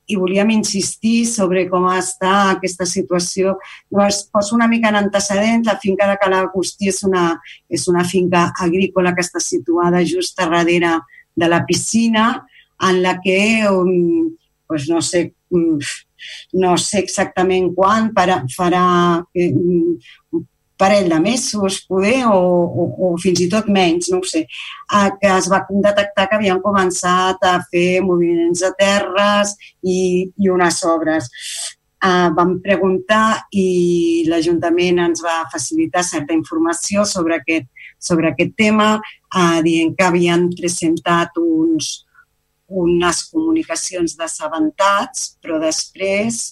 i 0.06 0.18
volíem 0.20 0.52
insistir 0.52 1.24
sobre 1.30 1.66
com 1.72 1.86
està 1.94 2.34
aquesta 2.52 2.86
situació. 2.90 3.56
Llavors, 3.92 4.24
poso 4.34 4.56
una 4.56 4.68
mica 4.68 4.92
en 4.92 5.00
antecedents. 5.00 5.68
La 5.70 5.80
finca 5.80 6.08
de 6.10 6.18
Cala 6.22 6.44
Agustí 6.44 6.92
és 6.92 7.02
una, 7.08 7.26
és 7.70 7.88
una 7.92 8.04
finca 8.08 8.50
agrícola 8.66 9.14
que 9.16 9.24
està 9.24 9.42
situada 9.44 10.04
just 10.06 10.40
a 10.40 10.50
darrere 10.52 10.98
de 11.36 11.50
la 11.50 11.64
piscina, 11.66 12.44
en 12.84 13.02
la 13.02 13.18
que, 13.24 13.64
um, 13.70 14.34
pues 14.68 14.90
no 14.90 15.02
sé, 15.02 15.32
um, 15.56 15.80
no 16.60 16.76
sé 16.78 17.00
exactament 17.00 17.72
quan 17.76 18.12
farà, 18.14 18.42
farà 18.52 18.84
um, 19.24 19.96
parell 20.84 21.08
de 21.10 21.20
mesos, 21.24 21.80
poder, 21.88 22.26
o, 22.28 22.40
o, 22.84 22.88
o 23.08 23.12
fins 23.24 23.40
i 23.46 23.48
tot 23.52 23.70
menys, 23.72 24.10
no 24.12 24.20
ho 24.20 24.28
sé, 24.28 24.44
eh, 24.44 25.12
que 25.22 25.32
es 25.38 25.48
va 25.52 25.62
detectar 25.70 26.28
que 26.28 26.40
havien 26.40 26.60
començat 26.64 27.48
a 27.48 27.56
fer 27.72 28.02
moviments 28.04 28.66
de 28.66 28.74
terres 28.80 29.56
i, 29.80 30.28
i 30.28 30.52
unes 30.52 30.82
obres. 30.92 31.32
Eh, 32.04 32.30
vam 32.36 32.58
preguntar 32.60 33.46
i 33.56 34.26
l'Ajuntament 34.28 35.00
ens 35.06 35.24
va 35.24 35.46
facilitar 35.54 36.04
certa 36.04 36.36
informació 36.36 37.08
sobre 37.08 37.40
aquest, 37.40 37.70
sobre 37.96 38.34
aquest 38.34 38.58
tema, 38.60 38.98
eh, 39.32 39.62
dient 39.64 39.96
que 39.96 40.10
havien 40.10 40.50
presentat 40.52 41.40
uns, 41.40 41.94
unes 42.68 43.24
comunicacions 43.32 44.18
d'assabentats, 44.20 45.38
però 45.40 45.62
després 45.64 46.50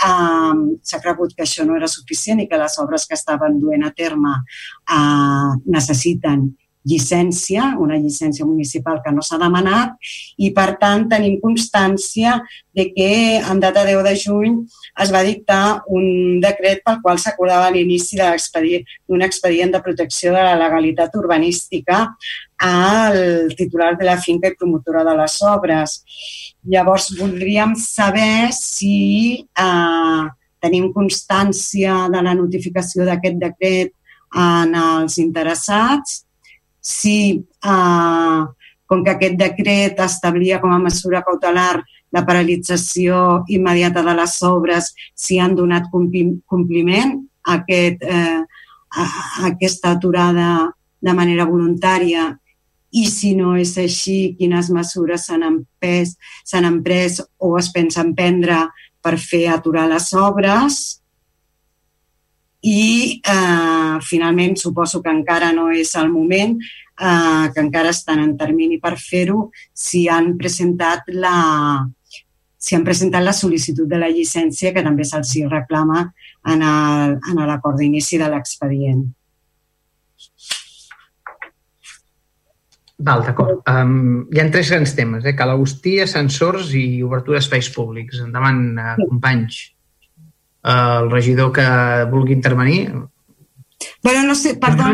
Um, 0.00 0.60
S'ha 0.86 1.00
cregut 1.02 1.34
que 1.36 1.44
això 1.44 1.66
no 1.68 1.76
era 1.76 1.88
suficient 1.90 2.40
i 2.40 2.48
que 2.48 2.58
les 2.60 2.78
obres 2.80 3.04
que 3.08 3.18
estaven 3.18 3.58
duent 3.60 3.84
a 3.84 3.92
terme 3.96 4.32
uh, 4.32 5.50
necessiten 5.68 6.46
llicència, 6.88 7.74
una 7.78 7.98
llicència 8.00 8.46
municipal 8.46 9.00
que 9.04 9.12
no 9.12 9.22
s'ha 9.22 9.38
demanat 9.40 9.96
i, 10.40 10.50
per 10.56 10.78
tant, 10.80 11.06
tenim 11.10 11.38
constància 11.42 12.38
de 12.76 12.86
que 12.94 13.10
en 13.38 13.60
data 13.60 13.84
10 13.84 14.02
de 14.06 14.14
juny 14.16 14.56
es 15.04 15.12
va 15.12 15.22
dictar 15.26 15.82
un 15.88 16.40
decret 16.40 16.82
pel 16.84 17.00
qual 17.04 17.20
s'acordava 17.20 17.70
l'inici 17.74 18.16
d'un 18.16 19.26
expedient 19.26 19.74
de 19.74 19.82
protecció 19.84 20.32
de 20.32 20.42
la 20.42 20.56
legalitat 20.56 21.14
urbanística 21.20 22.06
al 22.60 23.52
titular 23.56 23.96
de 23.98 24.08
la 24.08 24.18
finca 24.20 24.48
i 24.48 24.56
promotora 24.56 25.04
de 25.04 25.16
les 25.20 25.36
obres. 25.42 26.00
Llavors, 26.64 27.10
voldríem 27.16 27.74
saber 27.76 28.52
si 28.56 29.40
eh, 29.40 30.24
tenim 30.60 30.90
constància 30.92 32.06
de 32.12 32.20
la 32.24 32.34
notificació 32.36 33.06
d'aquest 33.08 33.40
decret 33.40 33.94
en 34.36 34.76
els 34.76 35.16
interessats 35.18 36.20
si, 36.80 37.44
eh, 37.64 38.40
com 38.86 39.04
que 39.04 39.10
aquest 39.14 39.36
decret 39.38 40.00
establia 40.00 40.60
com 40.60 40.72
a 40.72 40.80
mesura 40.82 41.22
cautelar 41.22 41.82
la 42.10 42.24
paralització 42.26 43.44
immediata 43.48 44.02
de 44.02 44.14
les 44.18 44.42
obres, 44.42 44.90
si 45.14 45.38
han 45.38 45.54
donat 45.54 45.86
compliment 45.92 47.20
a, 47.46 47.60
aquest, 47.60 48.02
eh, 48.02 48.42
a 48.90 49.06
aquesta 49.52 49.94
aturada 49.94 50.70
de 51.00 51.14
manera 51.14 51.46
voluntària. 51.46 52.32
I 52.90 53.06
si 53.06 53.36
no 53.38 53.54
és 53.54 53.76
així, 53.78 54.34
quines 54.34 54.72
mesures 54.74 55.28
s'han 55.28 55.44
empès, 55.46 56.16
s'han 56.44 56.66
emprès 56.66 57.20
o 57.38 57.54
es 57.60 57.70
pensen 57.70 58.16
prendre 58.18 58.64
per 59.00 59.14
fer 59.16 59.46
aturar 59.54 59.86
les 59.88 60.10
obres 60.18 60.99
i 62.62 63.20
eh, 63.24 63.96
finalment 64.04 64.56
suposo 64.60 65.00
que 65.02 65.12
encara 65.12 65.52
no 65.56 65.70
és 65.72 65.94
el 65.96 66.10
moment, 66.12 66.58
eh, 66.60 67.46
que 67.54 67.60
encara 67.62 67.94
estan 67.94 68.20
en 68.20 68.36
termini 68.36 68.78
per 68.80 68.96
fer-ho, 69.00 69.48
si 69.72 70.06
han 70.08 70.36
presentat 70.38 71.08
la 71.14 71.86
si 72.60 72.76
han 72.76 72.84
presentat 72.84 73.24
la 73.24 73.32
sol·licitud 73.32 73.88
de 73.88 73.96
la 73.96 74.10
llicència 74.12 74.74
que 74.74 74.82
també 74.84 75.06
se'ls 75.08 75.32
reclama 75.48 76.02
en 76.44 76.60
l'acord 76.60 77.78
d'inici 77.80 78.18
de 78.20 78.28
l'expedient. 78.28 79.00
Val, 83.00 83.24
d'acord. 83.24 83.62
Um, 83.64 84.26
hi 84.28 84.42
ha 84.42 84.50
tres 84.52 84.68
grans 84.68 84.92
temes, 84.92 85.24
eh? 85.24 85.32
Cal 85.32 85.54
Agustí, 85.54 85.96
ascensors 86.04 86.74
i 86.76 87.00
obertura 87.00 87.40
d'espais 87.40 87.70
públics. 87.72 88.20
Endavant, 88.20 88.60
uh, 88.76 88.96
companys 89.08 89.62
el 90.62 91.10
regidor 91.10 91.52
que 91.52 91.64
vulgui 92.10 92.32
intervenir? 92.34 92.92
Bueno, 94.02 94.22
no 94.24 94.34
sé, 94.34 94.56
perdó, 94.56 94.84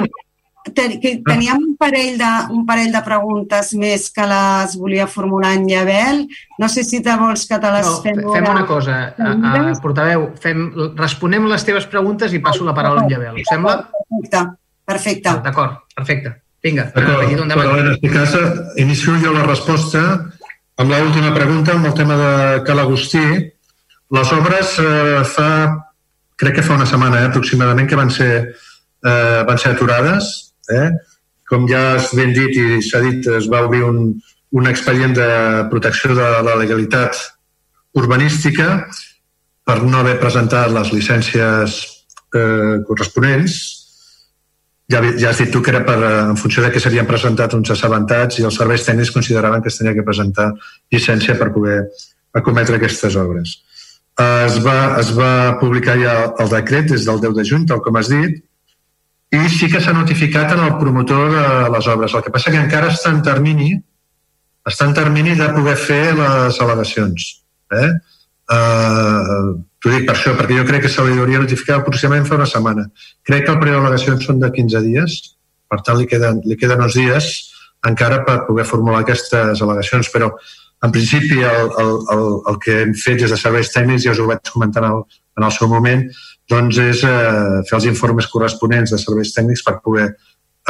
que 0.75 1.23
teníem 1.25 1.57
un 1.57 1.77
parell, 1.77 2.19
de, 2.19 2.31
un 2.51 2.65
parell 2.67 2.93
de 2.93 3.03
preguntes 3.05 3.73
més 3.79 4.09
que 4.15 4.27
les 4.27 4.77
volia 4.79 5.07
formular 5.07 5.55
en 5.57 5.67
Llavel. 5.69 6.25
No 6.59 6.69
sé 6.69 6.85
si 6.85 7.03
te 7.03 7.15
vols 7.19 7.47
que 7.47 7.59
te 7.63 7.73
les 7.73 7.87
no, 7.87 8.01
fem... 8.03 8.23
Fem 8.35 8.49
una 8.51 8.67
cosa, 8.67 8.99
a, 9.17 9.35
a, 9.53 9.75
portaveu, 9.83 10.31
fem, 10.43 10.69
responem 10.99 11.47
les 11.51 11.67
teves 11.67 11.87
preguntes 11.91 12.35
i 12.35 12.43
passo 12.43 12.67
la 12.67 12.75
paraula 12.77 13.05
en 13.05 13.13
Llavel. 13.13 13.43
Us 13.43 13.51
sembla? 13.53 13.77
Perfecte, 13.87 14.45
perfecte. 14.87 15.35
Ah, 15.35 15.43
D'acord, 15.45 15.83
perfecte. 15.95 16.37
Vinga, 16.67 16.89
regidor, 16.95 17.45
endavant. 17.47 17.69
Però 17.69 17.83
en 17.85 17.93
aquest 17.95 18.15
cas, 18.17 18.73
inicio 18.83 19.15
jo 19.23 19.35
la 19.35 19.45
resposta 19.47 20.03
amb 20.77 20.91
l'última 20.93 21.31
pregunta, 21.35 21.77
amb 21.77 21.87
el 21.89 21.95
tema 21.95 22.17
de 22.19 22.33
Cal 22.67 22.83
Agustí 22.83 23.23
les 24.15 24.33
obres 24.37 24.77
eh, 24.83 25.25
fa, 25.27 25.51
crec 26.39 26.59
que 26.59 26.65
fa 26.67 26.77
una 26.79 26.87
setmana 26.87 27.25
eh, 27.25 27.31
aproximadament, 27.31 27.89
que 27.89 27.99
van 27.99 28.11
ser, 28.11 28.31
eh, 29.03 29.43
van 29.49 29.59
ser 29.59 29.75
aturades. 29.75 30.53
Eh? 30.71 30.91
Com 31.47 31.67
ja 31.71 31.97
has 31.97 32.13
ben 32.15 32.35
dit 32.35 32.55
i 32.59 32.83
s'ha 32.83 33.03
dit, 33.03 33.27
es 33.39 33.51
va 33.51 33.65
obrir 33.67 33.83
un, 33.87 34.15
un 34.53 34.71
expedient 34.71 35.15
de 35.15 35.29
protecció 35.71 36.15
de 36.15 36.31
la 36.47 36.57
legalitat 36.59 37.19
urbanística. 37.95 38.87
per 39.67 39.83
no 39.83 39.99
haver 39.99 40.15
presentat 40.23 40.71
les 40.71 40.93
llicències 40.95 41.75
eh, 42.39 42.77
corresponents. 42.87 43.57
Ja, 44.87 45.01
ja 45.19 45.33
has 45.33 45.41
dit 45.43 45.51
tu 45.51 45.59
que 45.59 45.73
era 45.73 45.81
per, 45.83 45.97
eh, 45.99 46.21
en 46.31 46.37
funció 46.39 46.63
de 46.63 46.71
que 46.71 46.79
s'havien 46.83 47.09
presentat 47.09 47.57
uns 47.59 47.73
assabentats 47.75 48.39
i 48.39 48.47
els 48.47 48.55
serveis 48.61 48.87
tècnics 48.87 49.11
consideraven 49.11 49.65
que 49.65 49.73
es 49.73 49.79
tenia 49.81 49.97
que 49.97 50.07
presentar 50.07 50.53
llicència 50.95 51.35
per 51.41 51.51
poder 51.57 51.81
acometre 52.39 52.79
aquestes 52.79 53.19
obres. 53.19 53.57
Es 54.23 54.57
va, 54.65 54.97
es 55.01 55.11
va 55.13 55.59
publicar 55.61 55.99
ja 56.01 56.15
el 56.41 56.49
decret 56.53 56.89
des 56.89 57.05
del 57.05 57.21
10 57.21 57.35
de 57.37 57.45
juny, 57.45 57.67
tal 57.69 57.83
com 57.85 57.99
has 58.01 58.09
dit, 58.09 58.39
i 59.37 59.49
sí 59.53 59.69
que 59.69 59.83
s'ha 59.83 59.93
notificat 59.93 60.55
en 60.55 60.63
el 60.65 60.77
promotor 60.81 61.35
de 61.35 61.47
les 61.75 61.89
obres. 61.93 62.15
El 62.15 62.25
que 62.25 62.33
passa 62.33 62.53
que 62.55 62.63
encara 62.63 62.93
està 62.95 63.13
en 63.13 63.21
termini, 63.27 63.75
està 64.67 64.89
en 64.89 64.97
termini 64.97 65.37
de 65.37 65.49
poder 65.53 65.77
fer 65.77 66.03
les 66.17 66.61
al·legacions. 66.65 67.31
Eh? 67.77 67.89
Uh, 68.57 69.57
T'ho 69.83 69.93
dic 69.93 70.07
per 70.09 70.17
això, 70.17 70.33
perquè 70.35 70.57
jo 70.57 70.65
crec 70.67 70.87
que 70.87 70.91
se 70.91 71.03
li 71.05 71.19
hauria 71.21 71.39
notificat 71.43 71.83
aproximadament 71.83 72.25
fa 72.27 72.39
una 72.39 72.49
setmana. 72.51 72.87
Crec 73.27 73.45
que 73.45 73.53
el 73.53 73.61
període 73.61 73.83
d'al·legacions 73.85 74.25
són 74.27 74.41
de 74.43 74.49
15 74.55 74.81
dies, 74.83 75.19
per 75.71 75.79
tant 75.87 76.01
li 76.01 76.09
queden, 76.11 76.41
li 76.43 76.57
queden 76.59 76.83
uns 76.83 76.97
dies 76.99 77.29
encara 77.87 78.23
per 78.27 78.41
poder 78.49 78.65
formular 78.67 79.05
aquestes 79.05 79.61
al·legacions, 79.63 80.11
però 80.11 80.33
en 80.85 80.93
principi 80.93 81.41
el, 81.41 81.71
el, 81.81 81.93
el, 82.15 82.25
el 82.53 82.59
que 82.63 82.81
hem 82.83 82.95
fet 82.99 83.23
des 83.23 83.33
de 83.33 83.39
serveis 83.41 83.73
tècnics, 83.73 84.05
ja 84.05 84.13
us 84.13 84.21
ho 84.21 84.29
vaig 84.29 84.43
comentar 84.53 84.85
en 84.85 84.91
el, 84.93 85.05
en 85.39 85.47
el 85.49 85.55
seu 85.55 85.71
moment, 85.73 86.05
doncs 86.51 86.81
és 86.83 87.05
eh, 87.09 87.63
fer 87.69 87.79
els 87.79 87.89
informes 87.91 88.29
corresponents 88.33 88.93
de 88.93 89.01
serveis 89.01 89.33
tècnics 89.35 89.65
per 89.67 89.79
poder 89.85 90.11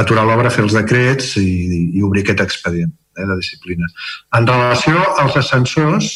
aturar 0.00 0.26
l'obra, 0.28 0.52
fer 0.52 0.64
els 0.66 0.76
decrets 0.76 1.34
i, 1.40 1.48
i 1.96 2.04
obrir 2.04 2.22
aquest 2.24 2.42
expedient 2.44 2.92
eh, 2.92 3.26
de 3.26 3.36
disciplina. 3.40 3.88
En 4.38 4.48
relació 4.48 5.02
als 5.22 5.38
ascensors... 5.42 6.10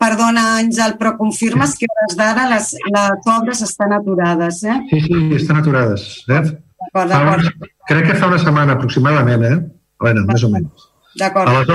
Perdona, 0.00 0.46
Àngel, 0.60 0.96
però 1.00 1.14
confirmes 1.18 1.76
que 1.78 1.88
hores 1.90 2.16
d'ara 2.18 2.48
les, 2.50 2.72
les 2.90 3.32
obres 3.36 3.62
estan 3.66 3.94
aturades, 3.96 4.62
eh? 4.64 4.78
Sí, 4.90 5.02
sí, 5.06 5.20
estan 5.38 5.60
aturades. 5.62 6.08
Eh? 6.28 6.42
D'acord, 6.80 7.12
d'acord. 7.12 7.68
Crec 7.90 8.08
que 8.10 8.20
fa 8.20 8.30
una 8.32 8.40
setmana 8.42 8.78
aproximadament, 8.78 9.46
eh? 9.46 9.58
Bueno, 10.00 10.24
més 10.28 10.46
o 10.46 10.52
menys. 10.52 10.89
D'acord. 11.20 11.70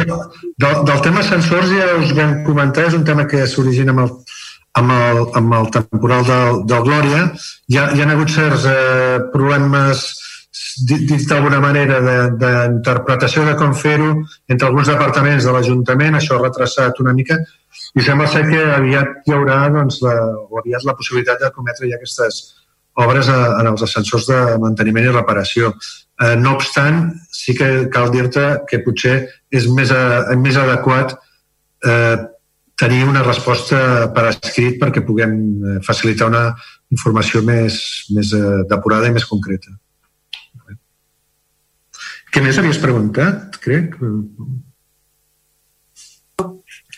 Del, 0.57 0.83
del 0.89 1.01
tema 1.05 1.21
ascensors 1.21 1.71
ja 1.71 1.93
us 2.01 2.13
vam 2.17 2.39
comentar, 2.47 2.89
és 2.89 2.97
un 2.97 3.05
tema 3.07 3.27
que 3.29 3.45
s'origina 3.49 3.93
amb 3.93 4.05
el, 4.05 4.13
amb 4.81 4.93
el, 4.97 5.23
amb 5.41 5.57
el 5.59 5.71
temporal 5.77 6.25
del, 6.27 6.61
del 6.71 6.85
Glòria. 6.89 7.25
Hi 7.71 7.79
ha, 7.79 7.89
hi 7.93 8.03
ha 8.03 8.11
hagut 8.13 8.33
certs 8.33 8.65
eh, 8.71 9.19
problemes 9.33 10.07
dit 10.87 11.27
d'alguna 11.29 11.59
manera 11.63 11.99
d'interpretació 12.03 13.43
de, 13.43 13.53
de 13.53 13.59
com 13.59 13.73
fer-ho 13.75 14.09
entre 14.51 14.67
alguns 14.67 14.89
departaments 14.91 15.47
de 15.47 15.53
l'Ajuntament, 15.55 16.17
això 16.17 16.35
ha 16.35 16.43
retrasat 16.43 16.99
una 17.03 17.13
mica 17.15 17.37
i 17.95 18.03
sembla 18.03 18.27
ser 18.31 18.43
que 18.49 18.61
aviat 18.75 19.27
hi 19.27 19.35
haurà 19.35 19.61
doncs, 19.71 20.01
la, 20.03 20.15
aviat 20.61 20.87
la 20.87 20.95
possibilitat 20.95 21.43
de 21.43 21.51
cometre 21.55 21.89
ja 21.91 21.99
aquestes 21.99 22.41
obres 23.03 23.29
a, 23.29 23.39
en 23.59 23.71
els 23.71 23.83
ascensors 23.85 24.27
de 24.29 24.39
manteniment 24.61 25.09
i 25.09 25.13
reparació. 25.13 25.73
Eh, 26.23 26.35
no 26.39 26.55
obstant, 26.55 27.09
sí 27.31 27.55
que 27.57 27.87
cal 27.91 28.11
dir-te 28.13 28.45
que 28.69 28.81
potser 28.85 29.17
és 29.51 29.67
més, 29.67 29.91
a, 29.91 30.35
més 30.39 30.57
adequat 30.59 31.15
eh, 31.85 32.17
tenir 32.79 33.05
una 33.07 33.23
resposta 33.23 34.11
per 34.15 34.27
escrit 34.31 34.79
perquè 34.81 35.03
puguem 35.05 35.35
eh, 35.35 35.79
facilitar 35.85 36.29
una 36.31 36.45
informació 36.91 37.43
més, 37.43 37.81
més 38.15 38.31
eh, 38.35 38.61
depurada 38.71 39.09
i 39.09 39.15
més 39.15 39.27
concreta. 39.27 39.75
Què 42.35 42.41
més 42.43 42.57
havies 42.59 42.79
preguntat, 42.83 43.55
crec? 43.63 43.95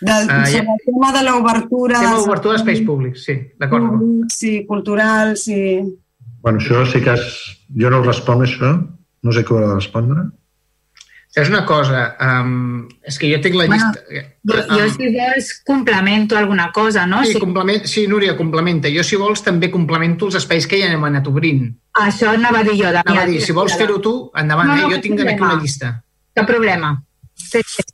Del, 0.01 0.27
uh, 0.29 0.45
sobre 0.45 0.75
el 0.75 0.81
tema 0.85 1.11
de 1.15 1.23
l'obertura... 1.25 1.99
Tema 1.99 2.19
d'obertura 2.21 2.57
d'espais 2.57 2.83
públics, 2.85 3.23
sí, 3.25 3.37
d'acord. 3.57 4.01
Sí, 4.33 4.59
culturals, 4.67 5.47
sí. 5.47 5.61
Bueno, 6.43 6.59
això 6.61 6.83
sí 6.85 7.01
que 7.01 7.15
has... 7.15 7.29
jo 7.73 7.89
no 7.89 8.03
responc, 8.05 8.45
això. 8.45 8.75
No 9.25 9.33
sé 9.33 9.41
què 9.43 9.55
ho 9.55 9.63
de 9.63 9.71
respondre. 9.73 10.27
És 11.37 11.49
una 11.51 11.63
cosa, 11.69 12.15
um, 12.23 12.87
és 13.05 13.17
que 13.21 13.27
jo 13.29 13.37
tinc 13.43 13.57
la 13.59 13.65
Bueno, 13.67 13.89
llista... 13.91 14.23
Jo, 14.47 14.61
jo, 14.71 14.85
si 14.95 15.09
vols, 15.13 15.49
complemento 15.67 16.37
alguna 16.37 16.71
cosa, 16.73 17.03
no? 17.05 17.19
Sí, 17.27 17.35
complement, 17.37 17.85
sí, 17.85 18.07
Núria, 18.09 18.33
complementa. 18.37 18.89
Jo, 18.89 19.03
si 19.05 19.19
vols, 19.21 19.43
també 19.45 19.69
complemento 19.73 20.29
els 20.29 20.39
espais 20.39 20.65
que 20.65 20.79
ja 20.81 20.89
hem 20.93 21.03
anat 21.05 21.27
obrint. 21.29 21.67
Això 22.01 22.31
anava 22.33 22.63
a 22.63 22.65
dir 22.65 22.77
jo. 22.79 22.87
Anava 22.89 23.25
a 23.25 23.27
dir, 23.29 23.41
si 23.45 23.53
vols 23.53 23.75
fer-ho 23.77 23.99
tu, 24.01 24.15
endavant, 24.37 24.71
No, 24.71 24.79
no, 24.79 24.87
eh? 24.87 24.95
jo 24.95 25.01
tinc 25.03 25.19
aquí 25.19 25.35
problema. 25.35 25.51
una 25.53 25.61
llista. 25.61 25.91
Cap 26.33 26.49
problema. 26.49 26.93
Sí, 27.37 27.61
sí. 27.65 27.85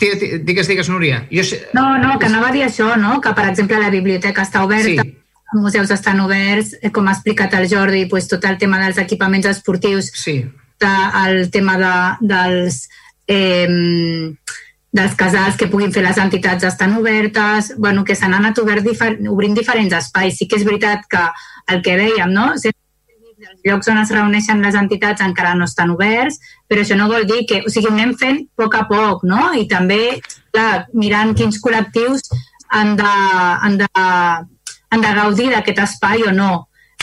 Digues, 0.00 0.68
digues, 0.68 0.88
Núria. 0.88 1.26
Jo 1.30 1.44
sé... 1.44 1.60
No, 1.76 1.98
no, 1.98 2.18
que 2.18 2.26
anava 2.26 2.48
a 2.48 2.54
dir 2.54 2.64
això, 2.64 2.94
no? 2.96 3.18
Que, 3.20 3.34
per 3.36 3.50
exemple, 3.50 3.78
la 3.78 3.90
biblioteca 3.92 4.42
està 4.46 4.64
oberta, 4.64 5.04
Sí. 5.04 5.16
els 5.52 5.60
museus 5.60 5.90
estan 5.90 6.20
oberts, 6.20 6.76
eh, 6.80 6.90
com 6.90 7.08
ha 7.08 7.12
explicat 7.12 7.54
el 7.58 7.68
Jordi, 7.68 8.06
pues, 8.06 8.28
tot 8.28 8.44
el 8.44 8.56
tema 8.58 8.78
dels 8.80 8.98
equipaments 8.98 9.46
esportius, 9.46 10.12
sí. 10.14 10.44
el 11.26 11.50
tema 11.50 11.76
de, 11.76 11.94
dels, 12.32 12.88
eh, 13.26 14.34
dels 14.92 15.14
casals 15.14 15.56
que 15.56 15.68
puguin 15.70 15.92
fer 15.94 16.02
les 16.02 16.18
entitats 16.18 16.64
estan 16.64 16.96
obertes, 16.98 17.74
bueno, 17.78 18.04
que 18.04 18.16
s'han 18.16 18.34
anat 18.34 18.58
obert 18.58 18.82
difer 18.86 19.12
obrint 19.30 19.54
diferents 19.54 19.94
espais. 19.94 20.36
Sí 20.36 20.48
que 20.48 20.56
és 20.58 20.64
veritat 20.66 21.06
que 21.10 21.22
el 21.74 21.82
que 21.82 21.96
dèiem, 21.98 22.32
no? 22.32 22.56
Sempre 22.58 22.79
llocs 23.66 23.90
on 23.92 24.00
es 24.00 24.12
reuneixen 24.14 24.62
les 24.64 24.76
entitats 24.78 25.24
encara 25.24 25.54
no 25.58 25.68
estan 25.68 25.92
oberts, 25.94 26.40
però 26.68 26.84
això 26.84 26.96
no 26.98 27.10
vol 27.10 27.26
dir 27.28 27.44
que... 27.48 27.62
O 27.66 27.72
sigui, 27.72 27.90
anem 27.92 28.14
fent 28.20 28.42
a 28.44 28.62
poc 28.62 28.78
a 28.78 28.86
poc, 28.88 29.24
no? 29.28 29.50
I 29.56 29.66
també, 29.70 30.20
clar, 30.54 30.86
mirant 30.94 31.34
quins 31.38 31.60
col·lectius 31.62 32.30
han 32.70 32.96
de, 32.98 33.12
han 33.66 33.78
de, 33.80 33.88
han 34.90 35.06
de 35.06 35.14
gaudir 35.20 35.50
d'aquest 35.54 35.84
espai 35.86 36.26
o 36.28 36.34
no. 36.34 36.50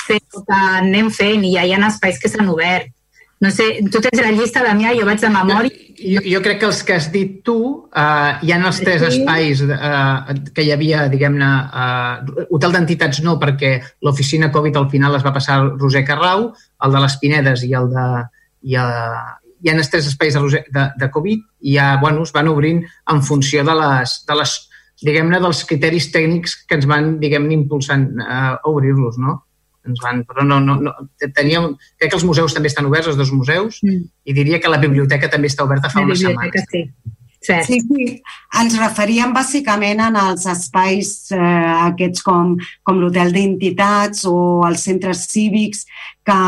Però 0.07 0.59
anem 0.79 1.09
fent 1.11 1.43
i 1.43 1.55
ja 1.57 1.65
hi 1.67 1.73
ha 1.75 1.81
espais 1.89 2.19
que 2.21 2.31
s'han 2.31 2.49
obert. 2.53 2.93
No 3.43 3.51
sé, 3.53 3.67
tu 3.93 4.01
tens 4.01 4.17
la 4.17 4.31
llista, 4.33 4.63
Damià, 4.65 4.95
jo 4.97 5.05
vaig 5.05 5.21
de 5.21 5.29
memòria. 5.29 5.83
Jo, 5.97 6.21
jo 6.25 6.39
crec 6.45 6.59
que 6.61 6.67
els 6.69 6.79
que 6.85 6.95
has 6.97 7.07
dit 7.13 7.39
tu, 7.45 7.57
uh, 7.85 8.31
hi 8.45 8.53
ha 8.53 8.57
els 8.59 8.79
tres 8.81 9.03
espais 9.07 9.63
uh, 9.65 10.33
que 10.53 10.65
hi 10.65 10.71
havia, 10.73 11.07
diguem-ne, 11.09 11.49
uh, 11.69 12.45
hotel 12.53 12.75
d'entitats 12.75 13.21
no, 13.25 13.37
perquè 13.41 13.75
l'oficina 14.05 14.51
Covid 14.53 14.77
al 14.77 14.89
final 14.93 15.17
es 15.17 15.25
va 15.25 15.33
passar 15.33 15.57
al 15.57 15.71
Roser 15.77 16.03
Carrau, 16.05 16.51
el 16.85 16.97
de 16.97 17.03
les 17.05 17.17
Pinedes 17.21 17.65
i 17.65 17.73
el 17.77 17.89
de... 17.93 18.07
I, 18.67 18.77
uh, 18.81 19.25
hi 19.57 19.71
ha 19.71 19.73
els 19.73 19.89
tres 19.89 20.05
espais 20.09 20.35
de, 20.37 20.61
de, 20.73 20.83
de 21.01 21.09
Covid 21.13 21.41
i 21.65 21.77
ja, 21.79 21.95
bueno, 22.01 22.25
es 22.25 22.33
van 22.33 22.49
obrint 22.51 22.83
en 23.09 23.23
funció 23.25 23.63
de 23.65 23.73
les, 23.77 24.19
de 24.29 24.37
les 24.37 24.53
diguem-ne, 25.01 25.39
dels 25.41 25.63
criteris 25.69 26.11
tècnics 26.13 26.55
que 26.69 26.77
ens 26.77 26.85
van, 26.89 27.15
diguem-ne, 27.21 27.53
impulsant 27.57 28.09
uh, 28.21 28.57
a 28.57 28.69
obrir-los, 28.69 29.17
no? 29.21 29.39
Ens 29.87 30.01
van, 30.03 30.23
però 30.27 30.43
no, 30.45 30.59
no, 30.59 30.75
no, 30.81 30.93
teníem, 31.35 31.71
crec 31.97 32.11
que 32.11 32.17
els 32.19 32.25
museus 32.27 32.53
també 32.53 32.67
estan 32.71 32.85
oberts, 32.89 33.07
els 33.07 33.17
dos 33.19 33.31
museus, 33.31 33.79
Mm. 33.83 34.09
i 34.25 34.33
diria 34.33 34.59
que 34.59 34.69
la 34.69 34.77
biblioteca 34.81 35.29
també 35.29 35.47
està 35.47 35.63
oberta 35.63 35.89
fa 35.89 36.01
La 36.01 36.05
unes 36.11 36.19
biblioteca, 36.19 36.65
setmanes. 36.65 36.91
sí. 37.05 37.13
Cert. 37.39 37.67
Sí, 37.69 37.77
sí. 37.85 38.05
Ens 38.59 38.73
referíem 38.79 39.31
bàsicament 39.31 39.99
en 40.01 40.15
els 40.17 40.45
espais 40.49 41.31
eh, 41.31 41.37
aquests 41.85 42.23
com, 42.25 42.55
com 42.83 42.97
l'hotel 42.99 43.31
d'entitats 43.31 44.25
o 44.25 44.65
els 44.67 44.81
centres 44.83 45.27
cívics 45.29 45.85
que, 46.25 46.39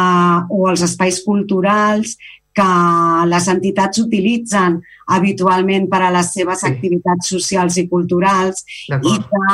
o 0.50 0.66
els 0.72 0.82
espais 0.82 1.22
culturals 1.24 2.18
que 2.58 2.68
les 3.30 3.48
entitats 3.54 4.02
utilitzen 4.02 4.80
habitualment 5.14 5.88
per 5.88 6.02
a 6.08 6.12
les 6.12 6.34
seves 6.34 6.66
sí. 6.66 6.72
activitats 6.74 7.30
socials 7.36 7.78
i 7.78 7.88
culturals 7.88 8.66
i 8.90 9.16
que, 9.30 9.46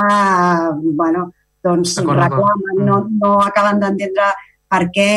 bueno, 0.95 1.33
doncs 1.65 1.97
reclamen, 2.01 2.83
no, 2.85 3.01
no 3.09 3.33
acaben 3.43 3.81
d'entendre 3.81 4.29
per 4.69 4.85
què 4.93 5.09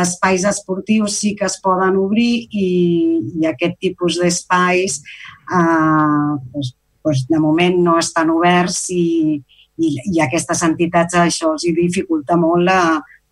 espais 0.00 0.44
esportius 0.48 1.18
sí 1.20 1.34
que 1.36 1.46
es 1.46 1.58
poden 1.62 1.98
obrir 2.00 2.46
i, 2.50 2.68
i 3.40 3.48
aquest 3.50 3.76
tipus 3.82 4.18
d'espais 4.20 5.00
eh, 5.00 6.30
doncs, 6.54 6.72
doncs 7.04 7.26
de 7.28 7.40
moment 7.40 7.82
no 7.84 7.98
estan 8.00 8.32
oberts 8.32 8.86
i, 8.94 9.36
i, 9.76 9.90
i 10.14 10.22
aquestes 10.24 10.64
entitats 10.64 11.18
això 11.20 11.52
els 11.52 11.66
dificulta 11.76 12.38
molt 12.40 12.64
la, 12.64 12.80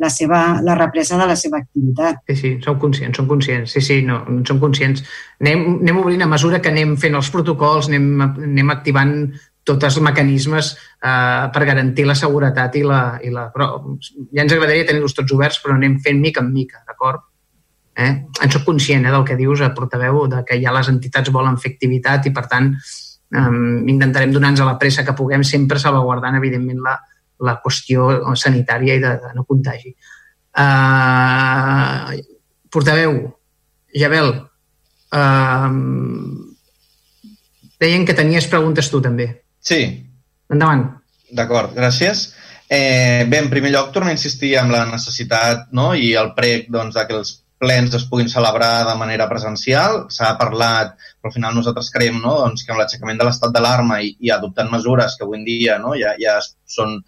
la, 0.02 0.10
seva, 0.10 0.42
la 0.65 0.74
represa 0.74 1.16
de 1.20 1.28
la 1.31 1.36
seva 1.39 1.62
activitat. 1.62 2.20
Sí, 2.28 2.36
sí, 2.36 2.50
som 2.65 2.78
conscients, 2.82 3.16
som 3.16 3.28
conscients. 3.31 3.73
Sí, 3.73 3.81
sí, 3.84 4.00
no, 4.07 4.20
som 4.49 4.60
conscients. 4.62 5.05
Anem, 5.41 5.65
anem 5.81 6.02
obrint 6.02 6.26
a 6.26 6.31
mesura 6.31 6.60
que 6.62 6.73
anem 6.73 6.97
fent 7.00 7.16
els 7.18 7.31
protocols, 7.32 7.89
anem, 7.91 8.08
anem 8.26 8.74
activant 8.74 9.16
tots 9.65 9.86
els 9.89 9.99
mecanismes 10.02 10.73
eh, 10.74 11.50
per 11.55 11.65
garantir 11.68 12.07
la 12.08 12.16
seguretat 12.18 12.78
i 12.81 12.82
la... 12.86 13.02
I 13.23 13.31
la 13.34 13.49
però 13.55 13.68
ja 14.32 14.42
ens 14.42 14.55
agradaria 14.55 14.89
tenir-los 14.89 15.15
tots 15.15 15.34
oberts, 15.36 15.60
però 15.62 15.76
anem 15.76 16.00
fent 16.02 16.20
mica 16.23 16.42
en 16.42 16.50
mica, 16.55 16.82
d'acord? 16.89 17.23
Eh? 17.94 18.10
En 18.42 18.52
soc 18.52 18.65
conscient 18.66 19.05
eh, 19.07 19.12
del 19.12 19.24
que 19.28 19.36
dius, 19.39 19.60
a 19.60 19.73
portaveu, 19.76 20.24
de 20.32 20.42
que 20.49 20.58
ja 20.62 20.74
les 20.74 20.91
entitats 20.91 21.32
volen 21.34 21.58
fer 21.60 21.74
activitat 21.74 22.26
i, 22.26 22.34
per 22.34 22.47
tant, 22.50 22.73
eh, 22.73 23.49
intentarem 23.92 24.32
donar-nos 24.34 24.65
a 24.65 24.70
la 24.73 24.78
pressa 24.81 25.05
que 25.07 25.16
puguem, 25.18 25.44
sempre 25.47 25.81
salvaguardant, 25.82 26.39
evidentment, 26.41 26.81
la, 26.82 26.97
la 27.42 27.58
qüestió 27.62 28.08
sanitària 28.39 28.97
i 28.97 29.02
de, 29.02 29.12
de 29.23 29.34
no 29.36 29.44
contagi. 29.49 29.94
Uh, 30.52 32.12
portaveu, 32.73 33.15
Jabel, 33.97 34.34
uh, 35.16 35.70
deien 37.81 38.05
que 38.07 38.16
tenies 38.16 38.49
preguntes 38.52 38.91
tu 38.92 39.00
també. 39.00 39.42
Sí. 39.62 39.82
Endavant. 40.52 40.89
D'acord, 41.32 41.73
gràcies. 41.76 42.26
Eh, 42.68 43.24
bé, 43.28 43.39
en 43.39 43.50
primer 43.52 43.70
lloc, 43.73 43.92
torno 43.92 44.10
a 44.10 44.16
insistir 44.16 44.57
en 44.60 44.73
la 44.73 44.84
necessitat 44.89 45.70
no? 45.76 45.92
i 45.94 46.12
el 46.18 46.32
prec 46.36 46.68
doncs, 46.73 46.97
de 46.97 47.07
que 47.08 47.18
els 47.20 47.32
plens 47.62 47.94
es 47.94 48.05
puguin 48.10 48.31
celebrar 48.32 48.82
de 48.89 48.94
manera 48.99 49.28
presencial. 49.31 50.07
S'ha 50.10 50.34
parlat, 50.41 50.97
però 51.20 51.31
al 51.31 51.36
final 51.36 51.57
nosaltres 51.57 51.92
creiem 51.94 52.18
no? 52.20 52.34
doncs, 52.42 52.65
que 52.66 52.74
amb 52.74 52.82
l'aixecament 52.82 53.20
de 53.20 53.28
l'estat 53.28 53.55
d'alarma 53.55 54.00
i, 54.02 54.15
i 54.26 54.32
adoptant 54.34 54.73
mesures 54.73 55.16
que 55.16 55.26
avui 55.26 55.39
en 55.39 55.44
dia 55.49 55.78
no? 55.82 55.94
ja, 55.99 56.16
ja 56.20 56.39
són 56.76 56.99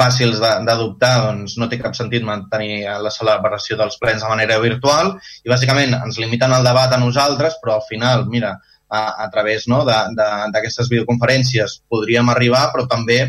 fàcils 0.00 0.38
d'adoptar, 0.40 1.14
doncs 1.26 1.56
no 1.60 1.68
té 1.68 1.78
cap 1.80 1.96
sentit 1.98 2.24
mantenir 2.24 2.84
la 3.04 3.10
celebració 3.12 3.76
dels 3.76 3.98
plens 4.00 4.22
de 4.22 4.30
manera 4.30 4.58
virtual 4.62 5.16
i 5.44 5.50
bàsicament 5.50 5.96
ens 5.98 6.20
limiten 6.22 6.54
el 6.56 6.66
debat 6.66 6.94
a 6.94 7.00
nosaltres, 7.00 7.58
però 7.62 7.78
al 7.78 7.86
final, 7.88 8.26
mira, 8.30 8.54
a, 8.90 9.02
a 9.24 9.26
través 9.32 9.66
no, 9.70 9.80
d'aquestes 9.86 10.90
videoconferències 10.90 11.80
podríem 11.88 12.30
arribar, 12.32 12.66
però 12.74 12.86
també, 12.90 13.20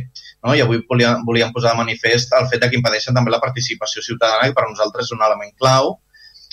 no, 0.41 0.55
i 0.57 0.63
avui 0.65 0.81
volíem, 0.89 1.25
volíem 1.27 1.53
posar 1.53 1.75
de 1.75 1.83
manifest 1.83 2.33
el 2.37 2.49
fet 2.51 2.65
que 2.67 2.79
impedeixen 2.79 3.17
també 3.17 3.33
la 3.33 3.43
participació 3.43 4.03
ciutadana, 4.05 4.49
que 4.49 4.57
per 4.57 4.69
nosaltres 4.69 5.09
és 5.09 5.17
un 5.17 5.25
element 5.27 5.53
clau, 5.61 5.99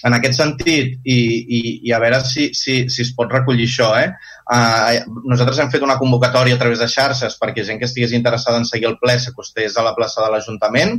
en 0.07 0.15
aquest 0.15 0.39
sentit, 0.39 0.99
i, 1.03 1.19
i, 1.59 1.61
i 1.89 1.93
a 1.95 1.99
veure 1.99 2.21
si, 2.23 2.53
si, 2.55 2.85
si 2.93 3.03
es 3.03 3.11
pot 3.17 3.33
recollir 3.33 3.67
això, 3.67 3.89
eh? 3.99 4.13
Uh, 4.49 5.19
nosaltres 5.29 5.59
hem 5.61 5.73
fet 5.73 5.83
una 5.85 5.99
convocatòria 6.01 6.57
a 6.57 6.61
través 6.61 6.81
de 6.81 6.87
xarxes 6.89 7.35
perquè 7.37 7.67
gent 7.67 7.81
que 7.81 7.85
estigués 7.85 8.15
interessada 8.17 8.57
en 8.57 8.65
seguir 8.65 8.87
el 8.89 8.97
ple 8.97 9.19
s'acostés 9.21 9.77
a 9.77 9.85
la 9.85 9.93
plaça 9.99 10.23
de 10.23 10.31
l'Ajuntament 10.33 10.95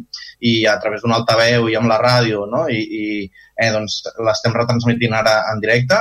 i 0.45 0.67
a 0.69 0.75
través 0.83 1.01
d'un 1.01 1.15
altaveu 1.15 1.65
i 1.71 1.77
amb 1.79 1.89
la 1.89 1.97
ràdio 1.97 2.43
no? 2.51 2.67
i, 2.69 2.77
i 2.77 3.05
eh, 3.25 3.71
doncs, 3.73 4.03
l'estem 4.27 4.53
retransmitint 4.53 5.17
ara 5.17 5.39
en 5.49 5.63
directe 5.63 5.97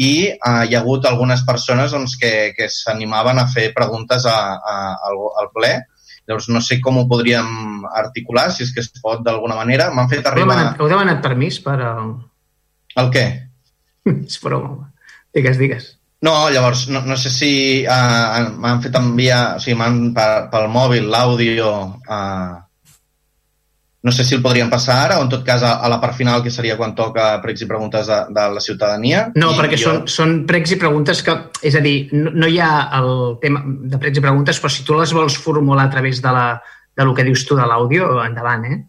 i 0.00 0.12
uh, 0.32 0.64
hi 0.64 0.74
ha 0.74 0.80
hagut 0.80 1.06
algunes 1.06 1.44
persones 1.46 1.92
doncs, 1.92 2.16
que, 2.20 2.52
que 2.56 2.70
s'animaven 2.72 3.38
a 3.38 3.46
fer 3.52 3.70
preguntes 3.76 4.26
a, 4.26 4.38
a, 4.56 4.76
al, 5.10 5.24
al 5.42 5.50
ple 5.54 5.74
Llavors, 6.30 6.46
no 6.54 6.60
sé 6.62 6.76
com 6.78 7.00
ho 7.00 7.08
podríem 7.10 7.82
articular, 7.98 8.50
si 8.54 8.62
és 8.62 8.68
que 8.70 8.84
es 8.84 8.90
pot 9.02 9.18
d'alguna 9.26 9.56
manera. 9.58 9.88
M'han 9.90 10.06
fet 10.12 10.28
arribar... 10.30 10.46
Heu 10.46 10.52
demanat, 10.52 10.76
heu 10.78 10.90
demanat 10.92 11.24
permís 11.24 11.58
per... 11.64 11.74
El... 11.82 12.12
El 13.02 13.10
què? 13.16 13.24
és 14.12 14.38
broma. 14.44 14.92
Digues, 15.34 15.58
digues. 15.58 15.88
No, 16.22 16.34
llavors, 16.52 16.84
no, 16.92 17.00
no 17.02 17.16
sé 17.18 17.32
si 17.34 17.50
uh, 17.82 18.46
m'han 18.62 18.82
fet 18.84 18.98
enviar, 19.00 19.40
o 19.56 19.64
sigui, 19.64 19.74
m'han 19.80 20.12
pel 20.14 20.68
mòbil 20.70 21.08
l'àudio 21.10 21.70
uh, 21.88 22.58
no 24.02 24.12
sé 24.12 24.24
si 24.24 24.34
el 24.34 24.40
podríem 24.40 24.70
passar 24.72 24.96
ara 25.04 25.18
o 25.20 25.24
en 25.26 25.28
tot 25.28 25.42
cas 25.44 25.62
a, 25.66 25.74
a 25.84 25.88
la 25.92 25.98
part 26.00 26.16
final 26.16 26.42
que 26.42 26.52
seria 26.52 26.76
quan 26.78 26.94
toca 26.96 27.34
pregs 27.42 27.60
i 27.60 27.68
preguntes 27.68 28.08
de, 28.08 28.20
de 28.32 28.44
la 28.54 28.62
ciutadania. 28.64 29.26
No, 29.36 29.52
I 29.52 29.58
perquè 29.58 29.76
jo... 29.76 29.90
són, 29.90 30.06
són 30.08 30.36
pregs 30.48 30.72
i 30.72 30.78
preguntes 30.80 31.20
que, 31.26 31.34
és 31.68 31.76
a 31.76 31.82
dir, 31.84 32.08
no, 32.16 32.32
no 32.32 32.48
hi 32.48 32.56
ha 32.64 32.70
el 32.96 33.10
tema 33.42 33.60
de 33.64 34.00
pregs 34.00 34.22
i 34.22 34.24
preguntes, 34.24 34.60
però 34.62 34.72
si 34.72 34.86
tu 34.88 34.96
les 34.96 35.12
vols 35.16 35.36
formular 35.36 35.90
a 35.90 35.92
través 35.92 36.22
de, 36.24 36.32
la, 36.32 36.46
de 36.96 37.04
lo 37.04 37.12
que 37.16 37.26
dius 37.28 37.44
tu 37.44 37.58
de 37.58 37.68
l'àudio, 37.68 38.08
endavant, 38.24 38.64
eh? 38.70 38.80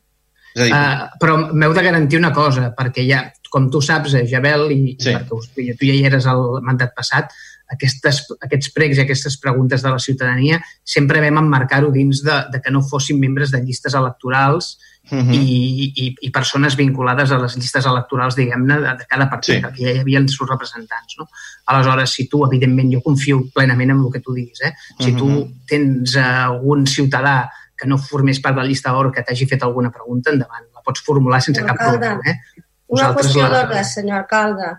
És 0.55 0.63
a 0.63 0.67
dir, 0.67 0.75
uh, 0.75 1.19
però 1.19 1.37
m'heu 1.51 1.75
de 1.75 1.83
garantir 1.83 2.19
una 2.19 2.31
cosa, 2.35 2.69
perquè 2.75 3.03
ja, 3.07 3.25
com 3.51 3.67
tu 3.71 3.83
saps, 3.83 4.15
eh, 4.15 4.25
Jabel, 4.31 4.69
i, 4.71 4.95
sí. 4.95 5.11
i 5.11 5.15
perquè 5.17 5.35
us, 5.35 5.51
tu 5.51 5.87
ja 5.89 5.95
hi 5.95 6.05
eres 6.07 6.27
el 6.31 6.61
mandat 6.63 6.95
passat, 6.95 7.35
aquestes, 7.71 8.23
aquests 8.43 8.71
pregs 8.75 8.99
i 8.99 9.03
aquestes 9.05 9.37
preguntes 9.39 9.83
de 9.83 9.91
la 9.91 9.99
ciutadania 10.03 10.59
sempre 10.83 11.21
vam 11.23 11.39
emmarcar-ho 11.39 11.91
dins 11.91 12.19
de, 12.25 12.37
de 12.51 12.59
que 12.63 12.71
no 12.71 12.83
fossin 12.83 13.19
membres 13.19 13.51
de 13.51 13.61
llistes 13.63 13.95
electorals 13.95 14.73
uh 15.11 15.17
-huh. 15.17 15.35
i, 15.35 15.93
i, 15.95 16.15
i 16.27 16.31
persones 16.31 16.75
vinculades 16.75 17.31
a 17.31 17.37
les 17.37 17.55
llistes 17.57 17.85
electorals, 17.85 18.35
diguem-ne, 18.35 18.79
de, 18.79 18.95
de 18.97 19.05
cada 19.07 19.29
partit, 19.29 19.55
sí. 19.55 19.61
perquè 19.61 19.83
ja 19.85 19.95
hi 19.95 19.99
havia 19.99 20.19
els 20.19 20.35
seus 20.35 20.49
representants. 20.49 21.17
No? 21.19 21.27
Aleshores, 21.65 22.13
si 22.13 22.27
tu, 22.27 22.45
evidentment, 22.45 22.91
jo 22.93 23.01
confio 23.01 23.43
plenament 23.53 23.91
en 23.91 24.05
el 24.05 24.11
que 24.11 24.19
tu 24.19 24.33
diguis, 24.33 24.61
eh? 24.61 24.73
si 24.99 25.11
uh 25.11 25.15
-huh. 25.15 25.19
tu 25.19 25.47
tens 25.67 26.15
uh, 26.15 26.45
algun 26.45 26.85
ciutadà 26.85 27.49
que 27.77 27.87
no 27.87 27.97
formés 27.97 28.39
part 28.39 28.55
de 28.55 28.61
la 28.61 28.67
llista 28.67 28.91
d'or 28.91 29.11
que 29.11 29.23
t'hagi 29.23 29.47
fet 29.49 29.63
alguna 29.63 29.89
pregunta, 29.89 30.29
endavant, 30.29 30.65
la 30.73 30.81
pots 30.85 31.01
formular 31.01 31.41
sense 31.41 31.63
cap 31.65 31.77
problema. 31.77 32.21
Eh? 32.25 32.37
Una 32.87 33.13
qüestió 33.15 33.41
la... 33.41 33.49
d'ordre, 33.49 33.83
senyor 33.83 34.17
alcalde. 34.17 34.77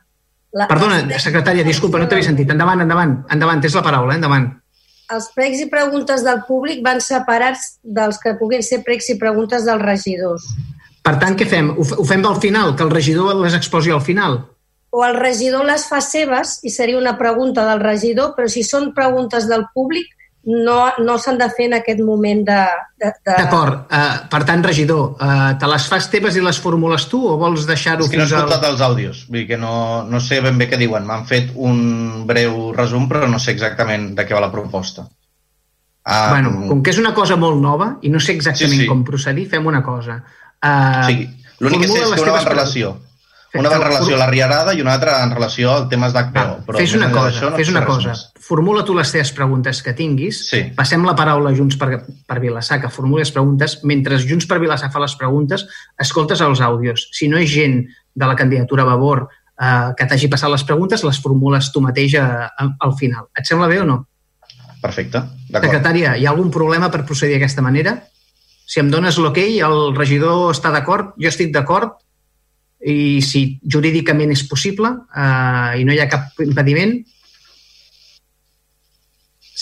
La... 0.52 0.68
Perdona, 0.68 1.18
secretària, 1.18 1.64
disculpa, 1.64 1.98
no 1.98 2.06
t'havia 2.06 2.24
sentit. 2.24 2.50
Endavant, 2.50 2.80
endavant, 2.80 3.24
endavant, 3.32 3.60
tens 3.60 3.74
la 3.74 3.82
paraula, 3.82 4.14
eh? 4.14 4.20
endavant. 4.20 4.61
Els 5.12 5.28
pregs 5.36 5.60
i 5.60 5.68
preguntes 5.68 6.23
del 6.24 6.41
públic 6.47 6.81
van 6.84 7.02
separats 7.05 7.74
dels 7.82 8.18
que 8.23 8.32
puguin 8.39 8.62
ser 8.65 8.81
pregs 8.86 9.10
i 9.12 9.18
preguntes 9.20 9.66
dels 9.68 9.82
regidors. 9.82 10.47
Per 11.05 11.16
tant, 11.20 11.36
què 11.36 11.44
fem? 11.50 11.68
Ho 11.76 12.07
fem 12.08 12.24
al 12.24 12.39
final, 12.41 12.76
que 12.78 12.86
el 12.86 12.92
regidor 12.94 13.34
les 13.42 13.57
exposi 13.58 13.92
al 13.92 14.00
final? 14.07 14.39
O 14.92 15.02
el 15.05 15.16
regidor 15.18 15.66
les 15.66 15.84
fa 15.89 16.00
seves 16.05 16.58
i 16.68 16.70
seria 16.70 17.00
una 17.00 17.16
pregunta 17.18 17.65
del 17.68 17.81
regidor, 17.82 18.34
però 18.36 18.49
si 18.49 18.62
són 18.65 18.92
preguntes 18.97 19.49
del 19.50 19.66
públic, 19.74 20.08
no, 20.44 20.78
no 20.98 21.16
s'han 21.22 21.38
de 21.38 21.46
fer 21.54 21.68
en 21.68 21.76
aquest 21.78 22.00
moment 22.02 22.42
de... 22.46 22.58
de, 22.98 23.10
de... 23.14 23.34
D'acord. 23.36 23.84
Uh, 23.86 24.24
per 24.32 24.42
tant, 24.48 24.64
regidor, 24.66 25.14
uh, 25.14 25.52
te 25.58 25.70
les 25.70 25.86
fas 25.90 26.08
teves 26.10 26.36
i 26.38 26.42
les 26.42 26.58
formules 26.62 27.06
tu 27.10 27.20
o 27.30 27.36
vols 27.38 27.66
deixar-ho 27.68 28.08
fins 28.08 28.16
al... 28.16 28.26
És 28.26 28.32
que 28.32 28.36
no 28.36 28.40
he 28.40 28.42
escoltat 28.42 28.66
al... 28.66 28.74
els 28.74 28.84
àudios, 28.88 29.24
vull 29.28 29.42
dir 29.42 29.46
que 29.52 29.60
no, 29.60 29.74
no 30.10 30.20
sé 30.22 30.40
ben 30.42 30.58
bé 30.58 30.66
què 30.70 30.80
diuen. 30.80 31.06
M'han 31.06 31.26
fet 31.30 31.52
un 31.54 32.24
breu 32.26 32.72
resum, 32.76 33.06
però 33.10 33.30
no 33.30 33.38
sé 33.42 33.54
exactament 33.54 34.12
de 34.18 34.26
què 34.26 34.34
va 34.34 34.42
la 34.46 34.52
proposta. 34.54 35.06
Uh, 36.02 36.30
bueno, 36.32 36.52
com 36.66 36.82
que 36.82 36.90
és 36.90 36.98
una 36.98 37.14
cosa 37.14 37.36
molt 37.38 37.62
nova 37.62 37.92
i 38.02 38.10
no 38.10 38.18
sé 38.18 38.34
exactament 38.34 38.74
sí, 38.74 38.84
sí. 38.84 38.90
com 38.90 39.06
procedir, 39.06 39.46
fem 39.52 39.70
una 39.70 39.84
cosa. 39.86 40.18
Uh, 40.58 41.06
sí, 41.06 41.28
l'únic 41.62 41.86
que 41.86 41.92
sé 41.92 42.00
és 42.02 42.16
que 42.16 42.24
una 42.24 42.34
va 42.34 42.42
en 42.42 42.50
relació. 42.50 42.96
Una 43.58 43.68
va 43.68 43.76
en 43.76 43.82
relació 43.84 44.16
a 44.16 44.18
la 44.22 44.28
riarada 44.31 44.72
i 44.72 44.81
una 44.81 44.94
altra 44.97 45.18
en 45.24 45.32
relació 45.34 45.72
al 45.74 45.89
temes 45.90 46.14
d'HPO. 46.14 46.62
Però 46.68 46.78
fes 46.81 46.94
una 46.97 47.10
cosa, 47.12 47.50
no 47.50 47.58
fes 47.58 47.72
una 47.72 47.82
cosa. 47.84 48.14
Més. 48.14 48.22
Formula 48.47 48.84
tu 48.89 48.94
les 48.97 49.12
teves 49.12 49.32
preguntes 49.36 49.82
que 49.84 49.92
tinguis. 49.98 50.39
Sí. 50.48 50.62
Passem 50.76 51.05
la 51.05 51.12
paraula 51.18 51.52
a 51.52 51.56
Junts 51.56 51.76
per, 51.81 52.00
per 52.00 52.39
Vilassar, 52.40 52.81
que 52.81 52.90
formuli 52.92 53.26
les 53.26 53.34
preguntes. 53.34 53.76
Mentre 53.89 54.20
Junts 54.22 54.48
per 54.48 54.56
Vilassar 54.62 54.89
fa 54.94 55.02
les 55.05 55.16
preguntes, 55.20 55.66
escoltes 56.00 56.40
els 56.40 56.64
àudios. 56.64 57.10
Si 57.12 57.28
no 57.28 57.40
és 57.40 57.52
gent 57.52 57.82
de 58.14 58.28
la 58.28 58.39
candidatura 58.39 58.86
a 58.86 58.90
Vavor 58.92 59.26
eh, 59.26 59.92
que 59.98 60.08
t'hagi 60.08 60.31
passat 60.32 60.52
les 60.52 60.64
preguntes, 60.68 61.05
les 61.05 61.20
formules 61.20 61.68
tu 61.74 61.84
mateix 61.84 62.16
a, 62.20 62.26
a, 62.48 62.70
al 62.89 62.97
final. 62.97 63.28
Et 63.36 63.48
sembla 63.48 63.68
bé 63.68 63.82
o 63.82 63.89
no? 63.89 64.00
Perfecte, 64.82 65.20
Secretària, 65.52 66.16
hi 66.18 66.24
ha 66.26 66.32
algun 66.32 66.48
problema 66.50 66.89
per 66.90 67.05
procedir 67.06 67.36
d'aquesta 67.36 67.62
manera? 67.62 67.94
Si 68.66 68.81
em 68.81 68.89
dones 68.90 69.18
l'ok, 69.20 69.39
el 69.39 69.92
regidor 69.94 70.48
està 70.50 70.72
d'acord, 70.74 71.12
jo 71.20 71.31
estic 71.31 71.52
d'acord, 71.55 72.00
i 72.82 73.22
si 73.22 73.44
jurídicament 73.62 74.32
és 74.34 74.42
possible 74.50 74.90
eh, 74.90 75.80
i 75.80 75.86
no 75.86 75.94
hi 75.94 76.00
ha 76.02 76.08
cap 76.10 76.40
impediment. 76.42 76.96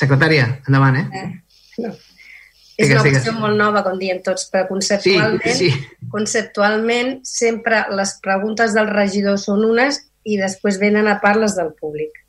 Secretària, 0.00 0.46
endavant, 0.68 0.96
eh? 1.02 1.06
eh 1.20 1.84
no. 1.84 1.92
És 2.80 2.88
una 2.94 3.02
qüestió 3.04 3.34
molt 3.36 3.58
nova, 3.60 3.82
com 3.84 3.98
diem 4.00 4.22
tots, 4.24 4.46
però 4.48 4.64
conceptualment, 4.70 5.42
sí, 5.52 5.68
sí. 5.68 6.06
conceptualment 6.12 7.18
sempre 7.28 7.82
les 7.92 8.14
preguntes 8.24 8.72
del 8.76 8.88
regidor 8.88 9.36
són 9.42 9.66
unes 9.68 10.00
i 10.24 10.38
després 10.40 10.80
venen 10.80 11.10
a 11.10 11.18
part 11.20 11.42
les 11.42 11.58
del 11.58 11.74
públic. 11.76 12.22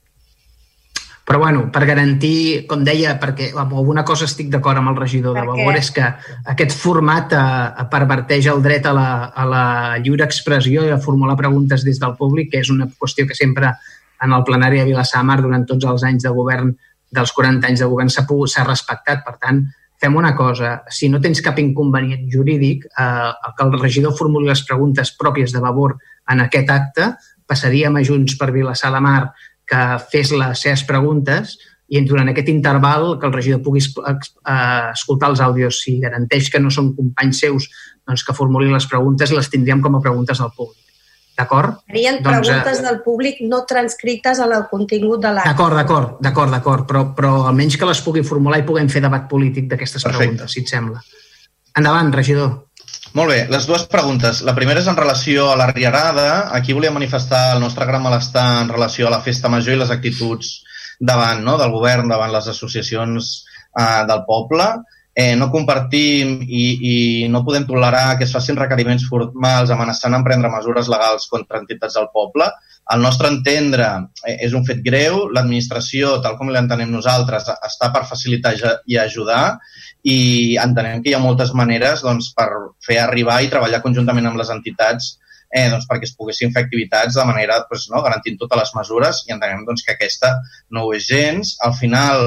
Però, 1.26 1.38
bueno, 1.40 1.68
per 1.72 1.86
garantir, 1.86 2.66
com 2.68 2.82
deia, 2.84 3.14
perquè 3.22 3.52
amb 3.54 3.76
alguna 3.78 4.04
cosa 4.04 4.26
estic 4.26 4.50
d'acord 4.52 4.82
amb 4.82 4.90
el 4.92 4.98
regidor 4.98 5.36
de 5.38 5.44
Vavor, 5.46 5.78
és 5.78 5.92
que 5.94 6.08
aquest 6.54 6.74
format 6.74 7.36
eh, 7.38 7.86
perverteix 7.92 8.50
el 8.52 8.62
dret 8.66 8.88
a 8.90 8.94
la, 8.98 9.10
a 9.30 9.46
la 9.48 9.66
lliure 10.02 10.26
expressió 10.26 10.86
i 10.88 10.92
a 10.92 11.00
formular 11.00 11.38
preguntes 11.40 11.86
des 11.86 12.02
del 12.02 12.18
públic, 12.18 12.50
que 12.52 12.64
és 12.66 12.72
una 12.74 12.90
qüestió 12.90 13.28
que 13.30 13.38
sempre 13.38 13.76
en 14.22 14.34
el 14.34 14.44
plenari 14.48 14.82
de 14.82 14.88
Vilassar 14.90 15.22
Mar 15.26 15.40
durant 15.42 15.68
tots 15.70 15.86
els 15.86 16.04
anys 16.10 16.26
de 16.26 16.34
govern, 16.34 16.74
dels 17.12 17.34
40 17.38 17.70
anys 17.70 17.84
de 17.84 17.92
govern, 17.92 18.10
s'ha 18.10 18.66
respectat. 18.66 19.22
Per 19.26 19.38
tant, 19.38 19.62
fem 20.02 20.18
una 20.18 20.34
cosa, 20.36 20.80
si 20.90 21.10
no 21.10 21.22
tens 21.22 21.44
cap 21.46 21.60
inconvenient 21.62 22.26
jurídic, 22.34 22.88
eh, 22.90 23.32
que 23.58 23.68
el 23.68 23.78
regidor 23.80 24.18
formuli 24.18 24.50
les 24.50 24.66
preguntes 24.66 25.14
pròpies 25.18 25.54
de 25.54 25.62
Vavor 25.62 26.00
en 26.32 26.42
aquest 26.42 26.70
acte, 26.74 27.14
passaríem 27.46 27.98
a 28.00 28.04
Junts 28.06 28.38
per 28.40 28.52
Vilassar 28.56 28.94
de 28.94 29.02
Mar 29.04 29.32
que 29.72 29.82
fes 30.12 30.34
les 30.36 30.64
seves 30.66 30.84
preguntes 30.88 31.56
i 31.92 32.00
durant 32.08 32.30
aquest 32.32 32.48
interval 32.52 33.18
que 33.20 33.28
el 33.28 33.34
regidor 33.36 33.64
pugui 33.64 33.82
eh, 33.84 34.14
escoltar 34.92 35.32
els 35.32 35.42
àudios. 35.44 35.82
Si 35.84 35.98
garanteix 36.04 36.52
que 36.52 36.62
no 36.64 36.72
són 36.72 36.94
companys 36.96 37.42
seus, 37.44 37.68
doncs 38.08 38.24
que 38.28 38.36
formulin 38.36 38.72
les 38.76 38.88
preguntes 38.88 39.32
i 39.32 39.38
les 39.38 39.52
tindríem 39.52 39.84
com 39.84 39.98
a 39.98 40.04
preguntes 40.04 40.40
del 40.40 40.54
públic. 40.56 40.80
D'acord? 41.38 41.80
Serien 41.88 42.20
doncs, 42.24 42.48
preguntes 42.48 42.80
eh, 42.80 42.86
del 42.86 43.00
públic 43.04 43.42
no 43.48 43.64
transcrites 43.68 44.40
en 44.44 44.56
el 44.56 44.68
contingut 44.72 45.24
de 45.24 45.34
l'acte. 45.36 45.52
D'acord, 45.52 45.80
d'acord, 45.80 46.18
d'acord, 46.24 46.56
d'acord, 46.56 46.88
però, 46.88 47.04
però 47.18 47.34
almenys 47.50 47.80
que 47.80 47.88
les 47.90 48.04
pugui 48.04 48.24
formular 48.28 48.62
i 48.62 48.68
puguem 48.68 48.92
fer 48.92 49.04
debat 49.04 49.28
polític 49.32 49.68
d'aquestes 49.72 50.08
preguntes, 50.08 50.52
si 50.56 50.64
et 50.64 50.72
sembla. 50.72 51.04
Endavant, 51.80 52.12
regidor. 52.12 52.52
Molt 53.12 53.28
bé, 53.34 53.40
les 53.52 53.66
dues 53.68 53.84
preguntes. 53.92 54.40
La 54.48 54.54
primera 54.56 54.80
és 54.80 54.88
en 54.88 54.96
relació 54.96 55.50
a 55.52 55.58
la 55.60 55.68
Riarada. 55.68 56.28
Aquí 56.56 56.72
volia 56.72 56.94
manifestar 56.96 57.58
el 57.58 57.60
nostre 57.60 57.86
gran 57.90 58.04
malestar 58.06 58.46
en 58.62 58.72
relació 58.72 59.10
a 59.10 59.12
la 59.12 59.20
festa 59.26 59.52
major 59.52 59.76
i 59.76 59.82
les 59.82 59.92
actituds 59.92 60.62
davant 61.00 61.42
no, 61.44 61.58
del 61.60 61.74
govern, 61.76 62.08
davant 62.08 62.32
les 62.32 62.48
associacions 62.48 63.32
eh, 63.76 64.04
del 64.08 64.24
poble. 64.30 64.70
Eh, 65.22 65.36
no 65.38 65.50
compartim 65.54 66.40
i, 66.48 66.66
i 66.92 66.96
no 67.30 67.44
podem 67.46 67.68
tolerar 67.70 68.18
que 68.18 68.26
es 68.26 68.34
facin 68.34 68.58
requeriments 68.58 69.06
formals 69.10 69.74
amenaçant 69.74 70.16
en 70.18 70.26
prendre 70.26 70.52
mesures 70.54 70.90
legals 70.92 71.28
contra 71.32 71.62
entitats 71.62 71.98
del 72.00 72.10
poble. 72.14 72.48
Al 72.92 73.04
nostre 73.06 73.30
entendre 73.30 73.88
eh, 74.26 74.38
és 74.48 74.56
un 74.58 74.66
fet 74.68 74.82
greu, 74.86 75.28
l'administració, 75.36 76.18
tal 76.26 76.38
com 76.40 76.50
l'entenem 76.54 76.90
nosaltres, 76.94 77.50
està 77.70 77.92
per 77.94 78.08
facilitar 78.10 78.56
i 78.90 78.98
ajudar 78.98 79.44
i 80.02 80.20
entenem 80.62 81.04
que 81.04 81.12
hi 81.12 81.18
ha 81.18 81.24
moltes 81.24 81.54
maneres 81.58 82.02
doncs, 82.06 82.32
per 82.38 82.50
fer 82.86 82.98
arribar 83.04 83.42
i 83.42 83.52
treballar 83.52 83.84
conjuntament 83.86 84.32
amb 84.32 84.42
les 84.42 84.50
entitats 84.54 85.14
eh, 85.52 85.68
doncs, 85.70 85.86
perquè 85.90 86.10
es 86.10 86.16
poguessin 86.18 86.56
fer 86.56 86.66
activitats 86.66 87.20
de 87.20 87.28
manera 87.28 87.60
doncs, 87.68 87.90
no, 87.94 88.02
garantint 88.06 88.40
totes 88.42 88.64
les 88.64 88.74
mesures 88.80 89.22
i 89.28 89.36
entenem 89.36 89.68
doncs, 89.68 89.86
que 89.86 89.96
aquesta 89.98 90.34
no 90.72 90.88
ho 90.88 90.96
és 90.98 91.06
gens. 91.12 91.56
Al 91.68 91.78
final, 91.78 92.26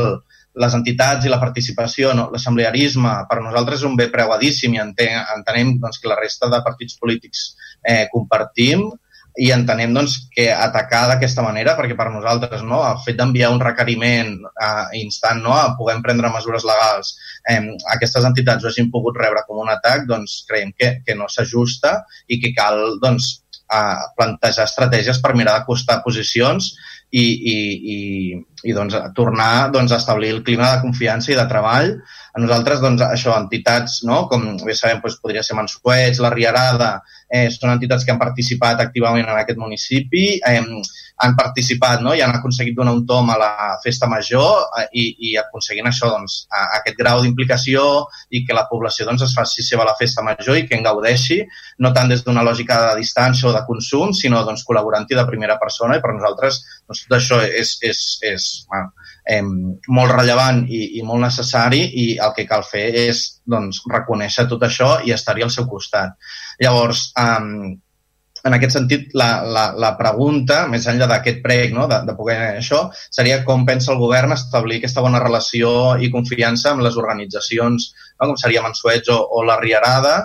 les 0.62 0.74
entitats 0.76 1.26
i 1.26 1.32
la 1.32 1.40
participació, 1.42 2.12
no? 2.14 2.28
l'assemblearisme, 2.32 3.14
per 3.30 3.40
nosaltres 3.42 3.82
és 3.82 3.88
un 3.88 3.96
bé 3.98 4.08
preuadíssim 4.12 4.76
i 4.76 4.82
entenem 4.82 5.78
doncs, 5.82 5.98
que 6.00 6.10
la 6.10 6.18
resta 6.20 6.50
de 6.52 6.60
partits 6.66 6.98
polítics 7.00 7.48
eh, 7.82 8.04
compartim 8.12 8.86
i 9.34 9.48
entenem 9.50 9.90
doncs, 9.96 10.14
que 10.30 10.46
atacar 10.54 11.08
d'aquesta 11.10 11.42
manera, 11.42 11.74
perquè 11.74 11.96
per 11.98 12.06
nosaltres 12.14 12.62
no, 12.62 12.84
el 12.86 13.00
fet 13.02 13.18
d'enviar 13.18 13.50
un 13.50 13.62
requeriment 13.62 14.36
eh, 14.46 15.00
instant 15.00 15.42
no, 15.42 15.56
a 15.58 15.74
poder 15.78 15.96
prendre 16.06 16.30
mesures 16.30 16.66
legals, 16.68 17.16
eh, 17.50 17.58
aquestes 17.96 18.28
entitats 18.30 18.62
ho 18.62 18.70
hagin 18.70 18.92
pogut 18.94 19.18
rebre 19.18 19.42
com 19.48 19.58
un 19.64 19.72
atac, 19.74 20.06
doncs 20.10 20.44
creiem 20.48 20.70
que, 20.78 20.98
que 21.02 21.18
no 21.18 21.26
s'ajusta 21.26 21.96
i 22.30 22.38
que 22.38 22.54
cal 22.54 23.00
doncs, 23.02 23.40
eh, 23.74 24.02
plantejar 24.14 24.68
estratègies 24.70 25.18
per 25.18 25.34
mirar 25.34 25.58
d'acostar 25.58 26.02
posicions 26.06 26.74
i, 27.14 27.24
i, 27.54 27.56
i, 27.94 27.98
i 28.70 28.74
doncs, 28.74 28.96
tornar 29.14 29.70
doncs, 29.74 29.92
a 29.94 30.00
establir 30.02 30.32
el 30.34 30.42
clima 30.46 30.72
de 30.72 30.82
confiança 30.82 31.30
i 31.32 31.38
de 31.38 31.46
treball. 31.50 31.92
A 32.34 32.40
nosaltres, 32.42 32.80
doncs, 32.82 33.02
això, 33.06 33.30
entitats, 33.38 34.00
no? 34.08 34.24
com 34.30 34.46
bé 34.66 34.74
sabem, 34.74 34.98
doncs, 35.02 35.20
podria 35.22 35.44
ser 35.46 35.54
Mansuets, 35.54 36.18
la 36.18 36.32
Riarada, 36.32 36.88
eh, 37.30 37.46
són 37.54 37.70
entitats 37.70 38.02
que 38.02 38.10
han 38.10 38.18
participat 38.18 38.82
activament 38.82 39.28
en 39.28 39.38
aquest 39.38 39.60
municipi, 39.60 40.24
eh, 40.42 40.62
han 41.22 41.36
participat 41.38 42.02
no? 42.02 42.10
i 42.14 42.22
han 42.24 42.34
aconseguit 42.34 42.74
donar 42.74 42.96
un 42.96 43.04
tom 43.06 43.30
a 43.30 43.36
la 43.38 43.52
festa 43.84 44.08
major 44.10 44.64
eh, 44.80 44.88
i, 44.98 45.04
i 45.28 45.36
aconseguint 45.38 45.86
això, 45.86 46.10
doncs, 46.10 46.40
a, 46.50 46.64
aquest 46.80 46.98
grau 46.98 47.22
d'implicació 47.22 47.84
i 48.34 48.42
que 48.46 48.56
la 48.56 48.66
població 48.70 49.06
doncs, 49.06 49.22
es 49.28 49.36
faci 49.38 49.62
seva 49.62 49.86
la 49.86 49.94
festa 50.00 50.26
major 50.26 50.58
i 50.58 50.66
que 50.66 50.74
en 50.74 50.82
gaudeixi, 50.86 51.38
no 51.86 51.94
tant 51.94 52.10
des 52.10 52.26
d'una 52.26 52.42
lògica 52.42 52.80
de 52.88 52.92
distància 52.98 53.50
o 53.50 53.54
de 53.54 53.62
consum, 53.68 54.10
sinó 54.10 54.42
doncs, 54.42 54.66
col·laborant-hi 54.66 55.14
de 55.14 55.28
primera 55.30 55.58
persona 55.62 56.00
i 56.00 56.02
per 56.02 56.16
nosaltres 56.16 56.64
doncs, 56.82 57.06
tot 57.06 57.18
això 57.20 57.42
és, 57.46 57.76
és, 57.86 58.04
és 58.34 58.50
bueno, 58.66 58.90
eh, 59.26 59.42
molt 59.42 60.12
rellevant 60.12 60.64
i, 60.68 60.98
i 60.98 61.06
molt 61.06 61.24
necessari 61.24 61.84
i 62.02 62.06
el 62.16 62.34
que 62.36 62.46
cal 62.50 62.66
fer 62.68 62.86
és 63.06 63.24
doncs, 63.46 63.82
reconèixer 63.90 64.46
tot 64.50 64.62
això 64.66 64.98
i 65.04 65.14
estar-hi 65.16 65.46
al 65.46 65.54
seu 65.54 65.68
costat. 65.70 66.18
Llavors, 66.60 67.08
eh, 67.18 67.74
en 68.44 68.52
aquest 68.52 68.76
sentit, 68.76 69.08
la, 69.16 69.28
la, 69.48 69.64
la 69.80 69.94
pregunta, 69.96 70.64
més 70.68 70.84
enllà 70.90 71.08
d'aquest 71.08 71.40
prec, 71.44 71.72
no, 71.76 71.86
de, 71.88 72.02
de 72.04 72.14
poder 72.18 72.36
això, 72.58 72.82
seria 73.16 73.40
com 73.46 73.64
pensa 73.64 73.94
el 73.94 74.00
govern 74.02 74.36
establir 74.36 74.82
aquesta 74.82 75.04
bona 75.04 75.22
relació 75.22 75.94
i 75.96 76.12
confiança 76.12 76.74
amb 76.74 76.84
les 76.84 76.98
organitzacions, 77.00 77.88
no, 78.20 78.28
com 78.28 78.36
seria 78.40 78.64
Mansuets 78.64 79.08
o, 79.14 79.16
o 79.38 79.46
la 79.48 79.56
Riarada, 79.62 80.18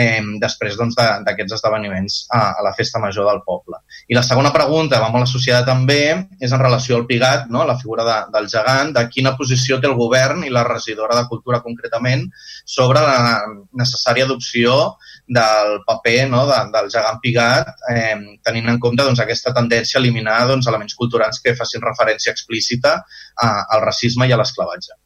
eh, 0.00 0.20
després 0.40 0.76
doncs, 0.78 0.96
d'aquests 0.96 1.56
esdeveniments 1.58 2.16
a, 2.32 2.40
a 2.58 2.64
la 2.64 2.72
festa 2.76 3.00
major 3.02 3.28
del 3.28 3.42
poble. 3.46 3.80
I 4.08 4.16
la 4.16 4.24
segona 4.26 4.52
pregunta, 4.54 5.00
va 5.02 5.10
molt 5.12 5.28
associada 5.28 5.66
també, 5.68 6.02
és 6.40 6.54
en 6.56 6.62
relació 6.62 6.96
al 6.96 7.06
Pigat, 7.10 7.48
no? 7.52 7.64
la 7.68 7.76
figura 7.80 8.06
de, 8.06 8.16
del 8.34 8.48
gegant, 8.52 8.94
de 8.96 9.04
quina 9.12 9.34
posició 9.38 9.80
té 9.80 9.90
el 9.90 9.98
govern 9.98 10.44
i 10.46 10.52
la 10.52 10.64
regidora 10.66 11.18
de 11.18 11.26
Cultura 11.30 11.62
concretament 11.64 12.26
sobre 12.64 13.02
la 13.04 13.38
necessària 13.76 14.26
adopció 14.28 14.96
del 15.26 15.80
paper 15.86 16.18
no? 16.32 16.44
de, 16.48 16.60
del 16.74 16.90
gegant 16.92 17.20
Pigat, 17.22 17.72
eh, 17.92 18.16
tenint 18.46 18.72
en 18.72 18.80
compte 18.82 19.06
doncs, 19.06 19.22
aquesta 19.22 19.54
tendència 19.56 19.98
a 19.98 20.02
eliminar 20.02 20.42
doncs, 20.50 20.68
elements 20.70 20.96
culturals 20.98 21.42
que 21.44 21.56
facin 21.58 21.84
referència 21.84 22.32
explícita 22.34 22.96
a, 22.98 23.50
al 23.76 23.84
racisme 23.86 24.28
i 24.28 24.34
a 24.34 24.40
l'esclavatge. 24.40 24.96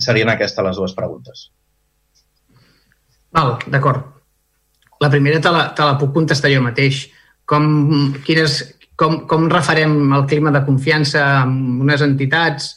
Serien 0.00 0.30
aquestes 0.32 0.64
les 0.64 0.78
dues 0.78 0.94
preguntes. 0.96 1.50
Val, 3.36 3.56
d'acord. 3.70 4.04
La 5.00 5.08
primera 5.08 5.40
te 5.40 5.50
la, 5.54 5.70
te 5.74 5.86
la 5.86 5.96
puc 6.00 6.12
contestar 6.14 6.50
jo 6.52 6.62
mateix. 6.64 7.06
Com, 7.48 8.12
quines, 8.26 8.60
com, 8.98 9.22
com 9.30 9.48
refarem 9.50 9.94
el 10.16 10.26
clima 10.30 10.52
de 10.54 10.64
confiança 10.66 11.24
amb 11.40 11.82
unes 11.86 12.02
entitats 12.06 12.74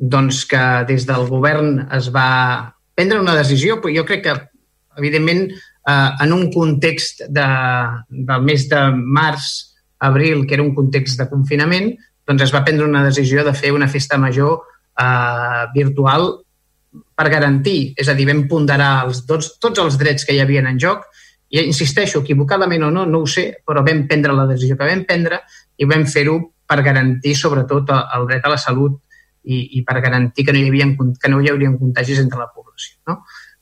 doncs, 0.00 0.44
que 0.48 0.60
des 0.88 1.04
del 1.08 1.26
govern 1.28 1.84
es 1.92 2.08
va 2.12 2.72
prendre 2.96 3.20
una 3.20 3.36
decisió, 3.36 3.78
però 3.80 3.92
jo 3.94 4.06
crec 4.08 4.24
que, 4.24 4.36
evidentment, 4.98 5.46
eh, 5.52 6.10
en 6.24 6.32
un 6.32 6.48
context 6.52 7.26
de, 7.28 7.48
del 8.08 8.46
mes 8.48 8.66
de 8.72 8.80
març, 8.96 9.50
abril, 10.00 10.46
que 10.48 10.56
era 10.56 10.64
un 10.64 10.74
context 10.74 11.20
de 11.20 11.28
confinament, 11.28 11.92
doncs 12.26 12.46
es 12.46 12.54
va 12.54 12.64
prendre 12.64 12.88
una 12.88 13.04
decisió 13.04 13.44
de 13.44 13.52
fer 13.52 13.74
una 13.76 13.88
festa 13.88 14.16
major 14.18 14.62
eh, 14.96 15.64
virtual 15.74 16.30
per 17.20 17.28
garantir, 17.28 17.92
és 18.00 18.08
a 18.08 18.14
dir, 18.16 18.24
vam 18.30 18.46
ponderar 18.48 19.02
els, 19.04 19.26
tots, 19.28 19.58
tots 19.60 19.82
els 19.82 19.98
drets 20.00 20.24
que 20.24 20.32
hi 20.32 20.40
havia 20.40 20.62
en 20.64 20.78
joc 20.80 21.04
i 21.52 21.60
insisteixo, 21.66 22.22
equivocadament 22.24 22.86
o 22.86 22.88
no, 22.94 23.04
no 23.04 23.20
ho 23.20 23.26
sé, 23.28 23.50
però 23.66 23.82
vam 23.84 24.06
prendre 24.08 24.32
la 24.32 24.46
decisió 24.48 24.78
que 24.78 24.88
vam 24.88 25.02
prendre 25.04 25.42
i 25.76 25.88
vam 25.90 26.06
fer-ho 26.08 26.38
per 26.64 26.78
garantir 26.86 27.34
sobretot 27.36 27.92
el 27.98 28.24
dret 28.30 28.46
a 28.46 28.52
la 28.54 28.58
salut 28.62 28.96
i, 29.44 29.58
i 29.76 29.82
per 29.84 29.98
garantir 30.00 30.46
que 30.46 30.54
no 30.54 30.62
hi, 30.62 30.68
havia, 30.70 30.86
que 30.96 31.32
no 31.32 31.42
hi 31.42 31.50
haurien 31.52 31.76
contagis 31.76 32.22
entre 32.22 32.40
la 32.40 32.48
població. 32.54 32.96
No? 33.10 33.18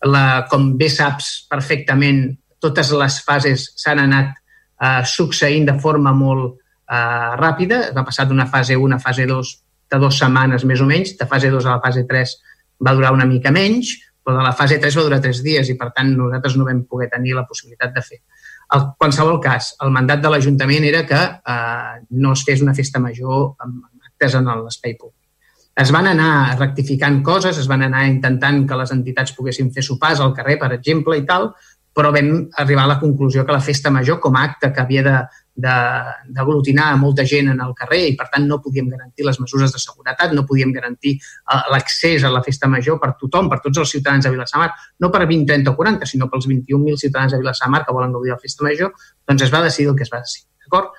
La, 0.06 0.44
com 0.50 0.68
bé 0.78 0.86
saps 0.92 1.48
perfectament, 1.50 2.28
totes 2.62 2.92
les 2.94 3.16
fases 3.26 3.64
s'han 3.80 4.04
anat 4.04 4.36
eh, 4.36 5.02
succeint 5.02 5.66
de 5.66 5.74
forma 5.82 6.12
molt 6.14 6.60
eh, 6.60 7.32
ràpida. 7.40 7.88
Va 7.96 8.06
passar 8.06 8.28
d'una 8.28 8.46
fase 8.52 8.78
1 8.78 8.94
a 8.94 9.00
fase 9.02 9.26
2 9.26 9.54
de 9.90 9.98
dues 9.98 10.20
setmanes 10.20 10.68
més 10.68 10.84
o 10.84 10.86
menys, 10.86 11.16
de 11.18 11.26
fase 11.26 11.50
2 11.50 11.66
a 11.66 11.78
la 11.78 11.82
fase 11.82 12.04
3 12.06 12.36
va 12.84 12.94
durar 12.94 13.12
una 13.14 13.26
mica 13.26 13.52
menys, 13.54 13.94
però 14.22 14.36
de 14.38 14.44
la 14.44 14.52
fase 14.52 14.78
3 14.78 14.96
va 14.98 15.06
durar 15.06 15.20
3 15.24 15.42
dies 15.44 15.70
i, 15.72 15.76
per 15.80 15.90
tant, 15.96 16.10
nosaltres 16.16 16.56
no 16.58 16.66
vam 16.68 16.82
poder 16.84 17.08
tenir 17.12 17.34
la 17.36 17.46
possibilitat 17.48 17.94
de 17.94 18.02
fer. 18.04 18.18
En 18.76 18.90
qualsevol 19.00 19.38
cas, 19.40 19.70
el 19.84 19.94
mandat 19.94 20.20
de 20.20 20.32
l'Ajuntament 20.32 20.84
era 20.84 21.06
que 21.08 21.20
eh, 21.20 21.94
no 22.10 22.34
es 22.36 22.42
fes 22.44 22.60
una 22.60 22.74
festa 22.76 23.00
major 23.00 23.54
amb 23.64 23.86
actes 24.04 24.36
en 24.36 24.50
l'espai 24.50 24.98
públic. 24.98 25.16
Es 25.78 25.92
van 25.94 26.10
anar 26.10 26.58
rectificant 26.58 27.22
coses, 27.24 27.56
es 27.56 27.68
van 27.70 27.86
anar 27.86 28.04
intentant 28.10 28.64
que 28.68 28.76
les 28.76 28.92
entitats 28.92 29.32
poguessin 29.32 29.70
fer 29.72 29.84
sopars 29.86 30.20
al 30.20 30.34
carrer, 30.36 30.58
per 30.60 30.72
exemple, 30.74 31.16
i 31.16 31.24
tal, 31.24 31.52
però 31.94 32.10
vam 32.14 32.32
arribar 32.60 32.84
a 32.84 32.92
la 32.92 32.98
conclusió 33.00 33.46
que 33.46 33.54
la 33.54 33.64
festa 33.64 33.90
major, 33.90 34.18
com 34.20 34.36
a 34.36 34.44
acte 34.50 34.72
que 34.74 34.82
havia 34.82 35.04
de, 35.06 35.14
d'aglutinar 35.58 36.92
molta 37.00 37.24
gent 37.26 37.50
en 37.52 37.62
el 37.64 37.74
carrer 37.78 38.04
i, 38.12 38.14
per 38.18 38.28
tant, 38.32 38.46
no 38.46 38.60
podíem 38.62 38.88
garantir 38.92 39.26
les 39.26 39.40
mesures 39.42 39.74
de 39.74 39.80
seguretat, 39.82 40.32
no 40.36 40.44
podíem 40.46 40.72
garantir 40.74 41.16
eh, 41.18 41.58
l'accés 41.72 42.24
a 42.24 42.30
la 42.30 42.44
festa 42.46 42.70
major 42.70 43.00
per 43.02 43.14
tothom, 43.20 43.50
per 43.50 43.58
tots 43.64 43.82
els 43.82 43.96
ciutadans 43.96 44.24
de 44.24 44.32
Vilassamar, 44.34 44.70
no 45.02 45.10
per 45.14 45.24
20, 45.26 45.46
30 45.50 45.74
o 45.74 45.76
40, 45.80 46.06
sinó 46.06 46.30
pels 46.30 46.46
21.000 46.46 47.02
ciutadans 47.02 47.34
de 47.34 47.42
Vilassamar 47.42 47.84
que 47.84 47.96
volen 47.96 48.14
gaudir 48.14 48.30
de 48.30 48.36
la 48.36 48.42
festa 48.42 48.66
major, 48.66 48.94
doncs 49.26 49.46
es 49.48 49.54
va 49.54 49.64
decidir 49.66 49.90
el 49.90 49.98
que 49.98 50.06
es 50.06 50.12
va 50.14 50.22
decidir. 50.22 50.46
D'acord? 50.64 50.94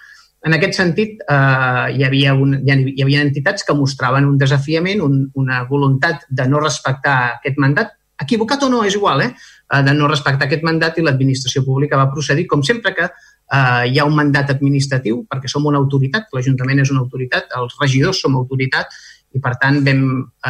En 0.47 0.55
aquest 0.55 0.75
sentit, 0.77 1.23
eh, 1.23 1.85
hi, 1.95 2.03
havia 2.07 2.33
un, 2.35 2.57
hi 2.63 3.03
havia 3.03 3.23
entitats 3.23 3.63
que 3.67 3.75
mostraven 3.75 4.27
un 4.27 4.37
desafiament, 4.39 5.01
un, 5.03 5.23
una 5.39 5.63
voluntat 5.67 6.27
de 6.29 6.47
no 6.51 6.61
respectar 6.63 7.17
aquest 7.39 7.59
mandat, 7.59 7.95
equivocat 8.19 8.63
o 8.63 8.69
no, 8.71 8.83
és 8.83 8.95
igual, 8.95 9.23
eh? 9.23 9.31
de 9.69 9.93
no 9.93 10.07
respectar 10.09 10.47
aquest 10.47 10.63
mandat 10.65 10.97
i 10.97 11.03
l'administració 11.05 11.63
pública 11.63 11.99
va 11.99 12.09
procedir, 12.11 12.47
com 12.49 12.63
sempre 12.65 12.93
que 12.97 13.07
eh, 13.51 13.89
hi 13.89 13.99
ha 13.99 14.07
un 14.07 14.15
mandat 14.17 14.53
administratiu 14.55 15.23
perquè 15.29 15.51
som 15.51 15.65
una 15.65 15.81
autoritat, 15.81 16.29
l'Ajuntament 16.33 16.83
és 16.83 16.93
una 16.93 17.03
autoritat, 17.05 17.49
els 17.59 17.75
regidors 17.81 18.21
som 18.21 18.37
autoritat 18.39 18.93
i 19.33 19.41
per 19.41 19.55
tant 19.61 19.83
vam 19.85 20.05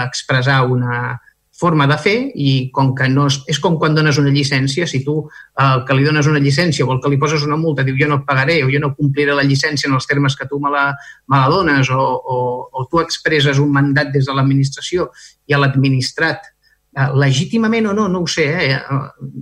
expressar 0.05 0.61
una 0.67 1.17
forma 1.59 1.85
de 1.91 1.97
fer 1.99 2.15
i 2.39 2.51
com 2.71 2.93
que 2.95 3.09
no 3.11 3.25
és, 3.27 3.41
és 3.51 3.57
com 3.59 3.75
quan 3.79 3.95
dones 3.95 4.17
una 4.21 4.31
llicència, 4.31 4.87
si 4.87 5.01
tu 5.03 5.17
eh, 5.27 5.79
que 5.87 5.97
li 5.97 6.05
dones 6.07 6.29
una 6.31 6.39
llicència 6.39 6.85
o 6.85 6.93
el 6.93 7.01
que 7.03 7.11
li 7.11 7.19
poses 7.19 7.43
una 7.43 7.57
multa 7.59 7.83
diu 7.83 7.97
jo 7.99 8.07
no 8.07 8.21
et 8.21 8.27
pagaré 8.27 8.61
o 8.63 8.69
jo 8.71 8.79
no 8.79 8.93
compliré 8.95 9.35
la 9.35 9.43
llicència 9.43 9.89
en 9.89 9.97
els 9.97 10.07
termes 10.07 10.37
que 10.39 10.47
tu 10.47 10.61
me 10.63 10.71
la, 10.71 10.85
me 11.27 11.41
la 11.41 11.49
dones 11.51 11.91
o, 11.91 11.99
o, 11.99 12.37
o 12.71 12.85
tu 12.87 13.03
expresses 13.03 13.59
un 13.59 13.75
mandat 13.75 14.13
des 14.15 14.29
de 14.29 14.37
l'administració 14.37 15.09
i 15.51 15.59
l'administrat 15.59 16.47
legítimament 16.93 17.87
o 17.87 17.93
no, 17.93 18.07
no 18.09 18.21
ho 18.21 18.27
sé, 18.27 18.47
eh, 18.71 18.79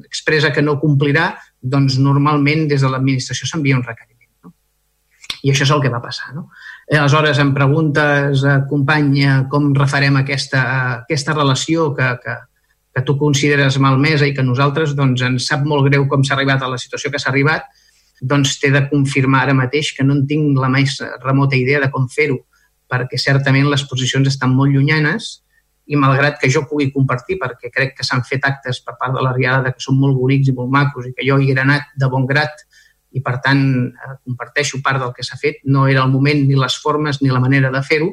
expressa 0.06 0.52
que 0.54 0.62
no 0.62 0.80
complirà, 0.80 1.32
doncs 1.62 1.98
normalment 1.98 2.68
des 2.68 2.84
de 2.84 2.90
l'administració 2.92 3.48
s'envia 3.48 3.78
un 3.78 3.86
requeriment. 3.86 4.30
No? 4.44 4.54
I 5.44 5.52
això 5.52 5.64
és 5.64 5.72
el 5.72 5.82
que 5.82 5.92
va 5.94 6.02
passar. 6.04 6.34
No? 6.36 6.50
Aleshores, 6.92 7.40
em 7.40 7.54
preguntes, 7.56 8.44
eh, 8.44 8.60
company, 8.70 9.24
eh, 9.24 9.40
com 9.50 9.74
refarem 9.76 10.18
aquesta, 10.18 10.62
aquesta 11.04 11.34
relació 11.34 11.94
que, 11.96 12.12
que, 12.24 12.36
que 12.94 13.02
tu 13.08 13.18
consideres 13.18 13.80
malmesa 13.80 14.28
i 14.28 14.34
que 14.34 14.44
nosaltres 14.44 14.96
doncs, 14.96 15.22
ens 15.22 15.48
sap 15.48 15.64
molt 15.64 15.88
greu 15.88 16.08
com 16.08 16.24
s'ha 16.24 16.36
arribat 16.36 16.64
a 16.64 16.72
la 16.72 16.78
situació 16.78 17.12
que 17.12 17.20
s'ha 17.20 17.32
arribat, 17.32 17.64
doncs 18.22 18.58
t'he 18.60 18.72
de 18.74 18.88
confirmar 18.90 19.46
ara 19.46 19.54
mateix 19.54 19.94
que 19.94 20.04
no 20.04 20.16
en 20.18 20.26
tinc 20.28 20.58
la 20.58 20.70
més 20.74 20.98
remota 21.24 21.56
idea 21.56 21.80
de 21.80 21.92
com 21.94 22.08
fer-ho, 22.10 22.40
perquè 22.90 23.20
certament 23.20 23.70
les 23.70 23.84
posicions 23.86 24.28
estan 24.28 24.56
molt 24.56 24.74
llunyanes 24.74 25.44
i 25.88 25.96
malgrat 26.00 26.40
que 26.42 26.50
jo 26.52 26.66
pugui 26.68 26.90
compartir, 26.92 27.38
perquè 27.40 27.72
crec 27.74 27.96
que 27.98 28.06
s'han 28.06 28.24
fet 28.28 28.46
actes 28.48 28.82
per 28.84 28.98
part 29.00 29.16
de 29.16 29.24
la 29.24 29.34
Riada 29.36 29.72
que 29.72 29.84
són 29.84 30.00
molt 30.00 30.18
bonics 30.20 30.52
i 30.52 30.56
molt 30.56 30.72
macos 30.74 31.08
i 31.08 31.14
que 31.16 31.26
jo 31.28 31.40
hi 31.40 31.52
he 31.52 31.60
anat 31.60 31.94
de 31.96 32.10
bon 32.12 32.28
grat 32.28 32.66
i, 33.16 33.22
per 33.24 33.38
tant, 33.44 33.62
eh, 33.88 34.16
comparteixo 34.26 34.82
part 34.84 35.00
del 35.02 35.14
que 35.16 35.24
s'ha 35.24 35.40
fet. 35.40 35.62
No 35.66 35.88
era 35.88 36.04
el 36.04 36.12
moment, 36.12 36.44
ni 36.48 36.58
les 36.60 36.76
formes, 36.84 37.22
ni 37.22 37.32
la 37.32 37.40
manera 37.44 37.72
de 37.74 37.82
fer-ho 37.84 38.12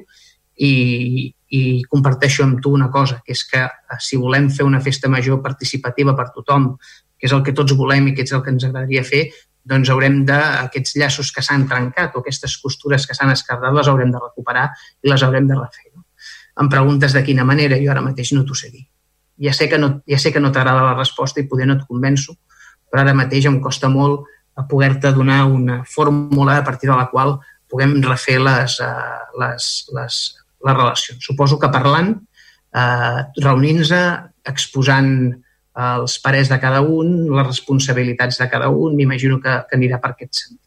i, 0.54 1.34
i 1.50 1.62
comparteixo 1.90 2.44
amb 2.44 2.60
tu 2.62 2.72
una 2.74 2.90
cosa, 2.94 3.20
que 3.24 3.34
és 3.34 3.42
que 3.50 3.64
eh, 3.64 3.98
si 4.00 4.20
volem 4.20 4.50
fer 4.54 4.66
una 4.66 4.80
festa 4.84 5.10
major 5.10 5.42
participativa 5.42 6.14
per 6.14 6.30
tothom, 6.36 6.76
que 7.18 7.26
és 7.26 7.34
el 7.34 7.42
que 7.42 7.56
tots 7.56 7.74
volem 7.78 8.10
i 8.10 8.14
que 8.14 8.22
és 8.26 8.32
el 8.36 8.44
que 8.44 8.54
ens 8.54 8.68
agradaria 8.68 9.04
fer, 9.06 9.26
doncs 9.64 9.90
haurem 9.90 10.22
de, 10.28 10.38
aquests 10.68 10.98
llaços 11.00 11.32
que 11.32 11.42
s'han 11.42 11.66
trencat 11.68 12.14
o 12.14 12.20
aquestes 12.20 12.56
costures 12.60 13.08
que 13.08 13.16
s'han 13.16 13.32
escardat 13.32 13.74
les 13.74 13.88
haurem 13.88 14.12
de 14.12 14.20
recuperar 14.20 14.68
i 15.02 15.10
les 15.10 15.24
haurem 15.24 15.48
de 15.48 15.56
refer. 15.56 15.93
Em 16.60 16.68
preguntes 16.70 17.14
de 17.14 17.22
quina 17.26 17.44
manera, 17.44 17.78
jo 17.82 17.90
ara 17.90 18.02
mateix 18.04 18.32
no 18.34 18.44
t'ho 18.46 18.54
sé 18.58 18.70
dir. 18.70 18.84
Ja 19.42 19.52
sé 19.56 19.68
que 19.68 19.78
no, 19.78 20.00
ja 20.06 20.18
sé 20.22 20.30
que 20.32 20.40
no 20.42 20.52
t'agrada 20.54 20.84
la 20.86 20.94
resposta 20.94 21.42
i 21.42 21.48
poder 21.50 21.66
no 21.66 21.78
et 21.78 21.86
convenço, 21.88 22.36
però 22.90 23.02
ara 23.02 23.16
mateix 23.18 23.48
em 23.50 23.58
costa 23.60 23.90
molt 23.90 24.28
a 24.54 24.62
poder-te 24.70 25.10
donar 25.12 25.44
una 25.50 25.82
fórmula 25.84 26.58
a 26.58 26.64
partir 26.64 26.90
de 26.90 26.96
la 26.96 27.08
qual 27.10 27.40
puguem 27.70 27.96
refer 28.04 28.38
les, 28.38 28.78
uh, 28.78 29.24
les, 29.42 29.70
les, 29.96 30.20
les 30.62 30.76
relacions. 30.76 31.18
Suposo 31.26 31.58
que 31.58 31.72
parlant, 31.74 32.14
uh, 32.14 33.24
reunint-se, 33.42 34.02
exposant 34.46 35.10
els 35.74 36.18
pares 36.22 36.50
de 36.52 36.58
cada 36.62 36.84
un, 36.86 37.24
les 37.34 37.46
responsabilitats 37.48 38.38
de 38.38 38.46
cada 38.50 38.68
un, 38.70 38.94
m'imagino 38.94 39.40
que, 39.42 39.56
que 39.66 39.78
anirà 39.80 39.98
per 39.98 40.12
aquest 40.14 40.44
sentit. 40.44 40.63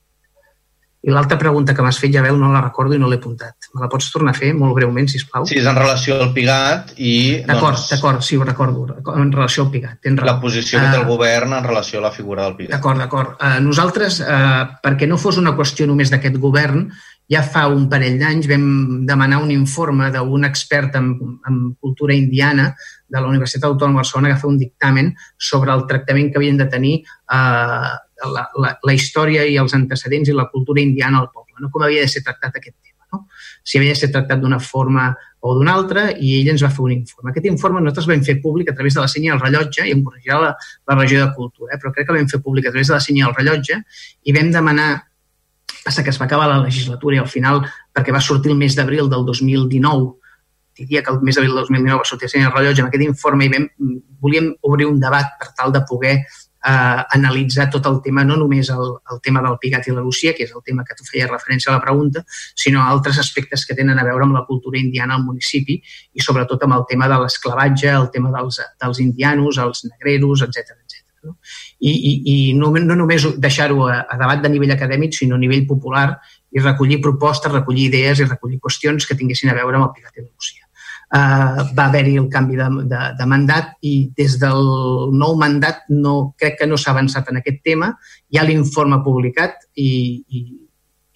I 1.05 1.11
l'altra 1.13 1.37
pregunta 1.37 1.75
que 1.77 1.83
m'has 1.85 1.99
fet, 2.01 2.11
Jabel, 2.11 2.39
no 2.41 2.49
la 2.51 2.61
recordo 2.63 2.95
i 2.95 2.99
no 2.99 3.07
l'he 3.07 3.19
apuntat. 3.19 3.69
Me 3.75 3.83
la 3.83 3.89
pots 3.91 4.09
tornar 4.11 4.33
a 4.33 4.37
fer 4.37 4.49
molt 4.57 4.73
breument, 4.75 5.05
si 5.07 5.21
plau? 5.29 5.45
Sí, 5.47 5.59
és 5.61 5.67
en 5.69 5.77
relació 5.77 6.17
al 6.17 6.31
Pigat 6.33 6.95
i... 6.97 7.11
D'acord, 7.45 7.77
doncs, 7.77 7.91
d'acord, 7.93 8.23
sí, 8.25 8.35
ho 8.35 8.47
recordo, 8.47 8.87
en 9.13 9.31
relació 9.31 9.67
al 9.67 9.69
Pigat. 9.75 9.99
Tens 10.03 10.19
raó. 10.19 10.31
La 10.33 10.41
posició 10.41 10.81
que 10.81 10.89
té 10.89 10.97
el 10.97 11.05
uh, 11.05 11.11
govern 11.11 11.53
en 11.59 11.67
relació 11.67 12.01
a 12.01 12.07
la 12.07 12.11
figura 12.15 12.47
del 12.47 12.57
Pigat. 12.57 12.73
D'acord, 12.73 13.03
d'acord. 13.03 13.37
Uh, 13.37 13.59
nosaltres, 13.63 14.19
uh, 14.25 14.65
perquè 14.83 15.07
no 15.07 15.21
fos 15.21 15.37
una 15.37 15.53
qüestió 15.55 15.87
només 15.87 16.11
d'aquest 16.11 16.41
govern, 16.41 16.87
ja 17.29 17.43
fa 17.43 17.65
un 17.67 17.85
parell 17.91 18.17
d'anys 18.19 18.47
vam 18.47 18.67
demanar 19.07 19.41
un 19.43 19.51
informe 19.51 20.09
d'un 20.15 20.47
expert 20.47 20.95
en, 20.95 21.11
en 21.47 21.61
cultura 21.79 22.15
indiana 22.15 22.71
de 23.07 23.19
la 23.19 23.27
Universitat 23.27 23.67
Autònoma 23.67 23.99
de 23.99 24.03
Barcelona 24.05 24.33
que 24.33 24.41
fa 24.41 24.47
un 24.47 24.59
dictamen 24.59 25.13
sobre 25.37 25.73
el 25.75 25.85
tractament 25.87 26.31
que 26.31 26.39
havien 26.39 26.59
de 26.59 26.69
tenir 26.71 26.95
eh, 27.03 27.91
la, 28.25 28.47
la, 28.57 28.73
la 28.83 28.93
història 28.93 29.45
i 29.45 29.57
els 29.61 29.73
antecedents 29.77 30.29
i 30.29 30.35
la 30.35 30.47
cultura 30.51 30.81
indiana 30.81 31.21
al 31.21 31.31
poble, 31.31 31.57
no? 31.61 31.71
com 31.73 31.85
havia 31.85 32.05
de 32.05 32.11
ser 32.11 32.23
tractat 32.25 32.57
aquest 32.57 32.75
tema. 32.75 33.05
No? 33.13 33.25
Si 33.63 33.79
havia 33.79 33.95
de 33.95 33.99
ser 33.99 34.11
tractat 34.13 34.41
d'una 34.41 34.59
forma 34.59 35.09
o 35.39 35.53
d'una 35.55 35.73
altra, 35.77 36.07
i 36.11 36.39
ell 36.41 36.51
ens 36.53 36.63
va 36.65 36.71
fer 36.73 36.83
un 36.83 36.95
informe. 36.95 37.31
Aquest 37.31 37.47
informe 37.47 37.81
nosaltres 37.83 38.09
vam 38.09 38.23
fer 38.25 38.39
públic 38.43 38.71
a 38.71 38.75
través 38.75 38.97
de 38.97 39.03
la 39.03 39.11
senya 39.11 39.35
del 39.35 39.43
rellotge, 39.43 39.85
i 39.85 39.93
em 39.93 40.03
corregirà 40.03 40.39
la, 40.41 40.53
la 40.89 40.97
regió 40.97 41.21
de 41.23 41.29
cultura, 41.35 41.75
eh? 41.75 41.81
però 41.81 41.93
crec 41.95 42.09
que 42.09 42.17
vam 42.17 42.31
fer 42.31 42.41
públic 42.43 42.67
a 42.67 42.73
través 42.73 42.89
de 42.89 42.97
la 42.97 43.03
senya 43.03 43.27
del 43.27 43.37
rellotge 43.37 43.83
i 44.25 44.35
vam 44.35 44.51
demanar 44.55 44.89
passa 45.87 46.03
que 46.03 46.11
es 46.11 46.19
va 46.19 46.25
acabar 46.27 46.49
la 46.51 46.63
legislatura 46.65 47.15
i 47.15 47.19
al 47.21 47.29
final, 47.31 47.61
perquè 47.95 48.11
va 48.11 48.23
sortir 48.23 48.51
el 48.51 48.57
mes 48.59 48.75
d'abril 48.75 49.07
del 49.11 49.23
2019, 49.27 50.09
diria 50.77 51.01
que 51.03 51.13
el 51.13 51.21
mes 51.23 51.37
d'abril 51.37 51.55
del 51.55 51.63
2019 51.63 52.01
va 52.01 52.09
sortir 52.09 52.29
el 52.41 52.51
rellotge 52.51 52.83
amb 52.83 52.91
aquest 52.91 53.05
informe 53.05 53.47
i 53.47 53.53
vam, 53.53 53.69
volíem 54.21 54.51
obrir 54.67 54.89
un 54.89 54.99
debat 54.99 55.31
per 55.39 55.53
tal 55.57 55.71
de 55.73 55.81
poder 55.89 56.17
eh, 56.67 57.03
analitzar 57.17 57.69
tot 57.71 57.85
el 57.87 58.01
tema, 58.03 58.23
no 58.27 58.37
només 58.39 58.69
el, 58.73 58.93
el 59.11 59.21
tema 59.23 59.41
del 59.45 59.57
Pigat 59.61 59.87
i 59.87 59.95
la 59.95 60.03
Lucía, 60.03 60.33
que 60.37 60.45
és 60.47 60.53
el 60.55 60.63
tema 60.65 60.85
que 60.87 60.97
tu 60.97 61.07
feies 61.07 61.29
referència 61.29 61.71
a 61.71 61.77
la 61.77 61.83
pregunta, 61.83 62.23
sinó 62.55 62.83
altres 62.83 63.19
aspectes 63.23 63.65
que 63.65 63.77
tenen 63.77 63.99
a 63.99 64.05
veure 64.07 64.27
amb 64.27 64.37
la 64.37 64.45
cultura 64.49 64.79
indiana 64.79 65.17
al 65.17 65.25
municipi 65.25 65.79
i 65.79 66.23
sobretot 66.23 66.67
amb 66.67 66.79
el 66.79 66.85
tema 66.89 67.09
de 67.11 67.19
l'esclavatge, 67.23 67.91
el 67.93 68.09
tema 68.13 68.33
dels, 68.35 68.61
dels 68.83 69.01
indianos, 69.03 69.61
els 69.63 69.85
negreros, 69.87 70.43
etc 70.47 70.75
etc. 70.75 71.03
No? 71.27 71.37
I, 71.79 71.91
i, 71.91 72.11
i 72.33 72.37
no, 72.57 72.69
no 72.83 72.99
només 72.99 73.25
deixar-ho 73.41 73.87
a, 73.87 74.03
a 74.05 74.19
debat 74.19 74.43
de 74.43 74.53
nivell 74.53 74.75
acadèmic, 74.75 75.15
sinó 75.17 75.39
a 75.39 75.41
nivell 75.41 75.65
popular 75.67 76.11
i 76.51 76.63
recollir 76.63 77.01
propostes, 77.03 77.51
recollir 77.51 77.89
idees 77.89 78.21
i 78.21 78.29
recollir 78.29 78.61
qüestions 78.63 79.07
que 79.07 79.17
tinguessin 79.17 79.51
a 79.51 79.57
veure 79.57 79.79
amb 79.79 79.89
el 79.89 79.93
Pigat 79.97 80.15
i 80.15 80.23
la 80.23 80.31
Lucía 80.31 80.66
eh, 81.13 81.63
va 81.77 81.87
haver-hi 81.87 82.17
el 82.17 82.29
canvi 82.29 82.59
de, 82.59 82.67
de, 82.91 83.01
de 83.19 83.27
mandat 83.29 83.73
i 83.87 83.95
des 84.17 84.37
del 84.41 84.61
nou 85.15 85.35
mandat 85.39 85.85
no, 85.89 86.33
crec 86.37 86.59
que 86.61 86.69
no 86.69 86.77
s'ha 86.77 86.93
avançat 86.95 87.31
en 87.31 87.41
aquest 87.41 87.63
tema. 87.63 87.93
Hi 88.29 88.39
ha 88.39 88.47
l'informe 88.47 88.99
publicat 89.05 89.67
i, 89.75 89.89
i, 90.27 90.45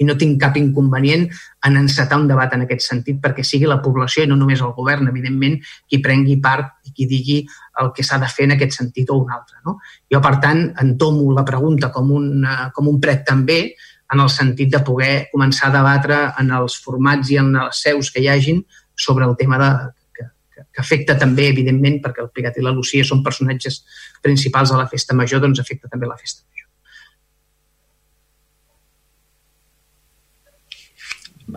i 0.01 0.07
no 0.07 0.17
tinc 0.17 0.39
cap 0.41 0.57
inconvenient 0.57 1.27
en 1.67 1.77
encetar 1.77 2.19
un 2.19 2.27
debat 2.29 2.53
en 2.55 2.65
aquest 2.65 2.87
sentit 2.87 3.19
perquè 3.21 3.45
sigui 3.45 3.69
la 3.69 3.81
població 3.83 4.25
i 4.25 4.31
no 4.31 4.39
només 4.39 4.63
el 4.63 4.73
govern, 4.77 5.11
evidentment, 5.11 5.59
qui 5.87 6.01
prengui 6.01 6.39
part 6.41 6.73
i 6.87 6.95
qui 6.95 7.07
digui 7.09 7.39
el 7.81 7.91
que 7.95 8.05
s'ha 8.05 8.19
de 8.21 8.29
fer 8.31 8.47
en 8.47 8.55
aquest 8.57 8.79
sentit 8.79 9.11
o 9.11 9.19
un 9.21 9.31
altre. 9.31 9.59
No? 9.65 9.77
Jo, 10.11 10.23
per 10.23 10.37
tant, 10.43 10.67
entomo 10.81 11.31
la 11.35 11.45
pregunta 11.47 11.91
com 11.93 12.11
un, 12.17 12.45
com 12.75 12.89
un 12.89 12.99
pret 13.03 13.25
també 13.27 13.63
en 14.11 14.19
el 14.19 14.29
sentit 14.29 14.71
de 14.73 14.81
poder 14.83 15.27
començar 15.31 15.69
a 15.69 15.75
debatre 15.77 16.17
en 16.41 16.49
els 16.57 16.75
formats 16.83 17.29
i 17.31 17.37
en 17.39 17.53
les 17.55 17.83
seus 17.85 18.09
que 18.11 18.23
hi 18.23 18.27
hagin 18.27 18.59
sobre 19.01 19.25
el 19.25 19.35
tema 19.37 19.57
de, 19.57 19.71
que, 20.15 20.27
que, 20.53 20.65
que 20.71 20.81
afecta 20.83 21.17
també, 21.19 21.49
evidentment, 21.51 21.99
perquè 22.03 22.23
el 22.23 22.31
Pigat 22.33 22.59
i 22.59 22.65
la 22.65 22.73
Lucía 22.75 23.05
són 23.07 23.23
personatges 23.25 23.81
principals 24.23 24.73
de 24.73 24.79
la 24.79 24.87
festa 24.91 25.17
major, 25.17 25.41
doncs 25.43 25.61
afecta 25.63 25.89
també 25.91 26.09
la 26.09 26.19
festa 26.19 26.45
major. 26.45 26.67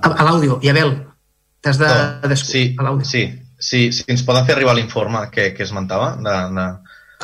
A, 0.03 0.11
a 0.11 0.27
l'àudio, 0.27 0.59
Abel, 0.71 0.97
t'has 1.63 1.79
de... 1.79 1.89
No, 1.89 2.29
de 2.29 2.37
sí, 2.41 2.65
sí, 3.05 3.25
sí, 3.59 3.81
sí, 3.93 4.07
ens 4.11 4.25
poden 4.27 4.47
fer 4.49 4.57
arribar 4.57 4.75
l'informe 4.77 5.29
que, 5.31 5.53
que 5.55 5.63
esmentava? 5.67 6.15
De, 6.19 6.39
de... 6.57 6.67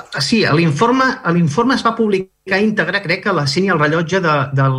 Ah, 0.00 0.22
sí, 0.22 0.44
l'informe 0.56 1.74
es 1.74 1.84
va 1.86 1.96
publicar 1.96 2.60
íntegre, 2.62 3.02
crec 3.02 3.24
que 3.24 3.34
la 3.34 3.46
Senya 3.50 3.74
al 3.74 3.82
rellotge 3.82 4.20
de, 4.22 4.36
del, 4.56 4.78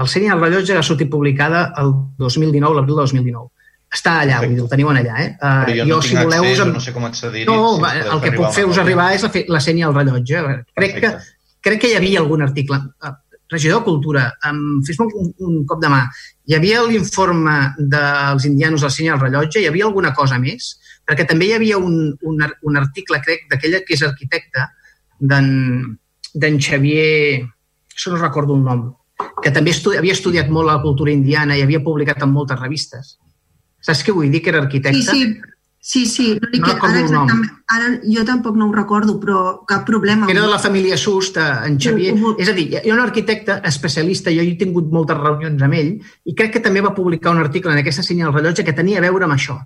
el 0.00 0.08
Senya 0.08 0.32
al 0.34 0.40
rellotge 0.40 0.78
va 0.78 0.86
sortir 0.86 1.10
publicada 1.12 1.68
el 1.82 1.92
2019, 2.18 2.74
l'abril 2.74 2.96
de 2.96 3.04
2019 3.04 3.55
està 3.92 4.20
allà, 4.22 4.40
vull 4.42 4.54
dir, 4.54 4.62
el 4.64 4.70
teniu 4.70 4.90
allà. 4.90 5.18
Eh? 5.22 5.28
Uh, 5.36 5.60
Però 5.66 5.74
jo, 5.76 5.84
jo 5.84 5.98
no 5.98 6.02
si 6.04 6.16
voleu, 6.16 6.46
accés, 6.46 6.62
us... 6.64 6.72
no 6.74 6.82
sé 6.82 6.94
com 6.94 7.06
accedir-hi. 7.08 7.46
No, 7.48 7.76
si 7.82 8.02
el 8.14 8.24
que 8.24 8.32
puc 8.34 8.56
fer-vos 8.56 8.80
arribar 8.82 9.12
és 9.14 9.26
la, 9.26 9.30
fe, 9.34 9.44
la 9.52 9.62
senya 9.62 9.86
al 9.88 9.94
rellotge. 9.94 10.42
Crec 10.80 10.98
que, 11.02 11.12
crec 11.68 11.84
que 11.84 11.92
hi 11.92 11.96
havia 12.00 12.22
algun 12.24 12.44
article. 12.46 12.80
Uh, 13.04 13.14
regidor 13.52 13.84
de 13.84 13.86
Cultura, 13.86 14.24
um, 14.50 14.80
fes-me 14.86 15.06
un, 15.06 15.30
un 15.46 15.60
cop 15.70 15.80
de 15.82 15.90
mà. 15.92 16.02
Hi 16.50 16.56
havia 16.58 16.82
l'informe 16.88 17.56
dels 17.78 18.48
indianos 18.48 18.82
del 18.82 18.94
senya 18.94 19.14
al 19.14 19.22
rellotge? 19.22 19.62
Hi 19.62 19.70
havia 19.70 19.86
alguna 19.86 20.12
cosa 20.18 20.40
més? 20.42 20.74
Perquè 21.06 21.28
també 21.30 21.46
hi 21.46 21.54
havia 21.54 21.78
un, 21.78 22.10
un, 22.26 22.42
un 22.42 22.80
article, 22.80 23.22
crec, 23.22 23.46
d'aquella 23.52 23.84
que 23.86 23.94
és 23.94 24.02
arquitecte, 24.06 24.66
d'en 25.22 26.60
Xavier... 26.60 27.44
Això 27.96 28.10
no 28.12 28.20
recordo 28.20 28.58
el 28.58 28.64
nom 28.66 28.88
que 29.40 29.48
també 29.48 29.72
estudi 29.72 29.96
havia 29.96 30.12
estudiat 30.12 30.50
molt 30.52 30.68
la 30.68 30.74
cultura 30.82 31.08
indiana 31.08 31.54
i 31.56 31.62
havia 31.64 31.80
publicat 31.80 32.20
en 32.26 32.34
moltes 32.34 32.58
revistes 32.60 33.14
Saps 33.86 34.02
què 34.02 34.14
vull 34.14 34.32
dir? 34.32 34.42
Que 34.42 34.50
era 34.54 34.64
arquitecte? 34.64 35.04
Sí, 35.06 35.26
sí. 35.26 35.54
Sí, 35.86 36.00
sí, 36.10 36.24
no, 36.34 36.48
no 36.58 36.70
ara, 36.82 36.98
exactament, 36.98 37.50
ara 37.70 37.90
jo 38.02 38.24
tampoc 38.26 38.56
no 38.58 38.66
ho 38.66 38.72
recordo, 38.74 39.12
però 39.22 39.42
cap 39.70 39.84
problema. 39.86 40.26
Era 40.32 40.42
de 40.42 40.48
la 40.50 40.58
família 40.58 40.96
Sust, 40.98 41.36
en 41.38 41.76
Xavier. 41.78 42.16
Uh, 42.16 42.32
uh, 42.32 42.40
és 42.42 42.50
a 42.50 42.54
dir, 42.56 42.64
hi 42.72 42.90
ha 42.90 42.96
un 42.96 43.02
arquitecte 43.04 43.60
especialista, 43.70 44.32
jo 44.34 44.42
he 44.42 44.56
tingut 44.58 44.88
moltes 44.90 45.20
reunions 45.20 45.62
amb 45.62 45.78
ell, 45.78 45.92
i 46.26 46.34
crec 46.34 46.56
que 46.56 46.64
també 46.64 46.82
va 46.82 46.90
publicar 46.96 47.36
un 47.36 47.44
article 47.44 47.70
en 47.70 47.84
aquesta 47.84 48.02
senya 48.02 48.26
del 48.26 48.34
rellotge 48.34 48.66
que 48.66 48.74
tenia 48.74 48.98
a 48.98 49.04
veure 49.06 49.28
amb 49.28 49.36
això. 49.36 49.60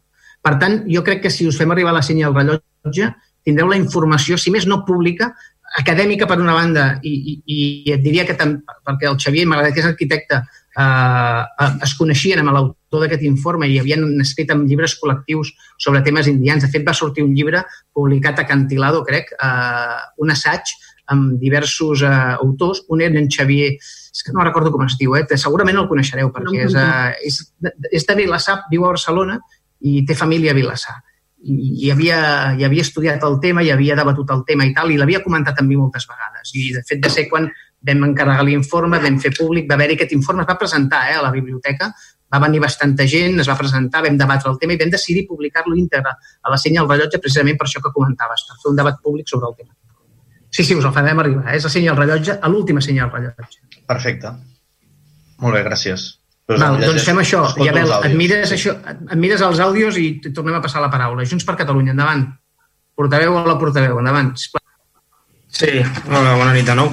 Per 0.44 0.52
tant, 0.60 0.82
jo 0.92 1.00
crec 1.08 1.24
que 1.24 1.32
si 1.32 1.48
us 1.48 1.56
fem 1.56 1.72
arribar 1.72 1.96
la 1.96 2.04
senya 2.04 2.28
del 2.28 2.36
rellotge, 2.36 3.08
tindreu 3.48 3.72
la 3.72 3.80
informació, 3.80 4.36
si 4.36 4.52
més 4.52 4.68
no 4.68 4.82
pública, 4.84 5.32
acadèmica 5.80 6.28
per 6.28 6.36
una 6.44 6.58
banda, 6.60 6.90
i, 7.00 7.16
i, 7.16 7.40
i 7.46 7.96
et 7.96 8.04
diria 8.04 8.28
que 8.28 8.36
tam, 8.36 8.58
perquè 8.84 9.08
el 9.08 9.16
Xavier, 9.16 9.48
malgrat 9.48 9.72
que 9.72 9.80
és 9.86 9.88
arquitecte, 9.94 10.44
eh, 10.80 11.40
eh, 11.64 11.72
es 11.86 11.94
coneixien 11.98 12.42
amb 12.42 12.54
l'autor 12.54 13.04
d'aquest 13.04 13.24
informe 13.28 13.68
i 13.68 13.78
havien 13.80 14.04
escrit 14.24 14.52
en 14.54 14.64
llibres 14.68 14.96
col·lectius 15.00 15.52
sobre 15.78 16.02
temes 16.06 16.30
indians. 16.30 16.64
De 16.64 16.70
fet, 16.72 16.86
va 16.86 16.96
sortir 16.96 17.24
un 17.26 17.34
llibre 17.36 17.64
publicat 17.96 18.40
a 18.40 18.46
Cantilado, 18.48 19.02
crec, 19.06 19.34
eh, 19.36 19.98
un 20.24 20.32
assaig 20.36 20.74
amb 21.10 21.36
diversos 21.42 22.04
eh, 22.06 22.14
autors. 22.40 22.84
Un 22.88 23.04
era 23.06 23.18
en 23.20 23.28
Xavier, 23.30 23.74
és 23.76 24.24
que 24.24 24.34
no 24.36 24.46
recordo 24.46 24.72
com 24.74 24.86
es 24.86 24.96
diu, 24.98 25.16
eh? 25.18 25.26
segurament 25.36 25.78
el 25.78 25.88
coneixereu 25.90 26.32
perquè 26.34 26.66
és, 26.66 26.74
eh, 26.78 27.30
és, 27.30 27.42
és 27.90 28.08
de 28.08 28.18
Vilassar, 28.18 28.60
viu 28.72 28.86
a 28.86 28.94
Barcelona 28.94 29.40
i 29.80 30.02
té 30.06 30.16
família 30.18 30.52
a 30.52 30.58
Vilassar 30.58 31.00
i, 31.42 31.86
i 31.86 31.90
havia, 31.92 32.20
i 32.58 32.64
havia 32.66 32.84
estudiat 32.84 33.22
el 33.26 33.38
tema 33.42 33.64
i 33.64 33.70
havia 33.72 33.96
debatut 33.98 34.30
el 34.34 34.44
tema 34.48 34.66
i 34.68 34.74
tal, 34.76 34.92
i 34.92 34.98
l'havia 35.00 35.22
comentat 35.24 35.60
amb 35.60 35.70
mi 35.70 35.78
moltes 35.80 36.06
vegades. 36.08 36.52
I 36.54 36.70
de 36.76 36.84
fet 36.86 37.02
de 37.04 37.12
ser 37.12 37.26
quan 37.30 37.48
vam 37.86 38.06
encarregar 38.10 38.44
l'informe, 38.44 39.00
vam 39.00 39.18
fer 39.22 39.32
públic, 39.36 39.68
va 39.68 39.76
haver-hi 39.78 39.96
aquest 39.96 40.14
informe, 40.16 40.44
es 40.44 40.50
va 40.50 40.58
presentar 40.60 41.04
eh, 41.10 41.18
a 41.18 41.22
la 41.24 41.30
biblioteca, 41.34 41.90
va 42.30 42.40
venir 42.44 42.60
bastanta 42.62 43.06
gent, 43.08 43.40
es 43.42 43.48
va 43.48 43.56
presentar, 43.58 44.04
vam 44.04 44.18
debatre 44.20 44.50
el 44.52 44.58
tema 44.60 44.76
i 44.76 44.80
vam 44.80 44.92
decidir 44.92 45.26
publicar-lo 45.28 45.76
íntegre 45.76 46.12
a 46.12 46.52
la 46.52 46.58
senya 46.60 46.82
del 46.82 46.90
rellotge 46.92 47.18
precisament 47.22 47.58
per 47.58 47.66
això 47.66 47.82
que 47.82 47.92
comentaves, 47.94 48.46
per 48.48 48.58
fer 48.62 48.70
un 48.70 48.78
debat 48.78 49.00
públic 49.02 49.28
sobre 49.32 49.50
el 49.50 49.56
tema. 49.58 49.74
Sí, 50.50 50.64
sí, 50.64 50.74
us 50.74 50.84
el 50.84 50.94
farem 50.94 51.18
arribar. 51.22 51.44
Eh? 51.48 51.58
És 51.58 51.66
la 51.66 51.72
senya 51.72 51.92
del 51.92 52.02
rellotge, 52.02 52.38
a 52.38 52.48
l'última 52.50 52.82
senya 52.84 53.06
del 53.06 53.12
rellotge. 53.16 53.82
Perfecte. 53.88 54.32
Molt 55.40 55.56
bé, 55.56 55.64
gràcies. 55.66 56.06
Val, 56.50 56.80
doncs 56.82 57.04
fem 57.06 57.20
això. 57.22 57.44
Iabel, 57.62 57.92
et 58.08 58.16
mires, 58.18 58.50
això, 58.56 58.74
et 58.90 59.18
mires 59.18 59.42
els 59.46 59.62
àudios 59.62 59.98
i 60.02 60.08
tornem 60.30 60.58
a 60.58 60.62
passar 60.64 60.82
la 60.82 60.90
paraula. 60.90 61.26
Junts 61.26 61.46
per 61.46 61.54
Catalunya, 61.60 61.94
endavant. 61.94 62.26
Portaveu 62.98 63.38
o 63.38 63.44
la 63.46 63.58
portaveu, 63.58 64.00
endavant. 64.02 64.34
Sisplau. 64.36 64.59
Sí, 65.50 65.82
hola, 66.06 66.36
bona 66.38 66.52
nit 66.54 66.66
de 66.68 66.74
nou. 66.78 66.92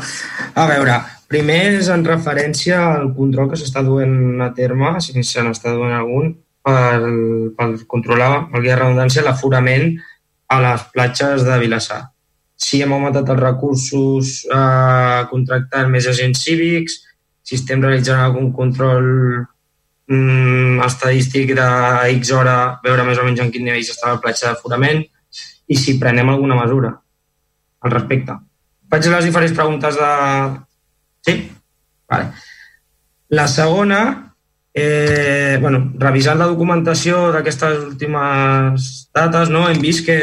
A 0.58 0.66
veure, 0.66 0.98
primer 1.30 1.60
és 1.78 1.90
en 1.94 2.04
referència 2.06 2.80
al 2.98 3.12
control 3.16 3.52
que 3.52 3.60
s'està 3.60 3.84
duent 3.86 4.42
a 4.42 4.50
terme, 4.58 4.96
si 5.04 5.14
se 5.24 5.44
n'està 5.46 5.76
duent 5.76 5.94
algun, 5.94 6.32
per, 6.66 6.98
per 7.56 7.68
controlar, 7.88 8.48
valgui 8.52 8.72
la 8.74 8.80
redundància, 8.82 9.24
l'aforament 9.24 9.92
a 10.50 10.58
les 10.64 10.86
platges 10.96 11.46
de 11.46 11.60
Vilassar. 11.62 12.02
Si 12.58 12.82
hem 12.82 12.96
augmentat 12.96 13.30
els 13.30 13.44
recursos 13.44 14.34
eh, 14.50 15.22
contractant 15.30 15.94
més 15.94 16.10
agents 16.10 16.42
cívics, 16.48 16.98
si 17.46 17.60
estem 17.60 17.86
realitzant 17.86 18.24
algun 18.24 18.50
control 18.58 19.06
mm, 20.10 20.82
estadístic 20.88 21.54
de 21.62 21.70
X 22.18 22.34
hora, 22.34 22.58
veure 22.84 23.06
més 23.06 23.22
o 23.22 23.30
menys 23.30 23.46
en 23.46 23.54
quin 23.54 23.70
nivell 23.70 23.86
està 23.86 24.16
la 24.16 24.24
platja 24.24 24.50
d'aforament 24.50 25.06
i 25.70 25.78
si 25.78 26.00
prenem 26.02 26.34
alguna 26.34 26.58
mesura 26.58 26.98
al 27.86 27.94
respecte. 27.94 28.42
Faig 28.92 29.10
les 29.12 29.28
diferents 29.28 29.56
preguntes 29.56 29.98
de... 30.00 30.12
Sí? 31.28 31.36
Vale. 32.08 32.32
La 33.30 33.48
segona, 33.52 34.34
eh, 34.74 35.58
bueno, 35.60 35.92
revisant 36.00 36.40
la 36.40 36.48
documentació 36.48 37.28
d'aquestes 37.36 37.82
últimes 37.84 38.88
dates, 39.16 39.52
no, 39.52 39.66
hem 39.68 39.82
vist 39.84 40.06
que, 40.08 40.20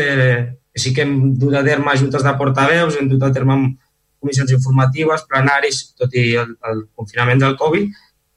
que 0.72 0.80
sí 0.80 0.94
que 0.96 1.04
hem 1.04 1.34
dut 1.40 1.58
a 1.58 1.64
terme 1.66 1.96
juntes 2.00 2.24
de 2.24 2.32
portaveus, 2.40 2.96
hem 2.96 3.10
dut 3.12 3.26
a 3.26 3.32
terme 3.34 3.58
comissions 4.24 4.54
informatives, 4.56 5.26
plenaris, 5.28 5.82
tot 6.00 6.16
i 6.16 6.30
el, 6.40 6.54
el 6.70 6.86
confinament 6.96 7.42
del 7.42 7.58
Covid, 7.60 7.92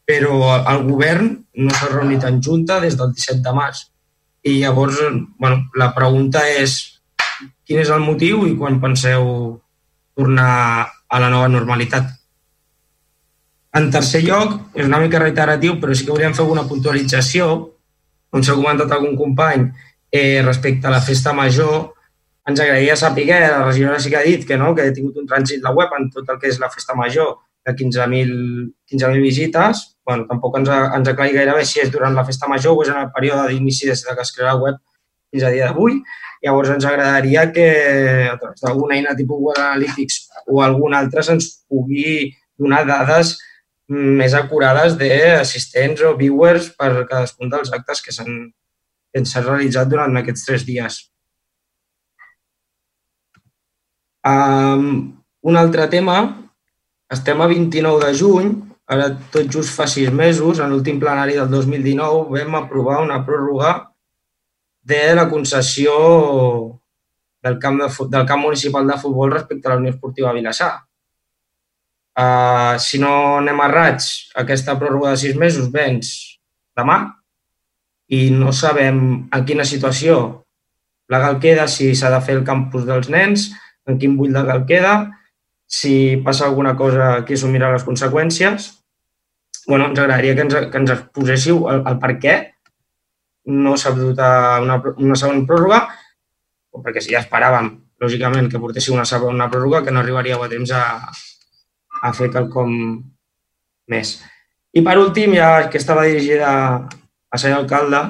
però 0.08 0.58
el 0.58 0.84
govern 0.88 1.32
no 1.64 1.72
s'ha 1.72 1.94
reunit 1.94 2.26
en 2.28 2.42
junta 2.44 2.82
des 2.84 2.98
del 3.00 3.14
17 3.16 3.40
de 3.44 3.54
març. 3.56 3.86
I 4.44 4.60
llavors, 4.60 5.00
bueno, 5.40 5.64
la 5.80 5.94
pregunta 5.96 6.44
és 6.48 6.76
quin 7.68 7.80
és 7.80 7.92
el 7.92 8.04
motiu 8.04 8.44
i 8.48 8.56
quan 8.60 8.82
penseu 8.84 9.26
tornar 10.18 10.88
a 11.08 11.20
la 11.22 11.30
nova 11.30 11.48
normalitat. 11.52 12.10
En 13.78 13.92
tercer 13.94 14.24
lloc, 14.26 14.56
és 14.74 14.88
una 14.90 15.00
mica 15.04 15.22
reiteratiu, 15.22 15.78
però 15.82 15.94
sí 15.94 16.08
que 16.08 16.16
volíem 16.16 16.34
fer 16.34 16.44
alguna 16.44 16.66
puntualització, 16.70 17.52
com 18.34 18.44
s'ha 18.44 18.58
comentat 18.58 18.92
algun 18.92 19.14
company, 19.20 19.68
eh, 20.12 20.42
respecte 20.44 20.88
a 20.88 20.96
la 20.96 21.04
festa 21.04 21.34
major, 21.38 21.94
ens 22.48 22.60
agradaria 22.64 22.96
saber, 22.96 23.28
la 23.28 23.66
regidora 23.66 24.00
sí 24.00 24.10
que 24.10 24.18
ha 24.18 24.24
dit 24.24 24.48
que, 24.48 24.58
no, 24.58 24.74
que 24.74 24.88
ha 24.88 24.96
tingut 24.96 25.18
un 25.20 25.28
trànsit 25.28 25.62
la 25.62 25.76
web 25.76 25.94
en 26.00 26.10
tot 26.10 26.30
el 26.32 26.40
que 26.40 26.48
és 26.48 26.60
la 26.60 26.72
festa 26.72 26.96
major 26.96 27.36
de 27.68 27.76
15.000 27.76 28.74
15 28.88 29.20
visites. 29.20 29.98
bueno, 30.08 30.26
tampoc 30.26 30.56
ens, 30.56 30.70
ens 30.70 31.10
aclari 31.12 31.34
gairebé 31.36 31.66
si 31.68 31.82
és 31.84 31.90
durant 31.92 32.14
la 32.16 32.24
festa 32.24 32.48
major 32.48 32.78
o 32.78 32.84
és 32.86 32.92
en 32.94 33.02
el 33.02 33.10
període 33.12 33.50
d'inici 33.50 33.90
des 33.90 34.06
que 34.06 34.22
es 34.24 34.32
crea 34.32 34.54
la 34.54 34.62
web 34.62 34.78
fins 35.32 35.44
a 35.44 35.50
dia 35.52 35.66
d'avui. 35.68 36.00
Llavors 36.44 36.70
ens 36.76 36.86
agradaria 36.86 37.48
que 37.54 37.68
a 38.30 38.38
través 38.38 38.62
d'alguna 38.62 38.98
eina 38.98 39.16
tipus 39.18 39.40
Google 39.40 39.64
Analytics 39.64 40.20
o 40.48 40.62
alguna 40.62 41.02
altra 41.02 41.24
se'ns 41.26 41.50
pugui 41.70 42.34
donar 42.58 42.84
dades 42.86 43.36
més 43.88 44.34
acurades 44.36 44.98
d'assistents 45.00 46.04
o 46.04 46.16
viewers 46.20 46.72
per 46.78 47.08
cadascun 47.08 47.50
dels 47.50 47.72
actes 47.74 48.04
que 48.04 48.14
s'han 48.16 48.50
realitzat 49.14 49.88
durant 49.90 50.18
aquests 50.20 50.46
tres 50.46 50.66
dies. 50.68 51.00
Um, 54.28 55.16
un 55.48 55.56
altre 55.56 55.88
tema, 55.88 56.18
estem 57.10 57.42
a 57.42 57.48
29 57.48 58.04
de 58.04 58.14
juny, 58.20 58.50
ara 58.92 59.14
tot 59.32 59.48
just 59.52 59.72
fa 59.76 59.88
sis 59.88 60.12
mesos, 60.12 60.60
en 60.60 60.74
l'últim 60.74 61.00
plenari 61.00 61.38
del 61.40 61.48
2019 61.52 62.28
vam 62.36 62.58
aprovar 62.60 63.00
una 63.06 63.22
pròrroga 63.24 63.72
de 64.88 65.16
la 65.16 65.28
concessió 65.30 65.94
del 67.44 67.60
camp, 67.60 67.82
de, 67.82 67.90
del 68.10 68.26
camp 68.26 68.42
municipal 68.42 68.88
de 68.88 68.98
futbol 68.98 69.32
respecte 69.32 69.68
a 69.68 69.74
la 69.74 69.82
Unió 69.82 69.92
Esportiva 69.92 70.32
Vilassar. 70.34 70.74
Uh, 72.18 72.80
si 72.82 72.98
no 72.98 73.12
anem 73.44 73.60
errats, 73.68 74.32
aquesta 74.42 74.78
pròrroga 74.80 75.12
de 75.14 75.20
sis 75.22 75.36
mesos 75.38 75.68
vens 75.74 76.40
demà 76.78 76.98
i 78.10 78.30
no 78.34 78.54
sabem 78.56 79.02
en 79.28 79.46
quina 79.46 79.68
situació 79.68 80.18
legal 81.12 81.38
queda, 81.44 81.68
si 81.68 81.92
s'ha 81.96 82.10
de 82.10 82.24
fer 82.24 82.40
el 82.40 82.48
campus 82.48 82.88
dels 82.88 83.12
nens, 83.14 83.52
en 83.88 84.00
quin 84.00 84.16
bull 84.18 84.34
legal 84.34 84.64
queda, 84.68 84.96
si 85.68 86.18
passa 86.24 86.48
alguna 86.48 86.74
cosa, 86.80 87.26
qui 87.28 87.36
assumirà 87.36 87.74
les 87.76 87.86
conseqüències. 87.86 88.74
bueno, 89.68 89.90
ens 89.90 90.00
agradaria 90.00 90.34
que 90.34 90.42
ens, 90.42 90.56
que 90.72 90.80
ens 90.80 90.92
exposéssiu 90.94 91.66
el, 91.68 91.82
el 91.92 91.98
per 92.00 92.14
què 92.24 92.36
no 93.48 93.76
s'ha 93.80 93.94
dut 93.96 94.20
a 94.20 94.60
una, 94.64 94.78
una 95.00 95.16
segona 95.16 95.46
pròrroga, 95.48 95.82
perquè 96.84 97.02
si 97.02 97.14
ja 97.16 97.24
esperàvem, 97.24 97.72
lògicament, 98.04 98.50
que 98.52 98.62
portéssiu 98.62 98.94
una 98.94 99.08
segona 99.08 99.48
pròrroga, 99.50 99.82
que 99.86 99.94
no 99.94 100.02
arribaríeu 100.04 100.44
a 100.44 100.50
temps 100.52 100.74
a, 100.76 100.84
a 102.04 102.14
fer 102.14 102.30
quelcom 102.34 102.74
més. 103.90 104.18
I 104.78 104.84
per 104.86 104.98
últim, 105.02 105.34
ja 105.40 105.70
que 105.72 105.80
estava 105.80 106.06
dirigida 106.06 106.52
a 107.32 107.40
senyor 107.40 107.64
alcalde, 107.64 108.04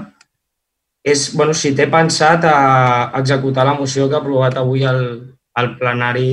és 1.08 1.30
bueno, 1.38 1.54
si 1.56 1.72
té 1.76 1.88
pensat 1.88 2.44
a 2.50 2.58
executar 3.22 3.64
la 3.66 3.78
moció 3.78 4.10
que 4.10 4.18
ha 4.18 4.20
aprovat 4.20 4.58
avui 4.60 4.84
el, 4.84 5.04
el 5.56 5.70
plenari 5.80 6.32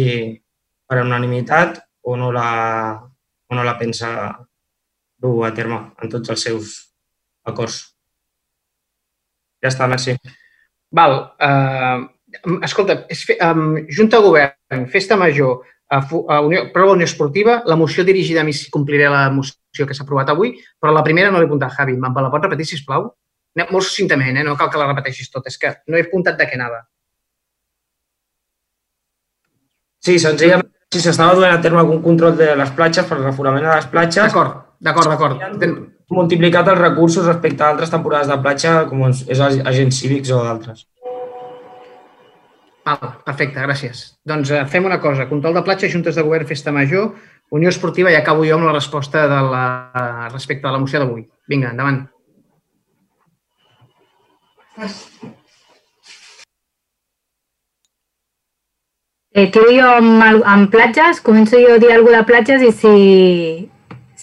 per 0.89 1.05
unanimitat 1.05 1.79
o 2.03 2.17
no 2.19 2.33
la, 2.35 2.49
o 3.47 3.55
no 3.55 3.63
la 3.63 3.79
pensa 3.79 4.11
dur 5.23 5.45
a 5.47 5.55
terme 5.55 5.79
en 6.03 6.11
tots 6.11 6.35
els 6.35 6.43
seus 6.49 6.75
acords. 7.47 7.94
Ja 9.65 9.71
està, 9.73 9.89
merci. 9.89 10.13
Val. 10.93 11.15
Uh, 11.41 12.61
escolta, 12.67 12.99
és 13.09 13.23
fe, 13.25 13.39
um, 13.41 13.79
Junta 13.89 14.21
de 14.21 14.27
Govern, 14.29 14.85
Festa 14.93 15.17
Major, 15.17 15.63
a, 15.89 16.03
a 16.05 16.41
Unió, 16.45 16.67
prova 16.75 16.93
Unió 16.93 17.09
Esportiva, 17.09 17.63
la 17.65 17.77
moció 17.81 18.05
dirigida 18.05 18.43
a 18.43 18.45
mi 18.45 18.53
si 18.53 18.71
compliré 18.71 19.09
la 19.09 19.31
moció 19.33 19.87
que 19.89 19.97
s'ha 19.97 20.05
aprovat 20.05 20.35
avui, 20.35 20.53
però 20.81 20.93
la 20.93 21.05
primera 21.07 21.31
no 21.33 21.41
l'he 21.41 21.49
apuntat, 21.49 21.73
Javi. 21.79 21.97
Me 21.97 22.13
la 22.13 22.33
pots 22.33 22.45
repetir, 22.45 22.69
sisplau? 22.75 23.09
Molt 23.71 23.87
succintament, 23.87 24.37
eh? 24.37 24.45
no 24.45 24.57
cal 24.59 24.69
que 24.69 24.81
la 24.83 24.91
repeteixis 24.91 25.31
tot, 25.33 25.47
és 25.49 25.57
que 25.57 25.73
no 25.89 25.97
he 25.97 26.05
apuntat 26.05 26.37
de 26.37 26.49
què 26.51 26.59
anava. 26.59 26.83
Sí, 30.05 30.19
senzillament, 30.21 30.69
si 30.93 31.01
s'estava 31.01 31.39
duent 31.39 31.55
a 31.55 31.63
terme 31.65 31.81
algun 31.81 32.03
control 32.05 32.37
de 32.37 32.53
les 32.59 32.77
platges 32.77 33.09
per 33.09 33.23
l'aforament 33.23 33.65
a 33.65 33.79
les 33.79 33.89
platges... 33.89 34.27
D'acord, 34.27 34.75
d'acord, 34.83 35.15
d'acord 35.15 35.94
multiplicat 36.15 36.69
els 36.73 36.81
recursos 36.81 37.27
respecte 37.27 37.65
a 37.65 37.71
altres 37.75 37.93
temporades 37.93 38.31
de 38.31 38.41
platja, 38.43 38.75
com 38.89 39.07
és 39.11 39.41
agents 39.45 40.01
cívics 40.01 40.33
o 40.35 40.43
d'altres. 40.45 40.87
Val, 42.85 43.15
perfecte, 43.25 43.63
gràcies. 43.65 44.01
Doncs 44.29 44.51
eh, 44.53 44.65
fem 44.69 44.85
una 44.85 45.01
cosa. 45.01 45.29
Control 45.29 45.55
de 45.57 45.63
platja, 45.65 45.89
Juntes 45.89 46.19
de 46.19 46.25
Govern, 46.25 46.47
Festa 46.47 46.73
Major, 46.73 47.15
Unió 47.57 47.71
Esportiva 47.73 48.13
i 48.13 48.19
acabo 48.19 48.45
jo 48.45 48.59
amb 48.59 48.69
la 48.69 48.75
resposta 48.75 49.25
de 49.31 49.41
la, 49.49 49.65
respecte 50.33 50.69
a 50.69 50.75
la 50.75 50.81
moció 50.83 51.01
d'avui. 51.01 51.25
Vinga, 51.49 51.73
endavant. 51.73 52.03
Eh, 59.35 59.51
quedo 59.51 59.71
jo 59.73 59.87
amb, 59.97 60.45
amb 60.45 60.71
platges, 60.71 61.23
començo 61.25 61.59
jo 61.59 61.75
a 61.75 61.81
dir 61.83 61.93
alguna 61.95 62.21
de 62.21 62.29
platges 62.29 62.63
i 62.63 62.73
si, 62.75 62.95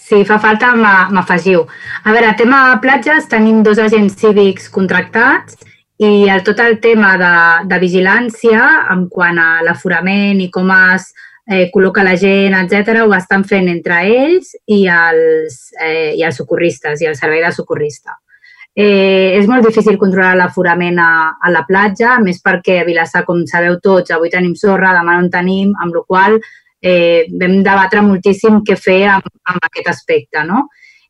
si 0.02 0.24
fa 0.26 0.38
falta, 0.42 0.72
m'afegiu. 0.76 1.66
A 2.04 2.14
veure, 2.14 2.32
tema 2.38 2.62
platges, 2.82 3.28
tenim 3.30 3.62
dos 3.62 3.78
agents 3.78 4.16
cívics 4.18 4.68
contractats 4.72 5.58
i 6.02 6.28
el, 6.28 6.42
tot 6.42 6.58
el 6.60 6.80
tema 6.82 7.14
de, 7.20 7.34
de 7.70 7.78
vigilància 7.82 8.64
en 8.92 9.06
quant 9.12 9.38
a 9.38 9.50
l'aforament 9.62 10.40
i 10.42 10.50
com 10.50 10.72
es 10.74 11.12
eh, 11.46 11.68
col·loca 11.74 12.04
la 12.04 12.16
gent, 12.18 12.56
etc, 12.64 13.04
ho 13.04 13.14
estan 13.14 13.46
fent 13.46 13.70
entre 13.70 14.02
ells 14.08 14.56
i 14.66 14.84
els, 14.90 15.62
eh, 15.78 16.12
i 16.18 16.26
els 16.26 16.38
socorristes 16.42 17.02
i 17.02 17.10
el 17.10 17.16
servei 17.18 17.42
de 17.44 17.52
socorrista. 17.54 18.18
Eh, 18.72 19.36
és 19.36 19.46
molt 19.50 19.66
difícil 19.66 19.98
controlar 20.00 20.32
l'aforament 20.38 20.96
a, 20.98 21.12
a 21.36 21.50
la 21.52 21.62
platja, 21.68 22.16
més 22.24 22.40
perquè 22.40 22.78
a 22.80 22.86
Vilassar, 22.88 23.26
com 23.26 23.44
sabeu 23.46 23.76
tots, 23.84 24.14
avui 24.14 24.32
tenim 24.32 24.54
sorra, 24.56 24.94
demà 24.96 25.18
no 25.18 25.26
en 25.26 25.30
tenim, 25.30 25.74
amb 25.78 25.94
la 25.94 26.04
qual 26.08 26.38
eh, 26.82 27.28
vam 27.40 27.60
debatre 27.62 28.02
moltíssim 28.04 28.60
què 28.66 28.76
fer 28.76 29.04
amb, 29.16 29.28
amb 29.48 29.68
aquest 29.70 29.88
aspecte, 29.94 30.44
no? 30.48 30.66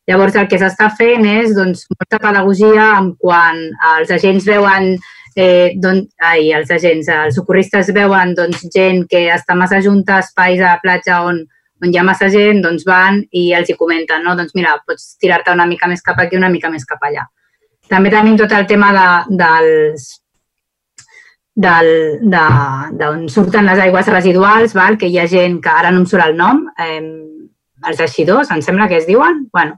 Llavors, 0.07 0.35
el 0.35 0.49
que 0.51 0.59
s'està 0.59 0.89
fent 0.97 1.25
és 1.25 1.53
doncs, 1.55 1.85
molta 1.93 2.19
pedagogia 2.19 2.89
en 2.99 3.13
quan 3.19 3.59
els 3.93 4.11
agents 4.11 4.45
veuen 4.47 4.89
eh, 5.35 5.73
doncs, 5.79 6.09
ai, 6.19 6.51
els 6.53 6.71
agents, 6.75 7.07
els 7.07 7.37
socorristes 7.39 7.91
veuen 7.95 8.33
doncs, 8.35 8.65
gent 8.73 9.05
que 9.09 9.25
està 9.33 9.55
massa 9.55 9.79
junta 9.81 10.17
a 10.17 10.25
espais 10.25 10.59
a 10.59 10.73
la 10.73 10.81
platja 10.83 11.21
on, 11.29 11.39
on 11.83 11.93
hi 11.93 11.99
ha 11.99 12.03
massa 12.07 12.27
gent, 12.33 12.61
doncs 12.65 12.83
van 12.87 13.21
i 13.31 13.51
els 13.55 13.71
hi 13.71 13.77
comenten, 13.79 14.27
no? 14.27 14.35
Doncs 14.39 14.55
mira, 14.59 14.75
pots 14.87 15.15
tirar-te 15.23 15.55
una 15.55 15.69
mica 15.69 15.87
més 15.87 16.03
cap 16.03 16.19
aquí, 16.19 16.35
una 16.39 16.51
mica 16.51 16.71
més 16.73 16.85
cap 16.89 17.01
allà. 17.07 17.23
També 17.91 18.11
tenim 18.11 18.35
tot 18.39 18.51
el 18.55 18.67
tema 18.67 18.91
de, 18.95 19.07
dels 19.39 20.11
d'on 21.55 23.27
surten 23.29 23.67
les 23.69 23.79
aigües 23.79 24.07
residuals, 24.09 24.73
val? 24.73 24.97
que 24.97 25.07
hi 25.07 25.19
ha 25.19 25.27
gent 25.27 25.61
que 25.61 25.69
ara 25.69 25.91
no 25.91 26.01
em 26.01 26.09
surt 26.09 26.25
el 26.25 26.35
nom, 26.37 26.65
eh, 26.79 27.01
els 27.87 27.99
eixidors, 27.99 28.51
em 28.51 28.61
sembla 28.61 28.87
que 28.87 28.97
es 28.97 29.07
diuen. 29.07 29.47
bueno, 29.51 29.77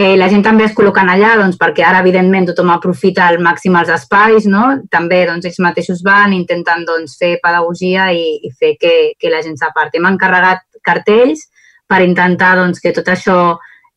Eh, 0.00 0.16
la 0.16 0.30
gent 0.32 0.40
també 0.40 0.64
es 0.64 0.72
col·loquen 0.72 1.10
allà 1.12 1.34
doncs, 1.36 1.58
perquè 1.60 1.82
ara, 1.84 1.98
evidentment, 2.00 2.46
tothom 2.48 2.70
aprofita 2.72 3.26
al 3.26 3.36
màxim 3.44 3.74
els 3.76 3.90
espais, 3.92 4.46
no? 4.48 4.62
També 4.88 5.18
doncs, 5.28 5.44
ells 5.50 5.58
mateixos 5.60 6.00
van, 6.06 6.32
intenten 6.32 6.86
doncs, 6.88 7.18
fer 7.20 7.34
pedagogia 7.42 8.06
i, 8.16 8.38
i 8.46 8.52
fer 8.54 8.76
que, 8.80 8.94
que 9.20 9.32
la 9.32 9.42
gent 9.44 9.58
s'aparti. 9.60 10.00
Hem 10.00 10.08
encarregat 10.12 10.62
cartells 10.86 11.42
per 11.90 12.00
intentar 12.06 12.54
doncs, 12.62 12.80
que 12.80 12.94
tot 12.96 13.10
això 13.12 13.36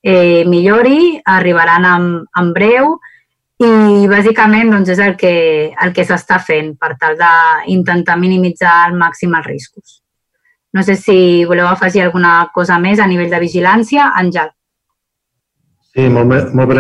eh, 0.04 0.44
millori, 0.50 1.22
arribaran 1.38 1.88
en, 1.94 2.10
en 2.42 2.52
breu 2.58 2.98
i 3.68 4.08
bàsicament 4.12 4.72
doncs, 4.74 4.92
és 4.94 5.02
el 5.04 5.16
que, 5.20 5.34
el 5.74 5.94
que 5.96 6.06
s'està 6.08 6.40
fent 6.44 6.74
per 6.80 6.94
tal 7.02 7.16
d'intentar 7.20 8.18
minimitzar 8.20 8.74
al 8.88 8.98
màxim 9.00 9.34
els 9.38 9.48
riscos. 9.48 10.00
No 10.74 10.82
sé 10.82 10.96
si 10.98 11.46
voleu 11.46 11.68
afegir 11.70 12.02
alguna 12.04 12.50
cosa 12.54 12.80
més 12.82 13.00
a 13.00 13.08
nivell 13.08 13.30
de 13.30 13.42
vigilància. 13.44 14.10
Àngel. 14.18 14.50
Sí, 15.94 16.08
molt, 16.10 16.54
molt 16.58 16.72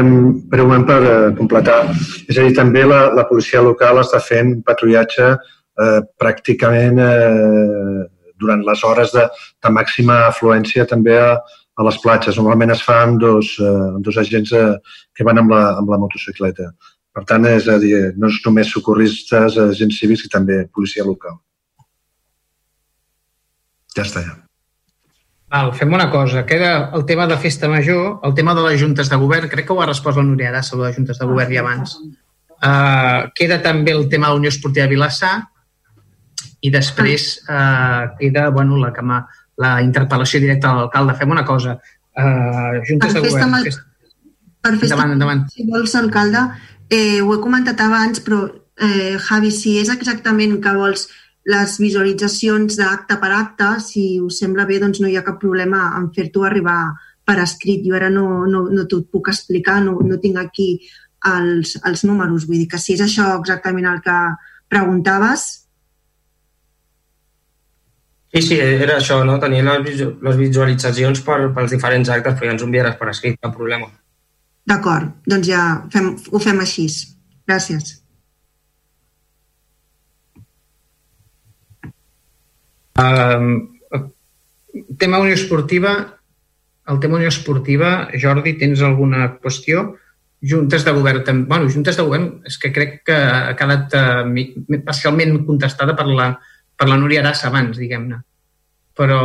breument 0.49 0.85
per 0.89 1.01
uh, 1.05 1.33
completar. 1.37 1.83
És 2.25 2.37
a 2.37 2.47
dir, 2.47 2.55
també 2.57 2.87
la, 2.89 3.05
la 3.13 3.27
policia 3.29 3.61
local 3.61 4.01
està 4.01 4.17
fent 4.23 4.55
patrullatge 4.65 5.27
eh, 5.33 5.99
pràcticament 6.17 6.97
eh, 7.01 8.07
durant 8.41 8.63
les 8.65 8.81
hores 8.83 9.13
de, 9.13 9.27
de 9.61 9.71
màxima 9.73 10.23
afluència 10.31 10.87
també 10.89 11.19
a, 11.21 11.35
a 11.75 11.85
les 11.87 11.97
platges. 12.03 12.37
Normalment 12.37 12.73
es 12.75 12.83
fa 12.85 12.99
amb 13.03 13.19
dos, 13.21 13.55
eh, 13.59 13.89
dos 14.05 14.17
agents 14.21 14.53
eh, 14.57 14.65
que 15.15 15.25
van 15.27 15.41
amb 15.41 15.53
la, 15.53 15.63
amb 15.79 15.89
la 15.89 15.99
motocicleta. 16.01 16.71
Per 17.13 17.25
tant, 17.29 17.45
és 17.45 17.67
a 17.69 17.77
dir, 17.81 17.95
no 18.17 18.29
és 18.29 18.39
només 18.45 18.71
socorristes, 18.73 19.57
agents 19.61 19.99
cívics, 20.01 20.25
i 20.25 20.31
també 20.33 20.63
policia 20.73 21.05
local. 21.05 21.37
Ja 23.93 24.05
està, 24.05 24.23
ja. 24.25 24.39
Val, 25.53 25.69
fem 25.77 25.93
una 25.93 26.09
cosa. 26.09 26.41
Queda 26.49 26.89
el 26.97 27.05
tema 27.05 27.27
de 27.29 27.37
festa 27.37 27.69
major, 27.69 28.17
el 28.25 28.33
tema 28.33 28.55
de 28.57 28.63
les 28.65 28.81
juntes 28.81 29.09
de 29.09 29.19
govern. 29.21 29.49
Crec 29.51 29.67
que 29.67 29.75
ho 29.75 29.81
ha 29.83 29.89
respost 29.89 30.17
la 30.17 30.25
Núria 30.25 30.49
Arassa, 30.49 30.75
de 30.75 30.87
les 30.87 30.97
juntes 30.97 31.19
de 31.21 31.27
govern, 31.29 31.53
i 31.53 31.59
abans. 31.61 31.93
Uh, 32.63 33.29
queda 33.37 33.59
també 33.61 33.93
el 33.93 34.07
tema 34.09 34.31
de 34.31 34.33
la 34.33 34.39
Unió 34.39 34.49
Esportiva 34.49 34.87
Vilassar 34.87 35.33
i 36.63 36.71
després 36.71 37.25
uh, 37.43 38.15
queda 38.17 38.47
bueno, 38.55 38.79
la, 38.79 38.93
la 39.61 39.77
interpel·lació 39.85 40.41
directa 40.41 40.71
a 40.71 40.77
l'alcalde. 40.81 41.15
Fem 41.19 41.33
una 41.33 41.45
cosa. 41.45 41.77
Uh, 42.13 42.79
juntes 42.87 43.13
de 43.13 43.23
govern. 43.25 43.51
Mal... 43.51 43.67
Festa... 43.69 43.89
Per 44.63 44.77
festa, 44.77 44.95
endavant, 44.95 45.15
endavant. 45.17 45.41
Si 45.51 45.65
vols, 45.67 45.93
alcalde, 45.99 46.45
eh, 46.87 47.19
ho 47.19 47.33
he 47.33 47.39
comentat 47.43 47.81
abans, 47.83 48.21
però 48.23 48.45
eh, 48.47 49.17
Javi, 49.19 49.51
si 49.51 49.75
és 49.81 49.89
exactament 49.91 50.55
que 50.63 50.75
vols 50.77 51.09
les 51.51 51.73
visualitzacions 51.81 52.77
d'acte 52.79 53.17
per 53.19 53.31
acte, 53.35 53.73
si 53.83 54.21
us 54.23 54.37
sembla 54.39 54.63
bé, 54.69 54.77
doncs 54.79 55.01
no 55.03 55.09
hi 55.11 55.17
ha 55.19 55.25
cap 55.25 55.41
problema 55.41 55.89
en 55.97 56.07
fer-t'ho 56.15 56.45
arribar 56.47 56.77
per 57.27 57.41
escrit. 57.43 57.83
Jo 57.83 57.97
ara 57.99 58.09
no, 58.13 58.45
no, 58.47 58.63
no 58.71 58.85
t'ho 58.87 59.01
puc 59.11 59.27
explicar, 59.33 59.81
no, 59.83 59.97
no 59.99 60.19
tinc 60.23 60.39
aquí 60.39 60.69
els, 61.27 61.75
els 61.83 62.05
números. 62.07 62.47
Vull 62.47 62.63
dir 62.63 62.69
que 62.71 62.79
si 62.79 62.95
és 62.95 63.03
això 63.03 63.33
exactament 63.39 63.89
el 63.91 63.99
que 64.05 64.21
preguntaves... 64.71 65.62
Sí, 68.33 68.41
sí, 68.41 68.55
era 68.57 68.95
això, 68.97 69.19
no? 69.21 69.35
Tenir 69.37 69.61
les, 69.61 69.99
les 70.25 70.37
visualitzacions 70.39 71.19
per, 71.21 71.51
pels 71.53 71.73
diferents 71.75 72.09
actes, 72.09 72.33
però 72.33 72.47
ja 72.49 72.53
ens 72.55 72.63
ho 72.63 72.65
enviaràs 72.65 72.95
per 72.97 73.11
escrit, 73.11 73.35
cap 73.37 73.53
problema. 73.53 73.91
D'acord, 74.65 75.11
doncs 75.29 75.49
ja 75.51 75.65
fem, 75.93 76.07
ho 76.31 76.39
fem 76.41 76.61
així. 76.63 76.87
Gràcies. 77.45 77.99
Uh, 82.97 84.01
tema 84.97 85.19
Unió 85.21 85.35
Esportiva, 85.37 85.91
el 86.89 86.99
tema 87.03 87.19
Unió 87.19 87.29
Esportiva, 87.29 87.91
Jordi, 88.17 88.55
tens 88.57 88.81
alguna 88.81 89.27
qüestió? 89.43 89.91
Juntes 90.41 90.83
de 90.87 90.95
govern, 90.95 91.45
bueno, 91.45 91.69
juntes 91.69 92.01
de 92.01 92.07
govern 92.07 92.25
és 92.49 92.57
que 92.57 92.73
crec 92.73 92.97
que 93.11 93.13
ha 93.13 93.53
quedat 93.59 93.93
uh, 93.93 94.81
parcialment 94.87 95.37
contestada 95.45 95.93
per 95.95 96.07
la, 96.09 96.31
per 96.77 96.89
la 96.89 96.99
Núria 96.99 97.23
Arassa 97.23 97.49
abans, 97.49 97.77
diguem-ne. 97.79 98.21
Però, 98.93 99.19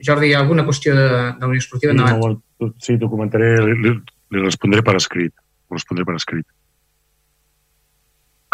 Jordi, 0.00 0.30
hi 0.30 0.34
ha 0.34 0.40
alguna 0.40 0.64
qüestió 0.64 0.94
de, 0.96 1.08
de 1.38 1.48
Unió 1.48 1.60
Esportiva? 1.60 1.92
Sí, 1.92 2.18
no, 2.62 2.72
sí, 2.80 2.98
t'ho 3.00 3.10
comentaré, 3.12 3.54
li, 3.60 3.76
li, 3.84 3.94
li 4.32 4.44
respondré 4.44 4.84
per 4.86 4.96
escrit. 4.96 5.34
Ho 5.68 5.76
respondré 5.76 6.06
per 6.08 6.16
escrit. 6.16 6.46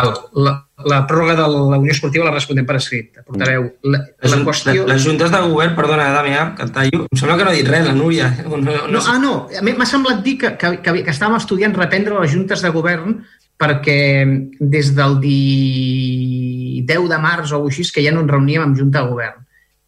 La, 0.00 0.52
la 0.88 1.00
pròrroga 1.06 1.34
de 1.36 1.46
la 1.52 1.78
Unió 1.78 1.92
Esportiva 1.92 2.24
la 2.26 2.32
respondem 2.32 2.66
per 2.66 2.78
escrit. 2.78 3.20
Portareu 3.26 3.66
la, 3.84 4.00
la 4.32 4.38
qüestió... 4.46 4.86
Les 4.88 5.04
juntes 5.04 5.32
de 5.32 5.40
govern, 5.44 5.74
perdona, 5.76 6.08
Damià, 6.14 6.46
que 6.56 6.68
tallo, 6.74 7.02
em 7.04 7.20
sembla 7.20 7.36
que 7.36 7.46
no 7.46 7.52
ha 7.52 7.58
dit 7.58 7.68
res, 7.68 7.84
la 7.86 7.96
Núria. 7.96 8.30
No, 8.50 8.58
no, 8.58 8.78
no, 8.90 9.02
ah, 9.06 9.18
no, 9.20 9.34
m'ha 9.78 9.88
semblat 9.88 10.24
dir 10.24 10.36
que, 10.40 10.54
que, 10.60 10.72
que, 10.82 10.94
que 11.04 11.12
estàvem 11.12 11.36
estudiant 11.38 11.76
reprendre 11.76 12.18
les 12.18 12.32
juntes 12.32 12.64
de 12.64 12.72
govern 12.74 13.20
perquè 13.60 14.24
des 14.60 14.92
del 14.96 15.18
10 15.20 17.08
de 17.10 17.18
març 17.20 17.52
o 17.52 17.64
així 17.66 17.84
que 17.92 18.04
ja 18.04 18.12
no 18.14 18.22
ens 18.24 18.32
reuníem 18.32 18.64
amb 18.64 18.78
junta 18.78 19.02
de 19.02 19.10
govern. 19.12 19.42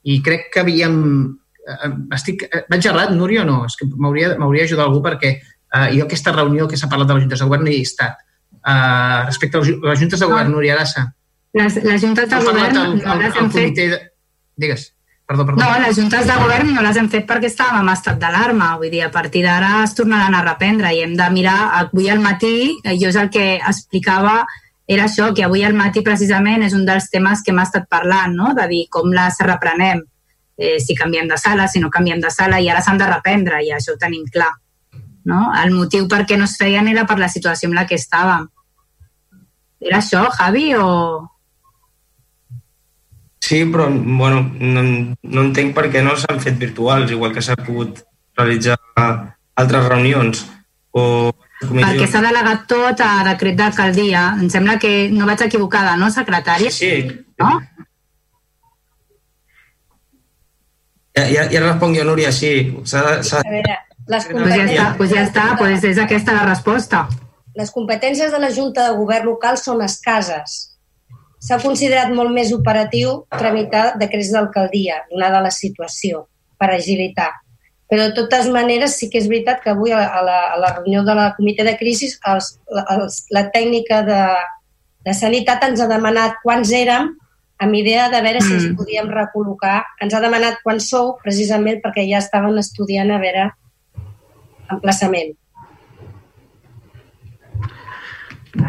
I 0.05 0.21
crec 0.25 0.51
que 0.53 0.61
havíem... 0.61 0.99
Eh, 1.63 1.91
estic, 2.17 2.43
eh, 2.51 2.65
vaig 2.69 2.85
errat, 2.91 3.15
Núria, 3.15 3.45
o 3.45 3.49
no? 3.49 3.63
És 3.69 3.79
que 3.79 3.87
m'hauria 3.87 4.35
d'ajudar 4.35 4.89
algú 4.89 5.01
perquè 5.05 5.31
eh, 5.39 5.89
jo 5.95 6.05
aquesta 6.05 6.35
reunió 6.35 6.67
que 6.69 6.77
s'ha 6.77 6.91
parlat 6.91 7.09
de 7.09 7.17
les 7.17 7.25
juntes 7.25 7.41
de 7.41 7.49
govern 7.49 7.65
no 7.65 7.73
hi 7.73 7.81
he 7.81 7.87
estat 7.87 8.21
Uh, 8.63 9.27
respecte 9.27 9.59
a 9.59 9.61
les 9.61 9.99
juntes 9.99 10.21
de 10.21 10.27
govern. 10.27 10.53
Núria 10.53 10.77
Arassa. 10.77 11.09
Les, 11.53 11.77
les 11.83 12.01
juntes 12.01 12.29
de 12.31 12.39
govern 12.47 12.77
el, 12.79 12.93
no 13.03 13.17
les 13.19 13.37
hem 13.37 13.49
fet... 13.51 13.75
De... 13.75 13.99
Digues. 14.63 14.92
Perdó, 15.33 15.47
perdó. 15.47 15.63
No, 15.63 15.79
les 15.81 15.97
juntes 15.97 16.27
de 16.29 16.35
govern 16.37 16.75
no 16.77 16.83
les 16.85 16.99
hem 17.01 17.07
fet 17.09 17.25
perquè 17.25 17.49
estàvem 17.49 17.79
en 17.81 17.91
estat 17.95 18.19
d'alarma. 18.21 18.75
Vull 18.77 18.91
dir, 18.93 19.01
a 19.07 19.11
partir 19.15 19.41
d'ara 19.47 19.79
es 19.81 19.95
tornaran 19.97 20.35
a 20.37 20.43
reprendre 20.45 20.91
i 20.93 21.01
hem 21.01 21.15
de 21.17 21.29
mirar 21.33 21.55
avui 21.79 22.11
al 22.13 22.21
matí, 22.21 22.75
eh, 22.85 22.99
jo 23.01 23.09
és 23.09 23.17
el 23.17 23.31
que 23.33 23.47
explicava 23.57 24.43
era 24.87 25.07
això, 25.07 25.31
que 25.33 25.47
avui 25.47 25.65
al 25.65 25.73
matí 25.73 26.03
precisament 26.05 26.67
és 26.67 26.77
un 26.77 26.85
dels 26.85 27.09
temes 27.09 27.41
que 27.41 27.55
hem 27.55 27.63
estat 27.65 27.89
parlant, 27.89 28.37
no? 28.37 28.53
de 28.53 28.69
dir 28.69 28.83
com 28.93 29.09
les 29.09 29.41
reprenem, 29.41 30.05
eh, 30.59 30.77
si 30.85 30.99
canviem 30.99 31.33
de 31.33 31.41
sala, 31.41 31.65
si 31.65 31.81
no 31.81 31.89
canviem 31.89 32.21
de 32.21 32.29
sala, 32.31 32.61
i 32.61 32.69
ara 32.69 32.85
s'han 32.85 33.01
de 33.01 33.09
reprendre, 33.09 33.65
i 33.65 33.73
això 33.73 33.97
ho 33.97 34.01
tenim 34.05 34.29
clar. 34.29 34.53
No? 35.25 35.47
El 35.65 35.73
motiu 35.73 36.05
per 36.13 36.27
què 36.29 36.37
no 36.37 36.45
es 36.45 36.59
feien 36.61 36.93
era 36.93 37.07
per 37.09 37.17
la 37.17 37.33
situació 37.33 37.71
en 37.71 37.81
la 37.81 37.87
que 37.87 37.97
estàvem. 37.97 38.51
Era 39.81 40.05
això, 40.05 40.29
Javi, 40.37 40.75
o...? 40.77 41.32
Sí, 43.53 43.67
però 43.67 43.91
bueno, 43.93 44.51
no, 44.61 44.83
no 45.21 45.43
entenc 45.45 45.75
per 45.77 45.91
què 45.93 46.01
no 46.01 46.15
s'han 46.17 46.39
fet 46.41 46.55
virtuals, 46.57 47.11
igual 47.13 47.35
que 47.35 47.43
s'ha 47.45 47.53
pogut 47.59 47.99
realitzar 48.39 48.79
altres 48.97 49.89
reunions. 49.91 50.41
O 50.97 51.03
perquè 51.61 52.07
s'ha 52.09 52.23
delegat 52.25 52.65
tot 52.71 53.03
a 53.05 53.11
decret 53.27 53.59
d'alcaldia. 53.61 54.23
Em 54.41 54.49
sembla 54.49 54.79
que 54.81 55.11
no 55.13 55.29
vaig 55.29 55.45
equivocada, 55.45 55.99
no, 56.01 56.09
secretària? 56.09 56.73
Sí. 56.73 56.95
No? 57.45 57.53
Ja, 61.13 61.29
ja, 61.29 61.45
ja 61.53 61.65
responc 61.69 62.01
jo, 62.01 62.09
Núria, 62.09 62.33
sí. 62.33 62.57
S 62.87 62.97
ha, 62.97 63.19
s 63.21 63.37
ha... 63.37 63.45
A 63.45 63.53
veure, 63.59 63.79
les 64.17 64.33
competències... 64.33 64.57
Pues 64.65 64.73
ja 64.73 64.73
està, 64.73 64.91
pues 64.97 65.13
ja 65.13 65.29
està, 65.29 65.49
pues 65.61 65.89
és 65.93 66.05
aquesta 66.09 66.41
la 66.41 66.49
resposta. 66.49 67.05
Les 67.61 67.77
competències 67.77 68.33
de 68.33 68.41
la 68.41 68.55
Junta 68.57 68.89
de 68.89 68.97
Govern 68.97 69.35
local 69.35 69.61
són 69.61 69.85
escases. 69.85 70.72
S'ha 71.43 71.59
considerat 71.63 72.13
molt 72.15 72.31
més 72.31 72.53
operatiu 72.55 73.25
tramitar 73.35 73.97
decrets 73.99 74.31
d'alcaldia, 74.35 75.01
donada 75.11 75.41
la 75.43 75.51
situació, 75.51 76.27
per 76.59 76.71
agilitar. 76.71 77.33
Però, 77.91 78.07
de 78.09 78.15
totes 78.17 78.47
maneres, 78.49 78.95
sí 78.97 79.11
que 79.11 79.19
és 79.21 79.27
veritat 79.29 79.59
que 79.65 79.73
avui 79.75 79.93
a 79.93 79.99
la, 80.25 80.39
a 80.55 80.61
la 80.61 80.71
reunió 80.79 81.03
de 81.05 81.17
la 81.19 81.33
comitè 81.37 81.67
de 81.67 81.75
crisi 81.77 82.09
els, 82.31 82.55
els, 82.95 83.19
la 83.35 83.49
tècnica 83.53 84.01
de, 84.07 84.21
de 85.05 85.17
sanitat 85.19 85.67
ens 85.67 85.83
ha 85.83 85.91
demanat 85.91 86.39
quants 86.47 86.73
érem 86.73 87.11
amb 87.63 87.77
idea 87.79 88.09
de 88.11 88.23
veure 88.25 88.41
si 88.41 88.55
ens 88.55 88.65
mm. 88.71 88.79
podíem 88.79 89.11
recol·locar. 89.13 89.83
Ens 90.03 90.15
ha 90.15 90.23
demanat 90.25 90.63
quants 90.65 90.89
sou, 90.95 91.13
precisament 91.23 91.83
perquè 91.83 92.07
ja 92.09 92.23
estaven 92.23 92.57
estudiant 92.63 93.13
a 93.13 93.21
veure 93.23 93.51
emplaçament. 94.73 95.35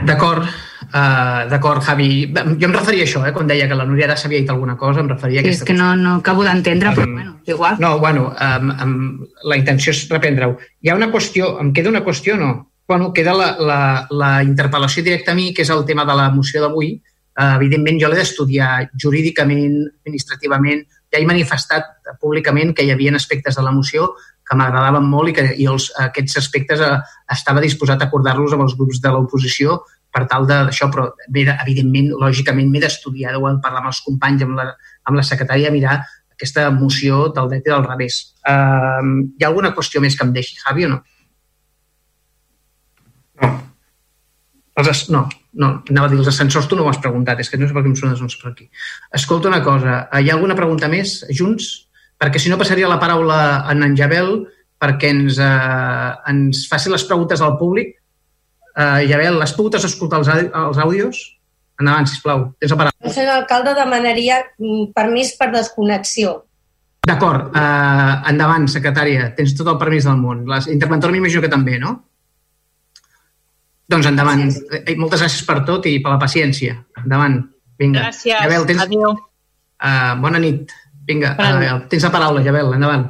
D'acord, 0.09 0.47
uh, 0.93 1.49
d'acord, 1.49 1.83
Javi. 1.83 2.09
Jo 2.33 2.67
em 2.69 2.75
referia 2.75 3.03
a 3.03 3.07
això, 3.07 3.23
eh, 3.27 3.33
quan 3.35 3.49
deia 3.49 3.67
que 3.67 3.77
la 3.77 3.85
Núria 3.89 4.07
ara 4.07 4.17
s'havia 4.17 4.43
dit 4.43 4.49
alguna 4.49 4.77
cosa, 4.77 5.01
em 5.01 5.09
referia 5.09 5.41
a 5.41 5.43
aquesta 5.43 5.65
És 5.65 5.67
que 5.67 5.77
no, 5.77 5.93
no 5.99 6.15
acabo 6.21 6.43
d'entendre, 6.45 6.93
però 6.95 7.07
bueno, 7.11 7.37
igual. 7.45 7.79
No, 7.79 7.97
bueno, 7.99 8.33
um, 8.33 8.73
um, 8.85 9.25
la 9.49 9.57
intenció 9.57 9.91
és 9.91 10.05
reprendre-ho. 10.09 10.57
Hi 10.81 10.91
ha 10.91 10.99
una 10.99 11.11
qüestió, 11.11 11.57
em 11.61 11.73
queda 11.73 11.91
una 11.91 12.03
qüestió 12.05 12.37
no? 12.37 12.53
Bueno, 12.87 13.13
queda 13.13 13.33
la, 13.33 13.55
la, 13.59 13.79
la 14.11 14.33
interpel·lació 14.43 15.03
directa 15.03 15.31
a 15.31 15.35
mi, 15.35 15.53
que 15.53 15.63
és 15.63 15.71
el 15.71 15.85
tema 15.85 16.05
de 16.05 16.17
la 16.19 16.29
moció 16.31 16.61
d'avui. 16.61 16.97
Uh, 17.33 17.55
evidentment, 17.55 17.97
jo 18.01 18.11
l'he 18.11 18.19
d'estudiar 18.19 18.89
jurídicament, 18.99 19.79
administrativament. 20.03 20.83
Ja 21.13 21.21
he 21.21 21.25
manifestat 21.29 21.89
públicament 22.21 22.73
que 22.75 22.85
hi 22.85 22.91
havia 22.91 23.13
aspectes 23.15 23.55
de 23.57 23.63
la 23.65 23.71
moció 23.71 24.11
que 24.43 24.57
m'agradaven 24.59 25.05
molt 25.07 25.31
i 25.31 25.35
que 25.37 25.45
i 25.63 25.67
els, 25.71 25.89
aquests 26.03 26.39
aspectes 26.41 26.83
eh, 26.83 26.93
estava 27.31 27.63
disposat 27.63 28.01
a 28.01 28.09
acordar-los 28.09 28.55
amb 28.55 28.65
els 28.67 28.75
grups 28.79 29.01
de 29.03 29.11
l'oposició 29.13 29.79
per 30.13 30.25
tal 30.29 30.45
d'això, 30.49 30.89
però 30.93 31.07
bé, 31.33 31.45
evidentment, 31.53 32.11
lògicament, 32.21 32.69
m'he 32.69 32.81
d'estudiar, 32.83 33.35
ho 33.37 33.47
hem 33.49 33.59
parlat 33.63 33.81
amb 33.81 33.91
els 33.91 34.01
companys, 34.05 34.45
amb 34.45 34.59
la, 34.59 34.67
amb 35.09 35.17
la 35.17 35.25
secretària, 35.25 35.73
mirar 35.73 35.99
aquesta 36.33 36.67
moció 36.73 37.27
del 37.33 37.49
dret 37.51 37.67
i 37.67 37.73
del 37.73 37.85
revés. 37.87 38.19
Uh, 38.45 39.25
hi 39.37 39.45
ha 39.45 39.49
alguna 39.49 39.73
qüestió 39.75 40.01
més 40.03 40.17
que 40.17 40.25
em 40.27 40.33
deixi, 40.35 40.59
Javi, 40.61 40.87
o 40.87 40.93
no? 40.93 41.01
Els, 44.73 44.89
as- 44.89 45.07
no, 45.13 45.27
no, 45.53 45.69
anava 45.89 46.07
a 46.07 46.11
dir 46.11 46.17
els 46.17 46.29
ascensors, 46.31 46.67
tu 46.69 46.77
no 46.77 46.85
ho 46.85 46.89
has 46.89 47.01
preguntat, 47.01 47.39
és 47.39 47.49
que 47.49 47.59
no 47.61 47.67
sé 47.69 47.75
per 47.75 47.83
què 47.85 47.91
em 47.91 47.97
sonen 47.97 48.17
els 48.17 48.37
per 48.41 48.51
aquí. 48.51 48.69
Escolta 49.13 49.49
una 49.51 49.61
cosa, 49.65 50.07
eh, 50.11 50.23
hi 50.23 50.31
ha 50.31 50.37
alguna 50.37 50.57
pregunta 50.57 50.89
més, 50.89 51.21
Junts? 51.29 51.87
Perquè 52.17 52.41
si 52.41 52.49
no 52.49 52.57
passaria 52.57 52.89
la 52.89 52.99
paraula 53.01 53.39
a 53.65 53.73
en 53.73 53.95
Jabel 53.97 54.47
perquè 54.83 55.11
ens, 55.13 55.37
eh, 55.39 56.11
ens 56.27 56.65
faci 56.67 56.89
les 56.91 57.05
preguntes 57.07 57.41
al 57.41 57.57
públic. 57.57 57.95
Eh, 58.73 59.05
Jabel, 59.09 59.41
has 59.45 59.53
pogut 59.53 59.77
escoltar 59.77 60.21
els, 60.23 60.31
els 60.49 60.79
àudios? 60.81 61.21
Endavant, 61.81 62.07
sisplau, 62.09 62.47
tens 62.61 62.73
la 62.73 62.79
paraula. 62.79 62.97
El 63.01 63.13
senyor 63.13 63.35
alcalde 63.41 63.73
demanaria 63.77 64.39
mm, 64.43 64.91
permís 64.95 65.33
per 65.37 65.49
desconnexió. 65.53 66.35
D'acord, 67.03 67.51
eh, 67.59 68.13
endavant, 68.31 68.65
secretària, 68.71 69.31
tens 69.37 69.55
tot 69.57 69.69
el 69.73 69.79
permís 69.81 70.07
del 70.07 70.19
món. 70.21 70.45
La 70.49 70.61
interventora 70.71 71.13
m'imagino 71.13 71.43
que 71.43 71.51
també, 71.51 71.77
no? 71.81 71.97
Doncs 73.91 74.07
endavant. 74.09 74.45
Eh, 74.79 74.95
moltes 74.95 75.25
gràcies 75.25 75.43
per 75.45 75.59
tot 75.67 75.89
i 75.89 75.97
per 76.01 76.13
la 76.15 76.21
paciència. 76.21 76.77
Endavant. 77.03 77.41
Vinga. 77.81 78.07
Gràcies. 78.07 78.37
Jabel, 78.39 78.65
tens... 78.69 78.85
Adéu. 78.85 79.11
Uh, 79.83 80.13
bona 80.23 80.39
nit. 80.39 80.71
Vinga, 81.03 81.33
uh, 81.35 81.81
tens 81.91 82.05
la 82.07 82.13
paraula, 82.13 82.45
Jabel, 82.45 82.71
endavant. 82.77 83.09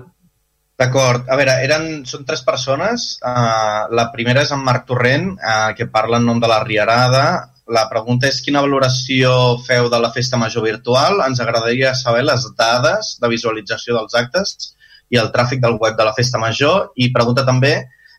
D'acord. 0.84 1.30
A 1.32 1.38
veure, 1.40 1.54
eren, 1.64 1.86
són 2.10 2.26
tres 2.28 2.42
persones. 2.44 3.06
Uh, 3.24 3.88
la 3.96 4.10
primera 4.12 4.42
és 4.44 4.52
en 4.52 4.64
Marc 4.68 4.84
Torrent, 4.90 5.30
uh, 5.38 5.72
que 5.78 5.88
parla 5.94 6.20
en 6.20 6.28
nom 6.28 6.42
de 6.44 6.50
la 6.52 6.60
Riarada. 6.66 7.24
La 7.72 7.86
pregunta 7.92 8.28
és 8.28 8.42
quina 8.44 8.64
valoració 8.66 9.32
feu 9.64 9.88
de 9.94 10.00
la 10.04 10.12
festa 10.12 10.40
major 10.42 10.66
virtual? 10.68 11.22
Ens 11.24 11.40
agradaria 11.40 11.94
saber 11.96 12.26
les 12.28 12.50
dades 12.60 13.14
de 13.24 13.32
visualització 13.32 13.96
dels 13.96 14.18
actes 14.20 14.74
i 15.14 15.22
el 15.22 15.32
tràfic 15.32 15.64
del 15.64 15.80
web 15.80 15.96
de 15.96 16.10
la 16.10 16.16
festa 16.18 16.42
major. 16.42 16.92
I 17.00 17.14
pregunta 17.16 17.48
també 17.48 17.78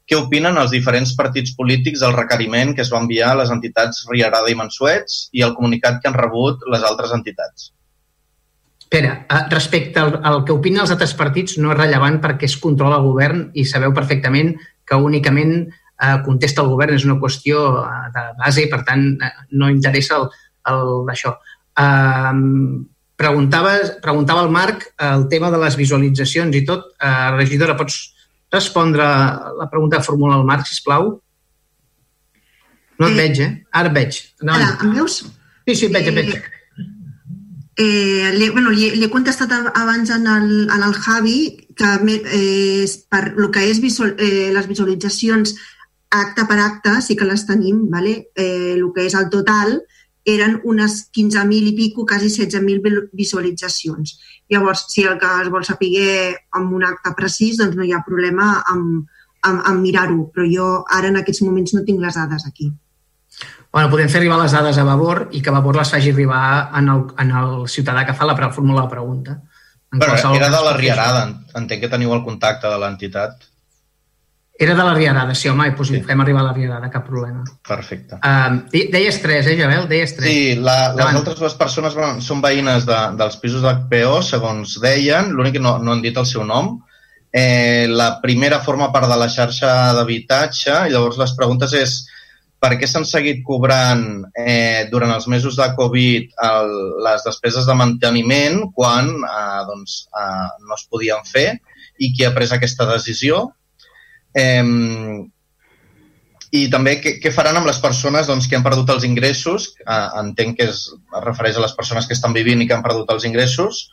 què 0.08 0.16
opinen 0.22 0.56
els 0.60 0.72
diferents 0.72 1.12
partits 1.20 1.52
polítics 1.60 2.00
del 2.00 2.16
requeriment 2.16 2.72
que 2.72 2.84
es 2.86 2.92
va 2.94 3.04
enviar 3.04 3.34
a 3.34 3.40
les 3.42 3.52
entitats 3.52 4.06
Riarada 4.08 4.48
i 4.48 4.56
Mansuets 4.56 5.26
i 5.36 5.44
el 5.44 5.52
comunicat 5.58 6.00
que 6.00 6.08
han 6.08 6.16
rebut 6.16 6.64
les 6.72 6.92
altres 6.92 7.12
entitats. 7.12 7.73
Espera, 8.94 9.26
uh, 9.26 9.50
respecte 9.50 9.98
al, 9.98 10.20
al 10.22 10.44
que 10.46 10.54
opinen 10.54 10.84
els 10.84 10.92
altres 10.94 11.16
partits 11.18 11.56
no 11.58 11.72
és 11.72 11.78
rellevant 11.80 12.20
perquè 12.22 12.46
es 12.46 12.54
controla 12.62 13.00
el 13.00 13.08
govern 13.08 13.40
i 13.58 13.64
sabeu 13.66 13.90
perfectament 13.96 14.52
que 14.86 14.98
únicament 15.02 15.64
uh, 15.64 16.20
contesta 16.22 16.62
el 16.62 16.70
govern, 16.70 16.94
és 16.94 17.06
una 17.08 17.16
qüestió 17.18 17.64
uh, 17.80 18.04
de 18.14 18.24
base 18.38 18.62
i 18.62 18.70
per 18.70 18.84
tant 18.86 19.02
uh, 19.18 19.32
no 19.58 19.72
interessa 19.74 20.20
el, 20.20 20.28
el 20.70 20.94
d'això. 21.10 21.34
Uh, 21.74 22.86
preguntava, 23.18 23.74
preguntava 24.04 24.46
el 24.46 24.54
Marc 24.54 24.86
el 25.10 25.26
tema 25.34 25.50
de 25.50 25.58
les 25.66 25.80
visualitzacions 25.82 26.54
i 26.54 26.62
tot. 26.62 26.92
Uh, 27.02 27.34
regidora, 27.34 27.74
pots 27.74 27.98
respondre 28.54 29.02
la 29.58 29.70
pregunta 29.74 29.98
que 29.98 30.06
formula 30.06 30.38
el 30.38 30.46
Marc, 30.46 30.70
sisplau? 30.70 31.16
No 33.02 33.10
et 33.10 33.18
veig, 33.18 33.42
eh? 33.42 33.54
Ara 33.74 33.90
et 33.90 34.02
veig. 34.04 34.26
Ara, 34.46 34.76
em 34.86 35.00
veus? 35.00 35.24
Sí, 35.66 35.74
sí, 35.74 35.88
et 35.88 35.98
veig, 35.98 36.14
et 36.14 36.22
veig. 36.22 36.53
Eh, 37.76 38.30
li, 38.38 38.48
bueno, 38.50 38.70
li, 38.70 38.90
li 38.94 39.04
he 39.04 39.10
contestat 39.10 39.50
abans 39.74 40.10
en 40.14 40.26
el, 40.30 40.50
en 40.70 40.82
el 40.86 40.94
Javi 40.94 41.38
que 41.74 41.90
eh, 42.30 42.86
per 43.10 43.34
el 43.34 43.50
que 43.50 43.64
és 43.66 43.80
visual, 43.82 44.14
eh, 44.18 44.52
les 44.54 44.68
visualitzacions 44.70 45.56
acte 46.14 46.44
per 46.46 46.60
acte 46.62 47.00
sí 47.02 47.16
que 47.18 47.26
les 47.26 47.42
tenim, 47.48 47.88
vale? 47.90 48.30
eh, 48.36 48.74
el 48.76 48.84
que 48.94 49.08
és 49.08 49.16
el 49.18 49.26
total 49.32 49.80
eren 50.24 50.60
unes 50.64 51.10
15.000 51.12 51.72
i 51.72 51.74
pico, 51.76 52.06
quasi 52.06 52.30
16.000 52.30 52.80
vil- 52.80 53.08
visualitzacions. 53.12 54.14
Llavors, 54.48 54.86
si 54.88 55.02
el 55.02 55.18
que 55.18 55.32
es 55.42 55.50
vol 55.50 55.66
saber 55.66 56.38
amb 56.52 56.72
un 56.72 56.84
acte 56.86 57.12
precís, 57.18 57.58
doncs 57.58 57.76
no 57.76 57.84
hi 57.84 57.92
ha 57.92 58.04
problema 58.06 58.62
amb, 58.70 59.04
amb, 59.42 59.60
amb 59.66 59.82
mirar-ho, 59.82 60.30
però 60.32 60.46
jo 60.48 60.70
ara 60.88 61.10
en 61.10 61.18
aquests 61.20 61.42
moments 61.44 61.74
no 61.74 61.82
tinc 61.84 62.00
les 62.00 62.14
dades 62.16 62.46
aquí. 62.46 62.70
Bueno, 63.74 63.88
podem 63.90 64.06
fer 64.06 64.20
arribar 64.20 64.36
les 64.38 64.52
dades 64.54 64.76
a 64.78 64.84
Vavor 64.86 65.24
i 65.34 65.40
que 65.42 65.50
Vavor 65.50 65.74
les 65.80 65.90
faci 65.90 66.12
arribar 66.14 66.70
en 66.78 66.92
el, 66.92 67.00
en 67.18 67.32
el 67.40 67.56
ciutadà 67.66 68.04
que 68.06 68.14
fa 68.14 68.28
la 68.28 68.36
formula 68.52 68.84
la 68.84 68.88
pregunta. 68.92 69.40
En 69.92 69.98
Però 69.98 70.14
era 70.36 70.48
de 70.50 70.60
la 70.62 70.76
Riarada, 70.76 71.24
entenc 71.58 71.82
que 71.82 71.90
teniu 71.90 72.14
el 72.14 72.22
contacte 72.22 72.70
de 72.70 72.78
l'entitat. 72.78 73.42
Era 74.54 74.76
de 74.78 74.84
la 74.86 74.94
Riarada, 74.94 75.34
sí, 75.34 75.48
home, 75.50 75.72
doncs 75.74 75.90
sí. 75.90 76.00
fem 76.06 76.22
arribar 76.22 76.44
a 76.44 76.46
la 76.52 76.54
Riarada, 76.54 76.90
cap 76.90 77.02
problema. 77.08 77.42
Perfecte. 77.66 78.20
Uh, 78.22 78.62
deies 78.94 79.18
tres, 79.22 79.50
eh, 79.50 79.58
Javel? 79.58 79.88
Deies 79.90 80.14
tres. 80.14 80.30
Sí, 80.30 80.54
la, 80.54 80.76
les 80.78 80.94
Endavant. 80.94 81.18
altres 81.24 81.42
dues 81.42 81.58
persones 81.58 81.98
són 82.22 82.46
veïnes 82.46 82.86
de, 82.86 83.02
dels 83.18 83.42
pisos 83.42 83.66
d'HPO, 83.66 84.20
segons 84.22 84.78
deien, 84.86 85.34
l'únic 85.34 85.58
que 85.58 85.66
no, 85.66 85.80
no 85.82 85.98
han 85.98 86.06
dit 86.06 86.14
el 86.14 86.30
seu 86.30 86.46
nom. 86.46 86.76
Eh, 87.34 87.90
la 87.90 88.20
primera 88.22 88.62
forma 88.62 88.92
part 88.94 89.10
de 89.10 89.18
la 89.18 89.26
xarxa 89.26 89.74
d'habitatge, 89.98 90.84
i 90.86 90.94
llavors 90.94 91.18
les 91.18 91.34
preguntes 91.34 91.74
és 91.74 92.04
per 92.64 92.78
què 92.80 92.88
s'han 92.88 93.04
seguit 93.04 93.42
cobrant 93.44 94.24
eh, 94.40 94.88
durant 94.88 95.12
els 95.12 95.26
mesos 95.28 95.58
de 95.60 95.66
Covid 95.76 96.30
el, 96.48 96.72
les 97.04 97.26
despeses 97.26 97.68
de 97.68 97.76
manteniment 97.76 98.62
quan 98.72 99.10
eh, 99.12 99.60
doncs, 99.68 99.98
eh, 100.08 100.48
no 100.64 100.78
es 100.78 100.86
podien 100.88 101.20
fer 101.28 101.50
i 102.00 102.10
qui 102.16 102.24
ha 102.24 102.32
pres 102.34 102.54
aquesta 102.56 102.88
decisió. 102.88 103.44
Eh, 104.34 104.64
i 106.54 106.62
també 106.70 106.96
què, 107.02 107.16
què 107.22 107.32
faran 107.34 107.58
amb 107.58 107.68
les 107.68 107.80
persones 107.82 108.28
doncs, 108.30 108.46
que 108.48 108.56
han 108.56 108.64
perdut 108.64 108.90
els 108.94 109.04
ingressos, 109.06 109.72
eh, 109.84 110.08
entenc 110.22 110.56
que 110.60 110.70
es, 110.70 110.86
es 110.94 111.22
refereix 111.26 111.58
a 111.58 111.66
les 111.66 111.76
persones 111.76 112.08
que 112.08 112.16
estan 112.16 112.34
vivint 112.36 112.62
i 112.62 112.68
que 112.70 112.76
han 112.76 112.84
perdut 112.86 113.10
els 113.10 113.28
ingressos, 113.28 113.88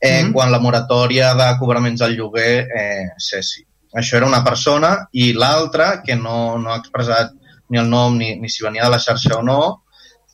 eh, 0.00 0.22
Mhm. 0.24 0.32
quan 0.32 0.52
la 0.52 0.60
moratòria 0.60 1.34
de 1.34 1.48
cobraments 1.60 2.02
al 2.02 2.16
lloguer 2.16 2.66
eh, 2.68 3.08
cessi. 3.18 3.64
Això 3.94 4.16
era 4.18 4.26
una 4.26 4.44
persona 4.44 5.08
i 5.12 5.32
l'altra, 5.32 6.02
que 6.02 6.16
no, 6.16 6.58
no 6.58 6.72
ha 6.72 6.80
expressat 6.82 7.32
ni 7.70 7.80
el 7.80 7.88
nom 7.90 8.16
ni, 8.18 8.34
ni 8.40 8.50
si 8.52 8.64
venia 8.64 8.86
de 8.86 8.92
la 8.94 9.02
xarxa 9.02 9.38
o 9.38 9.44
no, 9.46 9.60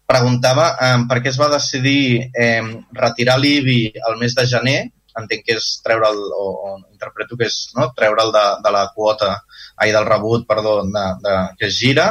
preguntava 0.09 0.73
eh, 0.77 0.97
per 1.09 1.21
què 1.23 1.31
es 1.33 1.39
va 1.41 1.53
decidir 1.53 2.29
eh, 2.33 2.63
retirar 2.99 3.39
l'IBI 3.41 4.03
al 4.09 4.19
mes 4.21 4.35
de 4.37 4.47
gener, 4.49 4.81
entenc 5.19 5.45
que 5.47 5.57
és 5.59 5.69
treure'l, 5.85 6.21
o, 6.33 6.47
o 6.69 6.71
interpreto 6.93 7.37
que 7.37 7.49
és 7.49 7.59
no? 7.77 7.91
treure'l 7.97 8.33
de, 8.35 8.45
de 8.65 8.73
la 8.75 8.87
quota, 8.97 9.35
ai, 9.77 9.93
del 9.93 10.09
rebut, 10.09 10.47
perdó, 10.49 10.79
de, 10.89 11.05
de, 11.25 11.37
que 11.59 11.69
es 11.69 11.79
gira, 11.79 12.09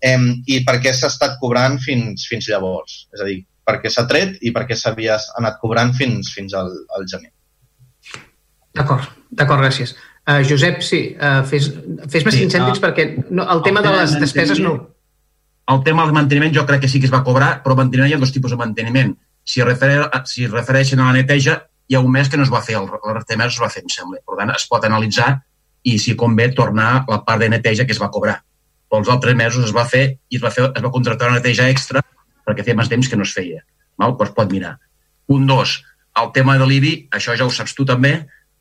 eh, 0.00 0.18
i 0.46 0.62
per 0.66 0.78
què 0.84 0.94
s'ha 0.96 1.12
estat 1.12 1.38
cobrant 1.42 1.78
fins, 1.84 2.26
fins 2.30 2.48
llavors. 2.50 3.02
És 3.14 3.24
a 3.24 3.28
dir, 3.28 3.42
per 3.68 3.78
què 3.82 3.92
s'ha 3.92 4.06
tret 4.08 4.38
i 4.40 4.52
per 4.54 4.64
què 4.68 4.76
s'havia 4.78 5.18
anat 5.40 5.58
cobrant 5.62 5.92
fins, 5.96 6.32
fins 6.34 6.56
al, 6.56 6.72
al 6.96 7.08
gener. 7.10 7.32
D'acord, 8.78 9.08
d'acord, 9.30 9.64
gràcies. 9.64 9.96
Uh, 10.28 10.42
Josep, 10.44 10.82
sí, 10.84 11.00
uh, 11.16 11.40
fes, 11.48 11.70
fes 12.12 12.24
més 12.26 12.34
Sí, 12.36 12.42
sí, 12.44 12.50
cèntims 12.52 12.76
ah, 12.76 12.82
perquè 12.84 13.04
no, 13.32 13.46
el 13.48 13.62
tema 13.64 13.80
de 13.80 13.94
les 13.94 14.18
despeses 14.20 14.60
no... 14.60 14.74
El 15.72 15.80
tema 15.84 16.04
del 16.04 16.12
manteniment 16.16 16.52
jo 16.52 16.64
crec 16.68 16.82
que 16.84 16.88
sí 16.88 17.00
que 17.00 17.08
es 17.08 17.12
va 17.12 17.22
cobrar, 17.24 17.62
però 17.64 17.76
manteniment 17.76 18.10
hi 18.10 18.16
ha 18.16 18.20
dos 18.20 18.32
tipus 18.32 18.52
de 18.52 18.58
manteniment. 18.60 19.14
Si, 19.44 19.60
refer, 19.64 19.90
si 20.28 20.44
es 20.44 20.52
refereixen 20.52 21.00
a 21.00 21.08
la 21.08 21.16
neteja, 21.16 21.58
hi 21.88 21.96
ha 21.96 22.00
un 22.04 22.12
mes 22.12 22.28
que 22.28 22.40
no 22.40 22.44
es 22.44 22.52
va 22.52 22.60
fer, 22.64 22.76
el, 22.76 22.88
el 22.88 23.38
mes 23.40 23.52
es 23.52 23.60
va 23.60 23.68
fer, 23.72 23.82
em 23.84 23.92
sembla. 23.92 24.20
Per 24.24 24.36
tant, 24.40 24.52
es 24.52 24.64
pot 24.68 24.84
analitzar 24.84 25.30
i, 25.84 25.98
si 26.00 26.16
convé, 26.16 26.50
tornar 26.56 27.04
la 27.08 27.20
part 27.24 27.44
de 27.44 27.50
neteja 27.52 27.88
que 27.88 27.96
es 27.96 28.00
va 28.00 28.10
cobrar. 28.12 28.38
Però 28.88 29.00
els 29.02 29.12
altres 29.12 29.36
mesos 29.36 29.64
es 29.68 29.74
va 29.76 29.84
fer 29.88 30.04
i 30.28 30.40
es 30.40 30.44
va, 30.44 30.52
fer, 30.52 30.68
es 30.68 30.84
va 30.84 30.92
contractar 30.92 31.28
una 31.28 31.40
neteja 31.40 31.68
extra 31.72 32.04
perquè 32.48 32.64
feia 32.64 32.76
més 32.76 32.88
temps 32.88 33.08
que 33.08 33.16
no 33.16 33.24
es 33.28 33.32
feia. 33.36 33.64
Val? 34.00 34.16
Pues 34.16 34.32
pot 34.36 34.52
mirar. 34.52 34.76
Un, 35.28 35.44
dos, 35.48 35.78
el 36.16 36.32
tema 36.36 36.56
de 36.60 36.68
l'IBI, 36.68 36.94
això 37.16 37.36
ja 37.36 37.44
ho 37.44 37.52
saps 37.52 37.76
tu 37.76 37.84
també, 37.88 38.14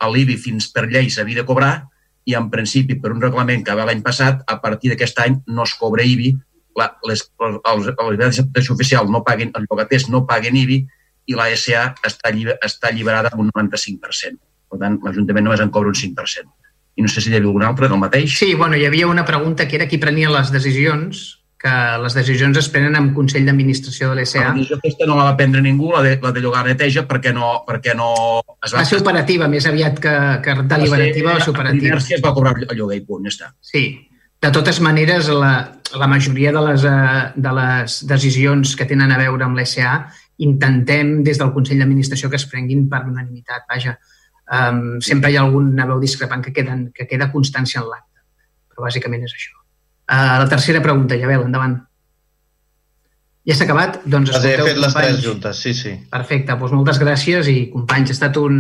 l'IBI 0.05 0.37
fins 0.37 0.69
per 0.73 0.85
llei 0.85 1.09
s'havia 1.09 1.41
de 1.41 1.47
cobrar 1.47 1.87
i 2.27 2.35
en 2.37 2.51
principi 2.51 2.99
per 3.01 3.13
un 3.15 3.23
reglament 3.23 3.63
que 3.65 3.75
va 3.75 3.87
l'any 3.87 4.03
passat, 4.05 4.43
a 4.45 4.59
partir 4.61 4.91
d'aquest 4.91 5.19
any 5.23 5.39
no 5.47 5.63
es 5.63 5.73
cobra 5.79 6.05
IBI, 6.05 6.35
la, 6.77 6.91
les, 7.07 7.23
els, 7.41 7.89
els 7.89 8.41
de 8.53 8.65
oficial 8.73 9.09
no 9.09 9.23
paguen, 9.25 9.53
els 9.55 9.65
llogaters 9.65 10.09
no 10.13 10.25
paguen 10.29 10.59
IBI 10.59 10.81
i 11.27 11.35
la 11.35 11.47
SA 11.55 11.93
està, 12.05 12.31
lliber, 12.31 12.57
està 12.63 12.91
alliberada 12.91 13.31
amb 13.33 13.45
un 13.45 13.51
95%. 13.55 14.37
Per 14.67 14.79
tant, 14.81 14.99
l'Ajuntament 15.03 15.47
només 15.47 15.63
en 15.63 15.71
cobra 15.71 15.91
un 15.91 15.97
5%. 15.97 16.53
I 16.97 17.05
no 17.05 17.11
sé 17.11 17.21
si 17.21 17.31
hi 17.31 17.37
havia 17.37 17.47
algun 17.47 17.63
altre 17.63 17.89
del 17.89 17.99
mateix. 18.01 18.35
Sí, 18.39 18.53
bueno, 18.59 18.75
hi 18.75 18.85
havia 18.87 19.07
una 19.07 19.25
pregunta 19.25 19.67
que 19.67 19.77
era 19.79 19.87
qui 19.87 19.99
prenia 20.01 20.31
les 20.33 20.51
decisions, 20.51 21.36
que 21.57 21.73
les 22.03 22.13
decisions 22.13 22.57
es 22.61 22.67
prenen 22.69 22.95
amb 22.99 23.15
Consell 23.17 23.47
d'Administració 23.47 24.11
de 24.11 24.19
l'ESA. 24.19 24.43
La 24.43 24.53
decisió 24.53 24.77
aquesta 24.77 25.07
no 25.09 25.15
la 25.17 25.25
va 25.31 25.37
prendre 25.39 25.61
ningú, 25.65 25.89
la 25.95 26.03
de, 26.05 26.13
la 26.21 26.31
de 26.35 26.43
llogar 26.43 26.63
neteja, 26.67 27.07
perquè 27.09 27.33
no, 27.33 27.63
perquè 27.67 27.95
no 27.97 28.11
es 28.61 28.75
Va 28.77 28.85
ser 28.85 29.01
operativa, 29.01 29.49
més 29.49 29.65
aviat 29.65 29.97
que, 30.03 30.13
que 30.45 30.55
deliberativa, 30.61 31.33
va 31.33 31.41
ser 31.41 31.55
operativa. 31.55 31.87
L'inèrcia 31.87 32.19
es 32.19 32.23
va 32.25 32.35
cobrar 32.37 32.53
el 32.59 32.77
lloguer 32.77 33.01
i 33.01 33.03
punt, 33.07 33.25
ja 33.25 33.33
està. 33.33 33.51
Sí. 33.65 33.87
De 34.37 34.53
totes 34.53 34.77
maneres, 34.85 35.31
la, 35.33 35.53
la 35.97 36.07
majoria 36.07 36.53
de 36.53 36.61
les, 36.69 36.85
eh, 36.85 37.25
de 37.35 37.53
les 37.57 37.99
decisions 38.05 38.75
que 38.77 38.85
tenen 38.85 39.11
a 39.11 39.17
veure 39.17 39.47
amb 39.47 39.57
l'SA 39.57 39.97
intentem 40.45 41.23
des 41.25 41.41
del 41.41 41.53
Consell 41.55 41.81
d'Administració 41.81 42.29
que 42.29 42.37
es 42.37 42.45
prenguin 42.45 42.85
per 42.91 43.01
unanimitat. 43.07 43.65
Vaja, 43.69 43.97
um, 44.53 44.99
sempre 45.01 45.33
hi 45.33 45.39
ha 45.39 45.45
alguna 45.47 45.89
veu 45.89 45.97
discrepant 46.03 46.45
que, 46.45 46.53
queden, 46.53 46.91
que 46.93 47.09
queda 47.09 47.31
constància 47.33 47.81
en 47.81 47.89
l'acte. 47.89 48.21
Però 48.69 48.85
bàsicament 48.85 49.25
és 49.25 49.33
això. 49.33 49.57
Uh, 50.07 50.39
la 50.39 50.47
tercera 50.47 50.81
pregunta, 50.81 51.17
Javel, 51.19 51.43
endavant. 51.49 51.75
Ja 53.47 53.55
s'ha 53.55 53.63
acabat? 53.63 54.01
Doncs 54.07 54.33
Les 54.33 54.45
he 54.45 54.55
fet 54.59 54.79
les 54.79 54.93
companys. 54.93 54.95
tres 54.95 55.21
juntes, 55.23 55.59
sí, 55.63 55.73
sí. 55.73 55.93
Perfecte, 56.11 56.55
doncs 56.59 56.73
moltes 56.75 56.99
gràcies 56.99 57.47
i 57.51 57.69
companys, 57.71 58.11
ha 58.11 58.15
estat 58.17 58.39
un, 58.41 58.57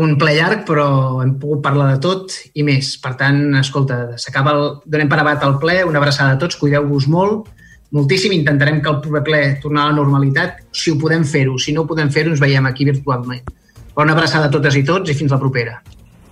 un 0.00 0.14
ple 0.20 0.32
llarg, 0.36 0.62
però 0.68 0.86
hem 1.24 1.34
pogut 1.40 1.62
parlar 1.64 1.90
de 1.94 2.00
tot 2.04 2.32
i 2.56 2.64
més. 2.64 2.94
Per 3.00 3.14
tant, 3.20 3.42
escolta, 3.60 4.16
s'acaba 4.20 4.56
el... 4.56 4.64
Donem 4.84 5.12
per 5.12 5.20
abat 5.20 5.44
el 5.44 5.58
ple, 5.60 5.82
una 5.88 6.00
abraçada 6.00 6.36
a 6.36 6.40
tots, 6.40 6.56
cuideu-vos 6.60 7.08
molt, 7.12 7.52
moltíssim, 7.96 8.32
intentarem 8.36 8.82
que 8.82 8.92
el 8.92 9.00
proper 9.04 9.24
ple 9.28 9.42
tornar 9.62 9.86
a 9.86 9.92
la 9.92 10.00
normalitat, 10.00 10.66
si 10.72 10.92
ho 10.92 11.00
podem 11.00 11.24
fer-ho. 11.24 11.56
Si 11.60 11.72
no 11.76 11.84
ho 11.84 11.88
podem 11.88 12.12
fer-ho, 12.12 12.32
ens 12.32 12.40
veiem 12.40 12.68
aquí 12.68 12.88
virtualment. 12.88 13.44
Bona 13.96 14.12
abraçada 14.12 14.48
a 14.48 14.52
totes 14.52 14.76
i 14.76 14.84
tots 14.84 15.12
i 15.12 15.16
fins 15.16 15.32
la 15.32 15.40
propera. 15.40 15.82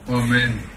Moment. 0.09 0.74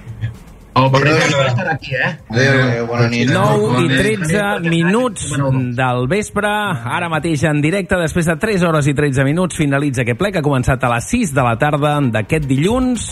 El 0.77 1.47
estar 1.47 1.67
aquí, 1.69 1.95
eh? 1.95 2.11
Adéu, 2.29 2.85
bona 2.85 3.07
nit. 3.09 3.31
9 3.33 3.79
i 3.81 3.87
13 3.89 4.69
minuts 4.69 5.31
del 5.77 6.05
vespre, 6.09 6.47
ara 6.47 7.09
mateix 7.09 7.47
en 7.49 7.63
directe, 7.63 7.97
després 7.97 8.29
de 8.29 8.35
3 8.37 8.65
hores 8.67 8.85
i 8.85 8.93
13 8.93 9.25
minuts, 9.25 9.57
finalitza 9.57 10.03
aquest 10.05 10.19
ple 10.19 10.31
que 10.31 10.43
ha 10.43 10.45
començat 10.45 10.83
a 10.83 10.91
les 10.93 11.09
6 11.09 11.33
de 11.33 11.45
la 11.47 11.55
tarda 11.57 11.95
d'aquest 12.13 12.45
dilluns, 12.45 13.07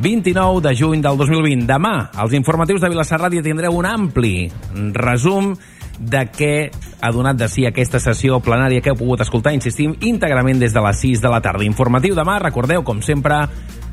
29 0.00 0.62
de 0.64 0.72
juny 0.78 1.02
del 1.04 1.20
2020. 1.20 1.66
Demà, 1.68 1.94
als 2.16 2.32
informatius 2.38 2.80
de 2.80 2.88
Vilassar 2.88 3.20
Ràdio 3.20 3.44
tindreu 3.44 3.76
un 3.76 3.84
ampli 3.84 4.48
resum 4.96 5.52
de 6.00 6.22
què 6.32 6.54
ha 7.04 7.10
donat 7.12 7.36
de 7.36 7.48
si 7.52 7.66
aquesta 7.68 8.00
sessió 8.00 8.38
plenària 8.40 8.80
que 8.80 8.94
heu 8.94 8.96
pogut 8.96 9.20
escoltar, 9.20 9.52
insistim, 9.52 9.92
íntegrament 10.00 10.62
des 10.62 10.72
de 10.72 10.80
les 10.80 11.04
6 11.04 11.20
de 11.20 11.28
la 11.28 11.42
tarda. 11.44 11.68
Informatiu 11.68 12.16
demà, 12.16 12.38
recordeu, 12.40 12.80
com 12.88 13.04
sempre, 13.04 13.42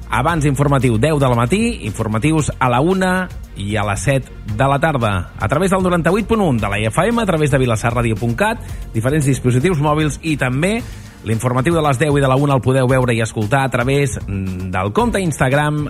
abans 0.09 0.45
informatiu 0.45 0.97
10 0.97 1.19
del 1.19 1.35
matí, 1.35 1.85
informatius 1.87 2.51
a 2.59 2.69
la 2.69 2.81
1 2.81 3.11
i 3.57 3.75
a 3.75 3.83
les 3.87 4.03
7 4.05 4.55
de 4.55 4.67
la 4.67 4.79
tarda, 4.79 5.33
a 5.39 5.47
través 5.47 5.71
del 5.71 5.81
98.1 5.81 6.59
de 6.59 6.69
la 6.69 6.79
IFM, 6.79 7.19
a 7.19 7.25
través 7.25 7.51
de 7.51 7.57
vilassarradio.cat, 7.57 8.61
diferents 8.93 9.25
dispositius 9.25 9.81
mòbils 9.81 10.19
i 10.23 10.37
també 10.37 10.81
l'informatiu 11.27 11.75
de 11.75 11.81
les 11.83 11.99
10 11.99 12.17
i 12.17 12.21
de 12.21 12.29
la 12.29 12.37
1 12.37 12.53
el 12.55 12.61
podeu 12.61 12.87
veure 12.87 13.15
i 13.15 13.21
escoltar 13.21 13.65
a 13.65 13.73
través 13.73 14.19
mm, 14.25 14.69
del 14.71 14.93
compte 14.93 15.21
Instagram 15.21 15.87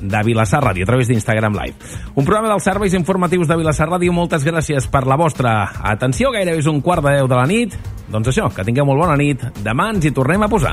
de 0.00 0.22
Vilassar 0.24 0.62
Ràdio, 0.64 0.84
a 0.84 0.88
través 0.88 1.08
d'Instagram 1.08 1.54
Live. 1.54 1.76
Un 2.14 2.24
programa 2.24 2.48
dels 2.48 2.64
serveis 2.64 2.94
informatius 2.96 3.48
de 3.48 3.58
Vilassar 3.60 3.90
Ràdio. 3.90 4.14
Moltes 4.16 4.46
gràcies 4.48 4.88
per 4.88 5.04
la 5.06 5.18
vostra 5.20 5.72
atenció. 5.92 6.32
Gairebé 6.32 6.64
és 6.64 6.70
un 6.70 6.80
quart 6.80 7.04
de 7.04 7.18
deu 7.20 7.28
de 7.28 7.36
la 7.36 7.46
nit. 7.46 7.76
Doncs 8.10 8.32
això, 8.32 8.48
que 8.54 8.64
tingueu 8.64 8.88
molt 8.88 9.04
bona 9.04 9.18
nit. 9.20 9.44
Demà 9.60 9.92
ens 9.94 10.08
hi 10.08 10.16
tornem 10.16 10.48
a 10.48 10.48
posar. 10.48 10.72